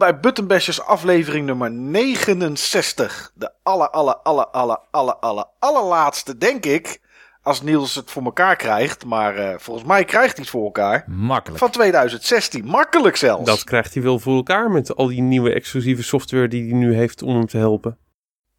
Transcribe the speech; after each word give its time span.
Bij 0.00 0.20
Buttonbashers 0.20 0.82
aflevering 0.82 1.46
nummer 1.46 1.70
69. 1.70 3.32
De 3.34 3.52
aller, 3.62 3.90
aller, 3.90 4.16
aller, 4.16 4.46
aller, 4.46 4.78
aller, 4.90 5.14
aller, 5.14 5.44
allerlaatste, 5.58 6.38
denk 6.38 6.66
ik. 6.66 7.00
Als 7.42 7.62
Niels 7.62 7.94
het 7.94 8.10
voor 8.10 8.22
elkaar 8.22 8.56
krijgt. 8.56 9.04
Maar 9.04 9.38
uh, 9.38 9.54
volgens 9.58 9.86
mij 9.86 10.04
krijgt 10.04 10.34
hij 10.34 10.42
het 10.42 10.50
voor 10.50 10.64
elkaar. 10.64 11.04
Makkelijk. 11.06 11.58
Van 11.58 11.70
2016. 11.70 12.64
Makkelijk 12.64 13.16
zelfs. 13.16 13.44
Dat 13.44 13.64
krijgt 13.64 13.94
hij 13.94 14.02
wel 14.02 14.18
voor 14.18 14.34
elkaar 14.34 14.70
met 14.70 14.96
al 14.96 15.06
die 15.06 15.22
nieuwe 15.22 15.52
exclusieve 15.52 16.02
software 16.02 16.48
die 16.48 16.62
hij 16.62 16.78
nu 16.78 16.94
heeft 16.94 17.22
om 17.22 17.34
hem 17.34 17.46
te 17.46 17.58
helpen. 17.58 17.98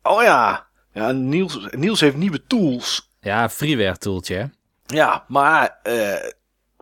Oh 0.04 0.22
ja. 0.22 0.68
ja 0.94 1.12
Niels, 1.12 1.68
Niels 1.72 2.00
heeft 2.00 2.16
nieuwe 2.16 2.46
tools. 2.48 3.10
Ja, 3.20 3.50
freeware 3.50 3.98
tooltje 3.98 4.36
hè? 4.36 4.46
Ja, 4.86 5.26
maar 5.28 5.80
uh, 5.84 6.16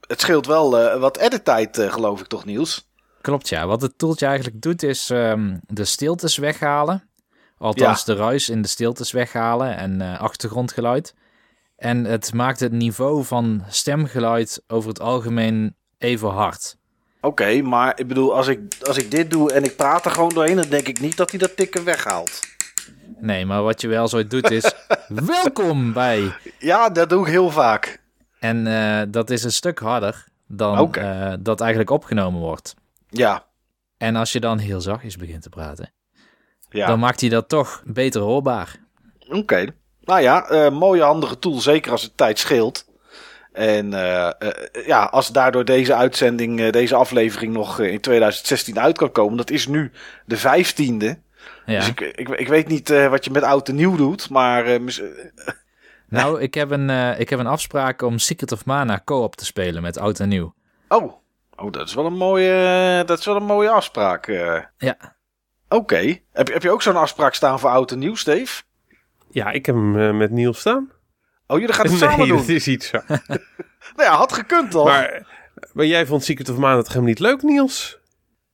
het 0.07 0.21
scheelt 0.21 0.45
wel 0.45 0.79
uh, 0.79 0.99
wat 0.99 1.17
edit-tijd, 1.17 1.79
geloof 1.89 2.19
ik 2.19 2.27
toch 2.27 2.45
Niels? 2.45 2.88
Klopt, 3.21 3.49
ja. 3.49 3.67
Wat 3.67 3.81
het 3.81 3.97
toeltje 3.97 4.25
eigenlijk 4.25 4.61
doet 4.61 4.83
is 4.83 5.09
um, 5.09 5.59
de 5.65 5.85
stiltes 5.85 6.37
weghalen. 6.37 7.09
Althans, 7.57 8.03
ja. 8.05 8.13
de 8.13 8.19
ruis 8.19 8.49
in 8.49 8.61
de 8.61 8.67
stiltes 8.67 9.11
weghalen 9.11 9.77
en 9.77 10.01
uh, 10.01 10.19
achtergrondgeluid. 10.19 11.13
En 11.75 12.05
het 12.05 12.33
maakt 12.33 12.59
het 12.59 12.71
niveau 12.71 13.23
van 13.23 13.63
stemgeluid 13.67 14.63
over 14.67 14.89
het 14.89 14.99
algemeen 14.99 15.75
even 15.97 16.29
hard. 16.29 16.77
Oké, 17.21 17.27
okay, 17.27 17.59
maar 17.59 17.99
ik 17.99 18.07
bedoel, 18.07 18.35
als 18.35 18.47
ik, 18.47 18.59
als 18.81 18.97
ik 18.97 19.11
dit 19.11 19.31
doe 19.31 19.53
en 19.53 19.63
ik 19.63 19.75
praat 19.75 20.05
er 20.05 20.11
gewoon 20.11 20.29
doorheen, 20.29 20.55
dan 20.55 20.69
denk 20.69 20.87
ik 20.87 20.99
niet 20.99 21.17
dat 21.17 21.29
hij 21.29 21.39
dat 21.39 21.55
tikken 21.55 21.83
weghaalt. 21.83 22.39
Nee, 23.17 23.45
maar 23.45 23.63
wat 23.63 23.81
je 23.81 23.87
wel 23.87 24.07
zo 24.07 24.27
doet 24.27 24.51
is, 24.51 24.73
welkom 25.07 25.93
bij... 25.93 26.33
Ja, 26.59 26.89
dat 26.89 27.09
doe 27.09 27.21
ik 27.21 27.31
heel 27.31 27.49
vaak. 27.49 28.01
En 28.39 28.65
uh, 28.65 29.01
dat 29.07 29.29
is 29.29 29.43
een 29.43 29.51
stuk 29.51 29.79
harder 29.79 30.25
dan 30.47 30.79
okay. 30.79 31.31
uh, 31.31 31.37
dat 31.39 31.59
eigenlijk 31.59 31.89
opgenomen 31.89 32.39
wordt. 32.39 32.75
Ja. 33.09 33.45
En 33.97 34.15
als 34.15 34.31
je 34.31 34.39
dan 34.39 34.57
heel 34.57 34.81
zachtjes 34.81 35.17
begint 35.17 35.41
te 35.41 35.49
praten, 35.49 35.91
ja. 36.69 36.87
dan 36.87 36.99
maakt 36.99 37.21
hij 37.21 37.29
dat 37.29 37.49
toch 37.49 37.83
beter 37.85 38.21
hoorbaar. 38.21 38.75
Oké. 39.19 39.37
Okay. 39.37 39.69
Nou 40.01 40.21
ja, 40.21 40.51
uh, 40.51 40.69
mooie 40.69 41.01
handige 41.01 41.39
tool, 41.39 41.59
zeker 41.59 41.91
als 41.91 42.01
het 42.01 42.17
tijd 42.17 42.39
scheelt. 42.39 42.87
En 43.51 43.91
uh, 43.91 44.29
uh, 44.39 44.85
ja, 44.85 45.03
als 45.03 45.31
daardoor 45.31 45.65
deze 45.65 45.95
uitzending, 45.95 46.69
deze 46.69 46.95
aflevering 46.95 47.53
nog 47.53 47.79
in 47.79 47.99
2016 47.99 48.79
uit 48.79 48.97
kan 48.97 49.11
komen. 49.11 49.37
Dat 49.37 49.49
is 49.49 49.67
nu 49.67 49.91
de 50.25 50.37
vijftiende. 50.37 51.19
Ja. 51.65 51.79
Dus 51.79 51.87
ik, 51.87 51.99
ik, 51.99 52.29
ik 52.29 52.47
weet 52.47 52.67
niet 52.67 52.89
wat 52.89 53.25
je 53.25 53.31
met 53.31 53.43
oud 53.43 53.69
en 53.69 53.75
nieuw 53.75 53.95
doet, 53.95 54.29
maar... 54.29 54.79
nou, 56.09 56.41
ik 56.41 56.53
heb, 56.53 56.71
een, 56.71 56.89
ik 57.19 57.29
heb 57.29 57.39
een 57.39 57.47
afspraak 57.47 58.01
om 58.01 58.17
Secret 58.17 58.51
of 58.51 58.65
Mana 58.65 59.01
co-op 59.05 59.35
te 59.35 59.45
spelen 59.45 59.81
met 59.81 59.97
oud 59.97 60.19
en 60.19 60.29
nieuw. 60.29 60.53
Oh, 60.87 61.18
Oh, 61.61 61.71
dat 61.71 61.87
is 61.87 61.93
wel 61.93 62.05
een 62.05 62.17
mooie, 62.17 63.03
dat 63.05 63.19
is 63.19 63.25
wel 63.25 63.35
een 63.35 63.43
mooie 63.43 63.69
afspraak. 63.69 64.27
Uh. 64.27 64.61
Ja. 64.77 64.97
Oké. 65.67 65.75
Okay. 65.75 66.23
Heb, 66.31 66.53
heb 66.53 66.63
je 66.63 66.71
ook 66.71 66.81
zo'n 66.81 66.95
afspraak 66.95 67.33
staan 67.33 67.59
voor 67.59 67.69
oud 67.69 67.91
en 67.91 67.99
nieuw, 67.99 68.15
Steve? 68.15 68.63
Ja, 69.31 69.51
ik 69.51 69.65
heb 69.65 69.75
hem 69.75 69.95
uh, 69.95 70.13
met 70.13 70.31
Niels 70.31 70.59
staan. 70.59 70.91
Oh, 71.47 71.59
jullie 71.59 71.75
gaan 71.75 71.85
het 71.85 71.97
samen 72.03 72.17
nee, 72.17 72.27
doen? 72.27 72.37
dat 72.47 72.47
is 72.47 72.67
iets 72.67 72.87
zo. 72.87 72.99
nou 73.95 74.09
ja, 74.09 74.15
had 74.15 74.33
gekund 74.33 74.71
toch? 74.71 74.85
Maar, 74.85 75.27
maar 75.73 75.85
jij 75.85 76.05
vond 76.05 76.23
Secret 76.23 76.49
of 76.49 76.57
Mana 76.57 76.77
het 76.77 76.87
helemaal 76.87 77.07
niet 77.07 77.19
leuk, 77.19 77.41
Niels? 77.41 77.99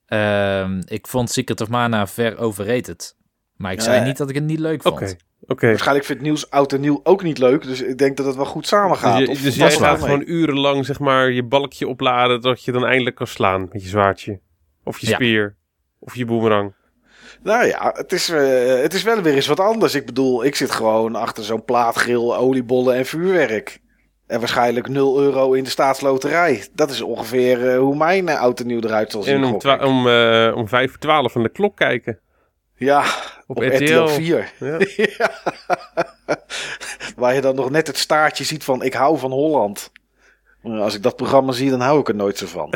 Uh, 0.08 0.80
ik 0.86 1.08
vond 1.08 1.31
Secret 1.31 1.61
of 1.61 1.70
Mana 1.70 2.08
ver 2.08 2.38
overrated. 2.38 3.16
Maar 3.56 3.72
ik 3.72 3.81
zei 3.81 4.03
niet 4.03 4.17
dat 4.17 4.30
ik 4.30 4.36
het 4.36 4.44
niet 4.44 4.59
leuk 4.59 4.82
vond. 4.82 4.95
Oké. 4.95 5.04
Okay. 5.04 5.20
Okay. 5.48 5.70
Waarschijnlijk 5.70 6.06
vindt 6.06 6.22
Niels 6.22 6.50
oud 6.50 6.73
en 6.73 6.82
nieuw 6.82 7.00
ook 7.04 7.23
niet 7.23 7.38
leuk. 7.38 7.64
Dus 7.64 7.82
ik 7.82 7.98
denk 7.98 8.17
dat 8.17 8.26
het 8.26 8.36
wel 8.36 8.45
goed 8.45 8.67
samen 8.67 8.98
gaat. 8.98 9.17
Dus, 9.17 9.38
je, 9.38 9.44
dus 9.44 9.56
jij 9.56 9.72
gaat 9.72 10.00
gewoon 10.00 10.23
urenlang 10.26 10.86
zeg 10.86 11.00
maar, 11.00 11.32
je 11.32 11.44
balkje 11.44 11.88
opladen... 11.88 12.42
dat 12.42 12.64
je 12.64 12.72
dan 12.72 12.86
eindelijk 12.86 13.16
kan 13.16 13.28
slaan 13.28 13.70
met 13.72 13.83
je 13.83 13.89
zwaardje. 13.89 14.39
Of 14.83 15.00
je 15.00 15.08
speer. 15.08 15.42
Ja. 15.42 15.54
Of 16.00 16.16
je 16.16 16.26
boemerang. 16.26 16.73
Nou 17.44 17.66
ja, 17.66 17.92
het 17.95 18.11
is, 18.11 18.30
uh, 18.30 18.82
het 18.82 18.94
is 18.94 19.04
wel 19.04 19.22
weer 19.22 19.33
eens 19.33 19.48
wat 19.48 19.60
anders. 19.60 19.95
Ik 19.95 20.06
bedoel, 20.06 20.45
ik 20.45 20.56
zit 20.56 20.72
gewoon 20.72 21.16
achter 21.16 21.44
zo'n 21.44 21.66
plaatgril, 21.66 22.38
oliebollen 22.38 22.95
en 22.95 23.06
vuurwerk. 23.06 23.80
En 24.27 24.39
waarschijnlijk 24.39 24.88
0 24.88 25.22
euro 25.22 25.54
in 25.54 25.64
de 25.64 25.70
staatsloterij. 25.70 26.66
Dat 26.73 26.89
is 26.89 27.02
ongeveer 27.02 27.73
uh, 27.73 27.77
hoe 27.77 27.95
mijn 27.95 28.27
uh, 28.27 28.39
oud 28.39 28.60
en 28.60 28.67
nieuw 28.67 28.82
eruit 28.82 29.12
zal 29.12 29.23
zien. 29.23 29.36
En 29.36 29.44
om, 29.44 29.54
om, 29.82 30.08
om 30.54 30.67
5 30.67 30.89
voor 30.89 31.00
12 31.00 31.32
van 31.32 31.44
de 31.44 31.50
klok 31.50 31.76
kijken. 31.76 32.20
Ja, 32.75 33.05
op, 33.47 33.58
op 33.58 33.63
RTL. 33.63 33.83
RTL 33.83 34.08
4. 34.08 34.53
Ja. 34.59 34.77
ja. 35.17 35.31
Waar 37.15 37.33
je 37.33 37.41
dan 37.41 37.55
nog 37.55 37.69
net 37.69 37.87
het 37.87 37.97
staartje 37.97 38.43
ziet 38.43 38.63
van 38.63 38.83
ik 38.83 38.93
hou 38.93 39.17
van 39.17 39.31
Holland. 39.31 39.91
Als 40.63 40.95
ik 40.95 41.03
dat 41.03 41.15
programma 41.15 41.52
zie, 41.52 41.69
dan 41.69 41.80
hou 41.80 41.99
ik 41.99 42.08
er 42.08 42.15
nooit 42.15 42.37
zo 42.37 42.45
van. 42.45 42.73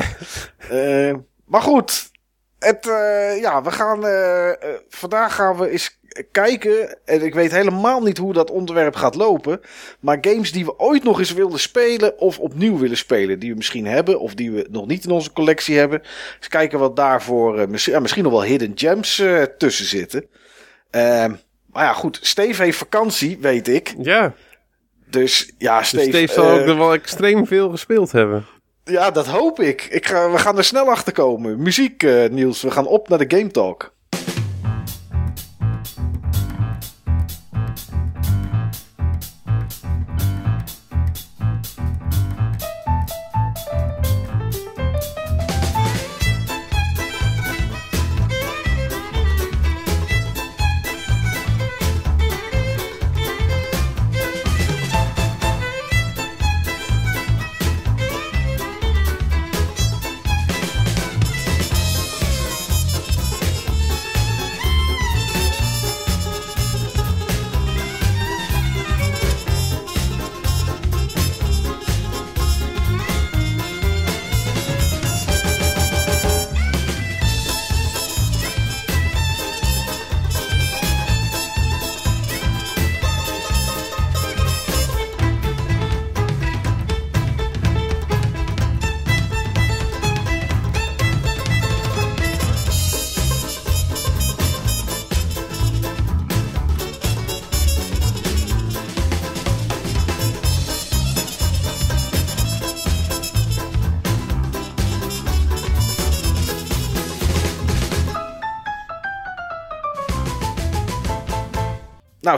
uh, 0.72 1.16
maar 1.52 1.62
goed, 1.62 2.12
het, 2.60 2.86
uh, 2.86 3.42
ja, 3.42 3.62
we 3.64 3.72
gaan, 3.72 4.06
uh, 4.06 4.52
vandaag 4.90 5.36
gaan 5.36 5.58
we 5.58 5.70
eens 5.70 5.99
kijken. 6.32 6.98
En 7.06 7.22
ik 7.22 7.34
weet 7.34 7.52
helemaal 7.52 8.02
niet 8.02 8.18
hoe 8.18 8.34
dat 8.34 8.52
onderwerp 8.52 8.96
gaat 8.96 9.16
lopen. 9.16 9.62
Maar 10.00 10.18
games 10.22 10.52
die 10.52 10.66
we 10.66 10.80
ooit 10.80 11.04
nog 11.04 11.20
eens 11.20 11.34
wilden 11.34 11.60
spelen. 11.60 12.20
Of 12.20 12.40
opnieuw 12.40 12.78
willen 12.78 12.98
spelen. 12.98 13.40
Die 13.40 13.50
we 13.50 13.58
misschien 13.58 13.86
hebben. 13.86 14.20
Of 14.20 14.34
die 14.34 14.52
we 14.52 14.68
nog 14.72 14.88
niet 14.88 15.04
in 15.06 15.12
onze 15.12 15.34
collectie 15.34 15.78
hebben. 15.78 16.02
Dus 16.40 16.48
kijken 16.48 16.80
wat 16.80 16.96
daarvoor. 16.96 17.60
Uh, 17.60 17.68
misschien, 17.68 17.94
ja, 17.94 18.00
misschien 18.00 18.24
nog 18.24 18.32
wel 18.32 18.44
hidden 18.44 18.72
gems 18.76 19.20
uh, 19.20 19.44
tussen 19.44 19.86
zitten. 19.86 20.26
Uh, 20.92 21.26
maar 21.72 21.84
ja, 21.84 21.94
goed. 21.94 22.20
Steve 22.22 22.64
heeft 22.64 22.78
vakantie, 22.78 23.38
weet 23.42 23.68
ik. 23.68 23.94
Ja. 24.02 24.34
Dus 25.10 25.54
ja, 25.58 25.84
Steve. 25.84 26.06
Dus 26.06 26.16
Steve 26.16 26.34
zal 26.34 26.50
ook 26.50 26.68
er 26.68 26.78
wel 26.78 26.94
extreem 26.94 27.48
veel 27.48 27.70
gespeeld 27.70 28.12
hebben. 28.12 28.46
Ja, 28.84 29.12
dat 29.12 29.28
hoop 29.28 29.60
ik. 29.60 29.88
ik 29.90 30.08
ga, 30.08 30.32
we 30.32 30.38
gaan 30.38 30.58
er 30.58 30.64
snel 30.64 30.90
achter 30.90 31.14
komen. 31.14 31.62
Muziek, 31.62 32.04
Niels. 32.32 32.62
We 32.62 32.72
gaan 32.72 32.88
op 32.88 33.10
naar 33.10 33.28
de 33.28 33.38
Game 33.38 33.52
Talk. 33.52 33.94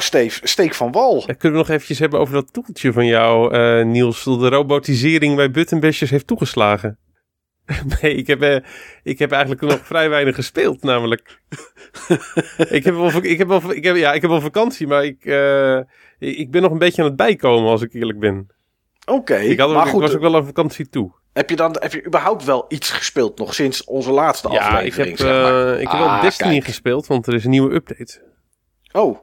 Nou, 0.01 0.13
Steve, 0.13 0.47
steek 0.47 0.73
van 0.73 0.91
wal. 0.91 1.23
Ja, 1.27 1.33
kunnen 1.33 1.51
we 1.51 1.65
nog 1.65 1.69
eventjes 1.69 1.99
hebben 1.99 2.19
over 2.19 2.33
dat 2.33 2.53
toeltje 2.53 2.93
van 2.93 3.05
jou, 3.05 3.55
uh, 3.55 3.85
Niels? 3.85 4.23
De 4.23 4.49
robotisering 4.49 5.35
bij 5.35 5.51
buttonbashers 5.51 6.09
heeft 6.09 6.27
toegeslagen. 6.27 6.99
nee, 8.01 8.15
ik 8.15 8.27
heb, 8.27 8.43
uh, 8.43 8.57
ik 9.03 9.19
heb 9.19 9.31
eigenlijk 9.31 9.61
nog 9.61 9.79
vrij 9.83 10.09
weinig 10.09 10.35
gespeeld, 10.35 10.83
namelijk. 10.83 11.41
ik, 12.69 12.83
heb 12.83 12.95
wel, 12.95 13.23
ik, 13.23 13.37
heb 13.37 13.47
wel, 13.47 13.71
ik, 13.71 13.83
heb, 13.83 13.95
ja, 13.95 14.13
ik 14.13 14.21
heb 14.21 14.29
wel 14.29 14.41
vakantie, 14.41 14.87
maar 14.87 15.03
ik, 15.03 15.25
uh, 15.25 15.79
ik 16.19 16.51
ben 16.51 16.61
nog 16.61 16.71
een 16.71 16.77
beetje 16.77 17.01
aan 17.01 17.07
het 17.07 17.17
bijkomen, 17.17 17.69
als 17.69 17.81
ik 17.81 17.93
eerlijk 17.93 18.19
ben. 18.19 18.47
Oké, 19.05 19.11
okay, 19.11 19.45
ik, 19.45 19.59
had, 19.59 19.73
maar 19.73 19.85
ik 19.85 19.91
goed, 19.91 20.01
was 20.01 20.15
ook 20.15 20.21
wel 20.21 20.35
aan 20.35 20.45
vakantie 20.45 20.89
toe. 20.89 21.11
Heb 21.33 21.49
je 21.49 21.55
dan 21.55 21.75
heb 21.79 21.91
je 21.91 22.05
überhaupt 22.05 22.43
wel 22.43 22.65
iets 22.67 22.91
gespeeld 22.91 23.37
nog 23.37 23.53
sinds 23.53 23.83
onze 23.83 24.11
laatste 24.11 24.51
ja, 24.51 24.67
aflevering? 24.67 25.11
Ik 25.11 25.17
heb, 25.17 25.27
zeg 25.27 25.41
maar. 25.41 25.79
ik 25.79 25.87
heb 25.89 25.99
wel 25.99 26.09
Ah, 26.09 26.21
Destiny 26.21 26.51
kijk. 26.51 26.63
gespeeld, 26.63 27.07
want 27.07 27.27
er 27.27 27.33
is 27.33 27.43
een 27.43 27.49
nieuwe 27.49 27.73
update. 27.73 28.29
Oh, 28.91 29.17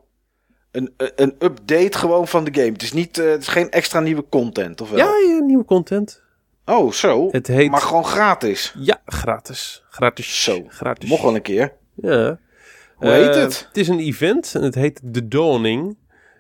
een, 0.70 0.94
een 1.16 1.34
update 1.38 1.98
gewoon 1.98 2.28
van 2.28 2.44
de 2.44 2.54
game. 2.54 2.72
Het 2.72 2.82
is, 2.82 2.92
niet, 2.92 3.18
uh, 3.18 3.30
het 3.30 3.40
is 3.40 3.48
geen 3.48 3.70
extra 3.70 4.00
nieuwe 4.00 4.24
content, 4.28 4.80
of 4.80 4.90
wel? 4.90 4.98
Ja, 4.98 5.34
ja, 5.34 5.40
nieuwe 5.40 5.64
content. 5.64 6.22
Oh, 6.64 6.92
zo. 6.92 7.28
Het 7.30 7.46
heet... 7.46 7.70
Maar 7.70 7.80
gewoon 7.80 8.04
gratis? 8.04 8.74
Ja, 8.78 9.00
gratis. 9.06 9.84
Gratis. 9.88 10.44
Zo. 10.44 10.64
Gratis. 10.68 11.08
Mocht 11.08 11.22
wel 11.22 11.34
een 11.34 11.42
keer. 11.42 11.72
Ja. 11.94 12.38
Hoe 12.94 13.10
heet 13.10 13.34
het? 13.34 13.64
Het 13.68 13.76
is 13.76 13.88
een 13.88 13.98
event 13.98 14.54
en 14.54 14.62
het 14.62 14.74
heet 14.74 15.00
The 15.12 15.28
Dawning. 15.28 15.96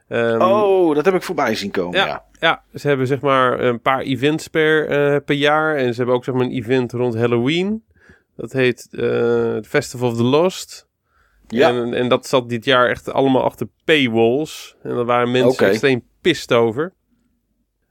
Um, 0.08 0.42
oh, 0.42 0.94
dat 0.94 1.04
heb 1.04 1.14
ik 1.14 1.22
voorbij 1.22 1.54
zien 1.54 1.70
komen, 1.70 1.98
ja. 1.98 2.24
Ja, 2.40 2.62
ze 2.74 2.88
hebben 2.88 3.06
zeg 3.06 3.20
maar 3.20 3.60
een 3.60 3.80
paar 3.80 4.00
events 4.00 4.48
per, 4.48 4.90
uh, 4.90 5.16
per 5.24 5.34
jaar. 5.34 5.76
En 5.76 5.90
ze 5.90 5.96
hebben 5.96 6.14
ook 6.14 6.24
zeg 6.24 6.34
maar 6.34 6.44
een 6.44 6.52
event 6.52 6.92
rond 6.92 7.14
Halloween. 7.14 7.84
Dat 8.36 8.52
heet 8.52 8.88
uh, 8.90 9.58
Festival 9.62 10.10
of 10.10 10.16
the 10.16 10.22
Lost. 10.22 10.87
Ja. 11.48 11.68
En, 11.68 11.94
en, 11.94 12.08
dat 12.08 12.26
zat 12.26 12.48
dit 12.48 12.64
jaar 12.64 12.88
echt 12.88 13.12
allemaal 13.12 13.42
achter 13.42 13.68
paywalls. 13.84 14.76
En 14.82 14.94
daar 14.94 15.04
waren 15.04 15.30
mensen 15.30 15.52
okay. 15.52 15.68
extreem 15.68 16.02
pist 16.20 16.52
over. 16.52 16.92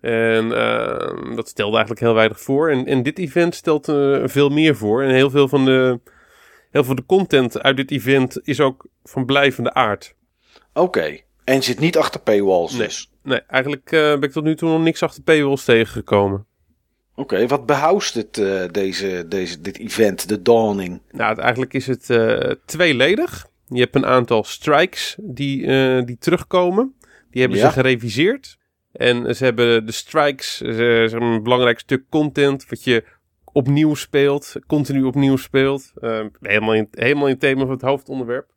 En 0.01 0.45
uh, 0.45 1.35
dat 1.35 1.47
stelde 1.47 1.75
eigenlijk 1.75 1.99
heel 1.99 2.13
weinig 2.13 2.39
voor. 2.39 2.69
En, 2.69 2.85
en 2.85 3.03
dit 3.03 3.19
event 3.19 3.55
stelt 3.55 3.87
uh, 3.87 4.21
veel 4.23 4.49
meer 4.49 4.75
voor. 4.75 5.03
En 5.03 5.09
heel 5.09 5.29
veel 5.29 5.47
van 5.47 5.65
de, 5.65 5.99
heel 6.69 6.83
veel 6.83 6.83
van 6.83 6.95
de 6.95 7.05
content 7.05 7.61
uit 7.61 7.77
dit 7.77 7.91
event 7.91 8.39
is 8.43 8.59
ook 8.59 8.87
van 9.03 9.25
blijvende 9.25 9.73
aard. 9.73 10.15
Oké. 10.73 11.19
En 11.43 11.63
zit 11.63 11.79
niet 11.79 11.97
achter 11.97 12.21
paywalls 12.21 12.71
nee. 12.71 12.87
dus? 12.87 13.11
Nee, 13.23 13.41
eigenlijk 13.41 13.91
uh, 13.91 13.99
ben 13.99 14.21
ik 14.21 14.31
tot 14.31 14.43
nu 14.43 14.55
toe 14.55 14.69
nog 14.69 14.81
niks 14.81 15.03
achter 15.03 15.23
paywalls 15.23 15.63
tegengekomen. 15.65 16.45
Oké, 17.19 17.47
wat 17.47 17.65
behoust 17.65 18.13
het, 18.13 18.37
uh, 18.37 18.63
deze, 18.71 19.25
deze, 19.27 19.61
dit 19.61 19.77
event, 19.77 20.29
de 20.29 20.41
Dawning? 20.41 21.01
Nou, 21.11 21.39
eigenlijk 21.39 21.73
is 21.73 21.87
het 21.87 22.09
uh, 22.09 22.51
tweeledig. 22.65 23.47
Je 23.67 23.79
hebt 23.79 23.95
een 23.95 24.05
aantal 24.05 24.43
strikes 24.43 25.15
die, 25.21 25.65
die 26.05 26.17
terugkomen. 26.17 26.95
Die 27.31 27.41
hebben 27.41 27.59
ze 27.59 27.71
gereviseerd. 27.71 28.57
En 28.91 29.35
ze 29.35 29.43
hebben 29.43 29.85
de 29.85 29.91
strikes, 29.91 30.57
ze, 30.57 31.09
een 31.11 31.43
belangrijk 31.43 31.79
stuk 31.79 32.03
content 32.09 32.69
wat 32.69 32.83
je 32.83 33.03
opnieuw 33.43 33.93
speelt, 33.93 34.55
continu 34.67 35.03
opnieuw 35.03 35.37
speelt. 35.37 35.93
helemaal, 36.39 36.73
in, 36.73 36.87
helemaal 36.91 37.25
in 37.25 37.31
het 37.31 37.39
thema 37.39 37.61
van 37.61 37.71
het 37.71 37.81
hoofdonderwerp. 37.81 38.49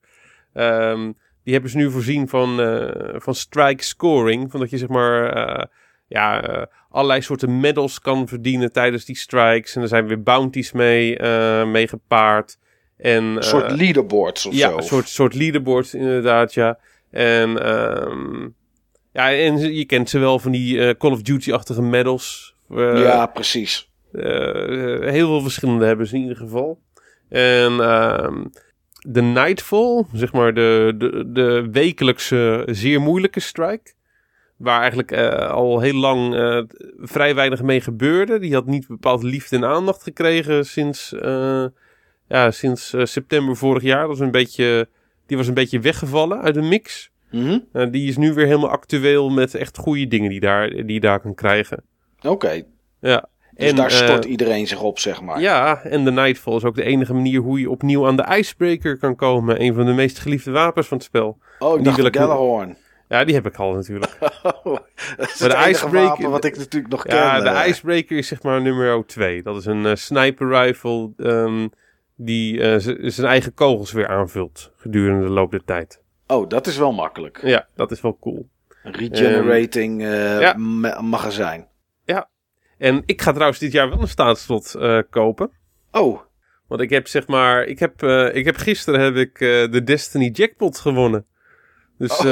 Um, 0.54 1.16
die 1.44 1.52
hebben 1.52 1.70
ze 1.70 1.76
nu 1.76 1.90
voorzien 1.90 2.28
van, 2.28 2.60
uh, 2.60 3.14
van 3.16 3.34
strike 3.34 3.84
scoring. 3.84 4.50
Van 4.50 4.60
dat 4.60 4.70
je 4.70 4.78
zeg 4.78 4.88
maar 4.88 5.36
uh, 5.36 5.64
ja, 6.06 6.50
uh, 6.50 6.64
allerlei 6.90 7.20
soorten 7.20 7.60
medals 7.60 8.00
kan 8.00 8.28
verdienen 8.28 8.72
tijdens 8.72 9.04
die 9.04 9.16
strikes. 9.16 9.76
En 9.76 9.82
er 9.82 9.88
zijn 9.88 10.06
weer 10.06 10.22
bounties 10.22 10.72
mee, 10.72 11.22
mee 11.66 11.88
gepaard. 11.88 12.58
En, 12.96 13.25
een 13.25 13.42
soort 13.42 13.70
leaderboards 13.70 14.46
of 14.46 14.54
ja, 14.54 14.58
zo. 14.58 14.70
Ja, 14.70 14.76
een 14.76 14.82
soort, 14.82 15.08
soort 15.08 15.34
leaderboards 15.34 15.94
inderdaad, 15.94 16.54
ja. 16.54 16.78
En, 17.10 17.70
um, 18.02 18.54
ja, 19.12 19.32
en 19.32 19.75
je 19.75 19.84
kent 19.84 20.10
ze 20.10 20.19
wel 20.19 20.38
van 20.38 20.52
die 20.52 20.96
Call 20.96 21.10
of 21.10 21.22
Duty-achtige 21.22 21.82
medals. 21.82 22.54
ja, 22.76 23.26
precies. 23.26 23.90
heel 24.12 25.26
veel 25.26 25.40
verschillende 25.40 25.84
hebben 25.84 26.06
ze 26.06 26.14
in 26.14 26.20
ieder 26.20 26.37
geval. 26.37 26.81
En... 27.28 27.72
Um, 27.72 28.50
de 29.00 29.22
Nightfall, 29.22 30.04
zeg 30.12 30.32
maar 30.32 30.54
de, 30.54 30.94
de, 30.98 31.32
de 31.32 31.69
wekelijkse 31.72 32.62
zeer 32.66 33.00
moeilijke 33.00 33.40
strike. 33.40 33.92
Waar 34.60 34.80
eigenlijk 34.80 35.12
uh, 35.12 35.50
al 35.50 35.80
heel 35.80 35.94
lang 35.94 36.34
uh, 36.34 36.62
vrij 36.98 37.34
weinig 37.34 37.62
mee 37.62 37.80
gebeurde. 37.80 38.38
Die 38.38 38.54
had 38.54 38.66
niet 38.66 38.86
bepaald 38.86 39.22
liefde 39.22 39.56
en 39.56 39.64
aandacht 39.64 40.02
gekregen 40.02 40.66
sinds, 40.66 41.12
uh, 41.12 41.64
ja, 42.28 42.50
sinds 42.50 42.94
september 43.02 43.56
vorig 43.56 43.82
jaar. 43.82 44.00
Dat 44.00 44.08
was 44.08 44.20
een 44.20 44.30
beetje, 44.30 44.88
die 45.26 45.36
was 45.36 45.46
een 45.46 45.54
beetje 45.54 45.80
weggevallen 45.80 46.40
uit 46.40 46.54
de 46.54 46.62
mix. 46.62 47.10
Mm 47.30 47.64
-hmm. 47.72 47.90
die 47.90 48.08
is 48.08 48.16
nu 48.16 48.32
weer 48.32 48.46
helemaal 48.46 48.70
actueel 48.70 49.30
met 49.30 49.54
echt 49.54 49.78
goede 49.78 50.06
dingen 50.06 50.30
die, 50.30 50.40
daar, 50.40 50.70
die 50.70 50.92
je 50.92 51.00
daar 51.00 51.20
kan 51.20 51.34
krijgen. 51.34 51.82
Oké. 52.22 52.62
Ja. 53.00 53.28
Dus 53.54 53.68
en, 53.68 53.76
daar 53.76 53.90
stort 53.90 54.24
iedereen 54.24 54.66
zich 54.66 54.82
op, 54.82 54.98
zeg 54.98 55.22
maar. 55.22 55.40
Ja, 55.40 55.82
en 55.82 56.04
de 56.04 56.10
Nightfall 56.10 56.56
is 56.56 56.64
ook 56.64 56.74
de 56.74 56.82
enige 56.82 57.14
manier 57.14 57.40
hoe 57.40 57.60
je 57.60 57.70
opnieuw 57.70 58.06
aan 58.06 58.16
de 58.16 58.36
Icebreaker 58.38 58.98
kan 58.98 59.16
komen. 59.16 59.62
Een 59.62 59.74
van 59.74 59.86
de 59.86 59.92
meest 59.92 60.18
geliefde 60.18 60.50
wapens 60.50 60.86
van 60.86 60.96
het 60.96 61.06
spel. 61.06 61.38
Oh, 61.58 61.78
ik 61.78 61.84
die 61.84 62.10
dacht. 62.10 62.78
Ja, 63.10 63.24
die 63.24 63.34
heb 63.34 63.46
ik 63.46 63.56
al 63.56 63.72
natuurlijk. 63.72 64.18
Oh, 64.42 64.78
maar 65.40 65.48
de 65.48 65.70
Icebreaker, 65.70 66.30
wat 66.30 66.44
ik 66.44 66.56
natuurlijk 66.56 66.92
nog 66.92 67.08
ja, 67.08 67.34
ken. 67.34 67.44
de 67.44 67.50
uh. 67.50 67.68
Icebreaker 67.68 68.16
is 68.16 68.28
zeg 68.28 68.42
maar 68.42 68.62
nummer 68.62 69.06
2. 69.06 69.42
Dat 69.42 69.56
is 69.56 69.64
een 69.66 69.84
uh, 69.84 69.94
sniper 69.94 70.48
rifle 70.48 71.12
um, 71.16 71.70
die 72.16 72.56
uh, 72.58 72.74
zijn 73.10 73.26
eigen 73.26 73.54
kogels 73.54 73.92
weer 73.92 74.08
aanvult 74.08 74.72
gedurende 74.76 75.24
de 75.24 75.30
loop 75.30 75.50
der 75.50 75.64
tijd. 75.64 76.02
Oh, 76.26 76.48
dat 76.48 76.66
is 76.66 76.76
wel 76.76 76.92
makkelijk. 76.92 77.40
Ja, 77.42 77.68
dat 77.74 77.90
is 77.90 78.00
wel 78.00 78.18
cool. 78.20 78.48
Een 78.82 78.92
regenerating 78.92 80.02
ja. 80.02 80.54
ma 80.56 81.00
magazijn. 81.00 81.68
Ja, 82.04 82.28
en 82.78 83.02
ik 83.06 83.22
ga 83.22 83.32
trouwens 83.32 83.58
dit 83.58 83.72
jaar 83.72 83.88
wel 83.88 84.00
een 84.00 84.08
staatslot 84.08 84.76
kopen. 85.10 85.50
Oh. 85.90 86.20
Want 86.66 86.80
ik 86.80 86.90
heb 86.90 87.08
zeg 87.08 87.26
maar, 87.26 87.64
ik 87.64 87.78
heb, 87.78 88.02
ik 88.32 88.44
heb 88.44 88.56
gisteren 88.56 89.00
heb 89.00 89.16
ik 89.16 89.38
de 89.72 89.82
Destiny 89.84 90.30
Jackpot 90.32 90.78
gewonnen. 90.78 91.26
Dus 92.00 92.19
oh, 92.19 92.25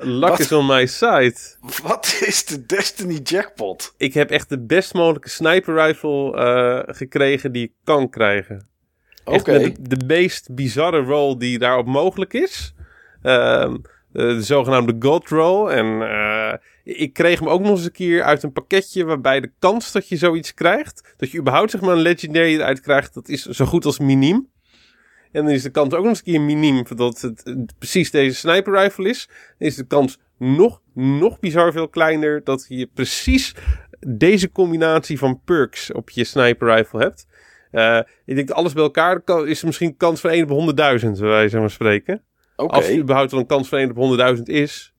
luck 0.00 0.28
wat? 0.28 0.40
is 0.40 0.52
on 0.52 0.66
my 0.66 0.86
side. 0.86 1.34
Wat 1.82 2.20
is 2.26 2.44
de 2.44 2.66
Destiny 2.66 3.20
Jackpot? 3.22 3.94
Ik 3.96 4.14
heb 4.14 4.30
echt 4.30 4.48
de 4.48 4.60
best 4.60 4.94
mogelijke 4.94 5.28
sniper 5.28 5.74
rifle 5.74 6.84
gekregen 6.86 7.52
die 7.52 7.62
ik 7.62 7.72
kan 7.84 8.10
krijgen. 8.10 8.68
Oké. 9.24 9.38
Okay. 9.38 9.58
De, 9.58 9.96
de, 9.96 10.04
meest 10.06 10.54
bizarre 10.54 11.02
roll 11.02 11.36
die 11.38 11.58
daarop 11.58 11.86
mogelijk 11.86 12.32
is. 12.32 12.74
Ehm, 13.22 13.76
de 14.12 14.42
zogenaamde 14.42 14.96
God 14.98 15.28
roll. 15.28 15.68
En 15.68 16.02
ik 16.84 17.12
kreeg 17.12 17.38
hem 17.38 17.48
ook 17.48 17.60
nog 17.60 17.70
eens 17.70 17.84
een 17.84 17.92
keer 17.92 18.22
uit 18.22 18.42
een 18.42 18.52
pakketje 18.52 19.04
waarbij 19.04 19.40
de 19.40 19.52
kans 19.58 19.92
dat 19.92 20.08
je 20.08 20.16
zoiets 20.16 20.54
krijgt, 20.54 21.14
dat 21.16 21.30
je 21.30 21.38
überhaupt 21.38 21.70
zeg 21.70 21.80
maar 21.80 21.94
een 21.94 22.00
legendary 22.00 22.54
eruit 22.54 22.80
krijgt, 22.80 23.14
dat 23.14 23.28
is 23.28 23.42
zo 23.42 23.64
goed 23.64 23.84
als 23.84 23.98
miniem. 23.98 24.48
En 25.34 25.44
dan 25.44 25.54
is 25.54 25.62
de 25.62 25.70
kans 25.70 25.94
ook 25.94 26.00
nog 26.00 26.08
eens 26.08 26.18
een 26.18 26.24
keer 26.24 26.40
miniem 26.40 26.82
dat 26.96 27.20
het, 27.20 27.42
het 27.44 27.78
precies 27.78 28.10
deze 28.10 28.36
sniper 28.36 28.72
rifle 28.72 29.08
is. 29.08 29.28
Dan 29.58 29.68
is 29.68 29.76
de 29.76 29.86
kans 29.86 30.18
nog, 30.38 30.80
nog 30.92 31.40
bizar 31.40 31.72
veel 31.72 31.88
kleiner 31.88 32.44
dat 32.44 32.64
je 32.68 32.88
precies 32.94 33.54
deze 34.06 34.50
combinatie 34.52 35.18
van 35.18 35.40
perks 35.44 35.92
op 35.92 36.10
je 36.10 36.24
sniper 36.24 36.74
rifle 36.74 37.00
hebt. 37.00 37.26
Uh, 37.72 38.00
ik 38.24 38.34
denk 38.34 38.48
dat 38.48 38.56
alles 38.56 38.72
bij 38.72 38.82
elkaar 38.82 39.22
is 39.46 39.60
er 39.60 39.66
misschien 39.66 39.96
kans 39.96 40.20
van 40.20 40.30
1 40.30 40.50
op 40.50 40.76
100.000, 40.76 40.76
wij 40.76 41.40
zeggen 41.40 41.60
maar 41.60 41.70
spreken. 41.70 42.22
Okay. 42.56 42.78
Als 42.78 42.88
er 42.88 42.98
überhaupt 42.98 43.30
wel 43.30 43.40
een 43.40 43.46
kans 43.46 43.68
van 43.68 43.78
1 43.78 43.96
op 43.96 44.36
100.000 44.36 44.42
is, 44.42 44.94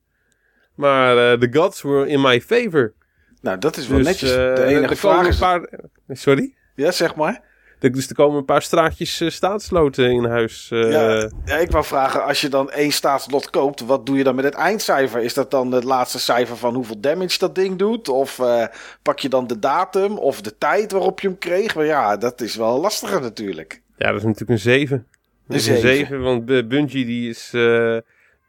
maar 0.75 1.15
uh, 1.15 1.39
the 1.39 1.59
gods 1.59 1.81
were 1.81 2.07
in 2.07 2.21
my 2.21 2.41
favor. 2.41 2.93
Nou, 3.41 3.57
dat 3.57 3.77
is 3.77 3.87
wel 3.87 3.97
dus, 3.97 4.07
netjes. 4.07 4.31
De 4.31 4.63
enige 4.63 4.95
vraag 4.95 5.27
is... 5.27 5.37
Paar... 5.37 5.69
Sorry? 6.07 6.55
Ja, 6.75 6.91
zeg 6.91 7.15
maar. 7.15 7.43
Dus 7.79 8.09
er 8.09 8.15
komen 8.15 8.37
een 8.37 8.45
paar 8.45 8.61
straatjes 8.61 9.21
uh, 9.21 9.29
staatsloten 9.29 10.11
in 10.11 10.25
huis. 10.25 10.69
Uh... 10.73 10.91
Ja, 10.91 11.29
ja, 11.45 11.57
ik 11.57 11.71
wou 11.71 11.85
vragen, 11.85 12.23
als 12.23 12.41
je 12.41 12.49
dan 12.49 12.71
één 12.71 12.91
staatslot 12.91 13.49
koopt, 13.49 13.85
wat 13.85 14.05
doe 14.05 14.17
je 14.17 14.23
dan 14.23 14.35
met 14.35 14.45
het 14.45 14.53
eindcijfer? 14.53 15.21
Is 15.21 15.33
dat 15.33 15.51
dan 15.51 15.71
het 15.71 15.83
laatste 15.83 16.19
cijfer 16.19 16.57
van 16.57 16.73
hoeveel 16.73 16.99
damage 16.99 17.39
dat 17.39 17.55
ding 17.55 17.77
doet? 17.77 18.09
Of 18.09 18.39
uh, 18.39 18.65
pak 19.01 19.19
je 19.19 19.29
dan 19.29 19.47
de 19.47 19.59
datum 19.59 20.17
of 20.17 20.41
de 20.41 20.57
tijd 20.57 20.91
waarop 20.91 21.19
je 21.19 21.27
hem 21.27 21.37
kreeg? 21.37 21.75
Maar 21.75 21.85
ja, 21.85 22.17
dat 22.17 22.41
is 22.41 22.55
wel 22.55 22.79
lastiger 22.79 23.21
natuurlijk. 23.21 23.81
Ja, 23.97 24.07
dat 24.07 24.17
is 24.19 24.23
natuurlijk 24.23 24.51
een 24.51 24.59
7. 24.59 25.07
Een 25.47 25.59
7. 25.59 25.89
Een 25.89 25.95
7, 25.95 26.21
want 26.21 26.45
Bungie 26.45 27.05
die 27.05 27.29
is... 27.29 27.49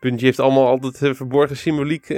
Bungie 0.00 0.24
heeft 0.24 0.40
allemaal 0.40 0.66
altijd 0.66 1.16
verborgen 1.16 1.56
symboliek 1.56 2.10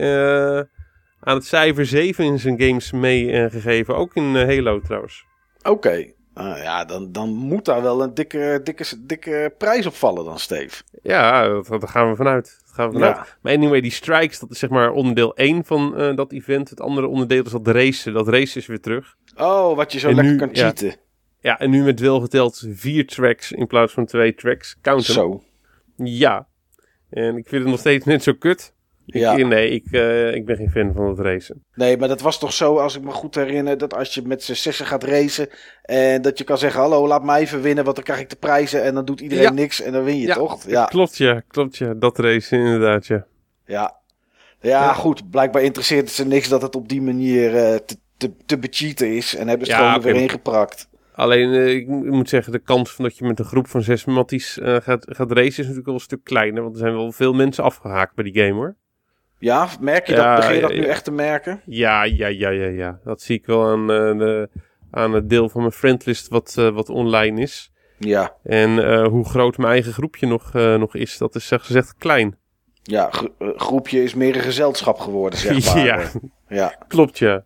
aan 1.20 1.34
het 1.36 1.46
cijfer 1.46 1.86
7 1.86 2.24
in 2.24 2.38
zijn 2.38 2.60
games 2.60 2.92
meegegeven. 2.92 3.96
ook 3.96 4.14
in 4.14 4.36
Halo 4.36 4.80
trouwens. 4.80 5.24
Oké. 5.58 5.70
Okay. 5.70 6.16
Uh, 6.38 6.62
ja, 6.62 6.84
dan, 6.84 7.12
dan 7.12 7.28
moet 7.28 7.64
daar 7.64 7.82
wel 7.82 8.02
een 8.02 8.14
dikke, 8.14 8.60
dikke, 8.64 8.84
dikke 8.98 9.54
prijs 9.58 9.86
op 9.86 9.94
vallen 9.94 10.24
dan, 10.24 10.38
Steve. 10.38 10.82
Ja, 11.02 11.48
dat, 11.48 11.66
daar 11.66 11.88
gaan 11.88 12.10
we 12.10 12.16
vanuit. 12.16 12.60
Dat 12.64 12.74
gaan 12.74 12.86
we 12.86 12.92
vanuit. 12.92 13.16
Ja. 13.16 13.26
Maar 13.40 13.52
anyway, 13.52 13.80
die 13.80 13.90
strikes, 13.90 14.38
dat 14.38 14.50
is 14.50 14.58
zeg 14.58 14.70
maar 14.70 14.90
onderdeel 14.90 15.36
1 15.36 15.64
van 15.64 16.00
uh, 16.00 16.16
dat 16.16 16.32
event. 16.32 16.70
Het 16.70 16.80
andere 16.80 17.06
onderdeel 17.06 17.44
is 17.44 17.50
dat 17.50 17.66
racen. 17.66 18.12
Dat 18.12 18.28
race 18.28 18.58
is 18.58 18.66
weer 18.66 18.80
terug. 18.80 19.16
Oh, 19.36 19.76
wat 19.76 19.92
je 19.92 19.98
zo 19.98 20.08
en 20.08 20.14
lekker 20.14 20.32
nu, 20.32 20.38
kan 20.38 20.48
cheaten. 20.52 20.88
Ja, 20.88 20.96
ja, 21.40 21.58
en 21.58 21.70
nu 21.70 21.84
met 21.84 22.00
wel 22.00 22.20
geteld 22.20 22.64
vier 22.68 23.06
tracks 23.06 23.52
in 23.52 23.66
plaats 23.66 23.92
van 23.92 24.06
twee 24.06 24.34
tracks. 24.34 24.76
Count 24.82 25.04
Zo. 25.04 25.42
Ja. 25.96 26.46
En 27.10 27.36
ik 27.36 27.48
vind 27.48 27.62
het 27.62 27.70
nog 27.70 27.80
steeds 27.80 28.04
net 28.04 28.22
zo 28.22 28.32
kut. 28.32 28.74
Ja. 29.10 29.36
Ik, 29.36 29.46
nee, 29.46 29.70
ik, 29.70 29.84
uh, 29.90 30.34
ik 30.34 30.46
ben 30.46 30.56
geen 30.56 30.70
fan 30.70 30.92
van 30.94 31.08
het 31.08 31.18
racen. 31.18 31.64
Nee, 31.74 31.96
maar 31.96 32.08
dat 32.08 32.20
was 32.20 32.38
toch 32.38 32.52
zo, 32.52 32.76
als 32.76 32.96
ik 32.96 33.02
me 33.02 33.10
goed 33.10 33.34
herinner, 33.34 33.78
dat 33.78 33.94
als 33.94 34.14
je 34.14 34.22
met 34.22 34.42
z'n 34.42 34.52
zessen 34.52 34.86
gaat 34.86 35.04
racen. 35.04 35.48
En 35.82 36.22
dat 36.22 36.38
je 36.38 36.44
kan 36.44 36.58
zeggen: 36.58 36.80
Hallo, 36.80 37.06
laat 37.06 37.24
mij 37.24 37.40
even 37.40 37.62
winnen, 37.62 37.84
want 37.84 37.96
dan 37.96 38.04
krijg 38.04 38.20
ik 38.20 38.30
de 38.30 38.36
prijzen. 38.36 38.82
En 38.82 38.94
dan 38.94 39.04
doet 39.04 39.20
iedereen 39.20 39.44
ja. 39.44 39.52
niks 39.52 39.80
en 39.80 39.92
dan 39.92 40.04
win 40.04 40.18
je 40.18 40.26
ja. 40.26 40.34
toch? 40.34 40.66
Ja, 40.66 40.84
klopt 40.84 41.16
ja, 41.16 41.42
klopt 41.48 41.76
ja. 41.76 41.94
Dat 41.94 42.18
racen 42.18 42.58
inderdaad, 42.58 43.06
ja. 43.06 43.26
Ja, 43.66 43.96
ja, 44.60 44.92
goed. 44.92 45.30
Blijkbaar 45.30 45.62
interesseert 45.62 46.00
het 46.00 46.10
ze 46.10 46.26
niks 46.26 46.48
dat 46.48 46.62
het 46.62 46.76
op 46.76 46.88
die 46.88 47.02
manier 47.02 47.54
uh, 47.54 47.74
te, 47.74 47.96
te, 48.16 48.32
te 48.46 48.58
becheaten 48.58 49.16
is. 49.16 49.36
En 49.36 49.48
hebben 49.48 49.66
ze 49.66 49.72
het 49.72 49.82
gewoon 49.82 49.98
okay. 49.98 50.12
weer 50.12 50.22
ingeprakt. 50.22 50.88
Alleen, 51.12 51.48
uh, 51.48 51.74
ik 51.74 51.88
moet 51.88 52.28
zeggen, 52.28 52.52
de 52.52 52.58
kans 52.58 52.90
van 52.90 53.04
dat 53.04 53.16
je 53.16 53.24
met 53.24 53.38
een 53.38 53.44
groep 53.44 53.68
van 53.68 53.82
zes 53.82 54.04
matties 54.04 54.58
uh, 54.58 54.76
gaat, 54.76 55.04
gaat 55.08 55.32
racen 55.32 55.48
is 55.48 55.56
natuurlijk 55.56 55.86
wel 55.86 55.94
een 55.94 56.00
stuk 56.00 56.24
kleiner. 56.24 56.62
Want 56.62 56.74
er 56.74 56.80
zijn 56.80 56.94
wel 56.94 57.12
veel 57.12 57.32
mensen 57.32 57.64
afgehaakt 57.64 58.14
bij 58.14 58.24
die 58.24 58.42
game 58.42 58.54
hoor. 58.54 58.76
Ja, 59.38 59.68
merk 59.80 60.06
je 60.06 60.12
ja, 60.12 60.34
dat? 60.34 60.36
Begin 60.36 60.54
je 60.54 60.60
dat 60.60 60.72
nu 60.72 60.84
echt 60.84 61.04
te 61.04 61.10
merken? 61.10 61.62
Ja, 61.64 62.04
ja, 62.04 62.26
ja, 62.26 62.48
ja, 62.48 62.66
ja. 62.66 62.98
Dat 63.04 63.22
zie 63.22 63.38
ik 63.38 63.46
wel 63.46 63.66
aan 63.66 63.80
uh, 63.80 64.18
de, 64.18 64.48
aan 64.90 65.12
het 65.12 65.28
deel 65.28 65.48
van 65.48 65.60
mijn 65.60 65.72
friendlist 65.72 66.28
wat, 66.28 66.54
wat 66.54 66.88
online 66.88 67.40
is. 67.40 67.72
Ja. 67.98 68.34
En 68.42 69.02
hoe 69.04 69.24
groot 69.24 69.56
mijn 69.56 69.72
eigen 69.72 69.92
groepje 69.92 70.26
nog, 70.26 70.52
nog 70.52 70.94
is, 70.94 71.18
dat 71.18 71.34
is 71.34 71.46
zeg 71.46 71.66
gezegd 71.66 71.94
klein. 71.98 72.36
Ja, 72.82 73.10
groepje 73.38 74.02
is 74.02 74.14
meer 74.14 74.36
een 74.36 74.42
gezelschap 74.42 74.98
geworden, 74.98 75.38
zeg 75.38 75.64
maar. 75.74 75.84
ja. 75.84 76.10
ja, 76.48 76.76
klopt 76.88 77.18
ja. 77.18 77.44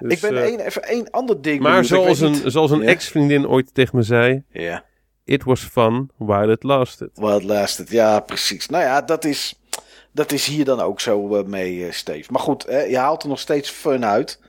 Dus, 0.00 0.12
ik 0.12 0.20
ben 0.20 0.42
één, 0.42 0.60
even 0.60 0.82
één 0.82 1.10
ander 1.10 1.42
ding. 1.42 1.60
Maar 1.60 1.84
zoals 1.84 2.20
een, 2.20 2.50
zoals 2.50 2.70
een 2.70 2.82
ex-vriendin 2.82 3.48
ooit 3.48 3.74
tegen 3.74 3.96
me 3.96 4.02
zei. 4.02 4.42
Ja. 4.50 4.84
It 5.24 5.44
was 5.44 5.60
fun 5.60 6.10
while 6.16 6.52
it 6.52 6.62
lasted. 6.62 7.10
While 7.14 7.36
it 7.36 7.44
lasted, 7.44 7.90
ja, 7.90 8.20
precies. 8.20 8.68
Nou 8.68 8.84
ja, 8.84 9.02
dat 9.02 9.24
is, 9.24 9.60
dat 10.14 10.32
is 10.32 10.46
hier 10.46 10.64
dan 10.64 10.80
ook 10.80 11.00
zo 11.00 11.38
uh, 11.38 11.44
mee, 11.44 11.76
uh, 11.76 11.90
Steve. 11.90 12.32
Maar 12.32 12.40
goed, 12.40 12.66
hè, 12.66 12.82
je 12.82 12.98
haalt 12.98 13.22
er 13.22 13.28
nog 13.28 13.38
steeds 13.38 13.70
fun 13.70 14.04
uit. 14.04 14.40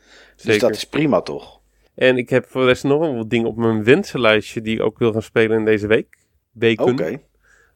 Dus 0.43 0.59
dat 0.59 0.71
is 0.71 0.83
prima, 0.83 1.21
toch? 1.21 1.59
En 1.95 2.17
ik 2.17 2.29
heb 2.29 2.45
voor 2.47 2.61
de 2.61 2.67
rest 2.67 2.83
nog 2.83 2.99
wel 2.99 3.15
wat 3.15 3.29
dingen 3.29 3.47
op 3.47 3.55
mijn 3.55 3.83
wensenlijstje 3.83 4.61
die 4.61 4.75
ik 4.75 4.81
ook 4.81 4.97
wil 4.97 5.11
gaan 5.11 5.21
spelen 5.21 5.57
in 5.57 5.65
deze 5.65 5.87
week. 5.87 6.17
Weken. 6.51 6.85
Oké. 6.85 7.21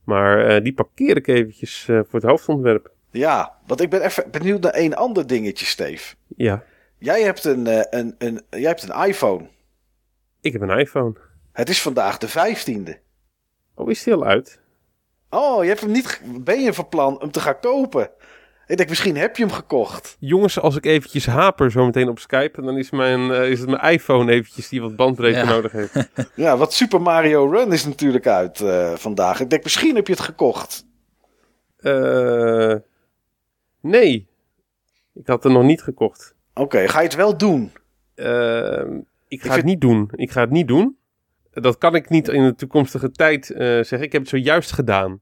Maar 0.03 0.55
uh, 0.55 0.63
die 0.63 0.73
parkeer 0.73 1.17
ik 1.17 1.27
eventjes 1.27 1.83
voor 1.85 2.05
het 2.11 2.23
hoofdontwerp. 2.23 2.91
Ja, 3.11 3.57
want 3.67 3.81
ik 3.81 3.89
ben 3.89 4.01
even 4.01 4.31
benieuwd 4.31 4.61
naar 4.61 4.71
één 4.71 4.95
ander 4.95 5.27
dingetje, 5.27 5.65
Steve. 5.65 6.15
Ja. 6.35 6.63
Jij 6.97 7.21
hebt 7.21 7.43
een, 7.43 7.67
een, 7.97 8.15
een, 8.17 8.41
jij 8.49 8.69
hebt 8.69 8.83
een 8.83 9.05
iPhone. 9.07 9.47
Ik 10.41 10.53
heb 10.53 10.61
een 10.61 10.79
iPhone. 10.79 11.13
Het 11.51 11.69
is 11.69 11.81
vandaag 11.81 12.17
de 12.17 12.29
15e. 12.29 12.97
Oh, 13.75 13.89
is 13.89 14.03
die 14.03 14.13
al 14.13 14.25
uit? 14.25 14.59
Oh, 15.29 15.63
je 15.63 15.69
hebt 15.69 15.81
hem 15.81 15.91
niet. 15.91 16.21
Ben 16.25 16.61
je 16.61 16.73
van 16.73 16.89
plan 16.89 17.15
hem 17.19 17.31
te 17.31 17.39
gaan 17.39 17.59
kopen? 17.59 18.09
Ik 18.67 18.77
denk, 18.77 18.89
misschien 18.89 19.17
heb 19.17 19.37
je 19.37 19.43
hem 19.43 19.53
gekocht. 19.53 20.17
Jongens, 20.19 20.59
als 20.59 20.75
ik 20.75 20.85
eventjes 20.85 21.25
haper 21.25 21.71
zo 21.71 21.85
meteen 21.85 22.09
op 22.09 22.19
Skype, 22.19 22.61
dan 22.61 22.77
is, 22.77 22.89
mijn, 22.89 23.19
uh, 23.19 23.49
is 23.49 23.59
het 23.59 23.69
mijn 23.69 23.93
iPhone 23.93 24.31
eventjes 24.31 24.69
die 24.69 24.81
wat 24.81 24.95
bandbreedte 24.95 25.45
nodig 25.45 25.71
heeft. 25.71 26.09
ja, 26.35 26.57
wat 26.57 26.73
Super 26.73 27.01
Mario 27.01 27.49
Run 27.49 27.71
is 27.71 27.85
natuurlijk 27.85 28.27
uit 28.27 28.59
uh, 28.59 28.95
vandaag. 28.95 29.39
Ik 29.39 29.49
denk, 29.49 29.63
misschien 29.63 29.95
heb 29.95 30.07
je 30.07 30.13
het 30.13 30.21
gekocht. 30.21 30.85
Uh, 31.79 32.75
nee, 33.81 34.27
ik 35.13 35.27
had 35.27 35.43
het 35.43 35.53
nog 35.53 35.63
niet 35.63 35.81
gekocht. 35.81 36.35
Oké, 36.53 36.87
ga 36.87 36.99
je 36.99 37.07
het 37.07 37.15
wel 37.15 37.37
doen? 37.37 37.71
Ehm, 38.15 38.99
ik 39.27 39.41
ga 39.41 39.55
het 39.55 39.65
niet 39.65 39.81
doen. 39.81 40.09
Ik 40.15 40.31
ga 40.31 40.41
het 40.41 40.51
niet 40.51 40.67
doen 40.67 40.97
dat 41.51 41.77
kan 41.77 41.95
ik 41.95 42.09
niet 42.09 42.27
in 42.27 42.43
de 42.43 42.55
toekomstige 42.55 43.11
tijd 43.11 43.49
uh, 43.49 43.57
zeggen. 43.57 44.01
Ik 44.01 44.11
heb 44.11 44.21
het 44.21 44.29
zojuist 44.29 44.71
gedaan. 44.71 45.21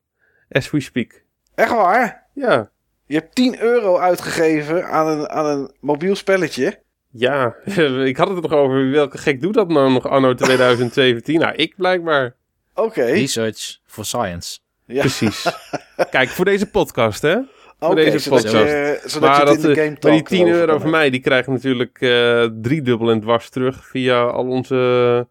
As 0.50 0.72
we 0.72 0.79
speak. 0.79 1.24
Echt 1.55 1.72
waar? 1.72 2.27
Ja. 2.34 2.69
Je 3.05 3.15
hebt 3.15 3.36
10 3.36 3.62
euro 3.62 3.98
uitgegeven 3.98 4.88
aan 4.88 5.07
een, 5.07 5.29
aan 5.29 5.46
een 5.46 5.72
mobiel 5.79 6.15
spelletje. 6.15 6.79
Ja, 7.10 7.55
ik 8.12 8.17
had 8.17 8.27
het 8.27 8.38
er 8.38 8.50
nog 8.50 8.60
over. 8.60 8.91
Welke 8.91 9.17
gek 9.17 9.41
doet 9.41 9.53
dat 9.53 9.67
nou 9.67 9.91
nog 9.91 10.07
anno 10.07 10.34
2017? 10.34 11.39
nou, 11.39 11.55
ik 11.55 11.74
blijkbaar. 11.75 12.36
Oké. 12.74 13.03
Research 13.03 13.79
for 13.86 14.05
science. 14.05 14.60
Ja. 14.86 15.00
Precies. 15.00 15.46
Kijk, 16.12 16.29
voor 16.29 16.46
deze 16.46 16.69
podcast, 16.69 17.22
hè? 17.22 17.36
Voor 17.79 17.89
okay, 17.89 18.12
deze 18.12 18.29
podcast. 18.29 18.53
Je, 18.53 19.01
zodat 19.05 19.29
maar 19.29 19.48
je 19.48 19.55
in 19.55 19.62
de 19.62 19.75
game 19.75 19.98
maar 20.01 20.12
die 20.12 20.24
10 20.24 20.48
euro 20.48 20.79
van 20.79 20.89
mij, 20.89 21.10
die 21.10 21.19
krijgen 21.19 21.53
natuurlijk 21.53 22.01
uh, 22.01 22.43
driedubbel 22.62 23.12
en 23.12 23.22
dwars 23.22 23.50
terug 23.50 23.88
via 23.88 24.24
al 24.24 24.48
onze 24.48 25.27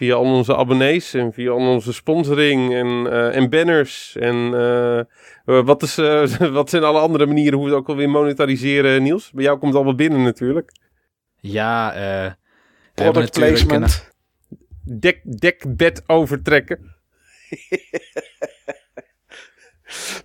via 0.00 0.14
al 0.14 0.24
onze 0.24 0.56
abonnees 0.56 1.14
en 1.14 1.32
via 1.32 1.50
al 1.50 1.68
onze 1.68 1.92
sponsoring 1.92 2.74
en, 2.74 2.86
uh, 2.86 3.36
en 3.36 3.50
banners. 3.50 4.16
En 4.16 4.36
uh, 4.36 5.02
wat, 5.64 5.82
is, 5.82 5.98
uh, 5.98 6.26
wat 6.60 6.70
zijn 6.70 6.82
alle 6.82 7.00
andere 7.00 7.26
manieren 7.26 7.58
hoe 7.58 7.66
we 7.66 7.72
het 7.72 7.80
ook 7.80 7.88
alweer 7.88 8.10
monetariseren, 8.10 9.02
Niels? 9.02 9.30
Bij 9.30 9.44
jou 9.44 9.58
komt 9.58 9.72
het 9.72 9.76
allemaal 9.76 9.94
binnen 9.94 10.22
natuurlijk. 10.22 10.72
Ja, 11.36 11.94
eh. 11.94 12.32
Product 12.94 13.32
placement. 13.32 14.12
Dek, 14.84 15.20
dekbed 15.40 16.02
overtrekken. 16.06 16.78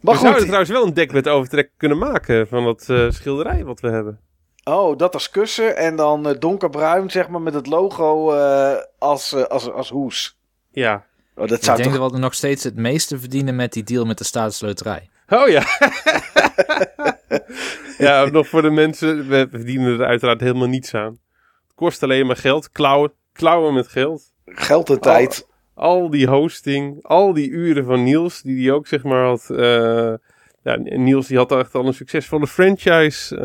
maar 0.02 0.14
we 0.14 0.20
zouden 0.20 0.44
trouwens 0.44 0.70
wel 0.70 0.86
een 0.86 0.94
dekbed 0.94 1.28
overtrekken 1.28 1.74
kunnen 1.78 1.98
maken 1.98 2.48
van 2.48 2.64
dat 2.64 2.82
schilderij 3.14 3.64
wat 3.64 3.80
we 3.80 3.90
hebben. 3.90 4.20
Oh, 4.68 4.98
dat 4.98 5.14
als 5.14 5.30
kussen 5.30 5.78
en 5.78 5.96
dan 5.96 6.30
uh, 6.30 6.36
donkerbruin, 6.40 7.12
zeg 7.12 7.28
maar, 7.28 7.42
met 7.42 7.54
het 7.54 7.68
logo 7.68 8.34
uh, 8.34 8.74
als, 8.98 9.34
uh, 9.34 9.44
als, 9.44 9.72
als 9.72 9.90
hoes. 9.90 10.38
Ja. 10.72 11.06
Oh, 11.36 11.48
dat 11.48 11.64
zou 11.64 11.78
Ik 11.78 11.84
denk 11.84 11.96
toch... 11.96 12.06
dat 12.06 12.14
we 12.14 12.24
nog 12.24 12.34
steeds 12.34 12.64
het 12.64 12.76
meeste 12.76 13.20
verdienen 13.20 13.56
met 13.56 13.74
die 13.74 13.84
deal 13.84 14.06
met 14.06 14.18
de 14.18 14.24
staatsloterij. 14.24 15.10
Oh 15.30 15.48
ja. 15.48 15.64
ja, 18.06 18.26
nog 18.26 18.48
voor 18.48 18.62
de 18.62 18.70
mensen, 18.70 19.28
we 19.28 19.48
verdienen 19.52 20.00
er 20.00 20.06
uiteraard 20.06 20.40
helemaal 20.40 20.68
niets 20.68 20.94
aan. 20.94 21.20
Het 21.68 21.76
kost 21.76 22.04
alleen 22.04 22.26
maar 22.26 22.38
geld, 22.38 22.72
klauwen, 22.72 23.12
klauwen 23.34 23.74
met 23.74 23.88
geld. 23.88 24.24
Geld 24.46 24.90
en 24.90 25.00
tijd. 25.00 25.48
Al, 25.74 26.02
al, 26.02 26.10
die 26.10 26.28
hosting, 26.28 27.04
al 27.04 27.34
die 27.34 27.50
uren 27.50 27.86
van 27.86 28.04
Niels, 28.04 28.42
die 28.42 28.66
hij 28.66 28.76
ook 28.76 28.88
zeg 28.88 29.04
maar 29.04 29.26
had... 29.26 29.46
ja, 30.64 30.76
Niels 30.76 31.28
die 31.28 31.38
had 31.38 31.52
echt 31.52 31.76
al 31.76 31.88
een 31.88 31.94
succesvolle 31.94 32.48
franchise 32.48 33.36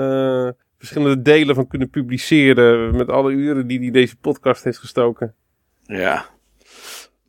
verschillende 0.81 1.23
delen 1.23 1.55
van 1.55 1.67
kunnen 1.67 1.91
publiceren. 1.91 2.97
Met 2.97 3.09
alle 3.09 3.31
uren 3.31 3.67
die 3.67 3.79
hij 3.79 3.91
deze 3.91 4.17
podcast 4.17 4.65
heeft 4.65 4.79
gestoken. 4.79 5.35
Ja. 5.83 6.27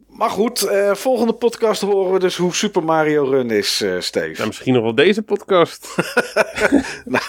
Maar 0.07 0.29
goed, 0.29 0.63
uh, 0.63 0.93
volgende 0.93 1.33
podcast 1.33 1.81
horen 1.81 2.13
we 2.13 2.19
dus 2.19 2.37
hoe 2.37 2.53
Super 2.53 2.83
Mario 2.83 3.23
Run 3.23 3.49
is, 3.49 3.81
uh, 3.81 3.99
Steve. 3.99 4.33
Nou, 4.33 4.47
misschien 4.47 4.73
nog 4.73 4.83
wel 4.83 4.95
deze 4.95 5.21
podcast. 5.21 5.95
nou, 7.05 7.23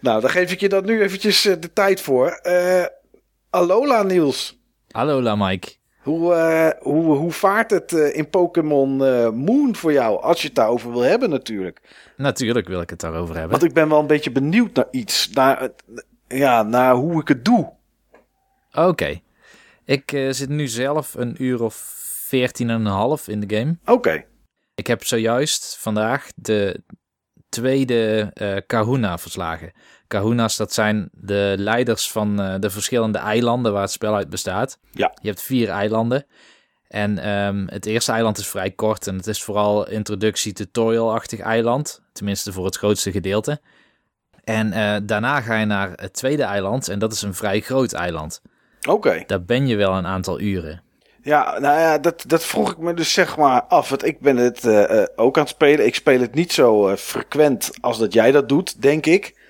nou, 0.00 0.20
dan 0.20 0.30
geef 0.30 0.52
ik 0.52 0.60
je 0.60 0.68
dat 0.68 0.84
nu 0.84 1.02
eventjes 1.02 1.46
uh, 1.46 1.54
de 1.60 1.72
tijd 1.72 2.00
voor. 2.00 2.40
Alola, 3.50 4.02
Niels. 4.02 4.58
Alola, 4.90 5.36
Mike. 5.36 5.72
Hoe, 6.04 6.76
hoe, 6.80 7.16
hoe 7.16 7.32
vaart 7.32 7.70
het 7.70 7.92
in 7.92 8.30
Pokémon 8.30 8.96
Moon 9.34 9.76
voor 9.76 9.92
jou? 9.92 10.22
Als 10.22 10.40
je 10.40 10.46
het 10.46 10.56
daarover 10.56 10.92
wil 10.92 11.00
hebben 11.00 11.30
natuurlijk. 11.30 11.80
Natuurlijk 12.16 12.68
wil 12.68 12.80
ik 12.80 12.90
het 12.90 13.00
daarover 13.00 13.34
hebben. 13.34 13.50
Want 13.50 13.62
ik 13.62 13.74
ben 13.74 13.88
wel 13.88 14.00
een 14.00 14.06
beetje 14.06 14.32
benieuwd 14.32 14.74
naar 14.74 14.88
iets. 14.90 15.30
Naar, 15.30 15.68
ja, 16.28 16.62
naar 16.62 16.94
hoe 16.94 17.20
ik 17.20 17.28
het 17.28 17.44
doe. 17.44 17.72
Oké. 18.72 19.20
Ik 19.84 20.10
zit 20.30 20.48
nu 20.48 20.66
zelf 20.66 21.14
een 21.14 21.42
uur 21.42 21.62
of 21.62 21.74
veertien 22.26 22.70
en 22.70 22.80
een 22.80 22.86
half 22.86 23.28
in 23.28 23.40
de 23.40 23.56
game. 23.56 23.76
Oké. 23.84 24.24
Ik 24.74 24.86
heb 24.86 25.04
zojuist 25.04 25.76
vandaag 25.78 26.28
de 26.34 26.82
tweede 27.48 28.32
Kahuna 28.66 29.18
verslagen. 29.18 29.72
Kahuna's, 30.06 30.56
dat 30.56 30.72
zijn 30.72 31.08
de 31.12 31.54
leiders 31.58 32.10
van 32.10 32.40
uh, 32.40 32.54
de 32.58 32.70
verschillende 32.70 33.18
eilanden 33.18 33.72
waar 33.72 33.82
het 33.82 33.90
spel 33.90 34.14
uit 34.14 34.30
bestaat. 34.30 34.78
Ja. 34.90 35.12
Je 35.22 35.28
hebt 35.28 35.42
vier 35.42 35.68
eilanden. 35.68 36.26
En 36.88 37.28
um, 37.28 37.66
het 37.68 37.86
eerste 37.86 38.12
eiland 38.12 38.38
is 38.38 38.48
vrij 38.48 38.70
kort 38.70 39.06
en 39.06 39.16
het 39.16 39.26
is 39.26 39.42
vooral 39.42 39.88
introductie-tutorial-achtig 39.88 41.40
eiland. 41.40 42.02
Tenminste 42.12 42.52
voor 42.52 42.64
het 42.64 42.76
grootste 42.76 43.12
gedeelte. 43.12 43.60
En 44.44 44.66
uh, 44.66 44.96
daarna 45.02 45.40
ga 45.40 45.56
je 45.56 45.66
naar 45.66 45.92
het 45.96 46.12
tweede 46.12 46.42
eiland 46.42 46.88
en 46.88 46.98
dat 46.98 47.12
is 47.12 47.22
een 47.22 47.34
vrij 47.34 47.60
groot 47.60 47.92
eiland. 47.92 48.42
Oké. 48.88 49.24
Daar 49.26 49.42
ben 49.42 49.66
je 49.66 49.76
wel 49.76 49.92
een 49.92 50.06
aantal 50.06 50.40
uren. 50.40 50.82
Ja, 51.22 51.58
nou 51.58 51.80
ja, 51.80 51.98
dat, 51.98 52.24
dat 52.26 52.44
vroeg 52.44 52.70
ik 52.70 52.78
me 52.78 52.94
dus 52.94 53.12
zeg 53.12 53.36
maar 53.36 53.62
af. 53.62 53.88
Want 53.88 54.04
ik 54.04 54.20
ben 54.20 54.36
het 54.36 54.64
uh, 54.64 55.02
ook 55.16 55.36
aan 55.36 55.42
het 55.42 55.52
spelen. 55.52 55.86
Ik 55.86 55.94
speel 55.94 56.20
het 56.20 56.34
niet 56.34 56.52
zo 56.52 56.96
frequent 56.96 57.70
als 57.80 57.98
dat 57.98 58.12
jij 58.12 58.32
dat 58.32 58.48
doet, 58.48 58.82
denk 58.82 59.06
ik. 59.06 59.42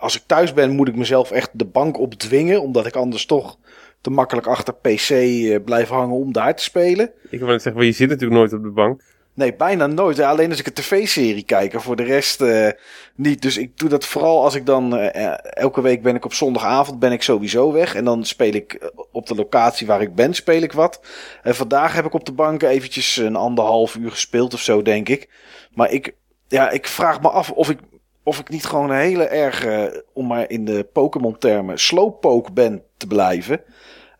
Als 0.00 0.16
ik 0.16 0.22
thuis 0.26 0.52
ben, 0.52 0.70
moet 0.70 0.88
ik 0.88 0.96
mezelf 0.96 1.30
echt 1.30 1.50
de 1.52 1.64
bank 1.64 1.98
opdwingen. 1.98 2.62
Omdat 2.62 2.86
ik 2.86 2.96
anders 2.96 3.26
toch 3.26 3.58
te 4.00 4.10
makkelijk 4.10 4.46
achter 4.46 4.74
PC 4.74 5.10
uh, 5.10 5.56
blijven 5.64 5.96
hangen 5.96 6.16
om 6.16 6.32
daar 6.32 6.56
te 6.56 6.62
spelen. 6.62 7.10
Ik 7.30 7.38
wil 7.38 7.48
net 7.48 7.62
zeggen, 7.62 7.74
maar 7.74 7.84
je 7.84 7.96
zit 7.96 8.08
natuurlijk 8.08 8.40
nooit 8.40 8.52
op 8.52 8.62
de 8.62 8.70
bank. 8.70 9.02
Nee, 9.34 9.54
bijna 9.54 9.86
nooit. 9.86 10.20
Alleen 10.20 10.50
als 10.50 10.58
ik 10.58 10.66
een 10.66 10.72
tv-serie 10.72 11.42
kijk. 11.42 11.74
En 11.74 11.80
voor 11.80 11.96
de 11.96 12.02
rest 12.02 12.40
uh, 12.40 12.68
niet. 13.14 13.42
Dus 13.42 13.56
ik 13.56 13.78
doe 13.78 13.88
dat 13.88 14.04
vooral 14.04 14.42
als 14.42 14.54
ik 14.54 14.66
dan... 14.66 14.94
Uh, 14.94 15.34
elke 15.42 15.80
week 15.80 16.02
ben 16.02 16.14
ik 16.14 16.24
op 16.24 16.34
zondagavond 16.34 16.98
ben 16.98 17.12
ik 17.12 17.22
sowieso 17.22 17.72
weg. 17.72 17.94
En 17.94 18.04
dan 18.04 18.24
speel 18.24 18.52
ik 18.52 18.92
op 19.12 19.26
de 19.26 19.34
locatie 19.34 19.86
waar 19.86 20.00
ik 20.00 20.14
ben, 20.14 20.34
speel 20.34 20.62
ik 20.62 20.72
wat. 20.72 21.00
En 21.42 21.54
vandaag 21.54 21.94
heb 21.94 22.04
ik 22.04 22.14
op 22.14 22.24
de 22.24 22.32
bank 22.32 22.62
eventjes 22.62 23.16
een 23.16 23.36
anderhalf 23.36 23.94
uur 23.94 24.10
gespeeld 24.10 24.54
of 24.54 24.60
zo, 24.60 24.82
denk 24.82 25.08
ik. 25.08 25.28
Maar 25.74 25.90
ik, 25.90 26.14
ja, 26.48 26.70
ik 26.70 26.86
vraag 26.86 27.20
me 27.20 27.28
af 27.28 27.50
of 27.50 27.70
ik, 27.70 27.78
of 28.22 28.38
ik 28.38 28.48
niet 28.48 28.64
gewoon 28.64 28.90
een 28.90 28.96
hele 28.96 29.24
erg, 29.24 29.66
om 30.12 30.26
maar 30.26 30.50
in 30.50 30.64
de 30.64 30.84
Pokémon-termen, 30.92 31.78
slowpoke 31.78 32.52
ben 32.52 32.82
te 32.96 33.06
blijven. 33.06 33.60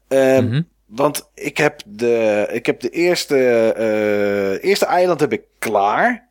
Mm 0.08 0.18
-hmm. 0.18 0.68
Want 0.90 1.30
ik 1.34 1.56
heb 1.58 1.82
de, 1.86 2.46
ik 2.50 2.66
heb 2.66 2.80
de 2.80 2.88
eerste, 2.88 3.36
uh, 3.78 4.70
eerste 4.70 4.86
eiland 4.86 5.20
heb 5.20 5.32
ik 5.32 5.44
klaar. 5.58 6.28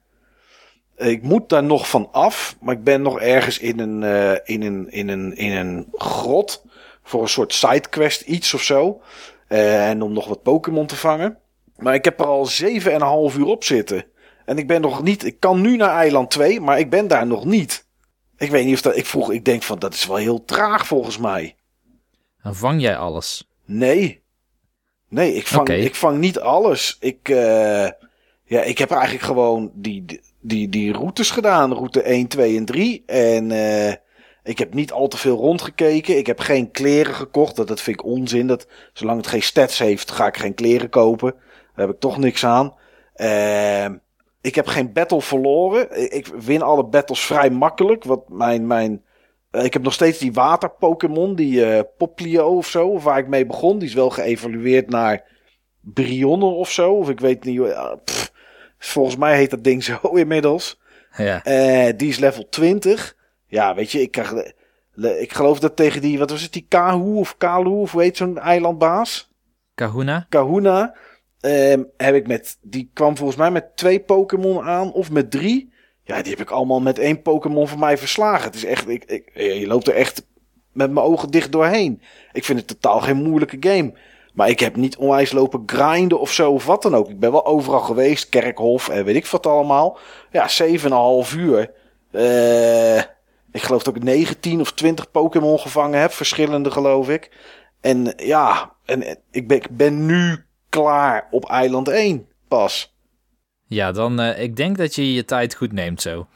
Ik 0.98 1.22
moet 1.22 1.50
daar 1.50 1.64
nog 1.64 1.90
van 1.90 2.10
af, 2.12 2.56
maar 2.62 2.76
ik 2.76 2.84
ben 2.84 3.02
nog 3.02 3.20
ergens 3.20 3.60
in 3.60 3.80
een, 3.80 4.02
uh, 4.02 4.32
in 4.44 4.62
een, 4.62 4.92
in 4.92 5.10
een, 5.10 5.36
in 5.36 5.52
een 5.52 5.88
grot 5.92 6.66
voor 7.04 7.22
een 7.22 7.30
soort 7.30 7.54
sidequest 7.54 8.22
iets 8.22 8.54
of 8.54 8.62
zo. 8.62 9.02
Uh, 9.50 9.90
en 9.90 10.02
om 10.02 10.14
nog 10.14 10.28
wat 10.28 10.44
Pokémon 10.44 10.86
te 10.86 10.96
vangen. 10.96 11.38
Maar 11.78 11.94
ik 11.94 12.06
heb 12.06 12.20
er 12.20 12.26
al 12.26 12.50
7,5 13.32 13.38
uur 13.38 13.46
op 13.46 13.64
zitten. 13.64 14.06
En 14.50 14.58
ik 14.58 14.68
ben 14.68 14.82
nog 14.82 15.04
niet, 15.04 15.26
ik 15.26 15.40
kan 15.40 15.62
nu 15.62 15.76
naar 15.76 15.96
eiland 15.96 16.30
2, 16.30 16.60
maar 16.62 16.80
ik 16.80 16.90
ben 16.90 17.08
daar 17.08 17.28
nog 17.28 17.46
niet. 17.46 17.86
Ik 18.38 18.50
weet 18.50 18.66
niet 18.66 18.74
of 18.74 18.82
dat, 18.82 18.98
ik 18.98 19.06
vroeg, 19.06 19.32
ik 19.32 19.46
denk 19.46 19.64
van 19.64 19.80
dat 19.80 19.94
is 19.94 20.06
wel 20.06 20.16
heel 20.16 20.46
traag 20.46 20.88
volgens 20.88 21.18
mij. 21.18 21.56
Dan 22.44 22.56
vang 22.56 22.82
jij 22.82 22.98
alles? 22.98 23.50
Nee. 23.66 24.22
Nee, 25.10 25.34
ik 25.34 25.48
vang, 25.48 25.70
ik 25.70 25.96
vang 25.96 26.18
niet 26.18 26.40
alles. 26.40 26.98
Ik, 27.00 27.30
uh, 27.30 27.88
ja, 28.44 28.62
ik 28.62 28.78
heb 28.78 28.92
eigenlijk 28.92 29.24
gewoon 29.24 29.72
die, 29.74 30.22
die, 30.40 30.70
die 30.70 30.94
routes 30.94 31.32
gedaan. 31.32 31.74
Route 31.74 32.02
1, 32.02 32.28
2 32.28 32.58
en 32.58 32.66
3. 32.66 33.04
En 33.06 33.50
uh, 33.50 33.94
ik 34.44 34.58
heb 34.58 34.74
niet 34.74 34.92
al 34.92 35.08
te 35.08 35.18
veel 35.18 35.38
rondgekeken. 35.38 36.18
Ik 36.18 36.28
heb 36.28 36.40
geen 36.40 36.72
kleren 36.72 37.14
gekocht. 37.14 37.56
Dat, 37.56 37.68
dat 37.68 37.82
vind 37.82 38.00
ik 38.00 38.06
onzin. 38.06 38.48
Dat, 38.48 38.68
zolang 38.94 39.18
het 39.18 39.28
geen 39.28 39.44
stats 39.44 39.80
heeft, 39.80 40.12
ga 40.12 40.28
ik 40.28 40.38
geen 40.38 40.54
kleren 40.54 40.90
kopen. 40.90 41.34
Daar 41.76 41.86
heb 41.86 41.96
ik 41.96 42.00
toch 42.02 42.18
niks 42.18 42.46
aan. 42.46 42.74
Uh, 43.16 43.86
ik 44.50 44.56
heb 44.56 44.68
geen 44.68 44.94
battle 44.94 45.22
verloren. 45.22 46.12
Ik 46.14 46.28
win 46.28 46.62
alle 46.62 46.86
battles 46.86 47.26
vrij 47.26 47.50
makkelijk. 47.50 48.04
Wat 48.04 48.30
mijn, 48.30 48.68
mijn, 48.68 49.04
uh, 49.52 49.64
ik 49.64 49.74
heb 49.74 49.82
nog 49.82 49.94
steeds 49.94 50.18
die 50.18 50.34
water 50.34 50.70
Pokémon, 50.70 51.36
die 51.36 51.66
uh, 51.66 51.80
Poplio 51.98 52.58
of 52.58 52.68
zo, 52.68 53.00
waar 53.00 53.18
ik 53.18 53.28
mee 53.28 53.46
begon. 53.46 53.80
Die 53.80 53.88
is 53.88 53.94
wel 53.94 54.10
geëvalueerd 54.10 54.90
naar 54.90 55.24
Brionne 55.82 56.46
of 56.46 56.72
zo. 56.72 56.94
Of 56.94 57.10
ik 57.10 57.20
weet 57.20 57.44
niet. 57.44 57.60
Uh, 57.60 57.92
pff, 58.04 58.32
volgens 58.78 59.16
mij 59.16 59.36
heet 59.36 59.50
dat 59.50 59.64
ding 59.64 59.84
zo 59.90 60.00
inmiddels. 60.02 60.80
Ja. 61.18 61.46
Uh, 61.46 61.94
die 61.98 62.10
is 62.10 62.20
level 62.20 62.50
20. 62.50 63.16
Ja, 63.48 63.76
weet 63.76 63.92
je, 63.92 64.02
ik 64.02 64.12
krijg. 64.12 64.34
Ik 65.20 65.34
geloof 65.34 65.60
dat 65.60 65.76
tegen 65.76 66.02
die, 66.02 66.20
wat 66.20 66.30
was 66.30 66.42
het, 66.42 66.54
die 66.54 66.66
Kahu 66.70 67.16
of 67.16 67.38
Kalu, 67.38 67.70
of 67.70 67.92
heet 67.92 68.18
zo'n 68.18 68.38
eilandbaas? 68.38 69.32
Kahuna. 69.76 70.26
Kahuna. 70.30 70.96
Um, 71.42 71.88
heb 71.98 72.16
ik 72.16 72.28
met, 72.28 72.58
die 72.62 72.90
kwam 72.94 73.18
volgens 73.18 73.38
mij 73.38 73.52
met 73.52 73.78
twee 73.78 74.00
Pokémon 74.00 74.62
aan, 74.62 74.94
of 74.94 75.12
met 75.12 75.32
drie. 75.32 75.74
Ja, 76.04 76.22
die 76.22 76.32
heb 76.32 76.42
ik 76.42 76.50
allemaal 76.50 76.82
met 76.82 77.00
één 77.00 77.22
Pokémon 77.22 77.68
van 77.68 77.80
mij 77.80 77.98
verslagen. 77.98 78.46
Het 78.46 78.56
is 78.56 78.66
echt, 78.66 78.90
ik, 78.90 79.04
ik, 79.06 79.32
je 79.34 79.68
loopt 79.68 79.88
er 79.88 79.96
echt 79.96 80.26
met 80.72 80.92
mijn 80.92 81.06
ogen 81.06 81.32
dicht 81.32 81.52
doorheen. 81.52 82.02
Ik 82.32 82.46
vind 82.46 82.60
het 82.60 82.68
totaal 82.68 83.00
geen 83.00 83.24
moeilijke 83.24 83.58
game. 83.60 83.94
Maar 84.34 84.50
ik 84.50 84.60
heb 84.60 84.76
niet 84.76 84.98
onwijs 84.98 85.32
lopen 85.32 85.64
grinden 85.66 86.20
of 86.20 86.32
zo 86.32 86.52
of 86.52 86.66
wat 86.66 86.82
dan 86.82 86.96
ook. 86.96 87.10
Ik 87.10 87.20
ben 87.20 87.32
wel 87.32 87.46
overal 87.46 87.80
geweest, 87.80 88.30
Kerkhof 88.30 88.90
en 88.90 89.06
weet 89.06 89.16
ik 89.16 89.26
wat 89.26 89.46
allemaal. 89.46 89.98
Ja, 90.32 90.50
7,5 91.28 91.38
uur. 91.38 91.72
Uh, 92.12 92.98
ik 93.52 93.62
geloof 93.62 93.84
dat 93.84 93.96
ik 93.96 94.04
19 94.04 94.60
of 94.60 94.72
20 94.72 95.12
Pokémon 95.12 95.60
gevangen 95.60 96.00
heb. 96.00 96.12
Verschillende 96.12 96.72
geloof 96.72 97.10
ik. 97.10 97.32
En 97.82 98.14
ja, 98.18 98.74
en, 98.86 99.18
ik 99.32 99.68
ben 99.78 100.06
nu 100.06 100.46
klaar 100.70 101.28
op 101.32 101.50
eiland 101.50 101.88
1 101.88 102.28
pas. 102.48 102.94
Ja, 103.70 103.92
dan 103.92 104.22
uh, 104.22 104.42
ik 104.42 104.56
denk 104.56 104.78
dat 104.78 104.96
je 104.96 105.14
je 105.14 105.26
tijd 105.26 105.56
goed 105.56 105.72
neemt 105.72 106.02
zo. 106.02 106.18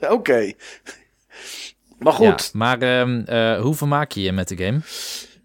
Oké. 0.00 0.12
Okay. 0.12 0.56
Maar 1.98 2.12
goed. 2.12 2.50
Ja, 2.52 2.58
maar 2.58 2.82
uh, 2.82 3.60
hoe 3.60 3.74
vermaak 3.74 4.12
je 4.12 4.22
je 4.22 4.32
met 4.32 4.48
de 4.48 4.56
game? 4.56 4.80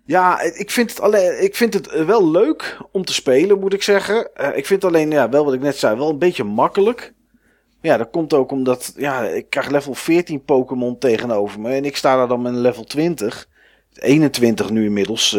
Ja, 0.06 0.42
ik 0.42 0.72
vind, 0.72 0.90
het 0.90 1.00
alleen, 1.00 1.44
ik 1.44 1.56
vind 1.56 1.74
het 1.74 2.06
wel 2.06 2.32
leuk 2.32 2.78
om 2.92 3.06
te 3.06 3.14
spelen, 3.14 3.60
moet 3.60 3.74
ik 3.74 3.84
zeggen. 3.84 4.30
Uh, 4.42 4.58
ik 4.58 4.66
vind 4.66 4.84
alleen, 4.84 5.12
ja, 5.12 5.30
wel 5.30 5.46
wat 5.46 5.54
ik 5.54 5.62
net 5.62 5.78
zei, 5.78 5.98
wel 5.98 6.10
een 6.10 6.20
beetje 6.20 6.44
makkelijk. 6.44 7.14
Ja, 7.82 7.98
dat 7.98 8.10
komt 8.10 8.34
ook 8.34 8.52
omdat, 8.52 8.94
ja, 8.96 9.24
ik 9.24 9.50
krijg 9.50 9.70
level 9.70 9.94
14 9.94 10.44
Pokémon 10.44 10.98
tegenover 10.98 11.60
me. 11.60 11.74
En 11.74 11.86
ik 11.86 11.98
sta 11.98 12.16
daar 12.16 12.28
dan 12.28 12.42
met 12.42 12.54
een 12.54 12.62
level 12.62 12.84
20. 12.84 13.48
21 13.94 14.70
nu 14.70 14.86
inmiddels, 14.86 15.38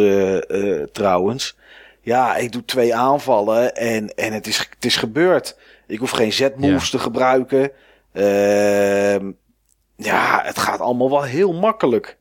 trouwens. 0.93 1.57
Ja, 2.05 2.37
ik 2.37 2.53
doe 2.53 2.65
twee 2.65 2.95
aanvallen 2.95 3.77
en, 3.77 4.15
en 4.15 4.33
het, 4.33 4.47
is, 4.47 4.59
het 4.59 4.85
is 4.85 4.97
gebeurd. 4.97 5.57
Ik 5.87 5.99
hoef 5.99 6.11
geen 6.11 6.33
Z-moves 6.33 6.91
te 6.91 6.99
gebruiken. 6.99 7.71
Uh, 8.13 9.15
ja, 9.97 10.43
het 10.45 10.59
gaat 10.59 10.81
allemaal 10.81 11.11
wel 11.11 11.23
heel 11.23 11.53
makkelijk. 11.53 12.17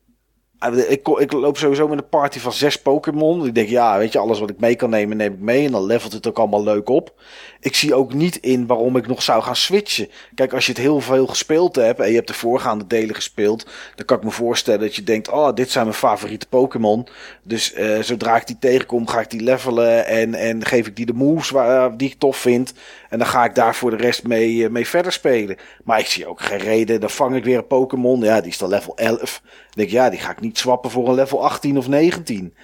Ah, 0.64 0.78
ik, 0.78 1.08
ik 1.08 1.32
loop 1.32 1.56
sowieso 1.56 1.88
met 1.88 1.98
een 1.98 2.08
party 2.08 2.38
van 2.38 2.52
zes 2.52 2.82
Pokémon. 2.82 3.46
Ik 3.46 3.54
denk, 3.54 3.68
ja, 3.68 3.98
weet 3.98 4.12
je, 4.12 4.18
alles 4.18 4.38
wat 4.38 4.50
ik 4.50 4.60
mee 4.60 4.74
kan 4.74 4.90
nemen, 4.90 5.16
neem 5.16 5.32
ik 5.32 5.38
mee. 5.38 5.66
En 5.66 5.72
dan 5.72 5.84
levelt 5.84 6.12
het 6.12 6.26
ook 6.26 6.38
allemaal 6.38 6.62
leuk 6.62 6.88
op. 6.88 7.12
Ik 7.60 7.74
zie 7.74 7.94
ook 7.94 8.14
niet 8.14 8.36
in 8.36 8.66
waarom 8.66 8.96
ik 8.96 9.06
nog 9.06 9.22
zou 9.22 9.42
gaan 9.42 9.56
switchen. 9.56 10.08
Kijk, 10.34 10.52
als 10.52 10.66
je 10.66 10.72
het 10.72 10.80
heel 10.80 11.00
veel 11.00 11.26
gespeeld 11.26 11.76
hebt 11.76 12.00
en 12.00 12.08
je 12.08 12.14
hebt 12.14 12.28
de 12.28 12.34
voorgaande 12.34 12.86
delen 12.86 13.14
gespeeld, 13.14 13.66
dan 13.94 14.04
kan 14.06 14.16
ik 14.16 14.24
me 14.24 14.30
voorstellen 14.30 14.80
dat 14.80 14.94
je 14.96 15.02
denkt, 15.02 15.28
oh, 15.28 15.54
dit 15.54 15.70
zijn 15.70 15.84
mijn 15.84 15.96
favoriete 15.96 16.46
Pokémon. 16.48 17.06
Dus 17.42 17.74
uh, 17.74 18.00
zodra 18.00 18.36
ik 18.36 18.46
die 18.46 18.58
tegenkom, 18.58 19.08
ga 19.08 19.20
ik 19.20 19.30
die 19.30 19.42
levelen 19.42 20.06
en, 20.06 20.34
en 20.34 20.64
geef 20.64 20.86
ik 20.86 20.96
die 20.96 21.06
de 21.06 21.12
moves 21.12 21.50
waar, 21.50 21.90
uh, 21.90 21.96
die 21.96 22.08
ik 22.08 22.18
tof 22.18 22.36
vind. 22.36 22.72
En 23.08 23.18
dan 23.18 23.28
ga 23.28 23.44
ik 23.44 23.54
daar 23.54 23.74
voor 23.74 23.90
de 23.90 23.96
rest 23.96 24.26
mee, 24.26 24.54
uh, 24.54 24.68
mee 24.68 24.88
verder 24.88 25.12
spelen. 25.12 25.56
Maar 25.84 25.98
ik 25.98 26.06
zie 26.06 26.26
ook 26.26 26.40
geen 26.40 26.58
reden. 26.58 27.00
Dan 27.00 27.10
vang 27.10 27.36
ik 27.36 27.44
weer 27.44 27.58
een 27.58 27.66
Pokémon. 27.66 28.20
Ja, 28.20 28.40
die 28.40 28.50
is 28.50 28.58
dan 28.58 28.68
level 28.68 28.96
11. 28.96 29.42
Dan 29.74 29.84
denk 29.84 29.88
ik, 29.88 29.94
ja, 29.94 30.10
die 30.10 30.18
ga 30.18 30.30
ik 30.30 30.40
niet 30.40 30.58
swappen 30.58 30.90
voor 30.90 31.08
een 31.08 31.14
level 31.14 31.44
18 31.44 31.78
of 31.78 31.88
19. 31.88 32.54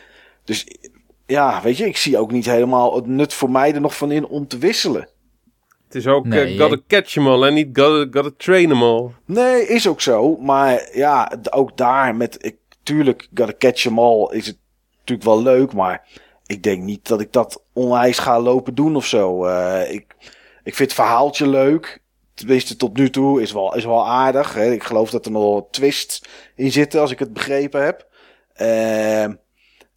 Dus 0.45 0.67
ja, 1.27 1.63
weet 1.63 1.77
je, 1.77 1.87
ik 1.87 1.97
zie 1.97 2.19
ook 2.19 2.33
niet 2.33 2.47
helemaal 2.47 2.95
het 2.95 3.07
nut 3.07 3.35
voor 3.35 3.51
mij 3.51 3.75
er 3.75 3.81
nog 3.81 3.97
van 3.97 4.11
in 4.11 4.27
om 4.27 4.47
te 4.47 4.59
wisselen. 4.59 5.09
Het 5.85 5.95
is 5.95 6.07
ook 6.07 6.27
nee, 6.27 6.55
uh, 6.55 6.61
gotta 6.61 6.79
catch 6.87 7.13
them 7.13 7.27
all 7.29 7.43
en 7.43 7.55
niet 7.55 7.69
gotta, 7.73 8.19
gotta 8.21 8.37
train 8.37 8.69
them 8.69 8.83
all. 8.83 9.11
Nee, 9.25 9.67
is 9.67 9.89
ook 9.89 10.01
zo. 10.01 10.37
Maar 10.37 10.89
ja, 10.93 11.33
ook 11.51 11.77
daar 11.77 12.17
met, 12.17 12.45
ik, 12.45 12.57
tuurlijk, 12.83 13.29
gotta 13.35 13.55
catch 13.59 13.83
them 13.83 13.99
all 13.99 14.29
is 14.33 14.47
het 14.47 14.59
natuurlijk 14.99 15.29
wel 15.29 15.43
leuk. 15.43 15.73
Maar 15.73 16.09
ik 16.47 16.63
denk 16.63 16.83
niet 16.83 17.09
dat 17.09 17.21
ik 17.21 17.33
dat 17.33 17.63
onwijs 17.73 18.19
ga 18.19 18.41
lopen 18.41 18.75
doen 18.75 18.97
of 18.97 19.07
zo. 19.07 19.47
Uh, 19.47 19.93
ik, 19.93 20.15
ik 20.63 20.75
vind 20.75 20.79
het 20.91 20.93
verhaaltje 20.93 21.49
leuk. 21.49 22.03
Tenminste, 22.41 22.77
tot 22.77 22.97
nu 22.97 23.11
toe 23.11 23.43
is 23.43 23.53
wel, 23.53 23.75
is 23.75 23.85
wel 23.85 24.09
aardig. 24.09 24.55
Hè. 24.55 24.73
Ik 24.73 24.83
geloof 24.83 25.11
dat 25.11 25.25
er 25.25 25.31
nog 25.31 25.65
twists 25.71 26.23
in 26.57 26.73
zitten, 26.73 27.01
als 27.01 27.11
ik 27.11 27.19
het 27.19 27.33
begrepen 27.33 27.85
heb. 27.85 28.09
Uh, 28.61 29.23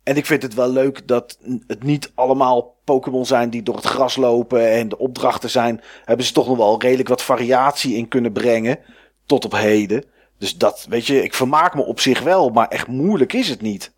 en 0.03 0.15
ik 0.15 0.25
vind 0.25 0.41
het 0.41 0.53
wel 0.53 0.69
leuk 0.69 1.07
dat 1.07 1.37
het 1.67 1.83
niet 1.83 2.11
allemaal 2.15 2.75
Pokémon 2.83 3.25
zijn 3.25 3.49
die 3.49 3.63
door 3.63 3.75
het 3.75 3.85
gras 3.85 4.15
lopen 4.15 4.71
en 4.71 4.89
de 4.89 4.97
opdrachten 4.97 5.49
zijn. 5.49 5.81
Hebben 6.05 6.25
ze 6.25 6.33
toch 6.33 6.47
nog 6.47 6.57
wel 6.57 6.81
redelijk 6.81 7.09
wat 7.09 7.21
variatie 7.21 7.95
in 7.95 8.07
kunnen 8.07 8.31
brengen. 8.31 8.79
Tot 9.25 9.45
op 9.45 9.51
heden. 9.51 10.05
Dus 10.37 10.57
dat, 10.57 10.85
weet 10.89 11.05
je, 11.05 11.23
ik 11.23 11.33
vermaak 11.33 11.75
me 11.75 11.81
op 11.81 11.99
zich 11.99 12.21
wel, 12.21 12.49
maar 12.49 12.67
echt 12.67 12.87
moeilijk 12.87 13.33
is 13.33 13.49
het 13.49 13.61
niet. 13.61 13.95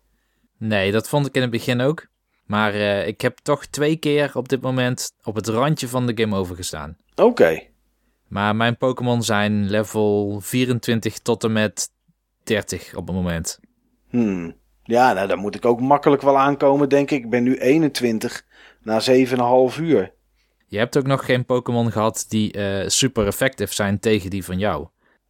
Nee, 0.58 0.92
dat 0.92 1.08
vond 1.08 1.26
ik 1.26 1.34
in 1.34 1.42
het 1.42 1.50
begin 1.50 1.80
ook. 1.80 2.06
Maar 2.44 2.74
uh, 2.74 3.06
ik 3.06 3.20
heb 3.20 3.38
toch 3.38 3.66
twee 3.66 3.96
keer 3.96 4.30
op 4.34 4.48
dit 4.48 4.60
moment 4.60 5.12
op 5.22 5.34
het 5.34 5.48
randje 5.48 5.88
van 5.88 6.06
de 6.06 6.22
game 6.22 6.36
over 6.36 6.56
gestaan. 6.56 6.96
Oké. 7.14 7.62
Maar 8.28 8.56
mijn 8.56 8.76
Pokémon 8.76 9.22
zijn 9.22 9.70
level 9.70 10.40
24 10.40 11.18
tot 11.18 11.44
en 11.44 11.52
met 11.52 11.90
30 12.42 12.94
op 12.94 13.06
het 13.06 13.16
moment. 13.16 13.60
Hmm. 14.08 14.56
Ja, 14.82 15.12
nou, 15.12 15.28
dan 15.28 15.38
moet 15.38 15.54
ik 15.54 15.64
ook 15.64 15.80
makkelijk 15.80 16.22
wel 16.22 16.38
aankomen, 16.38 16.88
denk 16.88 17.10
ik. 17.10 17.24
Ik 17.24 17.30
ben 17.30 17.42
nu 17.42 17.56
21 17.56 18.44
na 18.82 19.00
7,5 19.70 19.80
uur. 19.80 20.12
Je 20.66 20.78
hebt 20.78 20.96
ook 20.98 21.06
nog 21.06 21.24
geen 21.24 21.44
Pokémon 21.44 21.92
gehad 21.92 22.24
die 22.28 22.56
uh, 22.56 22.88
super 22.88 23.26
effectief 23.26 23.72
zijn 23.72 23.98
tegen 23.98 24.30
die 24.30 24.44
van 24.44 24.58
jou. 24.58 24.86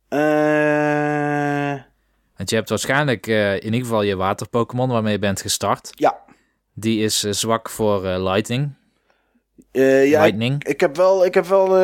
Uh... 0.09 1.82
Want 2.37 2.50
je 2.50 2.56
hebt 2.56 2.68
waarschijnlijk 2.68 3.26
uh, 3.26 3.54
in 3.54 3.64
ieder 3.64 3.80
geval 3.80 4.02
je 4.02 4.16
water 4.16 4.48
Pokémon 4.48 4.88
waarmee 4.88 5.12
je 5.12 5.18
bent 5.18 5.40
gestart. 5.40 5.90
Ja. 5.94 6.18
Die 6.74 7.04
is 7.04 7.20
zwak 7.20 7.70
voor 7.70 8.02
Lightning. 8.02 8.74
Ja, 9.71 10.21
Lightning. 10.21 10.55
Ik, 10.55 10.69
ik, 10.69 10.81
heb 10.81 10.97
wel, 10.97 11.25
ik, 11.25 11.35
heb 11.35 11.47
wel, 11.47 11.81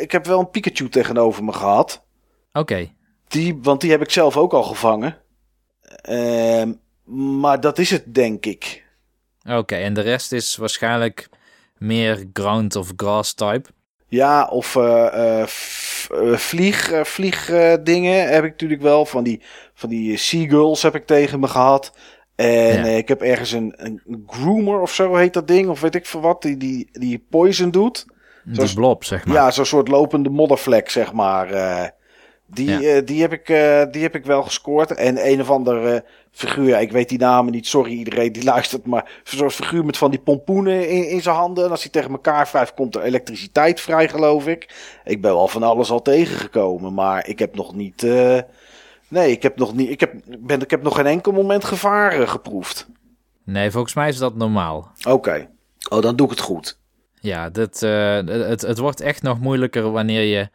ik 0.00 0.12
heb 0.12 0.26
wel 0.26 0.38
een 0.38 0.50
Pikachu 0.50 0.88
tegenover 0.88 1.44
me 1.44 1.52
gehad. 1.52 2.04
Oké. 2.52 2.92
Die, 3.28 3.58
want 3.62 3.80
die 3.80 3.90
heb 3.90 4.02
ik 4.02 4.10
zelf 4.10 4.36
ook 4.36 4.52
al 4.52 4.62
gevangen. 4.62 5.16
Ehm 6.02 6.72
maar 7.14 7.60
dat 7.60 7.78
is 7.78 7.90
het, 7.90 8.14
denk 8.14 8.46
ik. 8.46 8.84
Oké, 9.48 9.74
en 9.76 9.94
de 9.94 10.00
rest 10.00 10.32
is 10.32 10.56
waarschijnlijk 10.56 11.28
meer 11.78 12.24
ground 12.32 12.76
of 12.76 12.92
grass 12.96 13.34
type. 13.34 13.68
Ja, 14.08 14.44
of 14.44 14.74
uh, 14.74 15.46
vlieg, 16.34 16.90
vliegdingen 17.02 18.28
heb 18.28 18.44
ik 18.44 18.50
natuurlijk 18.50 18.82
wel. 18.82 19.06
Van 19.06 19.24
die, 19.24 19.42
van 19.74 19.88
die 19.88 20.16
seagulls 20.16 20.82
heb 20.82 20.94
ik 20.94 21.06
tegen 21.06 21.40
me 21.40 21.48
gehad. 21.48 21.92
En 22.42 22.96
ik 22.96 23.08
heb 23.08 23.22
ergens 23.22 23.52
een, 23.52 23.74
een 23.76 24.24
groomer 24.26 24.80
of 24.80 24.94
zo 24.94 25.14
heet 25.14 25.32
dat 25.32 25.48
ding. 25.48 25.68
Of 25.68 25.80
weet 25.80 25.94
ik 25.94 26.06
veel 26.06 26.20
wat. 26.20 26.42
Die, 26.42 26.56
die, 26.56 26.88
die 26.92 27.26
poison 27.30 27.70
doet. 27.70 28.06
De 28.44 28.72
blob, 28.74 29.04
zeg 29.04 29.26
maar. 29.26 29.34
Ja, 29.34 29.50
zo'n 29.50 29.64
soort 29.64 29.88
lopende 29.88 30.30
moddervlek, 30.30 30.90
zeg 30.90 31.12
maar. 31.12 31.50
Die, 32.54 32.96
uh, 32.96 33.06
die, 33.06 33.20
heb 33.20 33.32
ik, 33.32 33.48
uh, 33.48 33.82
die 33.90 34.02
heb 34.02 34.14
ik 34.14 34.24
wel 34.24 34.42
gescoord. 34.42 34.94
En 34.94 35.28
een 35.30 35.40
of 35.40 35.50
andere 35.50 36.04
figuur, 36.30 36.80
ik 36.80 36.92
weet 36.92 37.08
die 37.08 37.18
namen 37.18 37.52
niet, 37.52 37.66
sorry 37.66 37.92
iedereen 37.92 38.32
die 38.32 38.44
luistert. 38.52 38.86
Maar 38.86 39.20
zo'n 39.24 39.50
figuur 39.50 39.84
met 39.84 39.96
van 39.96 40.10
die 40.10 40.20
pompoenen 40.20 40.88
in, 40.88 41.08
in 41.08 41.22
zijn 41.22 41.36
handen. 41.36 41.64
En 41.64 41.70
als 41.70 41.82
hij 41.82 41.90
tegen 41.90 42.10
elkaar 42.10 42.48
wrijft, 42.52 42.74
komt 42.74 42.94
er 42.94 43.02
elektriciteit 43.02 43.80
vrij, 43.80 44.08
geloof 44.08 44.46
ik. 44.46 44.74
Ik 45.04 45.20
ben 45.20 45.34
wel 45.34 45.48
van 45.48 45.62
alles 45.62 45.90
al 45.90 46.02
tegengekomen. 46.02 46.94
Maar 46.94 47.28
ik 47.28 47.38
heb 47.38 47.54
nog 47.54 47.74
niet. 47.74 48.06
Nee, 49.12 49.30
ik 49.30 49.42
heb 49.42 49.56
nog 49.58 49.74
niet. 49.74 49.90
Ik 49.90 50.00
heb, 50.00 50.14
ben, 50.40 50.60
ik 50.60 50.70
heb 50.70 50.82
nog 50.82 50.96
geen 50.96 51.06
enkel 51.06 51.32
moment 51.32 51.64
gevaar 51.64 52.28
geproefd. 52.28 52.88
Nee, 53.44 53.70
volgens 53.70 53.94
mij 53.94 54.08
is 54.08 54.16
dat 54.16 54.34
normaal. 54.34 54.92
Oké. 55.08 55.50
Oh, 55.88 56.02
dan 56.02 56.16
doe 56.16 56.26
ik 56.26 56.32
het 56.32 56.40
goed. 56.40 56.78
Ja, 57.20 57.50
dat, 57.50 57.80
het, 57.80 58.60
het 58.60 58.78
wordt 58.78 59.00
echt 59.00 59.22
nog 59.22 59.40
moeilijker 59.40 59.90
wanneer 59.90 60.22
je 60.22 60.48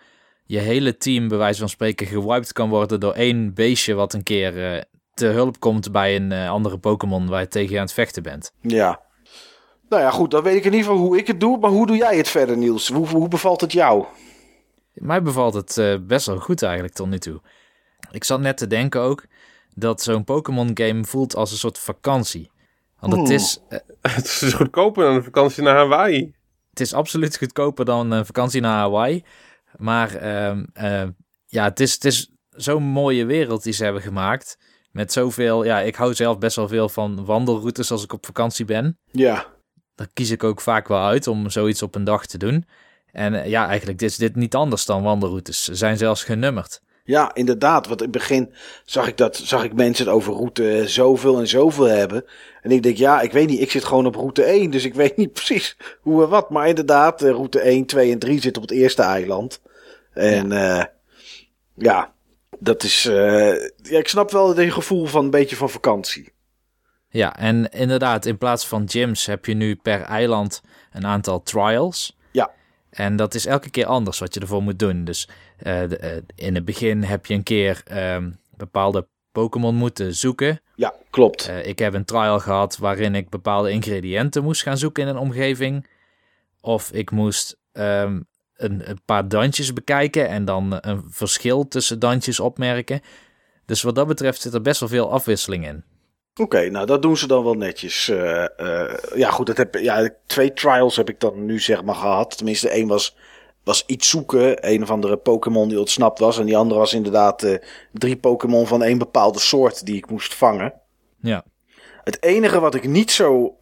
je 0.45 0.59
hele 0.59 0.97
team, 0.97 1.27
bij 1.27 1.37
wijze 1.37 1.59
van 1.59 1.69
spreken, 1.69 2.07
gewiped 2.07 2.53
kan 2.53 2.69
worden 2.69 2.99
door 2.99 3.13
één 3.13 3.53
beestje 3.53 3.93
wat 3.93 4.13
een 4.13 4.23
keer 4.23 4.73
uh, 4.75 4.81
te 5.13 5.25
hulp 5.25 5.59
komt 5.59 5.91
bij 5.91 6.15
een 6.15 6.31
andere 6.31 6.77
Pokémon 6.77 7.27
waar 7.27 7.41
je 7.41 7.47
tegen 7.47 7.75
aan 7.75 7.81
het 7.81 7.93
vechten 7.93 8.23
bent. 8.23 8.51
Ja. 8.61 9.01
Nou 9.89 10.01
ja, 10.01 10.11
goed, 10.11 10.31
dan 10.31 10.43
weet 10.43 10.55
ik 10.55 10.65
in 10.65 10.73
ieder 10.73 10.89
geval 10.89 11.05
hoe 11.05 11.17
ik 11.17 11.27
het 11.27 11.39
doe. 11.39 11.57
Maar 11.57 11.71
hoe 11.71 11.87
doe 11.87 11.97
jij 11.97 12.17
het 12.17 12.27
verder, 12.27 12.57
Niels? 12.57 12.89
Hoe, 12.89 13.07
hoe 13.07 13.27
bevalt 13.27 13.61
het 13.61 13.71
jou? 13.71 14.05
Mij 14.93 15.21
bevalt 15.21 15.53
het 15.53 15.99
best 16.07 16.25
wel 16.25 16.39
goed 16.39 16.63
eigenlijk 16.63 16.93
tot 16.93 17.09
nu 17.09 17.17
toe. 17.17 17.41
Ik 18.11 18.23
zat 18.23 18.39
net 18.39 18.57
te 18.57 18.67
denken 18.67 19.01
ook 19.01 19.25
dat 19.75 20.01
zo'n 20.01 20.23
Pokémon 20.23 20.71
game 20.73 21.05
voelt 21.05 21.35
als 21.35 21.51
een 21.51 21.57
soort 21.57 21.77
vakantie. 21.77 22.51
Want 22.99 23.13
het 23.13 23.29
is... 23.29 23.59
het 24.01 24.25
is 24.25 24.53
goedkoper 24.53 25.03
dan 25.03 25.15
een 25.15 25.23
vakantie 25.23 25.63
naar 25.63 25.75
Hawaii. 25.75 26.35
Het 26.69 26.79
is 26.79 26.93
absoluut 26.93 27.37
goedkoper 27.37 27.85
dan 27.85 28.11
een 28.11 28.25
vakantie 28.25 28.61
naar 28.61 28.77
Hawaii. 28.77 29.23
Maar 29.77 30.15
ehm, 30.15 30.65
ehm, 30.73 31.11
ja, 31.45 31.63
het 31.63 31.79
is, 31.79 31.93
het 31.93 32.05
is 32.05 32.31
zo'n 32.49 32.83
mooie 32.83 33.25
wereld 33.25 33.63
die 33.63 33.73
ze 33.73 33.83
hebben 33.83 34.01
gemaakt. 34.01 34.57
Met 34.91 35.11
zoveel, 35.11 35.63
ja, 35.63 35.79
ik 35.79 35.95
hou 35.95 36.13
zelf 36.13 36.37
best 36.37 36.55
wel 36.55 36.67
veel 36.67 36.89
van 36.89 37.25
wandelroutes 37.25 37.91
als 37.91 38.03
ik 38.03 38.13
op 38.13 38.25
vakantie 38.25 38.65
ben. 38.65 38.99
Ja. 39.11 39.45
Daar 39.95 40.07
kies 40.13 40.31
ik 40.31 40.43
ook 40.43 40.61
vaak 40.61 40.87
wel 40.87 41.05
uit 41.05 41.27
om 41.27 41.49
zoiets 41.49 41.81
op 41.81 41.95
een 41.95 42.03
dag 42.03 42.25
te 42.25 42.37
doen. 42.37 42.65
En 43.11 43.33
eh, 43.43 43.49
ja, 43.49 43.67
eigenlijk 43.67 44.01
is 44.01 44.17
dit 44.17 44.35
niet 44.35 44.55
anders 44.55 44.85
dan 44.85 45.03
wandelroutes. 45.03 45.63
Ze 45.63 45.75
zijn 45.75 45.97
zelfs 45.97 46.23
genummerd. 46.23 46.81
Ja, 47.07 47.35
inderdaad. 47.35 47.87
Want 47.87 48.01
in 48.01 48.07
het 48.07 48.17
begin 48.17 48.53
zag 48.85 49.07
ik, 49.07 49.17
dat, 49.17 49.37
zag 49.37 49.63
ik 49.63 49.73
mensen 49.73 50.05
het 50.05 50.13
over 50.13 50.33
route 50.33 50.83
zoveel 50.85 51.39
en 51.39 51.47
zoveel 51.47 51.85
hebben. 51.85 52.25
En 52.61 52.71
ik 52.71 52.83
denk, 52.83 52.97
ja, 52.97 53.21
ik 53.21 53.31
weet 53.31 53.47
niet, 53.47 53.61
ik 53.61 53.71
zit 53.71 53.85
gewoon 53.85 54.05
op 54.05 54.15
route 54.15 54.43
1. 54.43 54.69
Dus 54.69 54.85
ik 54.85 54.93
weet 54.93 55.17
niet 55.17 55.33
precies 55.43 55.77
hoe 56.01 56.23
en 56.23 56.29
wat. 56.29 56.49
Maar 56.49 56.67
inderdaad, 56.67 57.21
eh, 57.21 57.29
route 57.29 57.59
1, 57.59 57.85
2 57.85 58.11
en 58.11 58.19
3 58.19 58.41
zitten 58.41 58.61
op 58.61 58.69
het 58.69 58.77
eerste 58.77 59.01
eiland. 59.01 59.61
En 60.13 60.49
ja, 60.49 60.79
uh, 60.79 60.85
ja 61.75 62.13
dat 62.59 62.83
is. 62.83 63.05
Uh, 63.05 63.15
ja, 63.81 63.97
ik 63.97 64.07
snap 64.07 64.31
wel 64.31 64.55
het 64.55 64.73
gevoel 64.73 65.05
van 65.05 65.23
een 65.23 65.29
beetje 65.29 65.55
van 65.55 65.69
vakantie. 65.69 66.33
Ja, 67.09 67.35
en 67.35 67.69
inderdaad, 67.69 68.25
in 68.25 68.37
plaats 68.37 68.67
van 68.67 68.89
gyms 68.89 69.25
heb 69.25 69.45
je 69.45 69.53
nu 69.53 69.75
per 69.75 70.01
eiland 70.01 70.61
een 70.91 71.05
aantal 71.05 71.43
trials. 71.43 72.17
Ja. 72.31 72.51
En 72.89 73.15
dat 73.15 73.33
is 73.33 73.45
elke 73.45 73.69
keer 73.69 73.85
anders 73.85 74.19
wat 74.19 74.33
je 74.33 74.39
ervoor 74.39 74.63
moet 74.63 74.79
doen. 74.79 75.03
Dus 75.03 75.29
uh, 75.63 75.83
in 76.35 76.55
het 76.55 76.65
begin 76.65 77.03
heb 77.03 77.25
je 77.25 77.33
een 77.33 77.43
keer 77.43 77.83
um, 77.91 78.39
bepaalde 78.57 79.07
Pokémon 79.31 79.75
moeten 79.75 80.15
zoeken. 80.15 80.61
Ja, 80.75 80.93
klopt. 81.09 81.49
Uh, 81.49 81.65
ik 81.65 81.79
heb 81.79 81.93
een 81.93 82.05
trial 82.05 82.39
gehad 82.39 82.77
waarin 82.77 83.15
ik 83.15 83.29
bepaalde 83.29 83.71
ingrediënten 83.71 84.43
moest 84.43 84.61
gaan 84.61 84.77
zoeken 84.77 85.03
in 85.03 85.09
een 85.09 85.17
omgeving. 85.17 85.87
Of 86.61 86.91
ik 86.91 87.11
moest 87.11 87.57
um, 87.73 88.27
een, 88.55 88.89
een, 88.89 88.99
paar 89.05 89.27
dansjes 89.27 89.73
bekijken 89.73 90.27
en 90.27 90.45
dan 90.45 90.77
een 90.81 91.03
verschil 91.09 91.67
tussen 91.67 91.99
dansjes 91.99 92.39
opmerken. 92.39 93.01
Dus 93.65 93.81
wat 93.81 93.95
dat 93.95 94.07
betreft 94.07 94.41
zit 94.41 94.53
er 94.53 94.61
best 94.61 94.79
wel 94.79 94.89
veel 94.89 95.11
afwisseling 95.11 95.67
in. 95.67 95.83
Oké, 96.35 96.69
nou 96.69 96.85
dat 96.85 97.01
doen 97.01 97.17
ze 97.17 97.27
dan 97.27 97.43
wel 97.43 97.53
netjes. 97.53 98.07
Uh, 98.09 98.45
uh, 98.57 98.93
ja, 99.15 99.29
goed, 99.31 99.47
dat 99.47 99.57
heb, 99.57 99.75
ja, 99.75 100.09
twee 100.25 100.53
trials 100.53 100.95
heb 100.95 101.09
ik 101.09 101.19
dan 101.19 101.45
nu 101.45 101.59
zeg 101.59 101.83
maar 101.83 101.95
gehad. 101.95 102.37
Tenminste, 102.37 102.69
één 102.69 102.87
was, 102.87 103.15
was 103.67 103.83
iets 103.85 104.09
zoeken. 104.09 104.69
Een 104.71 104.81
of 104.81 104.91
andere 104.91 105.17
Pokémon 105.17 105.69
die 105.69 105.79
ontsnapt 105.79 106.19
was. 106.19 106.39
En 106.39 106.45
die 106.45 106.57
andere 106.57 106.79
was 106.79 106.93
inderdaad 106.93 107.43
uh, 107.43 107.57
drie 107.91 108.17
Pokémon 108.17 108.67
van 108.67 108.83
één 108.83 108.97
bepaalde 108.97 109.39
soort 109.39 109.85
die 109.85 109.95
ik 109.95 110.09
moest 110.09 110.35
vangen. 110.35 110.73
Ja. 111.21 111.43
Het 112.03 112.23
enige 112.23 112.59
wat 112.59 112.75
ik 112.75 112.87
niet 112.87 113.11
zo 113.11 113.57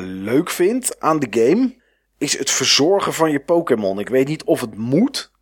leuk 0.00 0.50
vind 0.50 1.00
aan 1.00 1.18
de 1.18 1.26
game 1.30 1.74
is 2.18 2.38
het 2.38 2.50
verzorgen 2.50 3.12
van 3.12 3.30
je 3.30 3.40
Pokémon. 3.40 3.98
Ik 3.98 4.08
weet 4.08 4.28
niet 4.28 4.44
of 4.44 4.60
het 4.60 4.76
moet, 4.76 5.32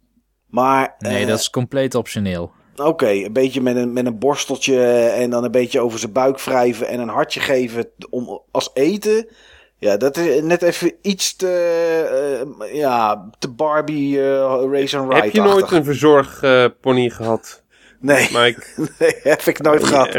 maar... 0.47 0.95
Nee, 0.99 1.27
dat 1.27 1.38
is 1.38 1.51
compleet 1.51 1.95
optioneel. 1.95 2.53
Oké, 2.77 3.11
een 3.11 3.33
beetje 3.33 3.61
met 3.61 3.77
een, 3.77 3.93
met 3.93 4.07
een 4.07 4.19
borsteltje 4.19 5.07
en 5.07 5.31
dan 5.31 5.45
een 5.45 5.51
beetje 5.51 5.81
over 5.81 5.99
zijn 5.99 6.12
buik 6.12 6.41
wrijven 6.41 6.88
en 6.88 7.01
een 7.01 7.09
hartje 7.09 7.41
geven 7.41 7.91
om, 8.11 8.43
als 8.51 8.71
eten. 8.75 9.29
Ja, 9.83 9.97
dat 9.97 10.16
is 10.16 10.42
net 10.42 10.62
even 10.62 10.92
iets 11.01 11.37
te, 11.37 12.45
uh, 12.61 12.75
ja, 12.75 13.29
te 13.38 13.49
Barbie 13.49 14.16
uh, 14.16 14.64
Race 14.71 14.99
and 14.99 15.12
Ride. 15.12 15.25
Heb 15.25 15.33
je 15.33 15.40
nooit 15.40 15.71
een 15.71 15.85
verzorgpony 15.85 17.11
gehad? 17.11 17.62
Nee, 18.01 18.29
nee, 18.99 19.14
heb 19.23 19.40
ik 19.42 19.61
nooit 19.62 19.85
gehad. 19.85 20.14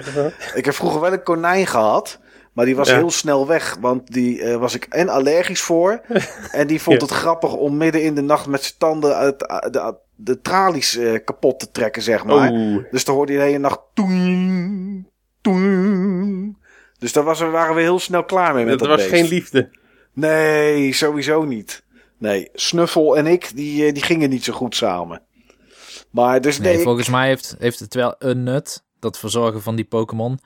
Ik 0.54 0.66
heb 0.66 0.74
vroeger 0.74 1.02
wel 1.02 1.14
een 1.14 1.24
konijn 1.24 1.68
gehad. 1.68 2.20
Maar 2.54 2.66
die 2.66 2.76
was 2.76 2.92
heel 2.92 3.12
snel 3.12 3.48
weg, 3.48 3.78
want 3.80 4.12
die 4.12 4.42
uh, 4.42 4.56
was 4.56 4.76
ik 4.76 4.86
en 4.90 5.10
allergisch 5.10 5.62
voor. 5.62 6.02
en 6.52 6.68
die 6.68 6.82
vond 6.82 7.02
het 7.02 7.12
grappig 7.12 7.54
om 7.54 7.78
midden 7.78 8.04
in 8.04 8.16
de 8.16 8.22
nacht 8.22 8.48
met 8.48 8.64
zijn 8.64 8.76
tanden 8.78 9.16
uit 9.16 9.40
de, 9.40 9.96
de 10.16 10.42
tralies 10.42 10.98
uh, 10.98 11.20
kapot 11.26 11.60
te 11.60 11.72
trekken, 11.72 12.02
zeg 12.02 12.26
maar. 12.26 12.52
Oh. 12.52 12.84
Dus 12.92 13.06
dan 13.06 13.16
hoorde 13.16 13.32
je 13.32 13.38
de 13.38 13.44
hele 13.46 13.58
nacht. 13.58 13.80
Dus 17.04 17.14
daar 17.14 17.24
was, 17.24 17.40
waren 17.40 17.76
we 17.76 17.82
heel 17.82 18.00
snel 18.00 18.24
klaar 18.24 18.54
mee 18.54 18.66
met 18.66 18.80
dat, 18.80 18.88
dat 18.88 19.00
was 19.00 19.08
geen 19.08 19.28
liefde. 19.28 19.70
Nee, 20.14 20.94
sowieso 20.94 21.44
niet. 21.44 21.84
Nee, 22.18 22.50
Snuffel 22.54 23.18
en 23.18 23.28
ik, 23.28 23.52
die, 23.56 23.92
die 23.92 24.04
gingen 24.04 24.30
niet 24.30 24.44
zo 24.44 24.54
goed 24.54 24.76
samen. 24.76 25.22
Maar 26.10 26.42
dus 26.42 26.60
nee, 26.60 26.76
nee 26.76 26.84
volgens 26.84 27.10
mij 27.10 27.28
heeft, 27.28 27.56
heeft 27.60 27.80
het 27.80 27.94
wel 27.94 28.16
een 28.20 28.44
nut, 28.44 28.84
dat 29.00 29.20
verzorgen 29.20 29.62
van 29.62 29.76
die 29.76 29.86
Pokémon. 29.86 30.40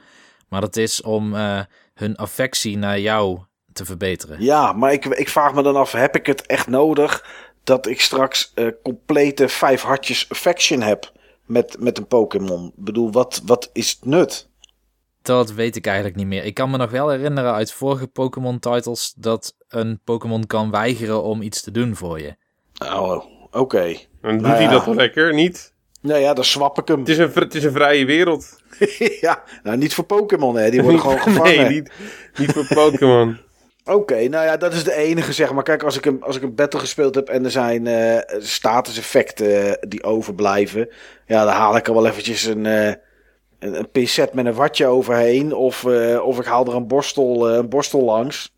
Maar 0.50 0.62
dat 0.62 0.76
is 0.76 1.02
om 1.02 1.34
uh, 1.34 1.62
hun 1.94 2.16
affectie 2.16 2.78
naar 2.78 3.00
jou 3.00 3.40
te 3.74 3.86
verbeteren. 3.86 4.42
Ja, 4.44 4.74
maar 4.74 4.94
ik, 4.94 5.06
ik 5.06 5.30
vraag 5.30 5.54
me 5.54 5.64
dan 5.64 5.76
af, 5.76 5.92
heb 5.92 6.16
ik 6.16 6.26
het 6.26 6.46
echt 6.46 6.68
nodig 6.68 7.26
dat 7.64 7.88
ik 7.88 8.02
straks 8.02 8.52
uh, 8.56 8.68
complete 8.84 9.48
vijf 9.48 9.82
hartjes 9.82 10.30
affection 10.30 10.82
heb 10.82 11.12
met, 11.46 11.76
met 11.80 11.98
een 11.98 12.08
Pokémon? 12.08 12.68
Ik 12.68 12.84
bedoel, 12.84 13.12
wat, 13.12 13.42
wat 13.46 13.70
is 13.74 13.90
het 13.90 14.06
nut? 14.06 14.50
Dat 15.28 15.52
weet 15.52 15.76
ik 15.76 15.86
eigenlijk 15.86 16.16
niet 16.16 16.28
meer. 16.28 16.44
Ik 16.44 16.54
kan 16.54 16.70
me 16.70 16.78
nog 16.78 16.92
wel 16.92 17.10
herinneren 17.10 17.54
uit 17.54 17.72
vorige 17.72 18.08
Pokémon-titles 18.08 19.14
dat 19.18 19.56
een 19.70 20.00
Pokémon 20.04 20.48
kan 20.48 20.72
weigeren 20.72 21.24
om 21.24 21.42
iets 21.42 21.62
te 21.62 21.72
doen 21.72 21.96
voor 21.96 22.20
je. 22.20 22.36
Oh, 22.86 23.12
oké. 23.12 23.58
Okay. 23.58 24.08
Dan 24.22 24.32
doet 24.32 24.42
nou 24.42 24.54
hij 24.54 24.64
ja. 24.64 24.70
dat 24.70 24.96
lekker, 24.96 25.34
niet? 25.34 25.74
Nou 26.02 26.20
ja, 26.20 26.34
dan 26.34 26.44
swap 26.44 26.80
ik 26.80 26.88
hem. 26.88 27.00
Het 27.00 27.10
is 27.10 27.18
een, 27.18 27.32
het 27.34 27.56
is 27.56 27.64
een 27.64 27.72
vrije 27.72 28.06
wereld. 28.06 28.60
ja, 29.22 29.44
nou 29.64 29.78
niet 29.78 29.94
voor 29.94 30.04
Pokémon, 30.04 30.56
hè. 30.56 30.70
Die 30.70 30.82
worden 30.82 31.02
gewoon 31.02 31.20
gevangen. 31.30 31.56
nee, 31.56 31.70
niet, 31.70 31.92
niet 32.38 32.52
voor 32.52 32.68
Pokémon. 32.68 33.38
Oké, 33.86 34.28
nou 34.28 34.46
ja, 34.46 34.58
dat 34.58 34.74
is 34.74 34.84
de 34.84 34.94
enige, 34.94 35.34
zeg 35.34 35.54
maar. 35.54 35.64
Kijk, 35.64 35.84
als 35.84 35.98
ik 35.98 36.06
een, 36.06 36.24
als 36.24 36.36
ik 36.36 36.44
een 36.44 36.56
battle 36.56 36.80
gespeeld 36.80 37.16
heb 37.16 37.30
en 37.30 37.44
er 37.46 37.52
zijn 37.52 37.86
uh, 37.86 38.20
status 38.40 38.98
effecten 38.98 39.78
die 39.90 40.04
overblijven. 40.04 40.90
Ja, 41.26 41.46
dan 41.46 41.54
haal 41.54 41.76
ik 41.76 41.88
er 41.88 41.94
wel 41.94 42.08
eventjes 42.08 42.44
een, 42.44 42.66
uh, 42.66 42.92
een, 43.60 43.80
een 43.80 43.92
pincet 43.92 44.34
met 44.34 44.46
een 44.46 44.54
watje 44.54 44.86
overheen. 44.86 45.54
Of, 45.54 45.84
uh, 45.84 46.26
of 46.26 46.40
ik 46.40 46.46
haal 46.46 46.66
er 46.66 46.76
een 46.76 46.88
borstel, 46.88 47.50
een 47.50 47.70
borstel 47.70 48.02
langs. 48.02 48.56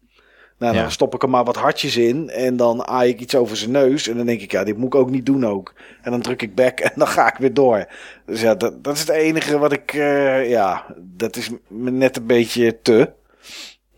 Nou, 0.58 0.74
dan 0.74 0.84
ja. 0.84 0.90
stop 0.90 1.14
ik 1.14 1.24
er 1.24 1.30
maar 1.30 1.44
wat 1.44 1.56
hartjes 1.56 1.98
in. 1.98 2.30
En 2.30 2.58
dan 2.58 2.88
aai 2.88 3.10
ik 3.10 3.20
iets 3.20 3.36
over 3.36 3.58
zijn 3.58 3.72
neus. 3.72 4.08
En 4.08 4.18
dan 4.18 4.26
denk 4.26 4.42
ik, 4.42 4.52
ja, 4.52 4.64
dit 4.64 4.78
moet 4.78 4.94
ik 4.94 5.00
ook 5.00 5.10
niet 5.10 5.26
doen 5.26 5.46
ook. 5.46 5.74
En 6.02 6.12
dan 6.12 6.22
druk 6.22 6.42
ik 6.42 6.56
back 6.56 6.80
en 6.90 6.92
dan 6.96 7.08
ga 7.08 7.28
ik 7.28 7.38
weer 7.38 7.54
door. 7.54 7.86
Dus 8.26 8.42
ja, 8.42 8.56
dat, 8.56 8.84
dat 8.84 8.94
is 8.94 9.00
het 9.00 9.10
enige 9.10 9.58
wat 9.58 9.72
ik... 9.72 9.94
Uh, 9.94 10.50
ja, 10.50 10.86
dat 10.98 11.36
is 11.36 11.50
me 11.68 11.92
net 11.92 12.18
een 12.18 12.26
beetje 12.26 12.82
te. 12.82 13.12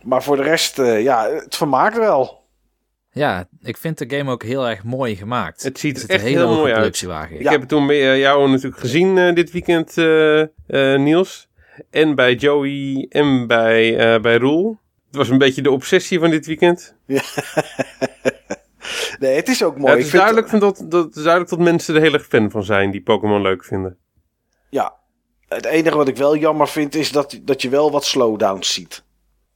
Maar 0.01 0.23
voor 0.23 0.35
de 0.35 0.43
rest, 0.43 0.79
uh, 0.79 1.01
ja, 1.01 1.29
het 1.29 1.55
vermaakt 1.55 1.97
wel. 1.97 2.40
Ja, 3.11 3.47
ik 3.61 3.77
vind 3.77 3.97
de 3.97 4.17
game 4.17 4.31
ook 4.31 4.43
heel 4.43 4.69
erg 4.69 4.83
mooi 4.83 5.15
gemaakt. 5.15 5.63
Het 5.63 5.79
ziet 5.79 6.03
er 6.03 6.09
echt 6.09 6.23
heel 6.23 6.55
mooi 6.55 6.73
uit. 6.73 7.01
Ik 7.29 7.49
heb 7.49 7.59
het 7.59 7.69
toen 7.69 7.87
bij 7.87 8.19
jou 8.19 8.49
natuurlijk 8.49 8.81
gezien 8.81 9.17
uh, 9.17 9.33
dit 9.33 9.51
weekend, 9.51 9.95
Niels. 11.01 11.49
En 11.89 12.15
bij 12.15 12.35
Joey 12.35 13.05
en 13.09 13.47
bij, 13.47 14.21
bij 14.21 14.37
Roel. 14.37 14.77
Het 15.07 15.15
was 15.15 15.29
een 15.29 15.37
beetje 15.37 15.61
de 15.61 15.71
obsessie 15.71 16.19
van 16.19 16.29
dit 16.29 16.45
weekend. 16.45 16.95
Ja. 17.05 17.21
nee, 19.19 19.35
het 19.35 19.47
is 19.47 19.63
ook 19.63 19.77
mooi. 19.77 19.91
Ja, 19.91 19.97
het, 19.97 20.05
is 20.05 20.11
duidelijk 20.11 20.51
het... 20.51 20.61
dat, 20.61 20.85
dat, 20.87 21.05
het 21.05 21.15
is 21.15 21.23
duidelijk 21.23 21.49
dat 21.49 21.59
mensen 21.59 21.95
er 21.95 22.01
heel 22.01 22.13
erg 22.13 22.25
fan 22.25 22.51
van 22.51 22.63
zijn 22.63 22.91
die 22.91 23.01
Pokémon 23.01 23.41
leuk 23.41 23.63
vinden. 23.63 23.97
Ja, 24.69 24.95
het 25.47 25.65
enige 25.65 25.97
wat 25.97 26.07
ik 26.07 26.17
wel 26.17 26.37
jammer 26.37 26.67
vind 26.67 26.95
is 26.95 27.11
dat, 27.11 27.39
dat 27.41 27.61
je 27.61 27.69
wel 27.69 27.91
wat 27.91 28.05
slowdowns 28.05 28.73
ziet. 28.73 29.03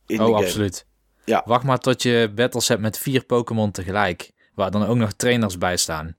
In 0.08 0.20
oh, 0.20 0.26
de 0.26 0.32
game. 0.32 0.46
absoluut. 0.46 0.86
Ja. 1.26 1.44
Wacht 1.46 1.64
maar 1.64 1.80
tot 1.80 2.04
je 2.04 2.32
battles 2.36 2.68
hebt 2.68 2.82
met 2.82 2.98
vier 2.98 3.24
Pokémon 3.24 3.72
tegelijk. 3.72 4.32
Waar 4.56 4.72
dan 4.72 4.86
ook 4.86 4.98
nog 4.98 5.14
trainers 5.14 5.58
bij 5.58 5.78
staan. 5.78 6.16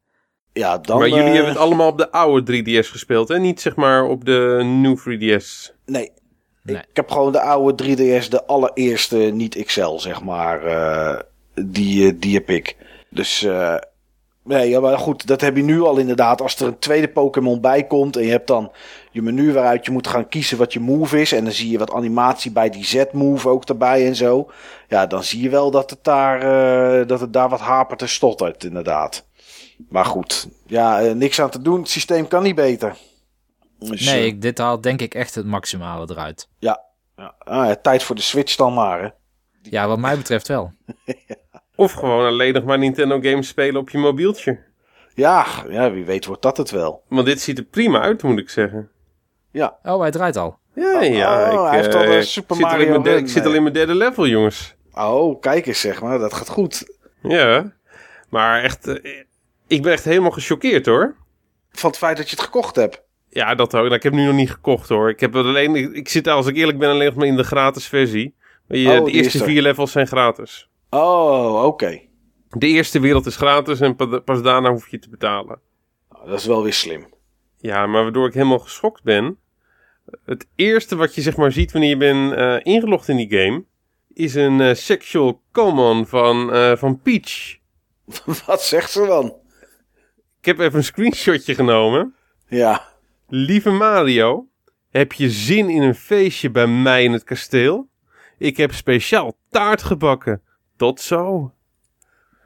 Ja, 0.52 0.78
dan, 0.78 0.98
maar 0.98 1.08
jullie 1.08 1.24
uh... 1.24 1.32
hebben 1.32 1.52
het 1.52 1.60
allemaal 1.60 1.88
op 1.88 1.98
de 1.98 2.10
oude 2.10 2.62
3DS 2.62 2.90
gespeeld, 2.90 3.28
hè? 3.28 3.38
Niet 3.38 3.60
zeg 3.60 3.76
maar 3.76 4.04
op 4.04 4.24
de 4.24 4.60
new 4.64 4.98
3DS. 4.98 5.74
Nee, 5.84 6.12
Nee. 6.66 6.76
Ik 6.76 6.96
heb 6.96 7.10
gewoon 7.10 7.32
de 7.32 7.40
oude 7.40 7.84
3DS, 7.84 8.28
de 8.28 8.46
allereerste, 8.46 9.16
niet 9.16 9.64
XL, 9.64 9.96
zeg 9.96 10.22
maar. 10.22 10.66
Uh, 10.66 11.18
die, 11.54 12.18
die 12.18 12.34
heb 12.34 12.50
ik. 12.50 12.76
Dus, 13.10 13.42
uh, 13.42 13.76
nee, 14.46 14.68
ja, 14.68 14.80
maar 14.80 14.98
goed, 14.98 15.26
dat 15.26 15.40
heb 15.40 15.56
je 15.56 15.62
nu 15.62 15.80
al 15.80 15.96
inderdaad. 15.96 16.40
Als 16.40 16.60
er 16.60 16.66
een 16.66 16.78
tweede 16.78 17.08
Pokémon 17.08 17.60
bij 17.60 17.86
komt 17.86 18.16
en 18.16 18.22
je 18.22 18.30
hebt 18.30 18.46
dan 18.46 18.72
je 19.10 19.22
menu 19.22 19.52
waaruit 19.52 19.84
je 19.84 19.90
moet 19.90 20.06
gaan 20.06 20.28
kiezen 20.28 20.58
wat 20.58 20.72
je 20.72 20.80
move 20.80 21.20
is. 21.20 21.32
En 21.32 21.44
dan 21.44 21.52
zie 21.52 21.70
je 21.70 21.78
wat 21.78 21.92
animatie 21.92 22.50
bij 22.50 22.70
die 22.70 22.84
Z-move 22.84 23.48
ook 23.48 23.64
erbij 23.64 24.06
en 24.06 24.16
zo. 24.16 24.50
Ja, 24.88 25.06
dan 25.06 25.24
zie 25.24 25.42
je 25.42 25.48
wel 25.48 25.70
dat 25.70 25.90
het 25.90 26.04
daar, 26.04 26.42
uh, 27.00 27.06
dat 27.06 27.20
het 27.20 27.32
daar 27.32 27.48
wat 27.48 27.60
hapert 27.60 28.02
en 28.02 28.08
stottert, 28.08 28.64
inderdaad. 28.64 29.26
Maar 29.88 30.04
goed, 30.04 30.48
ja, 30.66 31.00
niks 31.00 31.40
aan 31.40 31.50
te 31.50 31.62
doen. 31.62 31.80
Het 31.80 31.88
systeem 31.88 32.28
kan 32.28 32.42
niet 32.42 32.54
beter. 32.54 32.96
Dus, 33.78 34.04
nee, 34.04 34.26
ik, 34.26 34.42
dit 34.42 34.58
haalt 34.58 34.82
denk 34.82 35.00
ik 35.00 35.14
echt 35.14 35.34
het 35.34 35.46
maximale 35.46 36.10
eruit. 36.10 36.48
Ja, 36.58 36.84
ja. 37.16 37.34
Ah, 37.38 37.70
tijd 37.70 38.02
voor 38.02 38.16
de 38.16 38.22
Switch 38.22 38.56
dan 38.56 38.74
maar, 38.74 39.02
hè? 39.02 39.08
Ja, 39.70 39.88
wat 39.88 39.98
mij 39.98 40.16
betreft 40.16 40.48
wel. 40.48 40.72
Of 41.76 41.92
gewoon 41.92 42.26
alleen 42.26 42.54
nog 42.54 42.64
maar 42.64 42.78
Nintendo 42.78 43.20
games 43.20 43.48
spelen 43.48 43.80
op 43.80 43.90
je 43.90 43.98
mobieltje. 43.98 44.58
Ja, 45.14 45.46
ja, 45.68 45.92
wie 45.92 46.04
weet 46.04 46.26
wordt 46.26 46.42
dat 46.42 46.56
het 46.56 46.70
wel. 46.70 47.02
Want 47.08 47.26
dit 47.26 47.40
ziet 47.40 47.58
er 47.58 47.64
prima 47.64 48.00
uit, 48.00 48.22
moet 48.22 48.38
ik 48.38 48.50
zeggen. 48.50 48.90
Ja. 49.50 49.78
Oh, 49.82 50.00
hij 50.00 50.10
draait 50.10 50.36
al. 50.36 50.58
Ja, 50.74 51.02
ja. 51.02 51.52
Oh, 51.52 51.64
ik, 51.64 51.70
hij 51.70 51.82
heeft 51.82 51.94
al 51.94 52.04
uh, 52.04 52.20
Super 52.20 52.56
Mario 52.56 52.86
Mario 52.86 53.00
ik, 53.00 53.06
zit 53.06 53.20
ik 53.20 53.28
zit 53.28 53.46
al 53.46 53.54
in 53.54 53.62
mijn 53.62 53.74
derde 53.74 53.94
level, 53.94 54.26
jongens. 54.26 54.74
Oh, 54.94 55.40
kijk 55.40 55.66
eens 55.66 55.80
zeg 55.80 56.02
maar. 56.02 56.18
Dat 56.18 56.34
gaat 56.34 56.48
goed. 56.48 56.98
Ja. 57.22 57.72
Maar 58.28 58.62
echt, 58.62 58.88
uh, 58.88 58.94
ik 59.66 59.82
ben 59.82 59.92
echt 59.92 60.04
helemaal 60.04 60.30
gechoqueerd 60.30 60.86
hoor. 60.86 61.16
Van 61.72 61.90
het 61.90 61.98
feit 61.98 62.16
dat 62.16 62.30
je 62.30 62.36
het 62.36 62.44
gekocht 62.44 62.76
hebt. 62.76 63.02
Ja, 63.28 63.54
dat 63.54 63.74
ook. 63.74 63.92
Ik 63.92 64.02
heb 64.02 64.12
nu 64.12 64.24
nog 64.24 64.34
niet 64.34 64.50
gekocht 64.50 64.88
hoor. 64.88 65.08
Ik, 65.08 65.20
heb 65.20 65.32
het 65.32 65.46
alleen, 65.46 65.74
ik, 65.74 65.92
ik 65.92 66.08
zit 66.08 66.28
als 66.28 66.46
ik 66.46 66.56
eerlijk 66.56 66.78
ben 66.78 66.90
alleen 66.90 67.06
nog 67.06 67.14
maar 67.14 67.26
in 67.26 67.36
de 67.36 67.44
gratis 67.44 67.86
versie. 67.86 68.34
Je, 68.68 68.98
Oh, 68.98 69.04
de 69.04 69.10
eerste 69.10 69.38
er. 69.38 69.44
vier 69.44 69.62
levels 69.62 69.92
zijn 69.92 70.06
gratis. 70.06 70.68
Oh, 70.90 71.64
oké. 71.64 72.00
De 72.48 72.66
eerste 72.66 73.00
wereld 73.00 73.26
is 73.26 73.36
gratis 73.36 73.80
en 73.80 73.96
pa- 73.96 74.18
pas 74.18 74.42
daarna 74.42 74.70
hoef 74.70 74.88
je 74.88 74.98
te 74.98 75.08
betalen. 75.08 75.60
Nou, 76.10 76.28
dat 76.28 76.38
is 76.38 76.46
wel 76.46 76.62
weer 76.62 76.72
slim. 76.72 77.06
Ja, 77.58 77.86
maar 77.86 78.02
waardoor 78.02 78.26
ik 78.26 78.34
helemaal 78.34 78.58
geschokt 78.58 79.02
ben. 79.02 79.38
Het 80.24 80.46
eerste 80.54 80.96
wat 80.96 81.14
je 81.14 81.20
zeg 81.20 81.36
maar 81.36 81.52
ziet 81.52 81.72
wanneer 81.72 81.90
je 81.90 81.96
bent 81.96 82.32
eh, 82.32 82.56
ingelogd 82.74 83.08
in 83.08 83.16
die 83.16 83.30
game. 83.38 83.64
Is 84.12 84.34
een 84.34 84.60
eh, 84.60 84.74
sexual 84.74 85.42
common 85.52 86.06
van, 86.06 86.52
eh, 86.52 86.76
van 86.76 87.00
Peach. 87.00 87.56
Wat 88.46 88.62
zegt 88.62 88.90
ze 88.90 89.06
dan? 89.06 89.34
Ik 90.40 90.44
heb 90.46 90.58
even 90.58 90.78
een 90.78 90.84
screenshotje 90.84 91.54
genomen. 91.54 92.14
Ja. 92.48 92.88
Lieve 93.28 93.70
Mario, 93.70 94.46
heb 94.90 95.12
je 95.12 95.30
zin 95.30 95.68
in 95.70 95.82
een 95.82 95.94
feestje 95.94 96.50
bij 96.50 96.66
mij 96.66 97.04
in 97.04 97.12
het 97.12 97.24
kasteel? 97.24 97.88
Ik 98.38 98.56
heb 98.56 98.72
speciaal 98.72 99.36
taart 99.48 99.82
gebakken. 99.82 100.42
Tot 100.76 101.00
zo. 101.00 101.52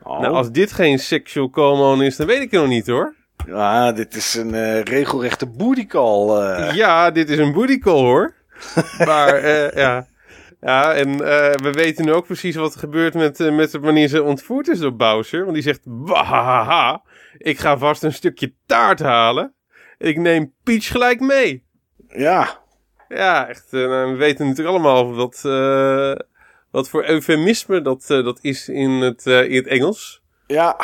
Oh. 0.02 0.20
Nou, 0.20 0.34
als 0.34 0.50
dit 0.50 0.72
geen 0.72 0.98
sexual 0.98 1.50
common 1.50 2.02
is, 2.02 2.16
dan 2.16 2.26
weet 2.26 2.42
ik 2.42 2.50
het 2.50 2.60
nog 2.60 2.68
niet 2.68 2.86
hoor. 2.86 3.14
Ja, 3.46 3.92
dit 3.92 4.14
is 4.14 4.34
een 4.34 4.54
eh, 4.54 4.82
regelrechte 4.82 5.46
booty 5.46 5.86
call. 5.86 6.28
eh. 6.42 6.74
Ja, 6.74 7.10
dit 7.10 7.30
is 7.30 7.38
een 7.38 7.52
booty 7.52 7.78
call 7.78 8.00
hoor. 8.02 8.34
maar 9.08 9.34
eh, 9.34 9.76
ja. 9.76 10.06
Ja, 10.60 10.94
en 10.94 11.16
we 11.62 11.70
weten 11.72 12.04
nu 12.04 12.12
ook 12.12 12.26
precies 12.26 12.56
wat 12.56 12.74
er 12.74 12.80
gebeurt 12.80 13.14
met, 13.14 13.38
met 13.38 13.72
wanneer 13.72 14.08
ze 14.08 14.22
ontvoerd 14.22 14.68
is 14.68 14.78
door 14.78 14.96
Bowser. 14.96 15.40
Want 15.42 15.54
die 15.54 15.62
zegt, 15.62 15.80
wahaha, 15.84 17.02
ik 17.38 17.58
ga 17.58 17.78
vast 17.78 18.02
een 18.02 18.12
stukje 18.12 18.52
taart 18.66 18.98
halen. 19.00 19.54
Ik 19.98 20.16
neem 20.16 20.52
Peach 20.64 20.86
gelijk 20.86 21.20
mee. 21.20 21.64
Ja. 22.08 22.58
Ja, 23.08 23.48
echt. 23.48 23.66
nou, 23.70 24.12
we 24.12 24.16
weten 24.16 24.46
natuurlijk 24.46 24.76
allemaal 24.76 25.30
eh, 25.42 26.12
wat 26.70 26.88
voor 26.88 27.04
eufemisme 27.04 27.82
dat, 27.82 28.10
eh, 28.10 28.24
dat 28.24 28.38
is 28.40 28.68
in 28.68 28.90
het, 28.90 29.26
eh, 29.26 29.44
in 29.44 29.56
het 29.56 29.66
Engels. 29.66 30.22
Ja. 30.46 30.76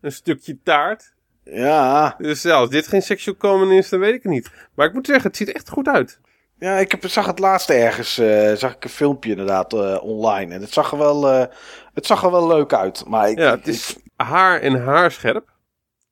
Een 0.00 0.12
stukje 0.12 0.58
taart. 0.62 1.14
Ja. 1.44 2.14
Dus 2.18 2.42
ja, 2.42 2.54
als 2.54 2.70
dit 2.70 2.86
geen 2.86 3.02
sexual 3.02 3.36
common 3.36 3.72
is, 3.72 3.88
dan 3.88 4.00
weet 4.00 4.14
ik 4.14 4.22
het 4.22 4.32
niet. 4.32 4.50
Maar 4.74 4.86
ik 4.86 4.92
moet 4.92 5.06
zeggen, 5.06 5.26
het 5.26 5.36
ziet 5.36 5.52
echt 5.52 5.68
goed 5.68 5.88
uit. 5.88 6.20
Ja, 6.58 6.76
ik 6.76 6.90
heb, 6.90 7.08
zag 7.08 7.26
het 7.26 7.38
laatste 7.38 7.72
ergens, 7.72 8.18
eh, 8.18 8.52
zag 8.52 8.74
ik 8.74 8.84
een 8.84 8.90
filmpje 8.90 9.30
inderdaad 9.30 10.00
online. 10.00 10.54
En 10.54 10.60
het 10.60 10.72
zag, 10.72 10.92
er 10.92 10.98
wel, 10.98 11.48
het 11.94 12.06
zag 12.06 12.22
er 12.22 12.30
wel 12.30 12.46
leuk 12.46 12.72
uit. 12.72 13.04
Maar 13.06 13.30
ik, 13.30 13.38
Ja, 13.38 13.50
het 13.50 13.68
is 13.68 13.96
haar 14.16 14.60
en 14.60 14.84
haarscherp. 14.84 15.48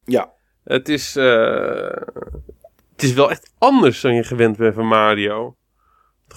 Ja. 0.04 0.32
Het 0.64 0.88
is, 0.88 1.14
het 1.14 3.02
is 3.02 3.12
wel 3.12 3.30
echt 3.30 3.52
anders 3.58 4.00
dan 4.00 4.14
je 4.14 4.24
gewend 4.24 4.56
bent 4.56 4.74
van 4.74 4.86
Mario. 4.86 5.56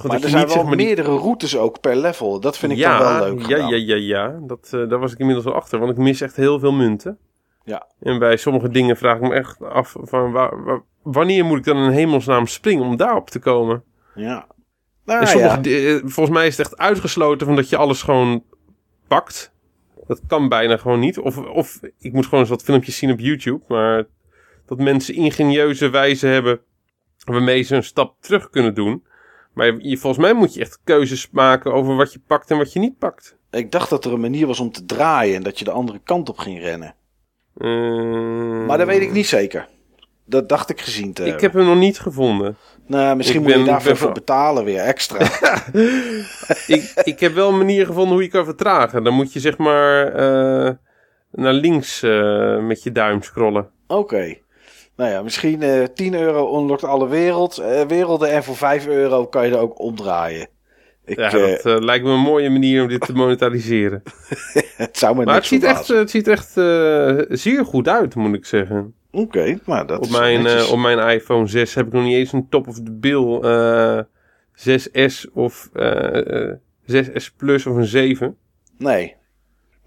Maar 0.03 0.21
er 0.21 0.29
zijn 0.29 0.45
wel 0.45 0.55
zeg 0.55 0.63
maar, 0.63 0.77
die- 0.77 0.85
meerdere 0.85 1.15
routes 1.17 1.57
ook 1.57 1.79
per 1.79 1.95
level. 1.95 2.39
Dat 2.39 2.57
vind 2.57 2.71
ik 2.71 2.77
ja, 2.77 2.97
dan 2.97 3.19
wel 3.19 3.29
leuk 3.33 3.39
Ja, 3.39 3.55
gedaan. 3.55 3.69
ja, 3.69 3.75
ja, 3.75 3.95
ja. 3.95 4.39
Dat, 4.41 4.69
eh, 4.73 4.89
daar 4.89 4.99
was 4.99 5.11
ik 5.11 5.17
inmiddels 5.19 5.45
wel 5.45 5.55
achter, 5.55 5.79
want 5.79 5.91
ik 5.91 5.97
mis 5.97 6.21
echt 6.21 6.35
heel 6.35 6.59
veel 6.59 6.71
munten. 6.71 7.17
Ja. 7.63 7.87
En 7.99 8.19
bij 8.19 8.37
sommige 8.37 8.69
dingen 8.69 8.97
vraag 8.97 9.15
ik 9.15 9.21
me 9.21 9.33
echt 9.33 9.61
af 9.63 9.95
van 9.99 10.31
waar, 10.31 10.63
waar- 10.63 10.81
wanneer 11.03 11.45
moet 11.45 11.57
ik 11.57 11.63
dan 11.63 11.77
in 11.77 11.89
hemelsnaam 11.91 12.47
springen 12.47 12.85
om 12.85 12.95
daarop 12.97 13.29
te 13.29 13.39
komen? 13.39 13.83
Ja. 14.15 14.47
en 15.05 15.15
Nou 15.15 15.25
sommige, 15.27 15.69
ja. 15.69 15.93
eh, 15.95 15.99
volgens 16.05 16.29
mij 16.37 16.47
is 16.47 16.57
het 16.57 16.65
echt 16.67 16.77
uitgesloten 16.77 17.47
van 17.47 17.55
dat 17.55 17.69
je 17.69 17.77
alles 17.77 18.01
gewoon 18.01 18.43
pakt. 19.07 19.51
Dat 20.07 20.21
kan 20.27 20.49
bijna 20.49 20.77
gewoon 20.77 20.99
niet. 20.99 21.19
Of, 21.19 21.37
of 21.37 21.79
ik 21.99 22.13
moet 22.13 22.23
gewoon 22.23 22.39
eens 22.39 22.49
wat 22.49 22.63
filmpjes 22.63 22.97
zien 22.97 23.11
op 23.11 23.19
YouTube. 23.19 23.63
Maar 23.67 24.05
dat 24.65 24.77
mensen 24.77 25.13
ingenieuze 25.13 25.89
wijze 25.89 26.27
hebben 26.27 26.59
waarmee 27.25 27.61
ze 27.61 27.75
een 27.75 27.83
stap 27.83 28.15
terug 28.19 28.49
kunnen 28.49 28.73
doen. 28.73 29.03
Maar 29.53 29.73
je, 29.77 29.97
volgens 29.97 30.23
mij 30.25 30.33
moet 30.33 30.53
je 30.53 30.61
echt 30.61 30.79
keuzes 30.83 31.29
maken 31.31 31.73
over 31.73 31.95
wat 31.95 32.13
je 32.13 32.19
pakt 32.27 32.51
en 32.51 32.57
wat 32.57 32.73
je 32.73 32.79
niet 32.79 32.97
pakt. 32.97 33.37
Ik 33.51 33.71
dacht 33.71 33.89
dat 33.89 34.05
er 34.05 34.13
een 34.13 34.19
manier 34.19 34.47
was 34.47 34.59
om 34.59 34.71
te 34.71 34.85
draaien 34.85 35.35
en 35.35 35.43
dat 35.43 35.59
je 35.59 35.65
de 35.65 35.71
andere 35.71 35.99
kant 36.03 36.29
op 36.29 36.37
ging 36.37 36.59
rennen. 36.59 36.95
Eh, 37.57 38.65
Maar 38.67 38.77
dat 38.77 38.87
weet 38.87 39.01
ik 39.01 39.11
niet 39.11 39.27
zeker. 39.27 39.67
Dat 40.25 40.49
dacht 40.49 40.69
ik 40.69 40.81
gezien 40.81 41.13
te 41.13 41.21
Ik 41.21 41.27
hebben. 41.27 41.45
heb 41.45 41.53
hem 41.53 41.65
nog 41.65 41.77
niet 41.77 41.99
gevonden. 41.99 42.57
Nou, 42.87 43.15
misschien 43.15 43.39
ik 43.41 43.45
moet 43.47 43.53
je 43.57 43.63
daarvoor 43.63 43.97
voor 43.97 44.11
betalen 44.11 44.63
weer 44.65 44.79
extra. 44.79 45.19
ik, 46.75 46.91
ik 47.03 47.19
heb 47.19 47.33
wel 47.33 47.49
een 47.49 47.57
manier 47.57 47.85
gevonden 47.85 48.13
hoe 48.13 48.23
je 48.23 48.29
kan 48.29 48.45
vertragen. 48.45 49.03
Dan 49.03 49.13
moet 49.13 49.33
je 49.33 49.39
zeg 49.39 49.57
maar 49.57 50.07
eh, 50.07 50.71
naar 51.31 51.53
links 51.53 52.03
eh, 52.03 52.59
met 52.59 52.83
je 52.83 52.91
duim 52.91 53.21
scrollen. 53.21 53.69
Oké. 53.87 54.37
Nou 54.95 55.11
ja, 55.11 55.21
misschien 55.21 55.61
eh 55.61 55.83
10 55.93 56.13
euro 56.13 56.59
unlockt 56.59 56.83
alle 56.83 57.07
wereld, 57.07 57.57
eh, 57.57 57.81
werelden 57.81 58.31
en 58.31 58.43
voor 58.43 58.55
5 58.55 58.87
euro 58.87 59.25
kan 59.25 59.45
je 59.45 59.51
er 59.53 59.59
ook 59.59 59.79
omdraaien. 59.79 60.47
Ik, 61.05 61.17
Ja, 61.17 61.29
dat 61.29 61.65
eh, 61.65 61.77
lijkt 61.79 62.05
me 62.05 62.11
een 62.11 62.19
mooie 62.19 62.49
manier 62.49 62.81
om 62.81 62.87
dit 62.87 63.01
te 63.01 63.13
monetariseren. 63.13 64.03
het 64.77 64.97
zou 64.97 65.15
me 65.15 65.23
maar 65.23 65.35
het 65.35 65.45
ziet, 65.45 65.63
echt, 65.63 65.87
het 65.87 66.09
ziet 66.09 66.27
echt 66.27 66.51
zeer 67.39 67.65
goed 67.65 67.87
uit, 67.87 68.15
moet 68.15 68.35
ik 68.35 68.45
zeggen. 68.45 68.93
Oké, 69.11 69.59
maar 69.65 69.85
dat 69.85 69.97
Op 69.97 70.03
is 70.03 70.09
mijn, 70.09 70.65
op 70.71 70.77
mijn 70.77 71.09
iPhone 71.09 71.47
6 71.47 71.73
heb 71.73 71.87
ik 71.87 71.93
nog 71.93 72.03
niet 72.03 72.15
eens 72.15 72.31
een 72.31 72.49
top 72.49 72.67
of 72.67 72.75
the 72.75 72.91
bill 72.91 73.39
eh 73.41 73.99
6S 74.55 75.31
of 75.33 75.69
eh, 75.73 76.49
eh, 76.49 76.57
6S 76.85 77.35
Plus 77.37 77.65
of 77.65 77.75
een 77.75 77.85
7. 77.85 78.37
Nee. 78.77 79.15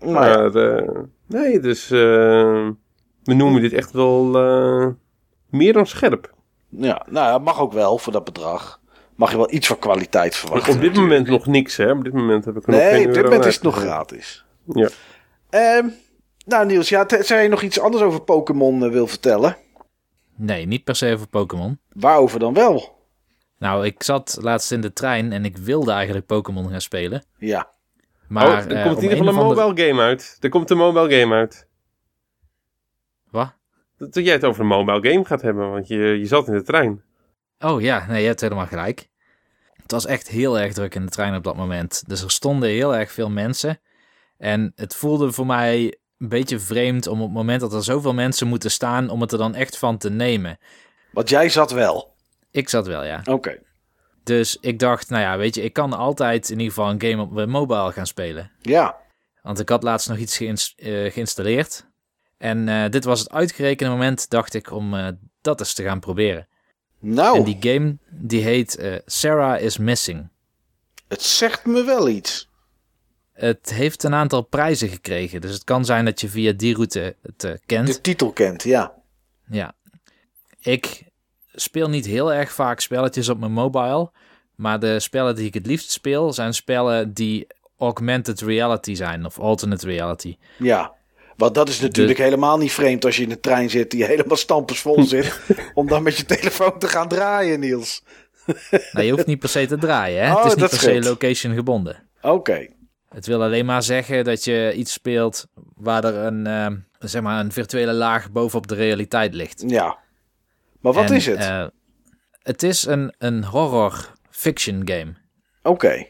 Maar 0.00 0.52
Maar 0.52 0.82
nee, 1.26 1.60
dus 1.60 1.88
we 3.26 3.34
noemen 3.34 3.62
dit 3.62 3.72
echt 3.72 3.90
wel 3.90 4.36
eh, 4.36 4.86
meer 5.50 5.72
dan 5.72 5.86
scherp. 5.86 6.34
ja, 6.68 7.06
nou 7.08 7.26
ja, 7.26 7.38
mag 7.38 7.60
ook 7.60 7.72
wel 7.72 7.98
voor 7.98 8.12
dat 8.12 8.24
bedrag. 8.24 8.80
Mag 9.14 9.30
je 9.30 9.36
wel 9.36 9.52
iets 9.52 9.66
van 9.66 9.78
kwaliteit 9.78 10.36
verwachten. 10.36 10.74
op 10.74 10.80
dit 10.80 10.94
moment 10.94 11.28
nog 11.28 11.46
niks, 11.46 11.76
hè? 11.76 11.90
Op 11.90 12.04
dit 12.04 12.12
moment 12.12 12.44
heb 12.44 12.56
ik 12.56 12.66
er 12.66 12.70
nog 12.70 12.80
Nee, 12.80 13.06
op 13.06 13.14
dit 13.14 13.22
moment 13.22 13.44
is 13.44 13.54
het 13.54 13.62
nog 13.62 13.76
gratis. 13.76 14.44
Ja. 14.64 14.88
Ehm, 15.50 15.88
nou 16.44 16.66
Niels, 16.66 16.88
ja, 16.88 17.06
zou 17.20 17.40
je 17.40 17.48
nog 17.48 17.62
iets 17.62 17.80
anders 17.80 18.02
over 18.02 18.20
Pokémon 18.20 18.84
eh, 18.84 18.90
wil 18.90 19.06
vertellen? 19.06 19.56
Nee, 20.36 20.66
niet 20.66 20.84
per 20.84 20.96
se 20.96 21.12
over 21.12 21.28
Pokémon. 21.28 21.78
Waarover 21.92 22.38
dan 22.38 22.54
wel? 22.54 22.94
Nou, 23.58 23.86
ik 23.86 24.02
zat 24.02 24.38
laatst 24.40 24.72
in 24.72 24.80
de 24.80 24.92
trein 24.92 25.32
en 25.32 25.44
ik 25.44 25.56
wilde 25.56 25.92
eigenlijk 25.92 26.26
Pokémon 26.26 26.70
gaan 26.70 26.80
spelen. 26.80 27.24
Ja. 27.38 27.70
Maar 28.28 28.46
oh, 28.46 28.52
er 28.52 28.76
eh, 28.76 28.82
komt 28.82 28.96
om 28.96 29.02
in 29.02 29.10
ieder 29.10 29.26
geval 29.26 29.50
een 29.50 29.56
mobile 29.56 29.86
game 29.86 30.02
uit. 30.02 30.36
Er 30.40 30.48
komt 30.48 30.70
een 30.70 30.76
mobile 30.76 31.20
game 31.20 31.34
uit. 31.34 31.65
Wat? 33.30 33.54
Dat, 33.96 34.14
jij 34.14 34.32
het 34.32 34.44
over 34.44 34.60
een 34.60 34.66
mobile 34.66 35.10
game 35.10 35.24
gaat 35.24 35.42
hebben, 35.42 35.70
want 35.70 35.88
je, 35.88 35.96
je 35.96 36.26
zat 36.26 36.48
in 36.48 36.54
de 36.54 36.62
trein. 36.62 37.02
Oh 37.58 37.80
ja, 37.80 38.06
nee, 38.06 38.20
je 38.20 38.26
hebt 38.26 38.40
helemaal 38.40 38.66
gelijk. 38.66 39.08
Het 39.82 39.90
was 39.90 40.06
echt 40.06 40.28
heel 40.28 40.58
erg 40.58 40.72
druk 40.72 40.94
in 40.94 41.04
de 41.04 41.10
trein 41.10 41.34
op 41.34 41.44
dat 41.44 41.56
moment. 41.56 42.08
Dus 42.08 42.22
er 42.22 42.30
stonden 42.30 42.68
heel 42.68 42.96
erg 42.96 43.12
veel 43.12 43.30
mensen. 43.30 43.80
En 44.38 44.72
het 44.74 44.94
voelde 44.94 45.32
voor 45.32 45.46
mij 45.46 45.98
een 46.18 46.28
beetje 46.28 46.58
vreemd 46.58 47.06
om 47.06 47.20
op 47.20 47.26
het 47.26 47.36
moment 47.36 47.60
dat 47.60 47.72
er 47.72 47.84
zoveel 47.84 48.14
mensen 48.14 48.46
moeten 48.46 48.70
staan, 48.70 49.08
om 49.10 49.20
het 49.20 49.32
er 49.32 49.38
dan 49.38 49.54
echt 49.54 49.78
van 49.78 49.98
te 49.98 50.10
nemen. 50.10 50.58
Want 51.12 51.28
jij 51.28 51.48
zat 51.48 51.70
wel. 51.70 52.14
Ik 52.50 52.68
zat 52.68 52.86
wel, 52.86 53.04
ja. 53.04 53.20
Oké. 53.24 53.58
Dus 54.22 54.56
ik 54.60 54.78
dacht, 54.78 55.10
nou 55.10 55.22
ja, 55.22 55.36
weet 55.36 55.54
je, 55.54 55.62
ik 55.62 55.72
kan 55.72 55.92
altijd 55.92 56.50
in 56.50 56.58
ieder 56.58 56.74
geval 56.74 56.90
een 56.90 57.00
game 57.02 57.22
op 57.22 57.32
mijn 57.32 57.50
mobile 57.50 57.92
gaan 57.92 58.06
spelen. 58.06 58.50
Ja. 58.60 58.96
Want 59.42 59.60
ik 59.60 59.68
had 59.68 59.82
laatst 59.82 60.08
nog 60.08 60.18
iets 60.18 60.36
geïns- 60.36 60.74
eh, 60.76 61.12
geïnstalleerd. 61.12 61.85
En 62.38 62.68
eh, 62.68 62.90
dit 62.90 63.04
was 63.04 63.20
het 63.20 63.30
uitgerekende 63.30 63.92
moment, 63.92 64.30
dacht 64.30 64.54
ik, 64.54 64.72
om 64.72 64.94
eh, 64.94 65.08
dat 65.40 65.60
eens 65.60 65.74
te 65.74 65.82
gaan 65.82 66.00
proberen. 66.00 66.48
Nou, 66.98 67.36
En 67.36 67.44
die 67.44 67.56
game, 67.60 67.96
die 68.10 68.42
heet 68.42 68.76
eh, 68.76 68.94
Sarah 69.06 69.60
is 69.60 69.78
Missing. 69.78 70.28
het 71.08 71.22
zegt 71.22 71.66
me 71.66 71.84
wel 71.84 72.08
iets. 72.08 72.48
Het 73.32 73.72
heeft 73.72 74.02
een 74.02 74.14
aantal 74.14 74.42
prijzen 74.42 74.88
gekregen. 74.88 75.40
Dus 75.40 75.52
het 75.52 75.64
kan 75.64 75.84
zijn 75.84 76.04
dat 76.04 76.20
je 76.20 76.28
via 76.28 76.52
die 76.52 76.74
route 76.74 77.16
het 77.22 77.60
kent. 77.66 77.86
De 77.86 78.00
titel 78.00 78.32
kent, 78.32 78.62
ja. 78.62 78.94
Ja. 79.50 79.74
Ik 80.60 81.02
speel 81.54 81.88
niet 81.88 82.06
heel 82.06 82.32
erg 82.32 82.52
vaak 82.52 82.80
spelletjes 82.80 83.28
op 83.28 83.38
mijn 83.38 83.52
mobile. 83.52 84.10
Maar 84.54 84.80
de 84.80 85.00
spellen 85.00 85.34
die 85.34 85.46
ik 85.46 85.54
het 85.54 85.66
liefst 85.66 85.90
speel 85.90 86.32
zijn 86.32 86.54
spellen 86.54 87.12
die 87.14 87.46
augmented 87.78 88.40
reality 88.40 88.94
zijn 88.94 89.24
of 89.24 89.38
alternate 89.38 89.86
reality. 89.86 90.36
Ja. 90.58 90.94
Want 91.36 91.54
dat 91.54 91.68
is 91.68 91.80
natuurlijk 91.80 92.18
helemaal 92.18 92.58
niet 92.58 92.72
vreemd 92.72 93.04
als 93.04 93.16
je 93.16 93.22
in 93.22 93.30
een 93.30 93.40
trein 93.40 93.70
zit 93.70 93.90
die 93.90 94.04
helemaal 94.12 94.36
stampersvol 94.36 95.02
zit. 95.02 95.40
om 95.74 95.88
dan 95.88 96.02
met 96.02 96.16
je 96.16 96.24
telefoon 96.24 96.78
te 96.78 96.88
gaan 96.88 97.08
draaien, 97.08 97.60
Niels. 97.60 98.02
nou, 98.92 99.06
je 99.06 99.12
hoeft 99.12 99.26
niet 99.26 99.38
per 99.38 99.48
se 99.48 99.66
te 99.66 99.78
draaien, 99.78 100.24
hè? 100.24 100.32
Oh, 100.32 100.36
het 100.36 100.46
is 100.46 100.54
niet 100.54 100.70
per 100.70 100.78
se 100.78 101.02
location 101.02 101.54
gebonden. 101.54 102.08
Oké. 102.20 102.66
Het 103.08 103.26
wil 103.26 103.42
alleen 103.42 103.66
maar 103.66 103.82
zeggen 103.82 104.24
dat 104.24 104.44
je 104.44 104.72
iets 104.76 104.92
speelt 104.92 105.46
waar 105.74 106.04
er 106.04 106.14
een, 106.14 106.46
uh, 106.46 106.66
zeg 106.98 107.22
maar 107.22 107.40
een 107.40 107.52
virtuele 107.52 107.92
laag 107.92 108.30
bovenop 108.30 108.66
de 108.66 108.74
realiteit 108.74 109.34
ligt. 109.34 109.64
Ja. 109.66 109.98
Maar 110.80 110.92
wat 110.92 111.10
is 111.10 111.26
het? 111.26 111.40
Uh, 111.40 111.66
het 112.42 112.62
is 112.62 112.86
een, 112.86 113.14
een 113.18 113.44
horror 113.44 114.12
fiction 114.30 114.82
game. 114.84 115.14
Oké. 115.62 116.06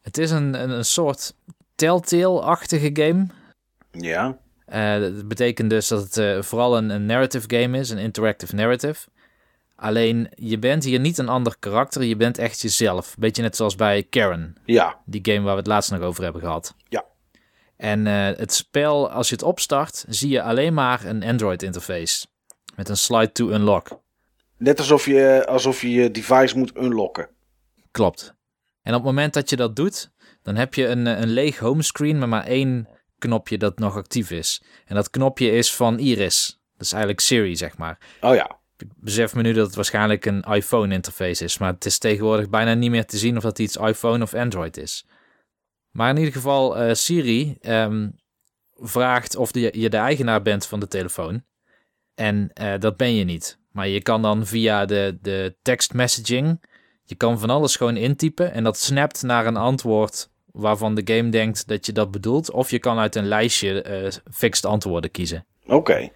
Het 0.00 0.18
is 0.18 0.30
een, 0.30 0.62
een, 0.62 0.70
een 0.70 0.84
soort 0.84 1.34
Telltale-achtige 1.74 2.90
game. 2.92 3.26
Ja. 4.02 4.38
Uh, 4.72 5.00
dat 5.00 5.28
betekent 5.28 5.70
dus 5.70 5.88
dat 5.88 6.14
het 6.14 6.46
vooral 6.46 6.76
een, 6.76 6.90
een 6.90 7.06
narrative 7.06 7.56
game 7.56 7.78
is, 7.78 7.90
een 7.90 7.98
interactive 7.98 8.54
narrative. 8.54 9.08
Alleen 9.76 10.30
je 10.34 10.58
bent 10.58 10.84
hier 10.84 11.00
niet 11.00 11.18
een 11.18 11.28
ander 11.28 11.56
karakter, 11.58 12.04
je 12.04 12.16
bent 12.16 12.38
echt 12.38 12.60
jezelf. 12.60 13.14
Beetje 13.18 13.42
net 13.42 13.56
zoals 13.56 13.74
bij 13.74 14.02
Karen. 14.02 14.56
Ja. 14.64 15.00
Die 15.04 15.20
game 15.22 15.40
waar 15.40 15.52
we 15.52 15.58
het 15.58 15.66
laatst 15.66 15.90
nog 15.90 16.00
over 16.00 16.22
hebben 16.22 16.42
gehad. 16.42 16.74
Ja. 16.88 17.04
En 17.76 18.06
uh, 18.06 18.26
het 18.26 18.52
spel, 18.52 19.10
als 19.10 19.28
je 19.28 19.34
het 19.34 19.44
opstart, 19.44 20.04
zie 20.08 20.30
je 20.30 20.42
alleen 20.42 20.74
maar 20.74 21.04
een 21.04 21.22
Android 21.24 21.62
interface. 21.62 22.26
Met 22.76 22.88
een 22.88 22.96
slide 22.96 23.32
to 23.32 23.50
unlock. 23.50 24.00
Net 24.56 24.78
alsof 24.78 25.06
je, 25.06 25.46
alsof 25.46 25.80
je 25.80 25.90
je 25.90 26.10
device 26.10 26.58
moet 26.58 26.76
unlocken. 26.76 27.28
Klopt. 27.90 28.34
En 28.82 28.94
op 28.94 29.00
het 29.00 29.08
moment 29.08 29.34
dat 29.34 29.50
je 29.50 29.56
dat 29.56 29.76
doet, 29.76 30.10
dan 30.42 30.56
heb 30.56 30.74
je 30.74 30.86
een, 30.86 31.06
een 31.06 31.28
leeg 31.28 31.58
homescreen 31.58 32.18
met 32.18 32.28
maar 32.28 32.44
één 32.44 32.88
knopje 33.18 33.58
dat 33.58 33.78
nog 33.78 33.96
actief 33.96 34.30
is. 34.30 34.62
En 34.84 34.94
dat 34.94 35.10
knopje 35.10 35.50
is 35.50 35.74
van 35.74 35.98
Iris. 35.98 36.60
Dat 36.76 36.86
is 36.86 36.92
eigenlijk 36.92 37.22
Siri, 37.22 37.56
zeg 37.56 37.76
maar. 37.76 37.98
Oh 38.20 38.34
ja 38.34 38.58
ik 38.82 38.88
besef 38.96 39.34
me 39.34 39.42
nu 39.42 39.52
dat 39.52 39.66
het 39.66 39.74
waarschijnlijk 39.74 40.26
een 40.26 40.42
iPhone 40.42 40.94
interface 40.94 41.44
is. 41.44 41.58
Maar 41.58 41.72
het 41.72 41.84
is 41.84 41.98
tegenwoordig 41.98 42.48
bijna 42.48 42.74
niet 42.74 42.90
meer 42.90 43.06
te 43.06 43.18
zien 43.18 43.36
of 43.36 43.42
dat 43.42 43.58
iets 43.58 43.76
iPhone 43.76 44.22
of 44.22 44.34
Android 44.34 44.76
is. 44.76 45.06
Maar 45.90 46.10
in 46.10 46.16
ieder 46.16 46.32
geval, 46.32 46.82
uh, 46.82 46.94
Siri 46.94 47.58
um, 47.62 48.20
vraagt 48.74 49.36
of 49.36 49.54
je 49.54 49.90
de 49.90 49.96
eigenaar 49.96 50.42
bent 50.42 50.66
van 50.66 50.80
de 50.80 50.88
telefoon. 50.88 51.44
En 52.14 52.50
uh, 52.60 52.74
dat 52.78 52.96
ben 52.96 53.14
je 53.14 53.24
niet. 53.24 53.58
Maar 53.72 53.88
je 53.88 54.02
kan 54.02 54.22
dan 54.22 54.46
via 54.46 54.84
de, 54.84 55.18
de 55.20 55.56
text 55.62 55.94
messaging, 55.94 56.64
je 57.02 57.14
kan 57.14 57.38
van 57.38 57.50
alles 57.50 57.76
gewoon 57.76 57.96
intypen. 57.96 58.52
En 58.52 58.64
dat 58.64 58.78
snapt 58.78 59.22
naar 59.22 59.46
een 59.46 59.56
antwoord 59.56 60.30
waarvan 60.58 60.94
de 60.94 61.14
game 61.14 61.28
denkt 61.28 61.68
dat 61.68 61.86
je 61.86 61.92
dat 61.92 62.10
bedoelt. 62.10 62.50
Of 62.50 62.70
je 62.70 62.78
kan 62.78 62.98
uit 62.98 63.16
een 63.16 63.28
lijstje 63.28 64.02
uh, 64.02 64.10
fixed 64.34 64.64
antwoorden 64.64 65.10
kiezen. 65.10 65.46
Oké. 65.66 66.08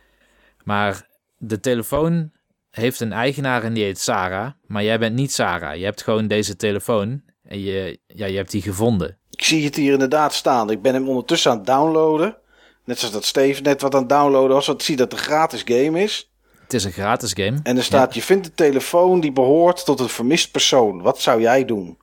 Maar 0.64 1.09
de 1.37 1.61
telefoon 1.61 2.31
heeft 2.70 3.00
een 3.00 3.12
eigenaar 3.12 3.62
en 3.62 3.72
die 3.72 3.85
heet 3.85 3.98
Sarah. 3.98 4.50
Maar 4.66 4.85
jij 4.85 4.98
bent 4.98 5.14
niet 5.14 5.33
Sarah. 5.33 5.76
Je 5.76 5.85
hebt 5.85 6.02
gewoon 6.02 6.26
deze 6.26 6.57
telefoon 6.57 7.22
en 7.42 7.61
je, 7.61 7.98
ja, 8.07 8.26
je 8.26 8.37
hebt 8.37 8.50
die 8.50 8.62
gevonden. 8.62 9.18
Ik 9.31 9.44
zie 9.44 9.64
het 9.64 9.76
hier 9.76 9.92
inderdaad 9.92 10.35
staan. 10.35 10.70
Ik 10.70 10.83
ben 10.83 10.94
hem 10.94 11.09
ondertussen 11.09 11.50
aan 11.50 11.57
het 11.57 11.66
downloaden. 11.66 12.37
Net 12.85 12.98
zoals 12.98 13.14
dat 13.14 13.24
Steve 13.24 13.62
net 13.62 13.83
wat 13.83 13.94
aan 13.94 14.00
het 14.00 14.09
downloaden 14.09 14.57
was. 14.57 14.66
Want 14.66 14.83
zie 14.83 14.96
dat 14.96 15.11
het 15.11 15.20
een 15.20 15.26
gratis 15.26 15.62
game 15.64 16.02
is. 16.02 16.31
Het 16.62 16.74
is 16.74 16.85
een 16.85 16.92
gratis 16.92 17.33
game. 17.33 17.61
En 17.62 17.76
er 17.76 17.83
staat, 17.85 18.14
je 18.14 18.22
vindt 18.22 18.44
de 18.44 18.55
telefoon 18.55 19.20
die 19.20 19.33
behoort 19.33 19.85
tot 19.85 20.00
een 20.00 20.09
vermist 20.09 20.50
persoon. 20.50 21.02
Wat 21.02 21.20
zou 21.20 21.40
jij 21.40 21.64
doen? 21.64 21.98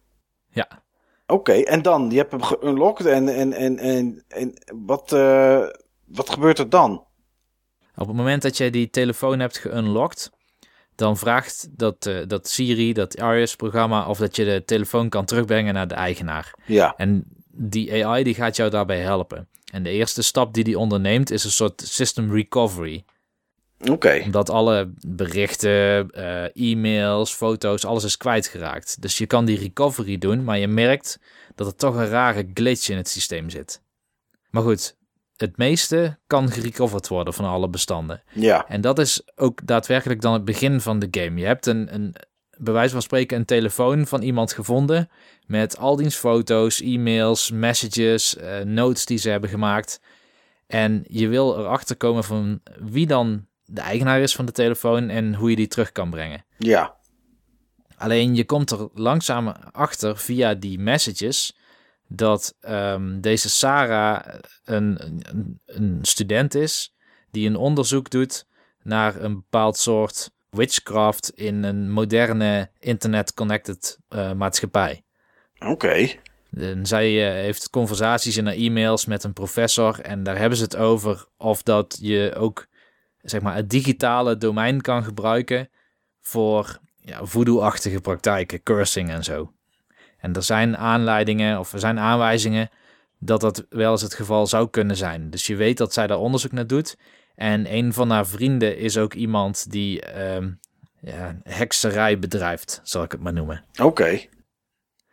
Oké, 1.29 1.53
en 1.53 1.81
dan? 1.81 2.09
Je 2.09 2.17
hebt 2.17 2.31
hem 2.31 2.43
geunlocked 2.43 3.05
en, 3.05 3.27
en, 3.27 3.53
en, 3.53 3.77
en, 3.77 4.23
en 4.27 4.53
wat, 4.85 5.11
uh, 5.11 5.67
wat 6.05 6.29
gebeurt 6.29 6.59
er 6.59 6.69
dan? 6.69 7.05
Op 7.95 8.07
het 8.07 8.15
moment 8.15 8.41
dat 8.41 8.57
jij 8.57 8.69
die 8.69 8.89
telefoon 8.89 9.39
hebt 9.39 9.57
geunlocked, 9.57 10.31
dan 10.95 11.17
vraagt 11.17 11.69
dat, 11.71 12.05
uh, 12.05 12.27
dat 12.27 12.47
Siri, 12.47 12.93
dat 12.93 13.15
Iris-programma, 13.15 14.07
of 14.07 14.17
dat 14.17 14.35
je 14.35 14.45
de 14.45 14.63
telefoon 14.65 15.09
kan 15.09 15.25
terugbrengen 15.25 15.73
naar 15.73 15.87
de 15.87 15.93
eigenaar. 15.93 16.53
Ja. 16.65 16.93
En 16.97 17.23
die 17.47 18.05
AI 18.05 18.23
die 18.23 18.35
gaat 18.35 18.55
jou 18.55 18.69
daarbij 18.69 18.99
helpen. 18.99 19.47
En 19.71 19.83
de 19.83 19.89
eerste 19.89 20.23
stap 20.23 20.53
die 20.53 20.63
die 20.63 20.79
onderneemt 20.79 21.31
is 21.31 21.43
een 21.43 21.51
soort 21.51 21.81
system 21.85 22.33
recovery. 22.33 23.03
Oké. 23.87 24.21
Omdat 24.23 24.49
alle 24.49 24.91
berichten, 25.07 26.09
uh, 26.17 26.71
e-mails, 26.71 27.33
foto's, 27.33 27.85
alles 27.85 28.03
is 28.03 28.17
kwijtgeraakt. 28.17 29.01
Dus 29.01 29.17
je 29.17 29.25
kan 29.25 29.45
die 29.45 29.59
recovery 29.59 30.17
doen, 30.17 30.43
maar 30.43 30.57
je 30.57 30.67
merkt 30.67 31.19
dat 31.55 31.67
er 31.67 31.75
toch 31.75 31.95
een 31.95 32.09
rare 32.09 32.49
glitch 32.53 32.89
in 32.89 32.97
het 32.97 33.09
systeem 33.09 33.49
zit. 33.49 33.81
Maar 34.49 34.63
goed, 34.63 34.95
het 35.35 35.57
meeste 35.57 36.17
kan 36.27 36.51
gerecoverd 36.51 37.07
worden 37.07 37.33
van 37.33 37.45
alle 37.45 37.69
bestanden. 37.69 38.23
Ja. 38.33 38.67
En 38.67 38.81
dat 38.81 38.99
is 38.99 39.21
ook 39.35 39.67
daadwerkelijk 39.67 40.21
dan 40.21 40.33
het 40.33 40.45
begin 40.45 40.81
van 40.81 40.99
de 40.99 41.07
game. 41.11 41.39
Je 41.39 41.45
hebt 41.45 41.65
een, 41.65 41.93
een 41.93 42.15
bij 42.57 42.73
wijze 42.73 42.91
van 42.91 43.01
spreken 43.01 43.37
een 43.37 43.45
telefoon 43.45 44.07
van 44.07 44.21
iemand 44.21 44.53
gevonden 44.53 45.09
met 45.45 45.77
al 45.77 45.95
diens 45.95 46.15
foto's, 46.15 46.81
e-mails, 46.81 47.51
messages, 47.51 48.37
uh, 48.37 48.59
notes 48.59 49.05
die 49.05 49.17
ze 49.17 49.29
hebben 49.29 49.49
gemaakt. 49.49 50.01
En 50.67 51.03
je 51.07 51.27
wil 51.27 51.57
erachter 51.57 51.95
komen 51.95 52.23
van 52.23 52.61
wie 52.79 53.07
dan 53.07 53.47
de 53.69 53.81
eigenaar 53.81 54.19
is 54.19 54.35
van 54.35 54.45
de 54.45 54.51
telefoon 54.51 55.09
en 55.09 55.35
hoe 55.35 55.49
je 55.49 55.55
die 55.55 55.67
terug 55.67 55.91
kan 55.91 56.09
brengen. 56.09 56.45
Ja. 56.57 56.95
Alleen 57.95 58.35
je 58.35 58.45
komt 58.45 58.71
er 58.71 58.89
langzaam 58.93 59.47
achter 59.71 60.17
via 60.17 60.53
die 60.53 60.79
messages 60.79 61.57
dat 62.07 62.55
um, 62.61 63.21
deze 63.21 63.49
Sarah 63.49 64.39
een, 64.63 64.97
een, 65.05 65.59
een, 65.65 65.99
student 66.01 66.55
is 66.55 66.95
die 67.31 67.47
een 67.47 67.55
onderzoek 67.55 68.09
doet 68.09 68.45
naar 68.83 69.15
een 69.21 69.35
bepaald 69.35 69.77
soort 69.77 70.31
witchcraft 70.49 71.29
in 71.29 71.63
een 71.63 71.91
moderne 71.91 72.71
internet-connected 72.79 73.97
uh, 74.09 74.33
maatschappij. 74.33 75.03
Oké. 75.59 75.71
Okay. 75.71 76.19
En 76.51 76.85
zij 76.85 77.11
uh, 77.11 77.41
heeft 77.41 77.69
conversaties 77.69 78.37
in 78.37 78.45
haar 78.45 78.55
e-mails 78.55 79.05
met 79.05 79.23
een 79.23 79.33
professor 79.33 79.99
en 79.99 80.23
daar 80.23 80.37
hebben 80.37 80.57
ze 80.57 80.63
het 80.63 80.75
over 80.75 81.25
of 81.37 81.63
dat 81.63 81.97
je 82.01 82.33
ook 82.35 82.67
zeg 83.21 83.41
maar 83.41 83.55
het 83.55 83.69
digitale 83.69 84.37
domein 84.37 84.81
kan 84.81 85.03
gebruiken 85.03 85.69
voor 86.21 86.79
ja, 87.01 87.25
voodoo-achtige 87.25 88.01
praktijken, 88.01 88.63
cursing 88.63 89.09
en 89.09 89.23
zo. 89.23 89.53
En 90.17 90.33
er 90.33 90.43
zijn 90.43 90.77
aanleidingen 90.77 91.59
of 91.59 91.73
er 91.73 91.79
zijn 91.79 91.99
aanwijzingen 91.99 92.69
dat 93.19 93.41
dat 93.41 93.65
wel 93.69 93.91
eens 93.91 94.01
het 94.01 94.13
geval 94.13 94.47
zou 94.47 94.69
kunnen 94.69 94.95
zijn. 94.95 95.29
Dus 95.29 95.47
je 95.47 95.55
weet 95.55 95.77
dat 95.77 95.93
zij 95.93 96.07
daar 96.07 96.17
onderzoek 96.17 96.51
naar 96.51 96.67
doet. 96.67 96.97
En 97.35 97.73
een 97.73 97.93
van 97.93 98.09
haar 98.09 98.27
vrienden 98.27 98.77
is 98.77 98.97
ook 98.97 99.13
iemand 99.13 99.71
die 99.71 100.03
uh, 100.15 100.47
ja, 101.01 101.39
hekserij 101.43 102.19
bedrijft, 102.19 102.79
zal 102.83 103.03
ik 103.03 103.11
het 103.11 103.21
maar 103.21 103.33
noemen. 103.33 103.65
Oké. 103.81 104.19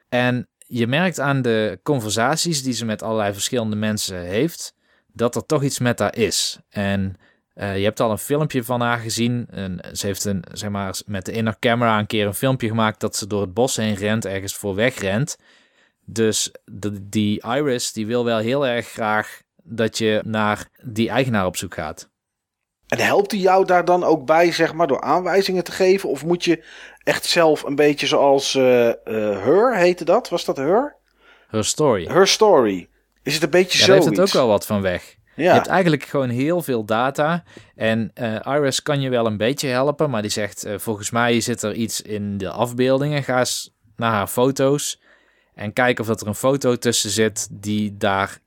En 0.09 0.49
je 0.59 0.87
merkt 0.87 1.21
aan 1.21 1.42
de 1.42 1.81
conversaties 1.83 2.62
die 2.62 2.73
ze 2.73 2.85
met 2.85 3.03
allerlei 3.03 3.33
verschillende 3.33 3.77
mensen 3.77 4.21
heeft, 4.21 4.75
dat 5.12 5.35
er 5.37 5.47
toch 5.47 5.62
iets 5.62 5.79
met 5.79 5.99
haar 5.99 6.16
is. 6.16 6.59
En 6.69 7.16
uh, 7.57 7.77
je 7.77 7.85
hebt 7.85 8.01
al 8.01 8.11
een 8.11 8.19
filmpje 8.19 8.64
van 8.64 8.81
haar 8.81 8.99
gezien. 8.99 9.47
En 9.51 9.81
ze 9.92 10.07
heeft 10.07 10.25
een, 10.25 10.45
zeg 10.53 10.71
maar, 10.71 11.01
met 11.07 11.25
de 11.25 11.33
inner 11.33 11.57
camera 11.59 11.99
een 11.99 12.07
keer 12.07 12.27
een 12.27 12.35
filmpje 12.35 12.69
gemaakt 12.69 13.01
dat 13.01 13.16
ze 13.16 13.27
door 13.27 13.40
het 13.40 13.55
bos 13.55 13.77
heen 13.77 13.95
rent, 13.95 14.25
ergens 14.25 14.55
voor 14.55 14.75
weg 14.75 14.99
rent. 14.99 15.38
Dus 16.05 16.53
de, 16.64 17.09
die 17.09 17.42
Iris 17.42 17.92
die 17.92 18.07
wil 18.07 18.25
wel 18.25 18.38
heel 18.38 18.66
erg 18.66 18.88
graag 18.88 19.40
dat 19.62 19.99
je 19.99 20.21
naar 20.25 20.69
die 20.83 21.09
eigenaar 21.09 21.47
op 21.47 21.57
zoek 21.57 21.75
gaat. 21.75 22.09
En 22.87 22.99
helpt 22.99 23.31
hij 23.31 23.40
jou 23.40 23.64
daar 23.64 23.85
dan 23.85 24.05
ook 24.05 24.27
bij, 24.27 24.53
zeg 24.53 24.73
maar, 24.73 24.87
door 24.87 25.01
aanwijzingen 25.01 25.64
te 25.64 25.73
geven? 25.73 26.09
Of 26.09 26.25
moet 26.25 26.45
je 26.45 26.64
echt 27.03 27.25
zelf 27.25 27.63
een 27.63 27.75
beetje 27.75 28.07
zoals 28.07 28.54
uh, 28.54 28.87
uh, 28.87 28.94
Her 29.44 29.77
heette 29.77 30.04
dat? 30.04 30.29
Was 30.29 30.44
dat 30.44 30.57
Her? 30.57 30.96
Her 31.48 31.65
Story. 31.65 32.07
Her 32.07 32.27
Story. 32.27 32.88
Is 33.23 33.35
het 33.35 33.42
een 33.42 33.50
beetje 33.50 33.79
ja, 33.79 33.85
zo? 33.85 33.92
Daar 33.92 34.02
heeft 34.02 34.17
het 34.17 34.27
ook 34.27 34.33
wel 34.33 34.46
wat 34.46 34.67
van 34.67 34.83
weg. 34.83 35.17
Ja. 35.37 35.44
Je 35.44 35.50
hebt 35.50 35.66
eigenlijk 35.66 36.02
gewoon 36.02 36.28
heel 36.28 36.62
veel 36.62 36.84
data. 36.84 37.44
En 37.74 38.10
uh, 38.14 38.38
Iris 38.44 38.82
kan 38.82 39.00
je 39.00 39.10
wel 39.10 39.26
een 39.26 39.37
beetje 39.37 39.68
helpen, 39.68 40.10
maar 40.10 40.22
die 40.22 40.30
zegt: 40.30 40.66
uh, 40.66 40.78
Volgens 40.78 41.10
mij 41.10 41.40
zit 41.40 41.62
er 41.62 41.74
iets 41.74 42.00
in 42.00 42.38
de 42.38 42.50
afbeeldingen. 42.50 43.22
Ga 43.22 43.38
eens 43.38 43.74
naar 43.96 44.12
haar 44.12 44.26
foto's 44.26 45.00
en 45.54 45.72
kijk 45.72 45.98
of 45.98 46.06
dat 46.06 46.20
er 46.20 46.26
een 46.26 46.34
foto 46.34 46.76
tussen 46.76 47.10
zit 47.10 47.48
die 47.50 47.96
daar 47.96 48.38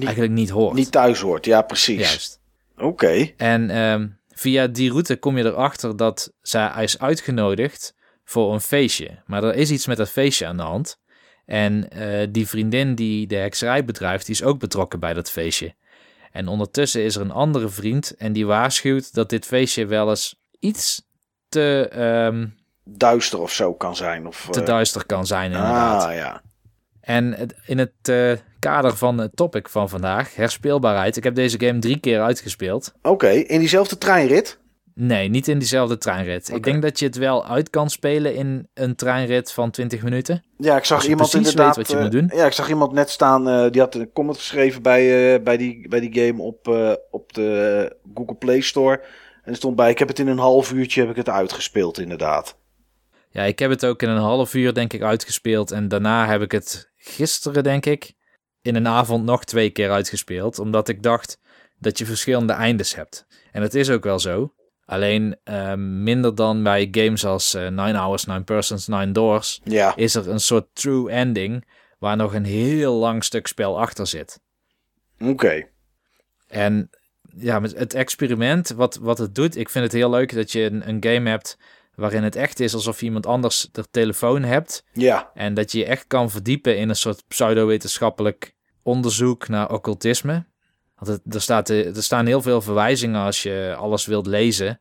eigenlijk 0.00 0.32
niet 0.32 0.50
hoort. 0.50 0.74
Niet 0.74 0.92
thuis 0.92 1.20
hoort, 1.20 1.44
ja, 1.44 1.62
precies. 1.62 2.00
Juist. 2.00 2.40
Oké. 2.78 3.32
En 3.36 3.78
um, 3.78 4.18
via 4.30 4.66
die 4.66 4.90
route 4.90 5.16
kom 5.16 5.36
je 5.36 5.44
erachter 5.44 5.96
dat 5.96 6.32
zij 6.42 6.72
is 6.82 6.98
uitgenodigd 6.98 7.94
voor 8.24 8.52
een 8.52 8.60
feestje. 8.60 9.22
Maar 9.26 9.44
er 9.44 9.54
is 9.54 9.70
iets 9.70 9.86
met 9.86 9.96
dat 9.96 10.10
feestje 10.10 10.46
aan 10.46 10.56
de 10.56 10.62
hand. 10.62 10.98
En 11.46 11.88
uh, 11.96 12.26
die 12.30 12.48
vriendin 12.48 12.94
die 12.94 13.26
de 13.26 13.36
hekserij 13.36 13.84
bedrijft, 13.84 14.26
die 14.26 14.34
is 14.34 14.42
ook 14.42 14.58
betrokken 14.58 15.00
bij 15.00 15.14
dat 15.14 15.30
feestje. 15.30 15.74
En 16.36 16.48
ondertussen 16.48 17.02
is 17.02 17.14
er 17.14 17.20
een 17.20 17.30
andere 17.30 17.68
vriend 17.68 18.16
en 18.16 18.32
die 18.32 18.46
waarschuwt 18.46 19.14
dat 19.14 19.30
dit 19.30 19.46
feestje 19.46 19.86
wel 19.86 20.08
eens 20.08 20.36
iets 20.60 21.02
te... 21.48 21.90
Um, 22.32 22.54
duister 22.84 23.40
of 23.40 23.52
zo 23.52 23.74
kan 23.74 23.96
zijn. 23.96 24.26
Of, 24.26 24.48
te 24.50 24.60
uh... 24.60 24.66
duister 24.66 25.06
kan 25.06 25.26
zijn 25.26 25.52
inderdaad. 25.52 26.04
Ah, 26.04 26.14
ja. 26.14 26.42
En 27.00 27.48
in 27.66 27.78
het 27.78 28.08
uh, 28.10 28.32
kader 28.58 28.96
van 28.96 29.18
het 29.18 29.36
topic 29.36 29.68
van 29.68 29.88
vandaag, 29.88 30.34
herspeelbaarheid. 30.34 31.16
Ik 31.16 31.24
heb 31.24 31.34
deze 31.34 31.60
game 31.60 31.78
drie 31.78 31.98
keer 31.98 32.22
uitgespeeld. 32.22 32.92
Oké, 33.02 33.28
in 33.28 33.58
diezelfde 33.58 33.98
treinrit? 33.98 34.58
Nee, 34.98 35.28
niet 35.28 35.48
in 35.48 35.58
diezelfde 35.58 35.98
treinrit. 35.98 36.48
Ik 36.48 36.62
denk 36.62 36.82
dat 36.82 36.98
je 36.98 37.06
het 37.06 37.16
wel 37.16 37.46
uit 37.46 37.70
kan 37.70 37.90
spelen 37.90 38.34
in 38.34 38.68
een 38.74 38.94
treinrit 38.94 39.52
van 39.52 39.70
20 39.70 40.02
minuten. 40.02 40.44
Ja, 40.58 40.76
ik 40.76 40.84
zag 40.84 41.06
iemand 41.06 41.34
inderdaad. 41.34 41.76
Wat 41.76 41.90
je 41.90 41.96
moet 41.96 42.12
doen. 42.12 42.30
Ja, 42.34 42.46
ik 42.46 42.52
zag 42.52 42.68
iemand 42.68 42.92
net 42.92 43.10
staan. 43.10 43.48
Uh, 43.48 43.70
die 43.70 43.80
had 43.80 43.94
een 43.94 44.12
comment 44.12 44.36
geschreven 44.36 44.82
bij, 44.82 45.34
uh, 45.34 45.42
bij, 45.42 45.56
die, 45.56 45.88
bij 45.88 46.00
die 46.00 46.26
game 46.26 46.42
op, 46.42 46.68
op 47.10 47.32
de 47.32 47.96
Google 48.14 48.34
Play 48.34 48.60
Store. 48.60 49.00
En 49.42 49.50
er 49.50 49.56
stond 49.56 49.76
bij: 49.76 49.90
ik 49.90 49.98
heb 49.98 50.08
het 50.08 50.18
in 50.18 50.28
een 50.28 50.38
half 50.38 50.72
uurtje 50.72 51.00
heb 51.00 51.10
ik 51.10 51.16
het 51.16 51.28
uitgespeeld, 51.28 51.98
inderdaad. 51.98 52.58
Ja, 53.30 53.42
ik 53.42 53.58
heb 53.58 53.70
het 53.70 53.86
ook 53.86 54.02
in 54.02 54.08
een 54.08 54.20
half 54.20 54.54
uur, 54.54 54.74
denk 54.74 54.92
ik, 54.92 55.02
uitgespeeld. 55.02 55.70
En 55.70 55.88
daarna 55.88 56.26
heb 56.26 56.42
ik 56.42 56.52
het 56.52 56.90
gisteren, 56.96 57.62
denk 57.62 57.86
ik, 57.86 58.12
in 58.62 58.74
een 58.74 58.88
avond 58.88 59.24
nog 59.24 59.44
twee 59.44 59.70
keer 59.70 59.90
uitgespeeld. 59.90 60.58
Omdat 60.58 60.88
ik 60.88 61.02
dacht 61.02 61.38
dat 61.78 61.98
je 61.98 62.06
verschillende 62.06 62.52
eindes 62.52 62.94
hebt. 62.94 63.26
En 63.52 63.60
dat 63.60 63.74
is 63.74 63.90
ook 63.90 64.04
wel 64.04 64.18
zo. 64.18 64.54
Alleen 64.86 65.36
uh, 65.44 65.74
minder 65.74 66.34
dan 66.34 66.62
bij 66.62 66.88
games 66.90 67.24
als 67.24 67.54
uh, 67.54 67.62
Nine 67.62 67.98
Hours, 67.98 68.24
Nine 68.24 68.42
Persons, 68.42 68.86
Nine 68.86 69.12
Doors. 69.12 69.60
Ja. 69.64 69.96
Is 69.96 70.14
er 70.14 70.28
een 70.28 70.40
soort 70.40 70.66
true 70.72 71.10
ending 71.10 71.64
waar 71.98 72.16
nog 72.16 72.34
een 72.34 72.44
heel 72.44 72.94
lang 72.94 73.24
stuk 73.24 73.46
spel 73.46 73.80
achter 73.80 74.06
zit. 74.06 74.40
Oké. 75.20 75.66
En 76.48 76.90
ja, 77.36 77.62
het 77.62 77.94
experiment, 77.94 78.68
wat, 78.68 78.96
wat 78.96 79.18
het 79.18 79.34
doet, 79.34 79.56
ik 79.56 79.68
vind 79.68 79.84
het 79.84 79.92
heel 79.92 80.10
leuk 80.10 80.34
dat 80.34 80.52
je 80.52 80.60
een, 80.60 80.88
een 80.88 81.04
game 81.04 81.30
hebt 81.30 81.58
waarin 81.94 82.22
het 82.22 82.36
echt 82.36 82.60
is 82.60 82.74
alsof 82.74 83.00
je 83.00 83.06
iemand 83.06 83.26
anders 83.26 83.68
de 83.72 83.84
telefoon 83.90 84.42
hebt. 84.42 84.84
Ja. 84.92 85.30
En 85.34 85.54
dat 85.54 85.72
je 85.72 85.78
je 85.78 85.84
echt 85.84 86.06
kan 86.06 86.30
verdiepen 86.30 86.78
in 86.78 86.88
een 86.88 86.96
soort 86.96 87.24
pseudo-wetenschappelijk 87.28 88.54
onderzoek 88.82 89.48
naar 89.48 89.72
occultisme. 89.72 90.44
Want 90.96 91.10
het, 91.24 91.34
er, 91.34 91.40
staat, 91.40 91.68
er 91.68 92.02
staan 92.02 92.26
heel 92.26 92.42
veel 92.42 92.60
verwijzingen 92.60 93.20
als 93.20 93.42
je 93.42 93.74
alles 93.78 94.06
wilt 94.06 94.26
lezen 94.26 94.80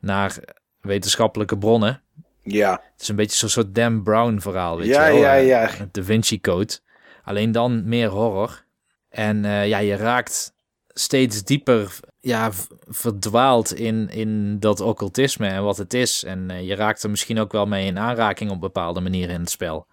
naar 0.00 0.38
wetenschappelijke 0.80 1.58
bronnen. 1.58 2.02
Ja. 2.42 2.70
Het 2.92 3.00
is 3.02 3.08
een 3.08 3.16
beetje 3.16 3.36
zo'n 3.36 3.48
soort 3.48 3.74
Dan 3.74 4.02
Brown 4.02 4.38
verhaal, 4.38 4.76
weet 4.76 4.86
ja, 4.86 5.06
je 5.06 5.12
wel? 5.12 5.22
Ja, 5.22 5.32
ja, 5.32 5.60
ja. 5.60 5.88
Da 5.92 6.02
Vinci 6.02 6.40
Code. 6.40 6.78
Alleen 7.22 7.52
dan 7.52 7.88
meer 7.88 8.08
horror. 8.08 8.64
En 9.08 9.44
uh, 9.44 9.68
ja, 9.68 9.78
je 9.78 9.96
raakt 9.96 10.54
steeds 10.88 11.44
dieper 11.44 11.98
ja, 12.20 12.50
verdwaald 12.88 13.74
in, 13.74 14.08
in 14.10 14.60
dat 14.60 14.80
occultisme 14.80 15.46
en 15.46 15.62
wat 15.62 15.76
het 15.76 15.94
is. 15.94 16.24
En 16.24 16.50
uh, 16.50 16.66
je 16.66 16.74
raakt 16.74 17.02
er 17.02 17.10
misschien 17.10 17.38
ook 17.38 17.52
wel 17.52 17.66
mee 17.66 17.86
in 17.86 17.98
aanraking 17.98 18.50
op 18.50 18.60
bepaalde 18.60 19.00
manieren 19.00 19.34
in 19.34 19.40
het 19.40 19.50
spel. 19.50 19.86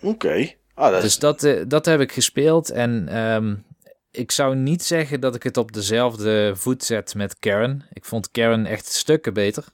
Oké. 0.00 0.06
Okay. 0.06 0.58
Ah, 0.74 0.92
dat 0.92 1.02
dus 1.02 1.18
dat, 1.18 1.44
uh, 1.44 1.62
dat 1.68 1.86
heb 1.86 2.00
ik 2.00 2.12
gespeeld. 2.12 2.70
En 2.70 3.18
um, 3.18 3.64
ik 4.12 4.30
zou 4.30 4.56
niet 4.56 4.82
zeggen 4.82 5.20
dat 5.20 5.34
ik 5.34 5.42
het 5.42 5.56
op 5.56 5.72
dezelfde 5.72 6.52
voet 6.56 6.84
zet 6.84 7.14
met 7.14 7.38
Karen. 7.38 7.82
Ik 7.92 8.04
vond 8.04 8.30
Karen 8.30 8.66
echt 8.66 8.86
stukken 8.86 9.34
beter. 9.34 9.64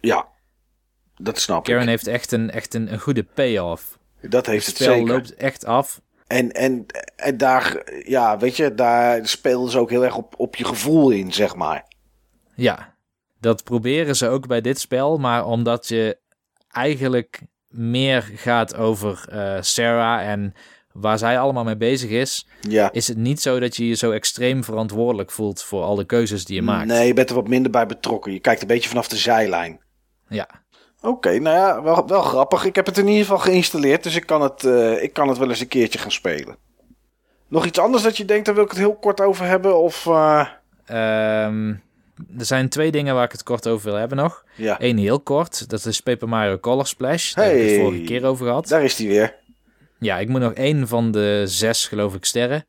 Ja, 0.00 0.28
dat 1.16 1.38
snap 1.40 1.64
Karen 1.64 1.82
ik. 1.82 1.88
heeft 1.88 2.06
echt 2.06 2.32
een, 2.32 2.50
echt 2.50 2.74
een, 2.74 2.92
een 2.92 3.00
goede 3.00 3.22
payoff. 3.22 3.98
Dat 4.20 4.46
heeft 4.46 4.66
het, 4.66 4.78
het 4.78 4.84
spel 4.84 4.96
zeker. 4.98 5.12
loopt 5.12 5.34
echt 5.34 5.64
af. 5.64 6.00
En, 6.26 6.52
en, 6.52 6.86
en 7.16 7.36
daar, 7.36 7.92
ja, 8.06 8.38
weet 8.38 8.56
je, 8.56 8.74
daar 8.74 9.28
spelen 9.28 9.70
ze 9.70 9.78
ook 9.78 9.90
heel 9.90 10.04
erg 10.04 10.16
op, 10.16 10.34
op 10.36 10.56
je 10.56 10.64
gevoel 10.64 11.10
in, 11.10 11.32
zeg 11.32 11.54
maar. 11.54 11.84
Ja, 12.54 12.94
dat 13.40 13.64
proberen 13.64 14.16
ze 14.16 14.28
ook 14.28 14.46
bij 14.46 14.60
dit 14.60 14.80
spel. 14.80 15.18
Maar 15.18 15.46
omdat 15.46 15.88
je 15.88 16.18
eigenlijk 16.68 17.40
meer 17.68 18.22
gaat 18.22 18.74
over 18.74 19.24
uh, 19.32 19.56
Sarah 19.60 20.28
en 20.28 20.54
waar 20.92 21.18
zij 21.18 21.38
allemaal 21.38 21.64
mee 21.64 21.76
bezig 21.76 22.10
is, 22.10 22.46
ja. 22.60 22.92
is 22.92 23.08
het 23.08 23.16
niet 23.16 23.40
zo 23.40 23.58
dat 23.58 23.76
je 23.76 23.88
je 23.88 23.94
zo 23.94 24.10
extreem 24.10 24.64
verantwoordelijk 24.64 25.30
voelt 25.30 25.62
voor 25.62 25.82
alle 25.82 26.04
keuzes 26.04 26.44
die 26.44 26.56
je 26.56 26.62
maakt. 26.62 26.86
Nee, 26.86 27.06
je 27.06 27.14
bent 27.14 27.28
er 27.28 27.34
wat 27.34 27.48
minder 27.48 27.70
bij 27.70 27.86
betrokken. 27.86 28.32
Je 28.32 28.40
kijkt 28.40 28.60
een 28.62 28.66
beetje 28.66 28.88
vanaf 28.88 29.08
de 29.08 29.16
zijlijn. 29.16 29.80
Ja. 30.28 30.48
Oké, 31.00 31.08
okay, 31.08 31.36
nou 31.36 31.56
ja, 31.56 31.82
wel, 31.82 32.06
wel 32.06 32.22
grappig. 32.22 32.64
Ik 32.64 32.74
heb 32.74 32.86
het 32.86 32.98
in 32.98 33.06
ieder 33.06 33.22
geval 33.22 33.38
geïnstalleerd, 33.38 34.02
dus 34.02 34.16
ik 34.16 34.26
kan, 34.26 34.42
het, 34.42 34.62
uh, 34.62 35.02
ik 35.02 35.12
kan 35.12 35.28
het 35.28 35.38
wel 35.38 35.48
eens 35.48 35.60
een 35.60 35.68
keertje 35.68 35.98
gaan 35.98 36.12
spelen. 36.12 36.56
Nog 37.48 37.66
iets 37.66 37.78
anders 37.78 38.02
dat 38.02 38.16
je 38.16 38.24
denkt, 38.24 38.46
daar 38.46 38.54
wil 38.54 38.64
ik 38.64 38.70
het 38.70 38.78
heel 38.78 38.94
kort 38.94 39.20
over 39.20 39.46
hebben? 39.46 39.78
Of, 39.78 40.06
uh... 40.06 40.46
um, 40.90 41.82
er 42.38 42.44
zijn 42.44 42.68
twee 42.68 42.90
dingen 42.90 43.14
waar 43.14 43.24
ik 43.24 43.32
het 43.32 43.42
kort 43.42 43.68
over 43.68 43.90
wil 43.90 43.98
hebben 43.98 44.16
nog. 44.16 44.44
Ja. 44.54 44.76
Eén 44.78 44.98
heel 44.98 45.20
kort, 45.20 45.70
dat 45.70 45.84
is 45.84 46.00
Paper 46.00 46.28
Mario 46.28 46.58
Color 46.58 46.86
Splash. 46.86 47.34
Daar 47.34 47.44
hey, 47.44 47.54
heb 47.54 47.64
ik 47.64 47.72
het 47.72 47.80
vorige 47.80 48.02
keer 48.02 48.24
over 48.24 48.46
gehad. 48.46 48.68
Daar 48.68 48.84
is 48.84 48.96
die 48.96 49.08
weer. 49.08 49.34
Ja, 50.02 50.18
ik 50.18 50.28
moet 50.28 50.40
nog 50.40 50.52
één 50.52 50.88
van 50.88 51.10
de 51.10 51.42
zes, 51.46 51.86
geloof 51.86 52.14
ik, 52.14 52.24
sterren. 52.24 52.66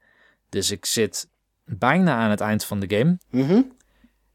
Dus 0.50 0.72
ik 0.72 0.86
zit 0.86 1.28
bijna 1.66 2.16
aan 2.16 2.30
het 2.30 2.42
eind 2.42 2.66
van 2.66 2.80
de 2.80 2.98
game. 2.98 3.18
Mm 3.30 3.48
-hmm. 3.48 3.72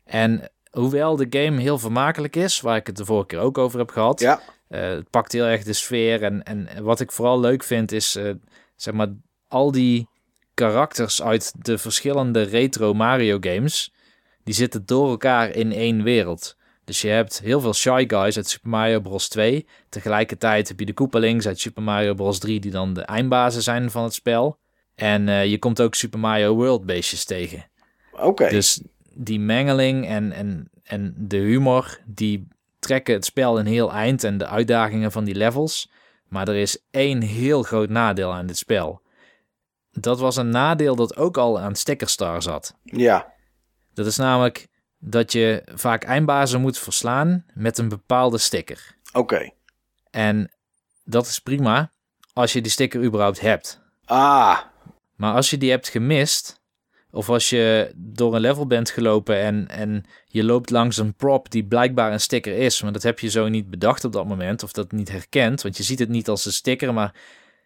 En 0.05 0.51
hoewel 0.71 1.17
de 1.17 1.27
game 1.31 1.61
heel 1.61 1.79
vermakelijk 1.79 2.37
is, 2.37 2.61
waar 2.61 2.77
ik 2.77 2.87
het 2.87 2.97
de 2.97 3.05
vorige 3.05 3.27
keer 3.27 3.39
ook 3.39 3.59
over 3.59 3.79
heb 3.79 3.91
gehad. 3.91 4.21
Ja. 4.21 4.41
Uh, 4.69 4.81
het 4.81 5.11
pakt 5.11 5.33
heel 5.33 5.45
erg 5.45 5.63
de 5.63 5.73
sfeer. 5.73 6.23
En, 6.23 6.43
en 6.43 6.83
wat 6.83 7.01
ik 7.01 7.13
vooral 7.13 7.41
leuk 7.41 7.63
vind 7.63 7.93
is, 7.93 8.17
uh, 8.17 8.35
zeg 8.77 8.95
maar, 8.95 9.09
al 9.49 9.73
die 9.73 10.09
karakters 10.55 11.23
uit 11.23 11.53
de 11.65 11.79
verschillende 11.79 12.43
retro 12.43 12.95
Mario 12.95 13.37
games. 13.41 13.93
Die 14.45 14.55
zitten 14.55 14.87
door 14.87 15.09
elkaar 15.09 15.51
in 15.51 15.73
één 15.73 16.03
wereld. 16.03 16.57
Dus 16.89 17.01
je 17.01 17.09
hebt 17.09 17.41
heel 17.41 17.61
veel 17.61 17.75
Shy 17.75 18.05
Guys 18.07 18.37
uit 18.37 18.49
Super 18.49 18.71
Mario 18.71 19.01
Bros. 19.01 19.29
2. 19.29 19.67
Tegelijkertijd 19.89 20.69
heb 20.69 20.79
je 20.79 20.87
de 20.87 20.93
Koopalings 20.93 21.47
uit 21.47 21.61
Super 21.61 21.83
Mario 21.83 22.15
Bros. 22.15 22.39
3 22.39 22.61
die 22.61 22.71
dan 22.71 22.95
de 22.95 23.01
eindbazen 23.01 23.63
zijn 23.63 23.91
van 23.91 24.03
het 24.03 24.15
spel. 24.15 24.59
En 24.95 25.27
uh, 25.27 25.47
je 25.47 25.59
komt 25.59 25.81
ook 25.81 25.95
Super 25.95 26.19
Mario 26.19 26.55
World 26.55 26.87
beestjes 26.87 27.25
tegen. 27.25 27.65
Oké. 28.13 28.27
Okay. 28.27 28.51
Dus 28.51 28.83
die 29.15 29.41
mengeling 29.41 30.07
en, 30.07 30.33
en, 30.33 30.71
en 30.83 31.15
de 31.17 31.37
humor, 31.37 31.99
die 32.07 32.49
trekken 32.79 33.15
het 33.15 33.25
spel 33.25 33.59
een 33.59 33.67
heel 33.67 33.93
eind 33.93 34.25
en 34.25 34.39
de 34.39 34.47
uitdagingen 34.47 35.13
van 35.13 35.25
die 35.25 35.35
levels. 35.35 35.91
Maar 36.29 36.49
er 36.49 36.57
is 36.57 36.85
één 36.91 37.23
heel 37.23 37.63
groot 37.63 37.89
nadeel 37.89 38.33
aan 38.33 38.47
dit 38.47 38.59
spel. 38.59 39.03
Dat 39.93 40.19
was 40.19 40.37
een 40.37 40.51
nadeel 40.51 40.97
dat 40.97 41.17
ook 41.17 41.37
al 41.37 41.61
aan 41.61 41.75
Stickerstar 41.75 42.43
zat. 42.43 42.75
Ja. 42.83 43.33
Dat 43.95 44.07
is 44.07 44.17
namelijk 44.17 44.69
dat 44.99 45.33
je 45.33 45.63
vaak 45.75 46.05
eindbazen 46.05 46.61
moet 46.61 46.79
verslaan 46.79 47.45
met 47.55 47.79
een 47.79 47.89
bepaalde 47.89 48.39
sticker. 48.39 48.97
Oké. 49.09 49.19
Okay. 49.19 49.55
En 50.11 50.51
dat 51.05 51.27
is 51.27 51.39
prima 51.39 51.93
als 52.33 52.53
je 52.53 52.61
die 52.61 52.71
sticker 52.71 53.05
überhaupt 53.05 53.41
hebt. 53.41 53.81
Ah. 54.05 54.59
Maar 55.17 55.35
als 55.35 55.51
je 55.51 55.59
die 55.59 55.71
hebt 55.71 55.89
gemist, 55.89 56.61
of 57.11 57.29
als 57.29 57.51
je 57.51 57.93
door 57.97 58.35
een 58.35 58.41
level 58.41 58.67
bent 58.67 58.91
gelopen 58.91 59.37
en, 59.37 59.69
en 59.69 60.05
je 60.27 60.45
loopt 60.45 60.71
langs 60.71 60.97
een 60.97 61.15
prop 61.15 61.51
die 61.51 61.65
blijkbaar 61.65 62.13
een 62.13 62.21
sticker 62.21 62.57
is, 62.57 62.83
maar 62.83 62.93
dat 62.93 63.03
heb 63.03 63.19
je 63.19 63.31
zo 63.31 63.49
niet 63.49 63.71
bedacht 63.71 64.05
op 64.05 64.13
dat 64.13 64.27
moment, 64.27 64.63
of 64.63 64.73
dat 64.73 64.93
niet 64.93 65.11
herkend, 65.11 65.63
want 65.63 65.77
je 65.77 65.83
ziet 65.83 65.99
het 65.99 66.09
niet 66.09 66.29
als 66.29 66.47
een 66.47 66.53
sticker, 66.53 66.95
maar 66.95 67.15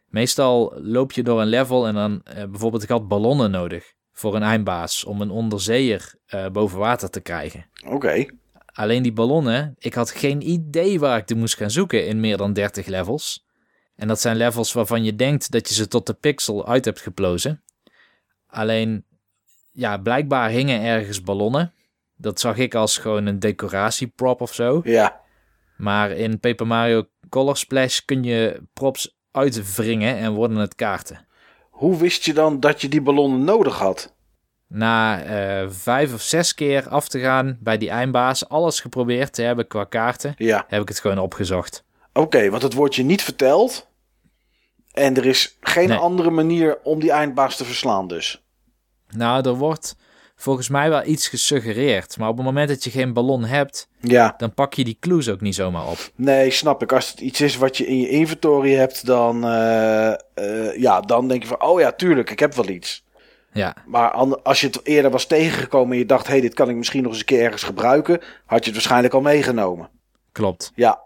meestal 0.08 0.74
loop 0.82 1.12
je 1.12 1.22
door 1.22 1.40
een 1.40 1.46
level 1.46 1.86
en 1.86 1.94
dan 1.94 2.12
uh, 2.12 2.44
bijvoorbeeld 2.44 2.82
ik 2.82 2.88
had 2.88 3.08
ballonnen 3.08 3.50
nodig 3.50 3.92
voor 4.12 4.34
een 4.34 4.42
eindbaas 4.42 5.04
om 5.04 5.20
een 5.20 5.30
onderzeeër 5.30 6.14
uh, 6.34 6.46
boven 6.48 6.78
water 6.78 7.10
te 7.10 7.20
krijgen. 7.20 7.66
Oké. 7.84 7.94
Okay. 7.94 8.30
Alleen 8.72 9.02
die 9.02 9.12
ballonnen, 9.12 9.74
ik 9.78 9.94
had 9.94 10.10
geen 10.10 10.48
idee 10.48 10.98
waar 10.98 11.18
ik 11.18 11.26
die 11.26 11.36
moest 11.36 11.56
gaan 11.56 11.70
zoeken 11.70 12.06
in 12.06 12.20
meer 12.20 12.36
dan 12.36 12.52
30 12.52 12.86
levels. 12.86 13.46
En 13.96 14.08
dat 14.08 14.20
zijn 14.20 14.36
levels 14.36 14.72
waarvan 14.72 15.04
je 15.04 15.16
denkt 15.16 15.50
dat 15.50 15.68
je 15.68 15.74
ze 15.74 15.88
tot 15.88 16.06
de 16.06 16.14
pixel 16.14 16.68
uit 16.68 16.84
hebt 16.84 17.00
geplozen. 17.00 17.62
Alleen, 18.46 19.04
ja, 19.72 19.96
blijkbaar 19.96 20.50
hingen 20.50 20.82
ergens 20.82 21.22
ballonnen. 21.22 21.74
Dat 22.16 22.40
zag 22.40 22.56
ik 22.56 22.74
als 22.74 22.98
gewoon 22.98 23.26
een 23.26 23.38
decoratieprop 23.38 24.40
of 24.40 24.54
zo. 24.54 24.80
Ja. 24.84 25.20
Maar 25.76 26.10
in 26.10 26.40
Paper 26.40 26.66
Mario 26.66 27.08
Color 27.28 27.56
Splash 27.56 27.98
kun 27.98 28.22
je 28.22 28.62
props 28.72 29.16
uitwringen 29.30 30.16
en 30.16 30.32
worden 30.32 30.56
het 30.56 30.74
kaarten. 30.74 31.26
Hoe 31.82 31.96
wist 31.96 32.24
je 32.24 32.32
dan 32.32 32.60
dat 32.60 32.80
je 32.80 32.88
die 32.88 33.02
ballonnen 33.02 33.44
nodig 33.44 33.78
had? 33.78 34.14
Na 34.66 35.24
uh, 35.62 35.70
vijf 35.70 36.14
of 36.14 36.20
zes 36.20 36.54
keer 36.54 36.88
af 36.88 37.08
te 37.08 37.20
gaan 37.20 37.58
bij 37.60 37.78
die 37.78 37.90
eindbaas, 37.90 38.48
alles 38.48 38.80
geprobeerd 38.80 39.32
te 39.32 39.42
hebben 39.42 39.66
qua 39.66 39.84
kaarten, 39.84 40.34
ja. 40.36 40.64
heb 40.68 40.82
ik 40.82 40.88
het 40.88 41.00
gewoon 41.00 41.18
opgezocht. 41.18 41.84
Oké, 42.08 42.20
okay, 42.20 42.50
want 42.50 42.62
het 42.62 42.74
wordt 42.74 42.94
je 42.94 43.02
niet 43.02 43.22
verteld. 43.22 43.88
En 44.92 45.16
er 45.16 45.26
is 45.26 45.56
geen 45.60 45.88
nee. 45.88 45.98
andere 45.98 46.30
manier 46.30 46.78
om 46.82 47.00
die 47.00 47.10
eindbaas 47.10 47.56
te 47.56 47.64
verslaan 47.64 48.08
dus. 48.08 48.42
Nou, 49.16 49.48
er 49.48 49.54
wordt 49.54 49.96
volgens 50.42 50.68
mij 50.68 50.88
wel 50.88 51.04
iets 51.04 51.28
gesuggereerd. 51.28 52.18
Maar 52.18 52.28
op 52.28 52.36
het 52.36 52.46
moment 52.46 52.68
dat 52.68 52.84
je 52.84 52.90
geen 52.90 53.12
ballon 53.12 53.44
hebt, 53.44 53.88
ja. 54.00 54.34
dan 54.36 54.54
pak 54.54 54.74
je 54.74 54.84
die 54.84 54.96
clues 55.00 55.28
ook 55.28 55.40
niet 55.40 55.54
zomaar 55.54 55.86
op. 55.86 56.10
Nee, 56.14 56.50
snap 56.50 56.82
ik. 56.82 56.92
Als 56.92 57.10
het 57.10 57.20
iets 57.20 57.40
is 57.40 57.56
wat 57.56 57.76
je 57.76 57.86
in 57.86 58.00
je 58.00 58.08
inventory 58.08 58.74
hebt, 58.74 59.06
dan, 59.06 59.46
uh, 59.46 60.12
uh, 60.34 60.76
ja, 60.76 61.00
dan 61.00 61.28
denk 61.28 61.42
je 61.42 61.48
van, 61.48 61.62
oh 61.62 61.80
ja, 61.80 61.92
tuurlijk, 61.92 62.30
ik 62.30 62.38
heb 62.38 62.54
wel 62.54 62.68
iets. 62.68 63.04
Ja. 63.52 63.74
Maar 63.86 64.10
als 64.42 64.60
je 64.60 64.66
het 64.66 64.86
eerder 64.86 65.10
was 65.10 65.26
tegengekomen 65.26 65.92
en 65.92 65.98
je 65.98 66.06
dacht, 66.06 66.26
hé, 66.26 66.32
hey, 66.32 66.40
dit 66.40 66.54
kan 66.54 66.68
ik 66.68 66.76
misschien 66.76 67.02
nog 67.02 67.10
eens 67.10 67.20
een 67.20 67.26
keer 67.26 67.42
ergens 67.42 67.62
gebruiken, 67.62 68.20
had 68.46 68.58
je 68.58 68.64
het 68.64 68.72
waarschijnlijk 68.72 69.14
al 69.14 69.20
meegenomen. 69.20 69.88
Klopt. 70.32 70.72
Ja, 70.74 71.00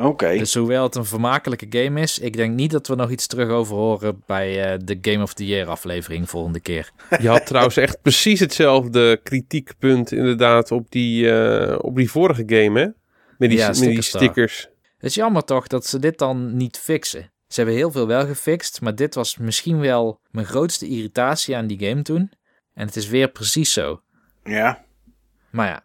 Oké. 0.00 0.38
Dus 0.38 0.54
hoewel 0.54 0.82
het 0.82 0.94
een 0.94 1.04
vermakelijke 1.04 1.66
game 1.68 2.00
is, 2.00 2.18
ik 2.18 2.36
denk 2.36 2.54
niet 2.54 2.70
dat 2.70 2.86
we 2.86 2.94
nog 2.94 3.10
iets 3.10 3.26
terug 3.26 3.48
over 3.48 3.76
horen 3.76 4.22
bij 4.26 4.72
uh, 4.72 4.78
de 4.84 4.98
Game 5.00 5.22
of 5.22 5.34
the 5.34 5.46
Year 5.46 5.68
aflevering 5.68 6.30
volgende 6.30 6.60
keer. 6.60 6.90
Je 7.20 7.28
had 7.28 7.46
trouwens 7.46 7.76
echt 7.76 8.02
precies 8.02 8.40
hetzelfde 8.40 9.20
kritiekpunt 9.22 10.12
inderdaad 10.12 10.70
op 10.70 10.90
die, 10.90 11.24
uh, 11.24 11.76
op 11.80 11.96
die 11.96 12.10
vorige 12.10 12.42
game, 12.46 12.80
hè? 12.80 12.86
Met 13.38 13.50
die, 13.50 13.58
ja, 13.58 13.66
met 13.66 13.78
die 13.78 14.02
stickers. 14.02 14.68
Het 14.96 15.08
is 15.10 15.14
jammer 15.14 15.44
toch 15.44 15.66
dat 15.66 15.86
ze 15.86 15.98
dit 15.98 16.18
dan 16.18 16.56
niet 16.56 16.78
fixen. 16.78 17.32
Ze 17.48 17.60
hebben 17.60 17.74
heel 17.74 17.90
veel 17.90 18.06
wel 18.06 18.26
gefixt, 18.26 18.80
maar 18.80 18.94
dit 18.94 19.14
was 19.14 19.36
misschien 19.36 19.80
wel 19.80 20.20
mijn 20.30 20.46
grootste 20.46 20.88
irritatie 20.88 21.56
aan 21.56 21.66
die 21.66 21.88
game 21.88 22.02
toen. 22.02 22.30
En 22.74 22.86
het 22.86 22.96
is 22.96 23.08
weer 23.08 23.28
precies 23.28 23.72
zo. 23.72 24.02
Ja. 24.44 24.84
Maar 25.50 25.66
ja, 25.66 25.82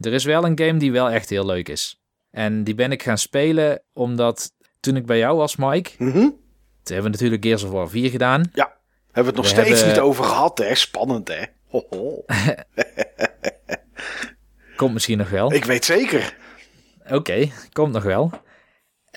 er 0.00 0.12
is 0.12 0.24
wel 0.24 0.44
een 0.44 0.58
game 0.58 0.78
die 0.78 0.92
wel 0.92 1.10
echt 1.10 1.28
heel 1.28 1.46
leuk 1.46 1.68
is. 1.68 2.00
En 2.36 2.64
die 2.64 2.74
ben 2.74 2.92
ik 2.92 3.02
gaan 3.02 3.18
spelen 3.18 3.82
omdat 3.92 4.52
toen 4.80 4.96
ik 4.96 5.06
bij 5.06 5.18
jou 5.18 5.36
was, 5.36 5.56
Mike. 5.56 5.90
Mm 5.98 6.12
Toen 6.12 6.94
hebben 6.94 7.04
we 7.04 7.08
natuurlijk 7.10 7.44
Gears 7.44 7.62
of 7.62 7.70
War 7.70 7.88
4 7.88 8.10
gedaan. 8.10 8.50
Ja, 8.52 8.76
hebben 9.12 9.34
we 9.34 9.40
het 9.40 9.54
nog 9.54 9.64
steeds 9.64 9.84
niet 9.84 9.98
over 9.98 10.24
gehad, 10.24 10.58
hè? 10.58 10.74
Spannend, 10.74 11.28
hè? 11.28 11.44
komt 14.76 14.92
misschien 14.92 15.18
nog 15.18 15.30
wel. 15.30 15.52
Ik 15.52 15.64
weet 15.64 15.84
zeker. 15.84 16.36
Oké, 17.10 17.48
komt 17.72 17.92
nog 17.92 18.02
wel. 18.02 18.30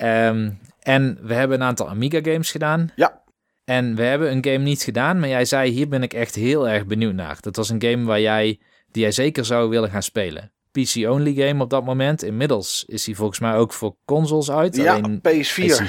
Um, 0.02 0.58
en 0.82 1.18
we 1.22 1.34
hebben 1.34 1.60
een 1.60 1.66
aantal 1.66 1.88
Amiga 1.88 2.20
games 2.22 2.50
gedaan. 2.50 2.92
Ja. 2.96 3.22
En 3.64 3.94
we 3.96 4.02
hebben 4.02 4.30
een 4.30 4.44
game 4.44 4.64
niet 4.64 4.82
gedaan, 4.82 5.20
maar 5.20 5.28
jij 5.28 5.44
zei 5.44 5.70
hier 5.70 5.88
ben 5.88 6.02
ik 6.02 6.12
echt 6.12 6.34
heel 6.34 6.68
erg 6.68 6.86
benieuwd 6.86 7.14
naar. 7.14 7.38
Dat 7.40 7.56
was 7.56 7.68
een 7.68 7.82
game 7.82 8.04
waar 8.04 8.20
jij, 8.20 8.60
die 8.90 9.02
jij 9.02 9.12
zeker 9.12 9.44
zou 9.44 9.68
willen 9.68 9.90
gaan 9.90 10.02
spelen. 10.02 10.52
PC-only 10.72 11.34
game 11.34 11.62
op 11.62 11.70
dat 11.70 11.84
moment. 11.84 12.22
Inmiddels 12.22 12.84
is 12.88 13.06
hij 13.06 13.14
volgens 13.14 13.38
mij 13.38 13.54
ook 13.54 13.72
voor 13.72 13.96
consoles 14.04 14.50
uit. 14.50 14.76
Ja, 14.76 14.94
Alleen 14.94 15.18
PS4. 15.18 15.64
Is 15.64 15.80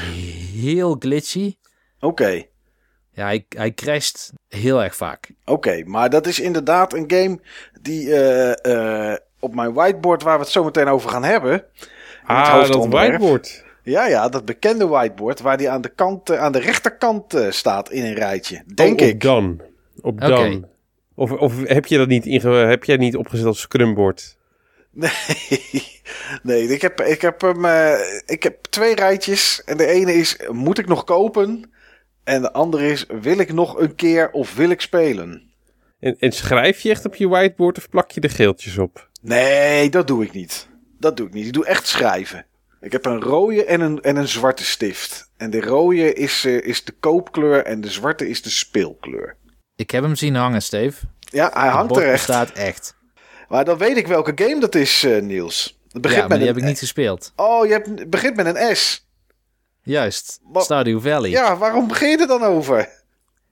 heel 0.53 0.95
glitchy. 0.99 1.55
Oké. 1.99 2.43
Ja, 3.13 3.25
hij, 3.25 3.45
hij 3.49 3.73
crasht 3.73 4.33
heel 4.47 4.83
erg 4.83 4.95
vaak. 4.95 5.31
Oké, 5.45 5.83
maar 5.85 6.09
dat 6.09 6.27
is 6.27 6.39
inderdaad 6.39 6.93
een 6.93 7.03
game 7.07 7.39
die 7.81 8.07
uh, 8.07 8.51
uh, 8.61 9.15
op 9.39 9.55
mijn 9.55 9.73
whiteboard, 9.73 10.23
waar 10.23 10.37
we 10.37 10.43
het 10.43 10.51
zo 10.51 10.63
meteen 10.63 10.87
over 10.87 11.09
gaan 11.09 11.23
hebben. 11.23 11.63
Ah, 12.23 12.67
dat 12.67 12.87
whiteboard. 12.87 13.63
Ja, 13.83 14.07
ja, 14.07 14.29
dat 14.29 14.45
bekende 14.45 14.87
whiteboard 14.87 15.41
waar 15.41 15.57
die 15.57 15.69
aan 15.69 15.81
de, 15.81 15.89
kant, 15.89 16.29
eh, 16.29 16.39
aan 16.39 16.51
de 16.51 16.59
rechterkant 16.59 17.35
uh, 17.35 17.51
staat 17.51 17.91
in 17.91 18.05
een 18.05 18.13
rijtje. 18.13 18.63
Denk 18.75 18.99
oh, 18.99 19.07
op 19.07 19.13
ik. 19.13 19.21
Dan. 19.21 19.61
Op 20.01 20.19
dan. 20.19 20.65
Of, 21.15 21.31
of 21.31 21.67
heb 21.67 21.85
je 21.85 21.97
dat 21.97 22.07
niet, 22.07 22.25
inge 22.25 22.49
heb 22.49 22.83
jij 22.83 22.97
niet 22.97 23.15
opgezet 23.15 23.45
als 23.45 23.59
scrumboard? 23.59 24.37
Nee, 24.91 25.11
nee 26.43 26.67
ik, 26.67 26.81
heb, 26.81 27.01
ik, 27.01 27.21
heb 27.21 27.41
hem, 27.41 27.65
uh, 27.65 27.99
ik 28.25 28.43
heb 28.43 28.63
twee 28.69 28.95
rijtjes. 28.95 29.63
En 29.65 29.77
de 29.77 29.85
ene 29.85 30.13
is, 30.13 30.37
moet 30.49 30.77
ik 30.77 30.87
nog 30.87 31.03
kopen? 31.03 31.71
En 32.23 32.41
de 32.41 32.53
andere 32.53 32.87
is, 32.87 33.05
wil 33.21 33.37
ik 33.37 33.53
nog 33.53 33.79
een 33.79 33.95
keer 33.95 34.31
of 34.31 34.55
wil 34.55 34.69
ik 34.69 34.81
spelen? 34.81 35.51
En, 35.99 36.15
en 36.19 36.31
schrijf 36.31 36.79
je 36.79 36.89
echt 36.89 37.05
op 37.05 37.15
je 37.15 37.27
whiteboard 37.27 37.77
of 37.77 37.89
plak 37.89 38.11
je 38.11 38.19
de 38.19 38.29
geeltjes 38.29 38.77
op? 38.77 39.09
Nee, 39.21 39.89
dat 39.89 40.07
doe 40.07 40.23
ik 40.23 40.31
niet. 40.31 40.67
Dat 40.99 41.17
doe 41.17 41.27
ik 41.27 41.33
niet. 41.33 41.45
Ik 41.45 41.53
doe 41.53 41.65
echt 41.65 41.87
schrijven. 41.87 42.45
Ik 42.81 42.91
heb 42.91 43.05
een 43.05 43.21
rode 43.21 43.65
en 43.65 43.81
een, 43.81 44.01
en 44.01 44.15
een 44.15 44.27
zwarte 44.27 44.65
stift. 44.65 45.31
En 45.37 45.49
de 45.49 45.61
rode 45.61 46.13
is, 46.13 46.45
uh, 46.45 46.67
is 46.67 46.83
de 46.83 46.91
koopkleur 46.91 47.65
en 47.65 47.81
de 47.81 47.89
zwarte 47.89 48.29
is 48.29 48.41
de 48.41 48.49
speelkleur. 48.49 49.35
Ik 49.75 49.91
heb 49.91 50.03
hem 50.03 50.15
zien 50.15 50.35
hangen, 50.35 50.61
Steve. 50.61 51.05
Ja, 51.19 51.51
hij 51.53 51.69
hangt 51.69 51.97
er 51.97 52.11
echt. 52.11 52.23
staat 52.23 52.51
echt. 52.51 52.95
Maar 53.51 53.65
dan 53.65 53.77
weet 53.77 53.97
ik 53.97 54.07
welke 54.07 54.31
game 54.35 54.59
dat 54.59 54.75
is, 54.75 55.03
uh, 55.03 55.21
Niels. 55.21 55.79
Het 55.91 56.01
begint 56.01 56.21
ja, 56.21 56.27
maar 56.27 56.29
met 56.29 56.37
die 56.37 56.47
heb 56.47 56.57
ik 56.57 56.63
niet 56.63 56.79
gespeeld. 56.79 57.33
Oh, 57.35 57.65
je 57.65 57.71
hebt, 57.71 57.87
het 57.87 58.09
begint 58.09 58.35
met 58.35 58.55
een 58.55 58.75
S. 58.75 59.07
Juist, 59.83 60.39
Stardew 60.53 61.01
Valley. 61.01 61.29
Ja, 61.29 61.57
waarom 61.57 61.87
begin 61.87 62.09
je 62.09 62.17
er 62.17 62.27
dan 62.27 62.43
over? 62.43 62.89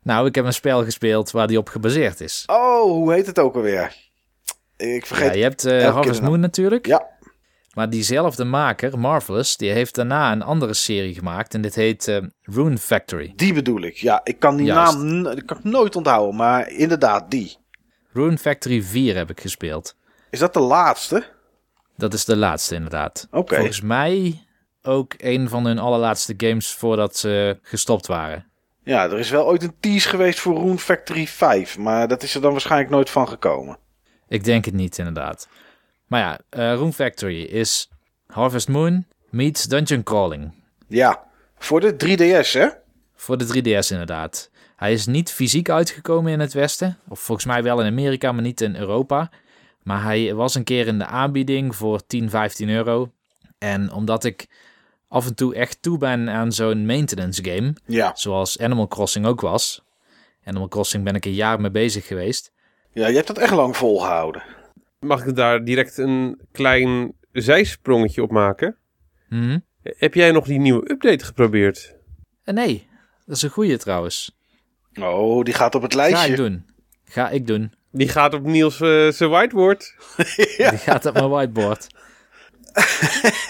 Nou, 0.04 0.28
ik 0.28 0.36
heb 0.36 0.46
een 0.46 0.54
spel 0.54 0.84
gespeeld 0.84 1.32
waar 1.32 1.48
die 1.48 1.58
op 1.58 1.70
gebaseerd 1.70 2.22
is. 2.22 2.44
Oh, 2.46 2.82
hoe 2.82 3.14
heet 3.14 3.26
het 3.26 3.40
ook 3.40 3.56
alweer? 3.56 3.96
Ik 4.78 5.06
vergeet. 5.06 5.28
Ja, 5.28 5.34
je 5.34 5.44
hebt 5.44 5.66
uh, 5.66 5.94
Harvest 5.94 6.22
Moon 6.22 6.40
natuurlijk. 6.40 6.86
Ja. 6.86 7.08
Maar 7.74 7.90
diezelfde 7.90 8.44
maker, 8.44 9.00
Marvelous, 9.00 9.58
die 9.58 9.72
heeft 9.72 9.96
daarna 9.96 10.32
een 10.32 10.44
andere 10.44 10.74
serie 10.74 11.14
gemaakt. 11.14 11.54
En 11.54 11.62
dit 11.62 11.76
heet 11.76 12.08
uh, 12.08 12.18
Rune 12.42 12.78
Factory. 12.78 13.34
Die 13.36 13.54
bedoel 13.54 13.82
ik. 13.82 13.96
Ja, 13.96 14.22
ik 14.24 14.40
kan 14.40 14.58
die 14.58 14.68
naam 14.68 15.26
ik 15.28 15.46
kan 15.46 15.60
nooit 15.64 15.96
onthouden. 15.96 16.36
Maar 16.36 16.70
inderdaad, 16.70 17.32
die. 17.32 17.58
Rune 18.12 18.38
Factory 18.38 18.82
4 18.84 19.16
heb 19.16 19.30
ik 19.30 19.42
gespeeld. 19.42 19.96
Is 20.30 20.40
dat 20.40 20.54
de 20.54 20.60
laatste? 20.60 21.24
Dat 21.96 22.14
is 22.14 22.26
de 22.26 22.36
laatste, 22.38 22.76
inderdaad. 22.76 23.28
Oké. 23.32 23.56
Volgens 23.56 23.82
mij 23.82 24.44
ook 24.82 25.14
een 25.18 25.50
van 25.50 25.66
hun 25.66 25.80
allerlaatste 25.80 26.34
games 26.38 26.74
voordat 26.74 27.18
ze 27.18 27.60
gestopt 27.62 28.08
waren. 28.08 28.46
Ja, 28.84 29.04
er 29.04 29.20
is 29.20 29.30
wel 29.30 29.46
ooit 29.46 29.64
een 29.64 29.76
tease 29.80 30.10
geweest 30.10 30.40
voor 30.40 30.62
Rune 30.62 30.78
Factory 30.78 31.28
5. 31.28 31.78
Maar 31.78 32.08
dat 32.08 32.24
is 32.24 32.36
er 32.36 32.42
dan 32.42 32.52
waarschijnlijk 32.52 32.92
nooit 32.92 33.10
van 33.10 33.28
gekomen. 33.28 33.78
Ik 34.28 34.44
denk 34.44 34.66
het 34.66 34.74
niet, 34.74 34.98
inderdaad. 34.98 35.48
Maar 36.08 36.20
ja, 36.20 36.40
uh, 36.60 36.78
Room 36.78 36.94
Factory 36.94 37.42
is 37.42 37.90
Harvest 38.28 38.68
Moon 38.68 39.06
meets 39.30 39.64
Dungeon 39.64 40.04
Crawling. 40.04 40.54
Ja, 40.88 41.24
voor 41.58 41.80
de 41.80 41.94
3DS 41.94 42.52
hè? 42.52 42.68
Voor 43.16 43.38
de 43.38 43.46
3DS 43.46 43.88
inderdaad. 43.92 44.50
Hij 44.80 44.94
is 44.94 45.06
niet 45.06 45.32
fysiek 45.32 45.70
uitgekomen 45.70 46.32
in 46.32 46.40
het 46.40 46.54
Westen. 46.54 46.98
Of 47.08 47.20
volgens 47.20 47.48
mij 47.48 47.64
wel 47.64 47.80
in 47.80 47.86
Amerika, 47.86 48.32
maar 48.32 48.42
niet 48.42 48.62
in 48.62 48.76
Europa. 48.76 49.32
Maar 49.84 50.04
hij 50.04 50.34
was 50.34 50.56
een 50.56 50.64
keer 50.64 50.88
in 50.88 50.98
de 50.98 51.06
aanbieding 51.06 51.76
voor 51.76 52.06
10, 52.06 52.30
15 52.30 52.70
euro. 52.70 53.12
En 53.58 53.92
omdat 53.92 54.24
ik 54.24 54.48
af 55.08 55.28
en 55.28 55.36
toe 55.36 55.56
echt 55.56 55.82
toe 55.82 55.98
ben 55.98 56.30
aan 56.30 56.52
zo'n 56.52 56.86
maintenance 56.86 57.44
game. 57.44 57.74
Ja. 57.86 58.12
Zoals 58.16 58.60
Animal 58.60 58.88
Crossing 58.88 59.26
ook 59.26 59.42
was. 59.42 59.84
Animal 60.44 60.68
Crossing 60.68 61.04
ben 61.04 61.16
ik 61.16 61.26
een 61.26 61.34
jaar 61.34 61.62
mee 61.62 61.72
bezig 61.72 62.08
geweest. 62.08 62.52
Ja, 62.94 63.08
je 63.08 63.16
hebt 63.16 63.28
dat 63.28 63.38
echt 63.38 63.54
lang 63.54 63.78
volgehouden. 63.78 64.44
Mag 65.00 65.26
ik 65.26 65.36
daar 65.36 65.64
direct 65.64 65.98
een 65.98 66.40
klein 66.52 67.14
zijsprongetje 67.32 68.24
op 68.24 68.32
maken? 68.32 68.78
Mhm. 69.30 69.60
Heb 69.82 70.14
jij 70.14 70.32
nog 70.32 70.46
die 70.46 70.60
nieuwe 70.60 70.92
update 70.92 71.26
geprobeerd? 71.26 71.96
Uh, 72.46 72.56
nee, 72.56 72.88
dat 73.26 73.36
is 73.36 73.42
een 73.42 73.50
goede 73.50 73.78
trouwens. 73.78 74.38
Oh, 74.96 75.44
die 75.44 75.54
gaat 75.54 75.76
op 75.76 75.82
het 75.82 75.94
lijstje. 75.94 76.18
Ga 76.18 76.26
ik 76.26 76.36
doen. 76.36 76.66
Ga 77.06 77.30
ik 77.30 77.48
doen. 77.48 77.74
Die 77.92 78.10
gaat 78.10 78.34
op 78.34 78.44
Niels 78.44 78.80
uh, 78.80 79.12
zijn 79.12 79.30
whiteboard. 79.30 79.96
ja. 80.58 80.70
Die 80.70 80.80
gaat 80.80 81.06
op 81.06 81.14
mijn 81.14 81.30
whiteboard. 81.30 81.88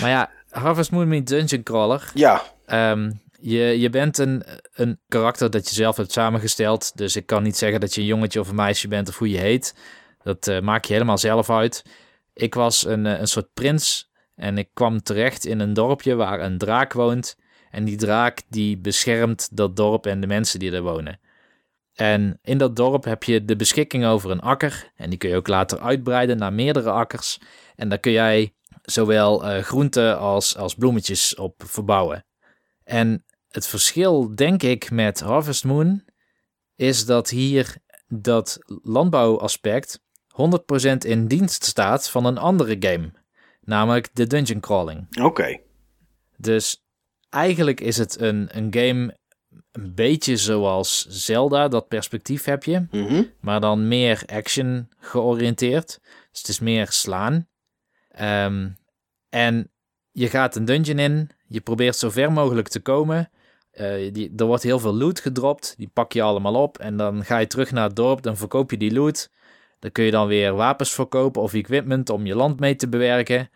maar 0.00 0.10
ja, 0.10 0.30
Harvest 0.50 0.90
Moon 0.90 1.24
Dungeon 1.24 1.62
Crawler. 1.62 2.10
Ja. 2.14 2.42
Um, 2.66 3.20
je, 3.40 3.80
je 3.80 3.90
bent 3.90 4.18
een, 4.18 4.42
een 4.74 5.00
karakter 5.08 5.50
dat 5.50 5.68
je 5.68 5.74
zelf 5.74 5.96
hebt 5.96 6.12
samengesteld. 6.12 6.96
Dus 6.96 7.16
ik 7.16 7.26
kan 7.26 7.42
niet 7.42 7.56
zeggen 7.56 7.80
dat 7.80 7.94
je 7.94 8.00
een 8.00 8.06
jongetje 8.06 8.40
of 8.40 8.48
een 8.48 8.54
meisje 8.54 8.88
bent 8.88 9.08
of 9.08 9.18
hoe 9.18 9.30
je 9.30 9.38
heet. 9.38 9.74
Dat 10.22 10.46
uh, 10.46 10.60
maak 10.60 10.84
je 10.84 10.92
helemaal 10.92 11.18
zelf 11.18 11.50
uit. 11.50 11.84
Ik 12.34 12.54
was 12.54 12.86
een, 12.86 13.04
uh, 13.04 13.20
een 13.20 13.28
soort 13.28 13.52
prins 13.54 14.10
en 14.36 14.58
ik 14.58 14.68
kwam 14.74 15.02
terecht 15.02 15.46
in 15.46 15.60
een 15.60 15.72
dorpje 15.72 16.14
waar 16.14 16.40
een 16.40 16.58
draak 16.58 16.92
woont. 16.92 17.36
En 17.70 17.84
die 17.84 17.96
draak 17.96 18.42
die 18.48 18.78
beschermt 18.78 19.56
dat 19.56 19.76
dorp 19.76 20.06
en 20.06 20.20
de 20.20 20.26
mensen 20.26 20.58
die 20.58 20.72
er 20.72 20.82
wonen. 20.82 21.20
En 21.94 22.38
in 22.42 22.58
dat 22.58 22.76
dorp 22.76 23.04
heb 23.04 23.22
je 23.22 23.44
de 23.44 23.56
beschikking 23.56 24.04
over 24.04 24.30
een 24.30 24.40
akker. 24.40 24.92
En 24.96 25.10
die 25.10 25.18
kun 25.18 25.28
je 25.28 25.36
ook 25.36 25.48
later 25.48 25.80
uitbreiden 25.80 26.38
naar 26.38 26.52
meerdere 26.52 26.90
akkers. 26.90 27.40
En 27.76 27.88
daar 27.88 27.98
kun 27.98 28.12
jij 28.12 28.54
zowel 28.82 29.44
uh, 29.44 29.62
groenten 29.62 30.18
als, 30.18 30.56
als 30.56 30.74
bloemetjes 30.74 31.34
op 31.34 31.62
verbouwen. 31.66 32.24
En 32.84 33.24
het 33.48 33.66
verschil, 33.66 34.34
denk 34.34 34.62
ik, 34.62 34.90
met 34.90 35.20
Harvest 35.20 35.64
Moon 35.64 36.04
is 36.76 37.06
dat 37.06 37.28
hier 37.28 37.76
dat 38.08 38.58
landbouwaspect 38.82 40.00
100% 40.30 40.96
in 40.98 41.26
dienst 41.26 41.64
staat 41.64 42.10
van 42.10 42.24
een 42.24 42.38
andere 42.38 42.76
game, 42.78 43.12
namelijk 43.60 44.08
de 44.12 44.26
dungeon 44.26 44.60
crawling. 44.60 45.22
Oké. 45.22 45.60
Dus 46.36 46.84
eigenlijk 47.30 47.80
is 47.80 47.96
het 47.96 48.20
een, 48.20 48.48
een 48.52 48.74
game 48.74 49.18
een 49.72 49.94
beetje 49.94 50.36
zoals 50.36 51.06
Zelda, 51.08 51.68
dat 51.68 51.88
perspectief 51.88 52.44
heb 52.44 52.64
je, 52.64 52.86
mhm. 52.90 53.22
maar 53.40 53.60
dan 53.60 53.88
meer 53.88 54.22
action 54.26 54.88
georiënteerd. 54.98 55.98
Dus 56.30 56.40
het 56.40 56.48
is 56.48 56.60
meer 56.60 56.90
slaan. 56.90 57.48
Ehm, 58.10 58.68
en 59.28 59.70
je 60.10 60.28
gaat 60.28 60.56
een 60.56 60.64
dungeon 60.64 60.98
in, 60.98 61.30
je 61.46 61.60
probeert 61.60 61.96
zo 61.96 62.10
ver 62.10 62.32
mogelijk 62.32 62.68
te 62.68 62.80
komen. 62.80 63.30
Uh, 63.72 64.12
die, 64.12 64.32
er 64.36 64.44
wordt 64.44 64.62
heel 64.62 64.78
veel 64.78 64.94
loot 64.94 65.20
gedropt, 65.20 65.74
die 65.76 65.90
pak 65.92 66.12
je 66.12 66.22
allemaal 66.22 66.54
op 66.54 66.78
en 66.78 66.96
dan 66.96 67.24
ga 67.24 67.38
je 67.38 67.46
terug 67.46 67.70
naar 67.70 67.84
het 67.84 67.96
dorp, 67.96 68.22
dan 68.22 68.36
verkoop 68.36 68.70
je 68.70 68.76
die 68.76 68.92
loot. 68.92 69.30
Dan 69.78 69.92
kun 69.92 70.04
je 70.04 70.10
dan 70.10 70.26
weer 70.26 70.54
wapens 70.54 70.92
verkopen 70.92 71.42
of 71.42 71.54
equipment 71.54 72.10
om 72.10 72.26
je 72.26 72.34
land 72.34 72.60
mee 72.60 72.76
te 72.76 72.88
bewerken. 72.88 73.50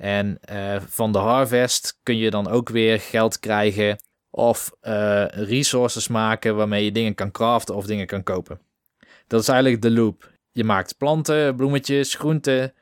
En 0.00 0.38
uh, 0.52 0.76
van 0.86 1.12
de 1.12 1.18
harvest 1.18 1.98
kun 2.02 2.16
je 2.16 2.30
dan 2.30 2.48
ook 2.48 2.68
weer 2.68 3.00
geld 3.00 3.38
krijgen 3.38 3.98
of 4.30 4.70
uh, 4.82 5.24
resources 5.26 6.08
maken 6.08 6.56
waarmee 6.56 6.84
je 6.84 6.92
dingen 6.92 7.14
kan 7.14 7.30
craften 7.30 7.74
of 7.74 7.86
dingen 7.86 8.06
kan 8.06 8.22
kopen. 8.22 8.60
Dat 9.26 9.40
is 9.40 9.48
eigenlijk 9.48 9.82
de 9.82 9.90
loop. 9.90 10.30
Je 10.50 10.64
maakt 10.64 10.96
planten, 10.96 11.56
bloemetjes, 11.56 12.14
groenten, 12.14 12.74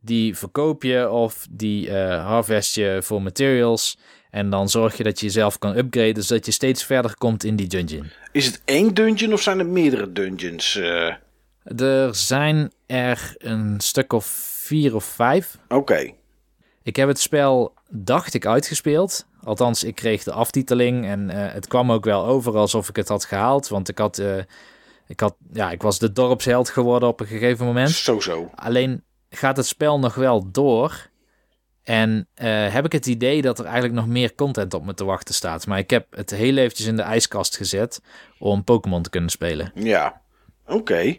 die 0.00 0.36
verkoop 0.36 0.82
je 0.82 1.10
of 1.10 1.46
die 1.50 1.88
uh, 1.88 2.26
harvest 2.26 2.74
je 2.74 2.98
voor 3.02 3.22
materials. 3.22 3.98
En 4.30 4.50
dan 4.50 4.68
zorg 4.68 4.96
je 4.96 5.02
dat 5.02 5.20
je 5.20 5.26
jezelf 5.26 5.58
kan 5.58 5.76
upgraden, 5.76 6.22
zodat 6.22 6.46
je 6.46 6.52
steeds 6.52 6.84
verder 6.84 7.16
komt 7.16 7.44
in 7.44 7.56
die 7.56 7.68
dungeon. 7.68 8.10
Is 8.32 8.46
het 8.46 8.62
één 8.64 8.94
dungeon 8.94 9.32
of 9.32 9.42
zijn 9.42 9.58
er 9.58 9.66
meerdere 9.66 10.12
dungeons? 10.12 10.76
Uh... 10.76 11.14
Er 11.64 12.14
zijn 12.14 12.72
er 12.86 13.34
een 13.38 13.80
stuk 13.80 14.12
of 14.12 14.26
vier 14.64 14.94
of 14.94 15.04
vijf. 15.04 15.58
Oké. 15.68 16.18
Ik 16.90 16.96
heb 16.96 17.08
het 17.08 17.20
spel, 17.20 17.74
dacht 17.88 18.34
ik, 18.34 18.46
uitgespeeld. 18.46 19.26
Althans, 19.42 19.84
ik 19.84 19.94
kreeg 19.94 20.22
de 20.22 20.32
aftiteling 20.32 21.06
en 21.06 21.30
uh, 21.30 21.52
het 21.52 21.66
kwam 21.66 21.92
ook 21.92 22.04
wel 22.04 22.26
over 22.26 22.56
alsof 22.56 22.88
ik 22.88 22.96
het 22.96 23.08
had 23.08 23.24
gehaald. 23.24 23.68
Want 23.68 23.88
ik 23.88 23.98
had, 23.98 24.18
uh, 24.18 24.36
ik 25.06 25.20
had, 25.20 25.36
ja, 25.52 25.70
ik 25.70 25.82
was 25.82 25.98
de 25.98 26.12
dorpsheld 26.12 26.68
geworden 26.68 27.08
op 27.08 27.20
een 27.20 27.26
gegeven 27.26 27.66
moment. 27.66 27.90
Zo 27.90 28.20
zo. 28.20 28.50
Alleen 28.54 29.04
gaat 29.28 29.56
het 29.56 29.66
spel 29.66 29.98
nog 29.98 30.14
wel 30.14 30.50
door. 30.50 31.08
En 31.82 32.28
uh, 32.42 32.72
heb 32.72 32.84
ik 32.84 32.92
het 32.92 33.06
idee 33.06 33.42
dat 33.42 33.58
er 33.58 33.64
eigenlijk 33.64 33.94
nog 33.94 34.06
meer 34.06 34.34
content 34.34 34.74
op 34.74 34.84
me 34.84 34.94
te 34.94 35.04
wachten 35.04 35.34
staat. 35.34 35.66
Maar 35.66 35.78
ik 35.78 35.90
heb 35.90 36.06
het 36.10 36.30
heel 36.30 36.56
eventjes 36.56 36.86
in 36.86 36.96
de 36.96 37.02
ijskast 37.02 37.56
gezet 37.56 38.02
om 38.38 38.64
Pokémon 38.64 39.02
te 39.02 39.10
kunnen 39.10 39.30
spelen. 39.30 39.72
Ja, 39.74 40.20
oké. 40.66 41.18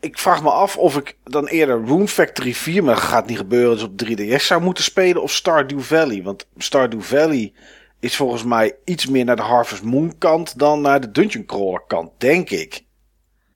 Ik 0.00 0.18
vraag 0.18 0.42
me 0.42 0.50
af 0.50 0.76
of 0.76 0.96
ik 0.96 1.16
dan 1.24 1.46
eerder 1.46 1.84
Rune 1.84 2.08
Factory 2.08 2.54
4, 2.54 2.84
maar 2.84 2.94
dat 2.94 3.04
gaat 3.04 3.26
niet 3.26 3.36
gebeuren, 3.36 3.76
dus 3.76 3.82
op 3.82 4.04
3DS 4.04 4.44
zou 4.44 4.62
moeten 4.62 4.84
spelen 4.84 5.22
of 5.22 5.32
Stardew 5.32 5.80
Valley. 5.80 6.22
Want 6.22 6.46
Stardew 6.56 7.00
Valley 7.00 7.52
is 8.00 8.16
volgens 8.16 8.44
mij 8.44 8.76
iets 8.84 9.06
meer 9.06 9.24
naar 9.24 9.36
de 9.36 9.42
Harvest 9.42 9.82
Moon 9.82 10.18
kant 10.18 10.58
dan 10.58 10.80
naar 10.80 11.00
de 11.00 11.10
Dungeon 11.10 11.44
Crawler 11.44 11.82
kant, 11.86 12.10
denk 12.18 12.50
ik. 12.50 12.86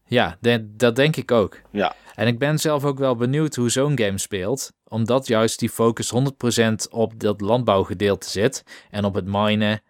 Ja, 0.07 0.39
dat 0.61 0.97
denk 0.97 1.17
ik 1.17 1.31
ook. 1.31 1.61
Ja. 1.71 1.95
En 2.15 2.27
ik 2.27 2.39
ben 2.39 2.59
zelf 2.59 2.85
ook 2.85 2.99
wel 2.99 3.17
benieuwd 3.17 3.55
hoe 3.55 3.71
zo'n 3.71 3.99
game 3.99 4.19
speelt. 4.19 4.73
Omdat 4.89 5.27
juist 5.27 5.59
die 5.59 5.69
focus 5.69 6.13
100% 6.15 6.73
op 6.91 7.21
dat 7.21 7.41
landbouwgedeelte 7.41 8.31
zit. 8.31 8.63
En 8.91 9.05
op 9.05 9.15
het 9.15 9.27
minen. 9.27 9.83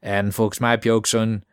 En 0.00 0.32
volgens 0.32 0.58
mij 0.58 0.70
heb 0.70 0.84
je 0.84 0.92
ook 0.92 1.06
zo'n 1.06 1.44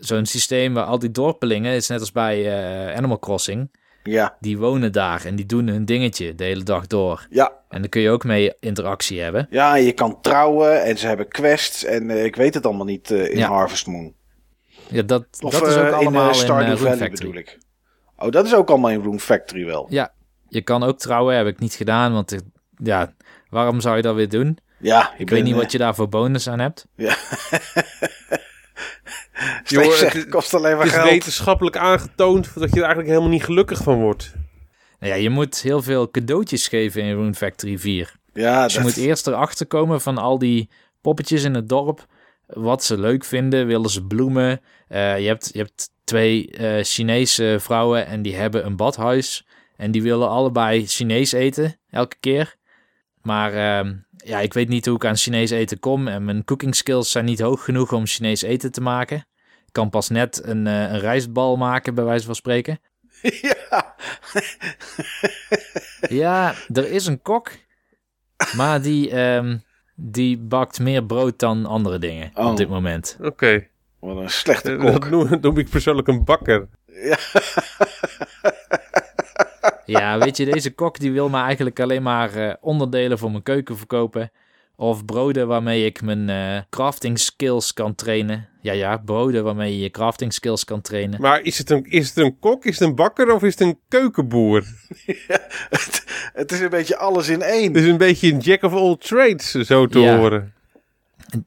zo'n 0.00 0.26
systeem 0.26 0.74
waar 0.74 0.84
al 0.84 0.98
die 0.98 1.10
dorpelingen, 1.10 1.74
is 1.74 1.88
net 1.88 2.00
als 2.00 2.12
bij 2.12 2.38
uh, 2.38 2.96
Animal 2.96 3.18
Crossing. 3.18 3.70
Ja. 4.02 4.36
Die 4.40 4.58
wonen 4.58 4.92
daar 4.92 5.24
en 5.24 5.36
die 5.36 5.46
doen 5.46 5.66
hun 5.66 5.84
dingetje 5.84 6.34
de 6.34 6.44
hele 6.44 6.62
dag 6.62 6.86
door. 6.86 7.26
Ja. 7.30 7.52
En 7.68 7.80
dan 7.80 7.88
kun 7.88 8.00
je 8.00 8.10
ook 8.10 8.24
mee 8.24 8.54
interactie 8.60 9.20
hebben. 9.20 9.46
Ja, 9.50 9.74
je 9.74 9.92
kan 9.92 10.20
trouwen 10.20 10.82
en 10.82 10.98
ze 10.98 11.06
hebben 11.06 11.28
quests 11.28 11.84
en 11.84 12.10
uh, 12.10 12.24
ik 12.24 12.36
weet 12.36 12.54
het 12.54 12.66
allemaal 12.66 12.86
niet 12.86 13.10
uh, 13.10 13.30
in 13.30 13.38
ja. 13.38 13.48
Harvest 13.48 13.86
Moon. 13.86 14.14
Ja, 14.88 15.02
dat, 15.02 15.26
of, 15.40 15.52
dat 15.52 15.68
is 15.68 15.76
ook 15.76 15.92
allemaal 15.92 16.28
in, 16.28 16.34
Stardew 16.34 16.70
in 16.70 16.76
Valley 16.76 16.96
Factory. 16.96 17.26
bedoel 17.26 17.34
ik. 17.34 17.58
Oh, 18.16 18.30
dat 18.30 18.46
is 18.46 18.54
ook 18.54 18.68
allemaal 18.68 18.90
in 18.90 19.02
Room 19.02 19.18
Factory 19.18 19.64
wel. 19.64 19.86
Ja, 19.90 20.12
je 20.48 20.62
kan 20.62 20.82
ook 20.82 20.98
trouwen, 20.98 21.36
heb 21.36 21.46
ik 21.46 21.58
niet 21.58 21.74
gedaan, 21.74 22.12
want 22.12 22.36
ja, 22.76 23.14
waarom 23.50 23.80
zou 23.80 23.96
je 23.96 24.02
dat 24.02 24.14
weer 24.14 24.28
doen? 24.28 24.58
Ja, 24.78 25.14
ik 25.18 25.30
weet 25.30 25.44
niet 25.44 25.54
wat 25.54 25.72
je 25.72 25.78
daar 25.78 25.94
voor 25.94 26.08
bonus 26.08 26.48
aan 26.48 26.58
hebt. 26.58 26.86
Ja. 26.94 27.16
Joh, 29.64 29.98
het 29.98 30.28
kost 30.28 30.54
alleen 30.54 30.76
maar 30.76 30.86
het 30.86 30.94
is 30.94 31.02
wetenschappelijk 31.02 31.76
aangetoond 31.76 32.44
dat 32.54 32.68
je 32.68 32.76
er 32.76 32.76
eigenlijk 32.76 33.08
helemaal 33.08 33.28
niet 33.28 33.44
gelukkig 33.44 33.82
van 33.82 34.00
wordt. 34.00 34.32
Nou 34.98 35.12
ja, 35.12 35.18
je 35.18 35.30
moet 35.30 35.60
heel 35.60 35.82
veel 35.82 36.10
cadeautjes 36.10 36.68
geven 36.68 37.02
in 37.02 37.14
Rune 37.14 37.34
Factory 37.34 37.78
4. 37.78 38.18
Ja, 38.32 38.64
dus 38.64 38.74
je 38.74 38.80
moet 38.80 38.96
eerst 38.96 39.26
erachter 39.26 39.66
komen 39.66 40.00
van 40.00 40.18
al 40.18 40.38
die 40.38 40.70
poppetjes 41.00 41.44
in 41.44 41.54
het 41.54 41.68
dorp. 41.68 42.06
Wat 42.46 42.84
ze 42.84 42.98
leuk 42.98 43.24
vinden. 43.24 43.66
Willen 43.66 43.90
ze 43.90 44.06
bloemen? 44.06 44.60
Uh, 44.88 45.18
je, 45.18 45.26
hebt, 45.26 45.50
je 45.52 45.58
hebt 45.58 45.90
twee 46.04 46.58
uh, 46.60 46.82
Chinese 46.82 47.56
vrouwen 47.60 48.06
en 48.06 48.22
die 48.22 48.34
hebben 48.34 48.66
een 48.66 48.76
badhuis. 48.76 49.46
En 49.76 49.90
die 49.90 50.02
willen 50.02 50.28
allebei 50.28 50.86
Chinees 50.86 51.32
eten, 51.32 51.78
elke 51.90 52.16
keer. 52.20 52.56
Maar 53.22 53.84
uh, 53.84 53.92
ja, 54.24 54.40
ik 54.40 54.54
weet 54.54 54.68
niet 54.68 54.86
hoe 54.86 54.96
ik 54.96 55.04
aan 55.04 55.16
Chinees 55.16 55.50
eten 55.50 55.78
kom. 55.78 56.08
En 56.08 56.24
mijn 56.24 56.44
cooking 56.44 56.74
skills 56.74 57.10
zijn 57.10 57.24
niet 57.24 57.40
hoog 57.40 57.64
genoeg 57.64 57.92
om 57.92 58.06
Chinees 58.06 58.42
eten 58.42 58.72
te 58.72 58.80
maken. 58.80 59.16
Ik 59.66 59.72
kan 59.72 59.90
pas 59.90 60.08
net 60.08 60.44
een, 60.44 60.66
uh, 60.66 60.92
een 60.92 60.98
rijstbal 60.98 61.56
maken, 61.56 61.94
bij 61.94 62.04
wijze 62.04 62.26
van 62.26 62.34
spreken. 62.34 62.78
Ja. 63.42 63.94
ja, 66.22 66.54
er 66.72 66.90
is 66.90 67.06
een 67.06 67.22
kok. 67.22 67.50
Maar 68.56 68.82
die, 68.82 69.18
um, 69.18 69.62
die 69.94 70.38
bakt 70.38 70.80
meer 70.80 71.04
brood 71.04 71.38
dan 71.38 71.66
andere 71.66 71.98
dingen 71.98 72.30
oh. 72.34 72.50
op 72.50 72.56
dit 72.56 72.68
moment. 72.68 73.16
Oké. 73.18 73.28
Okay. 73.28 73.70
Wat 73.98 74.16
een 74.16 74.30
slechte 74.30 74.76
kok. 74.76 75.00
Dat 75.00 75.10
noem, 75.10 75.28
noem 75.40 75.58
ik 75.58 75.68
persoonlijk 75.68 76.08
een 76.08 76.24
bakker. 76.24 76.68
Ja. 76.86 77.18
Ja, 79.90 80.18
weet 80.18 80.36
je, 80.36 80.44
deze 80.44 80.74
kok 80.74 80.98
die 80.98 81.12
wil 81.12 81.28
me 81.28 81.38
eigenlijk 81.38 81.80
alleen 81.80 82.02
maar 82.02 82.36
uh, 82.36 82.52
onderdelen 82.60 83.18
voor 83.18 83.30
mijn 83.30 83.42
keuken 83.42 83.76
verkopen. 83.76 84.30
Of 84.76 85.04
broden 85.04 85.46
waarmee 85.46 85.84
ik 85.84 86.02
mijn 86.02 86.28
uh, 86.28 86.62
crafting 86.70 87.18
skills 87.18 87.72
kan 87.72 87.94
trainen. 87.94 88.48
Ja, 88.60 88.72
ja, 88.72 88.96
broden 88.96 89.44
waarmee 89.44 89.72
je 89.72 89.82
je 89.82 89.90
crafting 89.90 90.32
skills 90.32 90.64
kan 90.64 90.80
trainen. 90.80 91.20
Maar 91.20 91.40
is 91.40 91.58
het 91.58 91.70
een, 91.70 91.84
is 91.84 92.08
het 92.08 92.16
een 92.16 92.38
kok, 92.38 92.64
is 92.64 92.78
het 92.78 92.88
een 92.88 92.94
bakker 92.94 93.34
of 93.34 93.42
is 93.42 93.50
het 93.50 93.60
een 93.60 93.78
keukenboer? 93.88 94.64
ja, 95.28 95.40
het, 95.70 96.04
het, 96.32 96.52
is 96.52 96.60
een 96.60 96.68
beetje 96.68 96.96
alles 96.96 97.28
in 97.28 97.42
één. 97.42 97.72
Het 97.72 97.82
is 97.82 97.88
een 97.88 97.98
beetje 97.98 98.32
een 98.32 98.38
jack 98.38 98.62
of 98.62 98.72
all 98.72 98.96
trades, 98.96 99.50
zo 99.50 99.86
te 99.86 100.00
ja. 100.00 100.16
horen. 100.16 100.54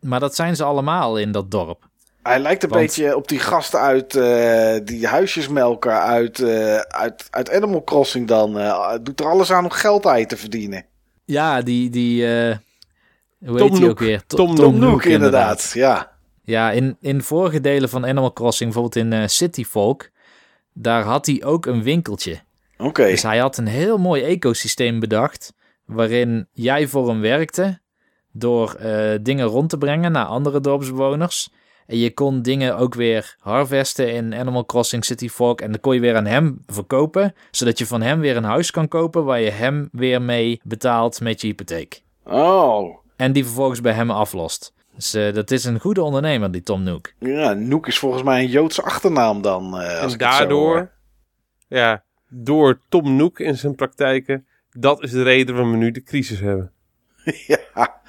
Maar 0.01 0.19
dat 0.19 0.35
zijn 0.35 0.55
ze 0.55 0.63
allemaal 0.63 1.17
in 1.17 1.31
dat 1.31 1.51
dorp. 1.51 1.91
Hij 2.23 2.39
lijkt 2.39 2.63
een 2.63 2.69
Want... 2.69 2.81
beetje 2.81 3.15
op 3.15 3.27
die 3.27 3.39
gasten 3.39 3.79
uit 3.79 4.15
uh, 4.15 4.75
die 4.83 5.07
huisjesmelker 5.07 5.91
uit, 5.91 6.39
uh, 6.39 6.77
uit, 6.77 7.27
uit 7.29 7.51
Animal 7.51 7.83
Crossing 7.83 8.27
dan. 8.27 8.57
Uh, 8.57 8.95
doet 9.01 9.19
er 9.19 9.25
alles 9.25 9.51
aan 9.51 9.63
om 9.63 9.69
geld 9.69 10.05
uit 10.05 10.29
te 10.29 10.37
verdienen. 10.37 10.85
Ja, 11.25 11.61
die... 11.61 11.89
die 11.89 12.25
hoe 12.25 13.57
Tom 13.57 13.69
heet 13.69 13.77
die 13.77 13.89
ook 13.89 13.99
weer? 13.99 14.25
Tom, 14.25 14.45
Tom, 14.45 14.55
Tom 14.55 14.79
Nook, 14.79 14.89
Nook 14.91 15.03
inderdaad. 15.03 15.73
inderdaad. 15.73 15.73
Ja, 15.73 16.11
ja 16.43 16.71
in, 16.71 16.97
in 17.01 17.21
vorige 17.21 17.61
delen 17.61 17.89
van 17.89 18.05
Animal 18.05 18.33
Crossing, 18.33 18.73
bijvoorbeeld 18.73 19.13
in 19.13 19.29
City 19.29 19.65
Folk, 19.65 20.09
daar 20.73 21.03
had 21.03 21.25
hij 21.25 21.43
ook 21.43 21.65
een 21.65 21.83
winkeltje. 21.83 22.39
Oké. 22.77 22.87
Okay. 22.87 23.09
Dus 23.09 23.23
hij 23.23 23.37
had 23.37 23.57
een 23.57 23.67
heel 23.67 23.97
mooi 23.97 24.23
ecosysteem 24.23 24.99
bedacht, 24.99 25.53
waarin 25.85 26.47
jij 26.51 26.87
voor 26.87 27.09
hem 27.09 27.21
werkte 27.21 27.79
door 28.31 28.77
dingen 29.21 29.45
rond 29.45 29.69
te 29.69 29.77
brengen 29.77 30.11
naar 30.11 30.25
andere 30.25 30.59
dorpsbewoners. 30.59 31.49
En 31.87 31.97
je 31.97 32.13
kon 32.13 32.41
dingen 32.41 32.77
ook 32.77 32.93
weer 32.93 33.35
harvesten 33.39 34.13
in 34.13 34.33
Animal 34.33 34.65
Crossing 34.65 35.05
City 35.05 35.29
Folk. 35.29 35.61
En 35.61 35.71
dan 35.71 35.79
kon 35.79 35.93
je 35.93 35.99
weer 35.99 36.15
aan 36.15 36.25
hem 36.25 36.63
verkopen. 36.67 37.35
Zodat 37.51 37.77
je 37.77 37.85
van 37.85 38.01
hem 38.01 38.19
weer 38.19 38.37
een 38.37 38.43
huis 38.43 38.71
kan 38.71 38.87
kopen 38.87 39.25
waar 39.25 39.39
je 39.39 39.49
hem 39.49 39.89
weer 39.91 40.21
mee 40.21 40.61
betaalt 40.63 41.21
met 41.21 41.41
je 41.41 41.47
hypotheek. 41.47 42.03
Oh. 42.23 42.97
En 43.15 43.31
die 43.31 43.43
vervolgens 43.45 43.81
bij 43.81 43.93
hem 43.93 44.11
aflost. 44.11 44.73
Dus 44.95 45.15
uh, 45.15 45.33
dat 45.33 45.51
is 45.51 45.63
een 45.63 45.79
goede 45.79 46.03
ondernemer, 46.03 46.51
die 46.51 46.63
Tom 46.63 46.83
Nook. 46.83 47.13
Ja, 47.19 47.53
Nook 47.53 47.87
is 47.87 47.99
volgens 47.99 48.23
mij 48.23 48.43
een 48.43 48.49
Joodse 48.49 48.81
achternaam 48.81 49.41
dan. 49.41 49.81
Uh, 49.81 50.01
als 50.01 50.11
en 50.11 50.17
daardoor, 50.17 50.91
ja, 51.67 52.03
door 52.29 52.79
Tom 52.89 53.15
Nook 53.15 53.39
in 53.39 53.57
zijn 53.57 53.75
praktijken, 53.75 54.47
dat 54.71 55.03
is 55.03 55.11
de 55.11 55.23
reden 55.23 55.55
waarom 55.55 55.71
we 55.71 55.77
nu 55.77 55.91
de 55.91 56.03
crisis 56.03 56.39
hebben. 56.39 56.71
ja, 57.47 58.01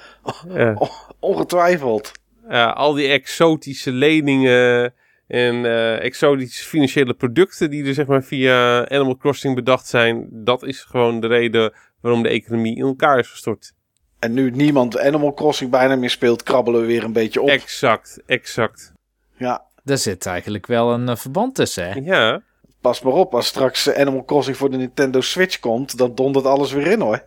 ja. 0.47 0.77
ongetwijfeld. 1.19 2.11
Uh, 2.49 2.73
al 2.73 2.93
die 2.93 3.07
exotische 3.07 3.91
leningen 3.91 4.93
en 5.27 5.55
uh, 5.55 6.03
exotische 6.03 6.63
financiële 6.63 7.13
producten 7.13 7.69
die 7.69 7.85
er 7.85 7.93
zeg 7.93 8.05
maar 8.05 8.23
via 8.23 8.89
Animal 8.89 9.17
Crossing 9.17 9.55
bedacht 9.55 9.87
zijn, 9.87 10.27
dat 10.31 10.63
is 10.63 10.81
gewoon 10.81 11.19
de 11.19 11.27
reden 11.27 11.73
waarom 12.01 12.23
de 12.23 12.29
economie 12.29 12.75
in 12.75 12.85
elkaar 12.85 13.19
is 13.19 13.27
gestort. 13.27 13.73
En 14.19 14.33
nu 14.33 14.51
niemand 14.51 14.99
Animal 14.99 15.33
Crossing 15.33 15.71
bijna 15.71 15.95
meer 15.95 16.09
speelt, 16.09 16.43
krabbelen 16.43 16.81
we 16.81 16.87
weer 16.87 17.03
een 17.03 17.13
beetje 17.13 17.41
op. 17.41 17.49
Exact, 17.49 18.21
exact. 18.25 18.93
Ja. 19.37 19.63
Daar 19.83 19.97
zit 19.97 20.25
eigenlijk 20.25 20.67
wel 20.67 20.93
een 20.93 21.09
uh, 21.09 21.15
verband 21.15 21.55
tussen, 21.55 21.89
hè? 21.89 21.99
Ja. 21.99 22.41
Pas 22.81 23.01
maar 23.01 23.13
op, 23.13 23.35
als 23.35 23.47
straks 23.47 23.93
Animal 23.93 24.23
Crossing 24.23 24.57
voor 24.57 24.71
de 24.71 24.77
Nintendo 24.77 25.21
Switch 25.21 25.59
komt, 25.59 25.97
dan 25.97 26.15
dondert 26.15 26.45
alles 26.45 26.71
weer 26.71 26.87
in 26.87 26.99
hoor. 27.01 27.23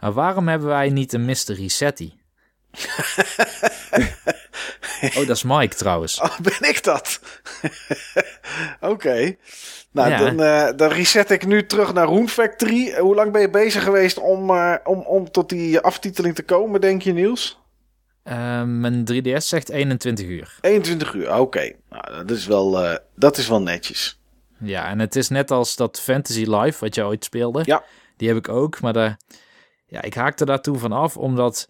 Maar 0.00 0.12
waarom 0.12 0.48
hebben 0.48 0.68
wij 0.68 0.90
niet 0.90 1.12
een 1.12 1.24
Mystery 1.24 1.68
Setty? 1.68 2.12
oh, 5.02 5.14
dat 5.14 5.36
is 5.36 5.42
Mike 5.42 5.74
trouwens. 5.74 6.20
Oh, 6.22 6.38
ben 6.38 6.68
ik 6.68 6.84
dat? 6.84 7.20
Oké. 8.80 9.36
Nou, 9.90 10.16
dan, 10.16 10.40
uh, 10.40 10.68
dan 10.76 10.88
reset 10.88 11.30
ik 11.30 11.46
nu 11.46 11.66
terug 11.66 11.92
naar 11.92 12.08
Rune 12.08 12.28
Factory. 12.28 12.98
Hoe 12.98 13.14
lang 13.14 13.32
ben 13.32 13.40
je 13.40 13.50
bezig 13.50 13.82
geweest 13.82 14.18
om, 14.18 14.50
uh, 14.50 14.74
om, 14.84 15.00
om 15.00 15.30
tot 15.30 15.48
die 15.48 15.80
aftiteling 15.80 16.34
te 16.34 16.42
komen, 16.42 16.80
denk 16.80 17.02
je, 17.02 17.12
Niels? 17.12 17.60
Uh, 18.24 18.62
mijn 18.62 19.04
3DS 19.12 19.36
zegt 19.36 19.68
21 19.68 20.26
uur. 20.26 20.58
21 20.60 21.14
uur, 21.14 21.30
oké. 21.30 21.40
Okay. 21.40 21.76
Nou, 21.90 22.24
dat, 22.26 22.36
is 22.36 22.46
wel, 22.46 22.98
dat 23.14 23.36
is 23.36 23.48
wel 23.48 23.62
netjes. 23.62 24.20
Ja, 24.58 24.88
en 24.88 24.98
het 24.98 25.16
is 25.16 25.28
net 25.28 25.50
als 25.50 25.76
dat 25.76 26.00
Fantasy 26.00 26.44
Life, 26.44 26.80
wat 26.80 26.94
je 26.94 27.04
ooit 27.04 27.24
speelde. 27.24 27.62
Ja. 27.64 27.84
Die 28.16 28.28
heb 28.28 28.36
ik 28.36 28.48
ook, 28.48 28.80
maar 28.80 28.92
daar, 28.92 29.18
ja, 29.86 30.02
ik 30.02 30.14
haakte 30.14 30.44
daartoe 30.44 30.78
van 30.78 30.92
af, 30.92 31.16
omdat 31.16 31.68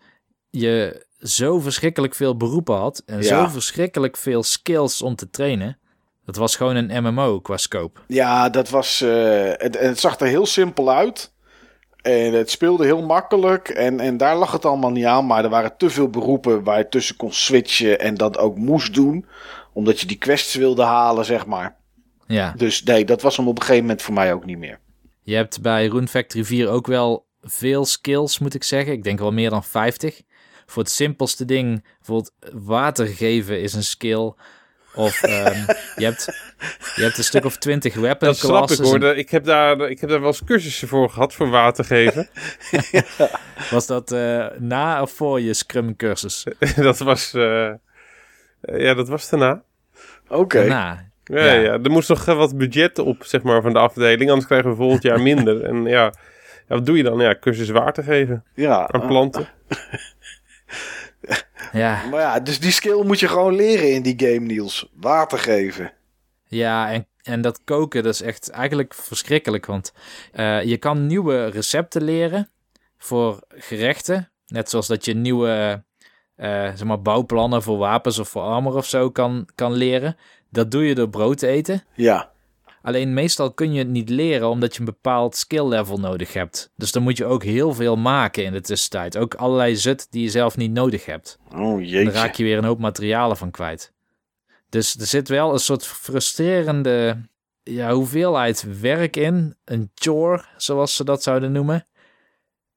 je 0.50 1.06
zo 1.18 1.58
verschrikkelijk 1.58 2.14
veel 2.14 2.36
beroepen 2.36 2.76
had 2.76 3.02
en 3.06 3.24
zo 3.24 3.46
verschrikkelijk 3.46 4.16
veel 4.16 4.42
skills 4.42 5.02
om 5.02 5.14
te 5.14 5.30
trainen. 5.30 5.78
Dat 6.24 6.36
was 6.36 6.56
gewoon 6.56 6.76
een 6.76 7.02
MMO 7.02 7.40
qua 7.40 7.56
scope. 7.56 8.00
Ja, 8.06 8.48
dat 8.48 8.68
was. 8.68 9.02
Uh, 9.02 9.50
het, 9.52 9.78
het, 9.78 9.98
zag 9.98 10.20
er 10.20 10.26
heel 10.26 10.46
simpel 10.46 10.90
uit. 10.92 11.32
En 12.02 12.32
het 12.32 12.50
speelde 12.50 12.84
heel 12.84 13.02
makkelijk. 13.02 13.68
En, 13.68 14.00
en 14.00 14.16
daar 14.16 14.36
lag 14.36 14.52
het 14.52 14.64
allemaal 14.64 14.90
niet 14.90 15.04
aan. 15.04 15.26
Maar 15.26 15.44
er 15.44 15.50
waren 15.50 15.76
te 15.76 15.90
veel 15.90 16.08
beroepen 16.08 16.62
waar 16.62 16.78
je 16.78 16.88
tussen 16.88 17.16
kon 17.16 17.32
switchen. 17.32 18.00
En 18.00 18.14
dat 18.14 18.38
ook 18.38 18.56
moest 18.56 18.94
doen. 18.94 19.26
Omdat 19.72 20.00
je 20.00 20.06
die 20.06 20.16
quests 20.16 20.54
wilde 20.54 20.82
halen, 20.82 21.24
zeg 21.24 21.46
maar. 21.46 21.76
Ja. 22.26 22.52
Dus 22.56 22.82
nee, 22.82 23.04
dat 23.04 23.22
was 23.22 23.36
hem 23.36 23.48
op 23.48 23.56
een 23.56 23.62
gegeven 23.62 23.82
moment 23.82 24.02
voor 24.02 24.14
mij 24.14 24.32
ook 24.32 24.44
niet 24.44 24.58
meer. 24.58 24.78
Je 25.22 25.34
hebt 25.34 25.60
bij 25.60 25.86
Rune 25.86 26.08
Factory 26.08 26.44
4 26.44 26.68
ook 26.68 26.86
wel 26.86 27.26
veel 27.40 27.84
skills, 27.84 28.38
moet 28.38 28.54
ik 28.54 28.64
zeggen. 28.64 28.92
Ik 28.92 29.02
denk 29.02 29.18
wel 29.18 29.32
meer 29.32 29.50
dan 29.50 29.64
50. 29.64 30.20
Voor 30.68 30.82
het 30.82 30.92
simpelste 30.92 31.44
ding, 31.44 31.84
bijvoorbeeld 31.96 32.32
water 32.52 33.06
geven 33.06 33.60
is 33.60 33.74
een 33.74 33.82
skill. 33.82 34.32
Of 34.94 35.22
um, 35.22 35.30
je, 35.96 36.04
hebt, 36.04 36.24
je 36.94 37.02
hebt 37.02 37.18
een 37.18 37.24
stuk 37.24 37.44
of 37.44 37.56
twintig 37.56 37.94
weapon 37.94 38.28
Dat 38.28 38.36
snap 38.36 38.70
ik 38.70 38.78
hoor. 38.78 39.04
Ik 39.04 39.30
heb, 39.30 39.44
daar, 39.44 39.80
ik 39.80 40.00
heb 40.00 40.10
daar 40.10 40.18
wel 40.20 40.28
eens 40.28 40.44
cursussen 40.44 40.88
voor 40.88 41.10
gehad, 41.10 41.34
voor 41.34 41.50
water 41.50 41.84
geven. 41.84 42.28
Was 43.70 43.86
dat 43.86 44.12
uh, 44.12 44.46
na 44.58 45.02
of 45.02 45.10
voor 45.10 45.40
je 45.40 45.54
Scrum 45.54 45.96
cursus? 45.96 46.44
dat 46.76 46.98
was... 46.98 47.34
Uh, 47.34 47.70
ja, 48.60 48.94
dat 48.94 49.08
was 49.08 49.28
daarna. 49.28 49.62
Oké. 50.28 50.40
Okay. 50.40 50.66
Ja, 50.66 51.04
ja, 51.24 51.52
ja. 51.52 51.72
er 51.72 51.90
moest 51.90 52.08
nog 52.08 52.24
wat 52.24 52.58
budget 52.58 52.98
op, 52.98 53.24
zeg 53.24 53.42
maar, 53.42 53.62
van 53.62 53.72
de 53.72 53.78
afdeling. 53.78 54.28
Anders 54.28 54.46
krijgen 54.46 54.70
we 54.70 54.76
volgend 54.76 55.02
jaar 55.02 55.20
minder. 55.20 55.64
en 55.64 55.84
ja, 55.84 56.12
ja, 56.68 56.74
wat 56.74 56.86
doe 56.86 56.96
je 56.96 57.02
dan? 57.02 57.18
Ja, 57.18 57.36
cursus 57.40 57.68
water 57.68 58.04
geven. 58.04 58.44
Ja. 58.54 58.88
Aan 58.88 59.06
planten. 59.06 59.48
Ja. 61.72 62.04
Maar 62.10 62.20
ja, 62.20 62.40
dus 62.40 62.60
die 62.60 62.72
skill 62.72 63.04
moet 63.04 63.20
je 63.20 63.28
gewoon 63.28 63.54
leren 63.54 63.92
in 63.92 64.02
die 64.02 64.14
game, 64.16 64.46
Niels. 64.46 64.90
Water 64.94 65.38
geven. 65.38 65.92
Ja, 66.46 66.90
en, 66.92 67.06
en 67.22 67.40
dat 67.40 67.60
koken, 67.64 68.02
dat 68.02 68.14
is 68.14 68.22
echt 68.22 68.50
eigenlijk 68.50 68.94
verschrikkelijk. 68.94 69.66
Want 69.66 69.92
uh, 70.34 70.62
je 70.62 70.76
kan 70.76 71.06
nieuwe 71.06 71.46
recepten 71.46 72.02
leren 72.02 72.50
voor 72.98 73.40
gerechten. 73.48 74.30
Net 74.46 74.70
zoals 74.70 74.86
dat 74.86 75.04
je 75.04 75.14
nieuwe 75.14 75.84
uh, 76.36 76.46
zeg 76.46 76.84
maar, 76.84 77.02
bouwplannen 77.02 77.62
voor 77.62 77.78
wapens 77.78 78.18
of 78.18 78.28
voor 78.28 78.42
armor 78.42 78.74
of 78.74 78.86
zo 78.86 79.10
kan, 79.10 79.48
kan 79.54 79.72
leren. 79.72 80.16
Dat 80.50 80.70
doe 80.70 80.84
je 80.84 80.94
door 80.94 81.08
brood 81.08 81.38
te 81.38 81.46
eten. 81.46 81.84
Ja. 81.94 82.30
Alleen 82.82 83.14
meestal 83.14 83.52
kun 83.52 83.72
je 83.72 83.78
het 83.78 83.88
niet 83.88 84.08
leren 84.08 84.48
omdat 84.48 84.72
je 84.74 84.78
een 84.78 84.84
bepaald 84.84 85.36
skill 85.36 85.68
level 85.68 85.98
nodig 85.98 86.32
hebt. 86.32 86.72
Dus 86.76 86.92
dan 86.92 87.02
moet 87.02 87.16
je 87.16 87.24
ook 87.24 87.44
heel 87.44 87.74
veel 87.74 87.96
maken 87.96 88.44
in 88.44 88.52
de 88.52 88.60
tussentijd. 88.60 89.16
Ook 89.16 89.34
allerlei 89.34 89.76
zut 89.76 90.06
die 90.10 90.22
je 90.22 90.30
zelf 90.30 90.56
niet 90.56 90.72
nodig 90.72 91.06
hebt. 91.06 91.38
Oh 91.54 91.80
jeetje. 91.80 92.04
Dan 92.04 92.12
raak 92.12 92.34
je 92.34 92.44
weer 92.44 92.58
een 92.58 92.64
hoop 92.64 92.78
materialen 92.78 93.36
van 93.36 93.50
kwijt. 93.50 93.92
Dus 94.68 94.94
er 94.98 95.06
zit 95.06 95.28
wel 95.28 95.52
een 95.52 95.58
soort 95.58 95.86
frustrerende 95.86 97.16
ja, 97.62 97.92
hoeveelheid 97.92 98.80
werk 98.80 99.16
in. 99.16 99.56
Een 99.64 99.90
chore, 99.94 100.44
zoals 100.56 100.96
ze 100.96 101.04
dat 101.04 101.22
zouden 101.22 101.52
noemen. 101.52 101.86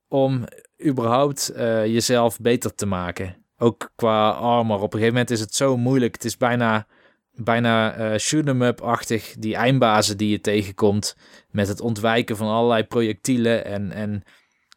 Om 0.08 0.44
überhaupt 0.86 1.52
uh, 1.56 1.86
jezelf 1.86 2.40
beter 2.40 2.76
te 2.76 2.86
maken. 2.86 3.46
Ook 3.58 3.92
qua 3.96 4.30
armor. 4.30 4.76
Op 4.76 4.84
een 4.84 5.00
gegeven 5.00 5.14
moment 5.14 5.32
is 5.32 5.40
het 5.40 5.56
zo 5.56 5.78
moeilijk. 5.78 6.14
Het 6.14 6.26
is 6.26 6.38
bijna 6.38 6.88
bijna 7.34 7.98
uh, 7.98 8.18
shoot 8.18 8.48
'em 8.48 8.62
up-achtig. 8.62 9.34
Die 9.38 9.56
eindbazen 9.56 10.18
die 10.18 10.30
je 10.30 10.42
tegenkomt. 10.42 11.16
Met 11.50 11.68
het 11.68 11.82
ontwijken 11.82 12.38
van 12.38 12.48
allerlei 12.48 12.84
projectielen. 12.84 13.66
En, 13.66 13.92
en 13.92 14.24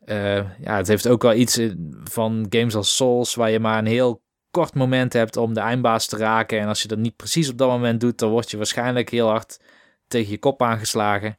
uh, 0.07 0.61
ja, 0.61 0.77
het 0.77 0.89
heeft 0.89 1.09
ook 1.09 1.23
wel 1.23 1.35
iets 1.35 1.61
van 2.05 2.47
games 2.49 2.75
als 2.75 2.97
Souls. 2.97 3.35
Waar 3.35 3.51
je 3.51 3.61
maar 3.61 3.79
een 3.79 3.87
heel 3.87 4.23
kort 4.51 4.75
moment 4.75 5.13
hebt 5.13 5.37
om 5.37 5.55
de 5.55 5.61
eindbaas 5.61 6.07
te 6.07 6.17
raken. 6.17 6.61
En 6.61 6.69
als 6.69 6.83
je 6.83 6.89
dat 6.89 6.99
niet 6.99 7.17
precies 7.17 7.49
op 7.49 7.59
dat 7.59 7.69
moment 7.69 8.01
doet. 8.01 8.19
Dan 8.19 8.31
word 8.31 8.51
je 8.51 8.57
waarschijnlijk 8.57 9.11
heel 9.11 9.29
hard 9.29 9.61
tegen 10.09 10.31
je 10.31 10.39
kop 10.39 10.63
aangeslagen. 10.63 11.39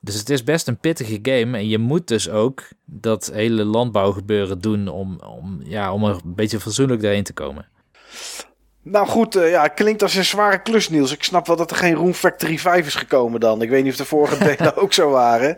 Dus 0.00 0.14
het 0.14 0.30
is 0.30 0.44
best 0.44 0.68
een 0.68 0.78
pittige 0.78 1.18
game. 1.22 1.58
En 1.58 1.68
je 1.68 1.78
moet 1.78 2.08
dus 2.08 2.28
ook 2.28 2.68
dat 2.84 3.30
hele 3.32 3.64
landbouwgebeuren 3.64 4.58
doen. 4.58 4.88
Om, 4.88 5.20
om, 5.20 5.60
ja, 5.64 5.92
om 5.92 6.04
er 6.04 6.20
een 6.24 6.34
beetje 6.34 6.60
fatsoenlijk 6.60 7.00
doorheen 7.02 7.24
te 7.24 7.32
komen. 7.32 7.68
Nou 8.84 9.06
goed, 9.06 9.36
uh, 9.36 9.50
ja, 9.50 9.62
het 9.62 9.74
klinkt 9.74 10.02
als 10.02 10.14
een 10.14 10.24
zware 10.24 10.62
klus, 10.62 10.88
Niels. 10.88 11.12
Ik 11.12 11.22
snap 11.22 11.46
wel 11.46 11.56
dat 11.56 11.70
er 11.70 11.76
geen 11.76 11.94
Room 11.94 12.12
Factory 12.12 12.58
5 12.58 12.86
is 12.86 12.94
gekomen 12.94 13.40
dan. 13.40 13.62
Ik 13.62 13.70
weet 13.70 13.82
niet 13.82 13.92
of 13.92 13.98
de 13.98 14.04
vorige 14.04 14.44
delen 14.56 14.76
ook 14.76 14.92
zo 14.92 15.10
waren. 15.10 15.56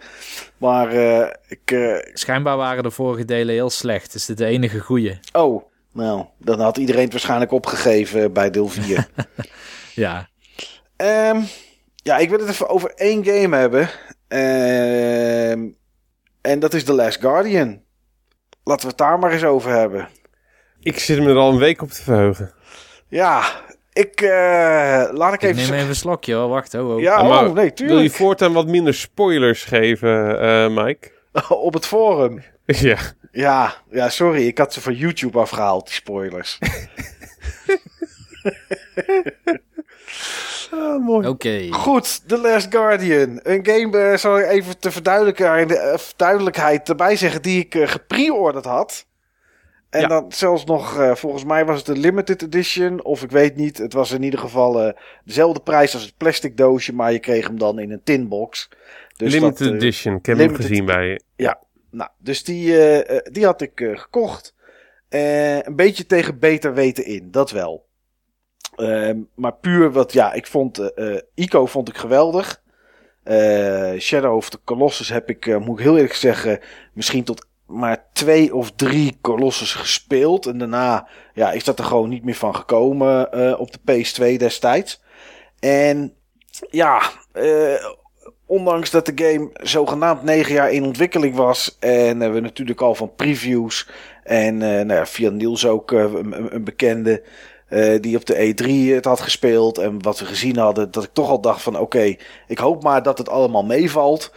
Maar 0.56 0.94
uh, 0.94 1.26
ik... 1.48 1.70
Uh... 1.70 1.96
Schijnbaar 2.12 2.56
waren 2.56 2.82
de 2.82 2.90
vorige 2.90 3.24
delen 3.24 3.54
heel 3.54 3.70
slecht. 3.70 4.14
Is 4.14 4.26
dit 4.26 4.38
de 4.38 4.44
enige 4.44 4.78
goede? 4.78 5.18
Oh, 5.32 5.64
nou, 5.92 6.24
dan 6.38 6.60
had 6.60 6.76
iedereen 6.76 7.02
het 7.02 7.12
waarschijnlijk 7.12 7.52
opgegeven 7.52 8.32
bij 8.32 8.50
deel 8.50 8.68
4. 8.68 9.08
ja. 9.94 10.28
Um, 10.96 11.46
ja, 11.96 12.18
ik 12.18 12.30
wil 12.30 12.38
het 12.38 12.48
even 12.48 12.68
over 12.68 12.92
één 12.94 13.24
game 13.24 13.56
hebben. 13.56 13.90
Um, 14.28 15.76
en 16.40 16.58
dat 16.58 16.74
is 16.74 16.84
The 16.84 16.92
Last 16.92 17.20
Guardian. 17.20 17.82
Laten 18.64 18.82
we 18.82 18.88
het 18.88 18.98
daar 18.98 19.18
maar 19.18 19.32
eens 19.32 19.44
over 19.44 19.70
hebben. 19.70 20.08
Ik 20.80 20.98
zit 20.98 21.18
me 21.18 21.28
er 21.28 21.36
al 21.36 21.52
een 21.52 21.58
week 21.58 21.82
op 21.82 21.90
te 21.90 22.02
verheugen. 22.02 22.52
Ja, 23.14 23.44
ik 23.92 24.20
uh, 24.20 24.28
laat 25.12 25.32
ik, 25.34 25.42
ik 25.42 25.48
even... 25.48 25.62
neem 25.62 25.72
even 25.74 25.88
een 25.88 25.94
slokje 25.94 26.34
hoor, 26.34 26.48
wacht. 26.48 26.74
Oh. 26.74 27.00
Ja, 27.00 27.22
maar 27.22 27.46
oh, 27.46 27.52
nee, 27.52 27.72
tuurlijk. 27.72 27.98
Wil 27.98 28.08
je 28.08 28.10
voortaan 28.10 28.52
wat 28.52 28.66
minder 28.66 28.94
spoilers 28.94 29.64
geven, 29.64 30.44
uh, 30.44 30.84
Mike? 30.84 31.10
Op 31.48 31.74
het 31.74 31.86
forum? 31.86 32.42
Ja. 32.66 32.98
Ja, 33.32 33.74
ja, 33.90 34.08
sorry, 34.08 34.46
ik 34.46 34.58
had 34.58 34.72
ze 34.72 34.80
van 34.80 34.94
YouTube 34.94 35.38
afgehaald, 35.38 35.84
die 35.86 35.94
spoilers. 35.94 36.58
ah, 40.70 41.04
mooi. 41.04 41.28
Oké. 41.28 41.28
Okay. 41.28 41.68
Goed, 41.68 42.28
The 42.28 42.38
Last 42.38 42.66
Guardian. 42.70 43.40
Een 43.42 43.66
game, 43.66 44.10
uh, 44.10 44.16
zal 44.16 44.38
ik 44.38 44.46
even 44.46 44.78
te 44.78 44.90
verduidelijken, 44.90 45.68
de 45.68 45.98
duidelijkheid 46.16 46.88
erbij 46.88 47.16
zeggen, 47.16 47.42
die 47.42 47.60
ik 47.60 47.74
uh, 47.74 47.88
gepreorderd 47.88 48.64
had. 48.64 49.06
En 49.94 50.00
ja. 50.00 50.06
dan 50.06 50.32
zelfs 50.32 50.64
nog, 50.64 50.98
uh, 50.98 51.14
volgens 51.14 51.44
mij 51.44 51.64
was 51.64 51.76
het 51.76 51.86
de 51.86 51.96
limited 51.96 52.42
edition. 52.42 53.04
Of 53.04 53.22
ik 53.22 53.30
weet 53.30 53.56
niet. 53.56 53.78
Het 53.78 53.92
was 53.92 54.10
in 54.10 54.22
ieder 54.22 54.38
geval 54.38 54.86
uh, 54.86 54.92
dezelfde 55.24 55.60
prijs 55.60 55.94
als 55.94 56.02
het 56.02 56.16
plastic 56.16 56.56
doosje. 56.56 56.94
Maar 56.94 57.12
je 57.12 57.18
kreeg 57.18 57.46
hem 57.46 57.58
dan 57.58 57.78
in 57.78 57.90
een 57.90 58.02
tinbox. 58.04 58.68
Dus 59.16 59.32
limited 59.32 59.58
dat, 59.58 59.68
uh, 59.68 59.74
edition. 59.74 60.16
Ik 60.16 60.26
heb 60.26 60.38
hem 60.38 60.54
gezien 60.54 60.84
bij 60.84 61.06
je. 61.06 61.20
Ja, 61.36 61.62
nou, 61.90 62.10
dus 62.18 62.44
die, 62.44 62.76
die 63.30 63.44
had 63.44 63.60
ik 63.60 63.90
gekocht. 63.94 64.54
een 65.08 65.76
beetje 65.76 66.06
tegen 66.06 66.38
beter 66.38 66.74
weten 66.74 67.04
in. 67.04 67.30
Dat 67.30 67.50
wel. 67.50 67.86
Ehm, 68.76 69.18
maar 69.34 69.54
puur 69.54 69.92
wat, 69.92 70.12
ja, 70.12 70.32
ik 70.32 70.46
vond... 70.46 70.92
Ico 71.34 71.66
vond 71.66 71.88
ik 71.88 71.96
geweldig. 71.96 72.62
Shadow 73.98 74.36
of 74.36 74.50
the 74.50 74.58
Colossus 74.64 75.08
heb 75.08 75.28
ik, 75.28 75.58
moet 75.58 75.78
ik 75.78 75.84
heel 75.84 75.96
eerlijk 75.96 76.14
zeggen... 76.14 76.60
Misschien 76.92 77.24
tot 77.24 77.46
maar 77.66 78.04
twee 78.12 78.54
of 78.54 78.70
drie 78.70 79.18
Colossus 79.20 79.74
gespeeld. 79.74 80.46
En 80.46 80.58
daarna 80.58 81.08
ja, 81.34 81.52
is 81.52 81.64
dat 81.64 81.78
er 81.78 81.84
gewoon 81.84 82.08
niet 82.08 82.24
meer 82.24 82.34
van 82.34 82.54
gekomen 82.54 83.28
uh, 83.34 83.60
op 83.60 83.70
de 83.72 83.78
PS2 83.78 84.36
destijds. 84.36 85.02
En 85.60 86.14
ja, 86.70 87.02
uh, 87.34 87.84
ondanks 88.46 88.90
dat 88.90 89.06
de 89.06 89.12
game 89.14 89.50
zogenaamd 89.52 90.22
negen 90.22 90.54
jaar 90.54 90.72
in 90.72 90.84
ontwikkeling 90.84 91.34
was. 91.34 91.76
En 91.80 92.20
uh, 92.20 92.32
we 92.32 92.40
natuurlijk 92.40 92.80
al 92.80 92.94
van 92.94 93.14
previews. 93.14 93.88
En 94.22 94.56
nou 94.56 94.92
ja, 94.92 95.06
via 95.06 95.30
Niels 95.30 95.66
ook 95.66 95.90
een, 95.90 96.54
een, 96.54 96.64
bekende. 96.64 97.22
die 98.00 98.16
op 98.16 98.26
de 98.26 98.54
E3 98.54 98.94
het 98.94 99.04
had 99.04 99.20
gespeeld. 99.20 99.78
En 99.78 100.02
wat 100.02 100.18
we 100.18 100.24
gezien 100.24 100.56
hadden. 100.56 100.90
Dat 100.90 101.04
ik 101.04 101.10
toch 101.12 101.28
al 101.28 101.40
dacht 101.40 101.62
van 101.62 101.78
oké, 101.78 102.16
ik 102.46 102.58
hoop 102.58 102.82
maar 102.82 103.02
dat 103.02 103.18
het 103.18 103.28
allemaal 103.28 103.64
meevalt. 103.64 104.32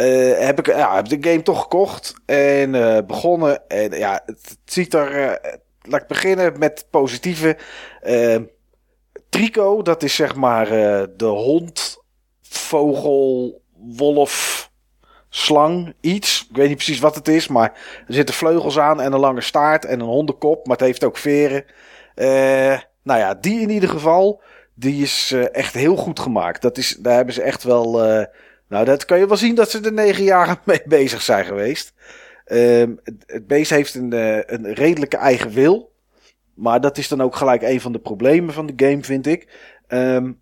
Uh, 0.00 0.38
heb 0.38 0.58
ik 0.58 0.66
ja, 0.66 0.94
heb 0.94 1.08
de 1.08 1.30
game 1.30 1.42
toch 1.42 1.60
gekocht 1.60 2.14
en 2.26 2.74
uh, 2.74 2.98
begonnen. 3.06 3.68
En 3.68 3.90
ja, 3.90 4.22
het, 4.26 4.58
ziet 4.64 4.94
er. 4.94 5.24
Uh, 5.24 5.52
laat 5.80 6.00
ik 6.00 6.06
beginnen 6.06 6.58
met 6.58 6.86
positieve. 6.90 7.56
Trico, 9.28 9.82
dat 9.82 10.02
is 10.02 10.14
zeg 10.14 10.34
maar 10.34 10.68
de 11.16 11.24
hond, 11.24 12.02
vogel, 12.42 13.60
wolf, 13.76 14.70
slang, 15.28 15.94
iets. 16.00 16.46
Ik 16.50 16.56
weet 16.56 16.68
niet 16.68 16.76
precies 16.76 16.98
wat 16.98 17.14
het 17.14 17.28
is, 17.28 17.48
maar 17.48 17.72
er 18.06 18.14
zitten 18.14 18.34
vleugels 18.34 18.78
aan 18.78 19.00
en 19.00 19.12
een 19.12 19.20
lange 19.20 19.40
staart 19.40 19.84
en 19.84 20.00
een 20.00 20.06
hondenkop, 20.06 20.66
maar 20.66 20.76
het 20.76 20.86
heeft 20.86 21.04
ook 21.04 21.16
veren. 21.16 21.64
nou 23.02 23.18
ja, 23.18 23.34
die 23.34 23.60
in 23.60 23.70
ieder 23.70 23.88
geval, 23.88 24.42
die 24.74 25.02
is 25.02 25.34
echt 25.52 25.74
heel 25.74 25.96
goed 25.96 26.20
gemaakt. 26.20 26.62
Dat 26.62 26.78
is, 26.78 26.96
daar 27.00 27.16
hebben 27.16 27.34
ze 27.34 27.42
echt 27.42 27.62
wel 27.62 28.00
nou, 28.68 28.84
dat 28.84 29.04
kan 29.04 29.18
je 29.18 29.26
wel 29.26 29.36
zien 29.36 29.54
dat 29.54 29.70
ze 29.70 29.80
er 29.80 29.92
negen 29.92 30.24
jaar 30.24 30.60
mee 30.64 30.82
bezig 30.84 31.22
zijn 31.22 31.44
geweest. 31.44 31.92
Um, 32.52 33.00
het, 33.26 33.46
beest 33.46 33.70
heeft 33.70 33.94
een, 33.94 34.14
uh, 34.14 34.40
een 34.46 34.74
redelijke 34.74 35.16
eigen 35.16 35.50
wil. 35.50 35.92
Maar 36.54 36.80
dat 36.80 36.98
is 36.98 37.08
dan 37.08 37.20
ook 37.20 37.36
gelijk 37.36 37.62
een 37.62 37.80
van 37.80 37.92
de 37.92 37.98
problemen 37.98 38.54
van 38.54 38.66
de 38.66 38.86
game, 38.86 39.02
vind 39.02 39.26
ik. 39.26 39.48
Um, 39.88 40.40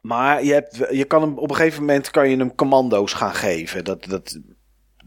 maar 0.00 0.44
je, 0.44 0.52
hebt, 0.52 0.86
je 0.90 1.04
kan 1.04 1.22
hem 1.22 1.38
op 1.38 1.50
een 1.50 1.56
gegeven 1.56 1.80
moment 1.80 2.10
kan 2.10 2.28
je 2.28 2.36
hem 2.36 2.54
commando's 2.54 3.12
gaan 3.12 3.34
geven. 3.34 3.84
Dat, 3.84 4.04
dat, 4.04 4.38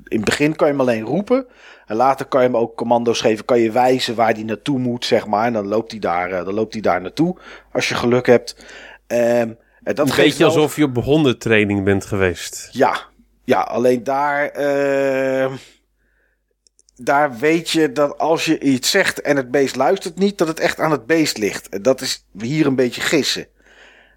in 0.04 0.18
het 0.18 0.26
begin 0.26 0.56
kan 0.56 0.68
je 0.68 0.74
hem 0.74 0.82
alleen 0.82 1.04
roepen. 1.04 1.48
En 1.86 1.96
later 1.96 2.26
kan 2.26 2.42
je 2.42 2.48
hem 2.48 2.58
ook 2.58 2.76
commando's 2.76 3.22
geven. 3.22 3.46
Kan 3.46 3.60
je 3.60 3.72
wijzen 3.72 4.16
waar 4.16 4.34
hij 4.34 4.44
naartoe 4.44 4.80
moet, 4.80 5.06
zeg 5.06 5.28
maar. 5.28 5.46
En 5.46 5.54
dan 5.54 5.68
loopt 5.68 5.92
hij 5.92 6.00
daar, 6.00 6.32
uh, 6.32 6.46
dan 6.46 6.54
loopt 6.54 6.84
daar 6.84 7.02
naartoe. 7.02 7.38
Als 7.72 7.90
je 7.90 7.96
geluk 7.96 8.26
hebt. 8.26 8.66
Um, 9.08 9.58
dat 9.94 10.10
een 10.10 10.16
beetje 10.16 10.46
alsof 10.46 10.76
je 10.76 10.84
op 10.84 10.96
hondentraining 10.98 11.84
bent 11.84 12.06
geweest. 12.06 12.70
Ja, 12.72 13.00
ja, 13.44 13.62
alleen 13.62 14.04
daar. 14.04 14.60
Uh, 14.60 15.54
daar 16.96 17.38
weet 17.38 17.70
je 17.70 17.92
dat 17.92 18.18
als 18.18 18.46
je 18.46 18.60
iets 18.60 18.90
zegt 18.90 19.22
en 19.22 19.36
het 19.36 19.52
beest 19.52 19.76
luistert 19.76 20.18
niet, 20.18 20.38
dat 20.38 20.48
het 20.48 20.60
echt 20.60 20.80
aan 20.80 20.92
het 20.92 21.06
beest 21.06 21.38
ligt. 21.38 21.70
En 21.70 21.82
dat 21.82 22.02
is 22.02 22.26
hier 22.40 22.66
een 22.66 22.76
beetje 22.76 23.02
gissen. 23.02 23.48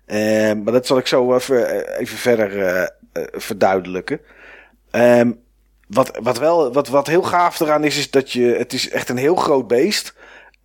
Uh, 0.06 0.52
maar 0.52 0.72
dat 0.72 0.86
zal 0.86 0.98
ik 0.98 1.06
zo 1.06 1.34
even, 1.34 1.98
even 1.98 2.18
verder 2.18 2.56
uh, 2.56 2.86
verduidelijken. 3.32 4.20
Um, 4.92 5.40
wat, 5.88 6.18
wat, 6.22 6.38
wel, 6.38 6.72
wat, 6.72 6.88
wat 6.88 7.06
heel 7.06 7.22
gaaf 7.22 7.60
eraan 7.60 7.84
is, 7.84 7.98
is 7.98 8.10
dat 8.10 8.32
je. 8.32 8.44
Het 8.44 8.72
is 8.72 8.90
echt 8.90 9.08
een 9.08 9.16
heel 9.16 9.36
groot 9.36 9.66
beest. 9.66 10.14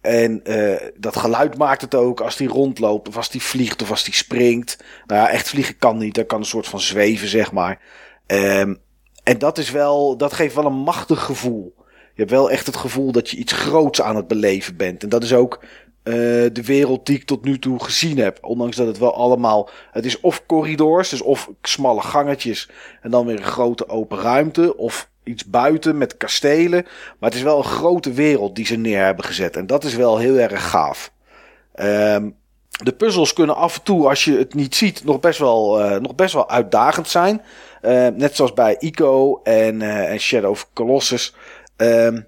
En 0.03 0.41
uh, 0.43 0.75
dat 0.97 1.17
geluid 1.17 1.57
maakt 1.57 1.81
het 1.81 1.95
ook 1.95 2.21
als 2.21 2.35
die 2.35 2.47
rondloopt, 2.47 3.07
of 3.07 3.17
als 3.17 3.29
die 3.29 3.41
vliegt, 3.41 3.81
of 3.81 3.89
als 3.89 4.03
die 4.03 4.13
springt. 4.13 4.83
Nou 5.05 5.21
ja, 5.21 5.29
echt 5.29 5.49
vliegen 5.49 5.77
kan 5.77 5.97
niet. 5.97 6.15
Dat 6.15 6.25
kan 6.25 6.39
een 6.39 6.45
soort 6.45 6.67
van 6.67 6.79
zweven, 6.79 7.27
zeg 7.27 7.51
maar. 7.51 7.79
Um, 8.27 8.79
en 9.23 9.37
dat 9.37 9.57
is 9.57 9.71
wel, 9.71 10.17
dat 10.17 10.33
geeft 10.33 10.55
wel 10.55 10.65
een 10.65 10.73
machtig 10.73 11.23
gevoel. 11.23 11.73
Je 11.87 12.19
hebt 12.21 12.31
wel 12.31 12.51
echt 12.51 12.65
het 12.65 12.75
gevoel 12.75 13.11
dat 13.11 13.29
je 13.29 13.37
iets 13.37 13.53
groots 13.53 14.01
aan 14.01 14.15
het 14.15 14.27
beleven 14.27 14.77
bent. 14.77 15.03
En 15.03 15.09
dat 15.09 15.23
is 15.23 15.33
ook 15.33 15.63
uh, 16.03 16.13
de 16.53 16.63
wereld 16.65 17.05
die 17.05 17.15
ik 17.15 17.25
tot 17.25 17.45
nu 17.45 17.59
toe 17.59 17.83
gezien 17.83 18.17
heb. 18.17 18.37
Ondanks 18.41 18.75
dat 18.75 18.87
het 18.87 18.97
wel 18.97 19.15
allemaal. 19.15 19.69
Het 19.91 20.05
is 20.05 20.19
of 20.19 20.45
corridors, 20.45 21.09
dus 21.09 21.21
of 21.21 21.49
smalle 21.61 22.01
gangetjes. 22.01 22.69
En 23.01 23.11
dan 23.11 23.25
weer 23.25 23.37
een 23.37 23.43
grote 23.43 23.89
open 23.89 24.19
ruimte. 24.19 24.77
Of 24.77 25.09
iets 25.23 25.45
buiten 25.45 25.97
met 25.97 26.17
kastelen. 26.17 26.83
Maar 27.19 27.29
het 27.29 27.33
is 27.33 27.41
wel 27.41 27.57
een 27.57 27.63
grote 27.63 28.11
wereld 28.11 28.55
die 28.55 28.65
ze 28.65 28.75
neer 28.75 29.03
hebben 29.03 29.25
gezet. 29.25 29.55
En 29.55 29.67
dat 29.67 29.83
is 29.83 29.95
wel 29.95 30.17
heel 30.17 30.37
erg 30.37 30.69
gaaf. 30.69 31.11
Um, 31.75 32.35
de 32.83 32.91
puzzels 32.91 33.33
kunnen 33.33 33.55
af 33.55 33.75
en 33.75 33.83
toe, 33.83 34.09
als 34.09 34.23
je 34.23 34.37
het 34.37 34.53
niet 34.53 34.75
ziet, 34.75 35.03
nog 35.03 35.19
best 35.19 35.39
wel, 35.39 35.81
uh, 35.81 35.99
nog 35.99 36.15
best 36.15 36.33
wel 36.33 36.49
uitdagend 36.49 37.07
zijn. 37.07 37.41
Uh, 37.81 38.07
net 38.07 38.35
zoals 38.35 38.53
bij 38.53 38.75
Ico 38.79 39.41
en, 39.43 39.81
uh, 39.81 40.11
en 40.11 40.19
Shadow 40.19 40.49
of 40.49 40.69
Colossus. 40.73 41.35
Um, 41.77 42.27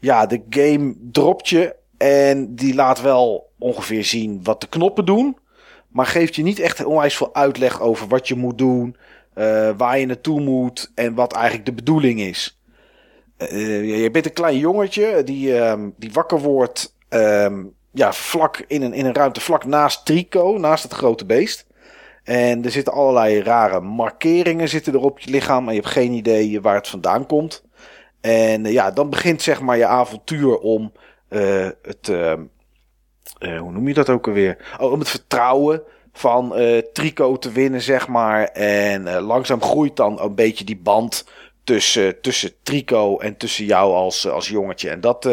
ja, 0.00 0.26
de 0.26 0.42
game 0.50 0.94
dropt 1.12 1.48
je 1.48 1.74
en 1.96 2.54
die 2.54 2.74
laat 2.74 3.00
wel 3.00 3.50
ongeveer 3.58 4.04
zien 4.04 4.40
wat 4.42 4.60
de 4.60 4.68
knoppen 4.68 5.04
doen. 5.04 5.38
Maar 5.88 6.06
geeft 6.06 6.34
je 6.34 6.42
niet 6.42 6.58
echt 6.58 6.84
onwijs 6.84 7.16
veel 7.16 7.34
uitleg 7.34 7.80
over 7.80 8.08
wat 8.08 8.28
je 8.28 8.34
moet 8.34 8.58
doen. 8.58 8.96
Uh, 9.34 9.70
waar 9.76 9.98
je 9.98 10.06
naartoe 10.06 10.40
moet 10.40 10.92
en 10.94 11.14
wat 11.14 11.32
eigenlijk 11.32 11.66
de 11.66 11.72
bedoeling 11.72 12.20
is. 12.20 12.60
Uh, 13.38 14.02
je 14.02 14.10
bent 14.10 14.26
een 14.26 14.32
klein 14.32 14.58
jongetje 14.58 15.22
die, 15.24 15.58
um, 15.58 15.94
die 15.96 16.12
wakker 16.12 16.40
wordt 16.40 16.96
um, 17.08 17.74
ja, 17.92 18.12
vlak 18.12 18.64
in 18.66 18.82
een, 18.82 18.92
in 18.92 19.06
een 19.06 19.14
ruimte 19.14 19.40
vlak 19.40 19.64
naast 19.64 20.06
Trico, 20.06 20.58
naast 20.58 20.82
het 20.82 20.92
grote 20.92 21.24
beest. 21.24 21.66
En 22.24 22.64
er 22.64 22.70
zitten 22.70 22.92
allerlei 22.92 23.42
rare 23.42 23.80
markeringen 23.80 24.68
zitten 24.68 24.92
er 24.92 25.00
op 25.00 25.18
je 25.18 25.30
lichaam 25.30 25.68
en 25.68 25.74
je 25.74 25.80
hebt 25.80 25.92
geen 25.92 26.12
idee 26.12 26.60
waar 26.60 26.74
het 26.74 26.88
vandaan 26.88 27.26
komt. 27.26 27.64
En 28.20 28.64
ja, 28.64 28.90
dan 28.90 29.10
begint 29.10 29.42
zeg 29.42 29.60
maar 29.60 29.76
je 29.76 29.86
avontuur 29.86 30.58
om 30.58 30.92
het, 31.82 32.08
uh, 32.08 32.32
hoe 33.38 33.72
noem 33.72 33.88
je 33.88 33.94
dat 33.94 34.10
ook 34.10 34.26
alweer? 34.26 34.76
Oh, 34.80 34.92
om 34.92 34.98
het 34.98 35.08
vertrouwen 35.08 35.82
van 36.16 36.60
uh, 36.60 36.78
Trico 36.92 37.38
te 37.38 37.52
winnen, 37.52 37.82
zeg 37.82 38.08
maar. 38.08 38.44
En 38.44 39.02
uh, 39.02 39.26
langzaam 39.26 39.62
groeit 39.62 39.96
dan 39.96 40.20
een 40.20 40.34
beetje 40.34 40.64
die 40.64 40.76
band 40.76 41.26
tussen, 41.64 42.20
tussen 42.20 42.52
Trico 42.62 43.18
en 43.18 43.36
tussen 43.36 43.64
jou 43.64 43.94
als, 43.94 44.28
als 44.28 44.48
jongetje. 44.48 44.90
En 44.90 45.00
dat, 45.00 45.28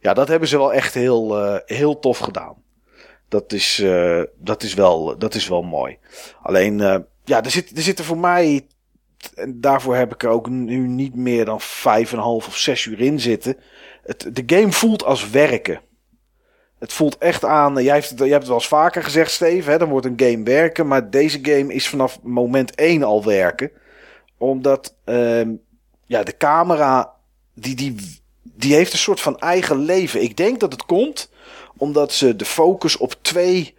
ja, 0.00 0.14
dat 0.14 0.28
hebben 0.28 0.48
ze 0.48 0.58
wel 0.58 0.72
echt 0.72 0.94
heel, 0.94 1.60
heel 1.66 1.98
tof 1.98 2.18
gedaan. 2.18 2.54
Dat 3.28 3.52
is, 3.52 3.84
dat 4.36 4.62
is, 4.62 4.74
wel, 4.74 5.18
dat 5.18 5.34
is 5.34 5.48
wel 5.48 5.62
mooi. 5.62 5.98
Alleen, 6.42 6.78
ja, 7.24 7.44
er, 7.44 7.50
zit, 7.50 7.76
er 7.76 7.82
zitten 7.82 8.04
voor 8.04 8.18
mij, 8.18 8.66
en 9.34 9.60
daarvoor 9.60 9.96
heb 9.96 10.14
ik 10.14 10.22
er 10.22 10.28
ook 10.28 10.48
nu 10.48 10.88
niet 10.88 11.14
meer 11.14 11.44
dan 11.44 11.60
vijf 11.60 12.12
en 12.12 12.18
een 12.18 12.24
half 12.24 12.46
of 12.46 12.56
zes 12.56 12.84
uur 12.84 13.00
in 13.00 13.20
zitten. 13.20 13.56
Het, 14.02 14.30
de 14.32 14.56
game 14.56 14.72
voelt 14.72 15.04
als 15.04 15.30
werken. 15.30 15.80
Het 16.78 16.92
voelt 16.92 17.18
echt 17.18 17.44
aan. 17.44 17.82
Jij 17.82 17.94
hebt, 17.94 18.08
het, 18.08 18.18
jij 18.18 18.28
hebt 18.28 18.40
het 18.40 18.48
wel 18.48 18.56
eens 18.56 18.68
vaker 18.68 19.02
gezegd, 19.02 19.30
Steve. 19.30 19.70
Hè, 19.70 19.78
dan 19.78 19.88
wordt 19.88 20.06
een 20.06 20.20
game 20.20 20.42
werken. 20.42 20.86
Maar 20.86 21.10
deze 21.10 21.38
game 21.42 21.74
is 21.74 21.88
vanaf 21.88 22.18
moment 22.22 22.74
1 22.74 23.02
al 23.02 23.24
werken. 23.24 23.70
Omdat 24.38 24.94
uh, 25.04 25.40
ja, 26.06 26.22
de 26.22 26.36
camera. 26.36 27.14
Die, 27.54 27.74
die, 27.74 27.94
die 28.42 28.74
heeft 28.74 28.92
een 28.92 28.98
soort 28.98 29.20
van 29.20 29.38
eigen 29.38 29.78
leven. 29.78 30.22
Ik 30.22 30.36
denk 30.36 30.60
dat 30.60 30.72
het 30.72 30.84
komt 30.86 31.30
omdat 31.76 32.12
ze 32.12 32.36
de 32.36 32.44
focus 32.44 32.96
op 32.96 33.14
twee 33.22 33.74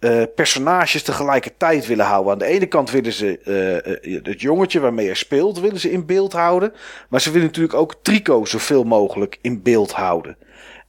uh, 0.00 0.22
personages 0.34 1.02
tegelijkertijd 1.02 1.86
willen 1.86 2.06
houden. 2.06 2.32
Aan 2.32 2.38
de 2.38 2.44
ene 2.44 2.66
kant 2.66 2.90
willen 2.90 3.12
ze 3.12 3.40
het 4.22 4.40
jongetje 4.40 4.80
waarmee 4.80 5.06
je 5.06 5.14
speelt, 5.14 5.60
willen 5.60 5.80
ze 5.80 5.90
in 5.90 6.06
beeld 6.06 6.32
houden. 6.32 6.72
Maar 7.08 7.20
ze 7.20 7.30
willen 7.30 7.46
natuurlijk 7.46 7.74
ook 7.74 7.94
Trico 8.02 8.44
zoveel 8.44 8.84
mogelijk 8.84 9.38
in 9.40 9.62
beeld 9.62 9.92
houden. 9.92 10.36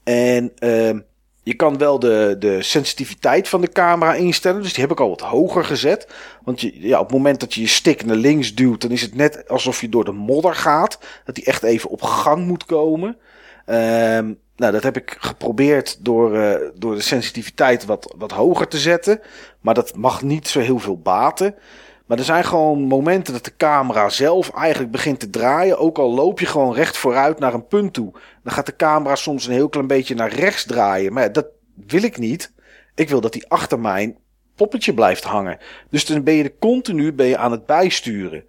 En 0.04 0.52
uh, 0.60 1.00
je 1.44 1.54
kan 1.54 1.78
wel 1.78 2.00
de, 2.00 2.36
de 2.40 2.62
sensitiviteit 2.62 3.50
van 3.50 3.62
de 3.62 3.72
camera 3.72 4.14
instellen. 4.14 4.62
Dus 4.62 4.74
die 4.74 4.84
heb 4.84 4.92
ik 4.92 5.00
al 5.00 5.10
wat 5.10 5.22
hoger 5.22 5.66
gezet. 5.66 6.08
Want 6.44 6.62
je, 6.62 6.88
ja, 6.88 7.00
op 7.00 7.06
het 7.06 7.16
moment 7.16 7.40
dat 7.40 7.54
je 7.54 7.62
je 7.62 7.68
stick 7.68 8.06
naar 8.06 8.16
links 8.16 8.56
duwt, 8.56 8.82
dan 8.82 8.92
is 8.92 9.02
het 9.02 9.16
net 9.16 9.50
alsof 9.50 9.82
je 9.82 9.90
door 9.90 10.06
de 10.06 10.12
modder 10.12 10.56
gaat. 10.56 11.00
Dat 11.26 11.36
die 11.36 11.46
echt 11.46 11.64
even 11.64 11.90
op 11.90 12.02
gang 12.02 12.48
moet 12.48 12.66
komen. 12.66 13.18
Um, 13.66 14.40
nou, 14.56 14.72
dat 14.72 14.84
heb 14.84 14.98
ik 14.98 15.16
geprobeerd 15.20 15.98
door, 16.00 16.36
uh, 16.36 16.56
door 16.76 16.96
de 16.96 17.02
sensitiviteit 17.02 17.86
wat, 17.86 18.14
wat 18.18 18.32
hoger 18.32 18.68
te 18.68 18.78
zetten. 18.78 19.22
Maar 19.62 19.74
dat 19.74 19.96
mag 19.96 20.22
niet 20.22 20.48
zo 20.48 20.60
heel 20.60 20.80
veel 20.80 20.98
baten. 20.98 21.56
Maar 22.06 22.18
er 22.18 22.24
zijn 22.24 22.44
gewoon 22.44 22.82
momenten 22.82 23.34
dat 23.34 23.46
de 23.46 23.56
camera 23.58 24.10
zelf 24.10 24.50
eigenlijk 24.50 24.92
begint 24.92 25.20
te 25.20 25.30
draaien. 25.30 25.78
Ook 25.78 25.98
al 25.98 26.14
loop 26.14 26.40
je 26.40 26.46
gewoon 26.46 26.74
recht 26.74 26.98
vooruit 26.98 27.40
naar 27.40 27.54
een 27.54 27.68
punt 27.68 27.94
toe. 27.94 28.12
Dan 28.44 28.54
gaat 28.54 28.66
de 28.66 28.76
camera 28.76 29.16
soms 29.16 29.48
een 29.48 29.54
heel 29.54 29.70
klein 29.70 29.88
beetje 29.88 30.16
naar 30.16 30.34
rechts 30.34 30.66
draaien. 30.66 31.14
Maar 31.14 31.32
dat 31.32 31.46
wil 31.88 32.04
ik 32.04 32.18
niet. 32.18 32.54
Ik 32.96 33.10
wil 33.10 33.22
dat 33.22 33.34
die 33.34 33.50
achter 33.50 33.80
mijn 33.80 34.18
poppetje 34.56 34.94
blijft 34.94 35.24
hangen. 35.24 35.58
Dus 35.90 36.06
dan 36.06 36.24
ben 36.24 36.34
je 36.34 36.44
er 36.44 36.58
continu 36.60 37.14
ben 37.14 37.28
je 37.28 37.38
aan 37.38 37.52
het 37.52 37.66
bijsturen. 37.66 38.44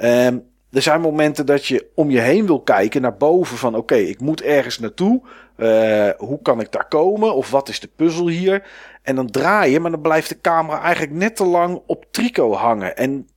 Um, 0.00 0.46
er 0.70 0.82
zijn 0.82 1.00
momenten 1.00 1.46
dat 1.46 1.66
je 1.66 1.86
om 1.94 2.10
je 2.10 2.20
heen 2.20 2.46
wil 2.46 2.60
kijken 2.60 3.02
naar 3.02 3.16
boven 3.16 3.56
van 3.56 3.74
oké, 3.74 3.94
ik 3.94 4.20
moet 4.20 4.42
ergens 4.42 4.78
naartoe. 4.78 5.22
Uh, 5.58 6.08
hoe 6.16 6.42
kan 6.42 6.60
ik 6.60 6.72
daar 6.72 6.88
komen? 6.88 7.34
Of 7.34 7.50
wat 7.50 7.68
is 7.68 7.80
de 7.80 7.90
puzzel 7.96 8.28
hier? 8.28 8.66
En 9.02 9.14
dan 9.14 9.30
draai 9.30 9.72
je, 9.72 9.80
maar 9.80 9.90
dan 9.90 10.00
blijft 10.00 10.28
de 10.28 10.40
camera 10.40 10.80
eigenlijk 10.82 11.12
net 11.12 11.36
te 11.36 11.44
lang 11.44 11.82
op 11.86 12.06
trico 12.10 12.52
hangen. 12.52 12.96
En 12.96 13.28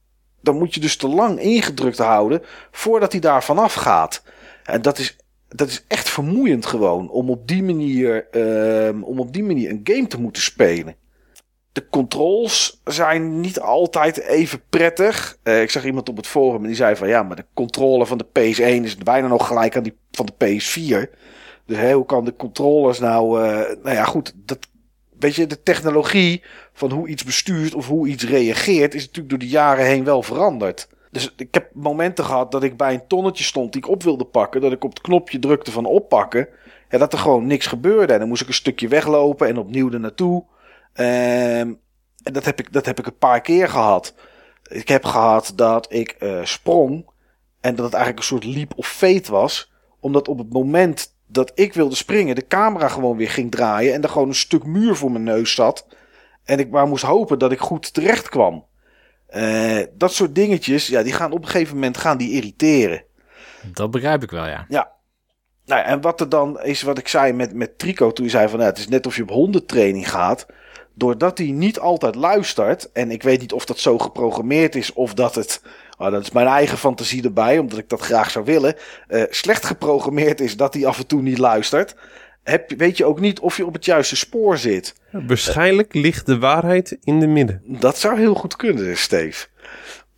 dan 0.42 0.58
moet 0.58 0.74
je 0.74 0.80
dus 0.80 0.98
te 0.98 1.08
lang 1.08 1.40
ingedrukt 1.40 1.98
houden 1.98 2.42
voordat 2.72 3.12
hij 3.12 3.22
daar 3.22 3.44
vanaf 3.44 3.74
gaat. 3.74 4.24
En 4.64 4.82
dat 4.82 4.98
is, 4.98 5.16
dat 5.48 5.68
is 5.68 5.86
echt 5.88 6.10
vermoeiend 6.10 6.66
gewoon 6.66 7.10
om 7.10 7.30
op 7.30 7.48
die 7.48 7.64
manier, 7.64 8.28
uh, 8.32 9.04
om 9.04 9.20
op 9.20 9.34
die 9.34 9.44
manier 9.44 9.70
een 9.70 9.82
game 9.84 10.08
te 10.08 10.22
moeten 10.22 10.42
spelen. 10.42 10.96
De 11.72 11.90
controls 11.90 12.82
zijn 12.84 13.40
niet 13.40 13.60
altijd 13.60 14.20
even 14.20 14.62
prettig. 14.70 15.38
Uh, 15.44 15.62
ik 15.62 15.70
zag 15.70 15.86
iemand 15.86 16.10
op 16.10 16.18
het 16.18 16.28
forum 16.28 16.62
en 16.62 16.68
die 16.68 16.76
zei 16.76 16.96
van 16.96 17.08
ja, 17.08 17.24
maar 17.24 17.36
de 17.36 17.46
controle 17.54 18.06
van 18.06 18.18
de 18.18 18.26
PS1 18.26 18.84
is 18.84 18.96
bijna 18.96 19.28
nog 19.28 19.48
gelijk 19.48 19.76
aan 19.76 19.84
die 19.84 19.98
van 20.12 20.26
de 20.26 20.46
PS4. 20.46 21.20
Dus 21.72 21.80
hè, 21.80 21.94
hoe 21.94 22.06
kan 22.06 22.26
de 22.26 22.36
controllers 22.36 23.00
nou. 23.00 23.44
Uh, 23.44 23.58
nou 23.84 23.96
ja, 23.96 24.04
goed. 24.04 24.34
Dat, 24.36 24.60
weet 25.20 25.36
je, 25.36 25.48
de 25.48 25.64
technologie 25.64 26.44
van 26.74 26.92
hoe 26.92 27.08
iets 27.08 27.24
bestuurt 27.24 27.74
of 27.76 27.88
hoe 27.88 28.08
iets 28.08 28.26
reageert, 28.26 28.94
is 28.94 29.02
natuurlijk 29.02 29.30
door 29.30 29.40
de 29.40 29.48
jaren 29.48 29.86
heen 29.86 30.04
wel 30.04 30.24
veranderd. 30.24 30.88
Dus 31.12 31.34
ik 31.38 31.54
heb 31.54 31.70
momenten 31.74 32.26
gehad 32.26 32.52
dat 32.52 32.64
ik 32.64 32.78
bij 32.78 32.94
een 32.94 33.08
tonnetje 33.08 33.44
stond 33.44 33.74
die 33.74 33.82
ik 33.82 33.90
op 33.90 34.04
wilde 34.04 34.26
pakken. 34.26 34.62
Dat 34.62 34.72
ik 34.72 34.84
op 34.84 34.90
het 34.90 35.02
knopje 35.02 35.40
drukte 35.40 35.72
van 35.72 35.86
oppakken. 35.86 36.48
Ja, 36.90 36.98
dat 36.98 37.14
er 37.14 37.20
gewoon 37.20 37.48
niks 37.48 37.66
gebeurde. 37.66 38.14
En 38.14 38.20
dan 38.20 38.28
moest 38.28 38.42
ik 38.42 38.48
een 38.48 38.54
stukje 38.54 38.88
weglopen 38.88 39.48
en 39.48 39.58
opnieuw 39.58 39.92
er 39.92 40.00
naartoe. 40.00 40.44
Um, 40.94 41.80
en 42.24 42.34
dat 42.34 42.46
heb, 42.46 42.60
ik, 42.60 42.74
dat 42.74 42.86
heb 42.86 43.00
ik 43.00 43.06
een 43.06 43.18
paar 43.18 43.42
keer 43.42 43.70
gehad. 43.70 44.14
Ik 44.70 44.88
heb 44.88 45.06
gehad 45.06 45.54
dat 45.56 45.94
ik 45.94 46.16
uh, 46.20 46.40
sprong. 46.44 47.10
En 47.60 47.76
dat 47.76 47.86
het 47.86 47.94
eigenlijk 47.94 48.18
een 48.18 48.38
soort 48.38 48.56
leap 48.56 48.74
of 48.76 48.88
fate 48.88 49.32
was. 49.32 49.72
Omdat 50.00 50.28
op 50.28 50.38
het 50.38 50.54
moment 50.54 51.16
dat 51.32 51.52
ik 51.56 51.74
wilde 51.74 51.96
springen, 51.96 52.36
de 52.36 52.48
camera 52.48 52.88
gewoon 52.88 53.18
weer 53.18 53.30
ging 53.30 53.52
draaien. 53.52 53.94
En 53.94 54.02
er 54.02 54.10
gewoon 54.10 54.28
een 54.28 54.36
stuk 54.36 54.66
muur 54.66 54.96
voor 54.96 55.12
mijn 55.12 55.24
neus 55.24 55.54
zat. 55.54 55.88
En 56.44 56.60
ik 56.60 56.70
maar 56.70 56.88
moest 56.88 57.04
hopen 57.04 57.40
dat 57.40 57.52
ik 57.52 57.60
goed 57.60 57.94
terecht 57.94 58.30
kwam. 58.30 58.66
Uh, 59.36 59.84
dat 59.94 60.14
soort 60.14 60.36
dingetjes, 60.36 60.88
ja, 60.88 61.04
die 61.04 61.14
gaan 61.14 61.32
op 61.32 61.42
een 61.42 61.50
gegeven 61.50 61.76
moment 61.76 61.98
gaan 61.98 62.18
die 62.18 62.32
irriteren. 62.32 63.04
Dat 63.74 63.92
begrijp 63.92 64.24
ik 64.24 64.32
wel, 64.32 64.48
ja. 64.48 64.66
Ja. 64.70 64.92
Nou, 65.66 65.84
en 65.84 66.02
wat 66.02 66.22
er 66.22 66.30
dan 66.30 66.62
is, 66.62 66.82
wat 66.82 66.98
ik 66.98 67.08
zei 67.08 67.34
met, 67.34 67.54
met 67.54 67.80
Trico, 67.80 68.12
toen 68.12 68.26
je 68.26 68.32
zei 68.32 68.50
van, 68.50 68.58
nou, 68.58 68.70
het 68.70 68.80
is 68.80 68.88
net 68.88 69.06
of 69.06 69.16
je 69.16 69.22
op 69.22 69.30
hondentraining 69.30 70.10
gaat 70.10 70.46
doordat 70.94 71.38
hij 71.38 71.48
niet 71.48 71.80
altijd 71.80 72.16
luistert, 72.16 72.92
en 72.92 73.12
ik 73.12 73.24
weet 73.24 73.40
niet 73.40 73.54
of 73.54 73.66
dat 73.66 73.80
zo 73.80 73.98
geprogrammeerd 73.98 74.76
is 74.76 74.94
of 74.94 75.14
dat 75.14 75.36
het, 75.36 75.62
oh, 76.02 76.12
dat 76.12 76.22
is 76.22 76.32
mijn 76.32 76.48
eigen 76.48 76.78
fantasie 76.78 77.24
erbij, 77.24 77.58
omdat 77.58 77.78
ik 77.78 77.90
dat 77.90 78.02
graag 78.02 78.32
zou 78.32 78.46
willen, 78.46 78.76
uh, 79.10 79.24
slecht 79.30 79.66
geprogrammeerd 79.66 80.42
is 80.42 80.58
dat 80.58 80.74
hij 80.74 80.86
af 80.86 80.98
en 80.98 81.08
toe 81.08 81.22
niet 81.22 81.38
luistert, 81.38 81.96
heb, 82.44 82.72
weet 82.78 82.98
je 82.98 83.06
ook 83.06 83.20
niet 83.20 83.40
of 83.40 83.58
je 83.58 83.66
op 83.66 83.74
het 83.74 83.86
juiste 83.86 84.16
spoor 84.16 84.58
zit. 84.58 84.96
Waarschijnlijk 85.12 85.94
ligt 85.94 86.26
de 86.26 86.40
waarheid 86.40 86.98
in 87.04 87.20
de 87.20 87.28
midden. 87.28 87.62
Dat 87.66 87.98
zou 87.98 88.20
heel 88.20 88.34
goed 88.34 88.56
kunnen, 88.56 88.98
Steve. 88.98 89.48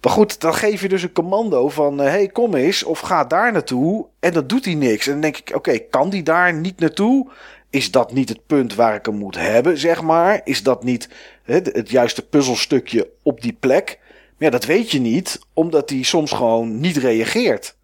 Maar 0.01 0.11
goed, 0.11 0.41
dan 0.41 0.53
geef 0.53 0.81
je 0.81 0.89
dus 0.89 1.03
een 1.03 1.11
commando 1.11 1.69
van: 1.69 1.97
hé, 1.97 2.09
hey, 2.09 2.27
kom 2.27 2.55
eens, 2.55 2.84
of 2.84 2.99
ga 2.99 3.23
daar 3.23 3.51
naartoe. 3.51 4.07
En 4.19 4.34
dan 4.34 4.47
doet 4.47 4.65
hij 4.65 4.73
niks. 4.73 5.05
En 5.05 5.11
dan 5.11 5.21
denk 5.21 5.38
ik: 5.38 5.55
oké, 5.55 5.77
kan 5.77 6.09
die 6.09 6.23
daar 6.23 6.53
niet 6.53 6.79
naartoe? 6.79 7.29
Is 7.69 7.91
dat 7.91 8.13
niet 8.13 8.29
het 8.29 8.45
punt 8.45 8.75
waar 8.75 8.95
ik 8.95 9.05
hem 9.05 9.15
moet 9.15 9.38
hebben, 9.38 9.77
zeg 9.77 10.01
maar? 10.01 10.41
Is 10.43 10.63
dat 10.63 10.84
niet 10.84 11.09
het, 11.43 11.69
het 11.73 11.89
juiste 11.89 12.27
puzzelstukje 12.27 13.09
op 13.23 13.41
die 13.41 13.57
plek? 13.59 13.99
Maar 14.38 14.47
ja, 14.47 14.49
dat 14.49 14.65
weet 14.65 14.91
je 14.91 14.99
niet, 14.99 15.39
omdat 15.53 15.89
hij 15.89 16.03
soms 16.03 16.31
gewoon 16.31 16.79
niet 16.79 16.97
reageert. 16.97 17.77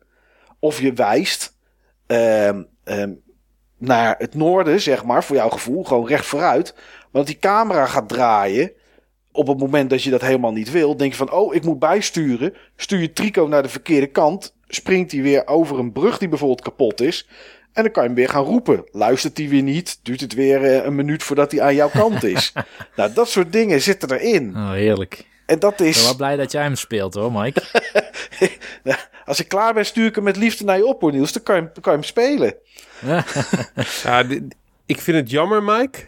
Of 0.59 0.81
je 0.81 0.93
wijst 0.93 1.55
um, 2.07 2.67
um, 2.83 3.21
naar 3.77 4.15
het 4.17 4.35
noorden, 4.35 4.81
zeg 4.81 5.03
maar, 5.03 5.23
voor 5.23 5.35
jouw 5.35 5.49
gevoel, 5.49 5.83
gewoon 5.83 6.07
recht 6.07 6.25
vooruit. 6.25 6.75
Want 7.11 7.27
die 7.27 7.39
camera 7.39 7.85
gaat 7.85 8.09
draaien. 8.09 8.71
Op 9.31 9.47
het 9.47 9.59
moment 9.59 9.89
dat 9.89 10.03
je 10.03 10.09
dat 10.09 10.21
helemaal 10.21 10.51
niet 10.51 10.71
wil, 10.71 10.97
denk 10.97 11.11
je 11.11 11.17
van: 11.17 11.31
oh, 11.31 11.55
ik 11.55 11.63
moet 11.63 11.79
bijsturen. 11.79 12.53
Stuur 12.75 12.99
je 12.99 13.13
Trico 13.13 13.47
naar 13.47 13.63
de 13.63 13.69
verkeerde 13.69 14.07
kant. 14.07 14.55
Springt 14.67 15.11
hij 15.11 15.21
weer 15.21 15.47
over 15.47 15.79
een 15.79 15.91
brug 15.91 16.17
die 16.17 16.27
bijvoorbeeld 16.27 16.61
kapot 16.61 17.01
is. 17.01 17.27
En 17.73 17.83
dan 17.83 17.91
kan 17.91 18.03
je 18.03 18.09
hem 18.09 18.17
weer 18.17 18.29
gaan 18.29 18.43
roepen. 18.43 18.83
Luistert 18.91 19.37
hij 19.37 19.47
weer 19.47 19.61
niet? 19.61 19.99
Duurt 20.03 20.21
het 20.21 20.33
weer 20.33 20.63
eh, 20.63 20.85
een 20.85 20.95
minuut 20.95 21.23
voordat 21.23 21.51
hij 21.51 21.61
aan 21.61 21.75
jouw 21.75 21.89
kant 21.89 22.23
is? 22.23 22.53
nou, 22.95 23.13
dat 23.13 23.29
soort 23.29 23.53
dingen 23.53 23.81
zitten 23.81 24.11
erin. 24.11 24.55
Oh, 24.55 24.71
heerlijk. 24.71 25.25
En 25.49 25.59
dat 25.59 25.79
is. 25.79 25.87
Ik 25.87 25.93
ben 25.95 26.03
wel 26.03 26.15
blij 26.15 26.35
dat 26.35 26.51
jij 26.51 26.61
hem 26.61 26.75
speelt 26.75 27.13
hoor, 27.13 27.31
Mike. 27.31 27.61
Als 29.25 29.39
ik 29.39 29.47
klaar 29.47 29.73
ben, 29.73 29.85
stuur 29.85 30.05
ik 30.05 30.15
hem 30.15 30.23
met 30.23 30.35
liefde 30.35 30.63
naar 30.63 30.77
je 30.77 30.85
op, 30.85 31.01
hoor, 31.01 31.11
Niels. 31.11 31.31
Dan 31.31 31.43
kan 31.43 31.55
je, 31.55 31.61
kan 31.81 31.93
je 31.93 31.99
hem 31.99 32.03
spelen. 32.03 32.55
ja, 34.03 34.23
ik 34.85 35.01
vind 35.01 35.17
het 35.17 35.29
jammer, 35.29 35.63
Mike. 35.63 35.99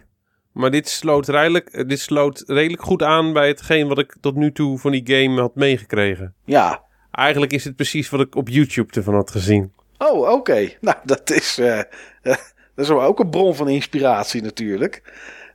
Maar 0.51 0.71
dit 0.71 0.89
sloot, 0.89 1.27
redelijk, 1.27 1.89
dit 1.89 1.99
sloot 1.99 2.43
redelijk 2.47 2.81
goed 2.81 3.03
aan 3.03 3.33
bij 3.33 3.47
hetgeen 3.47 3.87
wat 3.87 3.99
ik 3.99 4.15
tot 4.21 4.35
nu 4.35 4.51
toe 4.51 4.79
van 4.79 4.91
die 4.91 5.03
game 5.05 5.41
had 5.41 5.55
meegekregen. 5.55 6.33
Ja. 6.45 6.83
Eigenlijk 7.11 7.53
is 7.53 7.63
het 7.63 7.75
precies 7.75 8.09
wat 8.09 8.19
ik 8.19 8.35
op 8.35 8.49
YouTube 8.49 8.93
ervan 8.93 9.13
had 9.13 9.31
gezien. 9.31 9.73
Oh, 9.97 10.31
oké. 10.31 10.69
Nou, 10.81 10.97
dat 11.03 11.29
is, 11.29 11.59
uh, 11.59 11.81
dat 12.21 12.53
is 12.75 12.89
ook 12.89 13.19
een 13.19 13.29
bron 13.29 13.55
van 13.55 13.69
inspiratie 13.69 14.41
natuurlijk. 14.41 15.01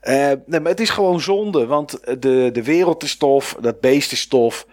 Uh, 0.08 0.32
nee, 0.46 0.60
maar 0.60 0.70
het 0.70 0.80
is 0.80 0.90
gewoon 0.90 1.20
zonde, 1.20 1.66
want 1.66 2.00
de, 2.22 2.50
de 2.52 2.62
wereld 2.62 3.02
is 3.02 3.16
tof, 3.16 3.56
dat 3.60 3.80
beest 3.80 4.12
is 4.12 4.26
tof. 4.26 4.66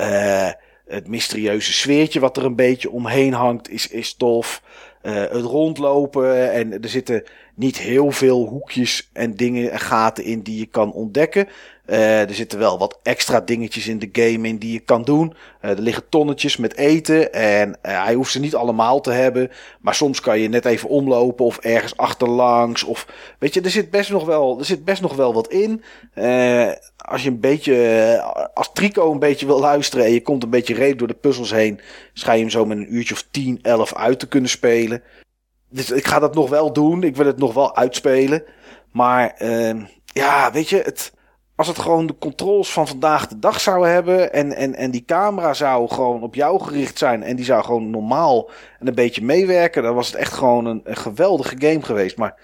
Uh, 0.00 0.50
het 0.86 1.08
mysterieuze 1.08 1.72
sfeertje 1.72 2.20
wat 2.20 2.36
er 2.36 2.44
een 2.44 2.56
beetje 2.56 2.90
omheen 2.90 3.32
hangt 3.32 3.70
is, 3.70 3.88
is 3.88 4.14
tof. 4.14 4.62
Het 5.02 5.44
rondlopen 5.44 6.52
en 6.52 6.82
er 6.82 6.88
zitten 6.88 7.24
niet 7.54 7.78
heel 7.78 8.10
veel 8.10 8.46
hoekjes 8.46 9.10
en 9.12 9.34
dingen 9.34 9.70
en 9.70 9.80
gaten 9.80 10.24
in 10.24 10.40
die 10.40 10.58
je 10.58 10.66
kan 10.66 10.92
ontdekken. 10.92 11.48
Uh, 11.90 12.28
er 12.28 12.34
zitten 12.34 12.58
wel 12.58 12.78
wat 12.78 12.98
extra 13.02 13.40
dingetjes 13.40 13.88
in 13.88 13.98
de 13.98 14.08
game 14.12 14.48
in 14.48 14.58
die 14.58 14.72
je 14.72 14.78
kan 14.78 15.02
doen. 15.02 15.34
Uh, 15.62 15.70
er 15.70 15.80
liggen 15.80 16.08
tonnetjes 16.08 16.56
met 16.56 16.76
eten 16.76 17.32
en 17.32 17.68
uh, 17.68 18.04
hij 18.04 18.14
hoeft 18.14 18.32
ze 18.32 18.40
niet 18.40 18.54
allemaal 18.54 19.00
te 19.00 19.10
hebben. 19.10 19.50
Maar 19.80 19.94
soms 19.94 20.20
kan 20.20 20.38
je 20.38 20.48
net 20.48 20.64
even 20.64 20.88
omlopen 20.88 21.44
of 21.44 21.58
ergens 21.58 21.96
achterlangs. 21.96 22.84
Of 22.84 23.06
weet 23.38 23.54
je, 23.54 23.60
er 23.60 23.70
zit 23.70 23.90
best 23.90 24.10
nog 24.10 24.24
wel, 24.24 24.58
er 24.58 24.64
zit 24.64 24.84
best 24.84 25.02
nog 25.02 25.14
wel 25.14 25.34
wat 25.34 25.48
in. 25.48 25.82
als 26.96 27.22
je 27.22 27.28
een 27.28 27.40
beetje, 27.40 28.20
als 28.54 28.72
Trico 28.72 29.12
een 29.12 29.18
beetje 29.18 29.46
wil 29.46 29.60
luisteren 29.60 30.04
en 30.04 30.12
je 30.12 30.22
komt 30.22 30.42
een 30.42 30.50
beetje 30.50 30.74
reed 30.74 30.98
door 30.98 31.08
de 31.08 31.14
puzzels 31.14 31.50
heen, 31.50 31.80
schijn 32.12 32.36
je 32.36 32.42
hem 32.42 32.52
zo 32.52 32.64
met 32.64 32.78
een 32.78 32.94
uurtje 32.94 33.14
of 33.14 33.26
10, 33.30 33.58
11 33.62 33.94
uit 33.94 34.18
te 34.18 34.28
kunnen 34.28 34.50
spelen. 34.50 35.02
Dus 35.70 35.90
ik 35.90 36.06
ga 36.06 36.18
dat 36.18 36.34
nog 36.34 36.48
wel 36.48 36.72
doen. 36.72 37.02
Ik 37.02 37.16
wil 37.16 37.26
het 37.26 37.38
nog 37.38 37.54
wel 37.54 37.76
uitspelen. 37.76 38.42
Maar 38.92 39.34
ehm, 39.38 39.84
ja, 40.04 40.52
weet 40.52 40.68
je, 40.68 40.76
het 40.84 41.12
als 41.60 41.68
het 41.68 41.78
gewoon 41.78 42.06
de 42.06 42.18
controls 42.18 42.72
van 42.72 42.88
vandaag 42.88 43.28
de 43.28 43.38
dag 43.38 43.60
zouden 43.60 43.92
hebben. 43.92 44.32
En, 44.32 44.56
en, 44.56 44.74
en 44.74 44.90
die 44.90 45.04
camera 45.04 45.54
zou 45.54 45.88
gewoon 45.88 46.22
op 46.22 46.34
jou 46.34 46.62
gericht 46.62 46.98
zijn. 46.98 47.22
En 47.22 47.36
die 47.36 47.44
zou 47.44 47.64
gewoon 47.64 47.90
normaal 47.90 48.50
en 48.78 48.86
een 48.86 48.94
beetje 48.94 49.24
meewerken. 49.24 49.82
Dan 49.82 49.94
was 49.94 50.06
het 50.06 50.16
echt 50.16 50.32
gewoon 50.32 50.64
een, 50.64 50.80
een 50.84 50.96
geweldige 50.96 51.54
game 51.58 51.82
geweest. 51.82 52.16
Maar 52.16 52.34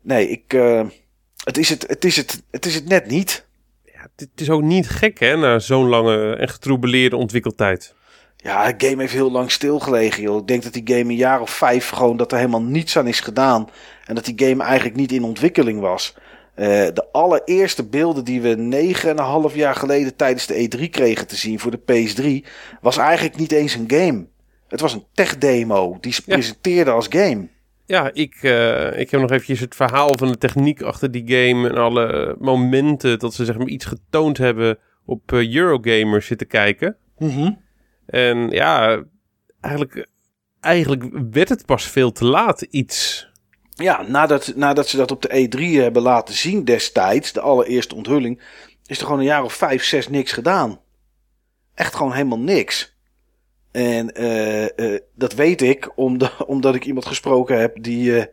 nee, 0.00 0.28
ik, 0.28 0.52
uh, 0.52 0.82
het, 1.44 1.58
is 1.58 1.68
het, 1.68 1.84
het, 1.88 2.04
is 2.04 2.16
het, 2.16 2.42
het 2.50 2.66
is 2.66 2.74
het 2.74 2.88
net 2.88 3.06
niet. 3.06 3.46
Ja, 3.84 4.06
het 4.16 4.40
is 4.40 4.50
ook 4.50 4.62
niet 4.62 4.88
gek 4.88 5.18
hè, 5.18 5.36
na 5.36 5.58
zo'n 5.58 5.88
lange 5.88 6.36
en 6.36 6.48
getroubeleerde 6.48 7.16
ontwikkeltijd. 7.16 7.94
Ja, 8.36 8.72
de 8.72 8.86
game 8.86 9.00
heeft 9.00 9.12
heel 9.12 9.30
lang 9.30 9.50
stilgelegen, 9.50 10.22
joh. 10.22 10.40
Ik 10.40 10.46
denk 10.46 10.62
dat 10.62 10.72
die 10.72 10.96
game 10.96 11.10
een 11.10 11.16
jaar 11.16 11.40
of 11.40 11.50
vijf 11.50 11.88
gewoon 11.88 12.16
dat 12.16 12.32
er 12.32 12.38
helemaal 12.38 12.62
niets 12.62 12.98
aan 12.98 13.06
is 13.06 13.20
gedaan. 13.20 13.68
En 14.06 14.14
dat 14.14 14.24
die 14.24 14.48
game 14.48 14.64
eigenlijk 14.64 14.96
niet 14.96 15.12
in 15.12 15.24
ontwikkeling 15.24 15.80
was. 15.80 16.14
Uh, 16.56 16.66
de 16.66 17.08
allereerste 17.12 17.84
beelden 17.84 18.24
die 18.24 18.40
we 18.40 18.48
negen 18.48 19.10
en 19.10 19.18
een 19.18 19.24
half 19.24 19.54
jaar 19.54 19.74
geleden 19.74 20.16
tijdens 20.16 20.46
de 20.46 20.68
E3 20.68 20.90
kregen 20.90 21.26
te 21.26 21.36
zien 21.36 21.58
voor 21.58 21.70
de 21.70 21.80
PS3, 21.80 22.48
was 22.80 22.96
eigenlijk 22.96 23.36
niet 23.36 23.52
eens 23.52 23.74
een 23.74 23.90
game. 23.90 24.26
Het 24.68 24.80
was 24.80 24.92
een 24.92 25.04
tech 25.12 25.38
demo 25.38 25.98
die 26.00 26.12
ze 26.12 26.22
ja. 26.26 26.34
presenteerde 26.34 26.90
als 26.90 27.06
game. 27.10 27.48
Ja, 27.86 28.10
ik, 28.12 28.42
uh, 28.42 28.98
ik 28.98 29.10
heb 29.10 29.20
nog 29.20 29.30
eventjes 29.30 29.60
het 29.60 29.74
verhaal 29.74 30.18
van 30.18 30.28
de 30.28 30.38
techniek 30.38 30.82
achter 30.82 31.10
die 31.10 31.22
game 31.26 31.68
en 31.68 31.76
alle 31.76 32.36
momenten 32.38 33.18
dat 33.18 33.34
ze 33.34 33.44
zeg 33.44 33.58
maar 33.58 33.66
iets 33.66 33.84
getoond 33.84 34.38
hebben 34.38 34.78
op 35.04 35.32
uh, 35.32 35.54
Eurogamer 35.54 36.22
zitten 36.22 36.46
kijken. 36.46 36.96
Mm 37.18 37.30
-hmm. 37.30 37.62
En 38.06 38.50
ja, 38.50 39.02
eigenlijk, 39.60 40.06
eigenlijk 40.60 41.04
werd 41.30 41.48
het 41.48 41.66
pas 41.66 41.88
veel 41.88 42.12
te 42.12 42.24
laat 42.24 42.62
iets. 42.62 43.28
Ja, 43.74 44.02
nadat, 44.02 44.52
nadat 44.56 44.88
ze 44.88 44.96
dat 44.96 45.10
op 45.10 45.22
de 45.22 45.48
E3 45.48 45.80
hebben 45.80 46.02
laten 46.02 46.34
zien 46.34 46.64
destijds, 46.64 47.32
de 47.32 47.40
allereerste 47.40 47.94
onthulling, 47.94 48.40
is 48.86 48.98
er 48.98 49.04
gewoon 49.04 49.18
een 49.18 49.26
jaar 49.26 49.44
of 49.44 49.52
vijf, 49.52 49.84
zes 49.84 50.08
niks 50.08 50.32
gedaan. 50.32 50.80
Echt 51.74 51.94
gewoon 51.94 52.12
helemaal 52.12 52.38
niks. 52.38 52.96
En 53.72 54.20
uh, 54.22 54.62
uh, 54.62 55.00
dat 55.14 55.34
weet 55.34 55.62
ik 55.62 55.92
omdat, 55.94 56.44
omdat 56.46 56.74
ik 56.74 56.84
iemand 56.84 57.06
gesproken 57.06 57.60
heb 57.60 57.82
die, 57.82 58.10
uh, 58.10 58.24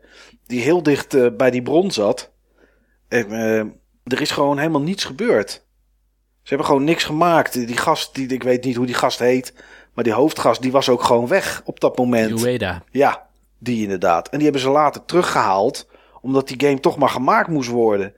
die 0.48 0.62
heel 0.62 0.84
dicht 0.84 1.38
bij 1.38 1.52
die 1.52 1.62
bron 1.62 1.92
zat. 1.92 2.32
En 3.08 3.32
er 4.04 4.22
is 4.22 4.32
gewoon 4.32 4.58
helemaal 4.58 4.82
niets 4.82 5.04
gebeurd. 5.04 5.52
Ze 6.42 6.50
hebben 6.50 6.66
gewoon 6.66 6.84
niks 6.84 7.04
gemaakt. 7.04 7.54
Die 7.54 7.78
gast, 7.78 8.16
die, 8.16 8.28
ik 8.28 8.44
weet 8.44 8.64
niet 8.64 8.76
hoe 8.76 8.86
die 8.86 8.96
gast 8.96 9.20
heet, 9.20 9.54
maar 9.94 10.04
die 10.04 10.14
hoofdgast, 10.14 10.62
die 10.62 10.72
was 10.72 10.90
ook 10.90 11.04
gewoon 11.04 11.28
weg 11.28 11.62
op 11.66 11.80
dat 11.80 11.98
moment. 11.98 12.44
Ueda. 12.44 12.84
Ja, 12.92 13.30
die 13.64 13.84
inderdaad. 13.84 14.30
En 14.30 14.36
die 14.36 14.44
hebben 14.44 14.62
ze 14.62 14.70
later 14.70 15.06
teruggehaald. 15.06 15.90
Omdat 16.22 16.48
die 16.48 16.68
game 16.68 16.80
toch 16.80 16.98
maar 16.98 17.10
gemaakt 17.10 17.48
moest 17.48 17.70
worden. 17.70 18.14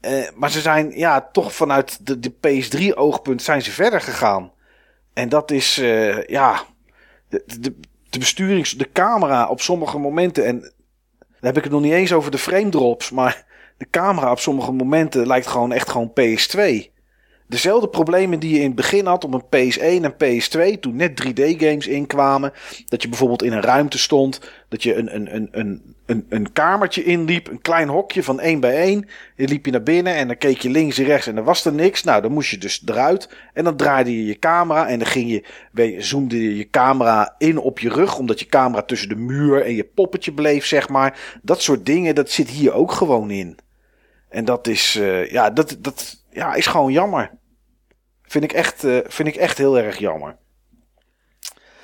Uh, 0.00 0.28
maar 0.34 0.50
ze 0.50 0.60
zijn 0.60 0.90
ja, 0.90 1.28
toch 1.32 1.54
vanuit 1.54 2.06
de, 2.06 2.18
de 2.18 2.32
PS3 2.32 2.94
oogpunt 2.94 3.42
zijn 3.42 3.62
ze 3.62 3.70
verder 3.70 4.00
gegaan. 4.00 4.52
En 5.12 5.28
dat 5.28 5.50
is 5.50 5.78
uh, 5.78 6.24
ja. 6.24 6.62
De, 7.28 7.42
de, 7.60 7.74
de 8.10 8.18
besturings, 8.18 8.70
de 8.70 8.92
camera 8.92 9.48
op 9.48 9.60
sommige 9.60 9.98
momenten. 9.98 10.44
En 10.44 10.60
dan 10.60 10.70
heb 11.40 11.56
ik 11.56 11.62
het 11.62 11.72
nog 11.72 11.82
niet 11.82 11.92
eens 11.92 12.12
over 12.12 12.30
de 12.30 12.38
frame 12.38 12.68
drops. 12.68 13.10
Maar 13.10 13.44
de 13.76 13.86
camera 13.90 14.30
op 14.30 14.38
sommige 14.38 14.72
momenten 14.72 15.26
lijkt 15.26 15.46
gewoon 15.46 15.72
echt 15.72 15.90
gewoon 15.90 16.12
PS2 16.20 16.96
dezelfde 17.48 17.88
problemen 17.88 18.38
die 18.38 18.50
je 18.50 18.58
in 18.58 18.66
het 18.66 18.74
begin 18.74 19.06
had 19.06 19.24
op 19.24 19.34
een 19.34 19.72
PS1 19.72 20.04
en 20.04 20.12
PS2, 20.12 20.80
toen 20.80 20.96
net 20.96 21.24
3D-games 21.24 21.86
inkwamen. 21.86 22.52
Dat 22.86 23.02
je 23.02 23.08
bijvoorbeeld 23.08 23.42
in 23.42 23.52
een 23.52 23.62
ruimte 23.62 23.98
stond, 23.98 24.40
dat 24.68 24.82
je 24.82 24.94
een, 24.94 25.14
een, 25.14 25.34
een, 25.34 25.48
een, 25.52 25.94
een, 26.06 26.26
een 26.28 26.52
kamertje 26.52 27.04
inliep, 27.04 27.48
een 27.48 27.60
klein 27.60 27.88
hokje 27.88 28.22
van 28.22 28.40
1 28.40 28.60
bij 28.60 28.76
1. 28.76 29.08
Je 29.36 29.48
liep 29.48 29.64
je 29.64 29.70
naar 29.70 29.82
binnen 29.82 30.14
en 30.14 30.26
dan 30.26 30.36
keek 30.36 30.60
je 30.60 30.70
links 30.70 30.98
en 30.98 31.04
rechts 31.04 31.26
en 31.26 31.36
er 31.36 31.44
was 31.44 31.64
er 31.64 31.72
niks. 31.72 32.04
Nou, 32.04 32.22
dan 32.22 32.32
moest 32.32 32.50
je 32.50 32.58
dus 32.58 32.82
eruit 32.86 33.28
en 33.52 33.64
dan 33.64 33.76
draaide 33.76 34.16
je 34.16 34.26
je 34.26 34.38
camera 34.38 34.88
en 34.88 34.98
dan 34.98 35.08
ging 35.08 35.30
je, 35.30 35.94
zoomde 35.98 36.42
je 36.42 36.56
je 36.56 36.70
camera 36.70 37.34
in 37.38 37.58
op 37.58 37.78
je 37.78 37.88
rug, 37.88 38.18
omdat 38.18 38.40
je 38.40 38.46
camera 38.46 38.82
tussen 38.82 39.08
de 39.08 39.16
muur 39.16 39.64
en 39.64 39.74
je 39.74 39.84
poppetje 39.84 40.32
bleef, 40.32 40.66
zeg 40.66 40.88
maar. 40.88 41.38
Dat 41.42 41.62
soort 41.62 41.86
dingen, 41.86 42.14
dat 42.14 42.30
zit 42.30 42.48
hier 42.48 42.72
ook 42.72 42.92
gewoon 42.92 43.30
in. 43.30 43.58
En 44.28 44.44
dat 44.44 44.66
is, 44.66 44.96
uh, 44.96 45.30
ja, 45.30 45.50
dat, 45.50 45.76
dat 45.78 46.22
ja, 46.38 46.54
is 46.54 46.66
gewoon 46.66 46.92
jammer. 46.92 47.30
Vind 48.22 48.44
ik 48.44 48.52
echt, 48.52 48.84
uh, 48.84 48.98
vind 49.04 49.28
ik 49.28 49.36
echt 49.36 49.58
heel 49.58 49.78
erg 49.78 49.98
jammer. 49.98 50.36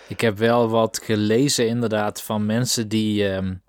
Ik 0.08 0.20
heb 0.20 0.38
wel 0.38 0.68
wat 0.68 1.00
gelezen 1.04 1.68
inderdaad 1.68 2.22
van 2.22 2.46
mensen 2.46 2.88
die, 2.88 3.24
um, 3.24 3.62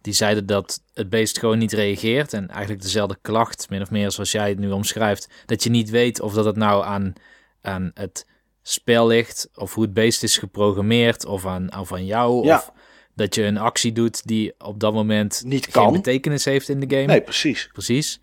die 0.00 0.12
zeiden 0.12 0.46
dat 0.46 0.82
het 0.94 1.10
beest 1.10 1.38
gewoon 1.38 1.58
niet 1.58 1.72
reageert. 1.72 2.32
En 2.32 2.48
eigenlijk 2.48 2.82
dezelfde 2.82 3.18
klacht, 3.22 3.70
min 3.70 3.82
of 3.82 3.90
meer 3.90 4.10
zoals 4.10 4.32
jij 4.32 4.48
het 4.48 4.58
nu 4.58 4.70
omschrijft. 4.70 5.28
Dat 5.46 5.62
je 5.62 5.70
niet 5.70 5.90
weet 5.90 6.20
of 6.20 6.32
dat 6.34 6.44
het 6.44 6.56
nou 6.56 6.84
aan, 6.84 7.12
aan 7.60 7.90
het 7.94 8.26
spel 8.62 9.06
ligt, 9.06 9.48
of 9.54 9.74
hoe 9.74 9.84
het 9.84 9.94
beest 9.94 10.22
is 10.22 10.38
geprogrammeerd, 10.38 11.24
of 11.24 11.46
aan, 11.46 11.78
of 11.78 11.92
aan 11.92 12.06
jou. 12.06 12.46
Ja. 12.46 12.56
Of 12.56 12.72
dat 13.14 13.34
je 13.34 13.42
een 13.42 13.58
actie 13.58 13.92
doet 13.92 14.26
die 14.26 14.54
op 14.58 14.80
dat 14.80 14.92
moment 14.92 15.42
niet 15.44 15.64
geen 15.64 15.72
kan. 15.72 15.92
betekenis 15.92 16.44
heeft 16.44 16.68
in 16.68 16.80
de 16.80 16.96
game. 16.96 17.06
Nee, 17.06 17.22
precies. 17.22 17.68
Precies. 17.72 18.20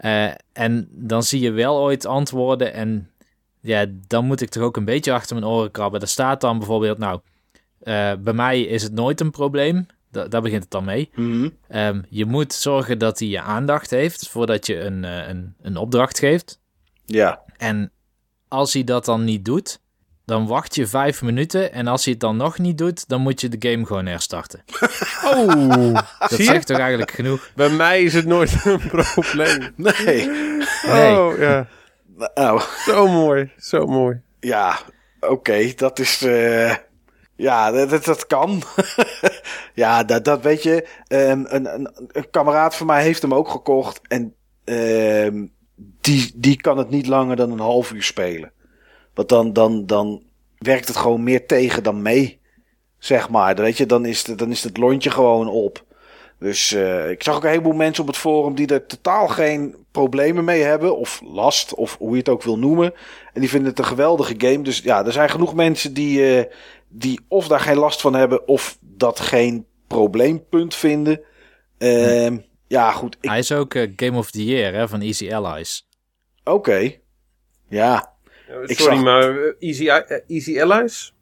Uh, 0.00 0.30
en 0.52 0.88
dan 0.90 1.22
zie 1.22 1.40
je 1.40 1.50
wel 1.50 1.78
ooit 1.78 2.06
antwoorden 2.06 2.72
en 2.72 3.10
ja, 3.60 3.86
dan 4.06 4.24
moet 4.24 4.40
ik 4.40 4.48
toch 4.48 4.62
ook 4.62 4.76
een 4.76 4.84
beetje 4.84 5.12
achter 5.12 5.36
mijn 5.36 5.48
oren 5.48 5.70
krabben. 5.70 6.00
Er 6.00 6.08
staat 6.08 6.40
dan 6.40 6.58
bijvoorbeeld, 6.58 6.98
nou, 6.98 7.20
uh, 7.82 8.12
bij 8.18 8.32
mij 8.32 8.62
is 8.62 8.82
het 8.82 8.92
nooit 8.92 9.20
een 9.20 9.30
probleem. 9.30 9.86
Da 10.10 10.28
daar 10.28 10.42
begint 10.42 10.62
het 10.62 10.70
dan 10.70 10.84
mee. 10.84 11.10
Mm 11.14 11.32
-hmm. 11.32 11.78
um, 11.78 12.04
je 12.08 12.24
moet 12.24 12.52
zorgen 12.52 12.98
dat 12.98 13.18
hij 13.18 13.28
je 13.28 13.40
aandacht 13.40 13.90
heeft 13.90 14.28
voordat 14.28 14.66
je 14.66 14.80
een, 14.80 15.02
uh, 15.02 15.28
een, 15.28 15.54
een 15.62 15.76
opdracht 15.76 16.18
geeft. 16.18 16.60
Ja. 17.04 17.42
En 17.56 17.90
als 18.48 18.72
hij 18.72 18.84
dat 18.84 19.04
dan 19.04 19.24
niet 19.24 19.44
doet, 19.44 19.80
dan 20.28 20.46
wacht 20.46 20.74
je 20.74 20.86
vijf 20.86 21.22
minuten. 21.22 21.72
En 21.72 21.86
als 21.86 22.04
hij 22.04 22.12
het 22.12 22.22
dan 22.22 22.36
nog 22.36 22.58
niet 22.58 22.78
doet, 22.78 23.08
dan 23.08 23.20
moet 23.20 23.40
je 23.40 23.48
de 23.48 23.70
game 23.70 23.86
gewoon 23.86 24.06
herstarten. 24.06 24.62
Oh, 25.24 25.94
dat 26.18 26.40
zegt 26.40 26.66
toch 26.66 26.78
eigenlijk 26.78 27.10
genoeg? 27.10 27.50
Bij 27.54 27.68
mij 27.68 28.02
is 28.02 28.14
het 28.14 28.26
nooit 28.26 28.52
een 28.64 28.80
probleem. 28.88 29.72
Nee. 29.76 30.30
Oh, 30.86 31.38
ja. 31.38 31.66
Nou. 32.34 32.60
Zo 32.84 33.08
mooi, 33.08 33.50
zo 33.58 33.86
mooi. 33.86 34.20
Ja, 34.40 34.78
oké, 35.20 35.72
dat 35.76 35.98
is... 35.98 36.22
Uh... 36.22 36.74
Ja, 37.36 37.70
dat, 37.70 38.04
dat 38.04 38.26
kan. 38.26 38.62
ja, 39.74 40.04
dat, 40.04 40.24
dat 40.24 40.42
weet 40.42 40.62
je. 40.62 40.86
Um, 41.08 41.46
een, 41.48 41.74
een, 41.74 41.90
een 42.12 42.30
kameraad 42.30 42.76
van 42.76 42.86
mij 42.86 43.02
heeft 43.02 43.22
hem 43.22 43.34
ook 43.34 43.48
gekocht. 43.48 44.00
En 44.08 44.34
uh, 44.64 45.46
die, 46.00 46.32
die 46.34 46.56
kan 46.56 46.78
het 46.78 46.90
niet 46.90 47.06
langer 47.06 47.36
dan 47.36 47.50
een 47.50 47.58
half 47.58 47.92
uur 47.92 48.02
spelen. 48.02 48.52
Want 49.18 49.30
dan, 49.30 49.52
dan, 49.52 49.86
dan 49.86 50.22
werkt 50.58 50.88
het 50.88 50.96
gewoon 50.96 51.22
meer 51.22 51.46
tegen 51.46 51.82
dan 51.82 52.02
mee. 52.02 52.40
Zeg 52.98 53.28
maar. 53.28 53.54
Dan, 53.54 53.64
weet 53.64 53.76
je, 53.76 53.86
dan, 53.86 54.06
is 54.06 54.26
het, 54.26 54.38
dan 54.38 54.50
is 54.50 54.62
het 54.62 54.76
lontje 54.76 55.10
gewoon 55.10 55.48
op. 55.48 55.84
Dus 56.38 56.72
uh, 56.72 57.10
ik 57.10 57.22
zag 57.22 57.36
ook 57.36 57.42
een 57.42 57.48
heleboel 57.48 57.72
mensen 57.72 58.02
op 58.02 58.08
het 58.08 58.18
forum 58.18 58.54
die 58.54 58.66
er 58.66 58.86
totaal 58.86 59.28
geen 59.28 59.76
problemen 59.90 60.44
mee 60.44 60.62
hebben. 60.62 60.96
Of 60.96 61.20
last, 61.24 61.74
of 61.74 61.96
hoe 61.98 62.10
je 62.10 62.16
het 62.16 62.28
ook 62.28 62.42
wil 62.42 62.58
noemen. 62.58 62.94
En 63.32 63.40
die 63.40 63.50
vinden 63.50 63.68
het 63.68 63.78
een 63.78 63.84
geweldige 63.84 64.34
game. 64.38 64.62
Dus 64.62 64.78
ja, 64.78 65.04
er 65.04 65.12
zijn 65.12 65.30
genoeg 65.30 65.54
mensen 65.54 65.94
die, 65.94 66.36
uh, 66.36 66.44
die 66.88 67.20
of 67.28 67.48
daar 67.48 67.60
geen 67.60 67.78
last 67.78 68.00
van 68.00 68.14
hebben. 68.14 68.48
Of 68.48 68.78
dat 68.80 69.20
geen 69.20 69.66
probleempunt 69.86 70.74
vinden. 70.74 71.20
Uh, 71.78 72.36
ja, 72.66 72.92
goed. 72.92 73.16
Ik... 73.20 73.28
Hij 73.28 73.38
is 73.38 73.52
ook 73.52 73.74
uh, 73.74 73.92
Game 73.96 74.18
of 74.18 74.30
the 74.30 74.44
Year 74.44 74.74
hè, 74.74 74.88
van 74.88 75.00
Easy 75.00 75.32
Allies. 75.32 75.88
Oké. 76.44 76.56
Okay. 76.56 77.00
Ja. 77.68 78.16
Sorry, 78.48 78.74
zag... 78.74 79.02
maar 79.02 79.54
Easy, 79.58 79.88
Easy 80.26 80.60
Allies? 80.60 81.14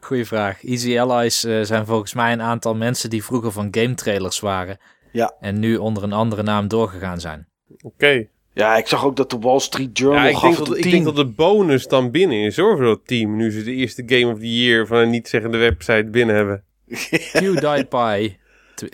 Goeie 0.00 0.24
vraag. 0.24 0.64
Easy 0.64 0.98
Allies 0.98 1.44
uh, 1.44 1.62
zijn 1.62 1.86
volgens 1.86 2.14
mij 2.14 2.32
een 2.32 2.42
aantal 2.42 2.74
mensen 2.74 3.10
die 3.10 3.24
vroeger 3.24 3.52
van 3.52 3.68
game 3.70 3.94
trailers 3.94 4.40
waren. 4.40 4.78
Ja. 5.12 5.34
En 5.40 5.58
nu 5.58 5.76
onder 5.76 6.02
een 6.02 6.12
andere 6.12 6.42
naam 6.42 6.68
doorgegaan 6.68 7.20
zijn. 7.20 7.48
Oké. 7.70 7.86
Okay. 7.86 8.30
Ja, 8.52 8.76
ik 8.76 8.86
zag 8.86 9.04
ook 9.04 9.16
dat 9.16 9.30
de 9.30 9.38
Wall 9.38 9.58
Street 9.58 9.98
Journal 9.98 10.22
ja, 10.22 10.28
ik 10.28 10.40
denk 10.40 10.56
dat, 10.56 10.76
Ik 10.76 10.90
denk 10.90 11.04
dat 11.04 11.16
de 11.16 11.26
bonus 11.26 11.86
dan 11.86 12.10
binnen 12.10 12.38
is 12.38 12.56
hoor, 12.56 12.76
voor 12.76 12.86
dat 12.86 13.06
team. 13.06 13.36
Nu 13.36 13.50
ze 13.50 13.62
de 13.62 13.72
eerste 13.72 14.02
Game 14.06 14.32
of 14.32 14.38
the 14.38 14.56
Year 14.56 14.86
van 14.86 14.98
een 14.98 15.10
niet-zeggende 15.10 15.58
website 15.58 16.08
binnen 16.10 16.36
hebben. 16.36 16.64
PewDiePie. 17.32 18.38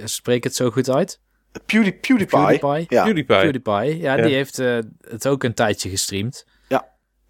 Spreek 0.05 0.45
het 0.45 0.55
zo 0.55 0.71
goed 0.71 0.91
uit? 0.91 1.21
Pewdie, 1.67 1.93
PewDiePie. 1.93 2.39
PewDiePie. 2.39 2.87
Ja. 2.89 3.05
PewDiePie. 3.05 3.37
PewDiePie. 3.37 3.99
Ja, 3.99 4.17
ja. 4.17 4.23
die 4.23 4.35
heeft 4.35 4.59
uh, 4.59 4.79
het 5.01 5.29
ook 5.29 5.45
een 5.45 5.55
tijdje 5.55 5.89
gestreamd. 5.89 6.47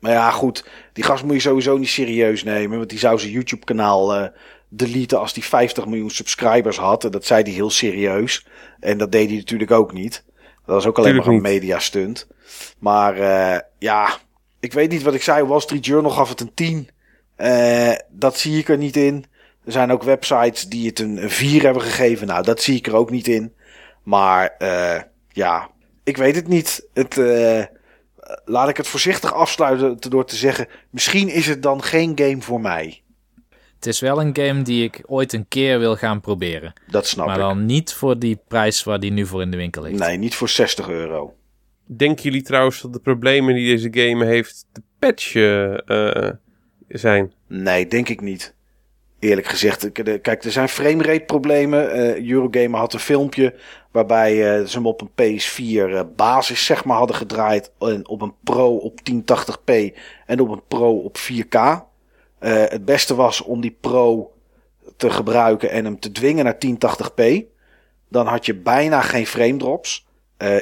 Maar 0.05 0.13
ja, 0.13 0.31
goed. 0.31 0.65
Die 0.93 1.05
gast 1.05 1.25
moet 1.25 1.35
je 1.35 1.41
sowieso 1.41 1.77
niet 1.77 1.89
serieus 1.89 2.43
nemen. 2.43 2.79
Want 2.79 2.91
die 2.91 2.99
zou 2.99 3.19
zijn 3.19 3.33
YouTube-kanaal 3.33 4.21
uh, 4.21 4.27
deleten 4.69 5.19
als 5.19 5.33
die 5.33 5.45
50 5.45 5.87
miljoen 5.87 6.11
subscribers 6.11 6.77
had. 6.77 7.05
En 7.05 7.11
dat 7.11 7.25
zei 7.25 7.43
hij 7.43 7.53
heel 7.53 7.71
serieus. 7.71 8.47
En 8.81 8.99
dat 8.99 9.13
deed 9.13 9.29
hij 9.29 9.37
natuurlijk 9.37 9.71
ook 9.71 9.93
niet. 9.93 10.25
Dat 10.37 10.75
was 10.75 10.87
ook 10.87 10.99
alleen 10.99 11.11
Tuurlijk 11.11 11.27
maar 11.27 11.37
een 11.37 11.55
media 11.55 11.79
stunt. 11.79 12.27
Maar 12.79 13.19
uh, 13.19 13.59
ja, 13.79 14.17
ik 14.61 14.73
weet 14.73 14.91
niet 14.91 15.03
wat 15.03 15.15
ik 15.15 15.23
zei. 15.23 15.45
Wall 15.45 15.61
Street 15.61 15.87
Journal 15.87 16.11
gaf 16.11 16.29
het 16.29 16.41
een 16.41 16.55
10. 16.55 16.89
Uh, 17.37 17.93
dat 18.11 18.39
zie 18.39 18.59
ik 18.59 18.69
er 18.69 18.79
niet 18.79 18.97
in. 18.97 19.25
Er 19.65 19.73
zijn 19.73 19.93
ook 19.93 20.03
websites 20.03 20.69
die 20.69 20.87
het 20.87 20.99
een 20.99 21.31
4 21.31 21.63
hebben 21.63 21.83
gegeven. 21.83 22.27
Nou, 22.27 22.43
dat 22.43 22.63
zie 22.63 22.77
ik 22.77 22.87
er 22.87 22.97
ook 22.97 23.11
niet 23.11 23.29
in. 23.29 23.55
Maar 24.03 24.57
ja, 25.29 25.71
ik 26.03 26.17
weet 26.17 26.35
het 26.35 26.49
niet. 26.49 26.89
Het, 26.93 27.17
laat 28.45 28.69
ik 28.69 28.77
het 28.77 28.87
voorzichtig 28.87 29.35
afsluiten 29.35 30.11
door 30.11 30.25
te 30.25 30.37
zeggen: 30.37 30.67
misschien 30.91 31.29
is 31.29 31.47
het 31.47 31.63
dan 31.63 31.83
geen 31.83 32.13
game 32.15 32.43
voor 32.43 32.61
mij. 32.61 33.03
Het 33.75 33.87
is 33.87 34.01
wel 34.01 34.21
een 34.21 34.37
game 34.37 34.63
die 34.63 34.85
ik 34.85 35.03
ooit 35.07 35.33
een 35.33 35.49
keer 35.49 35.79
wil 35.79 35.97
gaan 35.97 36.21
proberen. 36.21 36.73
Dat 36.87 37.07
snap 37.07 37.27
maar 37.27 37.35
ik. 37.35 37.41
Maar 37.41 37.55
dan 37.55 37.67
niet 37.67 37.93
voor 37.93 38.19
die 38.19 38.41
prijs 38.49 38.85
waar 38.85 39.01
die 39.01 39.13
nu 39.13 39.27
voor 39.27 39.43
in 39.43 39.51
de 39.51 39.57
winkel 39.57 39.83
ligt. 39.83 39.99
Nee, 39.99 40.17
niet 40.17 40.35
voor 40.35 40.49
60 40.49 40.89
euro. 40.89 41.35
Denken 41.87 42.23
jullie 42.23 42.43
trouwens 42.43 42.81
dat 42.81 42.93
de 42.93 42.99
problemen 42.99 43.55
die 43.55 43.77
deze 43.77 43.89
game 43.91 44.25
heeft 44.25 44.67
te 44.73 44.83
patchen 44.99 45.83
uh, 45.87 46.31
zijn? 46.89 47.33
Nee, 47.49 47.87
denk 47.87 48.09
ik 48.09 48.21
niet. 48.21 48.55
Eerlijk 49.19 49.47
gezegd, 49.47 49.93
kijk, 49.93 50.45
er 50.45 50.53
zijn 50.53 50.69
framerate 50.69 51.25
problemen. 51.25 51.97
Uh, 51.97 52.31
Eurogamer 52.31 52.79
had 52.79 52.93
een 52.93 53.01
filmpje 53.01 53.55
waarbij 53.95 54.61
uh, 54.61 54.67
ze 54.67 54.77
hem 54.77 54.87
op 54.87 55.01
een 55.01 55.41
PS4 55.41 56.15
basis 56.17 56.65
zeg 56.65 56.85
maar 56.85 56.97
hadden 56.97 57.17
gedraaid. 57.17 57.73
En 57.79 58.09
op 58.09 58.23
een 58.23 58.35
Pro 58.45 58.77
op 58.77 59.01
1080p 59.13 59.99
en 60.27 60.41
op 60.41 60.49
een 60.49 60.63
Pro 60.69 60.97
op 60.99 61.19
4K. 61.19 61.59
het 62.39 62.85
beste 62.85 63.15
was 63.15 63.41
om 63.41 63.61
die 63.61 63.77
Pro 63.81 64.33
te 64.97 65.11
gebruiken 65.11 65.71
en 65.71 65.85
hem 65.85 66.01
te 66.01 66.13
dwingen 66.13 66.45
naar 66.45 66.59
1080p. 66.67 67.25
Dan 68.09 68.27
had 68.27 68.47
je 68.47 68.55
bijna 68.55 69.01
geen 69.01 69.27
frame 69.27 69.57
drops. 69.57 70.07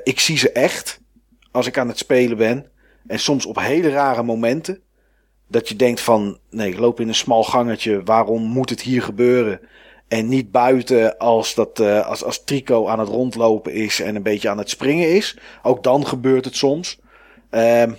ik 0.02 0.20
zie 0.20 0.38
ze 0.38 0.52
echt 0.52 1.00
als 1.50 1.66
ik 1.66 1.78
aan 1.78 1.88
het 1.88 1.98
spelen 1.98 2.36
ben. 2.36 2.66
En 3.06 3.18
soms 3.18 3.46
op 3.46 3.58
hele 3.58 3.88
rare 3.88 4.22
momenten. 4.22 4.80
Dat 5.48 5.68
je 5.68 5.76
denkt 5.76 6.00
van, 6.00 6.38
nee, 6.50 6.70
ik 6.70 6.78
loop 6.78 7.00
in 7.00 7.08
een 7.08 7.14
smal 7.14 7.44
gangetje. 7.44 8.02
Waarom 8.02 8.42
moet 8.42 8.70
het 8.70 8.80
hier 8.80 9.02
gebeuren? 9.02 9.60
En 10.12 10.28
niet 10.28 10.50
buiten 10.50 11.18
als, 11.18 11.54
dat, 11.54 11.80
uh, 11.80 12.06
als, 12.06 12.24
als 12.24 12.44
Trico 12.44 12.88
aan 12.88 12.98
het 12.98 13.08
rondlopen 13.08 13.72
is 13.72 14.00
en 14.00 14.16
een 14.16 14.22
beetje 14.22 14.48
aan 14.48 14.58
het 14.58 14.70
springen 14.70 15.14
is. 15.14 15.36
Ook 15.62 15.82
dan 15.82 16.06
gebeurt 16.06 16.44
het 16.44 16.56
soms. 16.56 16.98
Um, 17.50 17.96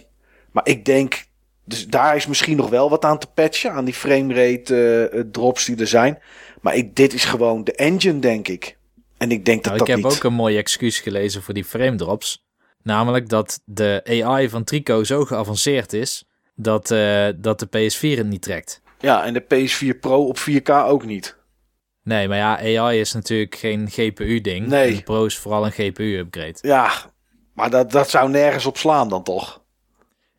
maar 0.52 0.68
ik 0.68 0.86
denk, 0.86 1.26
dus 1.66 1.88
daar 1.88 2.16
is 2.16 2.28
misschien 2.28 2.58
nog 2.58 2.70
wel 2.70 2.90
wat 2.90 3.06
aan 3.06 3.18
te 3.18 3.28
patchen. 3.34 3.72
Aan 3.72 3.86
die 3.86 3.94
framerate 3.94 5.10
uh, 5.14 5.22
drops 5.32 5.66
die 5.66 5.76
er 5.78 5.88
zijn. 5.88 6.20
Maar 6.62 6.76
ik, 6.76 6.96
dit 6.96 7.14
is 7.14 7.26
gewoon 7.26 7.64
de 7.64 7.74
engine, 7.74 8.20
denk 8.20 8.48
ik. 8.48 8.78
En 9.18 9.32
ik 9.32 9.46
denk 9.46 9.64
dat 9.64 9.74
nou, 9.74 9.78
dat 9.78 9.88
Ik 9.88 9.94
heb 9.96 10.04
niet... 10.04 10.16
ook 10.16 10.24
een 10.24 10.34
mooi 10.34 10.58
excuus 10.58 11.00
gelezen 11.00 11.42
voor 11.42 11.54
die 11.54 11.66
frame 11.66 11.96
drops. 11.96 12.46
Namelijk 12.84 13.30
dat 13.30 13.62
de 13.66 14.22
AI 14.24 14.50
van 14.50 14.64
Trico 14.64 15.04
zo 15.04 15.26
geavanceerd 15.26 15.94
is 15.94 16.26
dat, 16.56 16.92
uh, 16.92 17.28
dat 17.36 17.60
de 17.60 17.68
PS4 17.68 18.18
het 18.18 18.28
niet 18.28 18.42
trekt. 18.42 18.82
Ja, 19.00 19.24
en 19.26 19.34
de 19.34 19.44
PS4 19.44 20.00
Pro 20.00 20.26
op 20.26 20.38
4K 20.40 20.70
ook 20.70 21.06
niet. 21.06 21.42
Nee, 22.04 22.28
maar 22.28 22.38
ja, 22.38 22.80
AI 22.80 23.00
is 23.00 23.14
natuurlijk 23.14 23.56
geen 23.56 23.90
GPU-ding. 23.90 24.68
Nee. 24.68 24.96
De 24.96 25.04
Pro 25.04 25.26
is 25.26 25.38
vooral 25.38 25.66
een 25.66 25.72
GPU-upgrade. 25.72 26.58
Ja, 26.62 26.92
maar 27.54 27.70
dat, 27.70 27.92
dat 27.92 28.10
zou 28.10 28.30
nergens 28.30 28.66
op 28.66 28.78
slaan 28.78 29.10
dan 29.10 29.24
toch? 29.24 29.62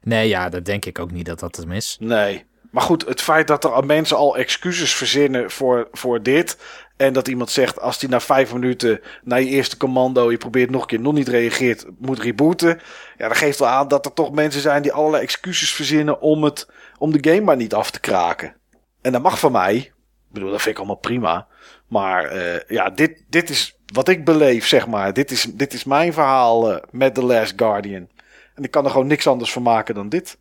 Nee, 0.02 0.28
ja, 0.28 0.48
dat 0.48 0.64
denk 0.64 0.84
ik 0.84 0.98
ook 0.98 1.10
niet 1.10 1.26
dat 1.26 1.40
dat 1.40 1.56
hem 1.56 1.72
is. 1.72 1.96
Nee. 2.00 2.44
Maar 2.70 2.82
goed, 2.82 3.06
het 3.06 3.20
feit 3.20 3.46
dat 3.46 3.64
er 3.64 3.86
mensen 3.86 4.16
al 4.16 4.36
excuses 4.36 4.94
verzinnen 4.94 5.50
voor, 5.50 5.88
voor 5.92 6.22
dit. 6.22 6.58
En 6.96 7.12
dat 7.12 7.28
iemand 7.28 7.50
zegt, 7.50 7.80
als 7.80 8.00
hij 8.00 8.10
na 8.10 8.20
vijf 8.20 8.52
minuten 8.52 9.00
na 9.22 9.36
je 9.36 9.46
eerste 9.46 9.76
commando, 9.76 10.30
je 10.30 10.36
probeert 10.36 10.70
nog 10.70 10.80
een 10.80 10.86
keer, 10.86 11.00
nog 11.00 11.12
niet 11.12 11.28
reageert, 11.28 11.86
moet 11.98 12.20
rebooten. 12.20 12.80
Ja, 13.18 13.28
dat 13.28 13.36
geeft 13.36 13.58
wel 13.58 13.68
aan 13.68 13.88
dat 13.88 14.06
er 14.06 14.12
toch 14.12 14.32
mensen 14.32 14.60
zijn 14.60 14.82
die 14.82 14.92
allerlei 14.92 15.22
excuses 15.22 15.74
verzinnen 15.74 16.20
om, 16.20 16.44
het, 16.44 16.68
om 16.98 17.12
de 17.12 17.30
game 17.30 17.44
maar 17.44 17.56
niet 17.56 17.74
af 17.74 17.90
te 17.90 18.00
kraken. 18.00 18.56
En 19.02 19.12
dat 19.12 19.22
mag 19.22 19.38
van 19.38 19.52
mij. 19.52 19.76
Ik 19.76 19.92
bedoel, 20.30 20.50
dat 20.50 20.62
vind 20.62 20.74
ik 20.74 20.78
allemaal 20.78 21.00
prima. 21.00 21.46
Maar 21.94 22.36
uh, 22.36 22.56
ja, 22.68 22.90
dit, 22.90 23.24
dit 23.28 23.50
is 23.50 23.78
wat 23.92 24.08
ik 24.08 24.24
beleef, 24.24 24.66
zeg 24.66 24.86
maar. 24.86 25.12
Dit 25.12 25.30
is, 25.30 25.42
dit 25.42 25.72
is 25.72 25.84
mijn 25.84 26.12
verhaal 26.12 26.70
uh, 26.70 26.76
met 26.90 27.14
The 27.14 27.24
Last 27.24 27.52
Guardian. 27.56 28.08
En 28.54 28.62
ik 28.62 28.70
kan 28.70 28.84
er 28.84 28.90
gewoon 28.90 29.06
niks 29.06 29.26
anders 29.26 29.52
van 29.52 29.62
maken 29.62 29.94
dan 29.94 30.08
dit. 30.08 30.38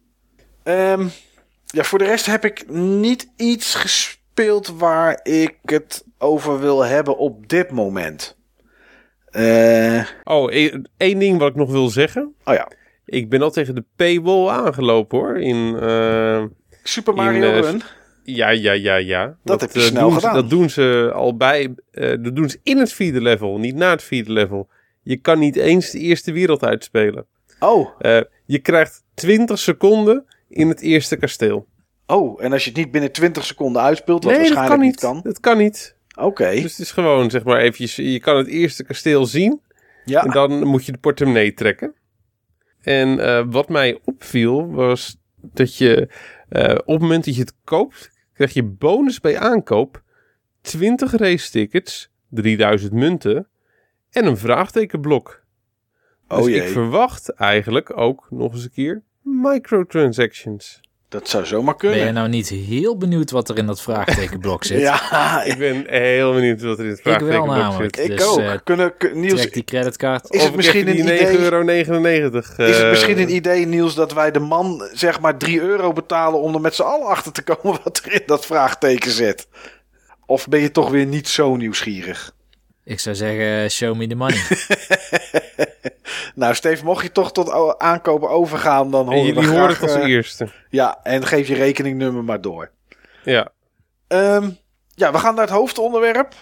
Um, 0.63 1.11
ja, 1.65 1.83
voor 1.83 1.99
de 1.99 2.05
rest 2.05 2.25
heb 2.25 2.45
ik 2.45 2.69
niet 2.69 3.31
iets 3.37 3.75
gespeeld 3.75 4.67
waar 4.67 5.19
ik 5.23 5.55
het 5.63 6.03
over 6.17 6.59
wil 6.59 6.85
hebben 6.85 7.17
op 7.17 7.49
dit 7.49 7.71
moment. 7.71 8.37
Uh... 9.31 10.05
Oh, 10.23 10.53
e-, 10.53 10.81
één 10.97 11.19
ding 11.19 11.39
wat 11.39 11.49
ik 11.49 11.55
nog 11.55 11.71
wil 11.71 11.89
zeggen. 11.89 12.35
Oh 12.43 12.53
ja. 12.53 12.71
Ik 13.05 13.29
ben 13.29 13.41
al 13.41 13.51
tegen 13.51 13.75
de 13.75 13.85
paywall 13.95 14.47
aangelopen 14.47 15.19
hoor. 15.19 15.39
In, 15.39 15.77
uh, 15.81 16.43
Super 16.83 17.13
Mario 17.13 17.51
in, 17.51 17.57
uh, 17.57 17.59
Run? 17.59 17.81
Ja, 18.23 18.49
ja, 18.49 18.71
ja, 18.71 18.95
ja. 18.95 19.25
Dat, 19.25 19.37
dat 19.43 19.61
heb 19.61 19.71
je 19.71 19.79
snel 19.79 20.09
doen 20.09 20.13
gedaan. 20.13 20.35
Ze, 20.35 20.41
dat 20.41 20.49
doen 20.49 20.69
ze 20.69 21.11
al 21.13 21.37
bij. 21.37 21.75
dat 21.91 22.35
doen 22.35 22.49
ze 22.49 22.59
in 22.63 22.77
het 22.77 22.93
vierde 22.93 23.21
level, 23.21 23.57
niet 23.57 23.75
na 23.75 23.89
het 23.89 24.03
vierde 24.03 24.31
level. 24.31 24.69
Je 25.01 25.17
kan 25.17 25.39
niet 25.39 25.55
eens 25.55 25.89
de 25.91 25.99
eerste 25.99 26.31
wereld 26.31 26.63
uitspelen. 26.63 27.25
Oh. 27.59 27.89
je 28.45 28.59
krijgt 28.59 29.03
20 29.13 29.59
seconden 29.59 30.25
in 30.49 30.67
het 30.67 30.81
eerste 30.81 31.15
kasteel. 31.15 31.67
Oh, 32.05 32.43
en 32.43 32.51
als 32.51 32.63
je 32.63 32.69
het 32.69 32.79
niet 32.79 32.91
binnen 32.91 33.11
20 33.11 33.45
seconden 33.45 33.81
uitspeelt, 33.81 34.23
wat 34.23 34.33
nee, 34.33 34.41
waarschijnlijk 34.41 34.79
dat 34.79 34.89
niet 34.89 34.99
kan. 34.99 35.19
Dat 35.23 35.39
kan 35.39 35.57
niet. 35.57 35.95
Oké. 36.15 36.25
Okay. 36.25 36.61
Dus 36.61 36.71
het 36.71 36.79
is 36.79 36.91
gewoon, 36.91 37.29
zeg 37.29 37.43
maar, 37.43 37.59
eventjes, 37.59 37.95
je 37.95 38.19
kan 38.19 38.37
het 38.37 38.47
eerste 38.47 38.83
kasteel 38.83 39.25
zien. 39.25 39.61
Ja. 40.05 40.23
En 40.23 40.31
dan 40.31 40.67
moet 40.67 40.85
je 40.85 40.91
de 40.91 40.97
portemonnee 40.97 41.53
trekken. 41.53 41.93
En 42.81 43.19
uh, 43.19 43.43
wat 43.49 43.69
mij 43.69 43.99
opviel, 44.03 44.71
was 44.71 45.17
dat 45.35 45.77
je 45.77 46.09
uh, 46.49 46.71
op 46.71 46.87
het 46.87 47.01
moment 47.01 47.25
dat 47.25 47.35
je 47.35 47.41
het 47.41 47.55
koopt, 47.63 48.11
krijg 48.47 48.65
je 48.65 48.71
bonus 48.73 49.19
bij 49.19 49.39
aankoop 49.39 50.03
20 50.61 51.11
race 51.11 51.51
tickets, 51.51 52.11
3000 52.29 52.91
munten 52.93 53.47
en 54.09 54.25
een 54.25 54.37
vraagtekenblok. 54.37 55.43
Oh 56.27 56.37
dus 56.37 56.47
jee. 56.47 56.61
ik 56.61 56.67
verwacht 56.67 57.29
eigenlijk 57.29 57.97
ook 57.97 58.27
nog 58.29 58.53
eens 58.53 58.63
een 58.63 58.71
keer 58.71 59.03
microtransactions. 59.21 60.81
Dat 61.13 61.29
zou 61.29 61.45
zomaar 61.45 61.75
kunnen. 61.75 61.97
Ben 61.97 62.07
je 62.07 62.13
nou 62.13 62.29
niet 62.29 62.49
heel 62.49 62.97
benieuwd 62.97 63.31
wat 63.31 63.49
er 63.49 63.57
in 63.57 63.65
dat 63.65 63.81
vraagtekenblok 63.81 64.63
zit? 64.73 64.79
ja, 64.79 65.43
ik 65.43 65.57
ben 65.57 65.85
heel 65.87 66.33
benieuwd 66.33 66.61
wat 66.61 66.79
er 66.79 66.83
in 66.83 66.89
het 66.89 67.01
vraagtekenblok 67.01 67.81
zit. 67.81 67.99
Ik 67.99 68.17
dus, 68.17 68.27
ook. 68.27 68.39
Uh, 68.39 68.53
Kunnen, 68.63 68.93
Niels, 69.13 69.51
die 69.51 69.63
creditcard. 69.63 70.33
Is 70.33 70.43
het 70.43 70.55
misschien 70.55 70.87
een 70.87 70.99
idee? 70.99 71.39
euro. 71.39 71.63
Uh, 72.59 72.67
is 72.67 72.75
het 72.75 72.85
eh, 72.85 72.89
misschien 72.89 73.19
een 73.19 73.35
idee, 73.35 73.65
Niels, 73.65 73.95
dat 73.95 74.13
wij 74.13 74.31
de 74.31 74.39
man 74.39 74.89
zeg 74.93 75.19
maar 75.19 75.37
3 75.37 75.61
euro 75.61 75.93
betalen 75.93 76.39
om 76.39 76.53
er 76.53 76.61
met 76.61 76.75
z'n 76.75 76.81
allen 76.81 77.07
achter 77.07 77.31
te 77.31 77.41
komen 77.41 77.79
wat 77.83 78.01
er 78.05 78.13
in 78.13 78.23
dat 78.25 78.45
vraagteken 78.45 79.11
zit? 79.11 79.47
Of 80.25 80.47
ben 80.47 80.59
je 80.59 80.71
toch 80.71 80.89
weer 80.89 81.05
niet 81.05 81.27
zo 81.27 81.55
nieuwsgierig? 81.55 82.33
Ik 82.85 82.99
zou 82.99 83.15
zeggen, 83.15 83.71
show 83.71 83.95
me 83.95 84.07
the 84.07 84.15
money. 84.15 84.41
nou, 86.35 86.55
Steve, 86.55 86.83
mocht 86.83 87.03
je 87.03 87.11
toch 87.11 87.31
tot 87.31 87.77
aankopen 87.79 88.29
overgaan, 88.29 88.91
dan 88.91 89.05
hoor 89.05 89.25
je 89.25 89.47
hoort 89.47 89.71
het 89.71 89.81
als 89.81 89.95
uh, 89.95 90.05
eerste. 90.05 90.47
Ja, 90.69 90.99
en 91.03 91.25
geef 91.25 91.47
je 91.47 91.55
rekeningnummer 91.55 92.23
maar 92.23 92.41
door. 92.41 92.71
Ja. 93.23 93.49
Um, 94.07 94.57
ja, 94.95 95.11
we 95.11 95.17
gaan 95.17 95.35
naar 95.35 95.45
het 95.45 95.53
hoofdonderwerp. 95.53 96.33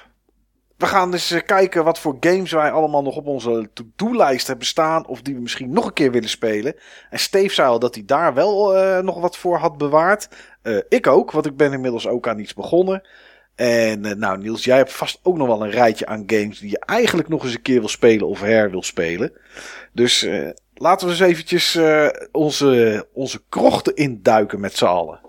We 0.77 0.85
gaan 0.85 1.13
eens 1.13 1.31
uh, 1.31 1.41
kijken 1.45 1.83
wat 1.83 1.99
voor 1.99 2.17
games 2.19 2.51
wij 2.51 2.71
allemaal 2.71 3.01
nog 3.01 3.15
op 3.15 3.27
onze 3.27 3.69
to-do-lijst 3.73 4.47
hebben 4.47 4.65
staan. 4.65 5.07
Of 5.07 5.21
die 5.21 5.35
we 5.35 5.41
misschien 5.41 5.73
nog 5.73 5.85
een 5.85 5.93
keer 5.93 6.11
willen 6.11 6.29
spelen. 6.29 6.75
En 7.09 7.19
Steve 7.19 7.53
zei 7.53 7.69
al 7.69 7.79
dat 7.79 7.95
hij 7.95 8.03
daar 8.05 8.33
wel 8.33 8.77
uh, 8.77 8.99
nog 8.99 9.19
wat 9.19 9.37
voor 9.37 9.57
had 9.57 9.77
bewaard. 9.77 10.27
ik 10.89 11.07
ook, 11.07 11.31
want 11.31 11.45
ik 11.45 11.57
ben 11.57 11.73
inmiddels 11.73 12.07
ook 12.07 12.27
aan 12.27 12.39
iets 12.39 12.53
begonnen. 12.53 13.07
En 13.61 14.05
uh, 14.05 14.11
nou 14.11 14.37
Niels, 14.37 14.63
jij 14.63 14.77
hebt 14.77 14.93
vast 14.93 15.19
ook 15.23 15.37
nog 15.37 15.47
wel 15.47 15.63
een 15.63 15.69
rijtje 15.69 16.05
aan 16.05 16.23
games 16.27 16.59
die 16.59 16.69
je 16.69 16.79
eigenlijk 16.85 17.27
nog 17.27 17.43
eens 17.43 17.53
een 17.53 17.61
keer 17.61 17.79
wil 17.79 17.89
spelen 17.89 18.27
of 18.27 18.39
her 18.41 18.71
wil 18.71 18.83
spelen. 18.83 19.31
Dus 19.93 20.23
uh, 20.23 20.49
laten 20.73 21.07
we 21.07 21.13
eens 21.13 21.21
eventjes 21.21 21.75
uh, 21.75 22.07
onze, 22.31 23.07
onze 23.13 23.41
krochten 23.49 23.95
induiken 23.95 24.59
met 24.59 24.75
z'n 24.75 24.85
allen. 24.85 25.19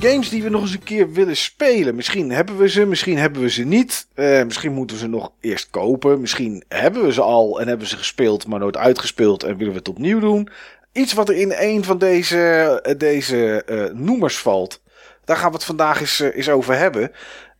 Games 0.00 0.28
die 0.28 0.42
we 0.42 0.48
nog 0.48 0.60
eens 0.60 0.72
een 0.72 0.82
keer 0.82 1.12
willen 1.12 1.36
spelen. 1.36 1.94
Misschien 1.94 2.30
hebben 2.30 2.56
we 2.56 2.68
ze, 2.68 2.86
misschien 2.86 3.18
hebben 3.18 3.42
we 3.42 3.50
ze 3.50 3.62
niet. 3.62 4.06
Uh, 4.14 4.42
misschien 4.42 4.72
moeten 4.72 4.96
we 4.96 5.02
ze 5.02 5.08
nog 5.08 5.32
eerst 5.40 5.70
kopen. 5.70 6.20
Misschien 6.20 6.64
hebben 6.68 7.04
we 7.04 7.12
ze 7.12 7.20
al 7.20 7.60
en 7.60 7.68
hebben 7.68 7.86
ze 7.86 7.96
gespeeld, 7.96 8.46
maar 8.46 8.58
nooit 8.58 8.76
uitgespeeld 8.76 9.42
en 9.42 9.56
willen 9.56 9.72
we 9.72 9.78
het 9.78 9.88
opnieuw 9.88 10.20
doen. 10.20 10.48
Iets 10.92 11.12
wat 11.12 11.28
er 11.28 11.36
in 11.36 11.52
een 11.56 11.84
van 11.84 11.98
deze, 11.98 12.38
eh, 12.82 12.98
deze 12.98 13.62
uh, 13.66 13.84
noemers 13.92 14.38
valt. 14.38 14.82
Daar 15.24 15.36
gaan 15.36 15.50
we 15.50 15.56
het 15.56 15.64
vandaag 15.64 16.20
eens, 16.34 16.48
over 16.48 16.76
hebben. 16.76 17.10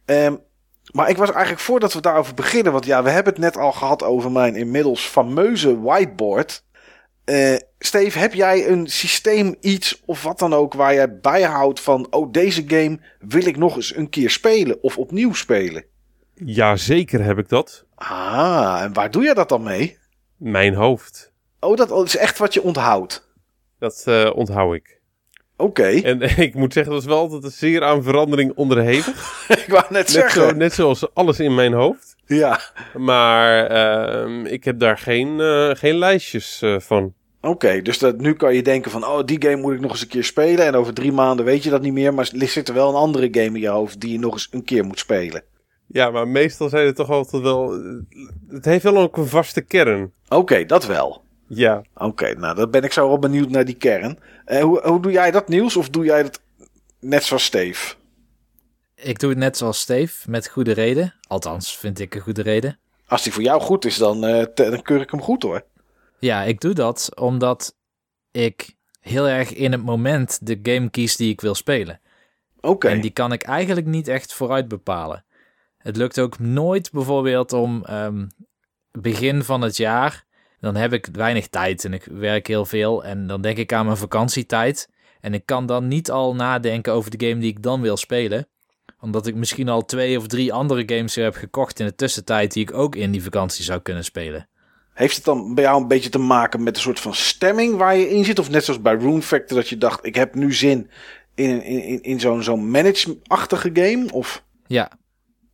Um, 0.05 0.41
maar 0.93 1.09
ik 1.09 1.17
was 1.17 1.31
eigenlijk 1.31 1.63
voordat 1.63 1.93
we 1.93 2.01
daarover 2.01 2.35
beginnen, 2.35 2.73
want 2.73 2.85
ja, 2.85 3.03
we 3.03 3.11
hebben 3.11 3.33
het 3.33 3.43
net 3.43 3.57
al 3.57 3.73
gehad 3.73 4.03
over 4.03 4.33
mijn 4.33 4.57
inmiddels 4.57 5.07
fameuze 5.07 5.81
whiteboard. 5.81 6.65
Uh, 7.25 7.57
Steve, 7.79 8.19
heb 8.19 8.35
jij 8.35 8.69
een 8.69 8.87
systeem, 8.87 9.55
iets 9.61 10.03
of 10.05 10.23
wat 10.23 10.39
dan 10.39 10.55
ook 10.55 10.75
waar 10.75 10.95
jij 10.95 11.19
bijhoudt 11.19 11.81
van, 11.81 12.07
oh 12.11 12.33
deze 12.33 12.65
game 12.67 12.99
wil 13.19 13.47
ik 13.47 13.57
nog 13.57 13.77
eens 13.77 13.97
een 13.97 14.09
keer 14.09 14.31
spelen 14.31 14.83
of 14.83 14.99
opnieuw 14.99 15.33
spelen? 15.33 15.85
Ja, 16.35 16.77
zeker 16.77 17.25
heb 17.25 17.39
ik 17.39 17.49
dat. 17.49 17.85
Ah, 17.95 18.81
en 18.83 18.93
waar 18.93 19.11
doe 19.11 19.23
je 19.23 19.35
dat 19.35 19.49
dan 19.49 19.63
mee? 19.63 19.99
Mijn 20.37 20.75
hoofd. 20.75 21.33
Oh, 21.61 21.77
dat 21.77 22.05
is 22.05 22.17
echt 22.17 22.39
wat 22.39 22.55
je 22.55 22.63
onthoudt? 22.63 23.29
Dat 23.79 24.05
uh, 24.09 24.31
onthoud 24.35 24.75
ik. 24.75 25.01
Oké. 25.57 25.89
En 26.11 26.39
ik 26.39 26.55
moet 26.55 26.73
zeggen, 26.73 26.93
dat 26.93 27.03
is 27.03 27.09
wel 27.09 27.19
altijd 27.19 27.45
een 27.45 27.51
zeer 27.51 27.85
aan 27.85 28.03
verandering 28.03 28.53
onderhevig. 28.55 29.47
ik 29.49 29.67
wou 29.69 29.83
net, 29.83 29.91
net 29.91 30.11
zeggen. 30.11 30.49
Zo, 30.49 30.51
net 30.51 30.73
zoals 30.73 31.15
alles 31.15 31.41
in 31.41 31.55
mijn 31.55 31.73
hoofd. 31.73 32.10
Ja. 32.37 32.61
Maar 32.95 33.71
uh, 34.29 34.53
ik 34.53 34.65
heb 34.65 34.79
daar 34.79 34.99
geen, 34.99 35.39
uh, 35.39 35.71
geen 35.75 35.95
lijstjes 35.95 36.63
uh, 36.63 36.81
van. 36.81 37.15
Oké, 37.41 37.83
dus 37.83 37.99
dat, 37.99 38.19
nu 38.19 38.33
kan 38.33 38.55
je 38.55 38.63
denken 38.63 38.91
van, 38.91 39.07
oh, 39.07 39.25
die 39.25 39.43
game 39.43 39.57
moet 39.57 39.75
ik 39.75 39.81
nog 39.81 39.91
eens 39.91 40.01
een 40.01 40.09
keer 40.09 40.25
spelen. 40.25 40.67
En 40.67 40.75
over 40.75 40.95
drie 40.95 41.13
maanden 41.13 41.45
weet 41.45 41.63
je 41.63 41.71
dat 41.71 41.83
niet 41.83 41.93
meer. 41.93 42.15
Maar 42.15 42.31
zit 42.35 42.69
er 42.69 42.75
wel 42.75 42.89
een 42.89 42.95
andere 42.95 43.29
game 43.31 43.57
in 43.57 43.61
je 43.61 43.69
hoofd 43.69 44.01
die 44.01 44.13
je 44.13 44.19
nog 44.19 44.33
eens 44.33 44.49
een 44.51 44.65
keer 44.65 44.85
moet 44.85 44.99
spelen. 44.99 45.43
Ja, 45.87 46.11
maar 46.11 46.29
meestal 46.29 46.69
zijn 46.69 46.87
het 46.87 46.97
toch 46.97 47.11
altijd 47.11 47.43
wel... 47.43 47.81
Het 48.49 48.65
heeft 48.65 48.83
wel 48.83 48.99
ook 48.99 49.17
een 49.17 49.27
vaste 49.27 49.61
kern. 49.61 50.13
Oké, 50.29 50.65
dat 50.65 50.87
wel. 50.87 51.23
Ja. 51.47 51.83
Oké, 51.95 52.35
nou 52.35 52.55
dan 52.55 52.71
ben 52.71 52.83
ik 52.83 52.93
zo 52.93 53.09
wel 53.09 53.19
benieuwd 53.19 53.49
naar 53.49 53.65
die 53.65 53.77
kern. 53.77 54.19
Hoe, 54.45 54.81
hoe 54.83 55.03
doe 55.03 55.13
jij 55.13 55.31
dat, 55.31 55.49
Niels? 55.49 55.77
Of 55.77 55.89
doe 55.89 56.05
jij 56.05 56.23
dat 56.23 56.41
net 57.01 57.25
zoals 57.25 57.45
Steve? 57.45 57.95
Ik 59.03 59.19
doe 59.19 59.31
het 59.31 59.39
net 59.39 59.57
zoals 59.57 59.81
Steve, 59.81 60.31
met 60.31 60.49
goede 60.49 60.73
reden. 60.73 61.15
Althans, 61.29 61.77
vind 61.77 61.99
ik 61.99 62.15
een 62.15 62.21
goede 62.21 62.43
reden. 62.43 62.79
Als 63.07 63.23
die 63.23 63.33
voor 63.33 63.43
jou 63.43 63.61
goed 63.61 63.85
is, 63.85 63.97
dan, 63.97 64.25
uh, 64.25 64.45
dan 64.55 64.83
keur 64.83 65.01
ik 65.01 65.11
hem 65.11 65.23
goed 65.23 65.43
hoor. 65.43 65.65
Ja, 66.19 66.43
ik 66.43 66.61
doe 66.61 66.75
dat 66.75 67.11
omdat 67.17 67.77
ik 68.31 68.75
heel 69.01 69.29
erg 69.29 69.53
in 69.53 69.73
het 69.73 69.83
moment 69.83 70.47
de 70.47 70.59
game 70.63 70.91
kies 70.91 71.17
die 71.17 71.33
ik 71.33 71.41
wil 71.41 71.55
spelen. 71.55 72.01
Oké. 72.61 72.89
En 72.89 73.01
die 73.01 73.11
kan 73.11 73.33
ik 73.33 73.43
eigenlijk 73.43 73.87
niet 73.87 74.09
echt 74.09 74.33
vooruit 74.33 74.69
bepalen. 74.69 75.25
Het 75.79 75.97
lukt 75.97 76.21
ook 76.21 76.39
nooit 76.39 76.91
bijvoorbeeld 76.91 77.53
om 77.53 77.85
um, 77.91 78.29
begin 78.91 79.43
van 79.43 79.61
het 79.61 79.77
jaar. 79.77 80.25
Dan 80.61 80.77
heb 80.77 80.93
ik 80.93 81.09
weinig 81.13 81.49
tijd 81.49 81.85
en 81.85 81.93
ik 81.93 82.05
werk 82.05 82.47
heel 82.47 82.65
veel. 82.67 83.05
En 83.05 83.27
dan 83.27 83.41
denk 83.41 83.57
ik 83.57 83.73
aan 83.73 83.85
mijn 83.85 83.97
vakantietijd. 83.97 84.89
En 85.21 85.35
ik 85.35 85.47
kan 85.47 85.67
dan 85.67 85.89
niet 85.89 86.11
al 86.11 86.35
nadenken 86.35 86.93
over 86.93 87.19
de 87.19 87.27
game 87.27 87.41
die 87.41 87.51
ik 87.51 87.63
dan 87.63 87.81
wil 87.81 87.97
spelen. 87.97 88.49
Omdat 89.01 89.27
ik 89.27 89.35
misschien 89.35 89.69
al 89.69 89.85
twee 89.85 90.19
of 90.19 90.27
drie 90.27 90.53
andere 90.53 90.83
games 90.87 91.15
heb 91.15 91.35
gekocht 91.35 91.81
in 91.81 91.87
de 91.87 91.95
tussentijd 91.95 92.53
die 92.53 92.63
ik 92.63 92.75
ook 92.75 92.95
in 92.95 93.11
die 93.11 93.23
vakantie 93.23 93.65
zou 93.65 93.81
kunnen 93.81 94.05
spelen. 94.05 94.49
Heeft 94.93 95.17
het 95.17 95.25
dan 95.25 95.55
bij 95.55 95.65
jou 95.65 95.81
een 95.83 95.89
beetje 95.89 96.11
te 96.11 96.19
maken 96.19 96.63
met 96.63 96.77
een 96.77 96.83
soort 96.83 97.01
van 97.01 97.15
stemming 97.15 97.77
waar 97.77 97.97
je 97.97 98.09
in 98.09 98.25
zit? 98.25 98.39
Of 98.39 98.51
net 98.51 98.65
zoals 98.65 98.81
bij 98.81 98.95
Rune 98.95 99.23
Factor 99.23 99.57
dat 99.57 99.69
je 99.69 99.79
dacht, 99.79 100.07
ik 100.07 100.15
heb 100.15 100.35
nu 100.35 100.53
zin 100.53 100.91
in, 101.35 101.63
in, 101.63 101.83
in, 101.83 102.03
in 102.03 102.21
zo'n 102.21 102.43
zo'n 102.43 102.71
manage-achtige 102.71 103.71
game? 103.73 104.13
Of? 104.13 104.45
Ja. 104.67 104.91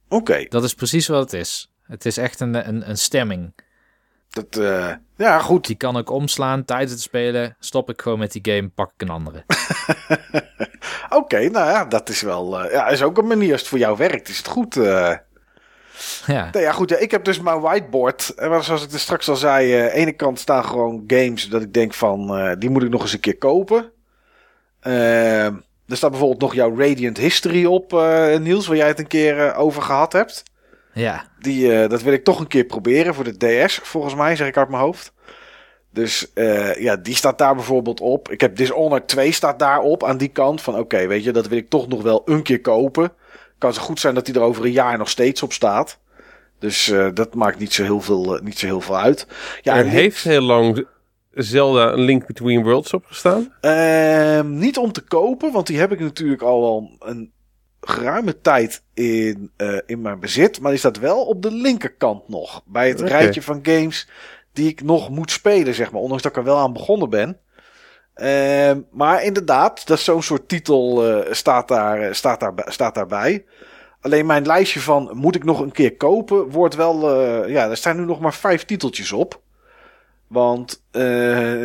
Oké. 0.09 0.47
Dat 0.49 0.65
is 0.65 0.75
precies 0.75 1.07
wat 1.07 1.23
het 1.23 1.41
is. 1.41 1.71
Het 1.83 2.07
is 2.07 2.17
echt 2.17 2.41
een, 2.41 2.69
een, 2.69 2.89
een 2.89 2.99
stemming. 2.99 3.53
Dat, 4.37 4.57
uh, 4.57 4.93
ja, 5.17 5.39
goed. 5.39 5.67
Die 5.67 5.77
kan 5.77 5.99
ik 5.99 6.11
omslaan 6.11 6.65
tijdens 6.65 6.93
het 6.93 7.01
spelen. 7.01 7.57
Stop 7.59 7.91
ik 7.91 8.03
gewoon 8.03 8.19
met 8.19 8.33
die 8.33 8.55
game, 8.55 8.69
pak 8.69 8.93
ik 8.95 9.03
een 9.03 9.15
andere. 9.15 9.45
Oké, 11.19 11.49
nou 11.49 11.71
ja, 11.71 11.85
dat 11.85 12.09
is 12.09 12.21
wel. 12.21 12.65
Uh, 12.65 12.73
ja, 12.73 12.89
is 12.89 13.03
ook 13.03 13.19
een 13.19 13.27
manier 13.27 13.53
als 13.53 13.61
het 13.61 13.69
voor 13.69 13.79
jou 13.79 13.97
werkt. 13.97 14.29
Is 14.29 14.37
het 14.37 14.47
goed? 14.47 14.77
Uh... 14.77 15.15
Ja. 16.27 16.49
Nou 16.53 16.65
ja, 16.65 16.73
goed. 16.73 16.91
Ja, 16.91 16.97
ik 16.97 17.11
heb 17.11 17.25
dus 17.25 17.41
mijn 17.41 17.61
whiteboard. 17.61 18.35
En 18.35 18.65
zoals 18.65 18.85
ik 18.85 18.93
er 18.93 18.99
straks 18.99 19.29
al 19.29 19.37
zei, 19.37 19.73
aan 19.73 19.85
de 19.85 19.93
ene 19.93 20.13
kant 20.13 20.39
staan 20.39 20.65
gewoon 20.65 21.05
games 21.07 21.49
dat 21.49 21.63
ik 21.63 21.73
denk 21.73 21.95
van, 21.95 22.55
die 22.59 22.71
moet 22.71 22.83
ik 22.83 22.91
nog 22.91 23.03
eens 23.03 23.13
een 23.13 23.21
keer 23.21 23.39
kopen. 23.39 23.93
er 24.81 25.63
staat 25.87 26.11
bijvoorbeeld 26.11 26.41
nog 26.41 26.55
jouw 26.55 26.79
Radiant 26.79 27.19
History 27.19 27.65
op, 27.65 27.93
Niels, 28.41 28.67
waar 28.67 28.77
jij 28.77 28.89
het 28.89 28.99
een 28.99 29.07
keer 29.07 29.55
over 29.55 29.83
gehad 29.83 30.13
hebt. 30.13 30.43
Ja. 30.97 31.25
Die, 31.39 31.67
uh, 31.67 31.89
dat 31.89 32.03
wil 32.03 32.13
ik 32.13 32.25
toch 32.25 32.41
een 32.41 32.47
keer 32.47 32.65
proberen 32.65 33.15
voor 33.15 33.25
de 33.25 33.65
DS, 33.65 33.81
volgens 33.83 34.15
mij, 34.15 34.37
zeg 34.37 34.49
ik 34.49 34.57
uit 34.57 34.69
mijn 34.69 34.83
hoofd. 34.83 35.13
Dus 35.91 36.31
uh, 36.35 36.75
ja, 36.75 36.97
die 36.97 37.15
staat 37.15 37.39
daar 37.39 37.55
bijvoorbeeld 37.55 38.01
op. 38.01 38.31
Ik 38.31 38.41
heb 38.41 38.57
Dishonored 38.57 39.09
2 39.09 39.33
staat 39.33 39.59
daarop 39.59 40.05
aan 40.05 40.17
die 40.17 40.29
kant. 40.29 40.63
Van 40.63 40.79
oké, 40.79 41.07
weet 41.07 41.25
je, 41.25 41.33
dat 41.33 41.49
wil 41.49 41.59
ik 41.59 41.69
toch 41.69 41.89
nog 41.89 42.03
wel 42.03 42.23
een 42.25 42.43
keer 42.43 42.61
kopen. 42.61 43.13
Kan 43.59 43.75
zo 43.75 43.83
goed 43.83 44.01
zijn 44.01 44.15
dat 44.15 44.27
die 44.27 44.35
er 44.35 44.41
over 44.41 44.65
een 44.65 44.73
jaar 44.73 44.99
nog 44.99 45.09
steeds 45.09 45.43
op 45.43 45.53
staat. 45.53 45.99
Dus 46.59 46.89
uh, 46.89 47.09
dat 47.15 47.35
maakt 47.35 47.59
niet 47.59 47.73
zo 47.73 47.83
heel 47.83 48.01
veel, 48.01 48.41
niet 48.43 48.59
zo 48.59 48.67
heel 48.67 48.81
veel 48.81 48.99
uit. 48.99 49.27
Ja, 49.63 49.77
er 49.77 49.85
heeft 49.85 50.23
heel 50.23 50.43
lang 50.43 50.87
Zelda 51.33 51.93
een 51.93 52.01
Link 52.01 52.27
Between 52.27 52.63
Worlds 52.63 52.93
opgestaan? 52.93 53.53
Ehm, 53.61 54.59
niet 54.59 54.79
om 54.79 54.93
te 54.93 55.01
kopen, 55.01 55.53
want 55.53 55.67
die 55.67 55.79
heb 55.79 55.93
ik 55.93 56.01
natuurlijk 56.01 56.43
al 56.43 56.61
wel 56.61 56.97
een 56.99 57.33
geruime 57.89 58.41
tijd 58.41 58.83
in, 58.95 59.51
uh, 59.57 59.79
in 59.87 60.01
mijn 60.01 60.21
bezit. 60.21 60.61
Maar 60.61 60.71
die 60.71 60.79
staat 60.79 60.99
wel 60.99 61.25
op 61.25 61.43
de 61.43 61.53
linkerkant 61.53 62.29
nog. 62.29 62.63
Bij 62.65 62.89
het 62.89 63.01
rijtje 63.01 63.43
van 63.43 63.59
games 63.63 64.09
die 64.53 64.69
ik 64.69 64.83
nog 64.83 65.11
moet 65.11 65.31
spelen, 65.31 65.75
zeg 65.75 65.93
maar. 65.93 66.01
Ondanks 66.01 66.23
dat 66.23 66.33
ik 66.33 66.39
er 66.39 66.45
wel 66.45 66.59
aan 66.59 66.73
begonnen 66.73 67.11
ben. 67.11 67.41
Uh, 68.17 68.73
maar 68.91 69.23
inderdaad, 69.23 69.87
dat 69.87 70.01
zo'n 70.01 70.23
soort 70.23 70.49
titel 70.49 71.09
uh, 71.09 71.33
staat, 71.33 71.69
daar, 71.69 72.01
eh, 72.01 72.13
staat, 72.13 72.41
daar, 72.41 72.53
staat 72.67 72.95
daarbij. 72.95 73.45
Alleen 74.01 74.27
mijn 74.27 74.47
lijstje 74.47 74.81
van 74.81 75.11
moet 75.15 75.35
ik 75.35 75.45
nog 75.45 75.61
een 75.61 75.73
keer 75.73 75.97
kopen, 75.97 76.51
wordt 76.51 76.75
wel. 76.75 77.25
ja, 77.49 77.71
er 77.71 77.77
staan 77.77 77.97
nu 77.97 78.05
nog 78.05 78.21
maar 78.21 78.35
vijf 78.35 78.65
titeltjes 78.65 79.13
op. 79.13 79.41
Want 80.27 80.83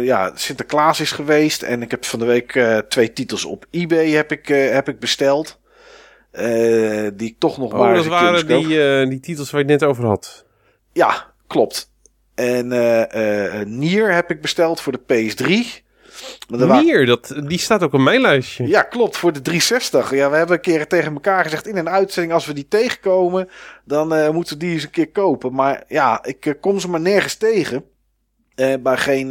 ja, 0.01 0.31
Sinterklaas 0.35 0.99
is 0.99 1.11
geweest 1.11 1.61
en 1.61 1.81
ik 1.81 1.91
heb 1.91 2.05
van 2.05 2.19
de 2.19 2.25
week 2.25 2.63
twee 2.89 3.13
titels 3.13 3.45
op 3.45 3.65
eBay 3.69 4.09
heb 4.09 4.31
ik, 4.31 4.47
heb 4.47 4.89
ik 4.89 4.99
besteld. 4.99 5.59
Uh, 6.31 7.09
die 7.13 7.29
ik 7.29 7.35
toch 7.39 7.57
nog 7.57 7.73
oh, 7.73 7.79
maar. 7.79 7.95
dat 7.95 8.05
waren 8.05 8.47
die, 8.47 8.67
uh, 8.67 9.09
die 9.09 9.19
titels 9.19 9.51
waar 9.51 9.61
je 9.61 9.71
het 9.71 9.81
net 9.81 9.89
over 9.89 10.05
had. 10.05 10.45
Ja, 10.91 11.33
klopt. 11.47 11.91
En 12.35 12.71
uh, 12.71 13.61
Nier 13.65 14.13
heb 14.13 14.31
ik 14.31 14.41
besteld 14.41 14.81
voor 14.81 14.93
de 14.93 14.99
PS3. 14.99 15.83
Nier, 16.47 17.05
dat, 17.05 17.41
die 17.47 17.57
staat 17.57 17.83
ook 17.83 17.93
op 17.93 17.99
mijn 17.99 18.21
lijstje. 18.21 18.67
Ja, 18.67 18.81
klopt, 18.81 19.17
voor 19.17 19.33
de 19.33 19.41
360. 19.41 20.13
Ja, 20.13 20.29
we 20.29 20.37
hebben 20.37 20.55
een 20.55 20.61
keer 20.61 20.87
tegen 20.87 21.13
elkaar 21.13 21.43
gezegd 21.43 21.67
in 21.67 21.77
een 21.77 21.89
uitzending... 21.89 22.33
als 22.33 22.45
we 22.45 22.53
die 22.53 22.67
tegenkomen, 22.67 23.49
dan 23.85 24.33
moeten 24.33 24.53
we 24.53 24.59
die 24.59 24.73
eens 24.73 24.83
een 24.83 24.89
keer 24.89 25.09
kopen. 25.09 25.53
Maar 25.53 25.83
ja, 25.87 26.23
ik 26.23 26.57
kom 26.59 26.79
ze 26.79 26.89
maar 26.89 27.01
nergens 27.01 27.35
tegen. 27.35 27.85
bij, 28.55 28.97
geen, 28.97 29.29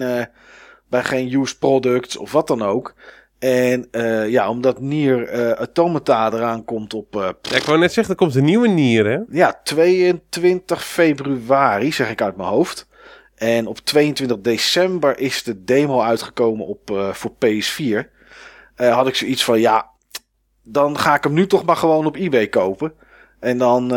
bij 0.89 1.05
geen 1.05 1.33
used 1.41 1.59
products 1.59 2.17
of 2.17 2.33
wat 2.33 2.47
dan 2.47 2.63
ook. 2.63 2.95
En 3.41 3.89
uh, 3.93 4.29
ja, 4.29 4.49
omdat 4.49 4.81
Nier 4.81 5.35
uh, 5.35 5.53
Automata 5.53 6.33
eraan 6.33 6.65
komt 6.65 6.95
op... 6.95 7.17
Uh, 7.17 7.29
ja, 7.43 7.57
ik 7.57 7.63
wou 7.63 7.79
net 7.79 7.93
zeggen, 7.93 8.15
er 8.15 8.21
komt 8.21 8.35
een 8.35 8.45
nieuwe 8.45 8.69
Nier, 8.69 9.07
hè? 9.07 9.19
Ja, 9.31 9.61
22 9.65 10.85
februari, 10.85 11.93
zeg 11.93 12.11
ik 12.11 12.23
uit 12.23 12.37
mijn 12.37 12.49
hoofd. 12.49 12.89
En 13.35 13.67
op 13.67 13.79
22 13.79 14.41
december 14.41 15.19
is 15.19 15.43
de 15.43 15.65
demo 15.65 16.01
uitgekomen 16.01 16.67
op, 16.67 17.11
voor 17.13 17.31
PS4. 17.31 18.09
had 18.77 19.09
ik 19.09 19.15
zoiets 19.15 19.45
van, 19.45 19.61
ja, 19.61 19.91
dan 20.63 20.99
ga 20.99 21.15
ik 21.15 21.25
hem 21.25 21.33
nu 21.33 21.47
toch 21.47 21.65
maar 21.65 21.77
gewoon 21.77 22.07
op 22.07 22.17
eBay 22.17 22.49
kopen. 22.49 22.93
En 23.39 23.59
dan, 23.59 23.89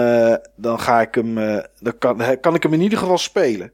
dan 0.55 0.79
ga 0.79 1.01
ik 1.01 1.15
hem, 1.15 1.35
dan 1.79 1.97
kan, 1.99 2.39
kan 2.39 2.55
ik 2.55 2.63
hem 2.63 2.73
in 2.73 2.81
ieder 2.81 2.97
geval 2.97 3.17
spelen. 3.17 3.71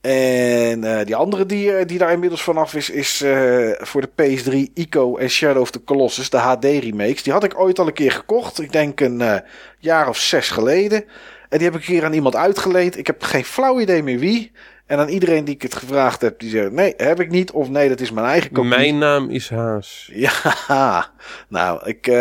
En 0.00 0.84
uh, 0.84 1.00
die 1.04 1.16
andere 1.16 1.46
die, 1.46 1.72
eh, 1.72 1.86
die 1.86 1.98
daar 1.98 2.12
inmiddels 2.12 2.42
vanaf 2.42 2.74
is, 2.74 2.90
is 2.90 3.22
uh, 3.22 3.70
voor 3.78 4.00
de 4.00 4.10
PS3 4.22 4.72
Ico 4.74 5.16
en 5.16 5.30
Shadow 5.30 5.62
of 5.62 5.70
the 5.70 5.84
Colossus, 5.84 6.30
de 6.30 6.36
HD 6.36 6.64
remakes. 6.64 7.22
Die 7.22 7.32
had 7.32 7.44
ik 7.44 7.58
ooit 7.58 7.78
al 7.78 7.86
een 7.86 7.92
keer 7.92 8.12
gekocht. 8.12 8.60
Ik 8.60 8.72
denk 8.72 9.00
een 9.00 9.20
uh, 9.20 9.36
jaar 9.78 10.08
of 10.08 10.18
zes 10.18 10.50
geleden. 10.50 11.04
En 11.48 11.58
die 11.58 11.66
heb 11.66 11.74
ik 11.74 11.80
een 11.80 11.94
keer 11.94 12.04
aan 12.04 12.12
iemand 12.12 12.36
uitgeleend. 12.36 12.98
Ik 12.98 13.06
heb 13.06 13.22
geen 13.22 13.44
flauw 13.44 13.80
idee 13.80 14.02
meer 14.02 14.18
wie. 14.18 14.52
En 14.86 14.98
aan 14.98 15.08
iedereen 15.08 15.44
die 15.44 15.54
ik 15.54 15.62
het 15.62 15.74
gevraagd 15.74 16.20
heb, 16.20 16.38
die 16.38 16.50
zei: 16.50 16.70
Nee, 16.70 16.94
heb 16.96 17.20
ik 17.20 17.30
niet. 17.30 17.50
Of 17.50 17.68
nee, 17.68 17.88
dat 17.88 18.00
is 18.00 18.10
mijn 18.10 18.26
eigen 18.26 18.52
kopie. 18.52 18.70
Mijn 18.70 18.98
naam 18.98 19.30
is 19.30 19.50
Haas. 19.50 20.10
Ja, 20.14 21.10
nou, 21.48 21.80
ik. 21.84 22.12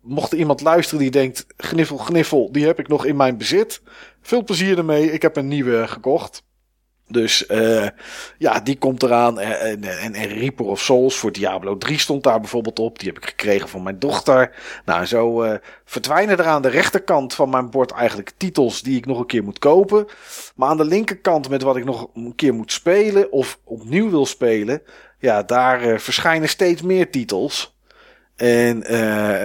Mocht 0.00 0.32
er 0.32 0.38
iemand 0.38 0.60
luisteren 0.60 1.00
die 1.00 1.10
denkt: 1.10 1.46
Gniffel, 1.56 1.96
gniffel, 1.96 2.52
die 2.52 2.66
heb 2.66 2.78
ik 2.78 2.88
nog 2.88 3.04
in 3.04 3.16
mijn 3.16 3.38
bezit. 3.38 3.82
Veel 4.22 4.44
plezier 4.44 4.78
ermee. 4.78 5.12
Ik 5.12 5.22
heb 5.22 5.36
een 5.36 5.48
nieuwe 5.48 5.88
gekocht. 5.88 6.44
Dus 7.08 7.44
uh, 7.50 7.86
ja, 8.38 8.60
die 8.60 8.78
komt 8.78 9.02
eraan. 9.02 9.40
En, 9.40 9.84
en, 9.84 10.14
en, 10.14 10.28
Reaper 10.28 10.66
of 10.66 10.80
Souls 10.80 11.16
voor 11.16 11.32
Diablo 11.32 11.78
3 11.78 11.98
stond 11.98 12.22
daar 12.22 12.40
bijvoorbeeld 12.40 12.78
op. 12.78 12.98
Die 12.98 13.08
heb 13.08 13.18
ik 13.18 13.28
gekregen 13.28 13.68
van 13.68 13.82
mijn 13.82 13.98
dochter. 13.98 14.54
Nou, 14.84 15.04
zo 15.04 15.44
uh, 15.44 15.54
verdwijnen 15.84 16.38
er 16.38 16.46
aan 16.46 16.62
de 16.62 16.68
rechterkant 16.68 17.34
van 17.34 17.50
mijn 17.50 17.70
bord 17.70 17.90
eigenlijk 17.90 18.32
titels 18.36 18.82
die 18.82 18.96
ik 18.96 19.06
nog 19.06 19.18
een 19.18 19.26
keer 19.26 19.44
moet 19.44 19.58
kopen. 19.58 20.06
Maar 20.54 20.68
aan 20.68 20.76
de 20.76 20.84
linkerkant 20.84 21.48
met 21.48 21.62
wat 21.62 21.76
ik 21.76 21.84
nog 21.84 22.08
een 22.14 22.34
keer 22.34 22.54
moet 22.54 22.72
spelen 22.72 23.32
of 23.32 23.58
opnieuw 23.64 24.10
wil 24.10 24.26
spelen. 24.26 24.82
Ja, 25.18 25.42
daar 25.42 25.86
uh, 25.86 25.98
verschijnen 25.98 26.48
steeds 26.48 26.82
meer 26.82 27.10
titels. 27.10 27.74
En 28.36 28.84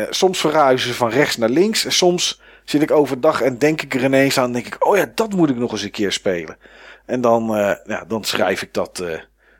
soms 0.10 0.40
verhuizen 0.40 0.90
ze 0.90 0.96
van 0.96 1.10
rechts 1.10 1.38
naar 1.38 1.50
links. 1.50 1.86
En 1.86 1.92
soms 1.92 2.42
zit 2.64 2.82
ik 2.82 2.92
overdag 2.92 3.42
en 3.42 3.58
denk 3.58 3.82
ik 3.82 3.94
er 3.94 4.04
ineens 4.04 4.38
aan. 4.38 4.52
denk 4.52 4.66
ik, 4.66 4.88
oh 4.88 4.98
ja, 4.98 5.12
dat 5.16 5.34
moet 5.34 5.50
ik 5.50 5.56
nog 5.56 5.72
eens 5.72 5.84
een 5.84 5.92
keer 5.92 6.12
spelen. 6.12 6.58
En 7.06 7.22
dan, 7.22 7.58
uh, 7.58 7.74
ja, 7.86 8.04
dan 8.08 8.24
schrijf 8.24 8.62
ik 8.62 8.74
dat, 8.74 9.00
uh, 9.04 9.20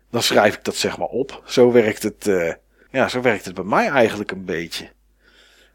dan 0.10 0.22
schrijf 0.22 0.56
ik 0.56 0.64
dat 0.64 0.76
zeg 0.76 0.98
maar 0.98 1.08
op. 1.08 1.42
Zo 1.46 1.72
werkt 1.72 2.04
het, 2.04 2.28
uh, 2.28 2.54
ja, 2.92 3.08
zo 3.08 3.22
werkt 3.22 3.46
het 3.46 3.54
bij 3.54 3.64
mij 3.64 3.88
eigenlijk 3.88 4.32
een 4.32 4.46
beetje. 4.46 4.90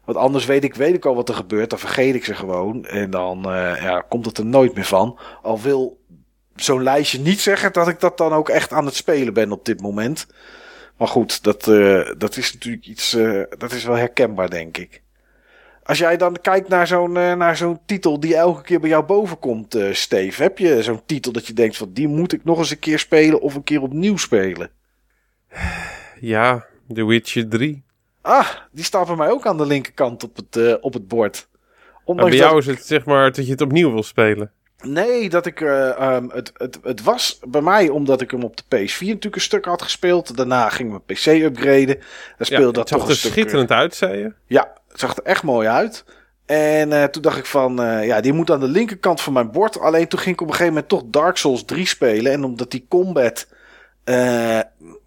Want 0.05 0.17
anders 0.17 0.45
weet 0.45 0.63
ik, 0.63 0.75
weet 0.75 0.93
ik 0.93 1.05
al 1.05 1.15
wat 1.15 1.29
er 1.29 1.35
gebeurt, 1.35 1.69
dan 1.69 1.79
vergeet 1.79 2.15
ik 2.15 2.25
ze 2.25 2.33
gewoon. 2.33 2.85
En 2.85 3.09
dan 3.09 3.39
ja, 3.81 4.05
komt 4.09 4.25
het 4.25 4.37
er 4.37 4.45
nooit 4.45 4.75
meer 4.75 4.85
van. 4.85 5.19
Al 5.41 5.61
wil 5.61 5.99
zo'n 6.55 6.83
lijstje 6.83 7.19
niet 7.19 7.39
zeggen 7.39 7.73
dat 7.73 7.87
ik 7.87 7.99
dat 7.99 8.17
dan 8.17 8.33
ook 8.33 8.49
echt 8.49 8.73
aan 8.73 8.85
het 8.85 8.95
spelen 8.95 9.33
ben 9.33 9.51
op 9.51 9.65
dit 9.65 9.81
moment. 9.81 10.27
Maar 10.97 11.07
goed, 11.07 11.43
dat, 11.43 11.63
dat 12.17 12.37
is 12.37 12.53
natuurlijk 12.53 12.85
iets, 12.85 13.17
dat 13.57 13.71
is 13.71 13.83
wel 13.83 13.95
herkenbaar 13.95 14.49
denk 14.49 14.77
ik. 14.77 15.01
Als 15.87 15.97
jij 15.97 16.17
dan 16.17 16.37
kijkt 16.41 16.67
naar 16.67 16.87
zo'n 16.87 17.15
uh, 17.15 17.33
naar 17.33 17.57
zo'n 17.57 17.79
titel 17.85 18.19
die 18.19 18.35
elke 18.35 18.61
keer 18.61 18.79
bij 18.79 18.89
jou 18.89 19.03
boven 19.03 19.39
komt, 19.39 19.75
uh, 19.75 19.93
Steve. 19.93 20.43
Heb 20.43 20.57
je 20.57 20.83
zo'n 20.83 21.01
titel 21.05 21.31
dat 21.31 21.47
je 21.47 21.53
denkt 21.53 21.77
van 21.77 21.89
die 21.93 22.07
moet 22.07 22.33
ik 22.33 22.43
nog 22.43 22.57
eens 22.57 22.71
een 22.71 22.79
keer 22.79 22.99
spelen 22.99 23.41
of 23.41 23.55
een 23.55 23.63
keer 23.63 23.81
opnieuw 23.81 24.17
spelen? 24.17 24.69
Ja, 26.19 26.65
The 26.93 27.05
Witcher 27.05 27.47
3. 27.49 27.83
Ah, 28.21 28.47
die 28.71 28.83
staat 28.83 29.07
bij 29.07 29.15
mij 29.15 29.29
ook 29.29 29.45
aan 29.45 29.57
de 29.57 29.65
linkerkant 29.65 30.23
op 30.23 30.35
het, 30.35 30.55
uh, 30.55 30.75
op 30.81 30.93
het 30.93 31.07
bord. 31.07 31.47
Ondanks 32.03 32.31
bij 32.31 32.39
jou 32.39 32.57
is 32.57 32.65
het 32.65 32.85
zeg 32.85 33.05
maar 33.05 33.31
dat 33.31 33.45
je 33.45 33.51
het 33.51 33.61
opnieuw 33.61 33.91
wil 33.91 34.03
spelen. 34.03 34.51
Nee, 34.81 35.29
dat 35.29 35.45
ik, 35.45 35.59
um, 35.59 36.29
het, 36.31 36.51
het, 36.53 36.79
het 36.83 37.03
was 37.03 37.39
bij 37.47 37.61
mij 37.61 37.89
omdat 37.89 38.21
ik 38.21 38.31
hem 38.31 38.43
op 38.43 38.57
de 38.57 38.63
PS4 38.63 38.99
natuurlijk 38.99 39.35
een 39.35 39.41
stuk 39.41 39.65
had 39.65 39.81
gespeeld. 39.81 40.37
Daarna 40.37 40.69
ging 40.69 40.89
mijn 40.89 41.03
PC 41.05 41.25
upgraden. 41.25 41.97
Daar 42.37 42.47
speelde 42.47 42.65
ja, 42.65 42.71
dat 42.71 42.87
toch 42.87 43.09
een 43.09 43.15
stuk... 43.15 43.31
schitterend 43.31 43.71
uit, 43.71 43.95
zei 43.95 44.17
je? 44.17 44.33
Ja, 44.45 44.73
het 44.99 45.09
zag 45.09 45.17
er 45.17 45.31
echt 45.31 45.43
mooi 45.43 45.67
uit. 45.67 46.03
En 46.45 46.91
uh, 46.91 47.03
toen 47.03 47.21
dacht 47.21 47.37
ik 47.37 47.45
van, 47.45 47.81
uh, 47.81 48.05
ja, 48.05 48.21
die 48.21 48.33
moet 48.33 48.51
aan 48.51 48.59
de 48.59 48.67
linkerkant 48.67 49.21
van 49.21 49.33
mijn 49.33 49.51
bord. 49.51 49.79
Alleen 49.79 50.07
toen 50.07 50.19
ging 50.19 50.35
ik 50.35 50.41
op 50.41 50.47
een 50.47 50.53
gegeven 50.53 50.73
moment 50.73 50.89
toch 50.89 51.03
Dark 51.05 51.37
Souls 51.37 51.65
3 51.65 51.85
spelen. 51.85 52.31
En 52.31 52.43
omdat 52.43 52.71
die 52.71 52.85
combat 52.89 53.47
uh, 54.05 54.59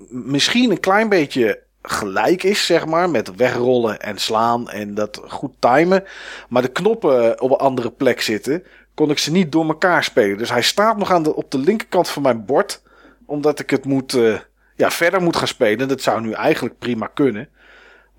misschien 0.08 0.70
een 0.70 0.80
klein 0.80 1.08
beetje 1.08 1.60
gelijk 1.82 2.42
is, 2.42 2.66
zeg 2.66 2.86
maar. 2.86 3.10
Met 3.10 3.36
wegrollen 3.36 4.00
en 4.00 4.18
slaan 4.18 4.70
en 4.70 4.94
dat 4.94 5.20
goed 5.28 5.52
timen. 5.58 6.04
Maar 6.48 6.62
de 6.62 6.68
knoppen 6.68 7.40
op 7.40 7.50
een 7.50 7.56
andere 7.56 7.90
plek 7.90 8.20
zitten. 8.20 8.64
Kon 8.94 9.10
ik 9.10 9.18
ze 9.18 9.30
niet 9.30 9.52
door 9.52 9.66
elkaar 9.66 10.04
spelen. 10.04 10.38
Dus 10.38 10.50
hij 10.50 10.62
staat 10.62 10.96
nog 10.96 11.12
aan 11.12 11.22
de, 11.22 11.34
op 11.34 11.50
de 11.50 11.58
linkerkant 11.58 12.08
van 12.08 12.22
mijn 12.22 12.44
bord. 12.44 12.82
Omdat 13.26 13.58
ik 13.58 13.70
het 13.70 13.84
moet, 13.84 14.18
ja, 14.76 14.90
verder 14.90 15.22
moet 15.22 15.36
gaan 15.36 15.48
spelen. 15.48 15.88
Dat 15.88 16.02
zou 16.02 16.20
nu 16.20 16.32
eigenlijk 16.32 16.78
prima 16.78 17.10
kunnen. 17.14 17.48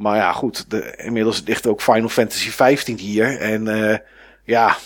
Maar 0.01 0.15
ja, 0.15 0.31
goed. 0.33 0.69
De, 0.69 0.95
inmiddels 0.97 1.43
ligt 1.45 1.67
ook 1.67 1.81
Final 1.81 2.09
Fantasy 2.09 2.49
15 2.49 2.97
hier. 2.97 3.39
En 3.39 3.65
uh, 3.65 3.97
ja, 4.43 4.77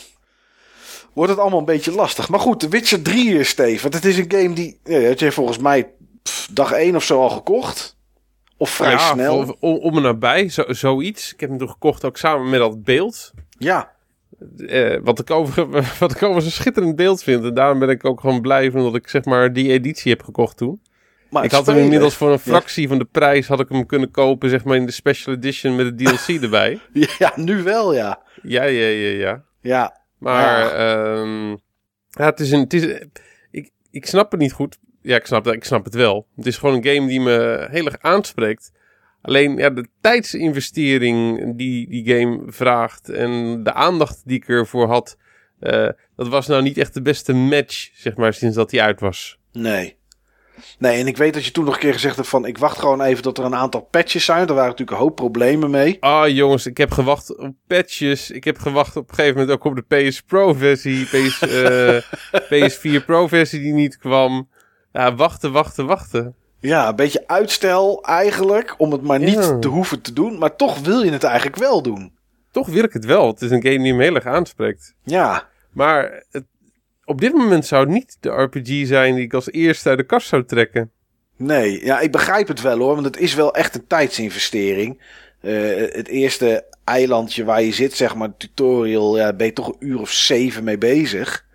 wordt 1.14 1.32
het 1.32 1.40
allemaal 1.40 1.60
een 1.60 1.66
beetje 1.66 1.92
lastig. 1.92 2.30
Maar 2.30 2.40
goed, 2.40 2.60
The 2.60 2.70
Witcher 2.70 3.02
3 3.02 3.40
is 3.40 3.50
Steve. 3.50 3.82
Want 3.82 3.94
het 3.94 4.06
is 4.06 4.18
een 4.18 4.32
game 4.32 4.54
die... 4.54 4.80
Ja, 4.84 5.08
had 5.08 5.20
je 5.20 5.32
volgens 5.32 5.58
mij 5.58 5.92
dag 6.52 6.72
1 6.72 6.96
of 6.96 7.04
zo 7.04 7.22
al 7.22 7.30
gekocht. 7.30 7.98
Of 8.58 8.70
vrij 8.70 8.92
ja, 8.92 9.12
snel. 9.14 9.56
Om, 9.60 9.78
om 9.78 9.98
en 9.98 10.04
nabij, 10.04 10.50
zo, 10.50 10.64
zoiets. 10.68 11.34
Ik 11.34 11.40
heb 11.40 11.50
hem 11.50 11.58
toen 11.58 11.70
gekocht 11.70 12.06
ook 12.06 12.18
samen 12.18 12.50
met 12.50 12.60
dat 12.60 12.84
beeld. 12.84 13.32
Ja. 13.58 13.92
Uh, 14.58 15.00
wat, 15.04 15.20
ik 15.20 15.32
over, 15.32 15.70
wat 16.00 16.12
ik 16.12 16.24
over 16.24 16.44
een 16.44 16.52
schitterend 16.52 16.96
beeld 16.96 17.24
vind. 17.24 17.44
En 17.44 17.54
daarom 17.54 17.80
ben 17.80 17.90
ik 17.90 18.06
ook 18.06 18.20
gewoon 18.20 18.42
blij 18.42 18.72
omdat 18.74 18.96
ik 18.96 19.08
zeg 19.08 19.26
maar 19.26 19.54
die 19.54 19.72
editie 19.72 20.12
heb 20.12 20.24
gekocht 20.24 20.58
toen. 20.58 20.82
Maar 21.36 21.44
ik 21.44 21.52
had 21.52 21.66
hem 21.66 21.78
inmiddels 21.78 22.16
voor 22.16 22.32
een 22.32 22.40
fractie 22.40 22.88
van 22.88 22.98
de 22.98 23.06
prijs 23.06 23.48
had 23.48 23.60
ik 23.60 23.70
hem 23.70 23.86
kunnen 23.86 24.12
kopen, 24.12 24.49
zeg 24.49 24.64
maar 24.64 24.76
in 24.76 24.86
de 24.86 24.91
special 24.91 25.36
edition 25.36 25.76
met 25.76 25.98
de 25.98 26.03
DLC 26.03 26.28
erbij. 26.44 26.80
Ja, 26.94 27.34
nu 27.36 27.64
wel, 27.64 27.94
ja. 27.94 28.22
Ja, 28.41 28.64
ja, 28.64 28.88
ja, 28.88 29.10
ja. 29.10 29.44
Ja. 29.62 30.02
Maar 30.18 30.78
ja. 30.78 31.18
Um, 31.18 31.49
ja, 32.10 32.26
het 32.26 32.40
is 32.40 32.52
een, 32.52 32.60
het 32.60 32.74
is, 32.74 33.07
ik, 33.52 33.72
ik 33.91 34.06
snap 34.06 34.32
het 34.32 34.40
niet 34.40 34.52
goed. 34.52 34.78
Ja, 35.02 35.16
ik 35.16 35.26
snap, 35.26 35.48
ik 35.48 35.64
snap 35.64 35.86
het 35.86 35.94
wel. 35.94 36.28
Het 36.36 36.45
is 36.45 36.57
gewoon 36.57 36.76
een 36.76 36.95
game 36.95 37.07
die 37.07 37.20
me 37.20 37.68
heel 37.72 37.86
erg 37.86 37.98
aanspreekt. 37.99 38.72
Alleen 39.22 39.57
ja, 39.57 39.70
de 39.70 39.88
tijdsinvestering 40.02 41.41
die 41.57 41.90
die 41.90 42.10
game 42.10 42.44
vraagt 42.48 43.10
en 43.10 43.64
de 43.64 43.74
aandacht 43.74 44.22
die 44.26 44.38
ik 44.38 44.48
ervoor 44.48 44.88
had, 44.88 45.18
uh, 45.60 45.90
dat 46.16 46.28
was 46.28 46.48
nou 46.48 46.62
niet 46.62 46.78
echt 46.78 46.94
de 46.94 47.02
beste 47.02 47.34
match, 47.34 47.90
zeg 47.94 48.16
maar, 48.16 48.34
sinds 48.34 48.56
dat 48.56 48.72
hij 48.72 48.82
uit 48.82 48.99
was. 48.99 49.40
Nee. 49.52 49.98
Nee, 50.80 50.99
en 50.99 51.07
ik 51.07 51.18
weet 51.18 51.34
dat 51.34 51.45
je 51.45 51.52
toen 51.52 51.65
nog 51.65 51.73
een 51.73 51.80
keer 51.80 51.94
gezegd 51.94 52.15
hebt 52.15 52.27
van... 52.27 52.45
ik 52.45 52.57
wacht 52.57 52.80
gewoon 52.80 53.02
even 53.02 53.23
tot 53.23 53.38
er 53.38 53.44
een 53.44 53.56
aantal 53.56 53.82
patches 53.82 54.26
zijn. 54.26 54.45
Daar 54.45 54.56
waren 54.56 54.69
natuurlijk 54.69 54.98
een 54.98 55.03
hoop 55.03 55.15
problemen 55.15 55.69
mee. 55.69 55.98
Ah, 55.99 56.30
jongens, 56.30 56.65
ik 56.65 56.77
heb 56.77 56.91
gewacht 56.91 57.38
op 57.38 57.53
patches. 57.68 58.32
Ik 58.32 58.44
heb 58.44 58.57
gewacht 58.57 58.95
op 58.95 59.10
een 59.10 59.15
gegeven 59.15 59.40
moment 59.40 59.57
ook 59.57 59.64
op 59.64 59.76
de 59.76 60.10
PS 60.10 60.22
Pro 60.22 60.53
versie. 60.53 61.06
PS, 61.06 61.41
uh, 61.41 62.02
PS4 62.52 63.06
Pro 63.06 63.27
versie 63.27 63.60
die 63.60 63.73
niet 63.73 63.98
kwam. 63.98 64.49
Ja, 64.91 65.15
wachten, 65.15 65.52
wachten, 65.52 65.86
wachten. 65.86 66.36
Ja, 66.60 66.88
een 66.88 66.95
beetje 66.95 67.23
uitstel 67.27 68.03
eigenlijk, 68.03 68.76
om 68.77 68.91
het 68.91 69.02
maar 69.02 69.19
niet 69.19 69.61
te 69.61 69.68
hoeven 69.68 70.02
te 70.02 70.14
doen. 70.14 70.38
Maar 70.38 70.56
toch 70.56 70.80
wil 70.80 71.02
je 71.02 71.11
het 71.11 71.23
eigenlijk 71.23 71.57
wel 71.57 71.82
doen. 71.82 72.14
Toch 72.52 72.68
wil 72.68 72.84
ik 72.84 72.94
het 72.94 73.06
wel. 73.06 73.27
Het 73.27 73.41
is 73.41 73.52
een 73.52 73.64
game 73.64 73.84
die 73.84 73.94
me 73.94 74.03
heel 74.03 74.15
erg 74.15 74.26
aanspreekt. 74.26 74.95
Ja. 75.03 75.48
Maar 75.72 76.23
het, 76.32 76.45
op 77.06 77.22
dit 77.22 77.34
moment 77.34 77.65
zou 77.65 77.84
het 77.84 77.94
niet 77.94 78.18
de 78.19 78.30
RPG 78.30 78.88
zijn 78.88 79.15
die 79.15 79.23
ik 79.23 79.34
als 79.34 79.52
eerste 79.52 79.90
uit 79.90 79.98
de 79.98 80.03
kast 80.03 80.27
zou 80.27 80.45
trekken. 80.45 80.91
Nee, 81.38 81.86
ja, 81.86 81.99
ik 81.99 82.11
begrijp 82.11 82.48
het 82.48 82.61
wel 82.61 82.77
hoor, 82.77 82.94
want 82.94 83.06
het 83.06 83.18
is 83.18 83.34
wel 83.34 83.56
echt 83.56 83.76
een 83.76 83.88
tijdsinvestering. 83.88 85.02
Uh, 85.41 85.76
het 85.94 86.07
eerste 86.07 86.65
eilandje 86.84 87.44
waar 87.44 87.61
je 87.61 87.72
zit, 87.72 87.94
zeg 87.94 88.15
maar, 88.15 88.38
tutorial, 88.38 89.18
ja, 89.18 89.34
ben 89.34 89.45
je 89.45 89.53
toch 89.53 89.68
een 89.68 89.88
uur 89.88 89.99
of 89.99 90.11
zeven 90.11 90.64
mee 90.64 90.77
bezig. 90.77 91.45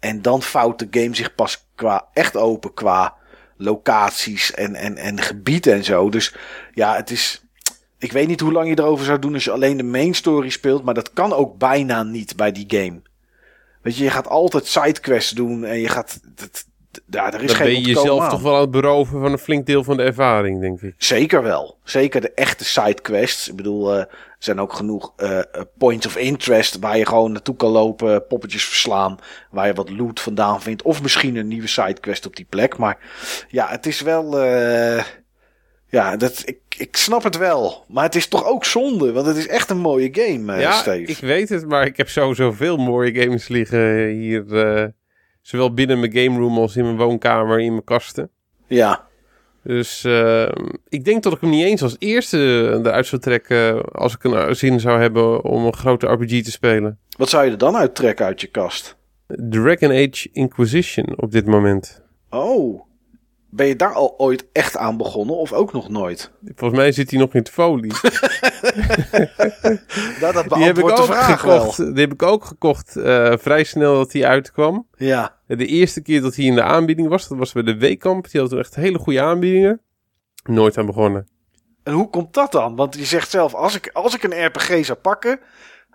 En 0.00 0.22
dan 0.22 0.42
fout 0.42 0.78
de 0.78 0.86
game 0.90 1.14
zich 1.14 1.34
pas 1.34 1.66
qua 1.74 2.08
echt 2.12 2.36
open 2.36 2.74
qua 2.74 3.14
locaties 3.56 4.54
en, 4.54 4.74
en, 4.74 4.96
en 4.96 5.20
gebieden 5.20 5.74
en 5.74 5.84
zo. 5.84 6.10
Dus 6.10 6.34
ja, 6.74 6.96
het 6.96 7.10
is. 7.10 7.44
Ik 7.98 8.12
weet 8.12 8.28
niet 8.28 8.40
hoe 8.40 8.52
lang 8.52 8.68
je 8.68 8.78
erover 8.78 9.04
zou 9.04 9.18
doen 9.18 9.34
als 9.34 9.44
je 9.44 9.50
alleen 9.50 9.76
de 9.76 9.82
main 9.82 10.14
story 10.14 10.50
speelt. 10.50 10.84
Maar 10.84 10.94
dat 10.94 11.12
kan 11.12 11.32
ook 11.32 11.58
bijna 11.58 12.02
niet 12.02 12.36
bij 12.36 12.52
die 12.52 12.64
game. 12.68 13.02
Weet 13.84 13.96
je, 13.96 14.04
je 14.04 14.10
gaat 14.10 14.28
altijd 14.28 14.66
sidequests 14.66 15.30
doen 15.30 15.64
en 15.64 15.80
je 15.80 15.88
gaat. 15.88 16.20
Dat, 16.34 16.64
ja, 17.10 17.32
er 17.32 17.42
is 17.42 17.46
Dan 17.46 17.56
geen 17.56 17.66
ben 17.66 17.80
je 17.80 17.86
jezelf 17.86 18.28
toch 18.28 18.42
wel 18.42 18.54
aan 18.54 18.60
het 18.60 18.70
beroven 18.70 19.20
van 19.20 19.32
een 19.32 19.38
flink 19.38 19.66
deel 19.66 19.84
van 19.84 19.96
de 19.96 20.02
ervaring, 20.02 20.60
denk 20.60 20.80
ik. 20.80 20.94
Zeker 20.96 21.42
wel. 21.42 21.78
Zeker 21.84 22.20
de 22.20 22.32
echte 22.34 22.64
sidequests. 22.64 23.48
Ik 23.48 23.56
bedoel, 23.56 23.94
uh, 23.94 23.98
er 23.98 24.08
zijn 24.38 24.60
ook 24.60 24.72
genoeg 24.72 25.12
uh, 25.16 25.38
points 25.78 26.06
of 26.06 26.16
interest 26.16 26.78
waar 26.78 26.98
je 26.98 27.06
gewoon 27.06 27.32
naartoe 27.32 27.56
kan 27.56 27.70
lopen, 27.70 28.26
poppetjes 28.26 28.64
verslaan, 28.64 29.18
waar 29.50 29.66
je 29.66 29.74
wat 29.74 29.90
loot 29.90 30.20
vandaan 30.20 30.62
vindt. 30.62 30.82
Of 30.82 31.02
misschien 31.02 31.36
een 31.36 31.48
nieuwe 31.48 31.68
sidequest 31.68 32.26
op 32.26 32.36
die 32.36 32.46
plek. 32.48 32.76
Maar 32.76 32.98
ja, 33.48 33.68
het 33.68 33.86
is 33.86 34.00
wel. 34.00 34.44
Uh, 34.44 35.02
ja, 35.94 36.16
dat, 36.16 36.42
ik, 36.44 36.58
ik 36.78 36.96
snap 36.96 37.22
het 37.22 37.36
wel. 37.36 37.84
Maar 37.88 38.04
het 38.04 38.14
is 38.14 38.26
toch 38.26 38.46
ook 38.46 38.64
zonde, 38.64 39.12
want 39.12 39.26
het 39.26 39.36
is 39.36 39.48
echt 39.48 39.70
een 39.70 39.78
mooie 39.78 40.08
game, 40.12 40.54
uh, 40.54 40.60
ja, 40.60 40.72
Steve. 40.72 41.10
ik 41.10 41.18
weet 41.18 41.48
het, 41.48 41.68
maar 41.68 41.86
ik 41.86 41.96
heb 41.96 42.08
sowieso 42.08 42.52
veel 42.52 42.76
mooie 42.76 43.22
games 43.22 43.48
liggen 43.48 44.08
hier. 44.08 44.44
Uh, 44.46 44.84
zowel 45.40 45.74
binnen 45.74 46.00
mijn 46.00 46.16
game 46.16 46.38
room 46.38 46.58
als 46.58 46.76
in 46.76 46.84
mijn 46.84 46.96
woonkamer, 46.96 47.60
in 47.60 47.70
mijn 47.70 47.84
kasten. 47.84 48.30
Ja. 48.66 49.06
Dus 49.62 50.04
uh, 50.04 50.48
ik 50.88 51.04
denk 51.04 51.22
dat 51.22 51.32
ik 51.32 51.40
hem 51.40 51.50
niet 51.50 51.64
eens 51.64 51.82
als 51.82 51.96
eerste 51.98 52.38
eruit 52.84 53.06
zou 53.06 53.22
trekken 53.22 53.82
als 53.84 54.14
ik 54.14 54.24
een 54.24 54.56
zin 54.56 54.80
zou 54.80 55.00
hebben 55.00 55.44
om 55.44 55.64
een 55.64 55.74
grote 55.74 56.06
RPG 56.06 56.42
te 56.42 56.50
spelen. 56.50 56.98
Wat 57.16 57.28
zou 57.28 57.44
je 57.44 57.50
er 57.50 57.58
dan 57.58 57.76
uittrekken 57.76 58.26
uit 58.26 58.40
je 58.40 58.46
kast? 58.46 58.96
Dragon 59.26 59.90
Age 59.90 60.28
Inquisition 60.32 61.06
op 61.16 61.30
dit 61.32 61.46
moment. 61.46 62.02
Oh, 62.30 62.82
ben 63.54 63.66
je 63.66 63.76
daar 63.76 63.92
al 63.92 64.18
ooit 64.18 64.46
echt 64.52 64.76
aan 64.76 64.96
begonnen 64.96 65.36
of 65.36 65.52
ook 65.52 65.72
nog 65.72 65.88
nooit? 65.88 66.32
Volgens 66.54 66.80
mij 66.80 66.92
zit 66.92 67.10
hij 67.10 67.20
nog 67.20 67.34
in 67.34 67.38
het 67.38 67.50
folie. 67.50 67.92
dat, 70.20 70.34
dat 70.34 70.48
die 70.48 70.64
heb 70.64 70.78
ik 70.78 70.90
ook 70.90 71.14
gekocht. 71.14 71.76
Die 71.76 72.00
heb 72.00 72.12
ik 72.12 72.22
ook 72.22 72.44
gekocht 72.44 72.96
uh, 72.96 73.32
vrij 73.36 73.64
snel 73.64 73.94
dat 73.94 74.12
hij 74.12 74.26
uitkwam. 74.26 74.86
Ja. 74.96 75.36
De 75.46 75.66
eerste 75.66 76.02
keer 76.02 76.20
dat 76.20 76.36
hij 76.36 76.44
in 76.44 76.54
de 76.54 76.62
aanbieding 76.62 77.08
was, 77.08 77.28
dat 77.28 77.38
was 77.38 77.52
bij 77.52 77.62
de 77.62 77.76
Weekamp. 77.76 78.30
Die 78.30 78.40
had 78.40 78.50
toen 78.50 78.58
echt 78.58 78.74
hele 78.74 78.98
goede 78.98 79.22
aanbiedingen. 79.22 79.80
Nooit 80.44 80.78
aan 80.78 80.86
begonnen. 80.86 81.28
En 81.82 81.92
hoe 81.92 82.10
komt 82.10 82.34
dat 82.34 82.52
dan? 82.52 82.76
Want 82.76 82.94
je 82.94 83.04
zegt 83.04 83.30
zelf, 83.30 83.54
als 83.54 83.74
ik, 83.74 83.90
als 83.92 84.14
ik 84.14 84.22
een 84.22 84.46
RPG 84.46 84.84
zou 84.84 84.98
pakken, 84.98 85.40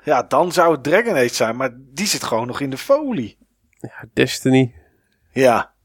ja, 0.04 0.24
dan 0.24 0.52
zou 0.52 0.72
het 0.72 0.84
Dragon 0.84 1.16
Age 1.16 1.34
zijn. 1.34 1.56
Maar 1.56 1.70
die 1.78 2.08
zit 2.08 2.24
gewoon 2.24 2.48
nog 2.48 2.60
in 2.60 2.70
de 2.70 2.78
folie. 2.78 3.38
Ja, 3.80 4.06
Destiny. 4.14 4.74
Ja. 5.32 5.78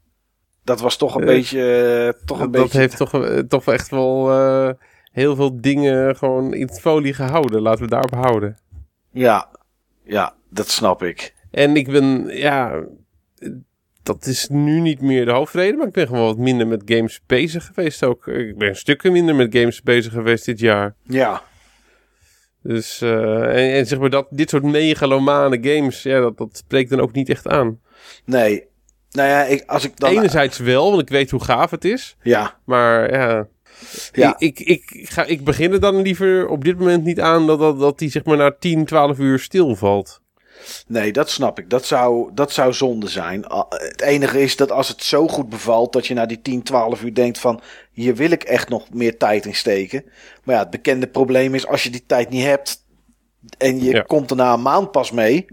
Dat 0.65 0.79
was 0.79 0.97
toch 0.97 1.15
een 1.15 1.21
uh, 1.21 1.27
beetje. 1.27 2.13
Uh, 2.17 2.25
toch 2.25 2.39
een 2.39 2.51
dat 2.51 2.61
beetje... 2.61 2.79
heeft 2.79 2.97
toch, 2.97 3.13
uh, 3.13 3.39
toch 3.39 3.67
echt 3.67 3.89
wel 3.89 4.29
heel 5.11 5.35
veel 5.35 5.61
dingen 5.61 6.15
gewoon 6.15 6.53
in 6.53 6.67
het 6.67 6.79
folie 6.79 7.13
gehouden. 7.13 7.61
Laten 7.61 7.83
we 7.83 7.89
daarop 7.89 8.13
houden. 8.13 8.57
Ja, 9.11 9.49
ja, 10.03 10.35
dat 10.49 10.69
snap 10.69 11.03
ik. 11.03 11.33
En 11.51 11.75
ik 11.75 11.91
ben, 11.91 12.27
ja, 12.27 12.83
dat 14.03 14.25
is 14.25 14.47
nu 14.47 14.79
niet 14.79 15.01
meer 15.01 15.25
de 15.25 15.31
hoofdreden, 15.31 15.77
maar 15.77 15.87
ik 15.87 15.93
ben 15.93 16.07
gewoon 16.07 16.25
wat 16.25 16.37
minder 16.37 16.67
met 16.67 16.81
games 16.85 17.21
bezig 17.25 17.65
geweest 17.65 18.03
ook. 18.03 18.27
Ik 18.27 18.57
ben 18.57 18.75
stukken 18.75 19.11
minder 19.11 19.35
met 19.35 19.55
games 19.57 19.81
bezig 19.81 20.13
geweest 20.13 20.45
dit 20.45 20.59
jaar. 20.59 20.95
Ja. 21.03 21.41
Dus, 22.61 23.01
en, 23.01 23.73
en, 23.73 23.85
zeg 23.85 23.99
maar 23.99 24.09
dat, 24.09 24.27
dit 24.29 24.49
soort 24.49 24.63
megalomane 24.63 25.57
games, 25.61 26.03
ja, 26.03 26.19
dat, 26.19 26.37
dat 26.37 26.57
spreekt 26.57 26.89
dan 26.89 26.99
ook 26.99 27.11
niet 27.11 27.29
echt 27.29 27.47
aan. 27.47 27.79
Nee, 28.25 28.67
nou 29.15 29.29
ja, 29.29 29.43
ik, 29.43 29.63
als 29.65 29.83
ik 29.83 29.97
dan... 29.97 30.09
Enerzijds 30.09 30.57
wel, 30.57 30.89
want 30.89 31.01
ik 31.01 31.09
weet 31.09 31.31
hoe 31.31 31.43
gaaf 31.43 31.71
het 31.71 31.85
is. 31.85 32.15
Ja. 32.21 32.57
Maar 32.65 33.11
ja... 33.11 33.47
ja. 34.11 34.35
Ik, 34.37 34.59
ik, 34.59 34.91
ik, 34.91 35.09
ga, 35.09 35.23
ik 35.23 35.43
begin 35.43 35.71
er 35.71 35.79
dan 35.79 36.01
liever 36.01 36.47
op 36.47 36.63
dit 36.63 36.79
moment 36.79 37.03
niet 37.03 37.19
aan 37.19 37.47
dat, 37.47 37.59
dat, 37.59 37.79
dat 37.79 37.99
die 37.99 38.09
zeg 38.09 38.23
maar 38.23 38.37
na 38.37 38.55
10, 38.59 38.85
12 38.85 39.19
uur 39.19 39.39
stilvalt. 39.39 40.21
Nee, 40.87 41.11
dat 41.11 41.29
snap 41.29 41.59
ik. 41.59 41.69
Dat 41.69 41.85
zou, 41.85 42.31
dat 42.33 42.51
zou 42.51 42.73
zonde 42.73 43.07
zijn. 43.07 43.45
Het 43.69 44.01
enige 44.01 44.41
is 44.41 44.55
dat 44.55 44.71
als 44.71 44.87
het 44.87 45.03
zo 45.03 45.27
goed 45.27 45.49
bevalt 45.49 45.93
dat 45.93 46.07
je 46.07 46.13
na 46.13 46.25
die 46.25 46.41
10, 46.41 46.63
12 46.63 47.03
uur 47.03 47.13
denkt 47.13 47.39
van 47.39 47.61
hier 47.91 48.15
wil 48.15 48.31
ik 48.31 48.43
echt 48.43 48.69
nog 48.69 48.93
meer 48.93 49.17
tijd 49.17 49.45
in 49.45 49.55
steken. 49.55 50.03
Maar 50.43 50.55
ja, 50.55 50.61
het 50.61 50.69
bekende 50.69 51.07
probleem 51.07 51.55
is 51.55 51.67
als 51.67 51.83
je 51.83 51.89
die 51.89 52.03
tijd 52.07 52.29
niet 52.29 52.43
hebt 52.43 52.85
en 53.57 53.83
je 53.83 54.05
komt 54.05 54.29
er 54.29 54.35
na 54.35 54.53
een 54.53 54.61
maand 54.61 54.91
pas 54.91 55.11
mee 55.11 55.45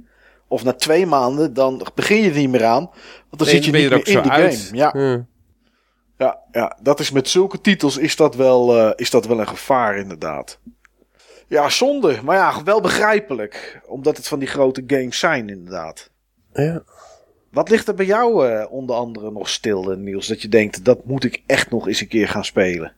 of 0.52 0.64
na 0.64 0.72
twee 0.72 1.06
maanden, 1.06 1.54
dan 1.54 1.86
begin 1.94 2.22
je 2.22 2.30
er 2.30 2.36
niet 2.36 2.50
meer 2.50 2.64
aan. 2.64 2.90
Want 3.28 3.38
dan 3.38 3.46
zit 3.46 3.64
je 3.64 3.72
niet 3.72 3.90
meer 3.90 4.06
in 4.06 4.22
die 4.22 4.32
game. 4.32 4.58
Ja. 4.72 4.92
ja. 6.16 6.38
Ja, 6.52 6.78
dat 6.82 7.00
is 7.00 7.10
met 7.10 7.28
zulke 7.28 7.60
titels 7.60 7.96
is 7.96 8.16
dat 8.16 8.34
wel, 8.34 8.76
uh, 8.76 8.92
is 8.96 9.10
dat 9.10 9.26
wel 9.26 9.40
een 9.40 9.48
gevaar 9.48 9.96
inderdaad. 9.96 10.58
Ja, 11.48 11.68
zonde. 11.68 12.18
Maar 12.22 12.36
ja, 12.36 12.62
wel 12.62 12.80
begrijpelijk. 12.80 13.80
Omdat 13.86 14.16
het 14.16 14.28
van 14.28 14.38
die 14.38 14.48
grote 14.48 14.82
games 14.86 15.18
zijn 15.18 15.48
inderdaad. 15.48 16.10
Ja. 16.52 16.82
Wat 17.50 17.68
ligt 17.68 17.88
er 17.88 17.94
bij 17.94 18.06
jou 18.06 18.48
uh, 18.48 18.66
onder 18.70 18.96
andere 18.96 19.30
nog 19.30 19.48
stil, 19.48 19.82
Niels? 19.82 20.26
Dat 20.26 20.42
je 20.42 20.48
denkt, 20.48 20.84
dat 20.84 21.04
moet 21.04 21.24
ik 21.24 21.42
echt 21.46 21.70
nog 21.70 21.88
eens 21.88 22.00
een 22.00 22.08
keer 22.08 22.28
gaan 22.28 22.44
spelen. 22.44 22.92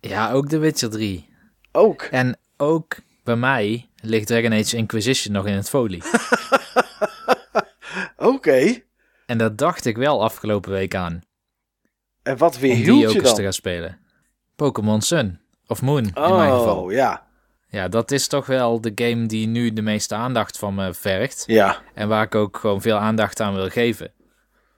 Ja, 0.00 0.32
ook 0.32 0.48
The 0.48 0.58
Witcher 0.58 0.90
3. 0.90 1.28
Ook? 1.72 2.02
En 2.02 2.38
ook 2.56 2.96
bij 3.28 3.36
mij 3.36 3.88
ligt 4.00 4.26
Dragon 4.26 4.52
Age 4.52 4.76
Inquisition 4.76 5.32
nog 5.34 5.46
in 5.46 5.52
het 5.52 5.68
folie. 5.68 6.02
Oké. 8.16 8.82
En 9.26 9.38
dat 9.38 9.58
dacht 9.58 9.84
ik 9.84 9.96
wel 9.96 10.22
afgelopen 10.22 10.70
week 10.70 10.94
aan. 10.94 11.20
En 12.22 12.36
wat 12.36 12.58
weer 12.58 12.74
hield 12.74 13.12
je 13.12 13.22
dan? 13.22 13.34
te 13.34 13.42
gaan 13.42 13.52
spelen. 13.52 13.98
Pokémon 14.56 15.00
Sun. 15.00 15.40
Of 15.66 15.82
Moon, 15.82 16.04
in 16.04 16.12
mijn 16.14 16.52
geval. 16.52 16.82
Oh, 16.82 16.92
ja. 16.92 17.26
Ja, 17.68 17.88
dat 17.88 18.10
is 18.10 18.28
toch 18.28 18.46
wel 18.46 18.80
de 18.80 18.92
game 18.94 19.26
die 19.26 19.46
nu 19.46 19.72
de 19.72 19.82
meeste 19.82 20.14
aandacht 20.14 20.58
van 20.58 20.74
me 20.74 20.94
vergt. 20.94 21.44
Ja. 21.46 21.82
En 21.94 22.08
waar 22.08 22.24
ik 22.24 22.34
ook 22.34 22.56
gewoon 22.56 22.80
veel 22.80 22.96
aandacht 22.96 23.40
aan 23.40 23.54
wil 23.54 23.68
geven. 23.68 24.12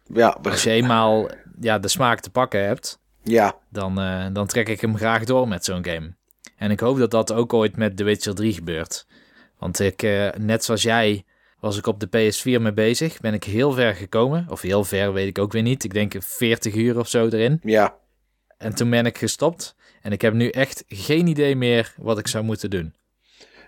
Ja. 0.05 0.39
Als 0.43 0.63
je 0.63 0.71
eenmaal 0.71 1.29
ja, 1.61 1.79
de 1.79 1.89
smaak 1.89 2.21
te 2.21 2.31
pakken 2.31 2.67
hebt, 2.67 3.01
ja. 3.23 3.55
dan, 3.69 4.01
uh, 4.01 4.27
dan 4.33 4.47
trek 4.47 4.69
ik 4.69 4.81
hem 4.81 4.97
graag 4.97 5.25
door 5.25 5.49
met 5.49 5.65
zo'n 5.65 5.85
game. 5.85 6.19
En 6.61 6.71
ik 6.71 6.81
hoop 6.81 6.99
dat 6.99 7.11
dat 7.11 7.33
ook 7.33 7.53
ooit 7.53 7.77
met 7.77 7.97
The 7.97 8.05
Witcher 8.05 8.35
3 8.35 8.53
gebeurt. 8.53 9.07
Want 9.59 9.81
ik, 9.81 10.03
uh, 10.03 10.29
net 10.39 10.65
zoals 10.65 10.83
jij, 10.83 11.25
was 11.61 11.79
ik 11.79 11.87
op 11.87 12.01
de 12.01 12.07
PS4 12.07 12.63
mee 12.63 12.73
bezig. 12.73 13.21
Ben 13.21 13.35
ik 13.35 13.45
heel 13.45 13.73
ver 13.73 13.95
gekomen. 13.95 14.47
Of 14.49 14.61
heel 14.61 14.85
ver, 14.85 15.13
weet 15.13 15.27
ik 15.27 15.39
ook 15.39 15.53
weer 15.53 15.63
niet. 15.63 15.85
Ik 15.85 15.93
denk 15.93 16.15
40 16.19 16.75
uur 16.75 16.99
of 16.99 17.09
zo 17.09 17.29
erin. 17.29 17.61
Ja. 17.63 17.97
En 18.59 18.75
toen 18.75 18.91
ben 18.91 19.07
ik 19.07 19.19
gestopt. 19.19 19.75
En 20.03 20.13
ik 20.13 20.21
heb 20.21 20.35
nu 20.35 20.49
echt 20.49 20.85
geen 20.89 21.27
idee 21.27 21.57
meer 21.57 21.95
wat 21.97 22.19
ik 22.19 22.27
zou 22.27 22.45
moeten 22.45 22.71
doen. 22.71 22.95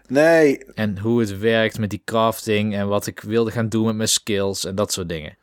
Nee. 0.07 0.65
En 0.75 0.99
hoe 0.99 1.21
het 1.21 1.39
werkt 1.39 1.79
met 1.79 1.91
die 1.91 2.03
crafting 2.05 2.75
en 2.75 2.89
wat 2.89 3.07
ik 3.07 3.21
wilde 3.21 3.51
gaan 3.51 3.69
doen 3.69 3.85
met 3.85 3.97
mijn 3.97 4.09
skills 4.09 4.65
en 4.65 4.75
dat 4.75 4.93
soort 4.93 5.09
dingen. 5.09 5.37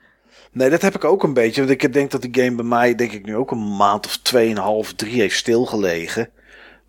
Nee, 0.52 0.70
dat 0.70 0.82
heb 0.82 0.96
ik 0.96 1.04
ook 1.04 1.24
een 1.24 1.34
beetje. 1.34 1.66
Want 1.66 1.84
ik 1.84 1.94
denk 1.94 2.12
dat 2.12 2.22
die 2.22 2.44
game 2.44 2.56
bij 2.56 2.66
mij, 2.66 2.96
denk 2.96 3.12
ik 3.12 3.26
nu 3.26 3.36
ook 3.36 3.52
een 3.52 3.76
maand 3.76 4.06
of 4.06 4.18
tweeënhalf, 4.18 4.94
drie 4.94 5.20
heeft 5.22 5.36
stilgelegen. 5.36 6.30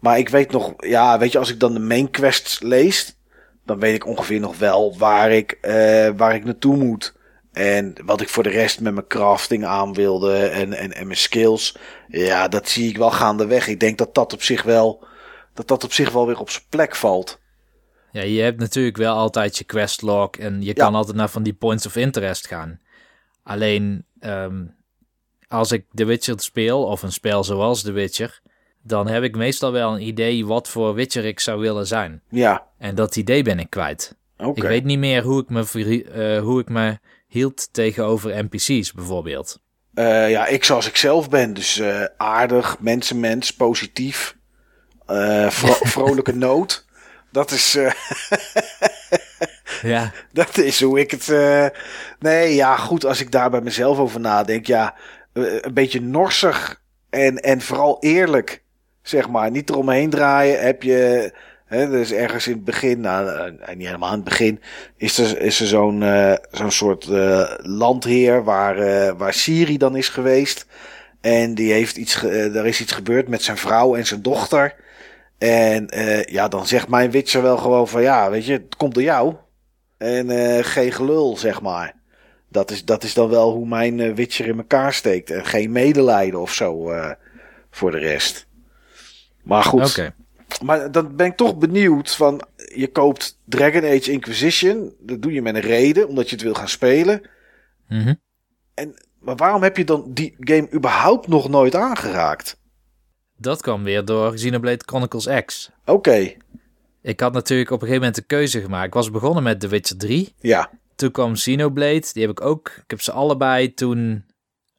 Maar 0.00 0.18
ik 0.18 0.28
weet 0.28 0.50
nog, 0.50 0.74
ja, 0.76 1.18
weet 1.18 1.32
je, 1.32 1.38
als 1.38 1.50
ik 1.50 1.60
dan 1.60 1.72
de 1.72 1.80
main 1.80 2.10
quests 2.10 2.60
lees, 2.60 3.16
dan 3.64 3.78
weet 3.78 3.94
ik 3.94 4.06
ongeveer 4.06 4.40
nog 4.40 4.58
wel 4.58 4.98
waar 4.98 5.30
ik, 5.30 5.58
uh, 5.62 6.08
waar 6.16 6.34
ik 6.34 6.44
naartoe 6.44 6.76
moet. 6.76 7.14
En 7.52 7.94
wat 8.04 8.20
ik 8.20 8.28
voor 8.28 8.42
de 8.42 8.48
rest 8.48 8.80
met 8.80 8.94
mijn 8.94 9.06
crafting 9.06 9.64
aan 9.64 9.94
wilde 9.94 10.36
en, 10.36 10.72
en, 10.72 10.92
en 10.92 11.06
mijn 11.06 11.18
skills. 11.18 11.76
Ja, 12.08 12.48
dat 12.48 12.68
zie 12.68 12.88
ik 12.88 12.96
wel 12.96 13.10
gaandeweg. 13.10 13.66
Ik 13.66 13.80
denk 13.80 13.98
dat 13.98 14.14
dat 14.14 14.32
op 14.32 14.42
zich 14.42 14.62
wel, 14.62 15.04
dat 15.54 15.68
dat 15.68 15.84
op 15.84 15.92
zich 15.92 16.10
wel 16.12 16.26
weer 16.26 16.38
op 16.38 16.50
zijn 16.50 16.64
plek 16.68 16.96
valt. 16.96 17.38
Ja, 18.12 18.22
je 18.22 18.40
hebt 18.40 18.58
natuurlijk 18.58 18.96
wel 18.96 19.16
altijd 19.16 19.58
je 19.58 19.64
questlog 19.64 20.30
en 20.30 20.62
je 20.62 20.72
kan 20.72 20.94
altijd 20.94 21.16
naar 21.16 21.28
van 21.28 21.42
die 21.42 21.54
points 21.54 21.86
of 21.86 21.96
interest 21.96 22.46
gaan. 22.46 22.80
Alleen 23.42 24.04
um, 24.20 24.74
als 25.48 25.72
ik 25.72 25.84
The 25.94 26.04
Witcher 26.04 26.40
speel, 26.40 26.84
of 26.84 27.02
een 27.02 27.12
spel 27.12 27.44
zoals 27.44 27.82
The 27.82 27.92
Witcher, 27.92 28.40
dan 28.82 29.08
heb 29.08 29.22
ik 29.22 29.36
meestal 29.36 29.72
wel 29.72 29.94
een 29.94 30.06
idee 30.06 30.46
wat 30.46 30.68
voor 30.68 30.94
Witcher 30.94 31.24
ik 31.24 31.40
zou 31.40 31.60
willen 31.60 31.86
zijn. 31.86 32.22
Ja. 32.28 32.66
En 32.78 32.94
dat 32.94 33.16
idee 33.16 33.42
ben 33.42 33.58
ik 33.58 33.70
kwijt. 33.70 34.16
Okay. 34.36 34.52
Ik 34.54 34.62
weet 34.62 34.84
niet 34.84 34.98
meer 34.98 35.22
hoe 35.22 35.42
ik 35.42 35.48
me, 35.48 35.64
uh, 36.14 36.42
hoe 36.42 36.60
ik 36.60 36.68
me 36.68 36.98
hield 37.26 37.68
tegenover 37.72 38.44
NPC's 38.44 38.92
bijvoorbeeld. 38.92 39.60
Uh, 39.94 40.30
ja, 40.30 40.46
ik 40.46 40.64
zoals 40.64 40.86
ik 40.88 40.96
zelf 40.96 41.28
ben. 41.28 41.54
Dus 41.54 41.78
uh, 41.78 42.04
aardig, 42.16 42.76
mensenmens, 42.80 43.54
positief, 43.54 44.36
vro 45.48 45.72
vrolijke 45.94 46.34
nood. 46.34 46.86
Dat 47.32 47.50
is. 47.50 47.72
ja. 49.82 50.12
Dat 50.32 50.58
is 50.58 50.82
hoe 50.82 51.00
ik 51.00 51.10
het. 51.10 51.28
nee, 52.18 52.54
ja, 52.54 52.76
goed. 52.76 53.04
Als 53.04 53.20
ik 53.20 53.32
daar 53.32 53.50
bij 53.50 53.60
mezelf 53.60 53.98
over 53.98 54.20
nadenk. 54.20 54.66
Ja, 54.66 54.94
een 55.32 55.74
beetje 55.74 56.00
norsig 56.00 56.80
en, 57.10 57.36
en 57.36 57.60
vooral 57.60 57.96
eerlijk. 58.00 58.62
Zeg 59.10 59.28
maar. 59.28 59.50
Niet 59.50 59.70
eromheen 59.70 60.10
draaien. 60.10 60.60
Heb 60.60 60.82
je 60.82 61.32
He, 61.70 61.90
dus 61.90 62.12
ergens 62.12 62.46
in 62.46 62.52
het 62.52 62.64
begin, 62.64 63.00
nou, 63.00 63.28
eh, 63.28 63.74
niet 63.76 63.86
helemaal 63.86 64.08
in 64.08 64.14
het 64.14 64.24
begin, 64.24 64.60
is 64.96 65.18
er, 65.18 65.40
is 65.40 65.60
er 65.60 65.66
zo'n 65.66 66.02
uh, 66.02 66.34
zo'n 66.50 66.70
soort 66.70 67.06
uh, 67.06 67.50
landheer 67.56 68.44
waar, 68.44 68.76
waar 69.16 69.34
Siri 69.34 69.76
dan 69.76 69.96
is 69.96 70.08
geweest. 70.08 70.66
En 71.20 71.54
die 71.54 71.72
heeft 71.72 71.96
iets, 71.96 72.22
er 72.22 72.66
is 72.66 72.80
iets 72.80 72.92
gebeurd 72.92 73.28
met 73.28 73.42
zijn 73.42 73.56
vrouw 73.56 73.94
en 73.94 74.06
zijn 74.06 74.22
dochter. 74.22 74.74
En 75.38 75.88
ja, 76.30 76.48
dan 76.48 76.66
zegt 76.66 76.88
mijn 76.88 77.10
Witcher 77.10 77.42
wel 77.42 77.56
gewoon 77.56 77.88
van 77.88 78.02
ja, 78.02 78.30
weet 78.30 78.46
je, 78.46 78.52
het 78.52 78.76
komt 78.76 78.94
door 78.94 79.02
jou. 79.02 79.34
En 79.98 80.64
geen 80.64 80.92
gelul, 80.92 81.36
zeg 81.36 81.60
maar. 81.60 81.94
Dat 82.48 82.70
is, 82.70 82.84
dat 82.84 83.04
is 83.04 83.14
dan 83.14 83.28
wel 83.28 83.52
hoe 83.52 83.66
mijn 83.66 84.14
Witcher 84.14 84.46
in 84.46 84.56
elkaar 84.58 84.92
steekt. 84.92 85.30
En 85.30 85.46
geen 85.46 85.72
medelijden 85.72 86.40
of 86.40 86.54
zo 86.54 86.92
voor 87.70 87.90
de 87.90 87.98
rest. 87.98 88.46
Maar 89.50 89.64
goed. 89.64 89.90
Okay. 89.90 90.12
Maar 90.62 90.92
dan 90.92 91.16
ben 91.16 91.26
ik 91.26 91.36
toch 91.36 91.58
benieuwd 91.58 92.14
van, 92.14 92.42
je 92.74 92.88
koopt 92.88 93.38
Dragon 93.44 93.84
Age 93.84 94.12
Inquisition. 94.12 94.94
Dat 94.98 95.22
doe 95.22 95.32
je 95.32 95.42
met 95.42 95.54
een 95.54 95.60
reden, 95.60 96.08
omdat 96.08 96.28
je 96.28 96.34
het 96.34 96.44
wil 96.44 96.54
gaan 96.54 96.68
spelen. 96.68 97.22
Mm 97.88 98.20
En, 98.74 98.94
maar 99.18 99.36
waarom 99.36 99.62
heb 99.62 99.76
je 99.76 99.84
dan 99.84 100.04
die 100.08 100.34
game 100.38 100.72
überhaupt 100.74 101.28
nog 101.28 101.48
nooit 101.48 101.74
aangeraakt? 101.74 102.58
Dat 103.36 103.62
kwam 103.62 103.82
weer 103.82 104.04
door 104.04 104.34
Xenoblade 104.34 104.82
Chronicles 104.86 105.44
X. 105.44 105.70
Oké. 105.84 106.32
Ik 107.02 107.20
had 107.20 107.32
natuurlijk 107.32 107.70
op 107.70 107.82
een 107.82 107.86
gegeven 107.86 108.06
moment 108.06 108.28
de 108.28 108.34
keuze 108.34 108.60
gemaakt. 108.60 108.86
Ik 108.86 108.94
was 108.94 109.10
begonnen 109.10 109.42
met 109.42 109.60
The 109.60 109.68
Witcher 109.68 109.96
3. 109.96 110.34
Ja. 110.38 110.70
Toen 110.94 111.10
kwam 111.10 111.32
Xenoblade. 111.32 112.06
Die 112.12 112.22
heb 112.22 112.30
ik 112.30 112.40
ook. 112.40 112.68
Ik 112.68 112.90
heb 112.90 113.00
ze 113.00 113.12
allebei 113.12 113.74
toen 113.74 114.24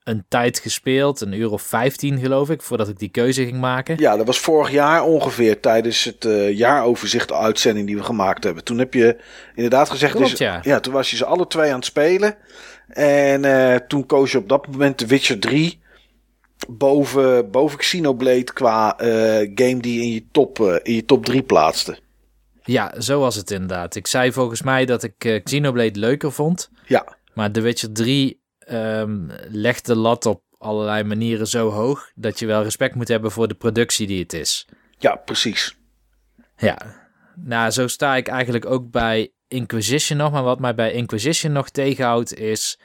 een 0.03 0.26
tijd 0.28 0.60
gespeeld, 0.60 1.22
een 1.22 1.34
uur 1.34 1.52
of 1.52 1.61
15 1.61 2.19
geloof 2.19 2.49
ik, 2.49 2.61
voordat 2.61 2.90
ik 2.90 2.99
die 2.99 3.10
keuze 3.10 3.45
ging 3.45 3.60
maken. 3.60 3.98
Ja, 3.99 4.18
dat 4.18 4.26
was 4.26 4.40
vorig 4.40 4.72
jaar 4.72 5.03
ongeveer 5.03 5.60
tijdens 5.60 6.03
het 6.03 6.26
uh, 6.26 6.57
jaaroverzicht 6.57 7.32
uitzending 7.32 7.88
die 7.88 7.98
we 7.98 8.03
gemaakt 8.03 8.44
hebben. 8.44 8.64
Toen 8.64 8.78
heb 8.78 8.94
je 8.94 9.18
inderdaad 9.56 9.90
gezegd, 9.90 10.15
Klopt, 10.15 10.38
ja. 10.38 10.60
ja. 10.61 10.80
toen 10.80 10.94
was 10.94 11.10
je 11.10 11.18
ze 11.18 11.26
alle 11.26 11.48
twee 11.48 11.69
aan 11.69 11.76
het 11.76 11.86
spelen. 11.86 12.36
En 12.88 13.44
uh, 13.44 13.76
toen 13.76 14.06
koos 14.06 14.32
je 14.32 14.38
op 14.38 14.49
dat 14.49 14.68
moment 14.68 14.99
de 14.99 15.07
Witcher 15.07 15.40
3 15.40 15.82
boven, 16.69 17.52
boven 17.52 17.78
Xenoblade 17.78 18.53
qua 18.53 19.02
uh, 19.02 19.07
game 19.56 19.80
die 19.80 20.02
in 20.02 20.11
je, 20.11 20.26
top, 20.32 20.60
in 20.84 20.94
je 20.94 21.06
top 21.06 21.26
3 21.26 21.44
plaatste. 21.44 21.98
Ja, 22.64 23.02
zo 23.02 23.19
was 23.19 23.36
het 23.36 23.52
inderdaad. 23.52 23.95
Ik 23.95 24.07
zei 24.07 24.32
volgens 24.32 24.61
mij 24.61 24.86
dat 24.86 25.03
ik 25.03 25.41
Xenoblade 25.44 25.99
leuker 25.99 26.32
vond. 26.32 26.69
Ja. 26.86 27.18
Maar 27.34 27.52
The 27.52 27.61
Witcher 27.61 27.91
3 27.91 28.40
um, 28.73 29.27
legt 29.49 29.85
de 29.85 29.95
lat 29.95 30.26
op 30.26 30.43
allerlei 30.57 31.03
manieren 31.03 31.48
zo 31.48 31.69
hoog 31.69 32.11
dat 32.15 32.39
je 32.39 32.45
wel 32.45 32.64
respect 32.64 32.95
moet 32.95 33.07
hebben 33.07 33.31
voor 33.31 33.48
de 33.48 33.53
productie 33.53 34.07
die 34.07 34.19
het 34.22 34.34
is. 34.34 34.68
Ja, 34.98 35.15
precies. 35.15 35.77
Ja, 36.57 36.77
nou, 37.35 37.72
zo 37.72 37.88
sta 37.88 38.15
ik 38.15 38.27
eigenlijk 38.27 38.65
ook 38.65 38.91
bij 38.91 39.31
Inquisition 39.48 40.18
nog. 40.18 40.31
Maar 40.31 40.43
wat 40.43 40.60
mij 40.60 40.76
bij 40.76 40.91
Inquisition 40.91 41.52
nog 41.52 41.69
tegenhoudt 41.69 42.34
is 42.34 42.80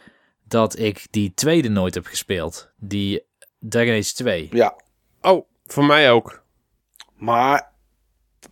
dat 0.44 0.78
ik 0.78 1.06
die 1.10 1.32
tweede 1.34 1.68
nooit 1.68 1.94
heb 1.94 2.06
gespeeld. 2.06 2.70
Die 2.76 3.26
Dragon 3.58 3.94
Age 3.94 4.14
2. 4.14 4.48
Ja. 4.52 4.76
Oh, 5.20 5.48
voor 5.66 5.84
mij 5.84 6.10
ook. 6.10 6.44
Maar 7.14 7.72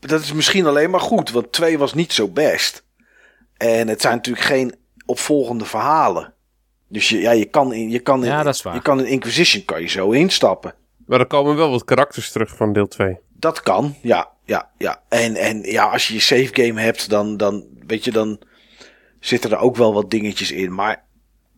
dat 0.00 0.20
is 0.20 0.32
misschien 0.32 0.66
alleen 0.66 0.90
maar 0.90 1.00
goed, 1.00 1.30
want 1.30 1.52
2 1.52 1.78
was 1.78 1.94
niet 1.94 2.12
zo 2.12 2.28
best. 2.28 2.84
En 3.56 3.88
het 3.88 4.00
zijn 4.00 4.14
natuurlijk 4.14 4.46
geen 4.46 4.74
opvolgende 5.06 5.64
verhalen. 5.64 6.33
Dus 6.94 7.08
je, 7.08 7.20
ja, 7.20 7.30
je 7.30 7.44
kan 7.44 7.72
in, 7.72 7.90
je 7.90 7.98
kan 7.98 8.24
in, 8.24 8.30
ja, 8.30 8.42
dat 8.42 8.54
is 8.54 8.62
waar. 8.62 8.74
je 8.74 8.82
kan 8.82 9.00
in 9.00 9.06
Inquisition 9.06 9.64
kan 9.64 9.80
je 9.80 9.88
zo 9.88 10.10
instappen. 10.10 10.74
Maar 11.06 11.20
er 11.20 11.26
komen 11.26 11.56
wel 11.56 11.70
wat 11.70 11.84
karakters 11.84 12.32
terug 12.32 12.56
van 12.56 12.72
deel 12.72 12.86
2. 12.86 13.18
Dat 13.32 13.60
kan, 13.60 13.94
ja, 14.02 14.30
ja, 14.44 14.70
ja. 14.78 15.02
En, 15.08 15.36
en 15.36 15.62
ja, 15.62 15.84
als 15.84 16.08
je 16.08 16.14
je 16.14 16.20
save 16.20 16.48
game 16.52 16.80
hebt, 16.80 17.10
dan, 17.10 17.36
dan, 17.36 17.64
weet 17.86 18.04
je, 18.04 18.10
dan 18.10 18.38
zitten 19.20 19.50
er 19.50 19.58
ook 19.58 19.76
wel 19.76 19.94
wat 19.94 20.10
dingetjes 20.10 20.52
in. 20.52 20.74
Maar 20.74 21.04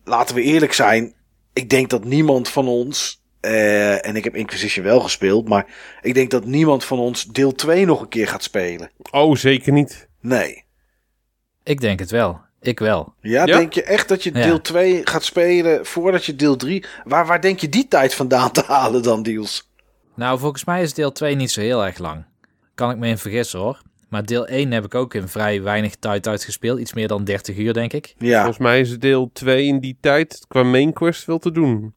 laten 0.04 0.34
we 0.34 0.42
eerlijk 0.42 0.72
zijn, 0.72 1.14
ik 1.52 1.70
denk 1.70 1.90
dat 1.90 2.04
niemand 2.04 2.48
van 2.48 2.68
ons, 2.68 3.22
uh, 3.40 4.06
en 4.06 4.16
ik 4.16 4.24
heb 4.24 4.36
Inquisition 4.36 4.84
wel 4.84 5.00
gespeeld, 5.00 5.48
maar 5.48 5.66
ik 6.02 6.14
denk 6.14 6.30
dat 6.30 6.44
niemand 6.44 6.84
van 6.84 6.98
ons 6.98 7.24
deel 7.24 7.52
2 7.52 7.84
nog 7.84 8.00
een 8.00 8.08
keer 8.08 8.28
gaat 8.28 8.42
spelen. 8.42 8.90
Oh, 9.10 9.34
zeker 9.34 9.72
niet. 9.72 10.08
Nee. 10.20 10.64
Ik 11.62 11.80
denk 11.80 11.98
het 11.98 12.10
wel. 12.10 12.45
Ik 12.66 12.78
wel. 12.78 13.14
Ja, 13.20 13.44
denk 13.44 13.72
je 13.72 13.82
echt 13.82 14.08
dat 14.08 14.22
je 14.22 14.32
deel 14.32 14.60
2 14.60 15.00
gaat 15.06 15.24
spelen 15.24 15.86
voordat 15.86 16.24
je 16.24 16.36
deel 16.36 16.56
3... 16.56 16.84
Waar, 17.04 17.26
waar 17.26 17.40
denk 17.40 17.60
je 17.60 17.68
die 17.68 17.88
tijd 17.88 18.14
vandaan 18.14 18.50
te 18.50 18.62
halen 18.66 19.02
dan, 19.02 19.22
Deals? 19.22 19.70
Nou, 20.14 20.38
volgens 20.38 20.64
mij 20.64 20.82
is 20.82 20.94
deel 20.94 21.12
2 21.12 21.34
niet 21.34 21.50
zo 21.50 21.60
heel 21.60 21.84
erg 21.84 21.98
lang. 21.98 22.24
Kan 22.74 22.90
ik 22.90 22.96
me 22.96 23.08
in 23.08 23.18
vergissen 23.18 23.58
hoor. 23.58 23.82
Maar 24.08 24.24
deel 24.24 24.46
1 24.46 24.72
heb 24.72 24.84
ik 24.84 24.94
ook 24.94 25.14
in 25.14 25.28
vrij 25.28 25.62
weinig 25.62 25.96
tijd 25.96 26.26
uitgespeeld. 26.26 26.78
Iets 26.78 26.92
meer 26.92 27.08
dan 27.08 27.24
30 27.24 27.56
uur, 27.56 27.72
denk 27.72 27.92
ik. 27.92 28.14
Ja. 28.18 28.38
Volgens 28.38 28.58
mij 28.58 28.80
is 28.80 28.98
deel 28.98 29.30
2 29.32 29.64
in 29.64 29.80
die 29.80 29.96
tijd 30.00 30.44
qua 30.48 30.62
main 30.62 30.92
quest 30.92 31.24
wel 31.24 31.38
te 31.38 31.50
doen. 31.50 31.94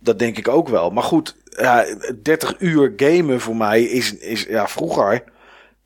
Dat 0.00 0.18
denk 0.18 0.38
ik 0.38 0.48
ook 0.48 0.68
wel. 0.68 0.90
Maar 0.90 1.02
goed, 1.02 1.36
ja, 1.44 1.84
30 2.22 2.54
uur 2.58 2.92
gamen 2.96 3.40
voor 3.40 3.56
mij 3.56 3.82
is, 3.82 4.16
is 4.16 4.42
ja, 4.42 4.68
vroeger 4.68 5.24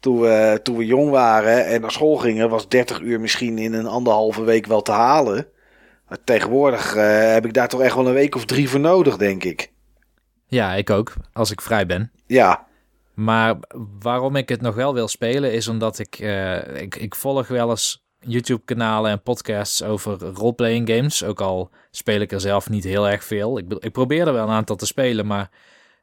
toen 0.06 0.20
we, 0.20 0.60
toen 0.62 0.76
we 0.76 0.86
jong 0.86 1.10
waren 1.10 1.66
en 1.66 1.80
naar 1.80 1.90
school 1.90 2.16
gingen, 2.16 2.48
was 2.48 2.68
30 2.68 3.00
uur 3.00 3.20
misschien 3.20 3.58
in 3.58 3.72
een 3.72 3.86
anderhalve 3.86 4.44
week 4.44 4.66
wel 4.66 4.82
te 4.82 4.92
halen. 4.92 5.46
Maar 6.08 6.18
tegenwoordig 6.24 6.96
uh, 6.96 7.32
heb 7.32 7.44
ik 7.44 7.54
daar 7.54 7.68
toch 7.68 7.80
echt 7.80 7.94
wel 7.94 8.06
een 8.06 8.14
week 8.14 8.34
of 8.34 8.44
drie 8.44 8.68
voor 8.68 8.80
nodig, 8.80 9.16
denk 9.16 9.44
ik. 9.44 9.72
Ja, 10.46 10.74
ik 10.74 10.90
ook, 10.90 11.14
als 11.32 11.50
ik 11.50 11.60
vrij 11.60 11.86
ben. 11.86 12.12
Ja. 12.26 12.66
Maar 13.14 13.56
waarom 13.98 14.36
ik 14.36 14.48
het 14.48 14.60
nog 14.60 14.74
wel 14.74 14.94
wil 14.94 15.08
spelen, 15.08 15.52
is 15.52 15.68
omdat 15.68 15.98
ik, 15.98 16.18
uh, 16.18 16.80
ik, 16.82 16.96
ik 16.96 17.14
volg 17.14 17.48
wel 17.48 17.70
eens 17.70 18.04
YouTube-kanalen 18.18 19.10
en 19.10 19.22
podcasts 19.22 19.82
over 19.82 20.18
roleplaying 20.18 20.88
games. 20.90 21.24
Ook 21.24 21.40
al 21.40 21.70
speel 21.90 22.20
ik 22.20 22.32
er 22.32 22.40
zelf 22.40 22.68
niet 22.68 22.84
heel 22.84 23.08
erg 23.08 23.24
veel. 23.24 23.58
Ik, 23.58 23.72
ik 23.78 23.92
probeer 23.92 24.26
er 24.26 24.32
wel 24.32 24.48
een 24.48 24.54
aantal 24.54 24.76
te 24.76 24.86
spelen, 24.86 25.26
maar 25.26 25.50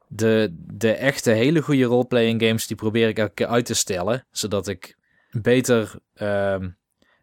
de, 0.08 0.54
de 0.72 0.92
echte 0.92 1.30
hele 1.30 1.62
goede 1.62 1.84
roleplaying 1.84 2.42
games, 2.42 2.66
die 2.66 2.76
probeer 2.76 3.08
ik 3.08 3.18
elke 3.18 3.34
keer 3.34 3.46
uit 3.46 3.66
te 3.66 3.74
stellen. 3.74 4.26
Zodat 4.30 4.68
ik 4.68 4.96
beter 5.30 5.94
uh, 6.16 6.56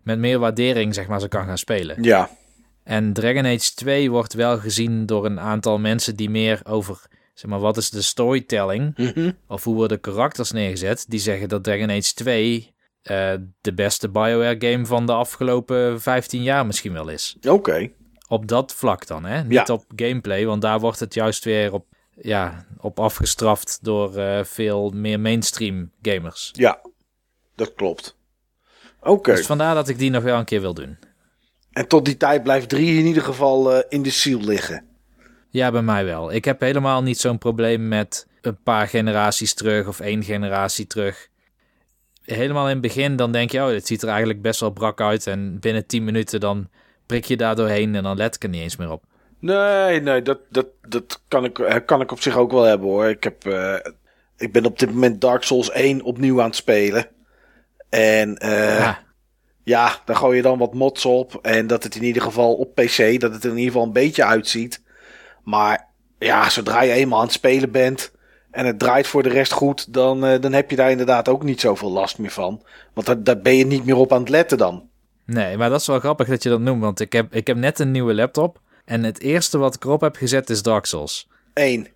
met 0.04 0.20
meer 0.20 0.40
waardering, 0.40 0.94
zeg 0.94 1.08
maar, 1.08 1.20
ze 1.20 1.28
kan 1.28 1.46
gaan 1.46 1.58
spelen. 1.58 2.04
Ja. 2.04 2.30
En 2.84 3.14
Dragon 3.14 3.46
Age 3.46 3.74
2 3.74 4.12
wordt 4.12 4.34
wel 4.34 4.58
gezien 4.58 5.06
door 5.06 5.26
een 5.26 5.40
aantal 5.40 5.80
mensen 5.80 6.16
die 6.16 6.30
meer 6.30 6.62
over, 6.64 7.02
zeg 7.34 7.50
maar, 7.50 7.60
wat 7.60 7.78
is 7.78 7.90
de 7.90 8.02
storytelling? 8.02 8.94
Mm 8.98 9.34
Of 9.48 9.64
hoe 9.64 9.76
worden 9.76 10.00
karakters 10.00 10.52
neergezet? 10.52 11.06
Die 11.08 11.20
zeggen 11.20 11.50
dat 11.50 11.64
Dragon 11.64 11.90
Age 11.90 12.14
2 12.14 12.74
uh, 13.04 13.34
de 13.62 13.74
beste 13.74 14.10
BioWare 14.10 14.56
game 14.60 14.86
van 14.86 15.06
de 15.06 15.14
afgelopen 15.14 16.02
15 16.02 16.44
jaar 16.44 16.66
misschien 16.66 16.94
wel 16.94 17.10
is. 17.10 17.38
Oké. 17.48 17.90
Op 18.28 18.48
dat 18.48 18.74
vlak 18.74 19.08
dan, 19.08 19.26
hè? 19.26 19.44
Niet 19.44 19.70
op 19.70 19.84
gameplay, 19.96 20.46
want 20.46 20.62
daar 20.62 20.80
wordt 20.80 21.00
het 21.00 21.14
juist 21.14 21.44
weer 21.44 21.74
op 21.74 21.86
ja, 22.22 22.66
op 22.78 23.00
afgestraft 23.00 23.80
door 23.82 24.18
uh, 24.18 24.44
veel 24.44 24.90
meer 24.90 25.20
mainstream 25.20 25.92
gamers. 26.02 26.50
Ja, 26.54 26.82
dat 27.56 27.74
klopt. 27.74 28.18
Oké. 29.00 29.36
Dus 29.36 29.46
vandaar 29.46 29.76
dat 29.76 29.88
ik 29.88 29.98
die 29.98 30.10
nog 30.10 30.24
wel 30.24 30.38
een 30.38 30.46
keer 30.46 30.62
wil 30.62 30.74
doen. 30.74 30.98
En 31.72 31.88
tot 31.88 32.06
die 32.06 32.18
tijd 32.18 32.44
blijft 32.44 32.70
3 32.70 33.00
in 33.00 33.06
ieder 33.06 33.24
geval 33.24 33.74
uh, 33.74 33.84
in 33.90 34.04
de 34.04 34.10
ziel 34.10 34.40
liggen. 34.40 34.86
Ja, 35.50 35.72
bij 35.72 35.82
mij 35.82 36.06
wel. 36.06 36.32
Ik 36.32 36.46
heb 36.46 36.60
helemaal 36.60 37.04
niet 37.04 37.20
zo'n 37.20 37.38
probleem 37.38 37.88
met 37.88 38.28
een 38.42 38.62
paar 38.64 38.88
generaties 38.88 39.54
terug 39.54 39.88
of 39.88 40.00
één 40.00 40.24
generatie 40.24 40.88
terug. 40.88 41.30
Helemaal 42.24 42.66
in 42.66 42.72
het 42.72 42.82
begin 42.82 43.16
dan 43.16 43.32
denk 43.32 43.52
je, 43.52 43.62
oh, 43.62 43.68
dit 43.68 43.88
ziet 43.88 44.02
er 44.02 44.10
eigenlijk 44.10 44.42
best 44.42 44.60
wel 44.60 44.72
brak 44.72 45.02
uit. 45.02 45.28
En 45.28 45.60
binnen 45.60 45.86
10 45.86 46.04
minuten 46.04 46.40
dan 46.40 46.70
prik 47.06 47.26
je 47.26 47.38
daar 47.38 47.56
doorheen 47.56 47.96
en 47.96 48.04
dan 48.04 48.18
let 48.18 48.36
ik 48.36 48.44
er 48.44 48.50
niet 48.50 48.62
eens 48.62 48.76
meer 48.76 48.92
op. 48.92 49.04
Nee, 49.42 50.02
nee, 50.02 50.22
dat, 50.22 50.40
dat, 50.50 50.68
dat 50.88 51.22
kan, 51.28 51.46
ik, 51.46 51.60
eh, 51.60 51.76
kan 51.86 52.02
ik 52.02 52.12
op 52.12 52.22
zich 52.22 52.38
ook 52.38 52.52
wel 52.52 52.64
hebben 52.64 52.88
hoor. 52.88 53.10
Ik, 53.10 53.24
heb, 53.24 53.46
uh, 53.46 53.76
ik 54.38 54.52
ben 54.52 54.66
op 54.66 54.80
dit 54.80 54.90
moment 54.90 55.22
Dark 55.22 55.44
Souls 55.44 55.72
1 55.72 56.02
opnieuw 56.02 56.40
aan 56.42 56.48
het 56.48 56.56
spelen. 56.56 57.06
En 57.90 58.40
uh, 58.46 58.80
ja. 58.80 59.00
ja, 59.64 60.02
daar 60.06 60.16
gooi 60.16 60.36
je 60.36 60.42
dan 60.42 60.58
wat 60.58 60.74
mods 60.74 61.06
op. 61.06 61.40
En 61.42 61.68
dat 61.68 61.84
het 61.84 61.96
in 61.96 62.04
ieder 62.04 62.22
geval 62.22 62.54
op 62.54 62.76
PC, 62.76 63.20
dat 63.20 63.34
het 63.34 63.44
er 63.44 63.50
in 63.50 63.58
ieder 63.58 63.72
geval 63.72 63.88
een 63.88 63.94
beetje 63.94 64.26
uitziet. 64.26 64.82
Maar 65.44 65.88
ja, 66.20 66.50
zodra 66.50 66.82
je 66.82 66.92
eenmaal 66.92 67.20
aan 67.20 67.26
het 67.26 67.34
spelen 67.34 67.72
bent 67.72 68.12
en 68.52 68.66
het 68.66 68.80
draait 68.80 69.08
voor 69.08 69.24
de 69.24 69.30
rest 69.30 69.52
goed, 69.52 69.94
dan, 69.94 70.26
uh, 70.26 70.40
dan 70.40 70.54
heb 70.54 70.70
je 70.70 70.76
daar 70.76 70.92
inderdaad 70.92 71.30
ook 71.30 71.44
niet 71.44 71.60
zoveel 71.62 71.92
last 71.92 72.18
meer 72.18 72.32
van. 72.32 72.62
Want 72.94 73.08
daar, 73.08 73.24
daar 73.24 73.42
ben 73.42 73.56
je 73.56 73.66
niet 73.66 73.86
meer 73.86 73.96
op 73.96 74.14
aan 74.14 74.20
het 74.20 74.30
letten 74.30 74.58
dan. 74.58 74.90
Nee, 75.26 75.58
maar 75.58 75.70
dat 75.70 75.80
is 75.80 75.88
wel 75.88 76.00
grappig 76.00 76.28
dat 76.28 76.44
je 76.44 76.50
dat 76.50 76.60
noemt, 76.60 76.82
want 76.82 77.00
ik 77.00 77.14
heb, 77.14 77.34
ik 77.34 77.48
heb 77.48 77.58
net 77.58 77.80
een 77.80 77.92
nieuwe 77.92 78.14
laptop. 78.14 78.60
En 78.92 79.04
het 79.04 79.20
eerste 79.20 79.58
wat 79.58 79.76
ik 79.76 79.84
erop 79.84 80.02
heb 80.02 80.16
gezet 80.16 80.50
is 80.50 80.62
Dark 80.62 80.86
Souls. 80.86 81.30
Eén. 81.54 81.88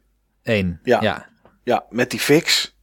Eén, 0.43 0.79
ja. 0.83 1.01
ja. 1.01 1.29
Ja, 1.63 1.85
met 1.89 2.09
die 2.11 2.19
fix. 2.19 2.75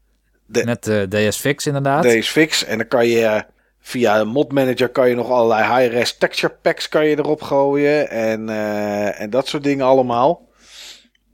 De, 0.47 0.65
met 0.65 0.85
de 0.85 1.07
DS 1.09 1.37
Fix 1.37 1.67
inderdaad. 1.67 2.05
DS 2.05 2.29
Fix. 2.29 2.65
En 2.65 2.79
dan 2.79 2.89
kan 2.89 3.07
je 3.07 3.21
uh, 3.21 3.41
via 3.81 4.25
mod 4.25 4.53
manager 4.53 4.89
kan 4.89 5.09
je 5.09 5.15
nog 5.15 5.31
allerlei 5.31 5.63
high-res 5.63 6.17
texture 6.19 6.53
packs 6.63 6.89
kan 6.89 7.07
je 7.07 7.19
erop 7.19 7.43
gooien. 7.43 8.11
En, 8.11 8.49
uh, 8.49 9.21
en 9.21 9.31
dat 9.31 9.49
soort 9.49 9.63
dingen 9.63 9.87
allemaal. 9.87 10.49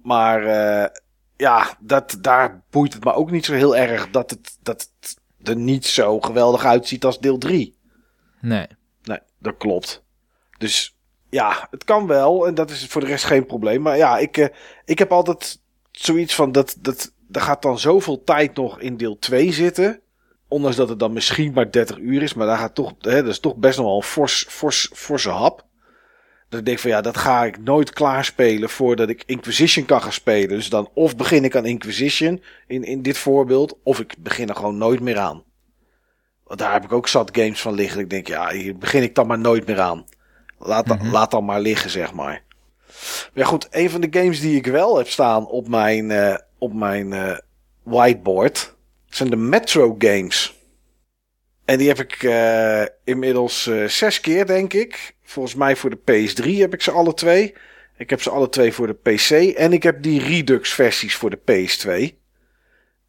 Maar 0.02 0.42
uh, 0.42 0.86
ja, 1.36 1.76
dat, 1.80 2.16
daar 2.20 2.62
boeit 2.70 2.94
het 2.94 3.04
me 3.04 3.12
ook 3.12 3.30
niet 3.30 3.44
zo 3.44 3.52
heel 3.52 3.76
erg 3.76 4.10
dat 4.10 4.30
het, 4.30 4.58
dat 4.62 4.90
het 5.00 5.16
er 5.48 5.56
niet 5.56 5.86
zo 5.86 6.20
geweldig 6.20 6.64
uitziet 6.64 7.04
als 7.04 7.18
deel 7.20 7.38
3. 7.38 7.76
Nee. 8.40 8.66
Nee, 9.02 9.20
dat 9.38 9.56
klopt. 9.56 10.04
Dus 10.58 10.97
ja, 11.30 11.68
het 11.70 11.84
kan 11.84 12.06
wel. 12.06 12.46
En 12.46 12.54
dat 12.54 12.70
is 12.70 12.86
voor 12.86 13.00
de 13.00 13.06
rest 13.06 13.24
geen 13.24 13.46
probleem. 13.46 13.82
Maar 13.82 13.96
ja, 13.96 14.18
ik, 14.18 14.36
uh, 14.36 14.46
ik 14.84 14.98
heb 14.98 15.12
altijd 15.12 15.60
zoiets 15.90 16.34
van 16.34 16.52
dat, 16.52 16.76
dat. 16.80 17.12
Er 17.32 17.40
gaat 17.40 17.62
dan 17.62 17.78
zoveel 17.78 18.24
tijd 18.24 18.56
nog 18.56 18.80
in 18.80 18.96
deel 18.96 19.18
2 19.18 19.52
zitten. 19.52 20.00
Ondanks 20.48 20.76
dat 20.76 20.88
het 20.88 20.98
dan 20.98 21.12
misschien 21.12 21.52
maar 21.52 21.70
30 21.70 21.98
uur 21.98 22.22
is. 22.22 22.34
Maar 22.34 22.46
daar 22.46 22.58
gaat 22.58 22.74
toch, 22.74 22.94
hè, 22.98 23.22
dat 23.22 23.32
is 23.32 23.40
toch 23.40 23.56
best 23.56 23.78
nog 23.78 23.86
wel 23.86 23.96
een 23.96 24.02
fors, 24.02 24.46
fors, 24.48 24.90
forse 24.94 25.30
hap. 25.30 25.66
Dat 26.48 26.60
ik 26.60 26.66
denk 26.66 26.78
van 26.78 26.90
ja, 26.90 27.00
dat 27.00 27.16
ga 27.16 27.44
ik 27.44 27.58
nooit 27.58 27.92
klaarspelen 27.92 28.70
voordat 28.70 29.08
ik 29.08 29.22
Inquisition 29.26 29.84
kan 29.84 30.02
gaan 30.02 30.12
spelen. 30.12 30.48
Dus 30.48 30.68
dan 30.68 30.90
of 30.94 31.16
begin 31.16 31.44
ik 31.44 31.56
aan 31.56 31.66
Inquisition 31.66 32.42
in, 32.66 32.84
in 32.84 33.02
dit 33.02 33.18
voorbeeld. 33.18 33.78
Of 33.82 34.00
ik 34.00 34.14
begin 34.18 34.48
er 34.48 34.56
gewoon 34.56 34.78
nooit 34.78 35.00
meer 35.00 35.18
aan. 35.18 35.44
Want 36.44 36.60
daar 36.60 36.72
heb 36.72 36.84
ik 36.84 36.92
ook 36.92 37.08
zat 37.08 37.36
games 37.36 37.60
van 37.60 37.74
liggen. 37.74 38.00
Ik 38.00 38.10
denk 38.10 38.26
ja, 38.26 38.50
hier 38.50 38.76
begin 38.76 39.02
ik 39.02 39.14
dan 39.14 39.26
maar 39.26 39.38
nooit 39.38 39.66
meer 39.66 39.80
aan. 39.80 40.04
Laat, 40.58 40.86
mm 40.86 40.98
-hmm. 40.98 41.10
laat 41.10 41.30
dan 41.30 41.44
maar 41.44 41.60
liggen, 41.60 41.90
zeg 41.90 42.12
maar. 42.12 42.42
Maar 43.34 43.46
goed, 43.46 43.68
een 43.70 43.90
van 43.90 44.00
de 44.00 44.08
games 44.10 44.40
die 44.40 44.56
ik 44.56 44.66
wel 44.66 44.96
heb 44.96 45.08
staan 45.08 45.46
op 45.46 45.68
mijn, 45.68 46.10
uh, 46.10 46.36
op 46.58 46.72
mijn 46.72 47.12
uh, 47.12 47.36
whiteboard 47.82 48.74
zijn 49.08 49.30
de 49.30 49.36
Metro 49.36 49.94
games. 49.98 50.56
En 51.64 51.78
die 51.78 51.88
heb 51.88 51.98
ik 51.98 52.22
uh, 52.22 52.82
inmiddels 53.04 53.70
zes 53.86 54.20
keer, 54.20 54.46
denk 54.46 54.72
ik. 54.72 55.14
Volgens 55.22 55.54
mij 55.54 55.76
voor 55.76 55.90
de 55.90 55.98
PS3 55.98 56.44
heb 56.44 56.74
ik 56.74 56.82
ze 56.82 56.90
alle 56.90 57.14
twee. 57.14 57.54
Ik 57.96 58.10
heb 58.10 58.22
ze 58.22 58.30
alle 58.30 58.48
twee 58.48 58.72
voor 58.72 58.86
de 58.86 58.94
PC. 58.94 59.30
En 59.56 59.72
ik 59.72 59.82
heb 59.82 60.02
die 60.02 60.22
Redux 60.22 60.72
versies 60.72 61.14
voor 61.14 61.30
de 61.30 61.38
PS2. 61.38 62.16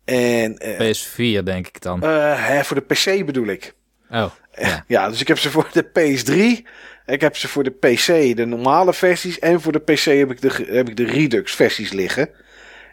En, 0.06 0.62
PS4 0.62 1.44
denk 1.44 1.68
ik 1.68 1.82
dan. 1.82 2.04
Hè, 2.04 2.64
voor 2.64 2.86
de 2.86 2.94
PC 2.94 3.26
bedoel 3.26 3.48
ik. 3.48 3.74
Oh, 4.10 4.32
ja. 4.56 4.84
ja, 4.88 5.10
dus 5.10 5.22
ik 5.22 5.28
heb 5.28 5.40
ze 5.40 5.52
voor 5.52 5.70
de 5.74 5.86
PS3. 5.86 6.68
Ik 7.10 7.22
heb 7.22 7.38
ze 7.38 7.48
voor 7.48 7.64
de 7.64 7.72
PC, 7.72 8.36
de 8.36 8.46
normale 8.46 8.94
versies. 8.94 9.40
En 9.40 9.62
voor 9.62 9.72
de 9.72 9.80
PC 9.80 10.04
heb 10.04 10.32
ik 10.32 10.42
de, 10.42 10.66
heb 10.68 10.90
ik 10.90 10.98
de 10.98 11.06
Redux 11.06 11.56
versies 11.56 11.92
liggen. 11.92 12.30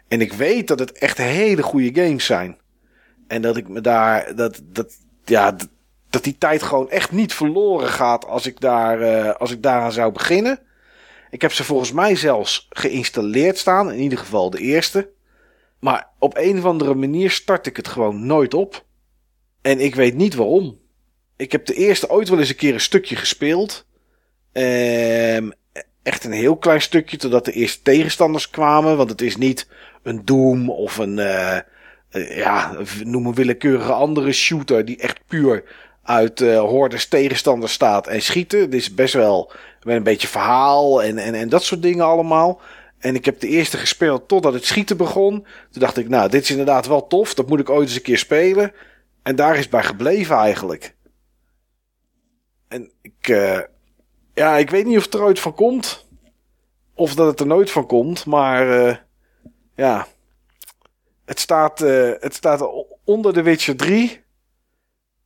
En 0.07 0.21
ik 0.21 0.33
weet 0.33 0.67
dat 0.67 0.79
het 0.79 0.91
echt 0.91 1.17
hele 1.17 1.63
goede 1.63 2.01
games 2.01 2.25
zijn. 2.25 2.57
En 3.27 3.41
dat 3.41 3.57
ik 3.57 3.67
me 3.67 3.81
daar. 3.81 4.35
Dat, 4.35 4.61
dat, 4.63 4.93
ja, 5.25 5.55
dat, 6.09 6.23
die 6.23 6.37
tijd 6.37 6.63
gewoon 6.63 6.89
echt 6.89 7.11
niet 7.11 7.33
verloren 7.33 7.87
gaat 7.87 8.25
als 8.25 8.45
ik, 8.45 8.59
daar, 8.59 9.01
uh, 9.01 9.33
als 9.33 9.51
ik 9.51 9.63
daaraan 9.63 9.91
zou 9.91 10.11
beginnen. 10.11 10.59
Ik 11.29 11.41
heb 11.41 11.53
ze 11.53 11.63
volgens 11.63 11.91
mij 11.91 12.15
zelfs 12.15 12.67
geïnstalleerd 12.69 13.57
staan. 13.57 13.91
In 13.91 13.99
ieder 13.99 14.17
geval 14.17 14.49
de 14.49 14.59
eerste. 14.59 15.09
Maar 15.79 16.07
op 16.19 16.37
een 16.37 16.57
of 16.57 16.65
andere 16.65 16.95
manier 16.95 17.31
start 17.31 17.65
ik 17.65 17.77
het 17.77 17.87
gewoon 17.87 18.25
nooit 18.25 18.53
op. 18.53 18.85
En 19.61 19.79
ik 19.79 19.95
weet 19.95 20.15
niet 20.15 20.35
waarom. 20.35 20.79
Ik 21.35 21.51
heb 21.51 21.65
de 21.65 21.73
eerste 21.73 22.09
ooit 22.09 22.29
wel 22.29 22.39
eens 22.39 22.49
een 22.49 22.55
keer 22.55 22.73
een 22.73 22.79
stukje 22.79 23.15
gespeeld. 23.15 23.86
Um, 24.53 25.51
echt 26.03 26.23
een 26.23 26.31
heel 26.31 26.57
klein 26.57 26.81
stukje 26.81 27.17
totdat 27.17 27.45
de 27.45 27.51
eerste 27.51 27.81
tegenstanders 27.81 28.49
kwamen. 28.49 28.97
Want 28.97 29.09
het 29.09 29.21
is 29.21 29.37
niet 29.37 29.67
een 30.03 30.25
Doom 30.25 30.69
of 30.69 30.97
een, 30.97 31.17
uh, 31.17 31.57
ja, 32.37 32.77
noem 33.03 33.25
een 33.25 33.33
willekeurige 33.33 33.91
andere 33.91 34.31
shooter 34.31 34.85
die 34.85 34.97
echt 34.97 35.19
puur 35.27 35.63
uit 36.03 36.41
uh, 36.41 36.59
hordes 36.59 37.07
tegenstanders 37.07 37.73
staat 37.73 38.07
en 38.07 38.21
schieten. 38.21 38.59
Het 38.59 38.73
is 38.73 38.93
best 38.93 39.13
wel 39.13 39.51
met 39.83 39.95
een 39.95 40.03
beetje 40.03 40.27
verhaal 40.27 41.03
en, 41.03 41.17
en, 41.17 41.33
en 41.33 41.49
dat 41.49 41.63
soort 41.63 41.81
dingen 41.81 42.05
allemaal. 42.05 42.61
En 42.97 43.15
ik 43.15 43.25
heb 43.25 43.39
de 43.39 43.47
eerste 43.47 43.77
gespeeld 43.77 44.27
totdat 44.27 44.53
het 44.53 44.65
schieten 44.65 44.97
begon. 44.97 45.33
Toen 45.71 45.81
dacht 45.81 45.97
ik, 45.97 46.09
nou, 46.09 46.29
dit 46.29 46.43
is 46.43 46.51
inderdaad 46.51 46.87
wel 46.87 47.07
tof. 47.07 47.33
Dat 47.33 47.47
moet 47.47 47.59
ik 47.59 47.69
ooit 47.69 47.87
eens 47.87 47.95
een 47.95 48.01
keer 48.01 48.17
spelen. 48.17 48.71
En 49.23 49.35
daar 49.35 49.57
is 49.57 49.69
bij 49.69 49.83
gebleven 49.83 50.35
eigenlijk. 50.35 50.95
En 52.67 52.91
ik, 53.01 53.27
ja, 54.37 54.57
ik 54.57 54.69
weet 54.69 54.85
niet 54.85 54.97
of 54.97 55.03
het 55.03 55.13
er 55.13 55.21
ooit 55.21 55.39
van 55.39 55.53
komt. 55.53 56.05
Of 56.93 57.15
dat 57.15 57.27
het 57.27 57.39
er 57.39 57.47
nooit 57.47 57.71
van 57.71 57.85
komt. 57.85 58.25
Maar 58.25 58.87
uh, 58.87 58.95
ja. 59.75 60.07
Het 61.25 61.39
staat, 61.39 61.81
uh, 61.81 62.11
het 62.19 62.33
staat 62.33 62.69
onder 63.03 63.33
The 63.33 63.41
Witcher 63.41 63.75
3. 63.75 64.23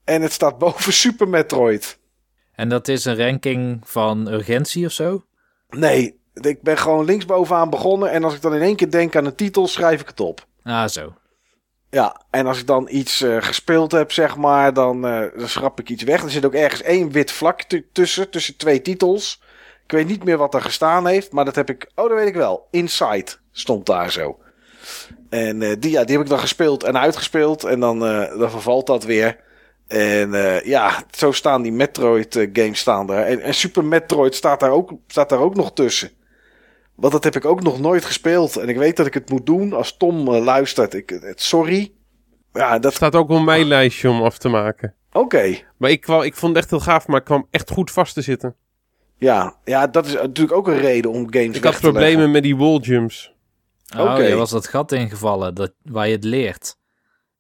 En 0.03 0.21
het 0.21 0.31
staat 0.31 0.57
boven 0.63 0.93
Super 0.93 1.27
Metroid. 1.27 1.99
En 2.51 2.69
dat 2.69 2.88
is 2.88 3.05
een 3.05 3.17
ranking 3.17 3.81
van 3.83 4.27
urgentie 4.27 4.85
of 4.85 4.91
zo? 4.91 5.25
Nee, 5.69 6.19
ik 6.33 6.61
ben 6.61 6.77
gewoon 6.77 7.05
linksbovenaan 7.05 7.69
begonnen. 7.69 8.11
En 8.11 8.23
als 8.23 8.33
ik 8.33 8.41
dan 8.41 8.55
in 8.55 8.61
één 8.61 8.75
keer 8.75 8.91
denk 8.91 9.15
aan 9.15 9.25
een 9.25 9.35
titel, 9.35 9.67
schrijf 9.67 10.01
ik 10.01 10.07
het 10.07 10.19
op. 10.19 10.45
Ah, 10.63 10.88
zo. 10.88 11.13
Ja, 11.91 12.22
en 12.30 12.47
als 12.47 12.59
ik 12.59 12.68
dan 12.68 12.88
iets 12.89 13.22
uh, 13.22 13.38
gespeeld 13.39 13.91
heb, 13.91 14.11
zeg 14.11 14.38
maar, 14.38 14.73
dan, 14.73 15.05
uh, 15.05 15.26
dan 15.38 15.47
schrap 15.47 15.80
ik 15.80 15.89
iets 15.89 16.03
weg. 16.03 16.23
Er 16.23 16.30
zit 16.30 16.45
ook 16.45 16.53
ergens 16.53 16.81
één 16.81 17.11
wit 17.11 17.31
vlak 17.31 17.61
tussen, 17.91 18.30
tussen 18.30 18.57
twee 18.57 18.81
titels. 18.81 19.41
Ik 19.84 19.91
weet 19.91 20.07
niet 20.07 20.23
meer 20.23 20.38
wat 20.38 20.53
er 20.53 20.61
gestaan 20.61 21.07
heeft, 21.07 21.31
maar 21.31 21.45
dat 21.45 21.55
heb 21.55 21.69
ik... 21.69 21.91
Oh, 21.95 22.07
dat 22.09 22.18
weet 22.18 22.27
ik 22.27 22.35
wel. 22.35 22.68
Inside 22.69 23.31
stond 23.51 23.85
daar 23.85 24.11
zo. 24.11 24.39
En 25.30 25.61
uh, 25.61 25.72
die, 25.80 25.91
ja, 25.91 26.03
die 26.03 26.15
heb 26.15 26.26
ik 26.26 26.30
dan 26.30 26.39
gespeeld 26.39 26.84
en 26.84 26.97
uitgespeeld. 26.97 27.63
En 27.63 27.80
dan, 27.80 27.99
dan 28.39 28.49
vervalt 28.49 28.88
dat 28.88 29.03
weer. 29.03 29.39
En 29.88 30.31
ja, 30.63 31.03
zo 31.11 31.31
staan 31.31 31.61
die 31.61 31.72
Metroid 31.72 32.47
games 32.53 32.80
staan 32.80 33.07
daar. 33.07 33.26
En, 33.26 33.41
en 33.41 33.53
Super 33.53 33.85
Metroid 33.85 34.35
staat 34.35 34.59
daar, 34.59 34.72
ook, 34.72 34.91
staat 35.07 35.30
daar 35.30 35.39
ook 35.39 35.55
nog 35.55 35.73
tussen. 35.73 36.11
Want 37.02 37.14
dat 37.14 37.23
heb 37.23 37.36
ik 37.36 37.45
ook 37.45 37.61
nog 37.61 37.80
nooit 37.80 38.06
gespeeld. 38.06 38.57
En 38.57 38.69
ik 38.69 38.78
weet 38.78 38.98
dat 38.98 39.06
ik 39.06 39.14
het 39.14 39.30
moet 39.30 39.45
doen 39.45 39.73
als 39.73 39.98
Tom 39.98 40.28
uh, 40.28 40.44
luistert. 40.44 40.94
Ik, 40.94 41.10
het, 41.10 41.41
sorry. 41.41 41.91
Ja, 42.53 42.80
dat 42.80 42.94
staat 42.94 43.15
ook 43.15 43.30
op 43.30 43.44
mijn 43.44 43.65
lijstje 43.65 44.10
om 44.10 44.22
af 44.22 44.38
te 44.38 44.49
maken. 44.49 44.95
Oké. 45.10 45.19
Okay. 45.19 45.65
Maar 45.78 45.90
ik, 45.90 46.02
kwam, 46.02 46.22
ik 46.22 46.36
vond 46.36 46.56
het 46.56 46.61
echt 46.61 46.72
heel 46.72 46.80
gaaf, 46.80 47.07
maar 47.07 47.19
ik 47.19 47.26
kwam 47.26 47.48
echt 47.52 47.69
goed 47.69 47.91
vast 47.91 48.14
te 48.14 48.22
zitten. 48.22 48.56
Ja, 49.18 49.56
ja 49.64 49.88
dat 49.88 50.06
is 50.06 50.14
natuurlijk 50.14 50.57
ook 50.57 50.68
een 50.68 50.78
reden 50.78 51.11
om 51.11 51.34
games 51.34 51.57
Ik 51.57 51.64
had 51.64 51.80
problemen 51.80 52.11
leggen. 52.11 52.32
met 52.32 52.44
die 52.44 52.57
wall 52.57 52.78
jumps. 52.78 53.34
Oh, 53.95 54.02
Oké. 54.02 54.11
Okay. 54.11 54.28
je 54.28 54.36
was 54.36 54.49
dat 54.49 54.68
gat 54.68 54.91
ingevallen 54.91 55.56
dat, 55.56 55.73
waar 55.84 56.07
je 56.07 56.15
het 56.15 56.23
leert. 56.23 56.78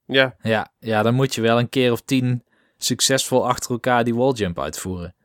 Ja. 0.05 0.35
ja. 0.41 0.71
Ja, 0.79 1.03
dan 1.03 1.13
moet 1.13 1.35
je 1.35 1.41
wel 1.41 1.59
een 1.59 1.69
keer 1.69 1.91
of 1.91 2.01
tien 2.01 2.43
succesvol 2.77 3.47
achter 3.47 3.71
elkaar 3.71 4.03
die 4.03 4.15
walljump 4.15 4.59
uitvoeren. 4.59 5.15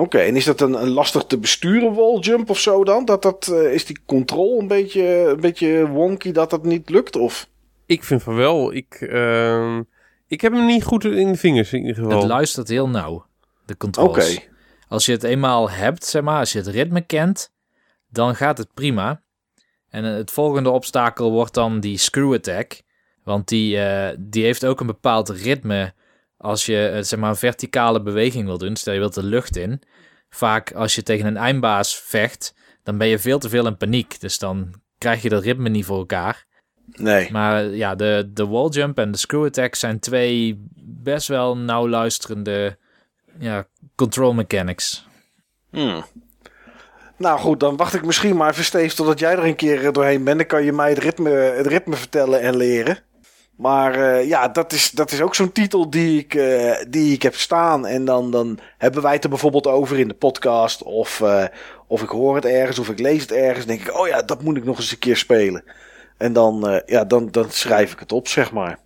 Oké, 0.00 0.16
okay, 0.16 0.28
en 0.28 0.36
is 0.36 0.44
dat 0.44 0.60
een, 0.60 0.82
een, 0.82 0.88
lastig 0.88 1.24
te 1.24 1.38
besturen 1.38 1.94
walljump 1.94 2.50
of 2.50 2.58
zo 2.58 2.84
dan? 2.84 3.04
Dat 3.04 3.22
dat, 3.22 3.48
uh, 3.52 3.72
is 3.72 3.86
die 3.86 3.98
control 4.06 4.60
een 4.60 4.66
beetje, 4.66 5.02
een 5.02 5.40
beetje 5.40 5.88
wonky 5.88 6.32
dat 6.32 6.50
dat 6.50 6.64
niet 6.64 6.90
lukt? 6.90 7.16
Of? 7.16 7.48
Ik 7.86 8.04
vind 8.04 8.22
van 8.22 8.34
wel. 8.34 8.74
Ik, 8.74 9.00
uh, 9.00 9.78
ik 10.26 10.40
heb 10.40 10.52
hem 10.52 10.66
niet 10.66 10.84
goed 10.84 11.04
in 11.04 11.32
de 11.32 11.38
vingers 11.38 11.72
in 11.72 11.80
ieder 11.80 11.94
geval. 11.94 12.18
Het 12.18 12.28
luistert 12.28 12.68
heel 12.68 12.88
nauw, 12.88 13.26
de 13.66 13.76
controles. 13.76 14.36
Oké. 14.36 14.44
Als 14.88 15.06
je 15.06 15.12
het 15.12 15.22
eenmaal 15.22 15.70
hebt, 15.70 16.04
zeg 16.04 16.22
maar, 16.22 16.38
als 16.38 16.52
je 16.52 16.58
het 16.58 16.68
ritme 16.68 17.00
kent, 17.00 17.52
dan 18.08 18.34
gaat 18.34 18.58
het 18.58 18.74
prima. 18.74 19.22
En 19.88 20.04
het 20.04 20.30
volgende 20.30 20.70
obstakel 20.70 21.30
wordt 21.30 21.54
dan 21.54 21.80
die 21.80 21.98
screw 21.98 22.34
attack. 22.34 22.82
Want 23.24 23.48
die, 23.48 23.76
uh, 23.76 24.08
die 24.18 24.44
heeft 24.44 24.66
ook 24.66 24.80
een 24.80 24.86
bepaald 24.86 25.28
ritme 25.28 25.94
als 26.40 26.66
je 26.66 26.98
zeg 27.00 27.18
maar 27.18 27.30
een 27.30 27.36
verticale 27.36 28.02
beweging 28.02 28.44
wil 28.46 28.58
doen, 28.58 28.76
stel 28.76 28.92
je 28.92 28.98
wilt 28.98 29.14
de 29.14 29.22
lucht 29.22 29.56
in. 29.56 29.82
Vaak 30.30 30.72
als 30.72 30.94
je 30.94 31.02
tegen 31.02 31.26
een 31.26 31.36
eindbaas 31.36 31.96
vecht, 31.96 32.54
dan 32.82 32.98
ben 32.98 33.06
je 33.06 33.18
veel 33.18 33.38
te 33.38 33.48
veel 33.48 33.66
in 33.66 33.76
paniek. 33.76 34.20
Dus 34.20 34.38
dan 34.38 34.74
krijg 34.98 35.22
je 35.22 35.28
dat 35.28 35.42
ritme 35.42 35.68
niet 35.68 35.84
voor 35.84 35.98
elkaar. 35.98 36.46
Nee. 36.86 37.32
Maar 37.32 37.64
ja, 37.64 37.94
de, 37.94 38.30
de 38.32 38.46
wall 38.46 38.68
jump 38.68 38.98
en 38.98 39.10
de 39.10 39.18
screw 39.18 39.44
attack 39.44 39.74
zijn 39.74 39.98
twee 39.98 40.64
best 40.84 41.28
wel 41.28 41.56
nauw 41.56 41.88
luisterende 41.88 42.78
ja, 43.38 43.66
control 43.94 44.32
mechanics. 44.32 45.06
Hmm. 45.70 46.04
Nou 47.16 47.38
goed, 47.38 47.60
dan 47.60 47.76
wacht 47.76 47.94
ik 47.94 48.04
misschien 48.04 48.36
maar 48.36 48.50
even 48.50 48.64
Steve 48.64 48.94
totdat 48.94 49.18
jij 49.18 49.32
er 49.32 49.44
een 49.44 49.56
keer 49.56 49.92
doorheen 49.92 50.24
bent. 50.24 50.38
Dan 50.38 50.46
kan 50.46 50.64
je 50.64 50.72
mij 50.72 50.88
het 50.88 50.98
ritme, 50.98 51.30
het 51.30 51.66
ritme 51.66 51.96
vertellen 51.96 52.40
en 52.40 52.56
leren. 52.56 52.98
Maar 53.60 53.98
uh, 53.98 54.28
ja, 54.28 54.48
dat 54.48 54.72
is, 54.72 54.90
dat 54.90 55.10
is 55.10 55.20
ook 55.20 55.34
zo'n 55.34 55.52
titel 55.52 55.90
die 55.90 56.18
ik, 56.18 56.34
uh, 56.34 56.76
die 56.88 57.12
ik 57.12 57.22
heb 57.22 57.34
staan. 57.34 57.86
En 57.86 58.04
dan, 58.04 58.30
dan 58.30 58.58
hebben 58.78 59.02
wij 59.02 59.12
het 59.12 59.24
er 59.24 59.30
bijvoorbeeld 59.30 59.66
over 59.66 59.98
in 59.98 60.08
de 60.08 60.14
podcast. 60.14 60.82
Of, 60.82 61.20
uh, 61.20 61.44
of 61.86 62.02
ik 62.02 62.08
hoor 62.08 62.34
het 62.34 62.44
ergens 62.44 62.78
of 62.78 62.88
ik 62.88 62.98
lees 62.98 63.20
het 63.20 63.32
ergens. 63.32 63.66
denk 63.66 63.80
ik, 63.80 63.98
oh 63.98 64.08
ja, 64.08 64.22
dat 64.22 64.42
moet 64.42 64.56
ik 64.56 64.64
nog 64.64 64.76
eens 64.76 64.90
een 64.90 64.98
keer 64.98 65.16
spelen. 65.16 65.64
En 66.16 66.32
dan, 66.32 66.82
ja, 66.86 67.04
dan, 67.04 67.30
dan 67.30 67.50
schrijf 67.50 67.92
ik 67.92 67.98
het 67.98 68.12
op, 68.12 68.28
zeg 68.28 68.52
maar. 68.52 68.78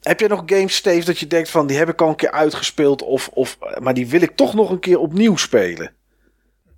heb 0.00 0.20
je 0.20 0.28
nog 0.28 0.42
games, 0.46 0.74
Steve, 0.74 1.06
dat 1.06 1.18
je 1.18 1.26
denkt 1.26 1.50
van 1.50 1.66
die 1.66 1.76
heb 1.76 1.88
ik 1.88 2.00
al 2.00 2.08
een 2.08 2.16
keer 2.16 2.30
uitgespeeld. 2.30 3.02
Of, 3.02 3.28
of, 3.28 3.58
maar 3.80 3.94
die 3.94 4.08
wil 4.08 4.22
ik 4.22 4.36
toch 4.36 4.54
nog 4.54 4.70
een 4.70 4.80
keer 4.80 4.98
opnieuw 4.98 5.36
spelen? 5.36 5.92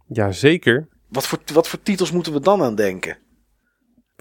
Ja, 0.08 0.32
zeker. 0.32 0.88
Wat 1.08 1.26
voor, 1.26 1.38
wat 1.52 1.68
voor 1.68 1.82
titels 1.82 2.10
moeten 2.12 2.32
we 2.32 2.40
dan 2.40 2.62
aan 2.62 2.74
denken? 2.74 3.16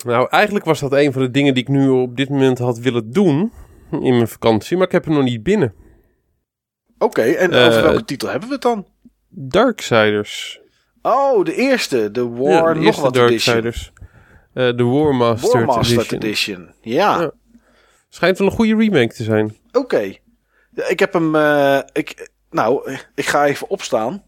Nou, 0.03 0.27
eigenlijk 0.29 0.65
was 0.65 0.79
dat 0.79 0.93
een 0.93 1.13
van 1.13 1.21
de 1.21 1.31
dingen 1.31 1.53
die 1.53 1.63
ik 1.63 1.69
nu 1.69 1.89
op 1.89 2.17
dit 2.17 2.29
moment 2.29 2.57
had 2.57 2.77
willen 2.77 3.11
doen 3.11 3.51
in 3.91 4.15
mijn 4.15 4.27
vakantie, 4.27 4.77
maar 4.77 4.85
ik 4.85 4.91
heb 4.91 5.05
hem 5.05 5.13
nog 5.13 5.23
niet 5.23 5.43
binnen. 5.43 5.73
Oké, 6.97 7.21
en 7.21 7.53
over 7.53 7.77
uh, 7.77 7.81
welke 7.81 8.05
titel 8.05 8.29
hebben 8.29 8.47
we 8.47 8.53
het 8.53 8.63
dan? 8.63 8.87
Darksiders. 9.29 10.59
Oh, 11.01 11.45
de 11.45 11.55
eerste, 11.55 12.11
de 12.11 12.27
War 12.27 12.49
ja, 12.51 12.73
de 12.73 12.79
nog 12.79 13.01
wat 13.01 13.13
Darksiders. 13.13 13.91
Uh, 14.53 14.77
de 14.77 14.83
War 14.83 15.15
Master, 15.15 15.69
Edition. 15.69 16.19
Edition. 16.19 16.73
Ja. 16.81 17.21
ja. 17.21 17.31
Schijnt 18.09 18.37
wel 18.37 18.47
een 18.47 18.53
goede 18.53 18.75
remake 18.75 19.13
te 19.13 19.23
zijn. 19.23 19.57
Oké. 19.71 20.15
Ik 20.87 20.99
heb 20.99 21.13
hem. 21.13 21.35
Uh, 21.35 21.79
ik, 21.91 22.29
nou, 22.49 22.97
ik 23.15 23.25
ga 23.25 23.45
even 23.45 23.69
opstaan. 23.69 24.23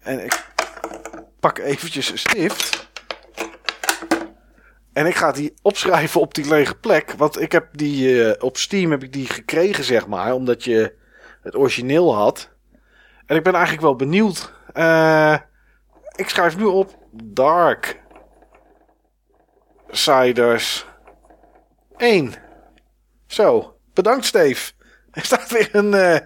En 0.00 0.24
ik 0.24 0.44
pak 1.40 1.58
eventjes 1.58 2.10
een 2.10 2.18
stift. 2.18 2.89
En 4.92 5.06
ik 5.06 5.14
ga 5.14 5.32
die 5.32 5.54
opschrijven 5.62 6.20
op 6.20 6.34
die 6.34 6.48
lege 6.48 6.74
plek. 6.74 7.12
Want 7.16 7.40
ik 7.40 7.52
heb 7.52 7.68
die 7.72 8.08
uh, 8.08 8.32
op 8.38 8.56
Steam 8.56 8.90
heb 8.90 9.02
ik 9.02 9.12
die 9.12 9.26
gekregen, 9.26 9.84
zeg 9.84 10.06
maar. 10.06 10.34
Omdat 10.34 10.64
je 10.64 10.94
het 11.42 11.56
origineel 11.56 12.14
had. 12.14 12.50
En 13.26 13.36
ik 13.36 13.42
ben 13.42 13.52
eigenlijk 13.52 13.82
wel 13.82 13.96
benieuwd. 13.96 14.52
Uh, 14.74 15.36
ik 16.16 16.28
schrijf 16.28 16.56
nu 16.56 16.64
op 16.64 16.98
Dark 17.12 18.02
Siders 19.90 20.86
1. 21.96 22.32
Zo, 23.26 23.76
bedankt 23.94 24.24
Steve. 24.24 24.72
Er 25.10 25.24
staat 25.24 25.50
weer 25.50 25.68
een, 25.72 25.92
uh, 25.92 26.16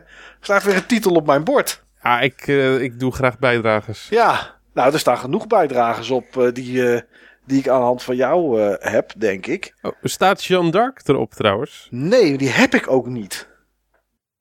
staat 0.40 0.62
weer 0.62 0.76
een 0.76 0.86
titel 0.86 1.14
op 1.14 1.26
mijn 1.26 1.44
bord. 1.44 1.84
Ja, 2.02 2.20
ik, 2.20 2.46
ik 2.80 3.00
doe 3.00 3.12
graag 3.12 3.38
bijdragers. 3.38 4.08
Ja, 4.08 4.58
nou, 4.74 4.92
er 4.92 4.98
staan 4.98 5.18
genoeg 5.18 5.46
bijdragers 5.46 6.10
op 6.10 6.50
die 6.52 7.02
die 7.44 7.58
ik 7.58 7.68
aan 7.68 7.78
de 7.78 7.84
hand 7.84 8.02
van 8.02 8.16
jou 8.16 8.60
uh, 8.60 8.74
heb, 8.78 9.12
denk 9.16 9.46
ik. 9.46 9.74
Oh, 9.82 9.92
staat 10.02 10.44
Jeanne 10.44 10.70
d'Arc 10.70 11.00
erop 11.04 11.34
trouwens? 11.34 11.88
Nee, 11.90 12.38
die 12.38 12.50
heb 12.50 12.74
ik 12.74 12.90
ook 12.90 13.06
niet. 13.06 13.48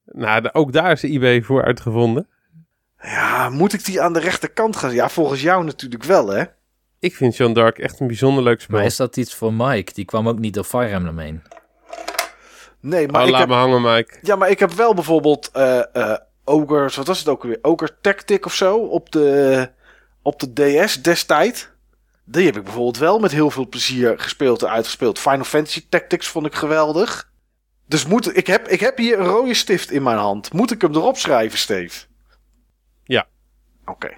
Nou, 0.06 0.50
ook 0.52 0.74
daar 0.74 0.92
is 0.92 1.02
de 1.02 1.08
eBay 1.08 1.42
voor 1.42 1.64
uitgevonden. 1.64 2.28
Ja, 3.02 3.50
moet 3.50 3.74
ik 3.74 3.86
die 3.86 4.02
aan 4.02 4.14
de 4.14 4.20
rechterkant 4.20 4.76
gaan? 4.76 4.94
Ja, 4.94 5.10
volgens 5.10 5.42
jou 5.42 5.64
natuurlijk 5.64 6.04
wel, 6.04 6.28
hè? 6.28 6.44
Ik 7.00 7.16
vind 7.16 7.36
Jeanne 7.36 7.56
d'Arc 7.56 7.78
echt 7.78 8.00
een 8.00 8.08
bijzonder 8.08 8.44
leuk 8.44 8.62
spel. 8.62 8.78
Maar 8.78 8.86
is 8.86 8.96
dat 8.96 9.18
iets 9.18 9.36
voor 9.36 9.54
Mike? 9.54 9.94
Die 9.94 10.06
kwam 10.06 10.28
ook 10.28 10.40
niet 10.40 10.54
door 10.54 10.64
Fire 10.64 10.88
Emblem 10.88 11.18
heen. 11.18 11.44
Nee, 12.80 13.08
maar 13.08 13.22
oh, 13.22 13.28
ik 13.28 13.32
laat 13.34 13.42
heb... 13.42 13.50
me 13.50 13.56
hangen, 13.56 13.82
Mike. 13.82 14.18
Ja, 14.22 14.36
maar 14.36 14.50
ik 14.50 14.60
heb 14.60 14.72
wel 14.72 14.94
bijvoorbeeld 14.94 15.50
uh, 15.58 15.82
uh, 15.94 16.16
Ogres, 16.44 16.96
wat 16.96 17.08
was 17.08 17.20
het 17.20 17.28
ook 17.28 17.44
weer? 17.44 17.60
Ogre 17.62 17.90
Tactic 18.02 18.46
of 18.46 18.54
zo 18.54 18.78
op 18.78 19.12
de, 19.12 19.70
op 20.22 20.40
de 20.40 20.54
DS 20.54 21.02
destijds. 21.02 21.70
Die 22.26 22.45
heb 22.45 22.58
ik 22.58 22.64
bijvoorbeeld 22.64 22.98
wel 22.98 23.20
met 23.20 23.32
heel 23.32 23.50
veel 23.52 23.68
plezier 23.68 24.20
gespeeld 24.20 24.62
en 24.62 24.70
uitgespeeld. 24.70 25.20
Final 25.20 25.44
Fantasy 25.44 25.86
Tactics 25.90 26.28
vond 26.28 26.45
ik 26.45 26.56
geweldig. 26.56 27.32
Dus 27.86 28.06
moet, 28.06 28.38
ik, 28.38 28.48
heb, 28.48 28.68
ik 28.68 28.80
heb 28.80 28.98
hier 28.98 29.20
een 29.20 29.26
rode 29.26 29.54
stift 29.54 29.91
in 29.91 30.04
mijn 30.04 30.18
hand. 30.18 30.54
Moet 30.54 30.72
ik 30.72 30.82
hem 30.82 30.95
erop 30.95 31.18
schrijven, 31.18 31.58
Steve? 31.60 32.06
Ja. 33.04 33.28
Oké. 33.86 34.18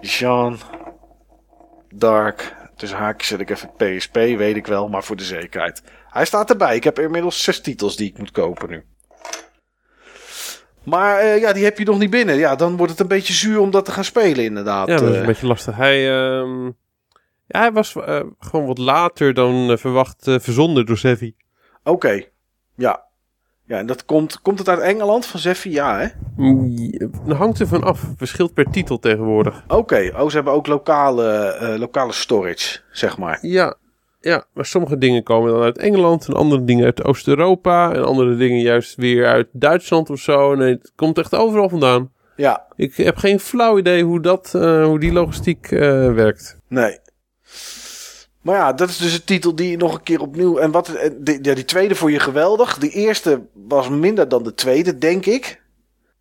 Jean. 0.00 0.58
Dark. 1.94 2.56
Tussen 2.76 2.98
haakjes 2.98 3.28
zet 3.28 3.40
ik 3.40 3.50
even 3.50 3.72
PSP, 3.76 4.14
weet 4.14 4.56
ik 4.56 4.66
wel, 4.66 4.88
maar 4.88 5.04
voor 5.04 5.16
de 5.16 5.24
zekerheid. 5.24 5.82
Hij 6.08 6.24
staat 6.24 6.50
erbij. 6.50 6.76
Ik 6.76 6.84
heb 6.84 6.98
inmiddels 6.98 7.42
zes 7.42 7.60
titels 7.60 7.96
die 7.96 8.08
ik 8.08 8.18
moet 8.18 8.30
kopen 8.30 8.70
nu. 8.70 8.84
Maar 10.90 11.24
uh, 11.24 11.40
ja, 11.40 11.52
die 11.52 11.64
heb 11.64 11.78
je 11.78 11.84
nog 11.84 11.98
niet 11.98 12.10
binnen. 12.10 12.36
Ja, 12.36 12.56
dan 12.56 12.76
wordt 12.76 12.92
het 12.92 13.00
een 13.00 13.08
beetje 13.08 13.32
zuur 13.32 13.60
om 13.60 13.70
dat 13.70 13.84
te 13.84 13.90
gaan 13.90 14.04
spelen, 14.04 14.44
inderdaad. 14.44 14.88
Ja, 14.88 14.96
dat 14.96 15.08
is 15.08 15.14
een 15.14 15.20
eh. 15.20 15.26
beetje 15.26 15.46
lastig. 15.46 15.76
Hij, 15.76 15.98
uh, 15.98 16.68
ja, 17.46 17.60
hij 17.60 17.72
was 17.72 17.94
uh, 17.94 18.20
gewoon 18.38 18.66
wat 18.66 18.78
later 18.78 19.34
dan 19.34 19.78
verwacht 19.78 20.16
verzonden 20.22 20.86
door 20.86 20.98
Zevi. 20.98 21.34
Oké, 21.82 22.22
ja. 22.76 23.08
Ja, 23.66 23.78
en 23.78 23.86
dat 23.86 24.04
komt, 24.04 24.40
komt 24.40 24.58
het 24.58 24.68
uit 24.68 24.80
Engeland 24.80 25.26
van 25.26 25.40
Zeffie? 25.40 25.72
Ja, 25.72 25.98
hè? 25.98 26.06
Dat 27.26 27.36
hangt 27.36 27.60
er 27.60 27.66
van 27.66 27.82
af. 27.82 28.04
Verschilt 28.16 28.54
per 28.54 28.70
titel 28.70 28.98
tegenwoordig. 28.98 29.64
Oké, 29.68 30.12
oh, 30.16 30.28
ze 30.28 30.34
hebben 30.34 30.52
ook 30.52 30.66
lokale, 30.66 31.76
lokale 31.78 32.12
storage, 32.12 32.80
zeg 32.90 33.18
maar. 33.18 33.38
Ja, 33.40 33.76
ja, 34.20 34.44
maar 34.54 34.64
sommige 34.64 34.98
dingen 34.98 35.22
komen 35.22 35.52
dan 35.52 35.62
uit 35.62 35.78
Engeland 35.78 36.28
en 36.28 36.34
andere 36.34 36.64
dingen 36.64 36.84
uit 36.84 37.04
Oost-Europa 37.04 37.92
en 37.92 38.04
andere 38.04 38.36
dingen 38.36 38.60
juist 38.60 38.96
weer 38.96 39.26
uit 39.26 39.48
Duitsland 39.52 40.10
of 40.10 40.18
zo. 40.18 40.54
Nee, 40.54 40.72
het 40.72 40.92
komt 40.96 41.18
echt 41.18 41.34
overal 41.34 41.68
vandaan. 41.68 42.12
Ja. 42.36 42.66
Ik 42.76 42.96
heb 42.96 43.16
geen 43.16 43.40
flauw 43.40 43.78
idee 43.78 44.04
hoe, 44.04 44.20
dat, 44.20 44.52
uh, 44.56 44.84
hoe 44.84 45.00
die 45.00 45.12
logistiek 45.12 45.70
uh, 45.70 45.80
werkt. 46.12 46.56
Nee. 46.68 46.98
Maar 48.42 48.56
ja, 48.56 48.72
dat 48.72 48.88
is 48.88 48.96
dus 48.96 49.14
een 49.14 49.24
titel 49.24 49.54
die 49.54 49.76
nog 49.76 49.94
een 49.94 50.02
keer 50.02 50.20
opnieuw. 50.20 50.58
En 50.58 50.70
wat, 50.70 50.88
eh, 50.88 51.10
die, 51.18 51.38
ja, 51.42 51.54
die 51.54 51.64
tweede 51.64 51.94
vond 51.94 52.12
je 52.12 52.18
geweldig. 52.18 52.78
Die 52.78 52.90
eerste 52.90 53.46
was 53.52 53.88
minder 53.88 54.28
dan 54.28 54.42
de 54.42 54.54
tweede, 54.54 54.98
denk 54.98 55.26
ik. 55.26 55.62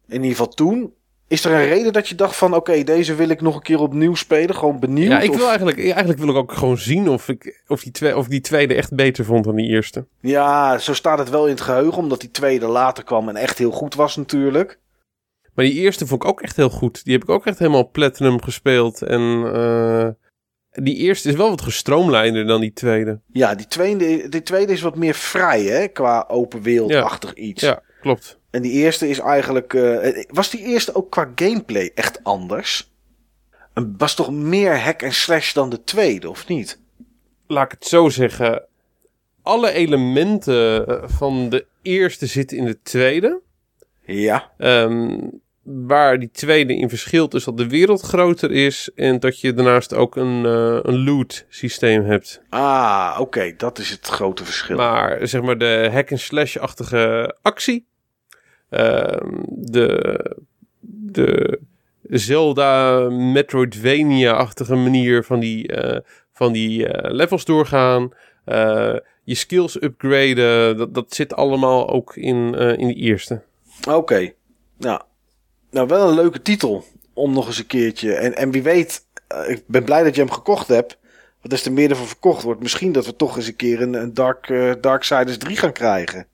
In 0.07 0.15
ieder 0.15 0.29
geval 0.29 0.47
toen. 0.47 0.93
Is 1.29 1.45
er 1.45 1.51
een 1.51 1.67
reden 1.67 1.93
dat 1.93 2.07
je 2.07 2.15
dacht 2.15 2.35
van 2.35 2.53
oké, 2.53 2.83
deze 2.83 3.15
wil 3.15 3.29
ik 3.29 3.41
nog 3.41 3.55
een 3.55 3.61
keer 3.61 3.79
opnieuw 3.79 4.15
spelen? 4.15 4.55
Gewoon 4.55 4.79
benieuwd? 4.79 5.11
Ja, 5.11 5.19
ik 5.19 5.33
wil 5.33 5.47
eigenlijk, 5.47 5.79
eigenlijk 5.79 6.19
wil 6.19 6.29
ik 6.29 6.35
ook 6.35 6.51
gewoon 6.51 6.77
zien 6.77 7.09
of 7.09 7.27
ik 7.29 7.63
of 7.67 7.83
die, 7.83 7.91
twee, 7.91 8.17
of 8.17 8.27
die 8.27 8.41
tweede 8.41 8.73
echt 8.73 8.95
beter 8.95 9.25
vond 9.25 9.43
dan 9.43 9.55
die 9.55 9.69
eerste. 9.69 10.05
Ja, 10.19 10.77
zo 10.77 10.93
staat 10.93 11.19
het 11.19 11.29
wel 11.29 11.45
in 11.45 11.51
het 11.51 11.61
geheugen, 11.61 11.97
omdat 11.97 12.21
die 12.21 12.31
tweede 12.31 12.67
later 12.67 13.03
kwam 13.03 13.29
en 13.29 13.35
echt 13.35 13.57
heel 13.57 13.71
goed 13.71 13.95
was 13.95 14.15
natuurlijk. 14.15 14.79
Maar 15.53 15.65
die 15.65 15.73
eerste 15.73 16.07
vond 16.07 16.23
ik 16.23 16.29
ook 16.29 16.41
echt 16.41 16.55
heel 16.55 16.69
goed. 16.69 17.03
Die 17.03 17.13
heb 17.13 17.23
ik 17.23 17.29
ook 17.29 17.45
echt 17.45 17.59
helemaal 17.59 17.89
platinum 17.89 18.43
gespeeld. 18.43 19.01
En 19.01 19.21
uh, 19.21 20.07
die 20.71 20.95
eerste 20.95 21.29
is 21.29 21.35
wel 21.35 21.49
wat 21.49 21.61
gestroomlijnder 21.61 22.47
dan 22.47 22.61
die 22.61 22.73
tweede. 22.73 23.19
Ja, 23.27 23.55
die 23.55 23.67
tweede, 23.67 24.29
die 24.29 24.43
tweede 24.43 24.73
is 24.73 24.81
wat 24.81 24.95
meer 24.95 25.13
vrij 25.13 25.63
hè, 25.63 25.87
qua 25.87 26.25
open 26.27 26.61
wereldachtig 26.61 27.31
ja. 27.35 27.41
iets. 27.41 27.61
Ja, 27.61 27.81
klopt. 28.01 28.38
En 28.51 28.61
die 28.61 28.71
eerste 28.71 29.09
is 29.09 29.19
eigenlijk. 29.19 29.73
Uh, 29.73 30.23
was 30.27 30.49
die 30.49 30.61
eerste 30.61 30.95
ook 30.95 31.11
qua 31.11 31.31
gameplay 31.35 31.91
echt 31.95 32.23
anders? 32.23 32.91
Was 33.97 34.15
toch 34.15 34.31
meer 34.31 34.79
hack 34.79 35.01
en 35.01 35.13
slash 35.13 35.53
dan 35.53 35.69
de 35.69 35.83
tweede, 35.83 36.29
of 36.29 36.47
niet? 36.47 36.79
Laat 37.47 37.65
ik 37.65 37.71
het 37.71 37.87
zo 37.87 38.09
zeggen. 38.09 38.63
Alle 39.41 39.71
elementen 39.71 40.87
eh, 40.87 41.03
van 41.09 41.49
de 41.49 41.65
eerste 41.81 42.25
zitten 42.25 42.57
in 42.57 42.65
de 42.65 42.81
tweede. 42.81 43.41
Ja. 44.05 44.51
Um, 44.57 45.41
waar 45.63 46.19
die 46.19 46.31
tweede 46.31 46.75
in 46.75 46.89
verschilt 46.89 47.33
is 47.33 47.43
dat 47.43 47.57
de 47.57 47.67
wereld 47.67 48.01
groter 48.01 48.51
is 48.51 48.89
en 48.95 49.19
dat 49.19 49.39
je 49.39 49.53
daarnaast 49.53 49.93
ook 49.93 50.15
een, 50.15 50.43
uh, 50.45 50.79
een 50.81 51.03
loot 51.03 51.45
systeem 51.49 52.03
hebt. 52.03 52.41
Ah, 52.49 53.17
oké, 53.19 53.53
dat 53.57 53.79
is 53.79 53.89
het 53.89 54.07
grote 54.07 54.45
verschil. 54.45 54.77
Maar 54.77 55.27
zeg 55.27 55.41
maar 55.41 55.57
de 55.57 55.89
hack 55.91 56.11
and 56.11 56.19
slash-achtige 56.19 57.35
actie 57.41 57.88
Ehm, 57.88 57.88
de, 58.69 60.35
de 61.11 61.59
Zelda 62.09 63.09
Metroidvania-achtige 63.09 64.75
manier 64.75 65.23
van 65.23 65.39
die, 65.39 65.73
uh, 65.73 65.97
van 66.33 66.53
die 66.53 66.87
uh, 66.87 67.11
levels 67.11 67.45
doorgaan. 67.45 68.13
Uh, 68.45 68.95
je 69.23 69.35
skills 69.35 69.81
upgraden, 69.81 70.77
dat, 70.77 70.93
dat 70.93 71.13
zit 71.13 71.33
allemaal 71.33 71.89
ook 71.89 72.15
in, 72.15 72.55
in 72.55 72.87
de 72.87 72.93
eerste. 72.93 73.41
Oké, 73.89 74.31
nou, 74.77 75.01
nou 75.71 75.87
wel 75.87 76.09
een 76.09 76.15
leuke 76.15 76.41
titel 76.41 76.83
om 77.13 77.33
nog 77.33 77.47
eens 77.47 77.57
een 77.57 77.65
keertje. 77.65 78.13
En, 78.13 78.35
en 78.35 78.51
wie 78.51 78.63
weet, 78.63 79.05
ik 79.47 79.63
ben 79.67 79.83
blij 79.83 80.03
dat 80.03 80.15
je 80.15 80.21
hem 80.21 80.31
gekocht 80.31 80.67
hebt. 80.67 80.97
Want 81.41 81.53
als 81.53 81.65
er 81.65 81.71
meer 81.71 81.89
ervan 81.89 82.07
verkocht 82.07 82.43
wordt, 82.43 82.61
misschien 82.61 82.91
dat 82.91 83.05
we 83.05 83.15
toch 83.15 83.37
eens 83.37 83.47
een 83.47 83.55
keer 83.55 83.81
een, 83.81 83.93
een 83.93 84.13
Dark, 84.13 84.47
Darksiders 84.81 85.37
3 85.37 85.57
gaan 85.57 85.71
krijgen. 85.71 86.27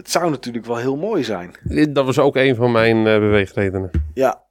Het 0.00 0.10
zou 0.10 0.30
natuurlijk 0.30 0.66
wel 0.66 0.76
heel 0.76 0.96
mooi 0.96 1.24
zijn. 1.24 1.54
Dat 1.92 2.04
was 2.04 2.18
ook 2.18 2.36
een 2.36 2.54
van 2.54 2.72
mijn 2.72 2.96
uh, 2.96 3.04
beweegredenen. 3.04 3.90
Ja. 4.14 4.42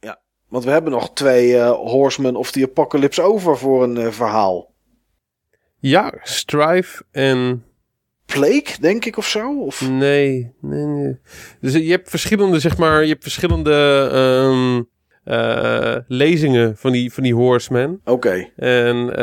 ja, 0.00 0.20
want 0.48 0.64
we 0.64 0.70
hebben 0.70 0.92
nog 0.92 1.12
twee 1.12 1.48
uh, 1.48 1.70
Horsemen 1.70 2.36
of 2.36 2.50
the 2.50 2.62
Apocalypse 2.62 3.22
over 3.22 3.58
voor 3.58 3.82
een 3.82 3.96
uh, 3.96 4.10
verhaal. 4.10 4.74
Ja, 5.78 6.12
Strife 6.22 7.04
en... 7.10 7.64
Plague, 8.26 8.80
denk 8.80 9.04
ik, 9.04 9.16
of 9.16 9.26
zo? 9.26 9.60
Of? 9.60 9.88
Nee, 9.88 10.54
nee, 10.60 10.84
nee. 10.84 11.18
Dus 11.60 11.72
je 11.72 11.90
hebt 11.90 12.10
verschillende, 12.10 12.58
zeg 12.58 12.78
maar, 12.78 13.02
je 13.02 13.08
hebt 13.08 13.22
verschillende 13.22 13.74
um, 14.14 14.88
lezingen 16.06 16.76
van 16.76 16.92
die, 16.92 17.12
van 17.12 17.22
die 17.22 17.34
Horsemen. 17.34 18.00
Oké. 18.04 18.50
En 18.56 19.14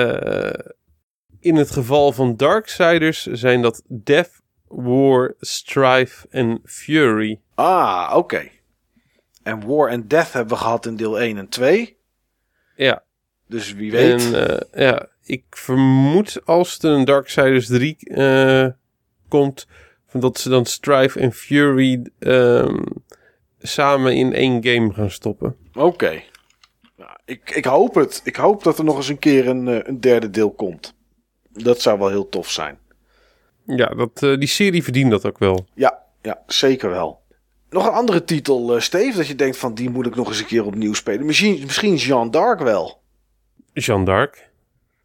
in 1.39 1.55
het 1.55 1.71
geval 1.71 2.11
van 2.11 2.35
Darksiders 2.35 3.25
zijn 3.25 3.61
dat 3.61 3.83
Death, 3.87 4.41
War, 4.69 5.35
Strife 5.39 6.27
en 6.29 6.61
Fury. 6.63 7.39
Ah, 7.55 8.13
oké. 8.15 8.49
En 9.43 9.67
War 9.67 9.89
en 9.89 10.07
Death 10.07 10.33
hebben 10.33 10.53
we 10.53 10.61
gehad 10.61 10.85
in 10.85 10.95
deel 10.95 11.19
1 11.19 11.37
en 11.37 11.49
2. 11.49 11.97
Ja. 12.75 13.03
Dus 13.47 13.73
wie 13.73 13.91
weet. 13.91 14.33
En 14.33 14.51
uh, 14.51 14.85
ja, 14.87 15.07
ik 15.23 15.43
vermoed 15.49 16.45
als 16.45 16.79
er 16.79 16.91
een 16.91 17.05
Darksiders 17.05 17.67
3 17.67 17.97
uh, 17.99 18.63
eh, 18.63 18.71
komt, 19.27 19.67
dat 20.11 20.39
ze 20.39 20.49
dan 20.49 20.65
Strife 20.65 21.19
en 21.19 21.33
Fury 21.33 22.05
um, 22.19 22.83
samen 23.59 24.15
in 24.15 24.33
één 24.33 24.63
game 24.63 24.93
gaan 24.93 25.11
stoppen. 25.11 25.55
Oké. 25.73 25.85
Okay. 25.85 26.25
Nou, 26.95 27.11
ik, 27.25 27.51
ik 27.51 27.65
hoop 27.65 27.95
het. 27.95 28.21
Ik 28.23 28.35
hoop 28.35 28.63
dat 28.63 28.77
er 28.77 28.83
nog 28.83 28.97
eens 28.97 29.07
een 29.07 29.19
keer 29.19 29.47
een, 29.47 29.67
uh, 29.67 29.79
een 29.83 29.99
derde 29.99 30.29
deel 30.29 30.51
komt. 30.51 30.93
Dat 31.49 31.81
zou 31.81 31.99
wel 31.99 32.09
heel 32.09 32.29
tof 32.29 32.51
zijn. 32.51 32.79
Ja, 33.75 33.87
dat, 33.87 34.21
uh, 34.21 34.37
die 34.37 34.47
serie 34.47 34.83
verdient 34.83 35.11
dat 35.11 35.25
ook 35.25 35.37
wel. 35.37 35.65
Ja, 35.73 36.03
ja, 36.21 36.41
zeker 36.47 36.89
wel. 36.89 37.21
Nog 37.69 37.85
een 37.85 37.93
andere 37.93 38.23
titel, 38.23 38.75
uh, 38.75 38.81
Steve, 38.81 39.17
dat 39.17 39.27
je 39.27 39.35
denkt 39.35 39.57
van 39.57 39.73
die 39.73 39.89
moet 39.89 40.05
ik 40.05 40.15
nog 40.15 40.27
eens 40.27 40.39
een 40.39 40.45
keer 40.45 40.65
opnieuw 40.65 40.93
spelen. 40.93 41.25
Misschien, 41.25 41.59
misschien 41.61 41.95
Jean 41.95 42.31
d'Arc 42.31 42.59
wel. 42.59 43.01
Jean 43.73 44.05
d'Arc? 44.05 44.49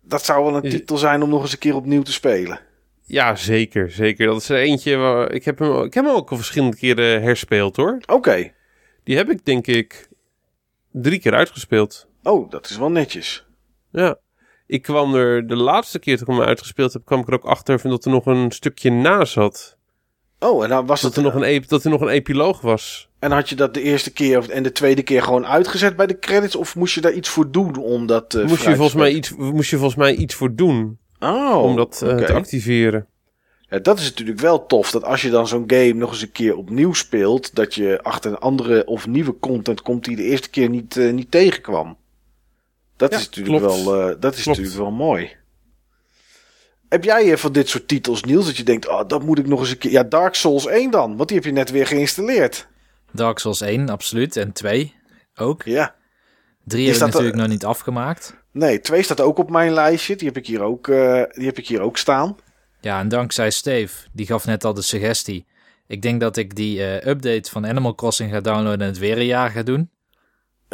Dat 0.00 0.24
zou 0.24 0.44
wel 0.44 0.56
een 0.56 0.70
titel 0.70 0.96
zijn 0.96 1.22
om 1.22 1.28
nog 1.28 1.42
eens 1.42 1.52
een 1.52 1.58
keer 1.58 1.74
opnieuw 1.74 2.02
te 2.02 2.12
spelen. 2.12 2.60
Ja, 3.02 3.36
zeker, 3.36 3.90
zeker. 3.90 4.26
Dat 4.26 4.40
is 4.40 4.48
er 4.48 4.58
eentje 4.58 4.96
waar 4.96 5.32
ik 5.32 5.44
heb 5.44 5.58
hem, 5.58 5.82
ik 5.82 5.94
heb 5.94 6.04
hem 6.04 6.14
ook 6.14 6.30
al 6.30 6.36
verschillende 6.36 6.76
keren 6.76 7.22
herspeeld 7.22 7.76
hoor. 7.76 8.00
Oké. 8.06 8.52
Die 9.04 9.16
heb 9.16 9.30
ik 9.30 9.44
denk 9.44 9.66
ik 9.66 10.08
drie 10.90 11.18
keer 11.18 11.34
uitgespeeld. 11.34 12.08
Oh, 12.22 12.50
dat 12.50 12.70
is 12.70 12.76
wel 12.76 12.90
netjes. 12.90 13.46
Ja 13.90 14.18
ik 14.74 14.82
kwam 14.82 15.14
er 15.14 15.46
de 15.46 15.56
laatste 15.56 15.98
keer 15.98 16.18
toen 16.18 16.34
ik 16.34 16.40
hem 16.40 16.48
uitgespeeld 16.48 16.92
heb, 16.92 17.04
kwam 17.04 17.20
ik 17.20 17.28
er 17.28 17.34
ook 17.34 17.44
achter 17.44 17.80
dat 17.82 18.04
er 18.04 18.10
nog 18.10 18.26
een 18.26 18.52
stukje 18.52 18.90
na 18.90 19.24
zat. 19.24 19.76
Oh, 20.38 20.62
en 20.62 20.68
dan 20.68 20.86
was 20.86 21.00
dat 21.00 21.16
er 21.16 21.22
nog 21.22 21.34
een 21.34 21.64
dat 21.68 21.84
er 21.84 21.90
nog 21.90 22.00
een 22.00 22.08
epiloog 22.08 22.60
was. 22.60 23.08
En 23.18 23.30
had 23.30 23.48
je 23.48 23.54
dat 23.54 23.74
de 23.74 23.82
eerste 23.82 24.12
keer 24.12 24.50
en 24.50 24.62
de 24.62 24.72
tweede 24.72 25.02
keer 25.02 25.22
gewoon 25.22 25.46
uitgezet 25.46 25.96
bij 25.96 26.06
de 26.06 26.18
credits? 26.18 26.56
Of 26.56 26.76
moest 26.76 26.94
je 26.94 27.00
daar 27.00 27.12
iets 27.12 27.28
voor 27.28 27.50
doen 27.50 27.76
om 27.76 28.06
dat 28.06 28.34
uh, 28.34 28.46
moest 28.46 28.64
je 28.64 28.74
volgens 28.74 28.94
mij 28.94 29.12
iets 29.12 29.34
Moest 29.36 29.70
je 29.70 29.76
volgens 29.76 29.98
mij 29.98 30.14
iets 30.14 30.34
voor 30.34 30.54
doen. 30.54 30.98
Oh, 31.18 31.62
om 31.62 31.76
dat 31.76 32.00
uh, 32.04 32.16
te 32.16 32.32
activeren. 32.32 33.06
Ja, 33.60 33.78
dat 33.78 33.98
is 33.98 34.04
natuurlijk 34.04 34.40
wel 34.40 34.66
tof. 34.66 34.90
Dat 34.90 35.04
als 35.04 35.22
je 35.22 35.30
dan 35.30 35.48
zo'n 35.48 35.64
game 35.66 35.92
nog 35.92 36.10
eens 36.10 36.22
een 36.22 36.32
keer 36.32 36.56
opnieuw 36.56 36.92
speelt, 36.92 37.54
dat 37.54 37.74
je 37.74 37.98
achter 38.02 38.30
een 38.30 38.38
andere 38.38 38.86
of 38.86 39.06
nieuwe 39.06 39.38
content 39.38 39.82
komt 39.82 40.04
die 40.04 40.16
de 40.16 40.22
eerste 40.22 40.50
keer 40.50 40.68
niet, 40.68 40.96
uh, 40.96 41.12
niet 41.12 41.30
tegenkwam. 41.30 41.96
Dat 42.96 43.12
is 43.12 43.24
natuurlijk 43.24 43.64
wel, 43.64 44.10
uh, 44.10 44.14
dat 44.20 44.36
is 44.36 44.46
natuurlijk 44.46 44.76
wel 44.76 44.90
mooi. 44.90 45.36
Heb 46.88 47.04
jij 47.04 47.26
uh, 47.26 47.36
van 47.36 47.52
dit 47.52 47.68
soort 47.68 47.88
titels, 47.88 48.22
Niels, 48.22 48.46
dat 48.46 48.56
je 48.56 48.62
denkt, 48.62 48.88
oh, 48.88 49.08
dat 49.08 49.22
moet 49.22 49.38
ik 49.38 49.46
nog 49.46 49.60
eens 49.60 49.70
een 49.70 49.78
keer. 49.78 49.90
Ja, 49.90 50.02
Dark 50.02 50.34
Souls 50.34 50.66
1 50.66 50.90
dan, 50.90 51.16
want 51.16 51.28
die 51.28 51.36
heb 51.36 51.46
je 51.46 51.52
net 51.52 51.70
weer 51.70 51.86
geïnstalleerd. 51.86 52.66
Dark 53.12 53.38
Souls 53.38 53.60
1, 53.60 53.88
absoluut. 53.88 54.36
En 54.36 54.52
2 54.52 54.94
ook. 55.34 55.62
Ja. 55.62 55.94
3 56.64 56.86
heb 56.86 56.94
ik 56.94 57.00
natuurlijk 57.00 57.36
nog 57.36 57.48
niet 57.48 57.64
afgemaakt. 57.64 58.42
Nee, 58.52 58.80
2 58.80 59.02
staat 59.02 59.20
ook 59.20 59.38
op 59.38 59.50
mijn 59.50 59.72
lijstje. 59.72 60.16
Die 60.16 60.26
heb 60.26 60.36
ik 60.36 60.46
hier 60.46 60.62
ook, 60.62 60.86
uh, 60.86 61.22
die 61.32 61.46
heb 61.46 61.58
ik 61.58 61.68
hier 61.68 61.80
ook 61.80 61.96
staan. 61.96 62.36
Ja, 62.80 63.00
en 63.00 63.08
dankzij 63.08 63.50
Steve, 63.50 64.06
die 64.12 64.26
gaf 64.26 64.46
net 64.46 64.64
al 64.64 64.74
de 64.74 64.82
suggestie. 64.82 65.46
Ik 65.86 66.02
denk 66.02 66.20
dat 66.20 66.36
ik 66.36 66.54
die 66.54 66.78
uh, 66.78 66.94
update 66.94 67.50
van 67.50 67.66
Animal 67.66 67.94
Crossing 67.94 68.30
ga 68.30 68.40
downloaden 68.40 68.80
en 68.80 68.86
het 68.86 68.98
weer 68.98 69.18
een 69.18 69.26
jaar 69.26 69.50
ga 69.50 69.62
doen. 69.62 69.90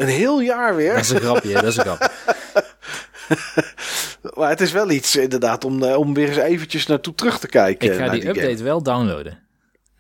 Een 0.01 0.09
heel 0.09 0.41
jaar 0.41 0.77
weer. 0.77 0.93
Dat 0.93 1.03
is 1.03 1.11
een 1.11 1.21
grapje, 1.21 1.53
dat 1.53 1.65
is 1.65 1.77
een 1.77 1.85
grapje. 1.85 2.11
maar 4.37 4.49
het 4.49 4.61
is 4.61 4.73
wel 4.73 4.91
iets 4.91 5.17
inderdaad 5.17 5.65
om, 5.65 5.83
eh, 5.83 5.97
om 5.97 6.15
weer 6.15 6.29
eens 6.29 6.37
eventjes 6.37 6.87
naartoe 6.87 7.15
terug 7.15 7.39
te 7.39 7.49
kijken. 7.49 7.93
Ik 7.93 7.99
ga 7.99 8.09
die, 8.09 8.29
update 8.29 8.63
wel 8.63 8.83
downloaden. 8.83 9.39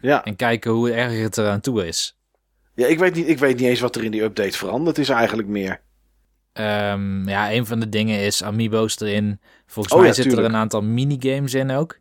Ja. 0.00 0.24
En 0.24 0.36
kijken 0.36 0.70
hoe 0.70 0.92
erg 0.92 1.20
het 1.20 1.38
eraan 1.38 1.60
toe 1.60 1.86
is. 1.86 2.18
Ja, 2.74 2.86
ik 2.86 2.98
weet, 2.98 3.14
niet, 3.14 3.28
ik 3.28 3.38
weet 3.38 3.58
niet 3.58 3.68
eens 3.68 3.80
wat 3.80 3.96
er 3.96 4.04
in 4.04 4.10
die 4.10 4.22
update 4.22 4.56
veranderd 4.58 4.98
is 4.98 5.08
eigenlijk 5.08 5.48
meer. 5.48 5.80
Um, 6.52 7.28
ja, 7.28 7.52
een 7.52 7.66
van 7.66 7.80
de 7.80 7.88
dingen 7.88 8.18
is 8.18 8.42
amiibo's 8.42 9.00
erin. 9.00 9.40
Volgens 9.66 9.94
oh, 9.94 10.00
mij 10.00 10.08
ja, 10.08 10.14
zitten 10.14 10.38
er 10.38 10.44
een 10.44 10.56
aantal 10.56 10.82
minigames 10.82 11.54
in 11.54 11.70
ook. 11.70 11.98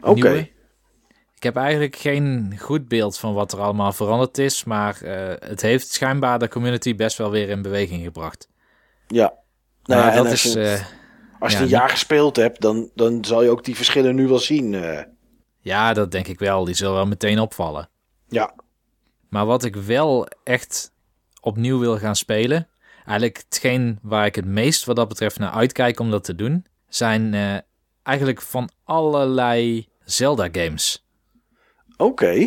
Oké. 0.00 0.48
Ik 1.40 1.46
heb 1.46 1.56
eigenlijk 1.56 1.96
geen 1.96 2.54
goed 2.58 2.88
beeld 2.88 3.18
van 3.18 3.34
wat 3.34 3.52
er 3.52 3.60
allemaal 3.60 3.92
veranderd 3.92 4.38
is, 4.38 4.64
maar 4.64 4.98
uh, 5.02 5.32
het 5.38 5.62
heeft 5.62 5.92
schijnbaar 5.92 6.38
de 6.38 6.48
community 6.48 6.94
best 6.94 7.18
wel 7.18 7.30
weer 7.30 7.48
in 7.48 7.62
beweging 7.62 8.02
gebracht. 8.02 8.48
Ja, 9.06 9.32
nou, 9.82 10.02
nou 10.02 10.14
dat 10.14 10.32
is. 10.32 10.44
Als 10.44 10.52
je, 10.52 10.60
uh, 10.60 10.84
als 11.38 11.52
je 11.52 11.58
ja, 11.58 11.64
een 11.64 11.70
jaar 11.70 11.88
gespeeld 11.88 12.36
hebt, 12.36 12.60
dan, 12.60 12.90
dan 12.94 13.24
zal 13.24 13.42
je 13.42 13.50
ook 13.50 13.64
die 13.64 13.76
verschillen 13.76 14.14
nu 14.14 14.28
wel 14.28 14.38
zien. 14.38 14.72
Uh. 14.72 15.00
Ja, 15.60 15.92
dat 15.92 16.10
denk 16.10 16.26
ik 16.26 16.38
wel. 16.38 16.64
Die 16.64 16.74
zullen 16.74 16.94
wel 16.94 17.06
meteen 17.06 17.38
opvallen. 17.38 17.88
Ja. 18.28 18.54
Maar 19.28 19.46
wat 19.46 19.64
ik 19.64 19.76
wel 19.76 20.28
echt 20.44 20.92
opnieuw 21.40 21.78
wil 21.78 21.98
gaan 21.98 22.16
spelen, 22.16 22.68
eigenlijk 22.96 23.36
hetgeen 23.48 23.98
waar 24.02 24.26
ik 24.26 24.34
het 24.34 24.46
meest 24.46 24.84
wat 24.84 24.96
dat 24.96 25.08
betreft 25.08 25.38
naar 25.38 25.52
uitkijk 25.52 26.00
om 26.00 26.10
dat 26.10 26.24
te 26.24 26.34
doen, 26.34 26.66
zijn 26.88 27.34
eigenlijk 28.02 28.42
van 28.42 28.70
allerlei 28.84 29.88
Zelda 30.04 30.48
Oké. 32.00 32.46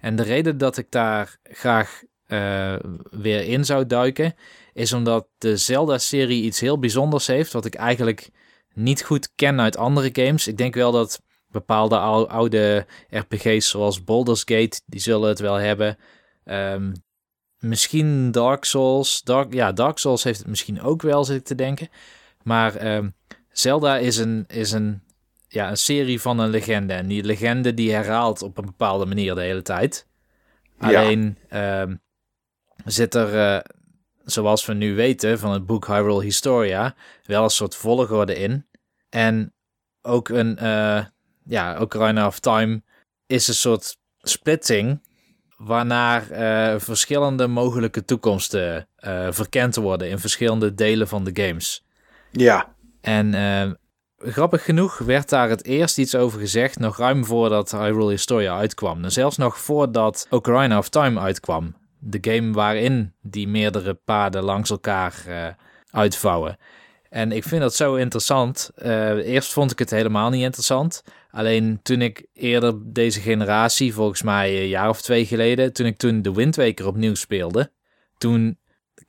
En 0.00 0.16
de 0.16 0.22
reden 0.22 0.58
dat 0.58 0.76
ik 0.76 0.90
daar 0.90 1.38
graag 1.42 2.02
uh, 2.28 2.76
weer 3.10 3.44
in 3.44 3.64
zou 3.64 3.86
duiken, 3.86 4.34
is 4.72 4.92
omdat 4.92 5.28
de 5.38 5.56
Zelda-serie 5.56 6.42
iets 6.42 6.60
heel 6.60 6.78
bijzonders 6.78 7.26
heeft, 7.26 7.52
wat 7.52 7.64
ik 7.64 7.74
eigenlijk 7.74 8.30
niet 8.74 9.02
goed 9.02 9.32
ken 9.34 9.60
uit 9.60 9.76
andere 9.76 10.08
games. 10.12 10.46
Ik 10.46 10.56
denk 10.56 10.74
wel 10.74 10.92
dat 10.92 11.22
bepaalde 11.48 11.98
oude 12.28 12.86
RPG's 13.08 13.68
zoals 13.68 14.04
Baldur's 14.04 14.42
Gate, 14.44 14.80
die 14.86 15.00
zullen 15.00 15.28
het 15.28 15.38
wel 15.38 15.54
hebben. 15.54 15.98
Um, 16.44 16.92
misschien 17.58 18.30
Dark 18.30 18.64
Souls. 18.64 19.22
Ja, 19.50 19.72
Dark 19.72 19.98
Souls 19.98 20.24
heeft 20.24 20.38
het 20.38 20.48
misschien 20.48 20.82
ook 20.82 21.02
wel, 21.02 21.24
zit 21.24 21.36
ik 21.36 21.44
te 21.44 21.54
denken. 21.54 21.88
Maar 22.42 22.96
um, 22.96 23.14
Zelda 23.52 23.96
is 23.98 24.16
een, 24.16 24.44
is 24.48 24.72
een 24.72 25.02
ja, 25.52 25.70
een 25.70 25.76
serie 25.76 26.20
van 26.20 26.38
een 26.38 26.50
legende. 26.50 26.92
En 26.92 27.06
die 27.06 27.24
legende 27.24 27.74
die 27.74 27.92
herhaalt 27.92 28.42
op 28.42 28.58
een 28.58 28.64
bepaalde 28.64 29.06
manier 29.06 29.34
de 29.34 29.40
hele 29.40 29.62
tijd. 29.62 30.06
Alleen 30.78 31.38
ehm, 31.48 31.96
zit 32.84 33.14
er, 33.14 33.34
uh, 33.34 33.60
zoals 34.24 34.66
we 34.66 34.74
nu 34.74 34.94
weten 34.94 35.38
van 35.38 35.52
het 35.52 35.66
boek 35.66 35.86
Hyrule 35.86 36.22
Historia, 36.22 36.94
wel 37.24 37.42
een 37.44 37.50
soort 37.50 37.76
volgorde 37.76 38.34
in. 38.36 38.66
En 39.08 39.54
ook 40.02 40.28
een, 40.28 40.58
uh, 40.62 41.04
ja, 41.44 41.80
Ocarina 41.80 42.26
of 42.26 42.38
Time 42.38 42.82
is 43.26 43.48
een 43.48 43.54
soort 43.54 43.98
splitting 44.18 45.08
waarnaar 45.56 46.30
uh, 46.30 46.80
verschillende 46.80 47.46
mogelijke 47.46 48.04
toekomsten 48.04 48.88
verkend 49.30 49.76
worden 49.76 50.08
in 50.08 50.18
verschillende 50.18 50.74
delen 50.74 51.08
van 51.08 51.24
de 51.24 51.42
games. 51.42 51.84
Ja. 52.30 52.74
En 53.00 53.34
grappig 54.24 54.64
genoeg 54.64 54.98
werd 54.98 55.28
daar 55.28 55.48
het 55.48 55.64
eerst 55.64 55.98
iets 55.98 56.14
over 56.14 56.40
gezegd, 56.40 56.78
nog 56.78 56.96
ruim 56.96 57.24
voordat 57.24 57.70
Hyrule 57.70 58.10
Historia 58.10 58.56
uitkwam. 58.58 59.10
Zelfs 59.10 59.36
nog 59.36 59.58
voordat 59.58 60.26
Ocarina 60.30 60.78
of 60.78 60.88
Time 60.88 61.20
uitkwam. 61.20 61.74
De 61.98 62.18
game 62.20 62.52
waarin 62.52 63.12
die 63.22 63.48
meerdere 63.48 63.94
paden 63.94 64.42
langs 64.42 64.70
elkaar 64.70 65.14
uh, 65.28 65.46
uitvouwen. 65.90 66.56
En 67.08 67.32
ik 67.32 67.44
vind 67.44 67.60
dat 67.60 67.74
zo 67.74 67.94
interessant. 67.94 68.70
Uh, 68.82 69.10
eerst 69.10 69.52
vond 69.52 69.70
ik 69.70 69.78
het 69.78 69.90
helemaal 69.90 70.30
niet 70.30 70.42
interessant. 70.42 71.02
Alleen 71.30 71.80
toen 71.82 72.02
ik 72.02 72.26
eerder 72.32 72.74
deze 72.92 73.20
generatie, 73.20 73.94
volgens 73.94 74.22
mij 74.22 74.60
een 74.60 74.68
jaar 74.68 74.88
of 74.88 75.02
twee 75.02 75.26
geleden, 75.26 75.72
toen 75.72 75.86
ik 75.86 75.96
toen 75.96 76.22
de 76.22 76.32
Wind 76.32 76.56
Waker 76.56 76.86
opnieuw 76.86 77.14
speelde, 77.14 77.72
toen 78.18 78.58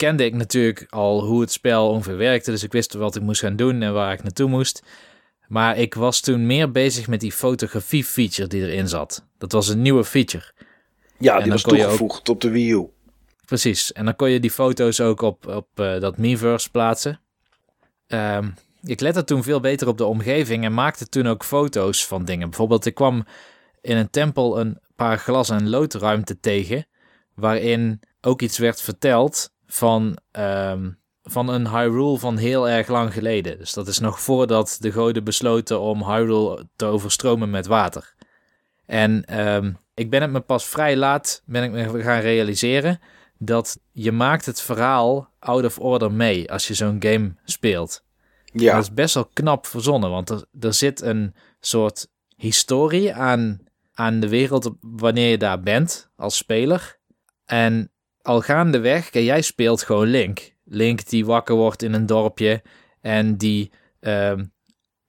kende 0.01 0.25
ik 0.25 0.33
natuurlijk 0.33 0.85
al 0.89 1.23
hoe 1.23 1.41
het 1.41 1.51
spel 1.51 1.89
ongeveer 1.89 2.17
werkte. 2.17 2.51
Dus 2.51 2.63
ik 2.63 2.71
wist 2.71 2.93
wat 2.93 3.15
ik 3.15 3.21
moest 3.21 3.41
gaan 3.41 3.55
doen 3.55 3.81
en 3.81 3.93
waar 3.93 4.13
ik 4.13 4.23
naartoe 4.23 4.49
moest. 4.49 4.83
Maar 5.47 5.77
ik 5.77 5.93
was 5.93 6.19
toen 6.19 6.45
meer 6.45 6.71
bezig 6.71 7.07
met 7.07 7.19
die 7.19 7.31
fotografie 7.31 8.03
feature 8.03 8.47
die 8.47 8.61
erin 8.61 8.87
zat. 8.87 9.25
Dat 9.37 9.51
was 9.51 9.67
een 9.67 9.81
nieuwe 9.81 10.03
feature. 10.03 10.45
Ja, 11.17 11.39
die 11.39 11.51
was 11.51 11.61
toegevoegd 11.61 12.29
op 12.29 12.41
de 12.41 12.49
Wii 12.49 12.71
U. 12.71 12.89
Precies. 13.45 13.91
En 13.91 14.05
dan 14.05 14.15
kon 14.15 14.29
je 14.29 14.39
die 14.39 14.51
foto's 14.51 14.99
ook 14.99 15.21
op, 15.21 15.47
op 15.47 15.67
uh, 15.75 15.99
dat 15.99 16.17
Miiverse 16.17 16.71
plaatsen. 16.71 17.19
Um, 18.07 18.53
ik 18.83 18.99
lette 18.99 19.23
toen 19.23 19.43
veel 19.43 19.59
beter 19.59 19.87
op 19.87 19.97
de 19.97 20.05
omgeving 20.05 20.63
en 20.63 20.73
maakte 20.73 21.05
toen 21.05 21.27
ook 21.27 21.43
foto's 21.43 22.07
van 22.07 22.25
dingen. 22.25 22.49
Bijvoorbeeld, 22.49 22.85
ik 22.85 22.95
kwam 22.95 23.25
in 23.81 23.97
een 23.97 24.09
tempel 24.09 24.59
een 24.59 24.79
paar 24.95 25.17
glas- 25.17 25.49
en 25.49 25.69
loodruimte 25.69 26.39
tegen, 26.39 26.85
waarin 27.35 27.99
ook 28.21 28.41
iets 28.41 28.57
werd 28.57 28.81
verteld 28.81 29.51
van, 29.73 30.17
ehm, 30.31 30.91
van 31.23 31.49
een 31.49 31.69
Hyrule 31.69 32.17
van 32.17 32.37
heel 32.37 32.69
erg 32.69 32.87
lang 32.87 33.13
geleden. 33.13 33.57
Dus 33.57 33.73
dat 33.73 33.87
is 33.87 33.99
nog 33.99 34.21
voordat 34.21 34.77
de 34.79 34.91
goden 34.91 35.23
besloten 35.23 35.79
om 35.79 36.03
Hyrule 36.03 36.67
te 36.75 36.85
overstromen 36.85 37.49
met 37.49 37.67
water. 37.67 38.13
En 38.85 39.25
ehm, 39.25 39.71
ik 39.93 40.09
ben 40.09 40.21
het 40.21 40.31
me 40.31 40.39
pas 40.39 40.65
vrij 40.65 40.97
laat 40.97 41.41
ben 41.45 41.63
ik 41.63 41.71
me 41.71 42.01
gaan 42.01 42.19
realiseren 42.19 42.99
dat 43.37 43.79
je 43.91 44.11
maakt 44.11 44.45
het 44.45 44.61
verhaal 44.61 45.29
out 45.39 45.65
of 45.65 45.79
order 45.79 46.11
mee 46.11 46.51
als 46.51 46.67
je 46.67 46.73
zo'n 46.73 46.97
game 46.99 47.35
speelt. 47.45 48.03
Ja. 48.45 48.73
Dat 48.73 48.83
is 48.83 48.93
best 48.93 49.13
wel 49.13 49.29
knap 49.33 49.65
verzonnen, 49.65 50.09
want 50.09 50.29
er, 50.29 50.45
er 50.59 50.73
zit 50.73 51.01
een 51.01 51.35
soort 51.59 52.07
historie 52.35 53.13
aan, 53.13 53.59
aan 53.93 54.19
de 54.19 54.29
wereld 54.29 54.71
wanneer 54.81 55.29
je 55.29 55.37
daar 55.37 55.61
bent 55.61 56.09
als 56.15 56.37
speler. 56.37 56.99
En 57.45 57.90
al 58.23 58.41
gaandeweg, 58.41 59.09
kijk, 59.09 59.25
jij 59.25 59.41
speelt 59.41 59.83
gewoon 59.83 60.07
Link. 60.07 60.53
Link 60.63 61.09
die 61.09 61.25
wakker 61.25 61.55
wordt 61.55 61.83
in 61.83 61.93
een 61.93 62.05
dorpje 62.05 62.61
en 63.01 63.37
die 63.37 63.71
ehm, 63.99 64.45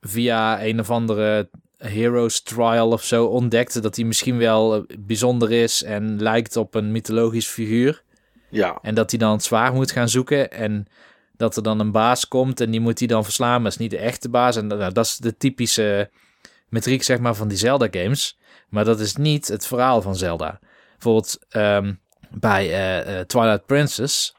via 0.00 0.64
een 0.64 0.80
of 0.80 0.90
andere 0.90 1.50
Heroes 1.76 2.42
Trial 2.42 2.90
of 2.90 3.04
zo 3.04 3.24
ontdekte 3.24 3.80
dat 3.80 3.96
hij 3.96 4.04
misschien 4.04 4.38
wel 4.38 4.74
eh, 4.74 4.96
bijzonder 4.98 5.52
is 5.52 5.82
en 5.82 6.22
lijkt 6.22 6.56
op 6.56 6.74
een 6.74 6.92
mythologisch 6.92 7.46
figuur. 7.46 8.02
Ja. 8.50 8.78
En 8.82 8.94
dat 8.94 9.10
hij 9.10 9.18
dan 9.18 9.40
zwaar 9.40 9.72
moet 9.72 9.92
gaan 9.92 10.08
zoeken 10.08 10.50
en 10.50 10.86
dat 11.36 11.56
er 11.56 11.62
dan 11.62 11.80
een 11.80 11.92
baas 11.92 12.28
komt 12.28 12.60
en 12.60 12.70
die 12.70 12.80
moet 12.80 12.98
hij 12.98 13.08
dan 13.08 13.24
verslaan, 13.24 13.62
maar 13.62 13.70
is 13.70 13.76
niet 13.76 13.90
de 13.90 13.98
echte 13.98 14.28
baas. 14.28 14.56
En 14.56 14.66
nou, 14.66 14.92
dat 14.92 15.04
is 15.04 15.16
de 15.16 15.36
typische 15.36 16.10
metriek 16.68 17.02
zeg 17.02 17.18
maar 17.18 17.34
van 17.34 17.48
die 17.48 17.58
Zelda 17.58 17.88
games. 17.90 18.38
Maar 18.68 18.84
dat 18.84 19.00
is 19.00 19.16
niet 19.16 19.48
het 19.48 19.66
verhaal 19.66 20.02
van 20.02 20.16
Zelda. 20.16 20.58
Bijvoorbeeld 20.90 21.38
um, 21.56 22.00
bij 22.34 22.66
uh, 22.66 23.20
Twilight 23.20 23.66
Princess 23.66 24.34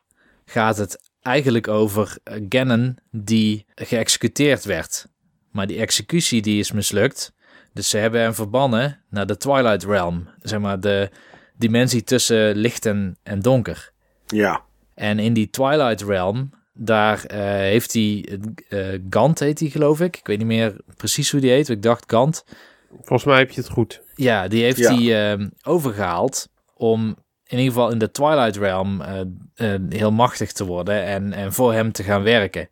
gaat 0.45 0.77
het 0.77 1.11
eigenlijk 1.21 1.67
over 1.67 2.17
Ganon 2.49 2.97
die 3.11 3.65
geëxecuteerd 3.75 4.65
werd. 4.65 5.07
Maar 5.51 5.67
die 5.67 5.79
executie 5.79 6.41
die 6.41 6.59
is 6.59 6.71
mislukt. 6.71 7.33
Dus 7.73 7.89
ze 7.89 7.97
hebben 7.97 8.21
hem 8.21 8.33
verbannen 8.33 8.99
naar 9.09 9.25
de 9.25 9.37
Twilight 9.37 9.83
Realm. 9.83 10.27
Zeg 10.41 10.59
maar 10.59 10.79
de 10.79 11.09
dimensie 11.57 12.03
tussen 12.03 12.55
licht 12.55 12.85
en, 12.85 13.17
en 13.23 13.39
donker. 13.39 13.91
Ja. 14.27 14.61
En 14.95 15.19
in 15.19 15.33
die 15.33 15.49
Twilight 15.49 16.01
Realm, 16.01 16.49
daar 16.73 17.23
uh, 17.31 17.39
heeft 17.39 17.93
hij, 17.93 18.39
uh, 18.69 18.99
Gant 19.09 19.39
heet 19.39 19.59
hij 19.59 19.69
geloof 19.69 20.01
ik. 20.01 20.17
Ik 20.17 20.27
weet 20.27 20.37
niet 20.37 20.47
meer 20.47 20.75
precies 20.95 21.31
hoe 21.31 21.41
die 21.41 21.51
heet. 21.51 21.69
Ik 21.69 21.81
dacht 21.81 22.03
Gant. 22.07 22.45
Volgens 22.89 23.23
mij 23.23 23.37
heb 23.37 23.51
je 23.51 23.61
het 23.61 23.69
goed. 23.69 24.01
Ja, 24.15 24.47
die 24.47 24.63
heeft 24.63 24.87
hij 24.87 25.37
uh, 25.37 25.47
overgehaald 25.63 26.49
om 26.73 27.17
in 27.47 27.57
ieder 27.57 27.73
geval 27.73 27.91
in 27.91 27.97
de 27.97 28.11
Twilight 28.11 28.57
Realm 28.57 29.01
uh, 29.01 29.75
heel 29.89 30.11
machtig 30.11 30.51
te 30.51 30.65
worden 30.65 31.03
en, 31.03 31.33
en 31.33 31.53
voor 31.53 31.73
hem 31.73 31.91
te 31.91 32.03
gaan 32.03 32.23
werken. 32.23 32.69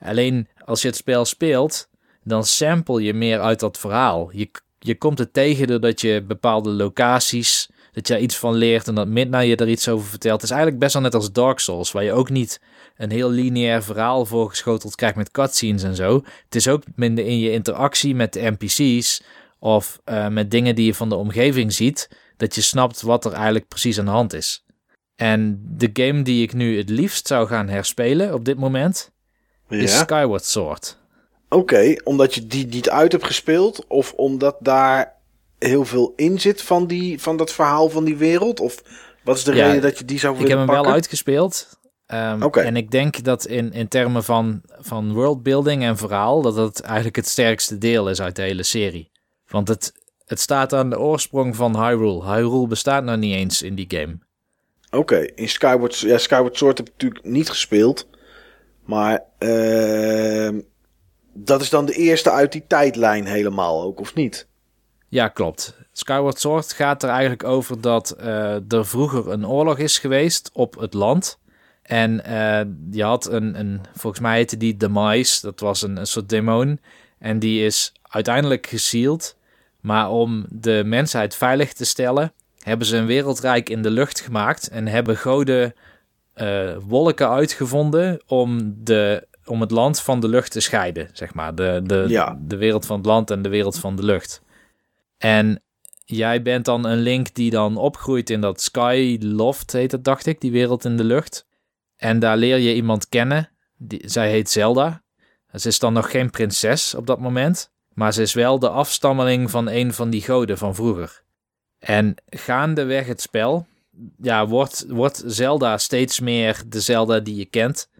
Alleen 0.00 0.48
als 0.64 0.82
je 0.82 0.88
het 0.88 0.96
spel 0.96 1.24
speelt, 1.24 1.88
dan 2.24 2.44
sample 2.44 3.02
je 3.02 3.14
meer 3.14 3.40
uit 3.40 3.60
dat 3.60 3.78
verhaal. 3.78 4.30
Je, 4.32 4.50
je 4.78 4.98
komt 4.98 5.18
het 5.18 5.32
tegen 5.32 5.66
doordat 5.66 6.00
je 6.00 6.24
bepaalde 6.26 6.70
locaties, 6.70 7.70
dat 7.92 8.08
je 8.08 8.18
iets 8.18 8.36
van 8.36 8.54
leert 8.54 8.88
en 8.88 8.94
dat 8.94 9.08
Midnight 9.08 9.46
je 9.46 9.56
er 9.56 9.68
iets 9.68 9.88
over 9.88 10.08
vertelt. 10.08 10.40
Het 10.40 10.50
is 10.50 10.50
eigenlijk 10.50 10.80
best 10.80 10.92
wel 10.92 11.02
net 11.02 11.14
als 11.14 11.32
Dark 11.32 11.58
Souls, 11.58 11.92
waar 11.92 12.04
je 12.04 12.12
ook 12.12 12.30
niet 12.30 12.60
een 12.96 13.10
heel 13.10 13.30
lineair 13.30 13.82
verhaal 13.82 14.26
voorgeschoteld 14.26 14.94
krijgt 14.94 15.16
met 15.16 15.30
cutscenes 15.30 15.82
en 15.82 15.96
zo. 15.96 16.22
Het 16.44 16.54
is 16.54 16.68
ook 16.68 16.82
minder 16.94 17.26
in 17.26 17.38
je 17.38 17.52
interactie 17.52 18.14
met 18.14 18.32
de 18.32 18.54
NPC's 18.58 19.22
of 19.58 20.00
uh, 20.04 20.28
met 20.28 20.50
dingen 20.50 20.74
die 20.74 20.86
je 20.86 20.94
van 20.94 21.08
de 21.08 21.14
omgeving 21.14 21.72
ziet, 21.72 22.08
dat 22.40 22.54
je 22.54 22.60
snapt 22.60 23.02
wat 23.02 23.24
er 23.24 23.32
eigenlijk 23.32 23.68
precies 23.68 23.98
aan 23.98 24.04
de 24.04 24.10
hand 24.10 24.32
is. 24.32 24.64
En 25.16 25.62
de 25.76 25.90
game 25.92 26.22
die 26.22 26.42
ik 26.42 26.52
nu 26.52 26.78
het 26.78 26.88
liefst 26.88 27.26
zou 27.26 27.46
gaan 27.46 27.68
herspelen 27.68 28.34
op 28.34 28.44
dit 28.44 28.58
moment 28.58 29.10
ja? 29.68 29.76
is 29.76 29.98
Skyward 29.98 30.44
Sword. 30.44 30.98
Oké, 31.48 31.94
omdat 32.04 32.34
je 32.34 32.46
die 32.46 32.66
niet 32.66 32.90
uit 32.90 33.12
hebt 33.12 33.24
gespeeld 33.24 33.86
of 33.86 34.12
omdat 34.12 34.56
daar 34.60 35.14
heel 35.58 35.84
veel 35.84 36.12
in 36.16 36.40
zit 36.40 36.62
van, 36.62 36.86
die, 36.86 37.20
van 37.20 37.36
dat 37.36 37.52
verhaal 37.52 37.88
van 37.88 38.04
die 38.04 38.16
wereld? 38.16 38.60
Of 38.60 38.82
wat 39.24 39.36
is 39.36 39.44
de 39.44 39.52
reden 39.52 39.82
dat 39.82 39.98
je 39.98 40.04
die 40.04 40.18
zou 40.18 40.32
willen 40.32 40.50
Ik 40.50 40.56
heb 40.56 40.66
hem 40.66 40.82
wel 40.82 40.92
uitgespeeld. 40.92 41.78
Um, 42.06 42.42
En 42.42 42.76
ik 42.76 42.90
denk 42.90 43.24
dat 43.24 43.46
in, 43.46 43.72
in 43.72 43.88
termen 43.88 44.24
van, 44.24 44.62
van 44.78 45.12
worldbuilding 45.12 45.82
en 45.82 45.96
verhaal, 45.96 46.42
dat 46.42 46.56
het 46.56 46.80
eigenlijk 46.80 47.16
het 47.16 47.28
sterkste 47.28 47.78
deel 47.78 48.08
is 48.08 48.20
uit 48.20 48.36
de 48.36 48.42
hele 48.42 48.62
serie. 48.62 49.10
Want 49.46 49.68
het, 49.68 49.92
het 50.30 50.40
staat 50.40 50.72
aan 50.72 50.90
de 50.90 50.98
oorsprong 50.98 51.56
van 51.56 51.84
Hyrule. 51.84 52.24
Hyrule 52.24 52.66
bestaat 52.66 53.04
nog 53.04 53.16
niet 53.16 53.34
eens 53.34 53.62
in 53.62 53.74
die 53.74 53.84
game. 53.88 54.18
Oké, 54.90 55.16
in 55.16 55.48
Skyward, 55.48 55.98
ja, 55.98 56.18
Skyward 56.18 56.56
Sword 56.56 56.78
heb 56.78 56.86
ik 56.86 56.92
natuurlijk 56.92 57.24
niet 57.24 57.48
gespeeld. 57.48 58.08
Maar 58.84 59.22
uh, 59.38 60.60
dat 61.32 61.60
is 61.60 61.70
dan 61.70 61.86
de 61.86 61.92
eerste 61.92 62.30
uit 62.30 62.52
die 62.52 62.64
tijdlijn 62.66 63.26
helemaal 63.26 63.82
ook, 63.82 64.00
of 64.00 64.14
niet? 64.14 64.46
Ja, 65.08 65.28
klopt. 65.28 65.76
Skyward 65.92 66.40
Sword 66.40 66.72
gaat 66.72 67.02
er 67.02 67.08
eigenlijk 67.08 67.44
over 67.44 67.80
dat 67.80 68.16
uh, 68.20 68.72
er 68.72 68.86
vroeger 68.86 69.28
een 69.28 69.46
oorlog 69.46 69.78
is 69.78 69.98
geweest 69.98 70.50
op 70.52 70.74
het 70.74 70.94
land. 70.94 71.38
En 71.82 72.22
uh, 72.26 72.60
je 72.90 73.02
had 73.02 73.26
een, 73.26 73.58
een, 73.58 73.80
volgens 73.94 74.22
mij 74.22 74.36
heette 74.36 74.56
die 74.56 74.76
Demise, 74.76 75.40
dat 75.40 75.60
was 75.60 75.82
een, 75.82 75.96
een 75.96 76.06
soort 76.06 76.28
demon. 76.28 76.80
En 77.18 77.38
die 77.38 77.64
is 77.64 77.92
uiteindelijk 78.02 78.66
gesealed. 78.66 79.38
Maar 79.80 80.10
om 80.10 80.46
de 80.48 80.82
mensheid 80.84 81.34
veilig 81.34 81.72
te 81.72 81.84
stellen, 81.84 82.32
hebben 82.62 82.86
ze 82.86 82.96
een 82.96 83.06
wereldrijk 83.06 83.68
in 83.68 83.82
de 83.82 83.90
lucht 83.90 84.20
gemaakt. 84.20 84.68
En 84.68 84.86
hebben 84.86 85.16
goden 85.16 85.74
uh, 86.36 86.76
wolken 86.86 87.28
uitgevonden 87.28 88.22
om 88.26 88.74
de 88.84 89.28
om 89.44 89.60
het 89.60 89.70
land 89.70 90.00
van 90.00 90.20
de 90.20 90.28
lucht 90.28 90.52
te 90.52 90.60
scheiden, 90.60 91.08
zeg 91.12 91.34
maar. 91.34 91.54
De, 91.54 91.80
de, 91.84 92.04
ja. 92.08 92.38
de 92.40 92.56
wereld 92.56 92.86
van 92.86 92.96
het 92.96 93.06
land 93.06 93.30
en 93.30 93.42
de 93.42 93.48
wereld 93.48 93.78
van 93.78 93.96
de 93.96 94.02
lucht. 94.02 94.42
En 95.18 95.62
jij 96.04 96.42
bent 96.42 96.64
dan 96.64 96.84
een 96.84 96.98
link 96.98 97.34
die 97.34 97.50
dan 97.50 97.76
opgroeit 97.76 98.30
in 98.30 98.40
dat 98.40 98.60
Skyloft, 98.60 99.72
heet 99.72 99.92
het, 99.92 100.04
dacht 100.04 100.26
ik, 100.26 100.40
die 100.40 100.50
wereld 100.50 100.84
in 100.84 100.96
de 100.96 101.04
lucht. 101.04 101.46
En 101.96 102.18
daar 102.18 102.36
leer 102.36 102.58
je 102.58 102.74
iemand 102.74 103.08
kennen. 103.08 103.50
Die, 103.76 104.02
zij 104.04 104.30
heet 104.30 104.50
Zelda. 104.50 105.02
Ze 105.54 105.68
is 105.68 105.78
dan 105.78 105.92
nog 105.92 106.10
geen 106.10 106.30
prinses 106.30 106.94
op 106.94 107.06
dat 107.06 107.20
moment. 107.20 107.72
Maar 107.94 108.12
ze 108.12 108.22
is 108.22 108.34
wel 108.34 108.58
de 108.58 108.68
afstammeling 108.68 109.50
van 109.50 109.68
een 109.68 109.92
van 109.92 110.10
die 110.10 110.22
goden 110.22 110.58
van 110.58 110.74
vroeger. 110.74 111.22
En 111.78 112.14
gaandeweg 112.26 113.06
het 113.06 113.20
spel 113.20 113.66
ja, 114.20 114.46
wordt, 114.46 114.84
wordt 114.88 115.22
Zelda 115.26 115.78
steeds 115.78 116.20
meer 116.20 116.62
de 116.66 116.80
Zelda 116.80 117.20
die 117.20 117.36
je 117.36 117.44
kent. 117.44 117.90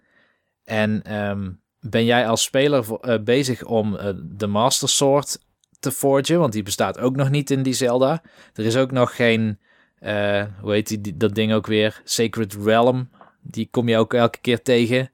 En 0.64 1.20
um, 1.20 1.60
ben 1.80 2.04
jij 2.04 2.28
als 2.28 2.42
speler 2.42 2.84
uh, 3.00 3.18
bezig 3.18 3.64
om 3.64 3.94
uh, 3.94 4.08
de 4.22 4.46
Master 4.46 4.88
Sword 4.88 5.38
te 5.80 5.90
forgen? 5.90 6.38
Want 6.38 6.52
die 6.52 6.62
bestaat 6.62 6.98
ook 6.98 7.16
nog 7.16 7.30
niet 7.30 7.50
in 7.50 7.62
die 7.62 7.72
Zelda. 7.72 8.22
Er 8.54 8.64
is 8.64 8.76
ook 8.76 8.90
nog 8.90 9.16
geen, 9.16 9.58
uh, 10.00 10.44
hoe 10.60 10.72
heet 10.72 11.02
die, 11.02 11.16
dat 11.16 11.34
ding 11.34 11.52
ook 11.52 11.66
weer? 11.66 12.00
Sacred 12.04 12.54
Realm. 12.54 13.10
Die 13.42 13.68
kom 13.70 13.88
je 13.88 13.96
ook 13.96 14.14
elke 14.14 14.38
keer 14.40 14.62
tegen. 14.62 15.10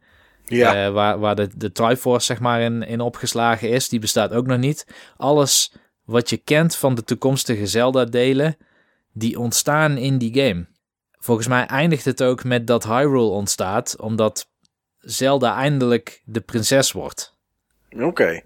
Ja. 0.46 0.90
waar 0.90 1.18
waar 1.18 1.34
de, 1.34 1.48
de 1.56 1.72
Triforce 1.72 2.26
zeg 2.26 2.40
maar 2.40 2.60
in, 2.60 2.82
in 2.82 3.00
opgeslagen 3.00 3.70
is. 3.70 3.88
Die 3.88 4.00
bestaat 4.00 4.32
ook 4.32 4.46
nog 4.46 4.58
niet. 4.58 4.86
Alles 5.16 5.72
wat 6.04 6.30
je 6.30 6.36
kent 6.36 6.76
van 6.76 6.94
de 6.94 7.04
toekomstige 7.04 7.66
Zelda-delen, 7.66 8.56
die 9.12 9.38
ontstaan 9.38 9.96
in 9.96 10.18
die 10.18 10.34
game. 10.34 10.66
Volgens 11.12 11.46
mij 11.46 11.66
eindigt 11.66 12.04
het 12.04 12.22
ook 12.22 12.44
met 12.44 12.66
dat 12.66 12.84
Hyrule 12.84 13.30
ontstaat, 13.30 13.96
omdat 14.00 14.48
Zelda 14.98 15.54
eindelijk 15.54 16.22
de 16.24 16.40
prinses 16.40 16.92
wordt. 16.92 17.34
Oké. 18.00 18.42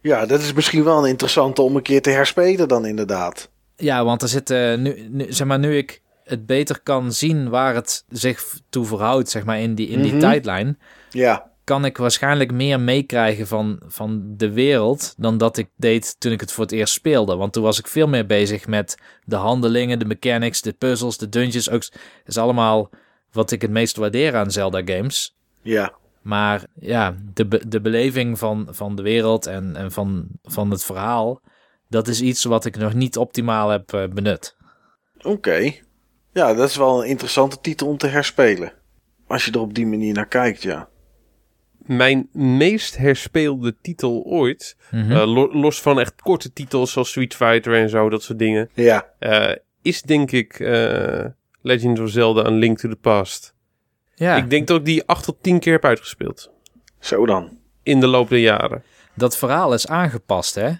Ja, 0.00 0.26
dat 0.26 0.40
is 0.40 0.52
misschien 0.52 0.84
wel 0.84 0.98
een 0.98 1.08
interessante 1.08 1.62
om 1.62 1.76
een 1.76 1.82
keer 1.82 2.02
te 2.02 2.10
herspelen 2.10 2.68
dan 2.68 2.86
inderdaad. 2.86 3.50
Ja, 3.76 4.04
want 4.04 4.22
er 4.22 4.28
zit 4.28 4.48
nu, 4.48 5.08
nu, 5.10 5.32
zeg 5.32 5.46
maar, 5.46 5.58
nu 5.58 5.76
ik 5.76 6.02
het 6.24 6.46
beter 6.46 6.80
kan 6.80 7.12
zien 7.12 7.48
waar 7.48 7.74
het 7.74 8.04
zich 8.08 8.58
toe 8.68 8.84
verhoudt, 8.84 9.30
zeg 9.30 9.44
maar, 9.44 9.60
in 9.60 9.74
die, 9.74 9.88
in 9.88 10.02
die 10.02 10.10
mhm. 10.10 10.20
tijdlijn. 10.20 10.78
Ja. 11.10 11.52
Kan 11.64 11.84
ik 11.84 11.96
waarschijnlijk 11.96 12.52
meer 12.52 12.80
meekrijgen 12.80 13.46
van, 13.46 13.80
van 13.86 14.34
de 14.36 14.52
wereld 14.52 15.14
dan 15.16 15.38
dat 15.38 15.56
ik 15.56 15.68
deed 15.76 16.20
toen 16.20 16.32
ik 16.32 16.40
het 16.40 16.52
voor 16.52 16.64
het 16.64 16.72
eerst 16.72 16.94
speelde. 16.94 17.36
Want 17.36 17.52
toen 17.52 17.62
was 17.62 17.78
ik 17.78 17.86
veel 17.86 18.08
meer 18.08 18.26
bezig 18.26 18.66
met 18.66 18.98
de 19.24 19.36
handelingen, 19.36 19.98
de 19.98 20.04
mechanics, 20.04 20.62
de 20.62 20.72
puzzles, 20.72 21.18
de 21.18 21.28
dungeons. 21.28 21.70
Ook 21.70 21.82
is 22.24 22.38
allemaal 22.38 22.90
wat 23.32 23.50
ik 23.50 23.62
het 23.62 23.70
meest 23.70 23.96
waardeer 23.96 24.36
aan 24.36 24.50
Zelda 24.50 24.82
games. 24.84 25.36
Ja. 25.62 25.92
Maar 26.22 26.64
ja, 26.80 27.14
de, 27.34 27.60
de 27.68 27.80
beleving 27.80 28.38
van, 28.38 28.68
van 28.70 28.96
de 28.96 29.02
wereld 29.02 29.46
en, 29.46 29.76
en 29.76 29.92
van, 29.92 30.26
van 30.42 30.70
het 30.70 30.84
verhaal, 30.84 31.40
dat 31.88 32.08
is 32.08 32.20
iets 32.20 32.44
wat 32.44 32.64
ik 32.64 32.76
nog 32.76 32.94
niet 32.94 33.16
optimaal 33.16 33.68
heb 33.68 33.92
uh, 33.92 34.06
benut. 34.06 34.56
Oké. 35.22 35.72
Ja, 36.34 36.54
dat 36.54 36.68
is 36.68 36.76
wel 36.76 37.02
een 37.02 37.08
interessante 37.08 37.60
titel 37.60 37.86
om 37.88 37.96
te 37.96 38.06
herspelen. 38.06 38.72
Als 39.26 39.44
je 39.44 39.50
er 39.52 39.60
op 39.60 39.74
die 39.74 39.86
manier 39.86 40.14
naar 40.14 40.26
kijkt, 40.28 40.62
ja. 40.62 40.88
mijn 41.86 42.28
meest 42.32 42.96
herspeelde 42.96 43.76
titel 43.80 44.22
ooit, 44.26 44.76
Mhm. 44.90 45.12
eh, 45.12 45.50
los 45.52 45.80
van 45.82 46.00
echt 46.00 46.22
korte 46.22 46.52
titels 46.52 46.92
zoals 46.92 47.08
Street 47.08 47.34
Fighter 47.34 47.74
en 47.74 47.88
zo, 47.88 48.08
dat 48.08 48.22
soort 48.22 48.38
dingen, 48.38 48.70
Ja. 48.74 49.06
eh, 49.18 49.52
is 49.82 50.02
denk 50.02 50.30
ik 50.30 50.60
eh, 50.60 51.24
Legend 51.62 52.00
of 52.00 52.08
Zelda: 52.10 52.44
A 52.46 52.50
Link 52.50 52.78
to 52.78 52.88
the 52.88 52.96
Past. 52.96 53.54
ja, 54.14 54.36
Ik 54.36 54.50
denk 54.50 54.66
dat 54.66 54.78
ik 54.78 54.84
die 54.84 55.02
acht 55.06 55.24
tot 55.24 55.36
tien 55.40 55.58
keer 55.60 55.72
heb 55.72 55.84
uitgespeeld 55.84 56.50
Zo 56.98 57.26
dan. 57.26 57.58
in 57.82 58.00
de 58.00 58.06
loop 58.06 58.28
der 58.28 58.38
jaren. 58.38 58.82
dat 59.14 59.36
verhaal 59.36 59.74
is 59.74 59.86
aangepast, 59.86 60.54
hè? 60.54 60.70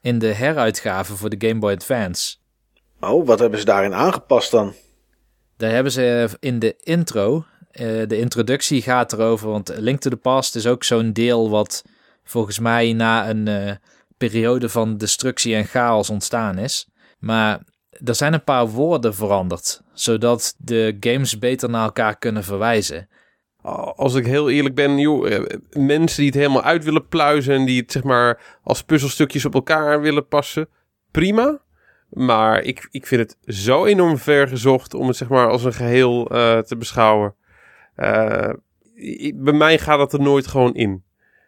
In 0.00 0.18
de 0.18 0.32
heruitgave 0.34 1.16
voor 1.16 1.30
de 1.30 1.46
Game 1.48 1.60
Boy 1.60 1.72
Advance. 1.72 2.36
Oh, 3.00 3.26
wat 3.26 3.38
hebben 3.38 3.58
ze 3.58 3.64
daarin 3.64 3.94
aangepast 3.94 4.50
dan? 4.50 4.74
Daar 5.56 5.70
hebben 5.70 5.92
ze 5.92 6.28
in 6.40 6.58
de 6.58 6.76
intro, 6.80 7.44
eh, 7.70 7.86
de 8.06 8.18
introductie 8.18 8.82
gaat 8.82 9.12
erover, 9.12 9.48
want 9.48 9.72
Link 9.76 10.00
to 10.00 10.10
the 10.10 10.16
Past 10.16 10.56
is 10.56 10.66
ook 10.66 10.84
zo'n 10.84 11.12
deel 11.12 11.50
wat 11.50 11.84
volgens 12.24 12.58
mij 12.58 12.92
na 12.92 13.28
een 13.30 13.48
eh, 13.48 13.74
periode 14.16 14.68
van 14.68 14.96
destructie 14.96 15.54
en 15.54 15.64
chaos 15.64 16.10
ontstaan 16.10 16.58
is. 16.58 16.88
Maar 17.18 17.60
er 18.04 18.14
zijn 18.14 18.32
een 18.32 18.44
paar 18.44 18.68
woorden 18.68 19.14
veranderd, 19.14 19.82
zodat 19.92 20.54
de 20.58 20.96
games 21.00 21.38
beter 21.38 21.70
naar 21.70 21.84
elkaar 21.84 22.18
kunnen 22.18 22.44
verwijzen. 22.44 23.08
Als 23.96 24.14
ik 24.14 24.26
heel 24.26 24.50
eerlijk 24.50 24.74
ben, 24.74 24.98
joh, 24.98 25.32
eh, 25.32 25.42
mensen 25.72 26.16
die 26.16 26.26
het 26.26 26.38
helemaal 26.38 26.62
uit 26.62 26.84
willen 26.84 27.08
pluizen 27.08 27.54
en 27.54 27.64
die 27.64 27.80
het 27.80 27.92
zeg 27.92 28.02
maar 28.02 28.58
als 28.62 28.82
puzzelstukjes 28.82 29.44
op 29.44 29.54
elkaar 29.54 30.00
willen 30.00 30.26
passen, 30.26 30.68
prima. 31.10 31.60
Maar 32.10 32.62
ik, 32.62 32.88
ik 32.90 33.06
vind 33.06 33.20
het 33.20 33.56
zo 33.56 33.84
enorm 33.84 34.18
ver 34.18 34.48
gezocht 34.48 34.94
om 34.94 35.06
het 35.06 35.16
zeg 35.16 35.28
maar 35.28 35.48
als 35.48 35.64
een 35.64 35.72
geheel 35.72 36.30
eh, 36.30 36.58
te 36.58 36.76
beschouwen. 36.76 37.34
Eh, 37.94 38.52
bij 39.34 39.52
mij 39.52 39.78
gaat 39.78 40.00
het 40.00 40.12
er 40.12 40.20
nooit 40.20 40.46
gewoon 40.46 40.74
in. 40.74 41.04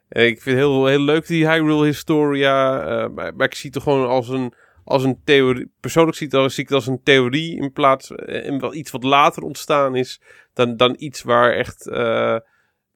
Eh, 0.09 0.27
ik 0.27 0.43
vind 0.43 0.57
het 0.57 0.65
heel, 0.67 0.87
heel 0.87 1.01
leuk 1.01 1.27
die 1.27 1.49
Hyrule 1.49 1.85
Historia, 1.85 2.73
maar, 3.09 3.35
maar 3.35 3.47
ik 3.47 3.55
zie 3.55 3.71
het 3.73 3.83
gewoon 3.83 4.09
als 4.09 4.29
een, 4.29 4.55
als 4.85 5.05
een 5.05 5.21
theorie. 5.25 5.73
Persoonlijk 5.81 6.17
zie 6.17 6.29
het, 6.31 6.59
ik 6.59 6.69
het 6.69 6.73
als 6.73 6.87
een 6.87 7.03
theorie 7.03 7.61
in 7.61 7.73
plaats 7.73 8.11
en 8.15 8.61
wel 8.61 8.75
iets 8.75 8.91
wat 8.91 9.05
later 9.05 9.43
ontstaan 9.43 9.97
is 9.97 10.21
dan, 10.53 10.77
dan 10.77 10.95
iets 10.99 11.23
waar 11.23 11.53
echt 11.53 11.91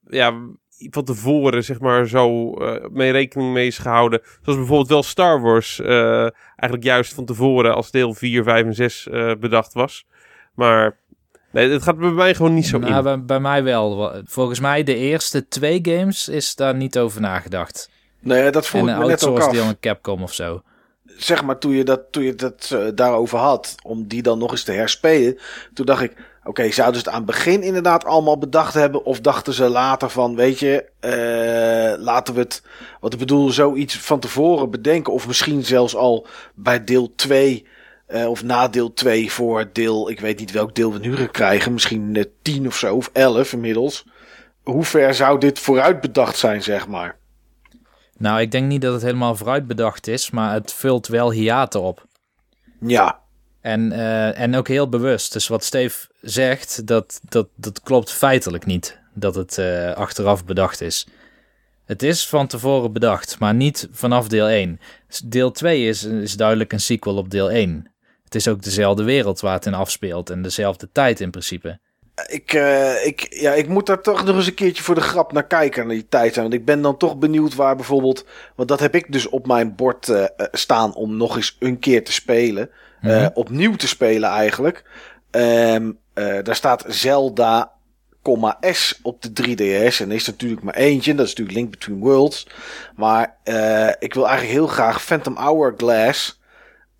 ja, 0.09 0.33
van 0.79 1.03
tevoren 1.03 1.63
zeg 1.63 1.79
maar 1.79 2.07
zo 2.07 2.53
eh, 2.53 2.85
mee 2.89 3.11
rekening 3.11 3.53
mee 3.53 3.67
is 3.67 3.77
gehouden. 3.77 4.21
Zoals 4.41 4.57
bijvoorbeeld 4.57 4.89
wel 4.89 5.03
Star 5.03 5.41
Wars 5.41 5.79
eh, 5.79 6.21
eigenlijk 6.55 6.83
juist 6.83 7.13
van 7.13 7.25
tevoren 7.25 7.75
als 7.75 7.91
deel 7.91 8.13
4, 8.13 8.43
5 8.43 8.65
en 8.65 8.73
6 8.73 9.07
eh, 9.07 9.31
bedacht 9.39 9.73
was. 9.73 10.05
Maar 10.53 10.97
nee, 11.51 11.69
het 11.69 11.83
gaat 11.83 11.97
bij 11.97 12.09
mij 12.09 12.35
gewoon 12.35 12.53
niet 12.53 12.67
zo 12.67 12.77
Nou, 12.77 12.95
in. 12.95 13.03
bij, 13.03 13.23
bij 13.23 13.39
mij 13.39 13.63
wel. 13.63 14.13
Volgens 14.25 14.59
mij 14.59 14.83
de 14.83 14.95
eerste 14.95 15.47
twee 15.47 15.79
games 15.83 16.29
is 16.29 16.55
daar 16.55 16.75
niet 16.75 16.97
over 16.97 17.21
nagedacht. 17.21 17.89
Nee, 18.19 18.51
dat 18.51 18.69
en 18.73 18.79
ik 18.79 18.87
een 18.87 18.99
me 18.99 19.05
net 19.05 19.25
ook 19.25 19.39
af. 19.39 19.51
deel 19.51 19.63
aan 19.63 19.79
Capcom 19.79 20.23
of 20.23 20.33
zo. 20.33 20.61
Zeg 21.17 21.43
maar, 21.43 21.57
toen 21.57 21.71
je 21.71 21.83
dat, 21.83 22.01
toen 22.11 22.23
je 22.23 22.35
dat 22.35 22.69
eh, 22.73 22.87
daarover 22.95 23.37
had, 23.37 23.75
om 23.83 24.07
die 24.07 24.21
dan 24.21 24.37
nog 24.37 24.51
eens 24.51 24.63
te 24.63 24.71
herspelen. 24.71 25.37
Toen 25.73 25.85
dacht 25.85 26.01
ik, 26.01 26.13
oké, 26.47 26.71
zouden 26.71 26.99
ze 26.99 27.05
het 27.05 27.15
aan 27.15 27.23
het 27.23 27.31
begin 27.31 27.63
inderdaad 27.63 28.05
allemaal 28.05 28.37
bedacht 28.37 28.73
hebben? 28.73 29.05
Of 29.05 29.19
dachten 29.21 29.53
ze 29.53 29.69
later 29.69 30.09
van, 30.09 30.35
weet 30.35 30.59
je, 30.59 30.85
eh, 30.99 32.03
laten 32.03 32.33
we 32.33 32.39
het, 32.39 32.63
wat 32.99 33.13
ik 33.13 33.19
bedoel, 33.19 33.49
zoiets 33.49 33.99
van 33.99 34.19
tevoren 34.19 34.69
bedenken. 34.69 35.13
Of 35.13 35.27
misschien 35.27 35.65
zelfs 35.65 35.95
al 35.95 36.27
bij 36.55 36.83
deel 36.83 37.15
2, 37.15 37.67
eh, 38.07 38.27
of 38.27 38.43
na 38.43 38.67
deel 38.67 38.93
2 38.93 39.31
voor 39.31 39.69
deel, 39.73 40.09
ik 40.09 40.19
weet 40.19 40.39
niet 40.39 40.51
welk 40.51 40.75
deel 40.75 40.93
we 40.93 40.99
nu 40.99 41.15
gaan 41.15 41.31
krijgen. 41.31 41.73
Misschien 41.73 42.15
eh, 42.15 42.23
10 42.41 42.67
of 42.67 42.75
zo, 42.75 42.95
of 42.95 43.09
11 43.13 43.53
inmiddels. 43.53 44.05
Hoe 44.63 44.83
ver 44.83 45.13
zou 45.13 45.39
dit 45.39 45.59
vooruit 45.59 46.01
bedacht 46.01 46.37
zijn, 46.37 46.63
zeg 46.63 46.87
maar? 46.87 47.17
Nou, 48.17 48.41
ik 48.41 48.51
denk 48.51 48.67
niet 48.67 48.81
dat 48.81 48.93
het 48.93 49.01
helemaal 49.01 49.35
vooruit 49.35 49.67
bedacht 49.67 50.07
is, 50.07 50.29
maar 50.31 50.53
het 50.53 50.73
vult 50.73 51.07
wel 51.07 51.31
hiaten 51.31 51.81
op. 51.81 52.05
Ja, 52.79 53.19
En, 53.67 53.91
eh, 53.91 54.39
en 54.39 54.55
ook 54.55 54.67
heel 54.67 54.89
bewust. 54.89 55.33
Dus 55.33 55.47
wat 55.47 55.63
Steve 55.63 56.07
zegt, 56.21 56.87
dat, 56.87 57.19
dat, 57.29 57.47
dat 57.55 57.81
klopt 57.81 58.11
feitelijk 58.11 58.65
niet. 58.65 58.99
Dat 59.13 59.35
het 59.35 59.57
eh, 59.57 59.93
achteraf 59.93 60.45
bedacht 60.45 60.81
is. 60.81 61.07
Het 61.85 62.03
is 62.03 62.27
van 62.27 62.47
tevoren 62.47 62.93
bedacht, 62.93 63.39
maar 63.39 63.53
niet 63.53 63.87
vanaf 63.91 64.27
deel 64.27 64.47
1. 64.47 64.79
Deel 65.25 65.51
2 65.51 65.87
is, 65.87 66.03
is 66.03 66.33
duidelijk 66.33 66.73
een 66.73 66.79
sequel 66.79 67.15
op 67.15 67.29
deel 67.29 67.51
1. 67.51 67.91
Het 68.23 68.35
is 68.35 68.47
ook 68.47 68.63
dezelfde 68.63 69.03
wereld 69.03 69.39
waar 69.39 69.53
het 69.53 69.65
in 69.65 69.73
afspeelt 69.73 70.29
en 70.29 70.41
dezelfde 70.41 70.89
tijd 70.91 71.19
in 71.19 71.31
principe. 71.31 71.79
Ik, 72.27 72.53
eh, 72.53 73.05
ik, 73.05 73.27
ja, 73.29 73.53
ik 73.53 73.67
moet 73.67 73.85
daar 73.85 74.01
toch 74.01 74.25
nog 74.25 74.35
eens 74.35 74.47
een 74.47 74.53
keertje 74.53 74.83
voor 74.83 74.95
de 74.95 75.01
grap 75.01 75.31
naar 75.31 75.47
kijken, 75.47 75.87
naar 75.87 75.95
die 75.95 76.09
tijd. 76.09 76.35
Want 76.35 76.53
ik 76.53 76.65
ben 76.65 76.81
dan 76.81 76.97
toch 76.97 77.17
benieuwd 77.17 77.55
waar 77.55 77.75
bijvoorbeeld... 77.75 78.25
Want 78.55 78.69
dat 78.69 78.79
heb 78.79 78.95
ik 78.95 79.11
dus 79.11 79.29
op 79.29 79.47
mijn 79.47 79.75
bord 79.75 80.11
staan 80.51 80.95
om 80.95 81.17
nog 81.17 81.35
eens 81.35 81.55
een 81.59 81.79
keer 81.79 82.03
te 82.03 82.11
spelen. 82.11 82.69
Eh, 83.01 83.09
Mhm. 83.21 83.29
opnieuw 83.33 83.75
te 83.75 83.87
spelen 83.87 84.29
eigenlijk. 84.29 84.83
Ehm, 85.31 85.91
eh, 86.13 86.37
daar 86.43 86.55
staat 86.55 86.83
Zelda, 86.87 87.71
S 88.71 88.99
op 89.03 89.21
de 89.21 89.33
3DS. 89.33 89.99
En 89.99 90.09
er 90.09 90.15
is 90.15 90.25
natuurlijk 90.25 90.63
maar 90.63 90.75
eentje. 90.75 91.15
Dat 91.15 91.25
is 91.25 91.31
natuurlijk 91.31 91.57
Link 91.57 91.71
Between 91.71 91.99
Worlds. 91.99 92.47
Maar 92.95 93.35
eh, 93.43 93.89
ik 93.99 94.13
wil 94.13 94.27
eigenlijk 94.27 94.57
heel 94.57 94.67
graag 94.67 95.03
Phantom 95.03 95.35
Hourglass. 95.35 96.39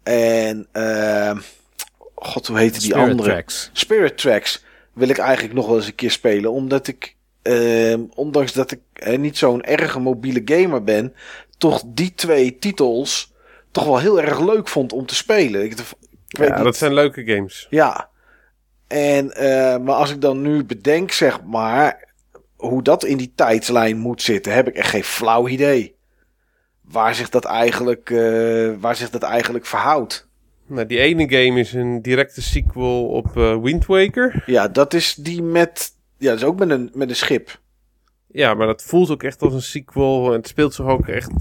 En... 0.04 0.68
ehm 0.72 1.38
God, 2.16 2.48
hoe 2.48 2.58
heette 2.58 2.80
die 2.80 2.90
Spirit 2.90 3.10
andere? 3.10 3.30
Tracks. 3.30 3.70
Spirit 3.74 4.18
Tracks 4.18 4.64
wil 4.94 5.08
ik 5.10 5.18
eigenlijk 5.18 5.54
nog 5.56 5.68
wel 5.68 5.76
eens 5.76 5.88
een 5.88 5.96
keer 5.96 6.12
spelen. 6.12 6.52
Omdat 6.52 6.88
ik, 6.88 7.16
ehm, 7.42 8.02
ondanks 8.16 8.54
dat 8.54 8.72
ik 8.72 8.80
eh, 8.94 9.18
niet 9.18 9.38
zo'n 9.38 9.64
erge 9.64 10.00
mobiele 10.00 10.42
gamer 10.46 10.84
ben, 10.84 11.14
toch 11.58 11.84
die 11.86 12.14
twee 12.16 12.58
titels 12.60 13.34
toch 13.78 13.86
wel 13.86 14.00
heel 14.00 14.22
erg 14.22 14.40
leuk 14.40 14.68
vond 14.68 14.94
om 14.94 15.06
te 15.06 15.16
spelen. 15.16 15.64
Ik, 15.64 15.72
ik 15.72 16.38
weet 16.38 16.48
Ja, 16.48 16.56
niet. 16.56 16.64
dat 16.64 16.78
zijn 16.78 16.94
leuke 16.94 17.26
games. 17.26 17.68
Ja. 17.70 18.10
En, 18.88 19.32
eh, 19.32 19.78
maar 19.78 19.96
als 19.96 20.12
ik 20.12 20.22
dan 20.22 20.42
nu 20.42 20.64
bedenk, 20.66 21.12
zeg 21.12 21.44
maar, 21.44 22.14
hoe 22.56 22.84
dat 22.84 23.04
in 23.04 23.18
die 23.18 23.32
tijdslijn 23.36 23.98
moet 23.98 24.22
zitten, 24.22 24.54
heb 24.54 24.68
ik 24.68 24.76
echt 24.76 24.90
geen 24.90 25.04
flauw 25.04 25.48
idee. 25.48 25.96
Waar 26.82 27.16
zich 27.16 27.30
dat 27.30 27.46
eigenlijk, 27.46 28.10
eh, 28.10 28.72
waar 28.80 28.96
zich 28.96 29.10
dat 29.10 29.24
eigenlijk 29.24 29.66
verhoudt. 29.66 30.28
Nou, 30.66 30.86
die 30.88 31.00
ene 31.00 31.30
game 31.30 31.60
is 31.60 31.74
een 31.74 32.02
directe 32.02 32.42
sequel 32.42 33.08
op 33.08 33.38
eh, 33.38 33.58
Wind 33.62 33.86
Waker. 33.86 34.44
Ja, 34.46 34.68
dat 34.68 34.94
is 34.94 35.16
die 35.16 35.42
met, 35.44 35.92
ja, 36.18 36.30
dat 36.30 36.38
is 36.38 36.44
ook 36.44 36.60
met 36.60 36.70
een, 36.70 36.90
met 36.94 37.10
een 37.10 37.16
schip. 37.16 37.60
Ja, 38.28 38.54
maar 38.54 38.68
dat 38.68 38.84
voelt 38.84 39.10
ook 39.10 39.24
echt 39.24 39.42
als 39.42 39.54
een 39.54 39.62
sequel. 39.62 40.26
En 40.28 40.32
het 40.38 40.48
speelt 40.48 40.74
zich 40.74 40.86
ook 40.86 41.08
echt 41.08 41.32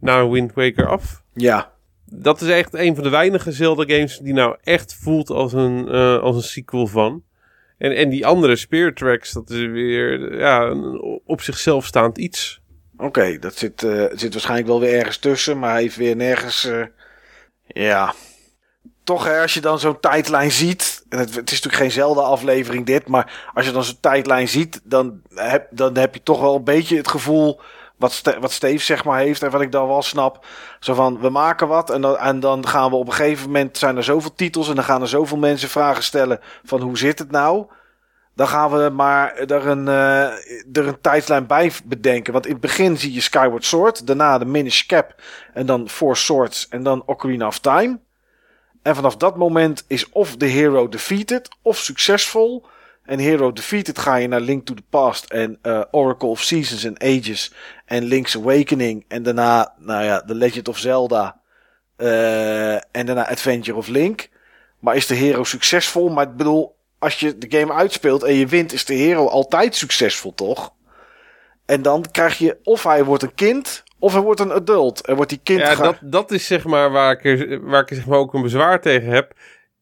naar 0.00 0.30
Wind 0.30 0.54
Waker 0.54 0.86
af. 0.86 1.22
Ja. 1.34 1.72
Dat 2.04 2.40
is 2.40 2.48
echt 2.48 2.74
een 2.74 2.94
van 2.94 3.04
de 3.04 3.10
weinige 3.10 3.52
Zelda-games 3.52 4.18
die 4.18 4.32
nou 4.32 4.56
echt 4.62 4.94
voelt 4.94 5.30
als 5.30 5.52
een, 5.52 5.88
eh, 5.88 6.18
als 6.18 6.36
een 6.36 6.42
sequel 6.42 6.86
van. 6.86 7.22
En, 7.78 7.96
en 7.96 8.08
die 8.08 8.26
andere 8.26 8.56
Spirit 8.56 8.96
Tracks, 8.96 9.32
dat 9.32 9.50
is 9.50 9.66
weer 9.66 10.38
ja, 10.38 10.62
een 10.62 11.00
op 11.26 11.40
zichzelf 11.40 11.86
staand 11.86 12.18
iets. 12.18 12.60
Oké, 12.96 13.38
dat 13.38 13.56
zit, 13.56 13.82
eh, 13.82 14.04
zit 14.14 14.32
waarschijnlijk 14.32 14.68
wel 14.68 14.80
weer 14.80 14.98
ergens 14.98 15.16
tussen, 15.18 15.58
maar 15.58 15.72
hij 15.72 15.82
heeft 15.82 15.96
weer 15.96 16.16
nergens. 16.16 16.64
eh, 16.64 16.84
ja. 17.66 18.14
Toch, 19.04 19.24
hè, 19.24 19.40
als 19.40 19.54
je 19.54 19.60
dan 19.60 19.78
zo'n 19.78 20.00
tijdlijn 20.00 20.50
ziet. 20.50 21.04
En 21.08 21.18
het, 21.18 21.34
het 21.34 21.50
is 21.50 21.60
natuurlijk 21.62 21.82
geen 21.82 21.90
zelden 21.90 22.24
aflevering, 22.24 22.86
dit. 22.86 23.08
Maar 23.08 23.50
als 23.54 23.66
je 23.66 23.72
dan 23.72 23.84
zo'n 23.84 24.00
tijdlijn 24.00 24.48
ziet, 24.48 24.80
dan 24.84 25.20
heb, 25.34 25.66
dan 25.70 25.96
heb 25.96 26.14
je 26.14 26.22
toch 26.22 26.40
wel 26.40 26.54
een 26.54 26.64
beetje 26.64 26.96
het 26.96 27.08
gevoel. 27.08 27.60
Wat, 28.04 28.36
wat 28.40 28.52
Steve 28.52 28.84
zeg 28.84 29.04
maar 29.04 29.18
heeft 29.18 29.42
en 29.42 29.50
wat 29.50 29.60
ik 29.60 29.72
dan 29.72 29.88
wel 29.88 30.02
snap. 30.02 30.46
Zo 30.80 30.94
van, 30.94 31.20
we 31.20 31.28
maken 31.28 31.68
wat 31.68 31.90
en 31.90 32.00
dan, 32.00 32.18
en 32.18 32.40
dan 32.40 32.66
gaan 32.66 32.90
we 32.90 32.96
op 32.96 33.06
een 33.06 33.12
gegeven 33.12 33.46
moment... 33.46 33.78
zijn 33.78 33.96
er 33.96 34.04
zoveel 34.04 34.34
titels 34.34 34.68
en 34.68 34.74
dan 34.74 34.84
gaan 34.84 35.00
er 35.02 35.08
zoveel 35.08 35.38
mensen 35.38 35.68
vragen 35.68 36.02
stellen... 36.02 36.40
van 36.64 36.80
hoe 36.80 36.98
zit 36.98 37.18
het 37.18 37.30
nou? 37.30 37.66
Dan 38.34 38.48
gaan 38.48 38.70
we 38.70 38.88
maar 38.88 39.36
er 39.36 39.66
een, 39.66 39.88
eh, 39.88 40.22
er 40.72 40.86
een 40.86 41.00
tijdlijn 41.00 41.46
bij 41.46 41.72
bedenken. 41.84 42.32
Want 42.32 42.46
in 42.46 42.52
het 42.52 42.60
begin 42.60 42.98
zie 42.98 43.12
je 43.12 43.20
Skyward 43.20 43.64
Sword. 43.64 44.06
Daarna 44.06 44.38
de 44.38 44.44
Minish 44.44 44.86
Cap. 44.86 45.14
En 45.52 45.66
dan 45.66 45.88
Four 45.88 46.16
Swords. 46.16 46.68
En 46.68 46.82
dan 46.82 47.02
Ocarina 47.06 47.46
of 47.46 47.58
Time. 47.58 47.98
En 48.82 48.94
vanaf 48.94 49.16
dat 49.16 49.36
moment 49.36 49.84
is 49.86 50.08
of 50.08 50.36
de 50.36 50.46
hero 50.46 50.88
defeated 50.88 51.48
of 51.62 51.76
succesvol. 51.76 52.64
En 53.04 53.18
hero 53.18 53.52
defeated 53.52 53.98
ga 53.98 54.16
je 54.16 54.28
naar 54.28 54.40
Link 54.40 54.66
to 54.66 54.74
the 54.74 54.82
Past 54.90 55.24
en 55.24 55.58
eh, 55.62 55.80
Oracle 55.90 56.28
of 56.28 56.42
Seasons 56.42 56.86
and 56.86 57.02
Ages 57.02 57.52
en 57.84 58.04
Link's 58.04 58.36
Awakening. 58.36 59.04
En 59.08 59.22
daarna, 59.22 59.74
nou 59.78 60.04
ja, 60.04 60.20
The 60.20 60.34
Legend 60.34 60.68
of 60.68 60.78
Zelda. 60.78 61.40
eh, 61.96 62.74
en 62.74 63.06
daarna 63.06 63.28
Adventure 63.28 63.76
of 63.76 63.86
Link. 63.88 64.28
Maar 64.78 64.96
is 64.96 65.06
de 65.06 65.14
hero 65.14 65.44
succesvol? 65.44 66.08
Maar 66.08 66.26
ik 66.28 66.36
bedoel, 66.36 66.76
als 66.98 67.20
je 67.20 67.38
de 67.38 67.58
game 67.58 67.72
uitspeelt 67.72 68.22
en 68.22 68.34
je 68.34 68.46
wint, 68.46 68.72
is 68.72 68.84
de 68.84 68.94
hero 68.94 69.26
altijd 69.28 69.76
succesvol, 69.76 70.34
toch? 70.34 70.72
En 71.66 71.82
dan 71.82 72.04
krijg 72.10 72.38
je, 72.38 72.56
of 72.62 72.82
hij 72.82 73.04
wordt 73.04 73.22
een 73.22 73.34
kind, 73.34 73.82
of 73.98 74.12
hij 74.12 74.22
wordt 74.22 74.40
een 74.40 74.52
adult. 74.52 75.06
En 75.06 75.14
wordt 75.16 75.30
die 75.30 75.40
kind... 75.42 75.60
Ja, 75.60 75.74
dat, 75.74 75.96
dat 76.00 76.30
is 76.30 76.46
zeg 76.46 76.64
maar 76.64 76.90
waar 76.90 77.12
ik, 77.12 77.24
er, 77.24 77.60
waar 77.66 77.80
ik 77.80 77.96
zeg 77.96 78.06
maar 78.06 78.18
ook 78.18 78.34
een 78.34 78.42
bezwaar 78.42 78.80
tegen 78.80 79.08
heb. 79.08 79.32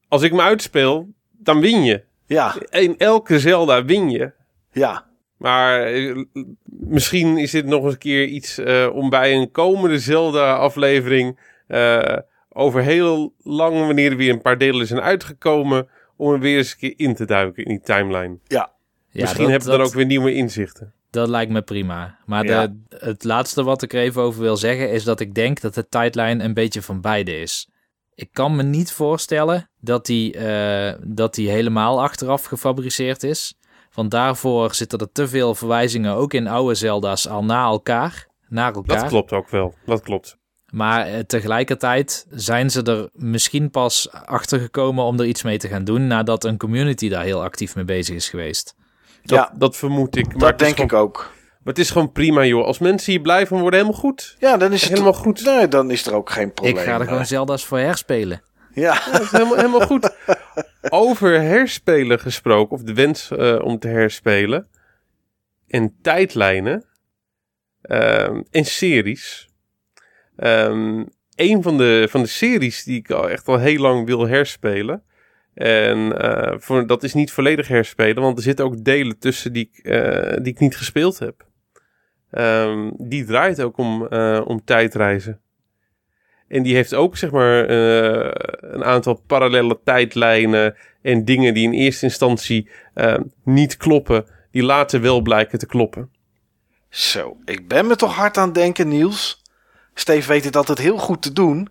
Als 0.08 0.22
ik 0.22 0.32
me 0.32 0.40
uitspeel, 0.42 1.08
dan 1.30 1.60
win 1.60 1.84
je. 1.84 2.02
ja, 2.26 2.54
In 2.70 2.98
elke 2.98 3.40
Zelda 3.40 3.84
win 3.84 4.10
je. 4.10 4.32
ja. 4.72 5.10
Maar 5.43 5.82
eh, 5.82 6.24
misschien 6.64 7.39
is 7.39 7.51
dit 7.51 7.66
nog 7.66 7.85
eens 7.85 7.93
een 7.93 7.98
keer 7.98 8.24
iets 8.24 8.59
uh, 8.59 8.89
om 8.93 9.10
bij 9.10 9.35
een 9.35 9.51
komende 9.51 9.98
Zelda-aflevering 9.98 11.39
uh, 11.69 12.16
over 12.48 12.82
heel 12.82 13.35
lang, 13.43 13.86
wanneer 13.86 14.10
er 14.10 14.16
weer 14.16 14.32
een 14.32 14.43
paar 14.43 14.59
delen 14.59 14.86
zijn 14.86 15.01
uitgekomen, 15.01 15.89
om 16.16 16.32
er 16.32 16.39
weer 16.39 16.56
eens 16.56 16.73
een 16.73 16.78
keer 16.78 16.94
in 16.97 17.14
te 17.14 17.24
duiken 17.24 17.64
in 17.64 17.70
die 17.70 17.81
timeline. 17.81 18.39
Ja. 18.47 18.73
Misschien 19.12 19.51
hebben 19.51 19.70
we 19.70 19.77
dan 19.77 19.86
ook 19.86 19.94
weer 19.94 20.06
nieuwe 20.06 20.35
inzichten. 20.35 20.93
Dat 21.10 21.28
lijkt 21.28 21.52
me 21.52 21.62
prima. 21.62 22.19
Maar 22.27 22.43
de, 22.43 22.78
het 22.89 23.24
laatste 23.24 23.62
wat 23.62 23.82
ik 23.82 23.93
er 23.93 24.01
even 24.01 24.23
over 24.23 24.40
wil 24.40 24.56
zeggen 24.56 24.90
is 24.90 25.05
dat 25.05 25.20
ik 25.20 25.35
denk 25.35 25.60
dat 25.60 25.74
de 25.74 25.89
tijdlijn 25.89 26.40
een 26.40 26.55
beetje 26.55 26.82
van 26.82 27.01
beide 27.01 27.40
is. 27.40 27.69
Ik 28.14 28.28
kan 28.32 28.56
me 28.56 28.62
niet 28.62 28.93
voorstellen 28.93 29.70
dat 29.81 30.06
die, 30.06 30.36
uh, 30.36 30.93
dat 31.01 31.35
die 31.35 31.51
helemaal 31.51 32.02
achteraf 32.02 32.44
gefabriceerd 32.44 33.23
is. 33.23 33.55
Want 33.94 34.10
daarvoor 34.10 34.74
zitten 34.74 34.98
er 34.98 35.12
te 35.12 35.28
veel 35.28 35.55
verwijzingen, 35.55 36.14
ook 36.14 36.35
in 36.35 36.47
oude 36.47 36.74
Zelda's, 36.74 37.28
al 37.28 37.44
na 37.44 37.64
elkaar. 37.64 38.27
Naar 38.48 38.74
elkaar. 38.74 39.01
Dat 39.01 39.09
klopt 39.09 39.32
ook 39.32 39.48
wel, 39.48 39.74
dat 39.85 40.02
klopt. 40.02 40.40
Maar 40.73 41.06
eh, 41.06 41.19
tegelijkertijd 41.19 42.27
zijn 42.31 42.70
ze 42.70 42.82
er 42.82 43.09
misschien 43.12 43.70
pas 43.70 44.12
achter 44.12 44.60
gekomen 44.60 45.05
om 45.05 45.20
er 45.20 45.27
iets 45.27 45.43
mee 45.43 45.59
te 45.59 45.69
gaan 45.69 45.85
doen 45.85 46.06
nadat 46.06 46.44
een 46.44 46.56
community 46.56 47.09
daar 47.09 47.24
heel 47.24 47.43
actief 47.43 47.74
mee 47.74 47.85
bezig 47.85 48.16
is 48.16 48.28
geweest. 48.28 48.74
Dat, 49.23 49.39
ja, 49.39 49.52
dat 49.59 49.77
vermoed 49.77 50.16
ik. 50.16 50.27
Maar 50.27 50.51
dat 50.51 50.59
denk 50.59 50.78
ik 50.78 50.93
ook. 50.93 51.31
Maar 51.62 51.74
het 51.74 51.82
is 51.82 51.90
gewoon 51.90 52.12
prima, 52.12 52.44
joh. 52.44 52.64
Als 52.64 52.78
mensen 52.78 53.12
hier 53.12 53.20
blij 53.20 53.47
van 53.47 53.60
worden, 53.60 53.81
helemaal 53.81 54.01
goed. 54.01 54.36
Ja, 54.39 54.56
dan 54.56 54.73
is 54.73 54.82
het 54.82 54.90
helemaal 54.90 55.12
goed. 55.12 55.44
Nee, 55.44 55.69
dan 55.69 55.90
is 55.90 56.06
er 56.06 56.14
ook 56.14 56.31
geen 56.31 56.52
probleem. 56.52 56.77
Ik 56.77 56.82
ga 56.82 57.01
er 57.01 57.06
gewoon 57.06 57.27
Zelda's 57.27 57.64
voor 57.64 57.78
herspelen. 57.78 58.43
Ja, 58.74 58.99
helemaal, 59.03 59.57
helemaal 59.57 59.86
goed. 59.86 60.16
Over 60.89 61.40
herspelen 61.40 62.19
gesproken, 62.19 62.77
of 62.77 62.82
de 62.82 62.94
wens 62.94 63.31
uh, 63.31 63.61
om 63.62 63.78
te 63.78 63.89
herspelen. 63.89 64.69
En 65.69 65.97
tijdlijnen. 66.03 66.85
En 68.51 68.65
series. 68.65 69.49
Um, 70.36 71.09
een 71.35 71.62
van 71.62 71.78
de, 71.78 72.07
van 72.11 72.23
de 72.23 72.28
series 72.28 72.85
die 72.85 72.99
ik 72.99 73.11
al 73.11 73.31
echt 73.31 73.49
al 73.49 73.59
heel 73.59 73.81
lang 73.81 74.07
wil 74.07 74.27
herspelen. 74.27 75.03
En 75.55 75.99
uh, 75.99 76.53
voor, 76.59 76.86
dat 76.86 77.03
is 77.03 77.15
niet 77.15 77.32
volledig 77.32 77.69
herspelen, 77.69 78.23
want 78.23 78.36
er 78.36 78.43
zitten 78.43 78.65
ook 78.65 78.85
delen 78.85 79.19
tussen 79.19 79.53
die 79.53 79.70
ik, 79.73 79.86
uh, 79.86 80.36
die 80.43 80.53
ik 80.53 80.59
niet 80.59 80.77
gespeeld 80.77 81.19
heb. 81.19 81.47
Um, 82.31 82.93
die 82.97 83.24
draait 83.24 83.62
ook 83.62 83.77
om, 83.77 84.07
om 84.47 84.65
tijdreizen. 84.65 85.41
En 86.52 86.62
die 86.62 86.74
heeft 86.74 86.94
ook 86.94 87.16
zeg 87.16 87.30
maar 87.30 87.70
een 88.60 88.84
aantal 88.84 89.22
parallele 89.26 89.78
tijdlijnen 89.84 90.76
en 91.02 91.24
dingen 91.24 91.54
die 91.54 91.64
in 91.64 91.72
eerste 91.72 92.04
instantie 92.04 92.70
niet 93.44 93.76
kloppen, 93.76 94.24
die 94.50 94.62
later 94.62 95.00
wel 95.00 95.20
blijken 95.20 95.58
te 95.58 95.66
kloppen. 95.66 96.10
Zo, 96.88 97.36
ik 97.44 97.68
ben 97.68 97.86
me 97.86 97.96
toch 97.96 98.14
hard 98.14 98.36
aan 98.36 98.44
het 98.44 98.54
denken, 98.54 98.88
Niels. 98.88 99.42
Steve 99.94 100.28
weet 100.28 100.44
het 100.44 100.56
altijd 100.56 100.78
heel 100.78 100.98
goed 100.98 101.22
te 101.22 101.32
doen. 101.32 101.68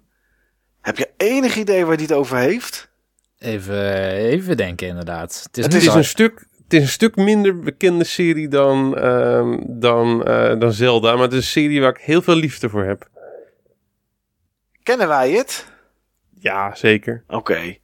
Heb 0.81 0.97
je 0.97 1.09
enig 1.17 1.55
idee 1.55 1.85
waar 1.85 1.95
hij 1.95 2.03
het 2.03 2.13
over 2.13 2.37
heeft? 2.37 2.91
Even, 3.39 4.11
even 4.11 4.57
denken, 4.57 4.87
inderdaad. 4.87 5.41
Het 5.43 5.57
is, 5.57 5.63
het 5.63 5.73
is 5.73 5.85
een 5.85 6.05
stuk. 6.05 6.47
Het 6.63 6.73
is 6.73 6.81
een 6.81 6.93
stuk 6.93 7.15
minder 7.15 7.59
bekende 7.59 8.03
serie 8.03 8.47
dan, 8.47 8.97
uh, 8.97 9.57
dan, 9.67 10.29
uh, 10.29 10.59
dan 10.59 10.73
Zelda. 10.73 11.13
Maar 11.13 11.23
het 11.23 11.31
is 11.31 11.37
een 11.37 11.43
serie 11.43 11.81
waar 11.81 11.89
ik 11.89 12.01
heel 12.01 12.21
veel 12.21 12.35
liefde 12.35 12.69
voor 12.69 12.83
heb. 12.83 13.09
Kennen 14.83 15.07
wij 15.07 15.31
het? 15.31 15.65
Ja, 16.29 16.75
zeker. 16.75 17.23
Oké. 17.27 17.77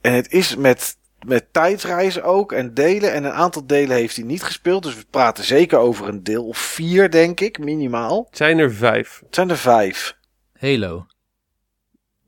En 0.00 0.12
het 0.12 0.32
is 0.32 0.56
met, 0.56 0.96
met 1.26 1.52
tijdreizen 1.52 2.22
ook 2.22 2.52
en 2.52 2.74
delen. 2.74 3.12
En 3.12 3.24
een 3.24 3.32
aantal 3.32 3.66
delen 3.66 3.96
heeft 3.96 4.16
hij 4.16 4.24
niet 4.24 4.42
gespeeld. 4.42 4.82
Dus 4.82 4.96
we 4.96 5.04
praten 5.10 5.44
zeker 5.44 5.78
over 5.78 6.08
een 6.08 6.22
deel 6.22 6.46
of 6.46 6.58
vier, 6.58 7.10
denk 7.10 7.40
ik, 7.40 7.58
minimaal. 7.58 8.24
Het 8.26 8.36
zijn 8.36 8.58
er 8.58 8.74
vijf. 8.74 9.20
Het 9.24 9.34
zijn 9.34 9.50
er 9.50 9.58
vijf. 9.58 10.16
Halo. 10.58 11.06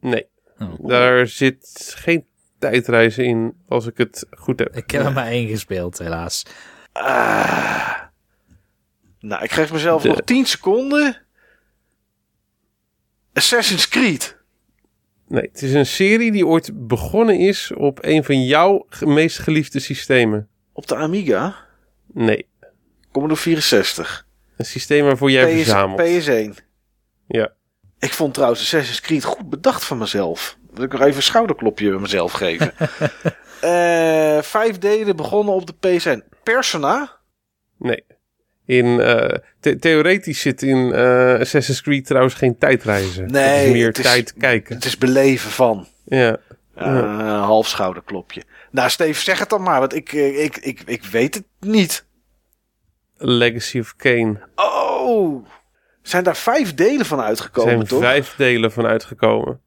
Nee. 0.00 0.26
Oh. 0.58 0.88
Daar 0.88 1.26
zit 1.26 1.92
geen 1.96 2.26
tijdreizen 2.58 3.24
in, 3.24 3.56
als 3.68 3.86
ik 3.86 3.98
het 3.98 4.26
goed 4.30 4.58
heb. 4.58 4.76
Ik 4.76 4.90
heb 4.90 5.04
er 5.04 5.12
maar 5.12 5.26
één 5.26 5.48
gespeeld, 5.48 5.98
helaas. 5.98 6.42
Uh, 6.96 8.00
nou, 9.20 9.42
ik 9.42 9.52
geef 9.52 9.72
mezelf 9.72 10.04
nog 10.04 10.20
10 10.20 10.46
seconden. 10.46 11.23
Assassin's 13.34 13.88
Creed. 13.88 14.36
Nee, 15.28 15.42
het 15.42 15.62
is 15.62 15.72
een 15.72 15.86
serie 15.86 16.32
die 16.32 16.46
ooit 16.46 16.70
begonnen 16.74 17.38
is 17.38 17.72
op 17.72 17.98
een 18.02 18.24
van 18.24 18.44
jouw 18.44 18.86
meest 19.00 19.38
geliefde 19.38 19.78
systemen. 19.80 20.48
Op 20.72 20.86
de 20.86 20.96
Amiga? 20.96 21.56
Nee. 22.12 22.46
Commodore 23.12 23.40
64. 23.40 24.26
Een 24.56 24.64
systeem 24.64 25.04
waarvoor 25.04 25.30
jij 25.30 25.46
PS, 25.46 25.54
verzamelt. 25.54 26.00
PS1. 26.00 26.64
Ja. 27.26 27.52
Ik 27.98 28.12
vond 28.12 28.34
trouwens 28.34 28.60
Assassin's 28.60 29.00
Creed 29.00 29.24
goed 29.24 29.50
bedacht 29.50 29.84
van 29.84 29.98
mezelf. 29.98 30.58
Wil 30.72 30.84
ik 30.84 30.92
nog 30.92 31.00
even 31.00 31.16
een 31.16 31.22
schouderklopje 31.22 31.90
bij 31.90 31.98
mezelf 31.98 32.32
geven. 32.32 32.72
uh, 33.64 34.42
vijf 34.56 34.78
delen 34.78 35.16
begonnen 35.16 35.54
op 35.54 35.66
de 35.66 35.74
PSN. 35.80 36.22
Persona? 36.42 37.16
Nee. 37.78 38.04
In, 38.66 38.86
uh, 38.86 39.74
theoretisch 39.80 40.40
zit 40.40 40.62
in 40.62 40.76
uh, 40.76 41.40
Assassin's 41.40 41.82
Creed 41.82 42.06
trouwens 42.06 42.34
geen 42.34 42.58
tijdreizen. 42.58 43.30
Nee. 43.30 43.42
Het 43.42 43.66
is 43.66 43.72
meer 43.72 43.86
het 43.86 43.98
is, 43.98 44.04
tijd 44.04 44.34
kijken. 44.38 44.74
Het 44.74 44.84
is 44.84 44.98
beleven 44.98 45.50
van. 45.50 45.86
Ja. 46.04 46.36
Uh, 46.78 47.44
half 47.44 47.68
schouderklopje. 47.68 48.42
Nou, 48.70 48.90
Steve, 48.90 49.22
zeg 49.22 49.38
het 49.38 49.48
dan 49.48 49.62
maar, 49.62 49.80
want 49.80 49.94
ik, 49.94 50.12
ik, 50.12 50.56
ik, 50.56 50.82
ik 50.86 51.04
weet 51.04 51.34
het 51.34 51.44
niet. 51.60 52.04
Legacy 53.16 53.78
of 53.78 53.96
Kane. 53.96 54.40
Oh! 54.54 55.46
Zijn 56.02 56.24
daar 56.24 56.36
vijf 56.36 56.74
delen 56.74 57.06
van 57.06 57.20
uitgekomen, 57.20 57.72
zijn 57.72 57.86
toch? 57.86 58.00
vijf 58.00 58.34
delen 58.36 58.72
van 58.72 58.86
uitgekomen. 58.86 59.60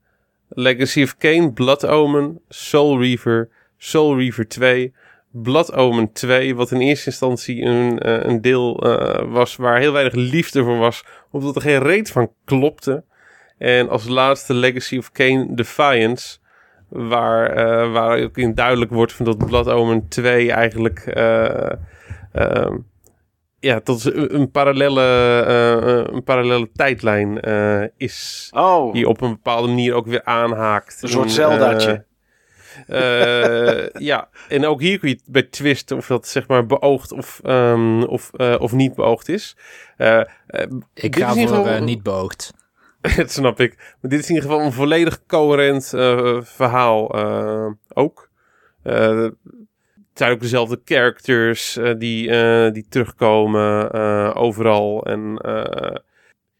Legacy 0.49 1.03
of 1.03 1.17
Kane, 1.17 1.51
Blood 1.51 1.85
Omen, 1.85 2.41
Soul 2.49 3.01
Reaver, 3.01 3.49
Soul 3.77 4.17
Reaver 4.17 4.47
2, 4.47 4.93
Blood 5.31 5.73
Omen 5.73 6.11
2, 6.11 6.55
wat 6.55 6.71
in 6.71 6.79
eerste 6.79 7.09
instantie 7.09 7.61
een, 7.61 8.07
uh, 8.07 8.23
een 8.23 8.41
deel 8.41 8.87
uh, 8.87 9.33
was 9.33 9.55
waar 9.55 9.79
heel 9.79 9.91
weinig 9.91 10.13
liefde 10.13 10.63
voor 10.63 10.77
was, 10.77 11.03
omdat 11.31 11.55
er 11.55 11.61
geen 11.61 11.83
reet 11.83 12.11
van 12.11 12.31
klopte. 12.45 13.03
En 13.57 13.89
als 13.89 14.07
laatste 14.07 14.53
Legacy 14.53 14.97
of 14.97 15.11
Kane 15.11 15.55
Defiance, 15.55 16.37
waar, 16.89 17.57
uh, 17.57 17.91
waar 17.91 18.23
ook 18.23 18.37
in 18.37 18.53
duidelijk 18.53 18.91
wordt 18.91 19.13
van 19.13 19.25
dat 19.25 19.37
Blood 19.37 19.67
Omen 19.67 20.07
2 20.07 20.51
eigenlijk 20.51 21.03
ja, 23.59 23.79
tot 23.79 24.15
een 24.15 24.51
parallelle, 24.51 25.01
uh, 25.47 26.15
een 26.15 26.23
parallele 26.23 26.69
tijdlijn 26.73 27.49
uh, 27.49 27.83
is. 27.97 28.49
Oh. 28.55 28.93
Die 28.93 29.07
op 29.07 29.21
een 29.21 29.31
bepaalde 29.31 29.67
manier 29.67 29.93
ook 29.93 30.05
weer 30.05 30.23
aanhaakt. 30.23 31.03
Een 31.03 31.09
soort 31.09 31.31
Zeldaatje. 31.31 32.05
Uh, 32.87 33.89
ja, 33.89 34.29
en 34.47 34.65
ook 34.65 34.81
hier 34.81 34.99
kun 34.99 35.09
je 35.09 35.19
bij 35.25 35.43
twisten 35.43 35.97
of 35.97 36.07
dat 36.07 36.27
zeg 36.27 36.47
maar 36.47 36.65
beoogd 36.65 37.11
of, 37.11 37.39
um, 37.43 38.03
of, 38.03 38.31
of 38.33 38.71
niet 38.71 38.95
beoogd 38.95 39.29
is. 39.29 39.55
Ik 40.93 41.15
ga 41.15 41.33
voor 41.33 41.47
geval, 41.47 41.83
niet 41.83 42.03
beoogd. 42.03 42.53
dat 43.15 43.31
snap 43.31 43.59
ik. 43.59 43.75
Maar 43.77 44.11
dit 44.11 44.19
is 44.19 44.29
in 44.29 44.35
ieder 44.35 44.49
geval 44.49 44.65
een 44.65 44.73
volledig 44.73 45.25
coherent 45.25 45.87
verhaal 46.43 47.15
ook 47.93 48.29
het 48.83 50.25
zijn 50.25 50.31
ook 50.31 50.41
dezelfde 50.41 50.81
characters 50.85 51.79
die, 51.97 52.31
die 52.71 52.85
terugkomen 52.89 53.93
overal. 54.35 55.05
En 55.05 55.41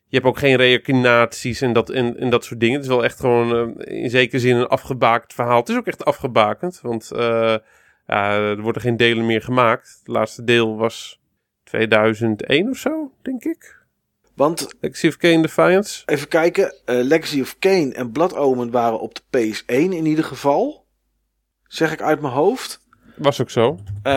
je 0.07 0.15
hebt 0.15 0.25
ook 0.25 0.37
geen 0.37 0.55
reïncarnaties 0.55 1.61
en 1.61 1.73
dat, 1.73 1.89
en, 1.89 2.17
en 2.17 2.29
dat 2.29 2.43
soort 2.43 2.59
dingen. 2.59 2.75
Het 2.75 2.83
is 2.83 2.89
wel 2.89 3.03
echt 3.03 3.19
gewoon 3.19 3.81
in 3.81 4.09
zekere 4.09 4.39
zin 4.39 4.55
een 4.55 4.67
afgebakend 4.67 5.33
verhaal. 5.33 5.59
Het 5.59 5.69
is 5.69 5.75
ook 5.75 5.87
echt 5.87 6.05
afgebakend, 6.05 6.79
want 6.81 7.09
ja, 8.07 8.31
er 8.31 8.61
worden 8.61 8.81
geen 8.81 8.97
delen 8.97 9.25
meer 9.25 9.41
gemaakt. 9.41 9.95
Het 9.99 10.07
laatste 10.07 10.43
deel 10.43 10.77
was 10.77 11.19
2001 11.63 12.69
of 12.69 12.77
zo, 12.77 13.11
denk 13.21 13.43
ik. 13.43 13.75
Want 14.35 14.67
Legacy 14.79 15.07
of 15.07 15.17
Kane 15.17 15.41
Defiance. 15.41 16.03
Even 16.05 16.27
kijken. 16.27 16.75
Legacy 16.85 17.41
of 17.41 17.55
Kane 17.59 17.93
en 17.93 18.11
Blood 18.11 18.35
Omen 18.35 18.71
waren 18.71 18.99
op 18.99 19.15
de 19.15 19.21
PS1 19.37 19.65
in 19.65 20.05
ieder 20.05 20.23
geval. 20.23 20.85
Zeg 21.67 21.91
ik 21.91 22.01
uit 22.01 22.21
mijn 22.21 22.33
hoofd. 22.33 22.85
Was 23.15 23.41
ook 23.41 23.49
zo. 23.49 23.79
Uh, 24.03 24.13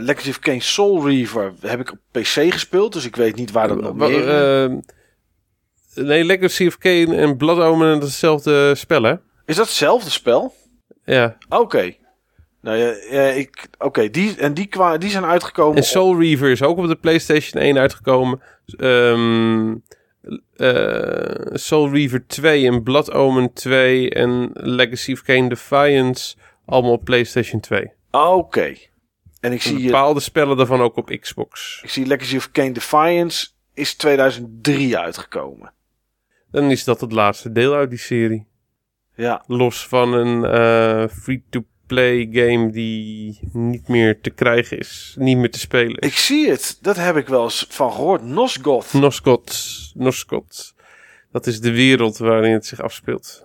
Legacy 0.00 0.28
of 0.28 0.38
Kane 0.38 0.60
Soul 0.60 1.08
Reaver 1.08 1.52
heb 1.60 1.80
ik 1.80 1.92
op 1.92 1.98
PC 2.10 2.52
gespeeld, 2.52 2.92
dus 2.92 3.04
ik 3.04 3.16
weet 3.16 3.36
niet 3.36 3.50
waar 3.50 3.68
dat 3.68 3.76
uh, 3.76 3.82
nog 3.82 3.94
meer... 3.94 4.82
Nee, 5.94 6.24
Legacy 6.24 6.66
of 6.66 6.78
Kane 6.78 7.16
en 7.16 7.36
Blood 7.36 7.58
Omen, 7.58 7.92
dat 7.92 8.02
is 8.02 8.08
hetzelfde 8.08 8.74
spel, 8.74 9.02
hè? 9.02 9.14
Is 9.46 9.56
dat 9.56 9.66
hetzelfde 9.66 10.10
spel? 10.10 10.54
Ja. 11.04 11.36
Oké. 11.48 11.62
Okay. 11.62 11.98
Nou 12.60 12.76
ja, 12.76 13.20
ik, 13.20 13.68
oké, 13.74 13.86
okay, 13.86 14.10
die, 14.10 14.36
en 14.36 14.54
die, 14.54 14.66
kwa, 14.66 14.98
die 14.98 15.10
zijn 15.10 15.24
uitgekomen. 15.24 15.76
En 15.76 15.82
Soul 15.82 16.20
Reaver 16.20 16.50
is 16.50 16.62
ook 16.62 16.78
op 16.78 16.86
de 16.86 16.96
PlayStation 16.96 17.62
1 17.62 17.78
uitgekomen. 17.78 18.40
Um, 18.78 19.82
uh, 20.56 21.46
Soul 21.52 21.90
Reaver 21.90 22.26
2 22.26 22.66
en 22.66 22.82
Blood 22.82 23.12
Omen 23.12 23.52
2 23.52 24.10
en 24.10 24.50
Legacy 24.52 25.12
of 25.12 25.22
Kane 25.22 25.48
Defiance 25.48 26.36
allemaal 26.66 26.92
op 26.92 27.04
PlayStation 27.04 27.60
2. 27.60 27.92
Oké. 28.10 28.74
En 29.40 29.52
ik 29.52 29.62
zie 29.62 29.84
bepaalde 29.84 30.20
spellen 30.20 30.56
daarvan 30.56 30.80
ook 30.80 30.96
op 30.96 31.16
Xbox. 31.20 31.80
Ik 31.82 31.90
zie 31.90 32.06
Legacy 32.06 32.36
of 32.36 32.50
Kane 32.50 32.72
Defiance 32.72 33.48
is 33.74 33.94
2003 33.94 34.98
uitgekomen. 34.98 35.72
Dan 36.52 36.70
is 36.70 36.84
dat 36.84 37.00
het 37.00 37.12
laatste 37.12 37.52
deel 37.52 37.74
uit 37.74 37.90
die 37.90 37.98
serie. 37.98 38.46
Ja. 39.14 39.42
Los 39.46 39.86
van 39.86 40.12
een 40.12 40.54
uh, 40.54 41.08
free-to-play 41.08 42.28
game 42.32 42.70
die 42.70 43.38
niet 43.52 43.88
meer 43.88 44.20
te 44.20 44.30
krijgen 44.30 44.78
is. 44.78 45.14
Niet 45.18 45.36
meer 45.36 45.50
te 45.50 45.58
spelen. 45.58 46.00
Ik 46.00 46.16
zie 46.16 46.50
het. 46.50 46.78
Dat 46.80 46.96
heb 46.96 47.16
ik 47.16 47.28
wel 47.28 47.42
eens 47.42 47.66
van 47.68 47.92
gehoord. 47.92 48.22
Nosgoth. 48.22 48.92
Nosgoth. 48.92 49.90
Nosgoth. 49.94 50.74
Dat 51.30 51.46
is 51.46 51.60
de 51.60 51.72
wereld 51.72 52.18
waarin 52.18 52.52
het 52.52 52.66
zich 52.66 52.80
afspeelt. 52.80 53.44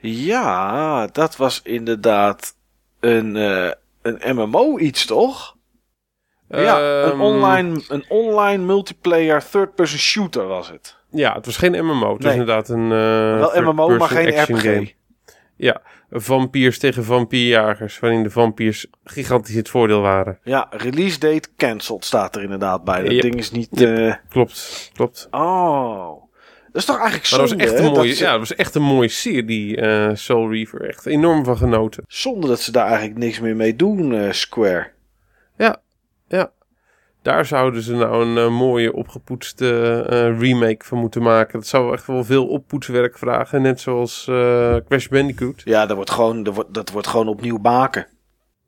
Ja, 0.00 1.06
dat 1.06 1.36
was 1.36 1.60
inderdaad 1.62 2.54
een, 3.00 3.36
uh, 3.36 3.70
een 4.02 4.36
MMO 4.36 4.78
iets, 4.78 5.06
toch? 5.06 5.56
ja, 6.48 7.02
een 7.02 7.10
ehm, 7.10 7.20
online, 7.20 7.82
een 7.88 8.04
online 8.08 8.64
multiplayer 8.64 9.44
third-person 9.50 9.98
shooter 9.98 10.46
was 10.46 10.68
het. 10.70 10.97
Ja, 11.10 11.34
het 11.34 11.46
was 11.46 11.56
geen 11.56 11.84
MMO. 11.84 12.12
Het 12.12 12.22
was 12.22 12.32
inderdaad 12.32 12.68
een. 12.68 12.82
Uh, 12.82 13.38
Wel 13.38 13.62
MMO, 13.62 13.96
maar 13.96 14.08
geen 14.08 14.42
RPG. 14.42 14.62
Game. 14.62 14.92
Ja, 15.56 15.82
vampiers 16.10 16.78
tegen 16.78 17.04
vampierjagers, 17.04 17.98
waarin 17.98 18.22
de 18.22 18.30
vampiers 18.30 18.86
gigantisch 19.04 19.54
het 19.54 19.68
voordeel 19.68 20.00
waren. 20.00 20.38
Ja, 20.42 20.66
release 20.70 21.18
date 21.18 21.48
cancelled 21.56 22.04
staat 22.04 22.36
er 22.36 22.42
inderdaad 22.42 22.84
bij. 22.84 23.02
Dat 23.02 23.22
ding 23.22 23.34
is 23.34 23.50
niet. 23.50 23.80
Uh... 23.80 24.14
Klopt, 24.28 24.90
klopt. 24.94 25.28
Oh. 25.30 26.26
Dat 26.72 26.82
is 26.82 26.84
toch 26.84 26.96
eigenlijk 26.96 27.26
zonde, 27.26 27.56
dat 27.56 27.58
was 27.58 27.68
echt 27.68 27.78
een 27.84 27.92
mooie, 27.92 28.16
Ja, 28.16 28.30
dat 28.30 28.38
was 28.38 28.54
echt 28.54 28.74
een 28.74 28.82
mooie 28.82 29.08
serie, 29.08 29.76
uh, 29.76 30.10
Soul 30.14 30.50
Reaver. 30.50 30.88
Echt 30.88 31.06
enorm 31.06 31.44
van 31.44 31.56
genoten. 31.56 32.04
Zonder 32.06 32.48
dat 32.48 32.60
ze 32.60 32.72
daar 32.72 32.86
eigenlijk 32.86 33.18
niks 33.18 33.40
meer 33.40 33.56
mee 33.56 33.76
doen, 33.76 34.34
Square. 34.34 34.90
Ja. 35.56 35.80
Daar 37.28 37.46
zouden 37.46 37.82
ze 37.82 37.94
nou 37.94 38.24
een 38.24 38.36
uh, 38.36 38.58
mooie 38.58 38.92
opgepoetste 38.92 40.06
uh, 40.10 40.40
remake 40.40 40.84
van 40.84 40.98
moeten 40.98 41.22
maken. 41.22 41.58
Dat 41.58 41.68
zou 41.68 41.92
echt 41.92 42.06
wel 42.06 42.24
veel 42.24 42.46
oppoetswerk 42.46 43.18
vragen. 43.18 43.62
Net 43.62 43.80
zoals 43.80 44.26
uh, 44.30 44.76
Crash 44.88 45.06
Bandicoot. 45.06 45.62
Ja, 45.64 45.86
dat 45.86 45.96
wordt 45.96 46.10
gewoon, 46.10 46.42
dat 46.42 46.54
wordt, 46.54 46.74
dat 46.74 46.90
wordt 46.90 47.06
gewoon 47.06 47.28
opnieuw 47.28 47.58
maken. 47.58 48.06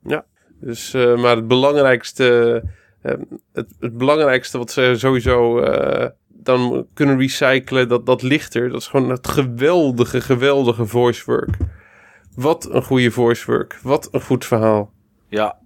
Ja, 0.03 0.24
dus, 0.61 0.93
maar 0.93 1.37
het 1.37 1.49
belangrijkste, 1.49 2.62
het, 3.03 3.74
het, 3.81 3.99
belangrijkste 3.99 4.59
wat 4.59 4.70
ze 4.70 4.95
sowieso 4.97 5.61
dan 6.28 6.87
kunnen 6.95 7.19
recyclen, 7.19 7.89
dat, 7.89 8.07
dat 8.07 8.23
lichter. 8.23 8.69
Dat 8.70 8.81
is 8.81 8.87
gewoon 8.87 9.11
het 9.11 9.28
geweldige, 9.28 10.20
geweldige 10.20 10.87
voice 10.87 11.23
work. 11.24 11.57
Wat 12.35 12.69
een 12.70 12.82
goede 12.82 13.11
voice 13.11 13.51
work. 13.51 13.78
Wat 13.82 14.09
een 14.11 14.23
goed 14.23 14.45
verhaal. 14.45 14.93
Ja, 15.28 15.59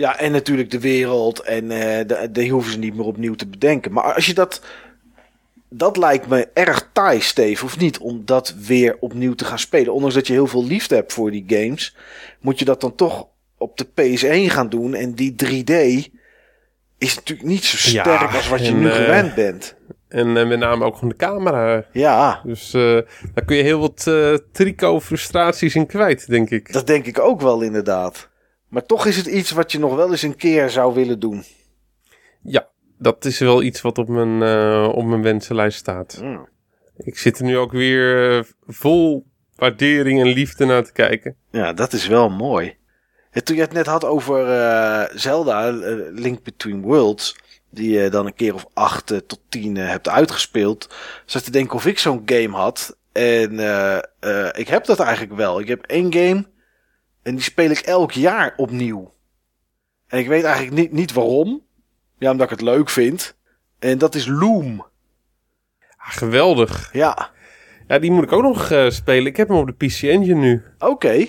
ja, 0.00 0.18
en 0.18 0.32
natuurlijk 0.32 0.70
de 0.70 0.80
wereld. 0.80 1.40
En 1.40 1.70
uh, 1.70 2.00
die 2.30 2.50
hoeven 2.50 2.72
ze 2.72 2.78
niet 2.78 2.96
meer 2.96 3.06
opnieuw 3.06 3.34
te 3.34 3.46
bedenken. 3.46 3.92
Maar 3.92 4.14
als 4.14 4.26
je 4.26 4.34
dat. 4.34 4.62
Dat 5.72 5.96
lijkt 5.96 6.26
me 6.26 6.48
erg 6.54 6.88
taai, 6.92 7.20
Steve, 7.20 7.64
of 7.64 7.78
niet? 7.78 7.98
Om 7.98 8.22
dat 8.24 8.54
weer 8.66 8.96
opnieuw 9.00 9.34
te 9.34 9.44
gaan 9.44 9.58
spelen. 9.58 9.94
Ondanks 9.94 10.14
dat 10.14 10.26
je 10.26 10.32
heel 10.32 10.46
veel 10.46 10.64
liefde 10.64 10.94
hebt 10.94 11.12
voor 11.12 11.30
die 11.30 11.44
games. 11.46 11.96
Moet 12.40 12.58
je 12.58 12.64
dat 12.64 12.80
dan 12.80 12.94
toch 12.94 13.26
op 13.58 13.78
de 13.78 13.86
PS1 13.86 14.52
gaan 14.52 14.68
doen. 14.68 14.94
En 14.94 15.14
die 15.14 15.34
3D 15.44 15.72
is 16.98 17.14
natuurlijk 17.14 17.48
niet 17.48 17.64
zo 17.64 17.76
sterk 17.76 18.34
als 18.34 18.48
wat 18.48 18.66
je 18.66 18.72
nu 18.72 18.86
uh, 18.86 18.94
gewend 18.94 19.34
bent. 19.34 19.74
En 20.08 20.36
uh, 20.36 20.46
met 20.46 20.58
name 20.58 20.84
ook 20.84 20.96
van 20.96 21.08
de 21.08 21.16
camera. 21.16 21.84
Ja. 21.92 22.40
Dus 22.44 22.70
daar 22.70 23.44
kun 23.46 23.56
je 23.56 23.62
heel 23.62 23.80
wat 23.80 24.10
trico-frustraties 24.52 25.74
in 25.74 25.86
kwijt, 25.86 26.28
denk 26.28 26.50
ik. 26.50 26.72
Dat 26.72 26.86
denk 26.86 27.06
ik 27.06 27.18
ook 27.18 27.40
wel, 27.40 27.60
inderdaad. 27.60 28.29
Maar 28.70 28.86
toch 28.86 29.06
is 29.06 29.16
het 29.16 29.26
iets 29.26 29.50
wat 29.50 29.72
je 29.72 29.78
nog 29.78 29.94
wel 29.94 30.10
eens 30.10 30.22
een 30.22 30.36
keer 30.36 30.70
zou 30.70 30.94
willen 30.94 31.20
doen. 31.20 31.44
Ja, 32.42 32.68
dat 32.98 33.24
is 33.24 33.38
wel 33.38 33.62
iets 33.62 33.80
wat 33.80 33.98
op 33.98 34.08
mijn, 34.08 34.40
uh, 34.40 34.88
op 34.94 35.04
mijn 35.04 35.22
wensenlijst 35.22 35.78
staat. 35.78 36.22
Ik 36.96 37.18
zit 37.18 37.38
er 37.38 37.44
nu 37.44 37.58
ook 37.58 37.72
weer 37.72 38.36
uh, 38.36 38.44
vol 38.66 39.26
waardering 39.56 40.20
en 40.20 40.26
liefde 40.26 40.64
naar 40.64 40.84
te 40.84 40.92
kijken. 40.92 41.36
Ja, 41.50 41.72
dat 41.72 41.92
is 41.92 42.06
wel 42.06 42.28
mooi. 42.28 42.76
En 43.30 43.44
toen 43.44 43.56
je 43.56 43.62
het 43.62 43.72
net 43.72 43.86
had 43.86 44.04
over 44.04 44.46
uh, 44.48 45.04
Zelda, 45.14 45.70
Link 46.10 46.42
Between 46.42 46.82
Worlds, 46.82 47.36
die 47.70 47.90
je 47.90 48.08
dan 48.08 48.26
een 48.26 48.34
keer 48.34 48.54
of 48.54 48.66
acht 48.74 49.06
tot 49.06 49.40
tien 49.48 49.76
hebt 49.76 50.08
uitgespeeld, 50.08 50.94
zat 51.26 51.44
te 51.44 51.50
denken 51.50 51.74
of 51.74 51.86
ik 51.86 51.98
zo'n 51.98 52.22
game 52.24 52.56
had. 52.56 52.96
En 53.12 53.52
ik 54.56 54.68
heb 54.68 54.84
dat 54.84 55.00
eigenlijk 55.00 55.36
wel. 55.36 55.60
Ik 55.60 55.68
heb 55.68 55.84
één 55.86 56.12
game 56.12 56.44
en 57.22 57.34
die 57.34 57.44
speel 57.44 57.70
ik 57.70 57.78
elk 57.78 58.12
jaar 58.12 58.54
opnieuw. 58.56 59.14
En 60.06 60.18
ik 60.18 60.28
weet 60.28 60.44
eigenlijk 60.44 60.76
niet, 60.76 60.92
niet 60.92 61.12
waarom. 61.12 61.62
Ja, 62.18 62.30
omdat 62.30 62.50
ik 62.50 62.58
het 62.58 62.68
leuk 62.68 62.90
vind. 62.90 63.36
En 63.78 63.98
dat 63.98 64.14
is 64.14 64.26
Loom. 64.26 64.86
Ah, 65.96 66.10
geweldig. 66.10 66.90
Ja. 66.92 67.30
Ja, 67.88 67.98
die 67.98 68.10
moet 68.10 68.24
ik 68.24 68.32
ook 68.32 68.42
nog 68.42 68.70
uh, 68.70 68.90
spelen. 68.90 69.26
Ik 69.26 69.36
heb 69.36 69.48
hem 69.48 69.56
op 69.56 69.66
de 69.66 69.86
PC 69.86 70.02
Engine 70.02 70.40
nu. 70.40 70.62
Oké. 70.78 71.26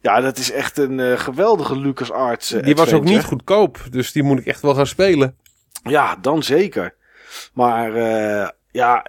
Ja, 0.00 0.20
dat 0.20 0.38
is 0.38 0.50
echt 0.50 0.78
een 0.78 0.98
uh, 0.98 1.18
geweldige 1.18 1.78
LucasArts. 1.78 2.52
Uh, 2.52 2.62
die 2.62 2.74
was 2.74 2.92
ook 2.92 3.04
niet 3.04 3.24
goedkoop, 3.24 3.86
dus 3.90 4.12
die 4.12 4.22
moet 4.22 4.38
ik 4.38 4.46
echt 4.46 4.60
wel 4.60 4.74
gaan 4.74 4.86
spelen. 4.86 5.36
Ja, 5.82 6.16
dan 6.16 6.42
zeker. 6.42 6.94
Maar 7.52 7.92
ja, 8.70 9.06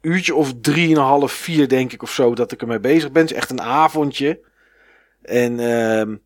uurtje 0.00 0.34
of 0.34 0.52
drieënhalf, 0.60 1.32
vier 1.32 1.68
denk 1.68 1.92
ik 1.92 2.02
of 2.02 2.10
zo 2.10 2.34
dat 2.34 2.52
ik 2.52 2.60
ermee 2.60 2.80
bezig 2.80 3.12
ben. 3.12 3.22
Het 3.22 3.30
is 3.30 3.36
echt 3.36 3.50
een 3.50 3.62
avondje. 3.62 4.40
En, 5.22 5.58
uh, 5.58 6.16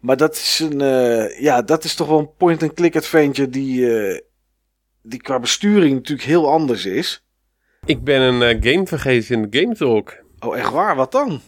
maar 0.00 0.16
dat 0.16 0.34
is 0.34 0.58
een, 0.58 0.82
uh, 0.82 1.40
ja, 1.40 1.62
dat 1.62 1.84
is 1.84 1.94
toch 1.94 2.08
wel 2.08 2.18
een 2.18 2.34
point-and-click 2.36 2.96
adventure 2.96 3.48
die, 3.48 3.80
uh, 3.80 4.20
die 5.02 5.20
qua 5.20 5.38
besturing 5.38 5.94
natuurlijk 5.94 6.28
heel 6.28 6.50
anders 6.50 6.86
is. 6.86 7.24
Ik 7.84 8.04
ben 8.04 8.20
een 8.20 8.56
uh, 8.56 8.72
game 8.72 8.86
vergeten 8.86 9.34
in 9.34 9.50
de 9.50 9.60
Game 9.60 9.74
Talk. 9.74 10.22
Oh, 10.38 10.56
echt 10.56 10.70
waar? 10.70 10.96
Wat 10.96 11.12
dan? 11.12 11.40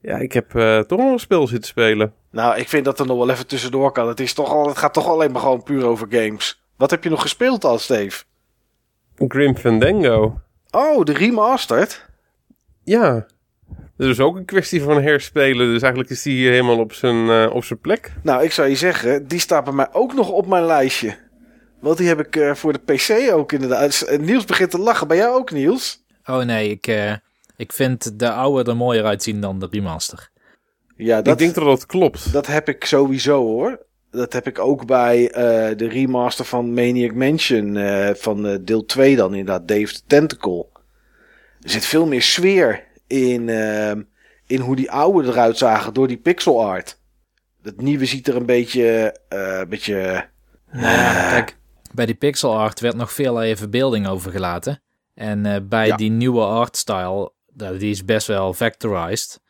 Ja, 0.00 0.16
ik 0.16 0.32
heb 0.32 0.50
toch 0.86 0.98
nog 0.98 1.12
een 1.12 1.18
spel 1.18 1.46
zitten 1.46 1.68
spelen. 1.68 2.14
Nou, 2.30 2.56
ik 2.58 2.68
vind 2.68 2.84
dat 2.84 3.00
er 3.00 3.06
nog 3.06 3.16
wel 3.18 3.30
even 3.30 3.46
tussendoor 3.46 3.92
kan. 3.92 4.08
Het, 4.08 4.20
is 4.20 4.32
toch 4.32 4.50
al, 4.50 4.68
het 4.68 4.78
gaat 4.78 4.94
toch 4.94 5.06
alleen 5.06 5.32
maar 5.32 5.40
gewoon 5.40 5.62
puur 5.62 5.84
over 5.84 6.06
games. 6.10 6.62
Wat 6.76 6.90
heb 6.90 7.04
je 7.04 7.10
nog 7.10 7.22
gespeeld 7.22 7.64
al, 7.64 7.78
Steve? 7.78 8.24
Grim 9.16 9.56
Fandango. 9.56 10.40
Oh, 10.70 11.04
de 11.04 11.12
remastered? 11.12 12.06
Ja. 12.84 13.26
Dat 14.00 14.08
is 14.08 14.20
ook 14.20 14.36
een 14.36 14.44
kwestie 14.44 14.82
van 14.82 15.02
herspelen. 15.02 15.72
Dus 15.72 15.82
eigenlijk 15.82 16.12
is 16.12 16.22
die 16.22 16.36
hier 16.36 16.50
helemaal 16.50 16.78
op 16.78 16.92
zijn, 16.92 17.26
uh, 17.26 17.50
op 17.54 17.64
zijn 17.64 17.78
plek. 17.78 18.12
Nou, 18.22 18.44
ik 18.44 18.52
zou 18.52 18.68
je 18.68 18.76
zeggen, 18.76 19.28
die 19.28 19.38
staat 19.38 19.64
bij 19.64 19.72
mij 19.72 19.88
ook 19.92 20.14
nog 20.14 20.30
op 20.30 20.46
mijn 20.46 20.64
lijstje. 20.64 21.16
Want 21.80 21.98
die 21.98 22.08
heb 22.08 22.20
ik 22.20 22.36
uh, 22.36 22.54
voor 22.54 22.72
de 22.72 22.78
PC 22.78 23.32
ook 23.32 23.52
inderdaad. 23.52 24.06
Uh, 24.10 24.18
Niels 24.18 24.44
begint 24.44 24.70
te 24.70 24.78
lachen. 24.78 25.08
Bij 25.08 25.16
jou 25.16 25.34
ook, 25.34 25.50
Niels? 25.50 26.04
Oh 26.24 26.42
nee, 26.42 26.70
ik, 26.70 26.86
ik 27.56 27.72
vind 27.72 28.18
de 28.18 28.30
oude 28.30 28.70
er 28.70 28.76
mooier 28.76 29.04
uitzien 29.04 29.40
dan 29.40 29.58
de 29.58 29.68
remaster. 29.70 30.30
Ja, 30.96 31.22
dat, 31.22 31.32
ik 31.32 31.38
denk 31.38 31.54
dat 31.54 31.64
dat 31.64 31.86
klopt. 31.86 32.32
Dat 32.32 32.46
heb 32.46 32.68
ik 32.68 32.84
sowieso 32.84 33.42
hoor. 33.42 33.86
Dat 34.10 34.32
heb 34.32 34.46
ik 34.46 34.58
ook 34.58 34.86
bij 34.86 35.28
de 35.76 35.88
remaster 35.88 36.44
van 36.44 36.74
Maniac 36.74 37.14
Mansion. 37.14 37.78
van 38.16 38.60
deel 38.64 38.84
2 38.84 39.16
dan 39.16 39.34
inderdaad, 39.34 39.68
Dave 39.68 39.92
the 39.92 40.00
Tentacle. 40.06 40.66
Er 41.60 41.70
zit 41.70 41.86
veel 41.86 42.06
meer 42.06 42.22
sfeer 42.22 42.88
in, 43.10 43.48
uh, 43.48 43.90
in 44.46 44.60
hoe 44.60 44.76
die 44.76 44.90
oude 44.90 45.28
eruit 45.28 45.58
zagen 45.58 45.94
door 45.94 46.08
die 46.08 46.16
pixel 46.16 46.64
art. 46.64 46.98
Het 47.62 47.80
nieuwe 47.80 48.06
ziet 48.06 48.28
er 48.28 48.36
een 48.36 48.46
beetje. 48.46 49.16
Uh, 49.32 49.62
beetje 49.68 50.28
uh, 50.72 50.82
kijk, 51.30 51.56
bij 51.92 52.06
die 52.06 52.14
pixel 52.14 52.56
art 52.56 52.80
werd 52.80 52.96
nog 52.96 53.12
veel 53.12 53.42
even 53.42 53.58
verbeelding 53.58 54.08
overgelaten. 54.08 54.82
En 55.14 55.44
uh, 55.44 55.56
bij 55.62 55.86
ja. 55.86 55.96
die 55.96 56.10
nieuwe 56.10 56.40
artstyle, 56.40 57.32
die 57.54 57.90
is 57.90 58.04
best 58.04 58.26
wel 58.26 58.52
vectorized. 58.52 59.40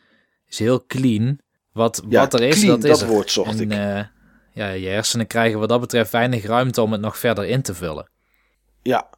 Is 0.47 0.59
heel 0.59 0.87
clean. 0.87 1.39
Wat, 1.73 2.03
ja, 2.09 2.21
wat 2.21 2.35
er 2.35 2.43
is, 2.43 2.61
clean, 2.61 2.81
dat 2.81 2.91
is 2.91 2.99
dat 2.99 3.09
woord 3.09 3.31
zocht 3.31 3.61
ik. 3.61 3.73
ja, 4.53 4.69
je 4.69 4.89
hersenen 4.89 5.27
krijgen 5.27 5.59
wat 5.59 5.69
dat 5.69 5.81
betreft 5.81 6.13
weinig 6.13 6.45
ruimte 6.47 6.83
om 6.83 6.93
het 6.93 7.01
nog 7.01 7.19
verder 7.19 7.45
in 7.45 7.63
te 7.63 7.75
vullen. 7.75 8.09
Ja, 8.83 9.11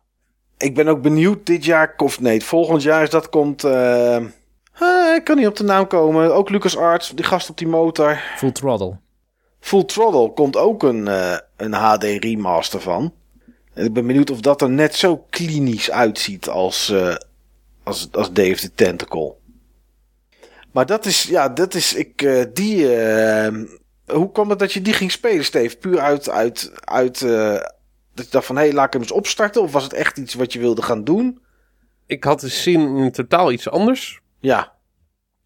ik 0.63 0.75
ben 0.75 0.89
ook 0.89 1.03
benieuwd 1.03 1.47
dit 1.47 1.65
jaar, 1.65 1.95
of 1.97 2.21
nee, 2.21 2.45
volgend 2.45 2.83
jaar 2.83 3.03
is 3.03 3.11
dat 3.11 3.29
komt. 3.29 3.65
Uh, 3.65 4.17
ik 5.15 5.25
kan 5.25 5.37
niet 5.37 5.47
op 5.47 5.57
de 5.57 5.65
naam 5.65 5.87
komen. 5.87 6.35
Ook 6.35 6.51
Lucas 6.51 6.77
Arts, 6.77 7.11
die 7.11 7.25
gast 7.25 7.51
op 7.51 7.59
die 7.59 7.67
motor. 7.67 8.21
Full 8.37 8.53
Throttle. 8.53 8.97
Full 9.61 9.85
Throttle 9.85 10.33
komt 10.33 10.57
ook 10.57 10.83
een, 10.83 11.07
uh, 11.07 11.37
een 11.57 11.73
HD 11.73 12.03
remaster 12.03 12.81
van. 12.81 13.13
En 13.75 13.85
ik 13.85 13.93
ben 13.93 14.07
benieuwd 14.07 14.31
of 14.31 14.41
dat 14.41 14.63
er 14.63 14.71
net 14.71 14.95
zo 14.95 15.25
klinisch 15.31 15.91
uitziet 15.91 16.49
als, 16.49 16.95
als, 17.83 18.09
als 18.13 18.33
Dave 18.33 18.55
the 18.55 18.75
Tentacle. 18.75 19.35
Maar 20.73 20.87
dat 20.87 21.07
is, 21.07 21.23
ja, 21.23 21.49
dat 21.49 21.75
is, 21.75 21.95
ik, 21.95 22.47
die, 22.55 22.87
hoe 24.07 24.33
kwam 24.33 24.51
het 24.51 24.59
dat 24.59 24.73
je 24.73 24.83
die 24.83 24.93
ging 24.93 25.11
spelen, 25.11 25.45
Steve? 25.45 25.77
Puur 25.77 26.01
uit, 26.01 26.31
uit, 26.31 26.73
uit, 26.85 27.25
dat 28.15 28.25
je 28.25 28.31
dacht 28.31 28.47
van, 28.47 28.57
hé, 28.57 28.63
hey, 28.63 28.73
laat 28.73 28.87
ik 28.87 28.93
hem 28.93 29.03
eens 29.03 29.13
opstarten? 29.13 29.63
Of 29.63 29.73
was 29.73 29.83
het 29.83 29.93
echt 29.93 30.19
iets 30.19 30.35
wat 30.35 30.53
je 30.53 30.59
wilde 30.59 30.83
gaan 30.83 31.05
doen? 31.05 31.41
Ik 32.07 32.25
had 32.25 32.41
de 32.41 32.49
zin 32.49 32.97
in 32.97 33.13
totaal 33.13 33.53
iets 33.53 33.71
anders. 33.71 34.21
Ja. 34.41 34.73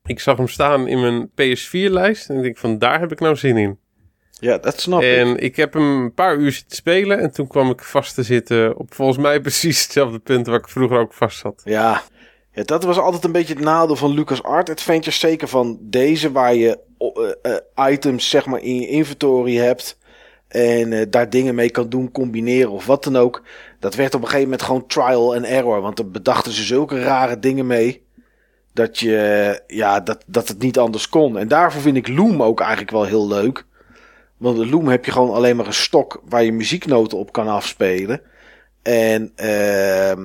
Ik 0.04 0.20
zag 0.20 0.36
hem 0.36 0.48
staan 0.48 0.86
in 0.86 1.00
mijn 1.00 1.28
PS4-lijst 1.28 2.28
en 2.28 2.36
ik 2.36 2.42
denk 2.42 2.58
van, 2.58 2.78
daar 2.78 3.00
heb 3.00 3.12
ik 3.12 3.20
nou 3.20 3.36
zin 3.36 3.56
in. 3.56 3.78
Ja, 4.40 4.58
dat 4.58 4.80
snap 4.80 5.02
en 5.02 5.28
ik. 5.28 5.36
En 5.36 5.44
ik 5.44 5.56
heb 5.56 5.72
hem 5.72 6.02
een 6.02 6.14
paar 6.14 6.36
uur 6.36 6.52
zitten 6.52 6.76
spelen 6.76 7.18
en 7.18 7.30
toen 7.30 7.46
kwam 7.46 7.70
ik 7.70 7.82
vast 7.82 8.14
te 8.14 8.22
zitten 8.22 8.76
op 8.76 8.94
volgens 8.94 9.18
mij 9.18 9.40
precies 9.50 9.82
hetzelfde 9.82 10.18
punt 10.18 10.46
waar 10.46 10.58
ik 10.58 10.68
vroeger 10.68 10.98
ook 10.98 11.12
vast 11.12 11.38
zat. 11.38 11.62
Ja, 11.64 12.02
ja, 12.52 12.62
dat 12.62 12.84
was 12.84 12.98
altijd 12.98 13.24
een 13.24 13.32
beetje 13.32 13.54
het 13.54 13.62
nadeel 13.62 13.96
van 13.96 14.14
Lucas 14.14 14.42
Art 14.42 14.70
Adventures. 14.70 15.18
Zeker 15.18 15.48
van 15.48 15.78
deze, 15.80 16.32
waar 16.32 16.54
je 16.54 16.78
uh, 17.42 17.90
items 17.90 18.28
zeg 18.28 18.46
maar 18.46 18.60
in 18.62 18.80
je 18.80 18.88
inventory 18.88 19.56
hebt. 19.56 19.98
En 20.48 20.92
uh, 20.92 21.02
daar 21.10 21.30
dingen 21.30 21.54
mee 21.54 21.70
kan 21.70 21.88
doen, 21.88 22.10
combineren 22.10 22.70
of 22.70 22.86
wat 22.86 23.04
dan 23.04 23.16
ook. 23.16 23.42
Dat 23.78 23.94
werd 23.94 24.14
op 24.14 24.20
een 24.20 24.26
gegeven 24.26 24.48
moment 24.48 24.66
gewoon 24.66 24.86
trial 24.86 25.34
and 25.34 25.44
error. 25.44 25.80
Want 25.80 25.98
er 25.98 26.10
bedachten 26.10 26.52
ze 26.52 26.62
zulke 26.62 27.02
rare 27.02 27.38
dingen 27.38 27.66
mee. 27.66 28.04
Dat, 28.72 28.98
je, 28.98 29.62
ja, 29.66 30.00
dat, 30.00 30.24
dat 30.26 30.48
het 30.48 30.58
niet 30.58 30.78
anders 30.78 31.08
kon. 31.08 31.38
En 31.38 31.48
daarvoor 31.48 31.80
vind 31.80 31.96
ik 31.96 32.08
Loom 32.08 32.42
ook 32.42 32.60
eigenlijk 32.60 32.90
wel 32.90 33.04
heel 33.04 33.28
leuk. 33.28 33.64
Want 34.36 34.58
in 34.58 34.70
Loom 34.70 34.88
heb 34.88 35.04
je 35.04 35.12
gewoon 35.12 35.34
alleen 35.34 35.56
maar 35.56 35.66
een 35.66 35.72
stok 35.72 36.22
waar 36.24 36.44
je 36.44 36.52
muzieknoten 36.52 37.18
op 37.18 37.32
kan 37.32 37.48
afspelen. 37.48 38.20
En 38.82 39.32
uh, 39.42 40.24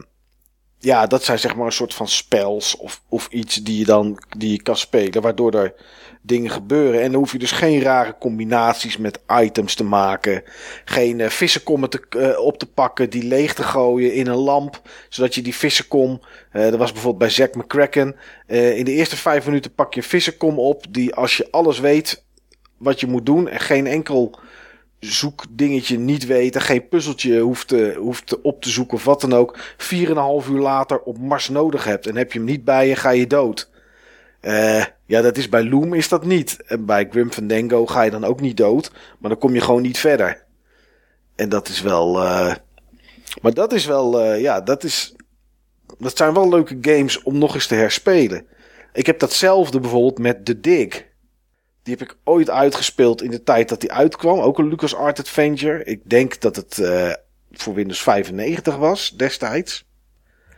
ja, 0.77 1.07
dat 1.07 1.23
zijn 1.23 1.39
zeg 1.39 1.55
maar 1.55 1.65
een 1.65 1.71
soort 1.71 1.93
van 1.93 2.07
spels 2.07 2.77
of, 2.77 3.01
of 3.09 3.27
iets 3.27 3.55
die 3.55 3.79
je 3.79 3.85
dan 3.85 4.23
die 4.37 4.51
je 4.51 4.61
kan 4.61 4.77
spelen, 4.77 5.21
waardoor 5.21 5.53
er 5.53 5.73
dingen 6.21 6.51
gebeuren. 6.51 7.01
En 7.01 7.11
dan 7.11 7.19
hoef 7.19 7.31
je 7.31 7.39
dus 7.39 7.51
geen 7.51 7.81
rare 7.81 8.15
combinaties 8.19 8.97
met 8.97 9.19
items 9.27 9.75
te 9.75 9.83
maken. 9.83 10.43
Geen 10.85 11.19
uh, 11.19 11.29
vissenkommen 11.29 11.89
te, 11.89 12.01
uh, 12.17 12.39
op 12.39 12.57
te 12.57 12.65
pakken, 12.65 13.09
die 13.09 13.23
leeg 13.23 13.53
te 13.53 13.63
gooien 13.63 14.13
in 14.13 14.27
een 14.27 14.35
lamp, 14.35 14.81
zodat 15.09 15.35
je 15.35 15.41
die 15.41 15.55
vissenkom. 15.55 16.21
Uh, 16.53 16.61
dat 16.61 16.75
was 16.75 16.91
bijvoorbeeld 16.91 17.23
bij 17.23 17.29
Zack 17.29 17.55
McCracken. 17.55 18.15
in 18.47 18.85
de 18.85 18.91
eerste 18.91 19.17
vijf 19.17 19.45
minuten 19.45 19.73
pak 19.73 19.93
je 19.93 20.01
een 20.01 20.07
vissenkom 20.07 20.59
op, 20.59 20.85
die 20.89 21.15
als 21.15 21.37
je 21.37 21.47
alles 21.51 21.79
weet 21.79 22.23
wat 22.77 22.99
je 22.99 23.07
moet 23.07 23.25
doen 23.25 23.47
en 23.47 23.59
geen 23.59 23.87
enkel 23.87 24.39
zoekdingetje 24.99 25.99
niet 25.99 26.25
weten, 26.25 26.61
geen 26.61 26.87
puzzeltje 26.87 27.39
hoeft, 27.39 27.67
te, 27.67 27.95
hoeft 27.99 28.41
op 28.41 28.61
te 28.61 28.69
zoeken 28.69 28.97
of 28.97 29.03
wat 29.03 29.21
dan 29.21 29.33
ook, 29.33 29.59
4,5 29.77 30.51
uur 30.51 30.59
later 30.59 30.99
op 30.99 31.17
Mars 31.17 31.49
nodig 31.49 31.83
hebt 31.83 32.07
en 32.07 32.15
heb 32.15 32.31
je 32.31 32.39
hem 32.39 32.47
niet 32.47 32.63
bij 32.63 32.87
je, 32.87 32.95
ga 32.95 33.09
je 33.09 33.27
dood. 33.27 33.70
Uh, 34.41 34.83
ja, 35.05 35.21
dat 35.21 35.37
is 35.37 35.49
bij 35.49 35.63
Loom 35.63 35.93
is 35.93 36.09
dat 36.09 36.25
niet. 36.25 36.57
En 36.65 36.85
bij 36.85 37.07
Grim 37.09 37.31
Fandango 37.31 37.85
ga 37.85 38.01
je 38.01 38.11
dan 38.11 38.23
ook 38.23 38.41
niet 38.41 38.57
dood, 38.57 38.91
maar 39.19 39.29
dan 39.29 39.39
kom 39.39 39.53
je 39.53 39.61
gewoon 39.61 39.81
niet 39.81 39.97
verder. 39.97 40.45
En 41.35 41.49
dat 41.49 41.67
is 41.67 41.81
wel. 41.81 42.23
Uh, 42.23 42.55
maar 43.41 43.53
dat 43.53 43.73
is 43.73 43.85
wel. 43.85 44.25
Uh, 44.25 44.41
ja, 44.41 44.61
dat 44.61 44.83
is. 44.83 45.15
Dat 45.97 46.17
zijn 46.17 46.33
wel 46.33 46.49
leuke 46.49 46.77
games 46.81 47.23
om 47.23 47.37
nog 47.37 47.53
eens 47.53 47.67
te 47.67 47.75
herspelen. 47.75 48.45
Ik 48.93 49.05
heb 49.05 49.19
datzelfde 49.19 49.79
bijvoorbeeld 49.79 50.19
met 50.19 50.45
The 50.45 50.59
Dig. 50.59 51.05
Die 51.83 51.95
heb 51.97 52.09
ik 52.09 52.17
ooit 52.23 52.49
uitgespeeld 52.49 53.21
in 53.21 53.31
de 53.31 53.43
tijd 53.43 53.69
dat 53.69 53.81
die 53.81 53.91
uitkwam. 53.91 54.39
Ook 54.39 54.59
een 54.59 54.67
LucasArts 54.67 55.19
Adventure. 55.19 55.83
Ik 55.83 56.01
denk 56.09 56.41
dat 56.41 56.55
het 56.55 56.81
voor 57.51 57.73
Windows 57.73 58.01
95 58.01 58.77
was 58.77 59.09
destijds. 59.09 59.85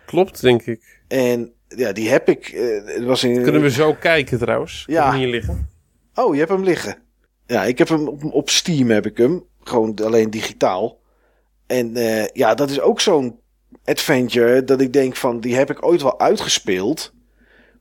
Klopt, 0.06 0.42
denk 0.42 0.62
ik. 0.62 1.02
En 1.08 1.54
ja, 1.76 1.92
die 1.92 2.10
heb 2.10 2.30
ik. 2.30 2.52
Uh, 2.52 2.86
het 2.86 3.04
was 3.04 3.24
in, 3.24 3.44
Kunnen 3.44 3.62
we 3.62 3.72
zo 3.72 3.94
kijken 3.94 4.38
trouwens? 4.38 4.84
Ja. 4.88 5.14
Hier 5.14 5.28
liggen. 5.28 5.70
Oh, 6.16 6.34
je 6.34 6.40
hebt 6.40 6.52
hem 6.52 6.64
liggen. 6.64 6.98
Ja, 7.46 7.64
ik 7.64 7.78
heb 7.78 7.88
hem 7.88 8.08
op, 8.08 8.24
op 8.24 8.50
Steam 8.50 8.90
heb 8.90 9.06
ik 9.06 9.18
hem. 9.18 9.44
Gewoon 9.64 9.96
alleen 10.04 10.30
digitaal. 10.30 11.00
En 11.68 11.98
uh, 11.98 12.28
ja, 12.28 12.54
dat 12.54 12.70
is 12.70 12.80
ook 12.80 13.02
zo'n 13.02 13.40
adventure 13.86 14.64
dat 14.64 14.82
ik 14.82 14.94
denk 14.94 15.16
van, 15.16 15.40
die 15.40 15.56
heb 15.56 15.70
ik 15.70 15.86
ooit 15.86 16.02
wel 16.02 16.20
uitgespeeld. 16.20 17.14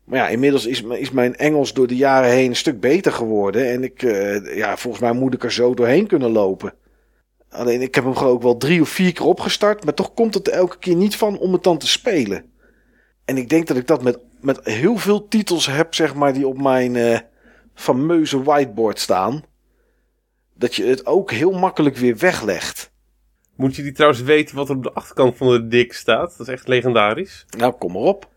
Maar 0.04 0.18
ja, 0.18 0.28
inmiddels 0.28 0.66
is, 0.66 0.82
is 0.82 1.10
mijn 1.10 1.36
Engels 1.36 1.72
door 1.72 1.86
de 1.86 1.96
jaren 1.96 2.30
heen 2.30 2.48
een 2.48 2.56
stuk 2.56 2.80
beter 2.80 3.12
geworden. 3.12 3.70
En 3.70 3.82
ik, 3.84 4.02
uh, 4.02 4.56
ja, 4.56 4.76
volgens 4.76 5.02
mij 5.02 5.12
moet 5.12 5.34
ik 5.34 5.44
er 5.44 5.52
zo 5.52 5.74
doorheen 5.74 6.06
kunnen 6.06 6.30
lopen. 6.30 6.74
Alleen 7.50 7.82
ik 7.82 7.94
heb 7.94 8.04
hem 8.04 8.16
geloof 8.16 8.36
ik 8.36 8.42
wel 8.42 8.56
drie 8.56 8.80
of 8.80 8.88
vier 8.88 9.12
keer 9.12 9.26
opgestart. 9.26 9.84
Maar 9.84 9.94
toch 9.94 10.14
komt 10.14 10.34
het 10.34 10.46
er 10.46 10.52
elke 10.52 10.78
keer 10.78 10.96
niet 10.96 11.16
van 11.16 11.38
om 11.38 11.52
het 11.52 11.62
dan 11.62 11.78
te 11.78 11.88
spelen. 11.88 12.51
En 13.24 13.36
ik 13.36 13.48
denk 13.48 13.66
dat 13.66 13.76
ik 13.76 13.86
dat 13.86 14.02
met, 14.02 14.18
met 14.40 14.60
heel 14.64 14.96
veel 14.96 15.28
titels 15.28 15.66
heb, 15.66 15.94
zeg 15.94 16.14
maar, 16.14 16.32
die 16.32 16.46
op 16.46 16.62
mijn 16.62 16.94
uh, 16.94 17.18
fameuze 17.74 18.42
whiteboard 18.42 18.98
staan. 18.98 19.42
Dat 20.54 20.74
je 20.74 20.84
het 20.84 21.06
ook 21.06 21.30
heel 21.30 21.52
makkelijk 21.52 21.96
weer 21.96 22.16
weglegt. 22.16 22.92
Moet 23.56 23.76
je 23.76 23.82
die 23.82 23.92
trouwens 23.92 24.22
weten 24.22 24.56
wat 24.56 24.68
er 24.68 24.76
op 24.76 24.82
de 24.82 24.92
achterkant 24.92 25.36
van 25.36 25.50
de 25.50 25.66
dik 25.66 25.92
staat? 25.92 26.34
Dat 26.38 26.46
is 26.46 26.52
echt 26.52 26.68
legendarisch. 26.68 27.46
Nou, 27.56 27.72
kom 27.72 27.92
maar 27.92 28.02
op. 28.02 28.30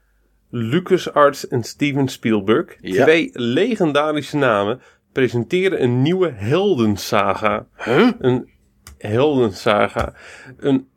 LucasArts 0.50 1.48
en 1.48 1.64
Steven 1.64 2.08
Spielberg, 2.08 2.76
Ja. 2.82 3.04
twee 3.04 3.30
legendarische 3.34 4.38
namen, 4.38 4.82
presenteren 5.12 5.84
een 5.84 6.02
nieuwe 6.02 6.32
heldensaga. 6.36 7.68
Huh? 7.84 8.10
Een 8.20 8.50
heldensaga. 8.98 10.14
Een 10.58 10.88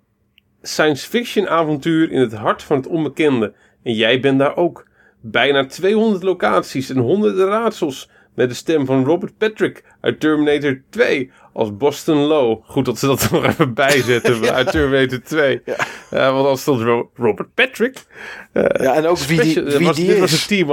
science 0.63 1.09
fiction 1.09 1.49
avontuur 1.49 2.11
in 2.11 2.21
het 2.21 2.33
hart 2.33 2.63
van 2.63 2.77
het 2.77 2.87
onbekende. 2.87 3.55
En 3.89 3.95
jij 3.95 4.21
bent 4.21 4.39
daar 4.39 4.57
ook. 4.57 4.87
Bijna 5.21 5.67
200 5.67 6.23
locaties 6.23 6.91
en 6.91 6.99
honderden 6.99 7.47
raadsels. 7.47 8.11
Met 8.35 8.49
de 8.49 8.55
stem 8.55 8.87
van 8.87 9.05
Robert 9.05 9.37
Patrick 9.39 9.85
uit 10.01 10.21
Terminator 10.21 10.81
2 10.91 11.31
als 11.53 11.77
Boston 11.77 12.17
Low. 12.17 12.63
Goed 12.65 12.85
dat 12.85 12.99
ze 12.99 13.07
dat 13.07 13.23
er 13.23 13.33
nog 13.33 13.47
even 13.47 13.75
bijzetten 13.75 14.53
uit 14.55 14.71
Terminator 14.71 15.23
2. 15.23 15.61
Ja. 15.65 15.77
Ja, 16.11 16.33
want 16.33 16.47
als 16.47 16.61
stond 16.61 16.81
Ro- 16.83 17.11
Robert 17.15 17.55
Patrick. 17.55 18.05
Eh, 18.53 18.65
Ja, 18.85 18.95
en 18.95 19.07
ook 19.07 19.19
wie 19.19 19.41
die, 19.41 19.51
special- 19.51 19.79
wie 19.79 19.87
was, 19.87 19.97
die 19.97 20.07
dit 20.07 20.19
was 20.19 20.47
de 20.47 20.65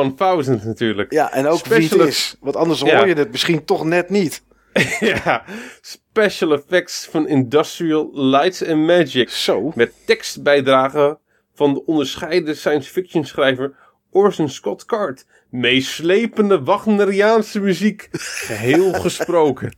T-1000 0.60 0.66
natuurlijk. 0.66 1.12
Ja, 1.12 1.32
en 1.34 1.48
ook 1.48 1.66
wie 1.66 1.82
Special- 1.82 2.00
het 2.00 2.08
is. 2.10 2.36
Want 2.40 2.56
anders 2.56 2.80
Ja. 2.82 2.98
hoor 2.98 3.08
je 3.08 3.14
het 3.14 3.32
misschien 3.32 3.66
toch 3.66 3.84
net 3.86 4.10
niet. 4.10 4.44
ja, 5.24 5.44
special 5.82 6.54
effects 6.54 7.08
van 7.12 7.28
Industrial 7.28 8.10
Lights 8.14 8.66
and 8.68 8.86
Magic. 8.86 9.30
Zo. 9.30 9.72
Met 9.76 9.92
tekstbijdragen 10.06 11.18
van 11.56 11.74
de 11.74 11.86
onderscheiden 11.86 12.58
science 12.58 12.92
fiction 12.92 13.26
schrijver 13.26 13.74
Orson 14.12 14.50
Scott 14.50 14.86
Card. 14.86 15.26
Meeslepende 15.50 16.64
Wagneriaanse 16.64 17.60
muziek. 17.60 18.08
Geheel 18.12 18.94
gesproken. 19.02 19.76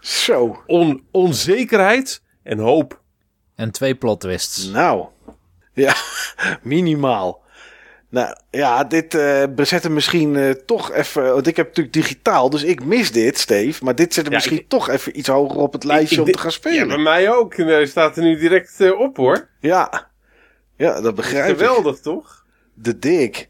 Zo. 0.00 0.62
On 0.66 1.04
onzekerheid 1.10 2.22
en 2.42 2.58
hoop. 2.58 3.00
En 3.54 3.70
twee 3.70 3.94
plot 3.94 4.20
twists. 4.20 4.70
Nou. 4.70 5.06
Ja, 5.74 5.94
minimaal. 6.62 7.40
Nou 8.08 8.36
ja, 8.50 8.84
dit 8.84 9.14
eh 9.14 9.42
bezet 9.54 9.82
hem 9.82 9.92
misschien 9.92 10.36
eh, 10.36 10.50
toch 10.50 10.92
even. 10.92 11.22
Want 11.32 11.46
ik 11.46 11.56
heb 11.56 11.66
natuurlijk 11.66 11.94
digitaal, 11.94 12.50
dus 12.50 12.62
ik 12.62 12.84
mis 12.84 13.12
dit, 13.12 13.38
Steve. 13.38 13.84
Maar 13.84 13.94
dit 13.94 14.14
zet 14.14 14.22
hem 14.24 14.32
Ja, 14.32 14.38
misschien 14.38 14.58
ik- 14.58 14.68
toch 14.68 14.88
even 14.88 15.18
iets 15.18 15.28
hoger 15.28 15.56
op 15.60 15.72
het 15.72 15.84
lijstje 15.84 16.16
Ik- 16.20 16.26
om 16.26 16.32
te 16.32 16.38
gaan 16.38 16.46
Ja, 16.50 16.56
spelen. 16.56 16.88
bij 16.88 16.98
mij 16.98 17.30
ook. 17.32 17.56
Hij 17.56 17.86
staat 17.86 18.16
er 18.16 18.22
nu 18.22 18.38
direct 18.38 18.80
eh, 18.80 18.98
op 19.00 19.16
hoor. 19.16 19.48
Ja, 19.60 20.10
ja 20.82 21.00
dat 21.00 21.14
begrijp 21.14 21.50
ik. 21.50 21.58
Geweldig 21.58 21.98
toch? 21.98 22.44
De 22.74 22.98
dik. 22.98 23.48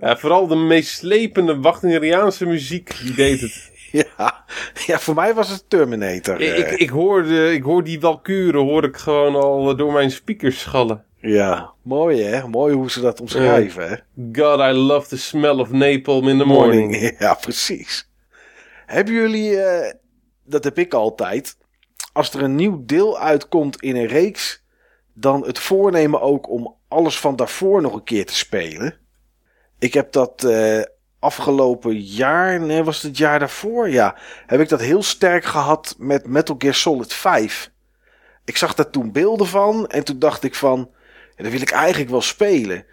Ja, 0.00 0.16
vooral 0.16 0.46
de 0.46 0.56
meeslepende 0.56 1.60
Wagneriaanse 1.60 2.46
muziek, 2.46 2.96
die 3.02 3.14
deed 3.14 3.40
het. 3.40 3.70
Ja. 3.92 4.44
ja, 4.86 4.98
voor 4.98 5.14
mij 5.14 5.34
was 5.34 5.48
het 5.48 5.64
Terminator. 5.68 6.40
Ik, 6.40 6.52
eh. 6.52 6.72
ik, 6.72 6.80
ik, 6.80 6.88
hoorde, 6.88 7.54
ik 7.54 7.62
hoor 7.62 7.84
die 7.84 8.00
walkuren 8.00 8.60
hoor 8.60 8.84
ik 8.84 8.96
gewoon 8.96 9.34
al 9.34 9.70
eh, 9.70 9.76
door 9.76 9.92
mijn 9.92 10.10
speakers 10.10 10.60
schallen. 10.60 11.04
Ja, 11.20 11.72
mooi 11.82 12.22
hè. 12.22 12.48
Mooi 12.48 12.74
hoe 12.74 12.90
ze 12.90 13.00
dat 13.00 13.20
omschrijven 13.20 13.88
hè. 13.88 13.96
God, 14.32 14.60
I 14.60 14.78
love 14.78 15.08
the 15.08 15.18
smell 15.18 15.50
of 15.58 15.70
napalm 15.70 16.28
in 16.28 16.38
the 16.38 16.44
morning. 16.44 17.14
Ja, 17.18 17.34
precies. 17.34 18.10
Hebben 18.86 19.14
jullie, 19.14 19.56
eh, 19.56 19.94
dat 20.44 20.64
heb 20.64 20.78
ik 20.78 20.94
altijd, 20.94 21.56
als 22.12 22.34
er 22.34 22.42
een 22.42 22.54
nieuw 22.54 22.82
deel 22.86 23.18
uitkomt 23.18 23.82
in 23.82 23.96
een 23.96 24.06
reeks, 24.06 24.61
dan 25.12 25.46
het 25.46 25.58
voornemen 25.58 26.20
ook 26.20 26.48
om 26.48 26.74
alles 26.88 27.18
van 27.18 27.36
daarvoor 27.36 27.82
nog 27.82 27.94
een 27.94 28.04
keer 28.04 28.26
te 28.26 28.34
spelen? 28.34 28.94
Ik 29.78 29.94
heb 29.94 30.12
dat 30.12 30.44
eh, 30.44 30.82
afgelopen 31.18 32.00
jaar, 32.00 32.60
nee, 32.60 32.82
was 32.82 32.96
het 32.96 33.04
het 33.04 33.16
jaar 33.16 33.38
daarvoor? 33.38 33.90
Ja, 33.90 34.16
heb 34.46 34.60
ik 34.60 34.68
dat 34.68 34.80
heel 34.80 35.02
sterk 35.02 35.44
gehad 35.44 35.94
met 35.98 36.26
Metal 36.26 36.54
Gear 36.58 36.74
Solid 36.74 37.12
5. 37.12 37.70
Ik 38.44 38.56
zag 38.56 38.74
daar 38.74 38.90
toen 38.90 39.12
beelden 39.12 39.46
van 39.46 39.86
en 39.86 40.04
toen 40.04 40.18
dacht 40.18 40.42
ik 40.42 40.54
van, 40.54 40.90
ja, 41.36 41.42
dat 41.42 41.52
wil 41.52 41.60
ik 41.60 41.70
eigenlijk 41.70 42.10
wel 42.10 42.20
spelen. 42.20 42.84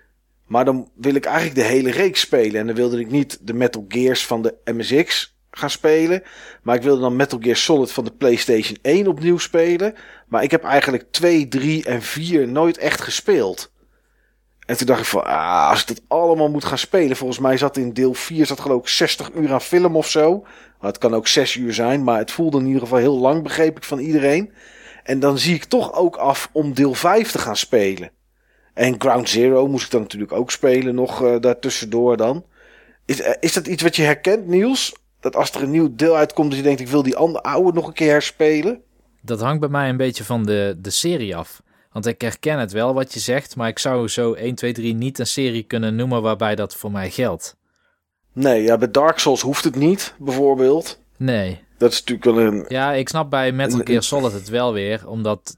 Maar 0.45 0.65
dan 0.65 0.89
wil 0.95 1.15
ik 1.15 1.25
eigenlijk 1.25 1.55
de 1.55 1.73
hele 1.73 1.91
reeks 1.91 2.19
spelen. 2.19 2.59
En 2.59 2.65
dan 2.65 2.75
wilde 2.75 2.99
ik 2.99 3.09
niet 3.11 3.37
de 3.41 3.53
Metal 3.53 3.85
Gears 3.87 4.25
van 4.25 4.41
de 4.41 4.55
MSX 4.65 5.37
gaan 5.51 5.69
spelen. 5.69 6.23
Maar 6.63 6.75
ik 6.75 6.81
wilde 6.81 7.01
dan 7.01 7.15
Metal 7.15 7.39
Gear 7.41 7.55
Solid 7.55 7.91
van 7.91 8.03
de 8.03 8.11
PlayStation 8.11 8.77
1 8.81 9.07
opnieuw 9.07 9.37
spelen. 9.37 9.95
Maar 10.27 10.43
ik 10.43 10.51
heb 10.51 10.63
eigenlijk 10.63 11.11
2, 11.11 11.47
3 11.47 11.85
en 11.85 12.01
4 12.01 12.47
nooit 12.47 12.77
echt 12.77 13.01
gespeeld. 13.01 13.71
En 14.65 14.77
toen 14.77 14.87
dacht 14.87 14.99
ik 14.99 15.05
van, 15.05 15.23
ah, 15.23 15.69
als 15.69 15.81
ik 15.81 15.87
dat 15.87 16.01
allemaal 16.07 16.49
moet 16.49 16.65
gaan 16.65 16.77
spelen. 16.77 17.17
Volgens 17.17 17.39
mij 17.39 17.57
zat 17.57 17.77
in 17.77 17.93
deel 17.93 18.13
4 18.13 18.45
zat 18.45 18.59
geloof 18.59 18.81
ik 18.81 18.87
60 18.87 19.31
uur 19.31 19.53
aan 19.53 19.61
film 19.61 19.95
of 19.95 20.09
zo. 20.09 20.39
Maar 20.79 20.89
het 20.89 20.97
kan 20.97 21.13
ook 21.13 21.27
6 21.27 21.55
uur 21.55 21.73
zijn. 21.73 22.03
Maar 22.03 22.17
het 22.17 22.31
voelde 22.31 22.59
in 22.59 22.65
ieder 22.65 22.81
geval 22.81 22.97
heel 22.97 23.17
lang, 23.17 23.43
begreep 23.43 23.77
ik 23.77 23.83
van 23.83 23.99
iedereen. 23.99 24.53
En 25.03 25.19
dan 25.19 25.37
zie 25.37 25.55
ik 25.55 25.63
toch 25.63 25.93
ook 25.93 26.15
af 26.15 26.49
om 26.51 26.73
deel 26.73 26.93
5 26.93 27.31
te 27.31 27.39
gaan 27.39 27.57
spelen. 27.57 28.11
En 28.73 28.95
Ground 28.97 29.29
Zero 29.29 29.67
moest 29.67 29.85
ik 29.85 29.91
dan 29.91 30.01
natuurlijk 30.01 30.31
ook 30.31 30.51
spelen, 30.51 30.95
nog 30.95 31.21
uh, 31.23 31.39
daartussendoor 31.39 32.17
dan. 32.17 32.45
Is, 33.05 33.19
uh, 33.19 33.29
is 33.39 33.53
dat 33.53 33.67
iets 33.67 33.83
wat 33.83 33.95
je 33.95 34.03
herkent, 34.03 34.47
Niels? 34.47 34.93
Dat 35.19 35.35
als 35.35 35.51
er 35.51 35.63
een 35.63 35.71
nieuw 35.71 35.95
deel 35.95 36.15
uitkomt, 36.15 36.49
dat 36.49 36.57
je 36.57 36.65
denkt, 36.65 36.79
ik 36.79 36.87
wil 36.87 37.03
die 37.03 37.15
andere 37.15 37.43
oude 37.43 37.73
nog 37.73 37.87
een 37.87 37.93
keer 37.93 38.11
herspelen? 38.11 38.81
Dat 39.21 39.41
hangt 39.41 39.59
bij 39.59 39.69
mij 39.69 39.89
een 39.89 39.97
beetje 39.97 40.23
van 40.23 40.45
de, 40.45 40.75
de 40.81 40.89
serie 40.89 41.35
af. 41.35 41.61
Want 41.91 42.05
ik 42.05 42.21
herken 42.21 42.59
het 42.59 42.71
wel 42.71 42.93
wat 42.93 43.13
je 43.13 43.19
zegt, 43.19 43.55
maar 43.55 43.67
ik 43.67 43.79
zou 43.79 44.07
zo 44.07 44.33
1, 44.33 44.55
2, 44.55 44.73
3 44.73 44.93
niet 44.93 45.19
een 45.19 45.27
serie 45.27 45.63
kunnen 45.63 45.95
noemen 45.95 46.21
waarbij 46.21 46.55
dat 46.55 46.75
voor 46.75 46.91
mij 46.91 47.09
geldt. 47.09 47.57
Nee, 48.33 48.63
ja, 48.63 48.77
bij 48.77 48.91
Dark 48.91 49.19
Souls 49.19 49.41
hoeft 49.41 49.63
het 49.63 49.75
niet, 49.75 50.13
bijvoorbeeld. 50.19 50.99
Nee. 51.17 51.63
Dat 51.77 51.91
is 51.91 51.99
natuurlijk 51.99 52.37
wel 52.37 52.45
een... 52.45 52.65
Ja, 52.67 52.93
ik 52.93 53.09
snap 53.09 53.29
bij 53.29 53.51
Metal 53.51 53.81
Gear 53.83 54.03
Solid 54.03 54.33
het 54.33 54.49
wel 54.49 54.73
weer, 54.73 55.07
omdat... 55.07 55.57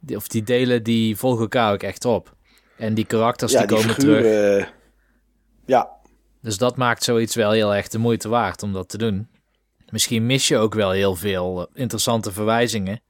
Die, 0.00 0.16
of 0.16 0.28
die 0.28 0.42
delen 0.42 0.82
die 0.82 1.16
volgen 1.16 1.40
elkaar 1.40 1.72
ook 1.72 1.82
echt 1.82 2.04
op. 2.04 2.36
En 2.76 2.94
die 2.94 3.04
karakters 3.04 3.52
die, 3.52 3.66
komen 3.66 3.94
terug. 3.94 4.72
ja. 5.66 5.99
Dus 6.42 6.58
dat 6.58 6.76
maakt 6.76 7.04
zoiets 7.04 7.34
wel 7.34 7.50
heel 7.50 7.74
erg 7.74 7.88
de 7.88 7.98
moeite 7.98 8.28
waard 8.28 8.62
om 8.62 8.72
dat 8.72 8.88
te 8.88 8.98
doen. 8.98 9.28
Misschien 9.90 10.26
mis 10.26 10.48
je 10.48 10.56
ook 10.56 10.74
wel 10.74 10.90
heel 10.90 11.14
veel 11.14 11.68
interessante 11.74 12.32
verwijzingen. 12.32 13.00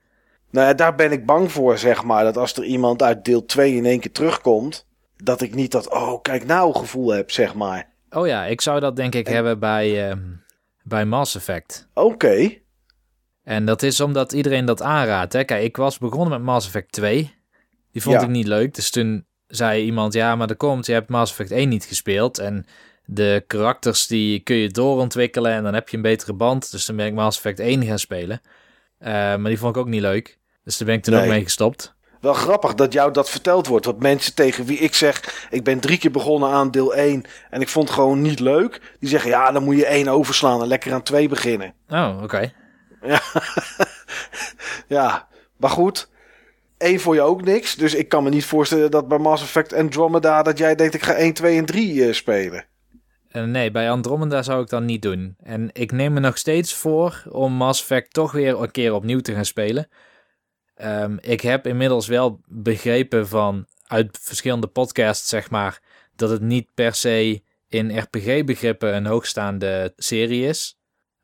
Nou 0.50 0.66
ja, 0.66 0.74
daar 0.74 0.94
ben 0.94 1.12
ik 1.12 1.26
bang 1.26 1.52
voor, 1.52 1.78
zeg 1.78 2.04
maar. 2.04 2.24
Dat 2.24 2.36
als 2.36 2.56
er 2.56 2.64
iemand 2.64 3.02
uit 3.02 3.24
deel 3.24 3.44
2 3.46 3.74
in 3.74 3.84
één 3.84 4.00
keer 4.00 4.12
terugkomt, 4.12 4.86
dat 5.16 5.40
ik 5.40 5.54
niet 5.54 5.72
dat, 5.72 5.90
oh, 5.90 6.22
kijk 6.22 6.46
nou 6.46 6.74
gevoel 6.78 7.12
heb, 7.12 7.30
zeg 7.30 7.54
maar. 7.54 7.88
Oh 8.10 8.26
ja, 8.26 8.44
ik 8.44 8.60
zou 8.60 8.80
dat 8.80 8.96
denk 8.96 9.14
ik 9.14 9.26
hebben 9.26 9.58
bij, 9.58 10.10
uh, 10.10 10.16
bij 10.82 11.04
Mass 11.04 11.34
Effect. 11.34 11.88
Oké. 11.94 12.58
En 13.42 13.64
dat 13.64 13.82
is 13.82 14.00
omdat 14.00 14.32
iedereen 14.32 14.64
dat 14.64 14.82
aanraadt. 14.82 15.32
Hè? 15.32 15.44
Kijk, 15.44 15.62
ik 15.62 15.76
was 15.76 15.98
begonnen 15.98 16.30
met 16.30 16.42
Mass 16.42 16.66
Effect 16.66 16.92
2. 16.92 17.34
Die 17.92 18.02
vond 18.02 18.22
ik 18.22 18.28
niet 18.28 18.46
leuk. 18.46 18.74
Dus 18.74 18.90
toen 18.90 19.26
zei 19.46 19.84
iemand, 19.84 20.12
ja, 20.12 20.36
maar 20.36 20.48
er 20.48 20.56
komt, 20.56 20.86
je 20.86 20.92
hebt 20.92 21.08
Mass 21.08 21.30
Effect 21.30 21.50
1 21.50 21.68
niet 21.68 21.84
gespeeld. 21.84 22.38
En 22.38 22.66
de 23.12 23.44
karakters 23.46 24.06
die 24.06 24.40
kun 24.40 24.56
je 24.56 24.68
doorontwikkelen 24.68 25.52
en 25.52 25.62
dan 25.62 25.74
heb 25.74 25.88
je 25.88 25.96
een 25.96 26.02
betere 26.02 26.32
band. 26.32 26.70
Dus 26.70 26.86
dan 26.86 26.96
ben 26.96 27.06
ik 27.06 27.12
Mass 27.12 27.36
Effect 27.36 27.58
1 27.58 27.84
gaan 27.84 27.98
spelen. 27.98 28.40
Uh, 29.00 29.08
maar 29.08 29.44
die 29.44 29.58
vond 29.58 29.76
ik 29.76 29.82
ook 29.82 29.88
niet 29.88 30.00
leuk. 30.00 30.38
Dus 30.64 30.78
daar 30.78 30.86
ben 30.86 30.96
ik 30.96 31.02
toen 31.02 31.14
ook 31.14 31.26
mee 31.26 31.42
gestopt. 31.42 31.94
Wel 32.20 32.34
grappig 32.34 32.74
dat 32.74 32.92
jou 32.92 33.12
dat 33.12 33.30
verteld 33.30 33.66
wordt. 33.66 33.86
Want 33.86 33.98
mensen 33.98 34.34
tegen 34.34 34.64
wie 34.64 34.78
ik 34.78 34.94
zeg, 34.94 35.46
ik 35.50 35.64
ben 35.64 35.80
drie 35.80 35.98
keer 35.98 36.10
begonnen 36.10 36.50
aan 36.50 36.70
deel 36.70 36.94
1 36.94 37.24
en 37.50 37.60
ik 37.60 37.68
vond 37.68 37.88
het 37.88 37.96
gewoon 37.96 38.22
niet 38.22 38.40
leuk. 38.40 38.96
Die 38.98 39.08
zeggen, 39.08 39.30
ja, 39.30 39.52
dan 39.52 39.62
moet 39.62 39.76
je 39.76 39.86
1 39.86 40.08
overslaan 40.08 40.60
en 40.60 40.66
lekker 40.66 40.92
aan 40.92 41.02
2 41.02 41.28
beginnen. 41.28 41.74
Oh, 41.88 42.18
oké. 42.22 42.52
Ja. 43.02 43.20
ja, 44.86 45.28
maar 45.56 45.70
goed. 45.70 46.08
Eén 46.78 47.00
voor 47.00 47.14
je 47.14 47.20
ook 47.20 47.42
niks. 47.42 47.74
Dus 47.74 47.94
ik 47.94 48.08
kan 48.08 48.22
me 48.22 48.30
niet 48.30 48.44
voorstellen 48.44 48.90
dat 48.90 49.08
bij 49.08 49.18
Mass 49.18 49.42
Effect 49.42 49.72
Andromeda... 49.72 50.42
dat 50.42 50.58
jij 50.58 50.74
denkt, 50.74 50.94
ik 50.94 51.02
ga 51.02 51.12
1, 51.12 51.32
2 51.32 51.56
en 51.56 51.64
3 51.64 51.94
uh, 51.94 52.12
spelen. 52.12 52.64
Uh, 53.32 53.44
nee, 53.44 53.70
bij 53.70 53.90
Andromeda 53.90 54.42
zou 54.42 54.62
ik 54.62 54.68
dat 54.68 54.82
niet 54.82 55.02
doen. 55.02 55.36
En 55.42 55.70
ik 55.72 55.92
neem 55.92 56.12
me 56.12 56.20
nog 56.20 56.38
steeds 56.38 56.74
voor 56.74 57.22
om 57.28 57.52
Mass 57.52 57.80
Effect 57.80 58.12
toch 58.12 58.32
weer 58.32 58.60
een 58.60 58.70
keer 58.70 58.94
opnieuw 58.94 59.20
te 59.20 59.34
gaan 59.34 59.44
spelen. 59.44 59.88
Um, 60.82 61.18
ik 61.20 61.40
heb 61.40 61.66
inmiddels 61.66 62.06
wel 62.06 62.40
begrepen 62.46 63.28
van 63.28 63.66
uit 63.86 64.18
verschillende 64.22 64.66
podcasts, 64.66 65.28
zeg 65.28 65.50
maar, 65.50 65.80
dat 66.16 66.30
het 66.30 66.40
niet 66.40 66.68
per 66.74 66.94
se 66.94 67.42
in 67.68 67.98
RPG-begrippen 67.98 68.94
een 68.94 69.06
hoogstaande 69.06 69.92
serie 69.96 70.46
is 70.46 70.78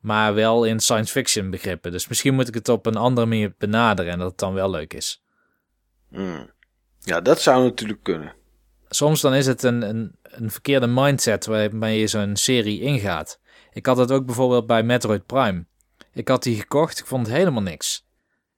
maar 0.06 0.34
wel 0.34 0.64
in 0.64 0.80
science 0.80 1.12
fiction 1.12 1.50
begrippen. 1.50 1.92
Dus 1.92 2.08
misschien 2.08 2.34
moet 2.34 2.48
ik 2.48 2.54
het 2.54 2.68
op 2.68 2.86
een 2.86 2.96
andere 2.96 3.26
manier 3.26 3.54
benaderen 3.58 4.12
en 4.12 4.18
dat 4.18 4.30
het 4.30 4.38
dan 4.38 4.54
wel 4.54 4.70
leuk 4.70 4.94
is. 4.94 5.22
Hmm. 6.08 6.50
Ja, 7.00 7.20
dat 7.20 7.40
zou 7.40 7.64
natuurlijk 7.64 8.02
kunnen. 8.02 8.34
Soms 8.88 9.20
dan 9.20 9.34
is 9.34 9.46
het 9.46 9.62
een, 9.62 9.82
een, 9.82 10.18
een 10.36 10.50
verkeerde 10.50 10.86
mindset 10.86 11.46
waarmee 11.46 11.98
je 11.98 12.06
zo'n 12.06 12.36
serie 12.36 12.80
ingaat. 12.80 13.40
Ik 13.72 13.86
had 13.86 13.96
het 13.96 14.12
ook 14.12 14.26
bijvoorbeeld 14.26 14.66
bij 14.66 14.82
Metroid 14.82 15.26
Prime. 15.26 15.64
Ik 16.12 16.28
had 16.28 16.42
die 16.42 16.56
gekocht, 16.60 16.98
ik 16.98 17.06
vond 17.06 17.26
het 17.26 17.36
helemaal 17.36 17.62
niks. 17.62 18.06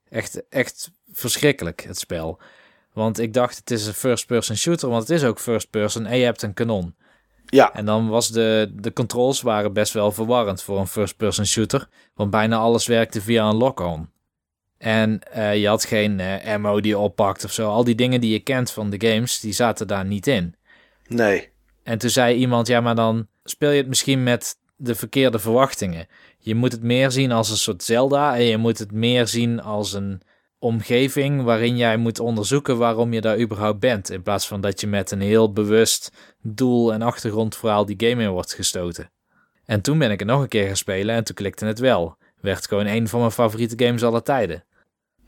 Echt, 0.09 0.49
echt 0.49 0.91
verschrikkelijk, 1.13 1.83
het 1.83 1.99
spel. 1.99 2.41
Want 2.93 3.19
ik 3.19 3.33
dacht, 3.33 3.57
het 3.57 3.71
is 3.71 3.87
een 3.87 3.95
first-person 3.95 4.57
shooter, 4.57 4.89
want 4.89 5.09
het 5.09 5.11
is 5.11 5.25
ook 5.25 5.41
first-person 5.41 6.07
en 6.07 6.19
je 6.19 6.25
hebt 6.25 6.43
een 6.43 6.55
kanon. 6.55 6.95
Ja. 7.47 7.75
En 7.75 7.85
dan 7.85 8.09
was 8.09 8.29
de, 8.29 8.73
de 8.75 8.93
controls 8.93 9.43
waren 9.43 9.73
best 9.73 9.93
wel 9.93 10.13
verwarrend 10.13 10.63
voor 10.63 10.79
een 10.79 10.87
first-person 10.87 11.47
shooter. 11.47 11.89
Want 12.15 12.31
bijna 12.31 12.57
alles 12.57 12.87
werkte 12.87 13.21
via 13.21 13.49
een 13.49 13.57
lock-on. 13.57 14.11
En 14.79 15.21
uh, 15.37 15.57
je 15.57 15.69
had 15.69 15.85
geen 15.85 16.19
uh, 16.19 16.47
ammo 16.47 16.81
die 16.81 16.91
je 16.91 16.99
oppakt 16.99 17.45
of 17.45 17.53
zo. 17.53 17.69
Al 17.69 17.85
die 17.85 17.95
dingen 17.95 18.21
die 18.21 18.33
je 18.33 18.41
kent 18.41 18.71
van 18.71 18.91
de 18.91 19.09
games, 19.09 19.41
die 19.41 19.53
zaten 19.53 19.87
daar 19.87 20.05
niet 20.05 20.27
in. 20.27 20.55
Nee. 21.07 21.49
En 21.89 21.99
toen 21.99 22.11
zei 22.11 22.37
iemand, 22.37 22.67
ja, 22.67 22.81
maar 22.81 22.95
dan 22.95 23.27
speel 23.45 23.71
je 23.71 23.77
het 23.77 23.89
misschien 23.89 24.23
met 24.23 24.57
de 24.77 24.95
verkeerde 24.95 25.39
verwachtingen. 25.39 26.07
Je 26.39 26.55
moet 26.55 26.73
het 26.73 26.83
meer 26.83 27.11
zien 27.11 27.33
als 27.33 27.51
een 27.51 27.57
soort 27.57 27.83
Zelda 27.83 28.37
en 28.37 28.43
je 28.43 28.57
moet 28.57 28.79
het 28.79 28.93
meer 28.93 29.27
zien 29.27 29.61
als 29.63 29.93
een 29.93 30.23
omgeving 30.59 31.43
waarin 31.43 31.77
jij 31.77 31.97
moet 31.97 32.21
onderzoeken 32.21 32.79
waarom 32.79 33.13
je 33.13 33.21
daar 33.21 33.39
überhaupt 33.39 33.81
bent. 33.81 34.11
In 34.11 34.23
plaats 34.23 34.47
van 34.47 34.61
dat 34.61 34.81
je 34.81 34.87
met 34.87 35.11
een 35.11 35.21
heel 35.21 35.53
bewust 35.53 36.13
doel 36.43 36.93
en 36.93 37.03
achtergrondverhaal 37.03 37.87
die 37.87 38.09
game 38.09 38.23
in 38.23 38.31
wordt 38.31 38.55
gestoten. 38.55 39.11
En 39.65 39.81
toen 39.81 39.99
ben 39.99 40.11
ik 40.11 40.19
het 40.19 40.29
nog 40.29 40.41
een 40.41 40.49
keer 40.49 40.67
gaan 40.67 40.77
spelen 40.77 41.15
en 41.15 41.25
toen 41.25 41.35
klikte 41.35 41.67
het 41.67 41.79
wel. 41.79 42.17
Werd 42.41 42.69
gewoon 42.69 42.87
een 42.87 43.09
van 43.09 43.21
mijn 43.21 43.33
favoriete 43.33 43.85
games 43.85 44.03
aller 44.03 44.23
tijden. 44.23 44.65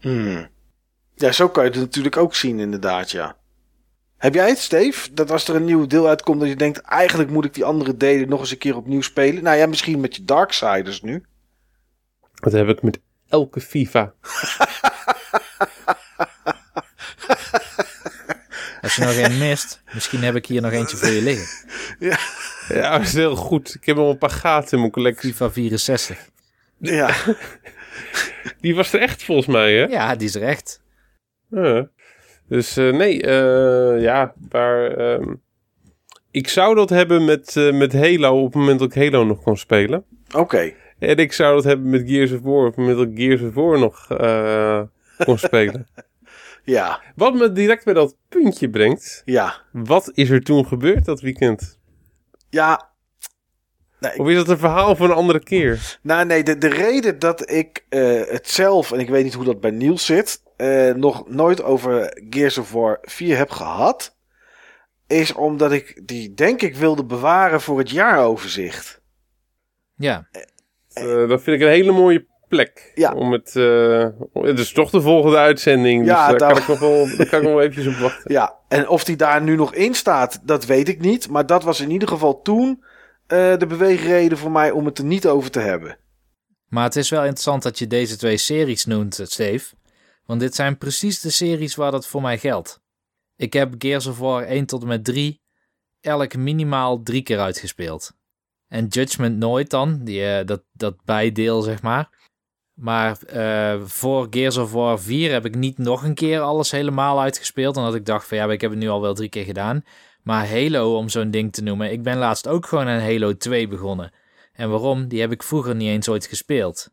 Hmm. 0.00 0.48
Ja, 1.14 1.32
zo 1.32 1.48
kan 1.48 1.64
je 1.64 1.70
het 1.70 1.80
natuurlijk 1.80 2.16
ook 2.16 2.34
zien 2.34 2.58
inderdaad, 2.58 3.10
ja. 3.10 3.39
Heb 4.20 4.34
jij 4.34 4.48
het, 4.48 4.58
Steve? 4.58 5.12
Dat 5.12 5.30
als 5.30 5.48
er 5.48 5.54
een 5.54 5.64
nieuw 5.64 5.86
deel 5.86 6.08
uitkomt 6.08 6.40
dat 6.40 6.48
je 6.48 6.56
denkt... 6.56 6.80
eigenlijk 6.80 7.30
moet 7.30 7.44
ik 7.44 7.54
die 7.54 7.64
andere 7.64 7.96
delen 7.96 8.28
nog 8.28 8.40
eens 8.40 8.50
een 8.50 8.58
keer 8.58 8.76
opnieuw 8.76 9.00
spelen? 9.00 9.42
Nou 9.42 9.56
ja, 9.56 9.66
misschien 9.66 10.00
met 10.00 10.16
je 10.16 10.24
Darksiders 10.24 11.02
nu. 11.02 11.24
Dat 12.34 12.52
heb 12.52 12.68
ik 12.68 12.82
met 12.82 13.00
elke 13.28 13.60
FIFA. 13.60 14.12
Als 18.82 18.96
je 18.96 19.04
nog 19.04 19.16
een 19.16 19.38
mist, 19.38 19.82
misschien 19.92 20.22
heb 20.22 20.34
ik 20.34 20.46
hier 20.46 20.62
nog 20.62 20.72
eentje 20.72 20.96
voor 20.96 21.08
je 21.08 21.22
liggen. 21.22 21.68
Ja, 22.08 22.18
ja 22.68 22.98
dat 22.98 23.06
is 23.06 23.14
heel 23.14 23.36
goed. 23.36 23.74
Ik 23.74 23.84
heb 23.84 23.96
al 23.96 24.10
een 24.10 24.18
paar 24.18 24.30
gaten 24.30 24.72
in 24.72 24.78
mijn 24.78 24.90
collectie. 24.90 25.30
FIFA 25.30 25.50
64. 25.50 26.28
Ja. 26.78 27.14
Die 28.60 28.74
was 28.74 28.92
er 28.92 29.00
echt 29.00 29.24
volgens 29.24 29.46
mij, 29.46 29.72
hè? 29.74 29.84
Ja, 29.84 30.16
die 30.16 30.28
is 30.28 30.34
er 30.34 30.42
echt. 30.42 30.82
Ja. 31.50 31.88
Dus 32.50 32.78
uh, 32.78 32.92
nee, 32.92 33.22
uh, 33.22 34.02
ja, 34.02 34.34
maar 34.50 34.98
uh, 34.98 35.26
ik 36.30 36.48
zou 36.48 36.74
dat 36.74 36.90
hebben 36.90 37.24
met, 37.24 37.54
uh, 37.56 37.72
met 37.72 37.92
Halo 37.92 38.38
op 38.38 38.44
het 38.44 38.54
moment 38.54 38.78
dat 38.78 38.94
ik 38.94 39.02
Halo 39.02 39.24
nog 39.24 39.42
kon 39.42 39.56
spelen. 39.56 40.04
Oké. 40.28 40.38
Okay. 40.38 40.76
En 40.98 41.16
ik 41.16 41.32
zou 41.32 41.54
dat 41.54 41.64
hebben 41.64 41.90
met 41.90 42.08
Gears 42.08 42.32
of 42.32 42.40
War 42.40 42.66
op 42.66 42.66
het 42.66 42.76
moment 42.76 42.96
dat 42.96 43.06
ik 43.06 43.16
Gears 43.16 43.42
of 43.42 43.54
War 43.54 43.78
nog 43.78 44.06
kon 45.24 45.38
spelen. 45.38 45.86
Ja. 46.64 47.00
Wat 47.14 47.34
me 47.34 47.52
direct 47.52 47.84
bij 47.84 47.94
dat 47.94 48.16
puntje 48.28 48.70
brengt. 48.70 49.22
Ja. 49.24 49.54
Wat 49.72 50.10
is 50.14 50.30
er 50.30 50.42
toen 50.42 50.66
gebeurd 50.66 51.04
dat 51.04 51.20
weekend? 51.20 51.78
Ja. 52.48 52.90
Nee, 54.00 54.18
of 54.18 54.28
is 54.28 54.36
dat 54.36 54.48
een 54.48 54.58
verhaal 54.58 54.96
voor 54.96 55.06
een 55.06 55.14
andere 55.14 55.40
keer? 55.40 55.98
Nou 56.02 56.26
nee, 56.26 56.42
de, 56.42 56.58
de 56.58 56.68
reden 56.68 57.18
dat 57.18 57.50
ik 57.50 57.84
uh, 57.90 58.22
het 58.26 58.48
zelf, 58.48 58.92
en 58.92 58.98
ik 58.98 59.08
weet 59.08 59.24
niet 59.24 59.34
hoe 59.34 59.44
dat 59.44 59.60
bij 59.60 59.70
Niels 59.70 60.04
zit, 60.04 60.42
uh, 60.60 60.94
nog 60.94 61.28
nooit 61.28 61.62
over 61.62 62.22
Gears 62.30 62.58
of 62.58 62.72
War 62.72 62.98
4 63.02 63.36
heb 63.36 63.50
gehad, 63.50 64.16
is 65.06 65.32
omdat 65.32 65.72
ik 65.72 66.00
die 66.04 66.34
denk 66.34 66.62
ik 66.62 66.76
wilde 66.76 67.04
bewaren 67.04 67.60
voor 67.60 67.78
het 67.78 67.90
jaaroverzicht. 67.90 69.02
Ja. 69.94 70.28
Uh, 70.94 71.28
dat 71.28 71.42
vind 71.42 71.60
ik 71.60 71.66
een 71.66 71.72
hele 71.72 71.92
mooie 71.92 72.26
plek. 72.48 72.92
Ja. 72.94 73.12
Om 73.12 73.32
het, 73.32 73.54
uh, 73.54 74.06
het 74.32 74.58
is 74.58 74.72
toch 74.72 74.90
de 74.90 75.00
volgende 75.00 75.36
uitzending. 75.36 76.06
Ja, 76.06 76.28
dus 76.28 76.38
daar, 76.38 76.52
kan 76.52 76.62
ik 76.62 76.68
nog 76.68 76.78
wel, 76.78 77.06
daar 77.16 77.28
kan 77.28 77.38
ik 77.38 77.44
nog 77.44 77.54
wel 77.54 77.60
eventjes 77.60 77.94
op 77.94 78.00
wachten. 78.00 78.32
Ja, 78.32 78.54
en 78.68 78.88
of 78.88 79.04
die 79.04 79.16
daar 79.16 79.42
nu 79.42 79.56
nog 79.56 79.74
in 79.74 79.94
staat, 79.94 80.40
dat 80.42 80.64
weet 80.64 80.88
ik 80.88 81.00
niet. 81.00 81.28
Maar 81.28 81.46
dat 81.46 81.62
was 81.62 81.80
in 81.80 81.90
ieder 81.90 82.08
geval 82.08 82.42
toen 82.42 82.84
uh, 83.28 83.56
de 83.56 83.66
beweegreden 83.66 84.38
voor 84.38 84.50
mij 84.50 84.70
om 84.70 84.86
het 84.86 84.98
er 84.98 85.04
niet 85.04 85.26
over 85.26 85.50
te 85.50 85.60
hebben. 85.60 85.98
Maar 86.68 86.84
het 86.84 86.96
is 86.96 87.10
wel 87.10 87.20
interessant 87.20 87.62
dat 87.62 87.78
je 87.78 87.86
deze 87.86 88.16
twee 88.16 88.36
series 88.36 88.84
noemt, 88.84 89.20
Steve. 89.22 89.74
Want 90.30 90.42
dit 90.42 90.54
zijn 90.54 90.78
precies 90.78 91.20
de 91.20 91.30
series 91.30 91.74
waar 91.74 91.90
dat 91.90 92.06
voor 92.06 92.22
mij 92.22 92.38
geldt. 92.38 92.80
Ik 93.36 93.52
heb 93.52 93.74
Gears 93.78 94.06
of 94.06 94.18
War 94.18 94.42
1 94.42 94.66
tot 94.66 94.82
en 94.82 94.88
met 94.88 95.04
3 95.04 95.40
elk 96.00 96.36
minimaal 96.36 97.02
drie 97.02 97.22
keer 97.22 97.38
uitgespeeld. 97.38 98.12
En 98.68 98.86
Judgment 98.86 99.38
nooit 99.38 99.70
dan, 99.70 100.04
die, 100.04 100.20
uh, 100.20 100.46
dat, 100.46 100.62
dat 100.72 101.04
bijdeel 101.04 101.62
zeg 101.62 101.82
maar. 101.82 102.08
Maar 102.74 103.18
uh, 103.34 103.86
voor 103.86 104.26
Gears 104.30 104.56
of 104.56 104.72
War 104.72 105.00
4 105.00 105.32
heb 105.32 105.44
ik 105.44 105.54
niet 105.54 105.78
nog 105.78 106.02
een 106.02 106.14
keer 106.14 106.40
alles 106.40 106.70
helemaal 106.70 107.20
uitgespeeld. 107.20 107.76
Omdat 107.76 107.94
ik 107.94 108.06
dacht 108.06 108.28
van 108.28 108.36
ja, 108.36 108.50
ik 108.50 108.60
heb 108.60 108.70
het 108.70 108.80
nu 108.80 108.88
al 108.88 109.00
wel 109.00 109.14
drie 109.14 109.28
keer 109.28 109.44
gedaan. 109.44 109.84
Maar 110.22 110.48
Halo, 110.48 110.96
om 110.96 111.08
zo'n 111.08 111.30
ding 111.30 111.52
te 111.52 111.62
noemen. 111.62 111.92
Ik 111.92 112.02
ben 112.02 112.16
laatst 112.16 112.48
ook 112.48 112.66
gewoon 112.66 112.86
aan 112.86 113.00
Halo 113.00 113.36
2 113.36 113.68
begonnen. 113.68 114.12
En 114.52 114.70
waarom? 114.70 115.08
Die 115.08 115.20
heb 115.20 115.32
ik 115.32 115.42
vroeger 115.42 115.74
niet 115.74 115.88
eens 115.88 116.08
ooit 116.08 116.26
gespeeld. 116.26 116.90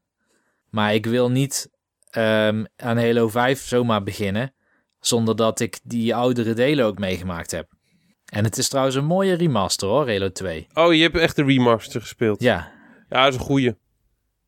Maar 0.69 0.93
ik 0.93 1.05
wil 1.05 1.29
niet 1.31 1.75
um, 2.11 2.65
aan 2.75 2.97
Halo 2.97 3.27
5 3.27 3.61
zomaar 3.61 4.03
beginnen. 4.03 4.53
Zonder 4.99 5.35
dat 5.35 5.59
ik 5.59 5.79
die 5.83 6.15
oudere 6.15 6.53
delen 6.53 6.85
ook 6.85 6.99
meegemaakt 6.99 7.51
heb. 7.51 7.67
En 8.25 8.43
het 8.43 8.57
is 8.57 8.69
trouwens 8.69 8.95
een 8.95 9.05
mooie 9.05 9.33
remaster 9.33 9.87
hoor, 9.87 10.09
Halo 10.09 10.31
2. 10.31 10.67
Oh, 10.73 10.93
je 10.93 11.01
hebt 11.01 11.17
echt 11.17 11.35
de 11.35 11.43
remaster 11.43 12.01
gespeeld? 12.01 12.41
Ja. 12.41 12.71
Ja, 13.09 13.23
dat 13.23 13.33
is 13.33 13.39
een 13.39 13.45
goeie. 13.45 13.75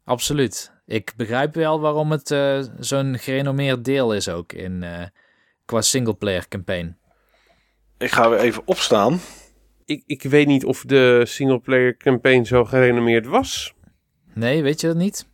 Absoluut. 0.04 0.72
Ik 0.86 1.14
begrijp 1.16 1.56
wel 1.56 1.80
waarom 1.80 2.12
het 2.12 2.32
uh, 2.32 2.64
zo'n 2.80 3.18
gerenommeerd 3.18 3.86
deel 3.86 4.14
is 4.14 4.30
ook 4.30 4.54
in, 4.54 4.82
uh, 4.84 5.04
qua 5.66 5.82
singleplayer 5.82 6.48
campaign. 6.48 6.98
Ik 7.98 8.12
ga 8.12 8.30
weer 8.30 8.40
even 8.40 8.62
opstaan. 8.66 9.20
Ik, 9.86 10.04
ik 10.06 10.24
weet 10.24 10.48
niet 10.48 10.66
of 10.66 10.84
de 10.86 11.24
singleplayer 11.26 11.98
campaign 11.98 12.44
zo 12.44 12.66
gerenommeerd 12.66 13.26
was. 13.26 13.74
Nee, 14.34 14.64
weet 14.64 14.82
je 14.82 14.88
dat 14.88 14.96
niet? 14.96 15.29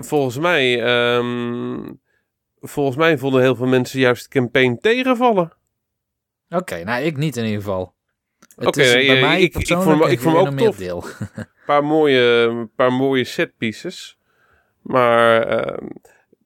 Volgens 0.00 0.38
mij, 0.38 0.82
um, 1.16 2.00
volgens 2.60 2.96
mij 2.96 3.18
vonden 3.18 3.40
heel 3.40 3.56
veel 3.56 3.66
mensen 3.66 4.00
juist 4.00 4.22
de 4.22 4.28
campaign 4.28 4.78
tegenvallen. 4.80 5.52
Oké, 6.48 6.84
nou 6.84 7.02
ik 7.02 7.16
niet 7.16 7.36
in 7.36 7.44
ieder 7.44 7.60
geval. 7.60 7.94
Oké, 8.56 8.66
okay, 8.66 9.06
bij 9.06 9.20
mij 9.20 9.40
ik, 9.40 9.56
ik, 9.56 9.66
vond, 9.66 10.06
ik 10.06 10.20
vond 10.20 10.36
ook 10.36 10.50
tof. 10.50 10.76
Deel. 10.76 11.04
Een 11.34 11.46
paar 11.66 11.84
mooie, 11.84 12.68
paar 12.76 12.92
mooie 12.92 13.24
set 13.24 13.56
pieces. 13.56 14.18
Maar 14.82 15.50
uh, 15.66 15.88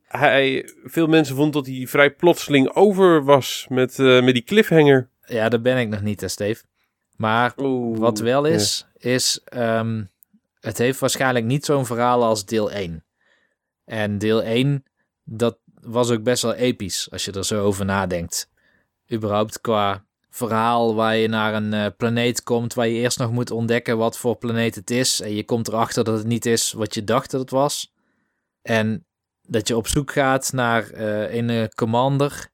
hij, 0.05 0.71
veel 0.85 1.07
mensen 1.07 1.37
vonden 1.37 1.53
dat 1.53 1.67
hij 1.67 1.87
vrij 1.87 2.11
plotseling 2.11 2.75
over 2.75 3.25
was 3.25 3.67
met, 3.69 3.99
uh, 3.99 4.23
met 4.23 4.35
die 4.35 4.43
cliffhanger. 4.43 5.09
Ja, 5.25 5.49
daar 5.49 5.61
ben 5.61 5.79
ik 5.79 5.89
nog 5.89 6.03
niet, 6.03 6.21
hè, 6.21 6.29
Steve. 6.29 6.63
Maar 7.17 7.53
Oeh, 7.57 7.99
wat 7.99 8.19
wel 8.19 8.45
is, 8.45 8.87
ja. 8.99 9.11
is 9.11 9.41
um, 9.55 10.11
het 10.61 10.79
heeft 10.79 10.99
waarschijnlijk 10.99 11.45
niet 11.45 11.65
zo'n 11.65 11.87
verhaal 11.87 12.25
als 12.25 12.45
deel 12.45 12.71
1. 12.71 13.05
En 13.85 14.19
deel 14.19 14.43
1, 14.43 14.85
dat 15.25 15.59
was 15.81 16.11
ook 16.11 16.23
best 16.23 16.43
wel 16.43 16.55
episch 16.55 17.11
als 17.11 17.25
je 17.25 17.33
er 17.33 17.45
zo 17.45 17.63
over 17.63 17.85
nadenkt. 17.85 18.51
Überhaupt 19.13 19.61
qua 19.61 20.05
verhaal 20.31 20.95
waar 20.95 21.17
je 21.17 21.29
naar 21.29 21.55
een 21.55 21.73
uh, 21.73 21.87
planeet 21.97 22.43
komt 22.43 22.75
waar 22.75 22.89
je 22.89 23.01
eerst 23.01 23.19
nog 23.19 23.31
moet 23.31 23.51
ontdekken 23.51 23.99
wat 23.99 24.19
voor 24.19 24.37
planeet 24.37 24.75
het 24.75 24.91
is. 24.91 25.21
En 25.21 25.35
je 25.35 25.45
komt 25.45 25.69
erachter 25.69 26.05
dat 26.05 26.19
het 26.19 26.27
niet 26.27 26.47
is 26.47 26.73
wat 26.73 26.95
je 26.95 27.05
dacht 27.05 27.31
dat 27.31 27.41
het 27.41 27.51
was. 27.51 27.93
En 28.63 29.07
dat 29.43 29.69
je 29.69 29.77
op 29.77 29.89
zoek 29.89 30.13
gaat 30.13 30.53
naar 30.53 30.91
een 30.93 31.71
commander. 31.75 32.51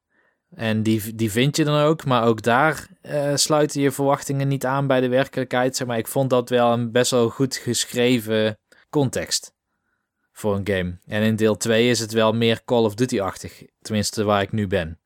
En 0.55 0.83
die, 0.83 1.15
die 1.15 1.31
vind 1.31 1.57
je 1.57 1.65
dan 1.65 1.81
ook. 1.81 2.05
Maar 2.05 2.25
ook 2.25 2.43
daar 2.43 2.89
uh, 3.03 3.35
sluiten 3.35 3.81
je 3.81 3.91
verwachtingen 3.91 4.49
niet 4.49 4.65
aan 4.65 4.87
bij 4.87 5.01
de 5.01 5.09
werkelijkheid. 5.09 5.77
Zeg 5.77 5.87
maar, 5.87 5.99
ik 5.99 6.09
vond 6.09 6.31
dat 6.31 6.49
wel 6.49 6.73
een 6.73 6.93
best 6.93 7.11
wel 7.11 7.29
goed 7.29 7.57
geschreven 7.57 8.59
context 8.91 9.57
voor 10.39 10.55
een 10.55 10.67
game. 10.67 10.99
En 11.07 11.23
in 11.23 11.37
deel 11.37 11.57
2 11.57 11.89
is 11.89 12.01
het 12.01 12.13
wel 12.13 12.33
meer 12.33 12.61
Call 12.65 12.85
of 12.85 12.95
Duty-achtig. 12.95 13.63
Tenminste, 13.83 14.25
waar 14.25 14.43
ik 14.43 14.53
nu 14.53 14.67
ben. 14.67 14.99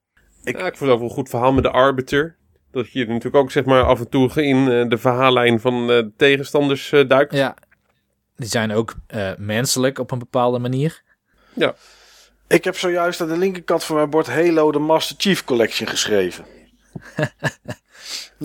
Ik, 0.44 0.59
ja, 0.59 0.66
ik 0.66 0.76
vond 0.76 0.90
het 0.90 1.00
ook 1.00 1.04
een 1.04 1.14
goed 1.14 1.28
verhaal 1.28 1.52
met 1.52 1.64
de 1.64 1.70
Arbiter. 1.70 2.36
Dat 2.70 2.92
je 2.92 3.06
natuurlijk 3.06 3.36
ook 3.36 3.50
zeg 3.50 3.64
maar 3.64 3.82
af 3.82 3.98
en 3.98 4.09
toe 4.09 4.42
in 4.42 4.56
uh, 4.56 4.88
de 4.88 4.98
verhaallijn 4.98 5.60
van 5.60 5.90
uh, 5.90 6.02
tegenstanders 6.16 6.92
uh, 6.92 7.09
duikt. 7.09 7.34
Ja, 7.34 7.56
die 8.36 8.48
zijn 8.48 8.72
ook 8.72 8.94
menselijk 9.36 9.98
op 9.98 10.10
een 10.10 10.18
bepaalde 10.18 10.59
manier. 10.59 11.02
Ja. 11.54 11.74
Ik 12.48 12.64
heb 12.64 12.76
zojuist 12.76 13.20
aan 13.20 13.28
de 13.28 13.36
linkerkant 13.36 13.84
van 13.84 13.96
mijn 13.96 14.10
bord 14.10 14.26
Halo 14.26 14.72
de 14.72 14.78
Master 14.78 15.16
Chief 15.18 15.44
Collection 15.44 15.88
geschreven. 15.88 16.44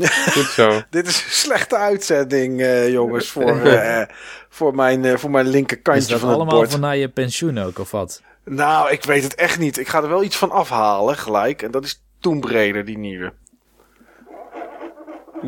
Goed 0.05 0.45
zo. 0.45 0.81
Dit 0.89 1.07
is 1.07 1.23
een 1.23 1.31
slechte 1.31 1.75
uitzending, 1.75 2.59
uh, 2.59 2.91
jongens, 2.91 3.29
voor, 3.29 3.55
uh, 3.65 4.01
voor, 4.49 4.75
mijn, 4.75 5.03
uh, 5.03 5.17
voor 5.17 5.31
mijn 5.31 5.47
linkerkantje 5.47 6.17
van 6.17 6.29
het 6.29 6.38
bord. 6.38 6.49
allemaal 6.51 6.69
van 6.69 6.79
naar 6.79 6.97
je 6.97 7.09
pensioen 7.09 7.57
ook, 7.57 7.79
of 7.79 7.91
wat? 7.91 8.21
Nou, 8.43 8.91
ik 8.91 9.03
weet 9.03 9.23
het 9.23 9.35
echt 9.35 9.59
niet. 9.59 9.79
Ik 9.79 9.88
ga 9.88 10.01
er 10.01 10.09
wel 10.09 10.23
iets 10.23 10.38
van 10.38 10.51
afhalen, 10.51 11.17
gelijk. 11.17 11.61
En 11.61 11.71
dat 11.71 11.84
is 11.84 12.03
Tomb 12.19 12.43
Raider, 12.43 12.85
die 12.85 12.97
nieuwe. 12.97 13.34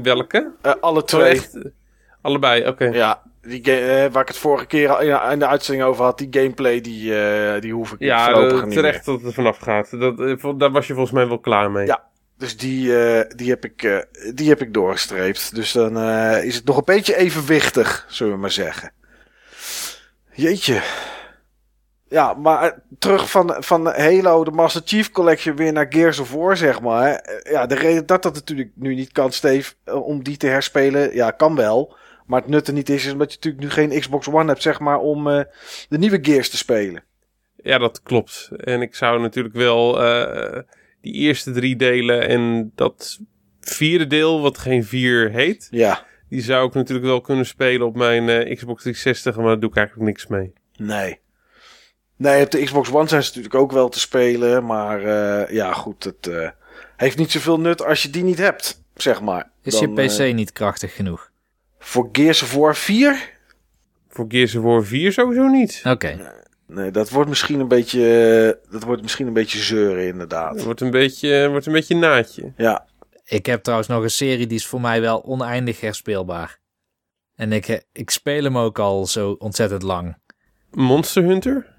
Welke? 0.03 0.52
alle 0.80 1.03
twee. 1.03 1.41
Oh, 1.53 1.61
Allebei, 2.22 2.68
oké. 2.68 2.86
Ja, 2.86 3.22
die 3.41 3.60
game, 3.64 4.10
waar 4.11 4.22
ik 4.22 4.27
het 4.27 4.38
vorige 4.38 4.65
keer 4.65 5.02
in 5.31 5.40
de 5.40 5.48
uitzending 5.48 5.88
over 5.88 6.03
had, 6.03 6.18
die 6.18 6.27
gameplay, 6.31 6.81
die, 6.81 7.14
die 7.60 7.73
hoef 7.73 7.91
ik 7.91 7.99
ja, 7.99 8.31
voorlopig 8.31 8.65
niet 8.65 8.73
terecht 8.73 9.06
dat 9.06 9.15
het 9.15 9.26
er 9.26 9.34
vanaf 9.34 9.57
gaat. 9.57 9.99
Dat, 9.99 10.18
daar 10.60 10.72
was 10.72 10.88
je 10.88 10.94
volgens 10.94 11.15
mij 11.15 11.27
wel 11.27 11.40
klaar 11.40 11.72
mee. 11.72 11.86
Ja, 11.86 12.09
dus 12.40 12.57
die, 12.57 12.88
uh, 12.88 13.22
die, 13.36 13.49
heb 13.49 13.66
ik, 13.66 13.84
uh, 13.84 13.99
die 14.34 14.49
heb 14.49 14.61
ik 14.61 14.74
doorgestreept. 14.74 15.56
Dus 15.56 15.72
dan 15.72 15.98
uh, 15.98 16.44
is 16.44 16.56
het 16.56 16.66
nog 16.66 16.78
een 16.78 16.84
beetje 16.86 17.16
evenwichtig, 17.16 18.06
zullen 18.10 18.34
we 18.34 18.40
maar 18.40 18.52
zeggen. 18.52 18.91
Jeetje. 20.34 20.82
Ja, 22.07 22.34
maar 22.34 22.80
terug 22.99 23.30
van, 23.30 23.56
van 23.60 23.86
Halo, 23.86 24.43
de 24.43 24.51
Master 24.51 24.82
Chief 24.85 25.11
Collection, 25.11 25.56
weer 25.56 25.74
naar 25.74 25.85
Gears 25.90 26.19
of 26.19 26.32
War, 26.32 26.58
zeg 26.58 26.82
maar. 26.82 27.40
Ja, 27.43 27.66
de 27.66 27.76
reden 27.76 28.06
dat 28.06 28.24
dat 28.24 28.34
natuurlijk 28.34 28.72
nu 28.76 28.95
niet 28.95 29.11
kan, 29.11 29.32
Steve, 29.32 29.74
om 29.85 30.24
die 30.24 30.38
te 30.38 30.48
herspelen, 30.48 31.16
ja, 31.16 31.32
kan 31.32 31.56
wel. 31.56 31.95
Maar 32.26 32.42
het 32.42 32.50
nut 32.50 32.68
er 32.68 32.74
niet 32.74 32.90
is, 32.90 33.06
is 33.06 33.11
omdat 33.11 33.32
je 33.32 33.35
natuurlijk 33.35 33.64
nu 33.64 33.69
geen 33.69 34.00
Xbox 34.00 34.27
One 34.27 34.48
hebt, 34.48 34.61
zeg 34.61 34.80
maar, 34.80 35.00
om 35.00 35.24
de 35.90 35.98
nieuwe 35.98 36.19
Gears 36.22 36.50
te 36.50 36.58
spelen. 36.58 37.03
Ja, 37.56 37.77
dat 37.77 38.01
klopt. 38.03 38.50
En 38.58 38.82
ik 38.82 38.95
zou 38.95 39.22
natuurlijk 39.22 39.56
wel 39.56 39.98
die 41.02 41.14
eerste 41.14 41.52
drie 41.52 41.76
delen 41.76 42.28
en 42.28 42.72
dat 42.76 43.19
vierde 43.60 44.08
deel, 44.08 44.42
wat 44.42 44.58
geen 44.58 44.84
vier 44.84 45.30
heet. 45.30 45.68
Ja. 45.72 46.06
Die 46.30 46.42
zou 46.42 46.68
ik 46.68 46.74
natuurlijk 46.74 47.08
wel 47.08 47.22
kunnen 47.22 47.45
spelen 47.45 47.88
op 47.88 47.95
mijn 47.95 48.24
uh, 48.24 48.56
Xbox 48.56 48.82
360, 48.82 49.36
maar 49.36 49.45
daar 49.45 49.60
doe 49.60 49.69
ik 49.69 49.76
eigenlijk 49.76 50.08
niks 50.08 50.28
mee. 50.28 50.53
Nee. 50.78 51.19
Nee, 52.16 52.44
op 52.44 52.52
de 52.52 52.64
Xbox 52.64 52.92
One 52.92 53.08
zijn 53.08 53.24
ze 53.24 53.28
natuurlijk 53.28 53.56
ook 53.56 53.72
wel 53.72 53.90
te 53.90 54.00
spelen, 54.00 54.66
maar 54.66 55.02
uh, 55.02 55.56
ja, 55.56 55.74
goed, 55.74 56.03
het 56.03 56.28
uh, 56.28 56.50
heeft 56.98 57.18
niet 57.18 57.32
zoveel 57.32 57.60
nut 57.60 57.86
als 57.86 58.03
je 58.03 58.10
die 58.10 58.24
niet 58.24 58.38
hebt, 58.38 58.84
zeg 58.95 59.22
maar. 59.22 59.52
Is 59.64 59.80
Dan, 59.80 59.95
je 59.95 60.08
PC 60.08 60.34
niet 60.34 60.52
krachtig 60.52 60.95
genoeg? 60.95 61.32
Voor 61.80 62.10
Gears 62.11 62.44
of 62.44 62.53
War 62.53 62.76
4? 62.76 63.38
Voor 64.10 64.26
Gears 64.28 64.56
of 64.56 64.64
War 64.64 64.84
4 64.84 65.11
sowieso 65.11 65.48
niet. 65.48 65.82
Oké. 65.84 66.39
Nee, 66.72 66.91
dat 66.91 67.09
wordt 67.09 67.30
misschien 67.30 67.59
een 67.59 67.67
beetje, 67.67 68.59
dat 68.69 68.83
wordt 68.83 69.01
misschien 69.01 69.27
een 69.27 69.33
beetje 69.33 69.59
zeuren 69.59 70.07
inderdaad. 70.07 70.53
Het 70.53 70.64
wordt 70.64 70.81
een 70.81 70.91
beetje, 70.91 71.49
wordt 71.49 71.65
een 71.65 71.73
beetje 71.73 71.95
naadje. 71.95 72.53
Ja. 72.57 72.88
Ik 73.23 73.45
heb 73.45 73.64
trouwens 73.64 73.89
nog 73.89 74.03
een 74.03 74.09
serie 74.09 74.48
die 74.48 74.57
is 74.57 74.67
voor 74.67 74.81
mij 74.81 75.01
wel 75.01 75.23
oneindig 75.23 75.81
herspeelbaar. 75.81 76.59
En 77.35 77.51
ik, 77.51 77.85
ik 77.91 78.09
speel 78.09 78.43
hem 78.43 78.57
ook 78.57 78.80
al 78.80 79.06
zo 79.06 79.31
ontzettend 79.31 79.81
lang. 79.81 80.17
Monster 80.72 81.23
Hunter? 81.23 81.75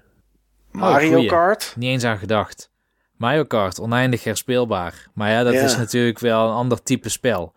Mario 0.71 1.21
oh, 1.21 1.27
Kart? 1.27 1.73
Niet 1.77 1.89
eens 1.89 2.03
aan 2.03 2.17
gedacht. 2.17 2.71
Mario 3.17 3.43
Kart, 3.43 3.79
oneindig 3.79 4.23
herspeelbaar. 4.23 5.07
Maar 5.13 5.29
ja, 5.29 5.43
dat 5.43 5.53
is 5.53 5.77
natuurlijk 5.77 6.19
wel 6.19 6.47
een 6.47 6.55
ander 6.55 6.83
type 6.83 7.09
spel. 7.09 7.53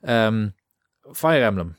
Um, 0.00 0.54
Fire 1.12 1.44
Emblem. 1.44 1.76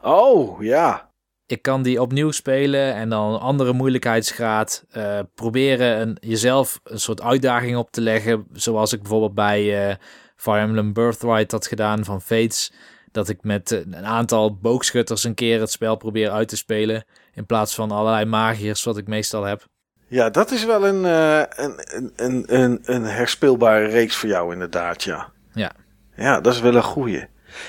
Oh, 0.00 0.62
ja 0.62 1.12
ik 1.46 1.62
kan 1.62 1.82
die 1.82 2.00
opnieuw 2.00 2.30
spelen 2.30 2.94
en 2.94 3.08
dan 3.08 3.32
een 3.32 3.40
andere 3.40 3.72
moeilijkheidsgraad. 3.72 4.84
Uh, 4.96 5.18
proberen 5.34 6.00
een, 6.00 6.16
jezelf 6.20 6.80
een 6.84 7.00
soort 7.00 7.22
uitdaging 7.22 7.76
op 7.76 7.90
te 7.90 8.00
leggen. 8.00 8.46
Zoals 8.52 8.92
ik 8.92 9.00
bijvoorbeeld 9.00 9.34
bij 9.34 9.88
uh, 9.88 9.94
Fire 10.36 10.58
Emblem 10.58 10.92
Birthright 10.92 11.50
had 11.50 11.66
gedaan 11.66 12.04
van 12.04 12.22
Fates. 12.22 12.72
Dat 13.12 13.28
ik 13.28 13.42
met 13.42 13.72
eh, 13.72 13.78
een 13.78 14.04
aantal 14.04 14.56
boogschutters 14.56 15.24
een 15.24 15.34
keer 15.34 15.60
het 15.60 15.70
spel 15.70 15.96
probeer 15.96 16.30
uit 16.30 16.48
te 16.48 16.56
spelen. 16.56 17.04
In 17.34 17.46
plaats 17.46 17.74
van 17.74 17.90
allerlei 17.90 18.24
magiërs 18.24 18.84
wat 18.84 18.96
ik 18.96 19.06
meestal 19.06 19.42
heb. 19.44 19.66
Ja, 20.06 20.30
dat 20.30 20.50
is 20.50 20.64
wel 20.64 20.86
een, 20.86 21.04
een, 21.04 21.80
een, 22.16 22.44
een, 22.46 22.80
een 22.84 23.04
herspeelbare 23.04 23.86
reeks 23.86 24.16
voor 24.16 24.28
jou 24.28 24.52
inderdaad, 24.52 25.02
ja. 25.02 25.32
Ja. 25.52 25.72
Ja, 26.16 26.40
dat 26.40 26.54
is 26.54 26.60
wel 26.60 26.74
een 26.74 26.82
goeie. 26.82 27.26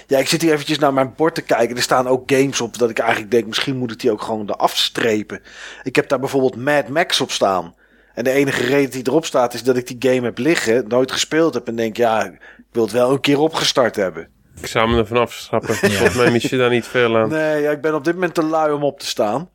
Ja, 0.07 0.19
ik 0.19 0.27
zit 0.27 0.41
hier 0.41 0.53
eventjes 0.53 0.79
naar 0.79 0.93
mijn 0.93 1.13
bord 1.15 1.35
te 1.35 1.41
kijken. 1.41 1.75
Er 1.75 1.81
staan 1.81 2.07
ook 2.07 2.31
games 2.31 2.61
op 2.61 2.77
dat 2.77 2.89
ik 2.89 2.99
eigenlijk 2.99 3.31
denk, 3.31 3.45
misschien 3.45 3.77
moet 3.77 3.91
ik 3.91 3.99
die 3.99 4.11
ook 4.11 4.21
gewoon 4.21 4.49
eraf 4.49 4.77
strepen. 4.77 5.41
Ik 5.83 5.95
heb 5.95 6.09
daar 6.09 6.19
bijvoorbeeld 6.19 6.55
Mad 6.55 6.87
Max 6.87 7.21
op 7.21 7.31
staan. 7.31 7.75
En 8.13 8.23
de 8.23 8.31
enige 8.31 8.63
reden 8.63 8.91
die 8.91 9.07
erop 9.07 9.25
staat 9.25 9.53
is 9.53 9.63
dat 9.63 9.77
ik 9.77 9.87
die 9.87 10.11
game 10.11 10.25
heb 10.25 10.37
liggen, 10.37 10.87
nooit 10.87 11.11
gespeeld 11.11 11.53
heb 11.53 11.67
en 11.67 11.75
denk, 11.75 11.97
ja, 11.97 12.25
ik 12.25 12.65
wil 12.71 12.83
het 12.83 12.91
wel 12.91 13.11
een 13.11 13.19
keer 13.19 13.39
opgestart 13.39 13.95
hebben. 13.95 14.29
Ik 14.61 14.67
zou 14.67 14.89
me 14.89 14.97
ervan 14.97 15.17
afstappen. 15.17 15.77
Ja. 15.81 15.89
Volgens 15.89 16.17
mij 16.17 16.31
mis 16.31 16.43
je 16.43 16.57
daar 16.57 16.69
niet 16.69 16.85
veel 16.87 17.17
aan. 17.17 17.29
Nee, 17.29 17.61
ja, 17.61 17.71
ik 17.71 17.81
ben 17.81 17.95
op 17.95 18.03
dit 18.03 18.13
moment 18.13 18.33
te 18.33 18.43
lui 18.43 18.71
om 18.71 18.83
op 18.83 18.99
te 18.99 19.05
staan. 19.05 19.49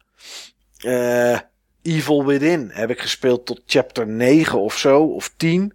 Uh, 0.84 1.38
Evil 1.82 2.26
Within 2.26 2.70
heb 2.72 2.90
ik 2.90 3.00
gespeeld 3.00 3.46
tot 3.46 3.62
chapter 3.66 4.06
9 4.06 4.60
of 4.60 4.78
zo, 4.78 5.02
of 5.02 5.32
10. 5.36 5.72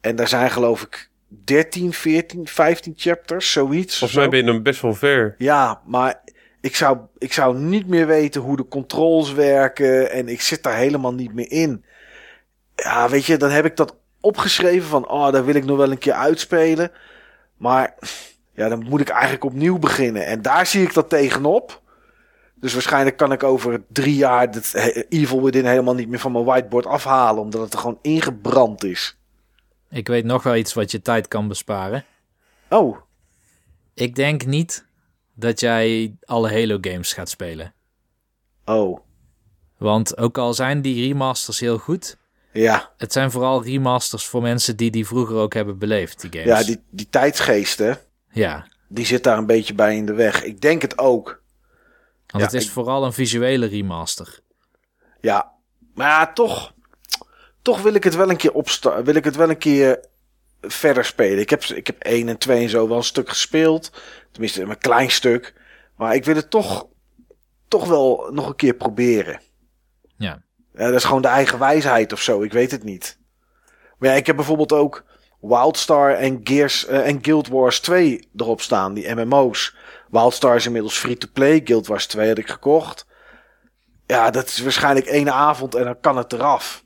En 0.00 0.16
daar 0.16 0.28
zijn 0.28 0.50
geloof 0.50 0.82
ik 0.82 1.10
13, 1.44 1.92
14, 1.92 2.46
15 2.46 2.92
chapters, 2.96 3.52
zoiets. 3.52 3.98
Volgens 3.98 4.18
mij 4.18 4.28
ben 4.28 4.38
je 4.38 4.44
dan 4.44 4.62
best 4.62 4.80
wel 4.80 4.94
ver. 4.94 5.34
Ja, 5.38 5.80
maar 5.86 6.22
ik 6.60 6.76
zou, 6.76 6.98
ik 7.18 7.32
zou 7.32 7.58
niet 7.58 7.86
meer 7.86 8.06
weten 8.06 8.40
hoe 8.40 8.56
de 8.56 8.68
controls 8.68 9.32
werken 9.32 10.10
en 10.10 10.28
ik 10.28 10.40
zit 10.40 10.62
daar 10.62 10.76
helemaal 10.76 11.14
niet 11.14 11.34
meer 11.34 11.50
in. 11.50 11.84
Ja, 12.74 13.08
weet 13.08 13.24
je, 13.24 13.36
dan 13.36 13.50
heb 13.50 13.64
ik 13.64 13.76
dat 13.76 13.96
opgeschreven 14.20 14.88
van, 14.88 15.08
oh, 15.08 15.32
daar 15.32 15.44
wil 15.44 15.54
ik 15.54 15.64
nog 15.64 15.76
wel 15.76 15.90
een 15.90 15.98
keer 15.98 16.12
uitspelen. 16.12 16.90
Maar 17.56 17.94
ja, 18.54 18.68
dan 18.68 18.86
moet 18.88 19.00
ik 19.00 19.08
eigenlijk 19.08 19.44
opnieuw 19.44 19.78
beginnen. 19.78 20.26
En 20.26 20.42
daar 20.42 20.66
zie 20.66 20.82
ik 20.82 20.94
dat 20.94 21.08
tegenop. 21.08 21.82
Dus 22.54 22.72
waarschijnlijk 22.72 23.16
kan 23.16 23.32
ik 23.32 23.42
over 23.42 23.82
drie 23.88 24.14
jaar 24.14 24.48
het 24.48 24.74
Evil 25.08 25.42
Within 25.42 25.64
helemaal 25.64 25.94
niet 25.94 26.08
meer 26.08 26.18
van 26.18 26.32
mijn 26.32 26.44
whiteboard 26.44 26.86
afhalen, 26.86 27.42
omdat 27.42 27.60
het 27.60 27.72
er 27.72 27.78
gewoon 27.78 27.98
ingebrand 28.02 28.84
is. 28.84 29.18
Ik 29.94 30.06
weet 30.08 30.24
nog 30.24 30.42
wel 30.42 30.56
iets 30.56 30.74
wat 30.74 30.90
je 30.90 31.02
tijd 31.02 31.28
kan 31.28 31.48
besparen. 31.48 32.04
Oh. 32.70 32.98
Ik 33.94 34.14
denk 34.14 34.46
niet 34.46 34.86
dat 35.34 35.60
jij 35.60 36.16
alle 36.24 36.52
Halo 36.52 36.78
games 36.80 37.12
gaat 37.12 37.28
spelen. 37.28 37.74
Oh. 38.64 39.00
Want 39.76 40.18
ook 40.18 40.38
al 40.38 40.54
zijn 40.54 40.82
die 40.82 41.06
remasters 41.08 41.60
heel 41.60 41.78
goed, 41.78 42.16
ja. 42.52 42.92
het 42.96 43.12
zijn 43.12 43.30
vooral 43.30 43.64
remasters 43.64 44.26
voor 44.26 44.42
mensen 44.42 44.76
die 44.76 44.90
die 44.90 45.06
vroeger 45.06 45.36
ook 45.36 45.54
hebben 45.54 45.78
beleefd, 45.78 46.20
die 46.20 46.30
games. 46.42 46.58
Ja, 46.58 46.64
die, 46.66 46.82
die 46.90 47.08
tijdsgeesten, 47.10 47.98
Ja, 48.30 48.66
die 48.88 49.06
zit 49.06 49.24
daar 49.24 49.38
een 49.38 49.46
beetje 49.46 49.74
bij 49.74 49.96
in 49.96 50.06
de 50.06 50.12
weg. 50.14 50.42
Ik 50.42 50.60
denk 50.60 50.82
het 50.82 50.98
ook. 50.98 51.26
want 52.26 52.42
Ja, 52.42 52.50
het 52.50 52.52
is 52.52 52.64
ik- 52.64 52.70
vooral 52.70 53.04
een 53.04 53.12
visuele 53.12 53.66
remaster. 53.66 54.38
Ja, 55.20 55.52
maar 55.94 56.08
ja, 56.08 56.32
toch, 56.32 56.73
toch 57.64 57.82
wil 57.82 57.94
ik 57.94 58.04
het 58.04 58.14
wel 58.14 58.30
een 58.30 58.36
keer 58.36 58.52
opstarten. 58.52 59.04
Wil 59.04 59.14
ik 59.14 59.24
het 59.24 59.36
wel 59.36 59.50
een 59.50 59.58
keer 59.58 60.00
verder 60.60 61.04
spelen. 61.04 61.38
Ik 61.38 61.50
heb, 61.50 61.62
ik 61.62 61.86
heb 61.86 62.02
1 62.02 62.28
en 62.28 62.38
2 62.38 62.62
en 62.62 62.68
zo 62.68 62.88
wel 62.88 62.96
een 62.96 63.04
stuk 63.04 63.28
gespeeld. 63.28 63.90
Tenminste, 64.30 64.62
een 64.62 64.78
klein 64.78 65.10
stuk. 65.10 65.54
Maar 65.96 66.14
ik 66.14 66.24
wil 66.24 66.34
het 66.34 66.50
toch, 66.50 66.86
toch 67.68 67.86
wel 67.86 68.28
nog 68.32 68.46
een 68.46 68.56
keer 68.56 68.74
proberen. 68.74 69.40
Ja. 70.16 70.42
Ja, 70.72 70.84
dat 70.84 70.94
is 70.94 71.04
gewoon 71.04 71.22
de 71.22 71.28
eigen 71.28 71.58
wijsheid 71.58 72.12
of 72.12 72.20
zo. 72.20 72.42
Ik 72.42 72.52
weet 72.52 72.70
het 72.70 72.82
niet. 72.82 73.18
Maar 73.98 74.10
ja, 74.10 74.14
ik 74.14 74.26
heb 74.26 74.36
bijvoorbeeld 74.36 74.72
ook 74.72 75.04
Wildstar 75.40 76.14
en, 76.14 76.40
Gears, 76.42 76.86
eh, 76.86 77.06
en 77.06 77.18
Guild 77.22 77.48
Wars 77.48 77.80
2 77.80 78.28
erop 78.36 78.60
staan. 78.60 78.94
Die 78.94 79.14
MMO's. 79.14 79.76
Wildstar 80.10 80.56
is 80.56 80.66
inmiddels 80.66 80.98
free-to-play. 80.98 81.60
Guild 81.64 81.86
Wars 81.86 82.06
2 82.06 82.28
had 82.28 82.38
ik 82.38 82.50
gekocht. 82.50 83.06
Ja, 84.06 84.30
dat 84.30 84.46
is 84.46 84.58
waarschijnlijk 84.58 85.06
één 85.06 85.32
avond 85.32 85.74
en 85.74 85.84
dan 85.84 86.00
kan 86.00 86.16
het 86.16 86.32
eraf. 86.32 86.83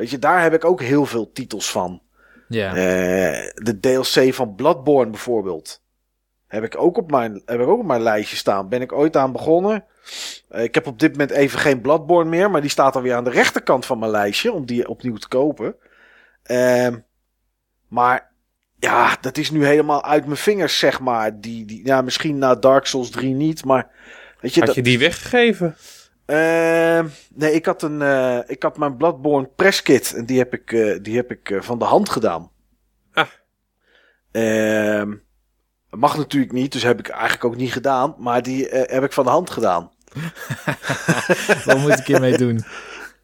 Weet 0.00 0.10
je, 0.10 0.18
daar 0.18 0.42
heb 0.42 0.54
ik 0.54 0.64
ook 0.64 0.80
heel 0.80 1.06
veel 1.06 1.32
titels 1.32 1.70
van. 1.70 2.02
Ja, 2.48 2.68
Eh, 2.68 3.50
de 3.54 3.80
DLC 3.80 4.34
van 4.34 4.54
Bloodborne 4.54 5.10
bijvoorbeeld. 5.10 5.82
Heb 6.46 6.64
ik, 6.64 6.78
ook 6.78 6.96
op 6.96 7.10
mijn, 7.10 7.42
heb 7.44 7.60
ik 7.60 7.66
ook 7.66 7.78
op 7.78 7.86
mijn 7.86 8.02
lijstje 8.02 8.36
staan. 8.36 8.68
Ben 8.68 8.80
ik 8.80 8.92
ooit 8.92 9.16
aan 9.16 9.32
begonnen. 9.32 9.84
Eh, 10.48 10.62
ik 10.62 10.74
heb 10.74 10.86
op 10.86 10.98
dit 10.98 11.10
moment 11.10 11.30
even 11.30 11.58
geen 11.58 11.80
Bloodborne 11.80 12.30
meer. 12.30 12.50
Maar 12.50 12.60
die 12.60 12.70
staat 12.70 12.96
alweer 12.96 13.14
aan 13.14 13.24
de 13.24 13.30
rechterkant 13.30 13.86
van 13.86 13.98
mijn 13.98 14.10
lijstje. 14.10 14.52
Om 14.52 14.66
die 14.66 14.88
opnieuw 14.88 15.16
te 15.16 15.28
kopen. 15.28 15.76
Ehm, 16.42 16.98
maar 17.88 18.32
ja, 18.78 19.16
dat 19.20 19.36
is 19.36 19.50
nu 19.50 19.64
helemaal 19.64 20.04
uit 20.04 20.24
mijn 20.24 20.36
vingers, 20.36 20.78
zeg 20.78 21.00
maar. 21.00 21.40
Die, 21.40 21.64
die, 21.64 21.86
ja, 21.86 22.02
misschien 22.02 22.38
na 22.38 22.54
Dark 22.54 22.86
Souls 22.86 23.10
3 23.10 23.34
niet. 23.34 23.64
Maar 23.64 23.88
weet 24.40 24.54
je, 24.54 24.58
Had 24.58 24.68
dat, 24.68 24.76
je 24.76 24.82
die 24.82 24.98
weggegeven? 24.98 25.76
Ehm, 26.30 27.08
nee, 27.34 27.52
ik 27.52 27.66
had, 27.66 27.82
een, 27.82 28.02
eh, 28.02 28.38
ik 28.46 28.62
had 28.62 28.78
mijn 28.78 28.96
Bloodborne 28.96 29.48
presskit 29.56 30.14
en 30.14 30.26
die 30.26 30.38
heb 30.38 30.54
ik, 30.54 30.72
eh, 30.72 30.98
die 31.02 31.16
heb 31.16 31.30
ik 31.30 31.50
eh, 31.50 31.60
van 31.60 31.78
de 31.78 31.84
hand 31.84 32.08
gedaan. 32.08 32.50
Ah. 33.12 33.26
Ehm, 34.30 35.14
mag 35.90 36.16
natuurlijk 36.16 36.52
niet, 36.52 36.72
dus 36.72 36.82
heb 36.82 36.98
ik 36.98 37.08
eigenlijk 37.08 37.44
ook 37.44 37.56
niet 37.56 37.72
gedaan. 37.72 38.14
Maar 38.18 38.42
die 38.42 38.68
eh, 38.68 38.94
heb 38.94 39.04
ik 39.04 39.12
van 39.12 39.24
de 39.24 39.30
hand 39.30 39.50
gedaan. 39.50 39.90
wat 41.64 41.78
moet 41.78 41.98
ik 41.98 42.06
hiermee 42.06 42.36
doen? 42.36 42.64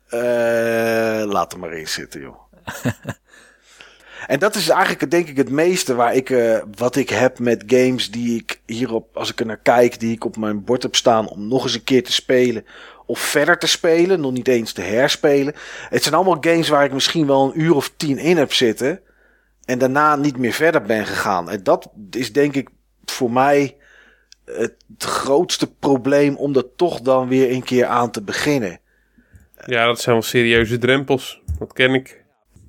Eh, 0.09 1.23
laat 1.26 1.52
er 1.52 1.59
maar 1.59 1.73
in 1.73 1.89
zitten, 1.89 2.20
joh. 2.20 2.41
en 4.26 4.39
dat 4.39 4.55
is 4.55 4.68
eigenlijk 4.68 5.10
denk 5.10 5.28
ik 5.28 5.36
het 5.36 5.51
meeste 5.51 5.94
waar 5.94 6.15
ik, 6.15 6.31
eh, 6.31 6.59
wat 6.76 6.97
ik 6.97 7.09
heb 7.09 7.39
met 7.39 7.65
games 7.67 8.10
die 8.10 8.41
ik 8.41 8.60
hierop, 8.67 9.17
als 9.17 9.31
ik 9.31 9.41
er 9.41 9.47
naar 9.47 9.60
kijk, 9.62 10.01
die 10.01 10.12
ik 10.12 10.25
op 10.25 10.36
mijn 10.36 10.65
bord 10.65 10.83
heb 10.83 10.94
staan 10.94 11.28
om 11.28 11.49
nog 11.49 11.62
eens 11.62 11.75
een 11.75 11.85
keer 11.85 12.05
te 12.05 12.12
spelen. 12.12 12.67
Of 13.07 13.18
verder 13.18 13.59
te 13.59 13.67
spelen, 13.67 14.20
nog 14.20 14.33
niet 14.33 14.49
eens 14.49 14.73
te 14.73 14.83
herspelen. 14.83 15.55
Het 15.89 16.02
zijn 16.02 16.15
allemaal 16.15 16.36
games 16.41 16.68
waar 16.68 16.85
ik 16.85 16.93
misschien 16.93 17.26
wel 17.26 17.44
een 17.44 17.60
uur 17.60 17.75
of 17.75 17.93
tien 17.97 18.18
in 18.18 18.36
heb 18.36 18.52
zitten. 18.52 19.01
En 19.65 19.78
daarna 19.78 20.17
niet 20.17 20.36
meer 20.36 20.52
verder 20.52 20.83
ben 20.83 21.07
gegaan. 21.07 21.51
En 21.51 21.62
dat 21.62 21.91
is 22.10 22.33
denk 22.33 22.55
ik 22.55 22.68
voor 23.05 23.31
mij 23.31 23.76
het 24.44 24.75
grootste 24.99 25.73
probleem 25.75 26.36
om 26.36 26.52
dat 26.52 26.67
toch 26.76 27.01
dan 27.01 27.28
weer 27.28 27.51
een 27.51 27.62
keer 27.62 27.86
aan 27.86 28.10
te 28.10 28.23
beginnen. 28.23 28.81
Ja, 29.67 29.86
dat 29.86 30.01
zijn 30.01 30.15
wel 30.15 30.25
serieuze 30.25 30.78
drempels. 30.78 31.41
Dat 31.59 31.73
ken 31.73 31.94
ik. 31.94 32.25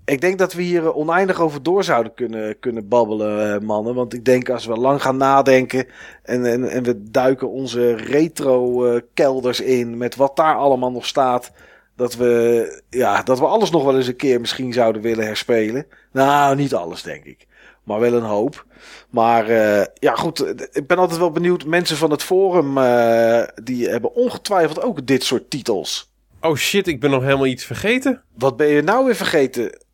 Ik 0.08 0.22
denk 0.22 0.38
dat 0.38 0.54
we 0.54 0.62
hier 0.62 0.84
eh, 0.86 0.98
oneindig 0.98 1.40
over 1.40 1.64
door 1.64 1.84
zouden 1.84 2.14
kunnen, 2.14 2.60
kunnen 2.60 2.88
babbelen, 2.88 3.54
eh, 3.54 3.60
mannen. 3.62 3.96
Want 3.96 4.14
ik 4.14 4.26
denk 4.26 4.50
als 4.50 4.66
we 4.66 4.76
lang 4.76 5.02
gaan 5.02 5.18
nadenken 5.18 5.88
en, 6.24 6.46
en, 6.46 6.70
en 6.70 6.84
we 6.84 7.04
duiken 7.12 7.50
onze 7.50 7.96
retro-kelders 7.96 9.60
in 9.62 9.98
met 9.98 10.16
wat 10.16 10.36
daar 10.36 10.56
allemaal 10.56 10.92
nog 10.92 11.06
staat. 11.06 11.52
Dat 11.96 12.16
we, 12.16 12.82
ja, 12.90 13.22
dat 13.24 13.40
we 13.40 13.46
alles 13.46 13.70
nog 13.72 13.84
wel 13.84 13.96
eens 13.96 14.08
een 14.08 14.16
keer 14.16 14.40
misschien 14.40 14.74
zouden 14.74 15.02
willen 15.02 15.26
herspelen. 15.26 15.86
Nou, 16.12 16.56
niet 16.56 16.74
alles 16.74 17.02
denk 17.02 17.24
ik. 17.26 17.48
Maar 17.84 18.00
wel 18.00 18.14
een 18.14 18.24
hoop. 18.24 18.66
Maar 19.10 19.50
eh, 19.50 19.86
ja, 19.94 20.16
goed. 20.16 20.40
eh, 20.40 20.66
Ik 20.72 20.88
ben 20.88 20.98
altijd 20.98 21.20
wel 21.20 21.32
benieuwd. 21.32 21.66
Mensen 21.66 21.98
van 21.98 22.12
het 22.12 22.24
forum, 22.24 22.78
eh, 22.78 23.44
die 23.64 23.90
hebben 23.90 24.14
ongetwijfeld 24.16 24.82
ook 24.82 25.06
dit 25.06 25.24
soort 25.24 25.50
titels. 25.50 26.12
Oh 26.42 26.56
shit, 26.56 26.88
ik 26.88 27.00
ben 27.00 27.10
nog 27.12 27.24
helemaal 27.24 27.46
iets 27.46 27.66
vergeten. 27.66 28.24
Wat 28.38 28.58
ben 28.58 28.68
je 28.68 28.82
nou 28.82 29.06
weer 29.06 29.16
vergeten? 29.16 29.86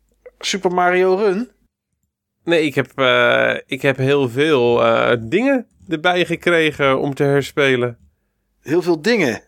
Super 0.44 0.70
Mario 0.72 1.14
Run? 1.14 1.50
Nee, 2.44 2.62
ik 2.62 2.74
heb, 2.74 2.98
eh, 2.98 3.56
ik 3.66 3.82
heb 3.82 3.96
heel 3.96 4.28
veel 4.28 4.84
eh, 4.84 5.16
dingen 5.20 5.66
erbij 5.88 6.24
gekregen 6.24 7.00
om 7.00 7.14
te 7.14 7.22
herspelen. 7.22 7.98
Heel 8.60 8.82
veel 8.82 9.02
dingen. 9.02 9.42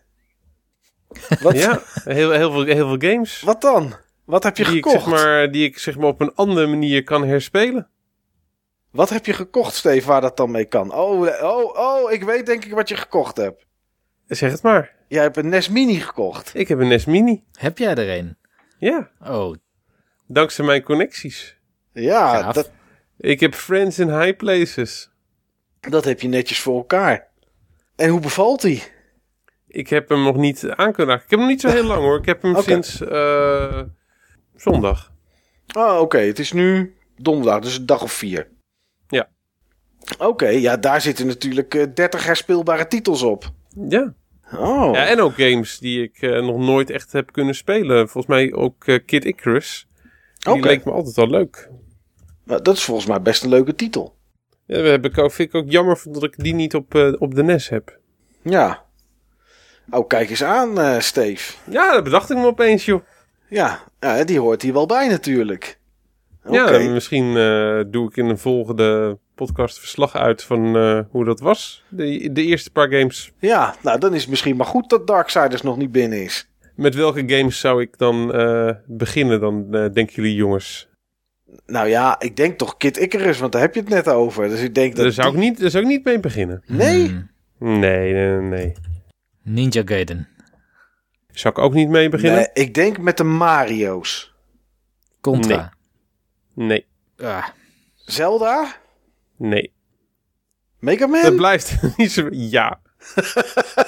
Wat, 1.41 1.57
Ja, 1.57 1.81
heel, 2.03 2.31
heel, 2.31 2.51
veel, 2.51 2.63
heel 2.63 2.87
veel 2.97 3.11
games. 3.11 3.41
wat 3.41 3.61
dan? 3.61 3.93
Wat 4.25 4.43
heb 4.43 4.57
je 4.57 4.63
Die 4.63 4.75
ik, 4.77 4.83
gekocht? 4.85 5.03
zeg 5.03 5.13
maar, 5.13 5.51
die 5.51 5.65
ik 5.65 5.77
zeg 5.79 5.97
maar 5.97 6.07
op 6.07 6.21
een 6.21 6.35
andere 6.35 6.67
manier 6.67 7.03
kan 7.03 7.23
herspelen. 7.27 7.89
Wat 8.91 9.09
heb 9.09 9.25
je 9.25 9.33
gekocht, 9.33 9.75
Steve, 9.75 10.07
waar 10.07 10.21
dat 10.21 10.37
dan 10.37 10.51
mee 10.51 10.65
kan? 10.65 10.93
Oh, 10.93 11.19
oh, 11.43 11.77
oh, 11.77 12.11
ik 12.11 12.23
weet 12.23 12.45
denk 12.45 12.65
ik 12.65 12.71
wat 12.73 12.89
je 12.89 12.95
gekocht 12.95 13.37
hebt. 13.37 13.65
Zeg 14.27 14.51
het 14.51 14.61
maar. 14.61 14.95
Jij 15.07 15.21
hebt 15.21 15.37
een 15.37 15.49
NES 15.49 15.69
Mini 15.69 15.95
gekocht. 15.99 16.51
Ik 16.53 16.67
heb 16.67 16.79
een 16.79 16.87
NES 16.87 17.05
Mini. 17.05 17.43
Heb 17.53 17.77
jij 17.77 17.95
er 17.95 18.17
een? 18.17 18.37
Ja, 18.79 19.09
Oh, 19.23 19.55
dankzij 20.27 20.65
mijn 20.65 20.83
connecties. 20.83 21.57
Ja, 21.93 22.51
dat, 22.51 22.71
Ik 23.17 23.39
heb 23.39 23.53
friends 23.55 23.99
in 23.99 24.19
high 24.19 24.37
places. 24.37 25.09
dat 25.79 26.05
heb 26.05 26.21
je 26.21 26.27
netjes 26.27 26.59
voor 26.59 26.77
elkaar. 26.77 27.27
En 27.95 28.09
hoe 28.09 28.19
bevalt 28.19 28.61
die? 28.61 28.83
Ik 29.67 29.89
heb 29.89 30.09
hem 30.09 30.23
nog 30.23 30.35
niet 30.35 30.69
aan 30.69 30.93
kunnen 30.93 31.13
raken. 31.13 31.23
Ik 31.23 31.29
heb 31.29 31.39
hem 31.39 31.47
niet 31.47 31.61
zo 31.61 31.69
heel 31.69 31.83
lang 31.83 32.01
hoor. 32.01 32.17
Ik 32.17 32.25
heb 32.25 32.41
hem 32.41 32.61
sinds 32.61 33.01
eh, 33.01 33.81
zondag. 34.55 35.11
Oh, 35.75 35.99
oké. 35.99 36.17
Het 36.17 36.39
is 36.39 36.51
nu 36.51 36.95
donderdag, 37.17 37.59
dus 37.61 37.77
een 37.77 37.85
dag 37.85 38.01
of 38.03 38.11
vier. 38.11 38.47
Ja. 39.07 39.29
Oké, 40.17 40.47
ja, 40.47 40.77
daar 40.77 41.01
zitten 41.01 41.27
natuurlijk 41.27 41.75
eh, 41.75 41.85
30 41.93 42.25
herspeelbare 42.25 42.87
titels 42.87 43.21
op. 43.21 43.51
Ja. 43.89 44.13
Oh, 44.55 44.93
ja. 44.93 45.05
En 45.05 45.19
ook 45.19 45.33
games 45.33 45.79
die 45.79 46.03
ik 46.03 46.21
eh, 46.21 46.41
nog 46.45 46.57
nooit 46.57 46.89
echt 46.89 47.11
heb 47.11 47.31
kunnen 47.31 47.55
spelen. 47.55 48.09
Volgens 48.09 48.35
mij 48.35 48.53
ook 48.53 48.85
eh, 48.85 48.99
Kid 49.05 49.25
Icarus. 49.25 49.86
Die 50.53 50.55
oké. 50.61 50.67
leek 50.67 50.85
me 50.85 50.91
altijd 50.91 51.17
al 51.17 51.29
leuk. 51.29 51.69
Nou, 52.43 52.61
Dat 52.61 52.75
is 52.75 52.83
volgens 52.83 53.07
mij 53.07 53.21
best 53.21 53.43
een 53.43 53.49
leuke 53.49 53.75
titel. 53.75 54.15
Ja, 54.65 54.75
dat 54.75 54.85
heb 54.85 55.05
ik 55.05 55.17
ook, 55.17 55.31
vind 55.31 55.49
ik 55.49 55.55
ook 55.55 55.69
jammer 55.71 56.01
dat 56.03 56.23
ik 56.23 56.37
die 56.37 56.53
niet 56.53 56.75
op, 56.75 56.95
eh, 56.95 57.13
op 57.17 57.35
de 57.35 57.43
NES 57.43 57.69
heb. 57.69 57.99
Ja. 58.41 58.85
Oh, 59.89 60.07
kijk 60.07 60.29
eens 60.29 60.43
aan, 60.43 60.79
eh 60.79 60.99
Steve. 60.99 61.53
Ja, 61.69 61.93
dat 61.93 62.03
bedacht 62.03 62.29
ik 62.29 62.37
me 62.37 62.45
opeens, 62.45 62.85
joh. 62.85 63.01
Ja, 63.49 63.79
ja, 63.99 64.23
die 64.23 64.39
hoort 64.39 64.61
hier 64.61 64.73
wel 64.73 64.85
bij 64.85 65.07
natuurlijk. 65.07 65.79
Oké. 66.45 66.77
Ja, 66.77 66.89
misschien 66.89 67.37
eh, 67.37 67.81
doe 67.87 68.07
ik 68.09 68.15
in 68.17 68.25
een 68.25 68.37
volgende 68.37 69.17
podcast 69.35 69.79
verslag 69.79 70.15
uit 70.15 70.43
van 70.43 70.75
hoe 71.09 71.25
dat 71.25 71.39
was. 71.39 71.83
De, 71.89 72.29
de 72.31 72.43
eerste 72.43 72.71
paar 72.71 72.89
games. 72.89 73.31
Ja, 73.39 73.75
nou 73.81 73.99
dan 73.99 74.13
is 74.13 74.21
het 74.21 74.29
misschien 74.29 74.55
maar 74.55 74.65
goed 74.65 74.89
dat 74.89 75.07
Darksiders 75.07 75.61
nog 75.61 75.77
niet 75.77 75.91
binnen 75.91 76.23
is. 76.23 76.49
Met 76.77 76.95
welke 76.95 77.23
games 77.27 77.59
zou 77.59 77.81
ik 77.81 77.97
dan 77.97 78.33
eh, 78.33 78.69
beginnen 78.85 79.39
dan, 79.39 79.63
eh, 79.73 79.93
denken 79.93 80.15
jullie 80.15 80.35
jongens? 80.35 80.89
Nou 81.65 81.87
ja, 81.87 82.19
ik 82.19 82.35
denk 82.35 82.57
toch 82.57 82.77
Kid 82.77 82.97
Icarus, 82.97 83.39
want 83.39 83.51
daar 83.51 83.61
heb 83.61 83.73
je 83.73 83.79
het 83.79 83.89
net 83.89 84.07
over. 84.07 84.49
Dus 84.49 84.61
ik 84.61 84.75
denk 84.75 84.95
dat... 84.95 85.03
Daar 85.03 85.13
zou, 85.13 85.33
ik 85.33 85.39
niet, 85.39 85.59
daar 85.59 85.69
zou 85.69 85.83
ik 85.83 85.89
niet 85.89 86.03
mee 86.03 86.19
beginnen. 86.19 86.63
Nee? 86.65 87.07
hmm, 87.57 87.79
Nee, 87.79 88.13
nee, 88.13 88.39
nee. 88.41 88.73
Ninja 89.43 89.81
Gaiden. 89.85 90.27
Zou 91.31 91.53
ik 91.53 91.59
ook 91.63 91.73
niet 91.73 91.89
mee 91.89 92.09
beginnen? 92.09 92.37
Nee, 92.39 92.65
ik 92.65 92.73
denk 92.73 92.97
met 92.97 93.17
de 93.17 93.23
Mario's. 93.23 94.33
Contra. 95.21 95.73
Nee, 96.53 96.85
Ah, 97.17 97.47
Zelda? 97.95 98.75
nee. 99.37 99.71
Mega 100.79 101.07
Dat 101.07 101.23
Man? 101.23 101.35
blijft 101.35 101.75
niet 101.97 102.11
zo... 102.11 102.27
Ja. 102.31 102.79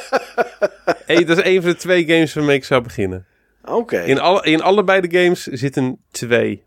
hey, 1.06 1.24
dat 1.24 1.38
is 1.38 1.44
een 1.44 1.62
van 1.62 1.72
de 1.72 1.78
twee 1.78 2.06
games 2.06 2.34
waarmee 2.34 2.56
ik 2.56 2.64
zou 2.64 2.82
beginnen. 2.82 3.26
Oké. 3.66 4.02
In, 4.02 4.20
alle, 4.20 4.44
in 4.44 4.62
allebei 4.62 5.02
de 5.08 5.20
games 5.22 5.44
zitten 5.44 6.00
twee. 6.12 6.64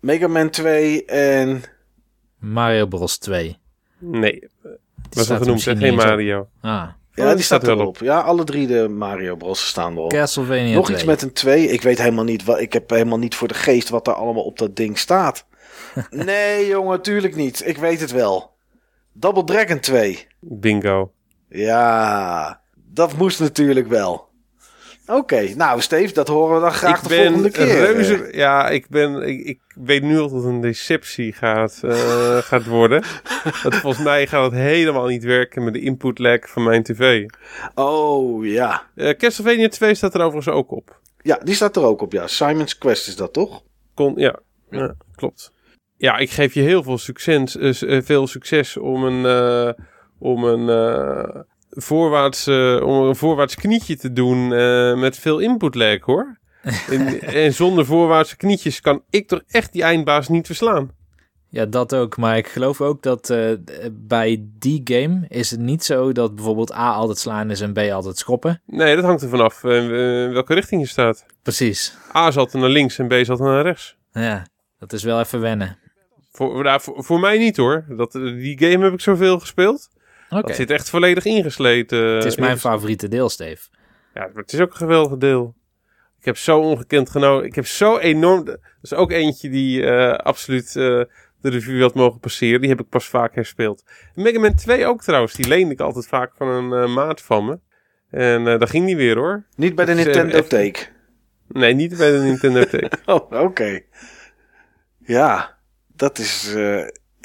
Mega 0.00 0.28
Man 0.28 0.50
2 0.50 1.04
en... 1.04 1.62
Mario 2.38 2.86
Bros 2.86 3.18
2. 3.18 3.58
Nee, 3.98 4.48
was 5.10 5.30
al 5.30 5.36
genoemd, 5.36 5.62
geen. 5.62 5.94
Mario. 5.94 6.48
Ah, 6.60 6.88
Ja, 7.14 7.34
die 7.34 7.44
staat 7.44 7.66
erop. 7.66 7.98
Ja, 7.98 8.20
alle 8.20 8.44
drie 8.44 8.66
de 8.66 8.88
Mario 8.88 9.36
Bros 9.36 9.66
staan 9.66 9.96
erop. 9.96 10.10
Castlevania 10.10 10.74
Nog 10.74 10.84
2. 10.84 10.96
iets 10.96 11.06
met 11.06 11.22
een 11.22 11.32
2. 11.32 11.66
Ik 11.68 11.82
weet 11.82 11.98
helemaal 11.98 12.24
niet 12.24 12.44
wat. 12.44 12.60
Ik 12.60 12.72
heb 12.72 12.90
helemaal 12.90 13.18
niet 13.18 13.34
voor 13.34 13.48
de 13.48 13.54
geest 13.54 13.88
wat 13.88 14.04
daar 14.04 14.14
allemaal 14.14 14.44
op 14.44 14.58
dat 14.58 14.76
ding 14.76 14.98
staat. 14.98 15.46
nee, 16.10 16.66
jongen, 16.66 17.02
tuurlijk 17.02 17.36
niet. 17.36 17.66
Ik 17.66 17.76
weet 17.78 18.00
het 18.00 18.10
wel. 18.12 18.54
Double 19.12 19.44
Dragon 19.44 19.80
2. 19.80 20.26
Bingo. 20.40 21.12
Ja, 21.48 22.60
dat 22.96 23.16
moest 23.16 23.40
natuurlijk 23.40 23.88
wel. 23.88 24.28
Oké, 25.06 25.54
nou 25.56 25.80
Steve, 25.80 26.14
dat 26.14 26.28
horen 26.28 26.54
we 26.54 26.60
dan 26.60 26.72
graag 26.72 27.02
ik 27.02 27.08
de 27.08 27.14
volgende 27.14 27.50
keer. 27.50 27.66
Reuze, 27.66 28.28
ja, 28.32 28.68
ik, 28.68 28.88
ben, 28.88 29.22
ik, 29.22 29.44
ik, 29.44 29.60
weet 29.74 30.02
nu 30.02 30.18
al 30.18 30.28
dat 30.28 30.42
het 30.42 30.52
een 30.52 30.60
deceptie 30.60 31.32
gaat, 31.32 31.80
uh, 31.84 32.36
gaat 32.50 32.66
worden. 32.66 33.02
dat 33.62 33.74
volgens 33.74 34.04
mij 34.04 34.26
gaat 34.26 34.44
het 34.44 34.60
helemaal 34.60 35.06
niet 35.06 35.24
werken 35.24 35.64
met 35.64 35.72
de 35.72 35.80
input 35.80 36.18
lag 36.18 36.48
van 36.48 36.62
mijn 36.62 36.82
tv. 36.82 37.26
Oh, 37.74 38.46
ja. 38.46 38.86
Uh, 38.94 39.10
Castlevania 39.10 39.68
2 39.68 39.94
staat 39.94 40.14
er 40.14 40.20
overigens 40.20 40.54
ook 40.54 40.70
op. 40.70 41.00
Ja, 41.22 41.38
die 41.42 41.54
staat 41.54 41.76
er 41.76 41.82
ook 41.82 42.02
op, 42.02 42.12
ja. 42.12 42.26
Simon's 42.26 42.78
Quest 42.78 43.08
is 43.08 43.16
dat 43.16 43.32
toch? 43.32 43.62
Kon, 43.94 44.12
ja, 44.16 44.38
ja. 44.70 44.94
klopt. 45.14 45.52
Ja, 45.96 46.16
ik 46.16 46.30
geef 46.30 46.54
je 46.54 46.60
heel 46.60 46.82
veel 46.82 46.98
succes, 46.98 47.56
uh, 47.56 48.02
veel 48.02 48.26
succes 48.26 48.76
om 48.76 49.04
een, 49.04 49.74
om 50.18 50.44
een 50.44 50.68
voorwaarts, 51.76 52.48
uh, 52.48 52.82
om 52.82 53.02
een 53.02 53.16
voorwaarts 53.16 53.54
knietje 53.54 53.96
te 53.96 54.12
doen 54.12 54.50
uh, 54.50 54.98
met 54.98 55.18
veel 55.18 55.38
input 55.38 55.74
lag 55.74 56.00
hoor. 56.00 56.38
en, 56.90 57.22
en, 57.22 57.54
zonder 57.54 57.86
voorwaartse 57.86 58.36
knietjes 58.36 58.80
kan 58.80 59.02
ik 59.10 59.28
toch 59.28 59.42
echt 59.48 59.72
die 59.72 59.82
eindbaas 59.82 60.28
niet 60.28 60.46
verslaan. 60.46 60.90
Ja, 61.48 61.66
dat 61.66 61.94
ook. 61.94 62.16
Maar 62.16 62.36
ik 62.36 62.46
geloof 62.46 62.80
ook 62.80 63.02
dat 63.02 63.30
uh, 63.30 63.52
bij 63.92 64.44
die 64.58 64.80
game 64.84 65.24
is 65.28 65.50
het 65.50 65.60
niet 65.60 65.84
zo 65.84 66.12
dat 66.12 66.34
bijvoorbeeld 66.34 66.72
A 66.72 66.92
altijd 66.92 67.18
slaan 67.18 67.50
is 67.50 67.60
en 67.60 67.72
B 67.72 67.78
altijd 67.78 68.18
schoppen. 68.18 68.62
Nee, 68.66 68.96
dat 68.96 69.04
hangt 69.04 69.22
er 69.22 69.28
vanaf 69.28 69.64
in 69.64 69.88
welke 70.32 70.54
richting 70.54 70.80
je 70.80 70.86
staat. 70.86 71.26
Precies. 71.42 71.96
A 72.14 72.24
altijd 72.24 72.52
naar 72.52 72.68
links 72.68 72.98
en 72.98 73.08
B 73.08 73.12
altijd 73.12 73.38
naar 73.38 73.62
rechts. 73.62 73.96
Ja, 74.12 74.46
dat 74.78 74.92
is 74.92 75.02
wel 75.02 75.20
even 75.20 75.40
wennen. 75.40 75.78
Voor, 76.32 76.62
nou, 76.62 76.80
voor, 76.80 77.04
voor 77.04 77.20
mij 77.20 77.38
niet 77.38 77.56
hoor. 77.56 77.84
Dat, 77.88 78.12
die 78.12 78.58
game 78.58 78.84
heb 78.84 78.92
ik 78.92 79.00
zoveel 79.00 79.38
gespeeld. 79.38 79.88
Okay. 80.28 80.42
Dat 80.42 80.56
zit 80.56 80.70
echt 80.70 80.90
volledig 80.90 81.24
ingesleten. 81.24 81.98
Het 81.98 82.24
is 82.24 82.36
mijn 82.36 82.58
favoriete 82.58 83.08
deel, 83.08 83.28
Steve. 83.28 83.68
Ja, 84.14 84.20
maar 84.20 84.42
het 84.42 84.52
is 84.52 84.60
ook 84.60 84.70
een 84.70 84.76
geweldig 84.76 85.18
deel. 85.18 85.54
Ik 86.18 86.24
heb 86.24 86.36
zo 86.36 86.60
ongekend 86.60 87.10
genoten. 87.10 87.46
Ik 87.46 87.54
heb 87.54 87.66
zo 87.66 87.98
enorm... 87.98 88.44
Dat 88.44 88.58
is 88.82 88.94
ook 88.94 89.10
eentje 89.10 89.48
die 89.48 89.80
uh, 89.80 90.12
absoluut 90.12 90.66
uh, 90.66 91.02
de 91.40 91.50
review 91.50 91.82
had 91.82 91.94
mogen 91.94 92.20
passeren. 92.20 92.60
Die 92.60 92.70
heb 92.70 92.80
ik 92.80 92.88
pas 92.88 93.06
vaak 93.08 93.34
herspeeld. 93.34 93.84
Mega 94.14 94.38
Man 94.38 94.54
2 94.54 94.86
ook 94.86 95.02
trouwens. 95.02 95.34
Die 95.34 95.48
leende 95.48 95.72
ik 95.72 95.80
altijd 95.80 96.06
vaak 96.06 96.32
van 96.36 96.48
een 96.48 96.88
uh, 96.88 96.94
maat 96.94 97.22
van 97.22 97.44
me. 97.44 97.58
En 98.10 98.44
daar 98.44 98.68
ging 98.68 98.86
die 98.86 98.96
weer 98.96 99.16
hoor. 99.16 99.46
Niet 99.56 99.74
bij 99.74 99.84
de 99.84 99.94
Nintendo 99.94 100.42
Take? 100.42 100.78
Nee, 101.48 101.74
niet 101.74 101.96
bij 101.96 102.12
de 102.12 102.18
Nintendo 102.18 102.64
Take. 102.78 102.90
oh, 103.04 103.42
oké. 103.42 103.80
Ja, 104.98 105.58
dat 105.96 106.18
is 106.18 106.54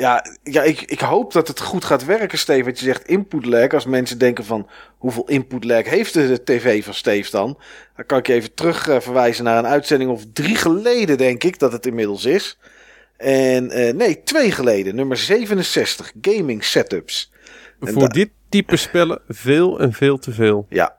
ja, 0.01 0.25
ja 0.43 0.63
ik, 0.63 0.81
ik 0.81 0.99
hoop 0.99 1.33
dat 1.33 1.47
het 1.47 1.59
goed 1.59 1.85
gaat 1.85 2.05
werken, 2.05 2.37
Steve. 2.37 2.63
Wat 2.63 2.79
je 2.79 2.85
zegt 2.85 3.07
input 3.07 3.45
lag. 3.45 3.73
Als 3.73 3.85
mensen 3.85 4.17
denken 4.17 4.45
van 4.45 4.69
hoeveel 4.97 5.27
input 5.27 5.63
lag 5.63 5.83
heeft 5.83 6.13
de, 6.13 6.43
tv 6.43 6.83
van 6.83 6.93
Steve 6.93 7.31
dan? 7.31 7.57
Dan 7.95 8.05
kan 8.05 8.17
ik 8.17 8.27
je 8.27 8.33
even 8.33 8.53
terug 8.53 8.87
uh, 8.87 8.99
verwijzen 8.99 9.43
naar 9.43 9.57
een 9.57 9.67
uitzending 9.67 10.11
of 10.11 10.23
drie 10.33 10.55
geleden, 10.55 11.17
denk 11.17 11.43
ik, 11.43 11.59
dat 11.59 11.71
het 11.71 11.85
inmiddels 11.85 12.25
is. 12.25 12.59
En 13.17 13.79
uh, 13.79 13.93
nee, 13.93 14.23
twee 14.23 14.51
geleden. 14.51 14.95
Nummer 14.95 15.17
67. 15.17 16.11
Gaming 16.21 16.63
Setups. 16.63 17.31
Voor 17.79 18.09
dit 18.09 18.29
type 18.49 18.75
spellen 18.75 19.21
veel 19.27 19.79
en 19.79 19.93
veel 19.93 20.17
te 20.17 20.31
veel. 20.31 20.65
Ja, 20.69 20.97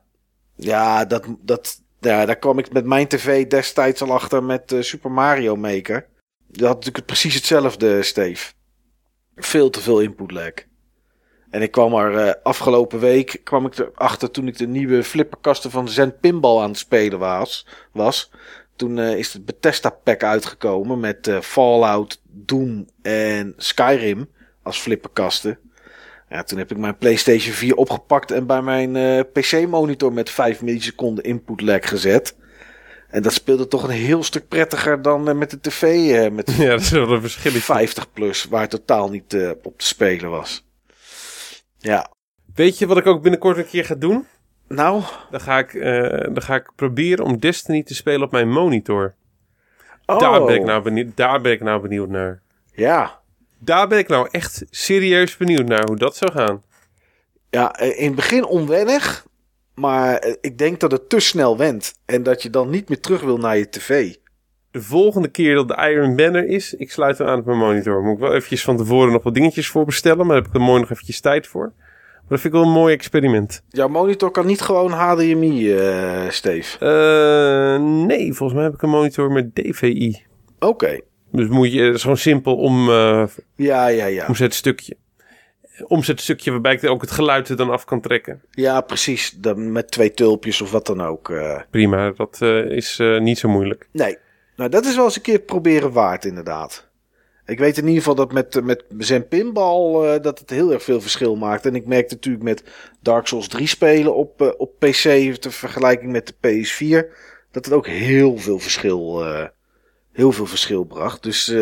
ja, 0.57 1.05
dat, 1.05 1.27
dat, 1.41 1.81
ja 2.01 2.27
daar 2.27 2.39
kwam 2.39 2.59
ik 2.59 2.73
met 2.73 2.85
mijn 2.85 3.07
tv 3.07 3.47
destijds 3.47 4.03
al 4.03 4.13
achter 4.13 4.43
met 4.43 4.73
uh, 4.73 4.83
Super 4.83 5.11
Mario 5.11 5.57
Maker. 5.57 6.07
Dat 6.47 6.67
had 6.67 6.77
natuurlijk 6.77 7.07
precies 7.07 7.35
hetzelfde, 7.35 8.03
Steve 8.03 8.53
veel 9.37 9.71
te 9.71 9.81
veel 9.81 10.01
input 10.01 10.31
lag. 10.31 10.53
En 11.51 11.63
ik 11.63 11.71
kwam 11.71 11.95
er 11.95 12.27
uh, 12.27 12.33
afgelopen 12.43 12.99
week 12.99 13.41
kwam 13.45 13.67
ik 13.67 13.79
erachter 13.79 14.31
toen 14.31 14.47
ik 14.47 14.59
de 14.59 14.67
nieuwe 14.67 15.05
flipperkasten 15.05 15.71
van 15.71 15.89
Zen 15.89 16.19
Pinball 16.21 16.63
aan 16.63 16.69
het 16.69 16.79
spelen 16.79 17.19
was. 17.19 17.67
was. 17.93 18.31
Toen 18.77 18.97
uh, 18.97 19.17
is 19.17 19.33
het 19.33 19.45
Bethesda 19.45 19.91
pack 19.91 20.23
uitgekomen 20.23 21.01
met 21.01 21.27
uh, 21.27 21.41
Fallout, 21.41 22.21
Doom 22.29 22.87
en 23.03 23.55
Skyrim 23.57 24.29
als 24.63 24.79
flipperkasten. 24.79 25.59
Ja, 26.29 26.43
toen 26.43 26.59
heb 26.59 26.71
ik 26.71 26.77
mijn 26.77 26.97
PlayStation 26.97 27.55
4 27.55 27.75
opgepakt 27.75 28.31
en 28.31 28.47
bij 28.47 28.63
mijn 28.63 29.27
PC 29.33 29.67
monitor 29.69 30.13
met 30.13 30.31
5 30.31 30.63
milliseconden 30.63 31.25
input 31.25 31.61
lag 31.61 31.89
gezet. 31.89 32.37
En 33.13 33.23
dat 33.23 33.33
speelde 33.33 33.69
toch 33.69 33.83
een 33.83 33.91
heel 33.91 34.23
stuk 34.23 34.49
prettiger 34.49 35.03
dan 35.03 35.29
uh, 35.29 35.35
met 35.35 35.51
de 35.51 35.61
tv. 35.61 35.83
Uh, 35.83 36.31
met 36.31 36.53
ja, 36.57 36.71
dat 36.71 36.81
is 36.81 36.91
wel 36.91 37.13
een 37.13 37.21
verschil. 37.21 37.51
50 37.51 38.13
plus, 38.13 38.45
waar 38.45 38.69
totaal 38.69 39.09
niet 39.11 39.33
uh, 39.33 39.51
op 39.63 39.79
te 39.79 39.87
spelen 39.87 40.31
was. 40.31 40.67
Ja. 41.79 42.11
Weet 42.55 42.79
je 42.79 42.87
wat 42.87 42.97
ik 42.97 43.07
ook 43.07 43.23
binnenkort 43.23 43.57
een 43.57 43.67
keer 43.67 43.85
ga 43.85 43.95
doen? 43.95 44.27
Nou? 44.69 45.03
Dan 45.31 45.41
ga 45.41 45.59
ik, 45.59 45.73
dan 46.35 46.43
ga 46.43 46.55
ik 46.55 46.71
proberen 46.77 47.25
om 47.25 47.39
Destiny 47.39 47.83
te 47.83 47.95
spelen 47.95 48.23
op 48.23 48.33
mijn 48.33 48.51
monitor. 48.51 49.15
Oh. 50.07 50.19
Daar, 50.19 50.45
ben 50.45 50.55
ik 50.55 50.65
nou 50.65 50.83
benieuwd, 50.83 51.17
daar 51.17 51.41
ben 51.41 51.53
ik 51.53 51.61
nou 51.61 51.81
benieuwd 51.81 52.09
naar. 52.09 52.43
Ja. 52.73 53.21
Daar 53.59 53.89
ben 53.89 53.99
ik 53.99 54.09
nou 54.09 54.29
echt 54.31 54.65
serieus 54.71 55.37
benieuwd 55.37 55.67
naar 55.67 55.85
hoe 55.87 55.97
dat 55.97 56.17
zou 56.17 56.33
gaan. 56.33 56.63
Ja, 57.51 57.79
in 57.79 58.07
het 58.07 58.15
begin 58.15 58.45
onwennig. 58.45 59.27
Maar 59.75 60.17
eh, 60.17 60.35
ik 60.41 60.59
denk 60.59 60.81
dat 60.81 60.93
het 60.93 61.09
te 61.09 61.21
snel 61.21 61.57
went. 61.57 61.95
En 62.05 62.23
dat 62.23 62.43
je 62.43 62.51
dan 62.51 62.71
niet 62.71 62.89
meer 62.89 63.01
terug 63.01 63.21
wil 63.23 63.39
naar 63.39 63.59
je 63.59 63.69
tv. 63.69 64.15
De 64.71 64.83
volgende 64.83 65.29
keer 65.29 65.55
dat 65.55 65.69
de 65.69 65.89
Iron 65.91 66.17
Banner 66.17 66.47
is, 66.47 66.75
ik 66.75 66.91
sluit 66.91 67.19
hem 67.19 67.27
aan 67.27 67.39
op 67.39 67.45
mijn 67.45 67.59
monitor. 67.59 68.03
Moet 68.03 68.15
ik 68.15 68.21
wel 68.21 68.35
eventjes 68.35 68.65
van 68.65 68.77
tevoren 68.77 69.13
nog 69.13 69.23
wat 69.23 69.35
dingetjes 69.35 69.69
voor 69.69 69.85
bestellen. 69.85 70.27
Maar 70.27 70.27
daar 70.27 70.37
heb 70.37 70.47
ik 70.47 70.55
er 70.55 70.67
mooi 70.67 70.81
nog 70.81 70.91
eventjes 70.91 71.21
tijd 71.21 71.47
voor. 71.47 71.73
Maar 71.75 72.29
dat 72.29 72.41
vind 72.41 72.55
ik 72.55 72.61
wel 72.61 72.69
een 72.69 72.75
mooi 72.75 72.95
experiment. 72.95 73.63
Jouw 73.69 73.89
monitor 73.89 74.31
kan 74.31 74.47
niet 74.47 74.61
gewoon 74.61 74.91
HDMI, 74.93 75.75
uh, 75.75 76.31
Steve? 76.31 76.77
Uh, 76.81 78.07
nee, 78.07 78.33
volgens 78.33 78.53
mij 78.53 78.63
heb 78.63 78.75
ik 78.75 78.83
een 78.83 78.91
monitor 78.91 79.33
met 79.33 79.55
DVI. 79.55 80.23
Oké. 80.59 81.01
Dus 81.33 81.49
moet 81.49 81.73
je, 81.73 81.83
het 81.83 81.95
is 81.95 82.03
gewoon 82.03 82.17
simpel 82.17 82.57
om... 82.57 82.89
Uh, 82.89 83.25
ja, 83.57 83.87
ja, 83.87 84.07
ja. 84.07 84.27
Omzet 84.27 84.55
stukje 84.55 84.97
omzetstukje 85.89 86.51
waarbij 86.51 86.75
ik 86.75 86.85
ook 86.85 87.01
het 87.01 87.11
geluid 87.11 87.49
er 87.49 87.57
dan 87.57 87.71
af 87.71 87.85
kan 87.85 88.01
trekken. 88.01 88.43
Ja, 88.51 88.81
precies. 88.81 89.31
Dan 89.31 89.73
met 89.73 89.91
twee 89.91 90.11
tulpjes 90.13 90.61
of 90.61 90.71
wat 90.71 90.87
dan 90.87 91.03
ook. 91.03 91.29
Uh. 91.29 91.61
Prima, 91.71 92.11
dat 92.11 92.39
uh, 92.43 92.71
is 92.71 92.99
uh, 92.99 93.21
niet 93.21 93.39
zo 93.39 93.49
moeilijk. 93.49 93.89
Nee, 93.93 94.17
nou 94.57 94.71
dat 94.71 94.85
is 94.85 94.97
wel 94.97 95.05
eens 95.05 95.17
een 95.17 95.23
keer 95.23 95.39
proberen 95.39 95.93
waard 95.93 96.25
inderdaad. 96.25 96.91
Ik 97.47 97.59
weet 97.59 97.77
in 97.77 97.87
ieder 97.87 97.99
geval 97.99 98.15
dat 98.15 98.33
met, 98.33 98.65
met 98.65 98.85
zijn 98.99 99.29
pinball 99.29 100.21
dat 100.21 100.39
het 100.39 100.51
heel 100.51 100.73
erg 100.73 100.83
veel 100.83 101.01
verschil 101.01 101.37
maakt. 101.37 101.67
En 101.67 101.75
ik 101.75 101.87
merk 101.87 102.11
natuurlijk 102.11 102.45
met 102.45 102.63
Dark 103.01 103.27
Souls 103.27 103.49
3 103.49 103.67
spelen 103.67 104.15
op, 104.15 104.55
op 104.59 104.79
PC, 104.79 105.35
ter 105.41 105.53
vergelijking 105.53 106.13
met 106.13 106.27
de 106.27 106.35
PS4, 106.35 107.15
dat 107.51 107.65
het 107.65 107.75
ook 107.75 107.87
heel 107.87 108.39
veel 108.39 108.59
verschil, 108.59 109.25
heel 110.13 110.33
veel 110.33 110.47
verschil 110.47 110.85
bracht. 110.85 111.23
Dus 111.23 111.55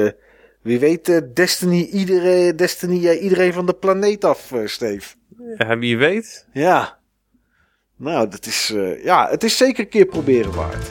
wie 0.62 0.78
weet 0.78 1.08
uh, 1.08 1.18
Destiny, 1.34 1.82
iedereen, 1.82 2.56
Destiny 2.56 3.06
uh, 3.06 3.22
iedereen 3.22 3.52
van 3.52 3.66
de 3.66 3.74
planeet 3.74 4.24
af, 4.24 4.50
uh, 4.50 4.66
Steve. 4.66 5.14
Ja, 5.56 5.78
wie 5.78 5.98
weet. 5.98 6.46
Ja. 6.52 6.98
Nou, 7.96 8.28
dat 8.28 8.46
is, 8.46 8.74
ja, 9.02 9.28
het 9.30 9.44
is 9.44 9.56
zeker 9.56 9.84
een 9.84 9.90
keer 9.90 10.06
proberen 10.06 10.54
waard. 10.54 10.88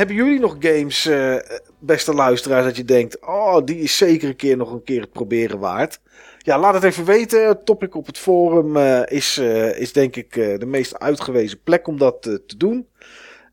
Hebben 0.00 0.16
jullie 0.16 0.40
nog 0.40 0.56
games, 0.58 1.06
uh, 1.06 1.36
beste 1.78 2.14
luisteraars, 2.14 2.64
dat 2.64 2.76
je 2.76 2.84
denkt... 2.84 3.26
Oh, 3.26 3.64
die 3.64 3.78
is 3.78 3.96
zeker 3.96 4.28
een 4.28 4.36
keer 4.36 4.56
nog 4.56 4.72
een 4.72 4.82
keer 4.82 5.00
het 5.00 5.12
proberen 5.12 5.58
waard. 5.58 6.00
Ja, 6.38 6.58
laat 6.58 6.74
het 6.74 6.82
even 6.82 7.04
weten. 7.04 7.64
Topic 7.64 7.94
op 7.94 8.06
het 8.06 8.18
forum 8.18 8.76
uh, 8.76 9.02
is, 9.06 9.38
is 9.78 9.92
denk 9.92 10.16
ik 10.16 10.32
de 10.32 10.66
meest 10.66 10.98
uitgewezen 10.98 11.62
plek 11.62 11.86
om 11.86 11.98
dat 11.98 12.22
te 12.22 12.56
doen. 12.56 12.88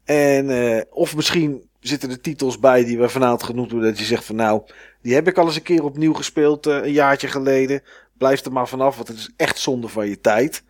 En 0.05 0.85
of 0.89 1.15
misschien 1.15 1.69
zitten 1.79 2.09
er 2.09 2.21
titels 2.21 2.59
bij 2.59 2.85
die 2.85 2.97
we 2.97 3.09
vanavond 3.09 3.43
genoemd 3.43 3.71
worden. 3.71 3.89
Dat 3.89 3.99
je 3.99 4.05
zegt 4.05 4.25
van 4.25 4.35
nou, 4.35 4.61
die 5.01 5.13
heb 5.13 5.27
ik 5.27 5.37
al 5.37 5.45
eens 5.45 5.55
een 5.55 5.61
keer 5.61 5.83
opnieuw 5.83 6.13
gespeeld 6.13 6.65
een 6.65 6.91
jaartje 6.91 7.27
geleden. 7.27 7.81
Blijf 8.17 8.45
er 8.45 8.51
maar 8.51 8.67
vanaf, 8.67 8.95
want 8.95 9.07
het 9.07 9.17
is 9.17 9.31
echt 9.35 9.59
zonde 9.59 9.87
van 9.87 10.09
je 10.09 10.21
tijd. 10.21 10.63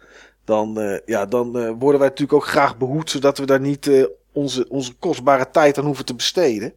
Dan, 0.45 0.99
ja, 1.05 1.25
dan 1.25 1.51
worden 1.51 1.99
wij 1.99 2.09
natuurlijk 2.09 2.33
ook 2.33 2.47
graag 2.47 2.77
behoed, 2.77 3.09
zodat 3.09 3.37
we 3.37 3.45
daar 3.45 3.61
niet 3.61 4.07
onze, 4.37 4.69
onze 4.69 4.93
kostbare 4.93 5.49
tijd 5.49 5.77
aan 5.77 5.85
hoeven 5.85 6.05
te 6.05 6.15
besteden. 6.15 6.73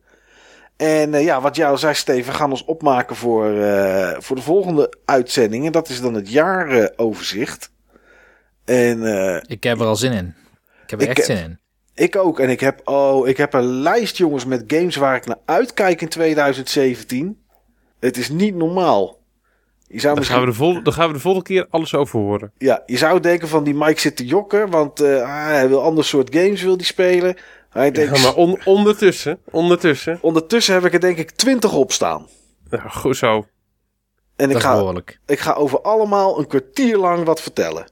En 0.77 1.13
uh, 1.13 1.25
ja, 1.25 1.41
wat 1.41 1.57
jou 1.57 1.79
zei, 1.79 1.95
Steven, 1.95 2.33
we 2.33 2.39
gaan 2.39 2.51
ons 2.51 2.65
opmaken 2.65 3.17
voor, 3.17 3.51
uh, 3.51 4.13
voor 4.19 4.37
de 4.37 4.43
volgende 4.43 4.93
uitzending. 5.05 5.67
En 5.67 5.73
dat 5.73 5.89
is 5.89 6.01
dan 6.01 6.15
het 6.15 6.31
jaaroverzicht. 6.31 7.71
En, 8.65 8.99
uh, 8.99 9.37
ik 9.47 9.63
heb 9.63 9.81
er 9.81 9.87
al 9.87 9.97
zin 9.97 10.13
in. 10.13 10.35
Ik 10.85 10.91
heb 10.91 11.01
er 11.01 11.09
echt 11.09 11.25
zin 11.25 11.37
in. 11.37 11.59
Ik 11.95 12.17
ook. 12.17 12.41
En 12.41 12.51
ik 12.51 12.61
heb, 12.61 12.89
oh, 12.89 13.29
ik 13.29 13.37
heb 13.37 13.53
een 13.53 13.81
lijst, 13.81 14.17
jongens, 14.17 14.45
met 14.45 14.65
games 14.67 14.97
waar 14.97 15.17
ik 15.17 15.27
naar 15.27 15.39
uitkijk 15.45 16.01
in 16.01 16.09
2017. 16.09 17.43
Het 17.99 18.17
is 18.17 18.29
niet 18.29 18.55
normaal. 18.55 19.20
Je 19.93 20.01
zou 20.01 20.15
dan, 20.15 20.25
gaan 20.25 20.41
we 20.41 20.47
de 20.47 20.53
vol 20.53 20.83
dan 20.83 20.93
gaan 20.93 21.07
we 21.07 21.13
de 21.13 21.21
volgende 21.21 21.47
keer 21.47 21.67
alles 21.71 21.95
over 21.95 22.19
horen. 22.19 22.53
Ja, 22.59 22.83
je 22.87 22.97
zou 22.97 23.21
denken 23.21 23.49
van 23.49 23.65
die 23.65 23.75
Mike 23.75 24.01
zit 24.01 24.17
te 24.17 24.27
jokken, 24.27 24.71
want 24.71 25.01
uh, 25.03 25.47
hij 25.47 25.69
wil 25.69 25.83
ander 25.83 26.05
soort 26.05 26.35
games 26.35 26.63
wil 26.63 26.77
die 26.77 26.87
spelen. 26.87 27.37
Hij 27.71 27.91
denkt, 27.91 28.17
ja, 28.17 28.23
maar 28.23 28.35
on 28.35 28.59
ondertussen, 28.65 29.39
ondertussen. 29.51 30.19
Ondertussen 30.21 30.75
heb 30.75 30.85
ik 30.85 30.93
er 30.93 31.01
denk 31.01 31.17
ik 31.19 31.31
twintig 31.31 31.73
op 31.73 31.93
staan. 31.93 32.27
Ja, 32.71 32.89
goed 32.89 33.17
zo. 33.17 33.47
En 34.37 34.51
ik 34.51 34.59
ga, 34.59 34.93
ik 35.27 35.39
ga 35.39 35.53
over 35.53 35.81
allemaal 35.81 36.39
een 36.39 36.47
kwartier 36.47 36.97
lang 36.97 37.25
wat 37.25 37.41
vertellen. 37.41 37.91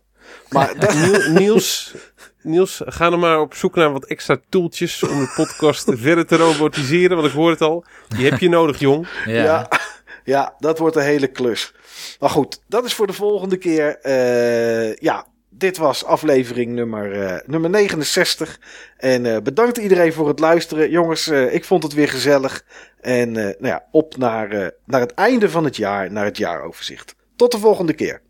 Maar 0.49 0.75
Niels, 1.39 1.95
Niels, 2.43 2.83
ga 2.85 3.11
er 3.13 3.19
maar 3.19 3.41
op 3.41 3.55
zoek 3.55 3.75
naar 3.75 3.93
wat 3.93 4.05
extra 4.05 4.37
toeltjes 4.49 5.03
om 5.03 5.19
de 5.19 5.33
podcast 5.37 5.91
verder 5.97 6.27
te 6.27 6.37
robotiseren. 6.37 7.17
Want 7.17 7.29
ik 7.29 7.35
hoor 7.35 7.51
het 7.51 7.61
al, 7.61 7.85
die 8.09 8.31
heb 8.31 8.41
je 8.41 8.49
nodig, 8.49 8.79
jong. 8.79 9.09
Ja. 9.25 9.43
ja. 9.43 9.69
Ja, 10.25 10.55
dat 10.59 10.79
wordt 10.79 10.97
een 10.97 11.03
hele 11.03 11.27
klus. 11.27 11.75
Maar 12.21 12.31
goed, 12.31 12.61
dat 12.67 12.85
is 12.85 12.95
voor 12.95 13.07
de 13.07 13.13
volgende 13.13 13.57
keer. 13.57 13.99
Uh, 14.03 14.95
ja, 14.95 15.27
dit 15.49 15.77
was 15.77 16.05
aflevering 16.05 16.73
nummer, 16.73 17.15
uh, 17.15 17.37
nummer 17.47 17.71
69. 17.71 18.61
En 18.97 19.25
uh, 19.25 19.37
bedankt 19.43 19.79
iedereen 19.79 20.13
voor 20.13 20.29
het 20.29 20.39
luisteren. 20.39 20.91
Jongens, 20.91 21.29
ik 21.29 21.65
vond 21.65 21.83
het 21.83 21.93
weer 21.93 22.09
gezellig. 22.09 22.65
En 23.01 23.33
nou 23.33 23.57
ja, 23.61 23.85
op 23.91 24.17
naar, 24.17 24.73
naar 24.85 25.01
het 25.01 25.15
einde 25.15 25.51
van 25.51 25.65
het 25.65 25.77
jaar, 25.77 26.13
naar 26.13 26.25
het 26.25 26.37
jaaroverzicht. 26.37 27.15
Tot 27.37 27.53
de 27.53 27.59
volgende 27.59 27.93
keer. 27.93 28.21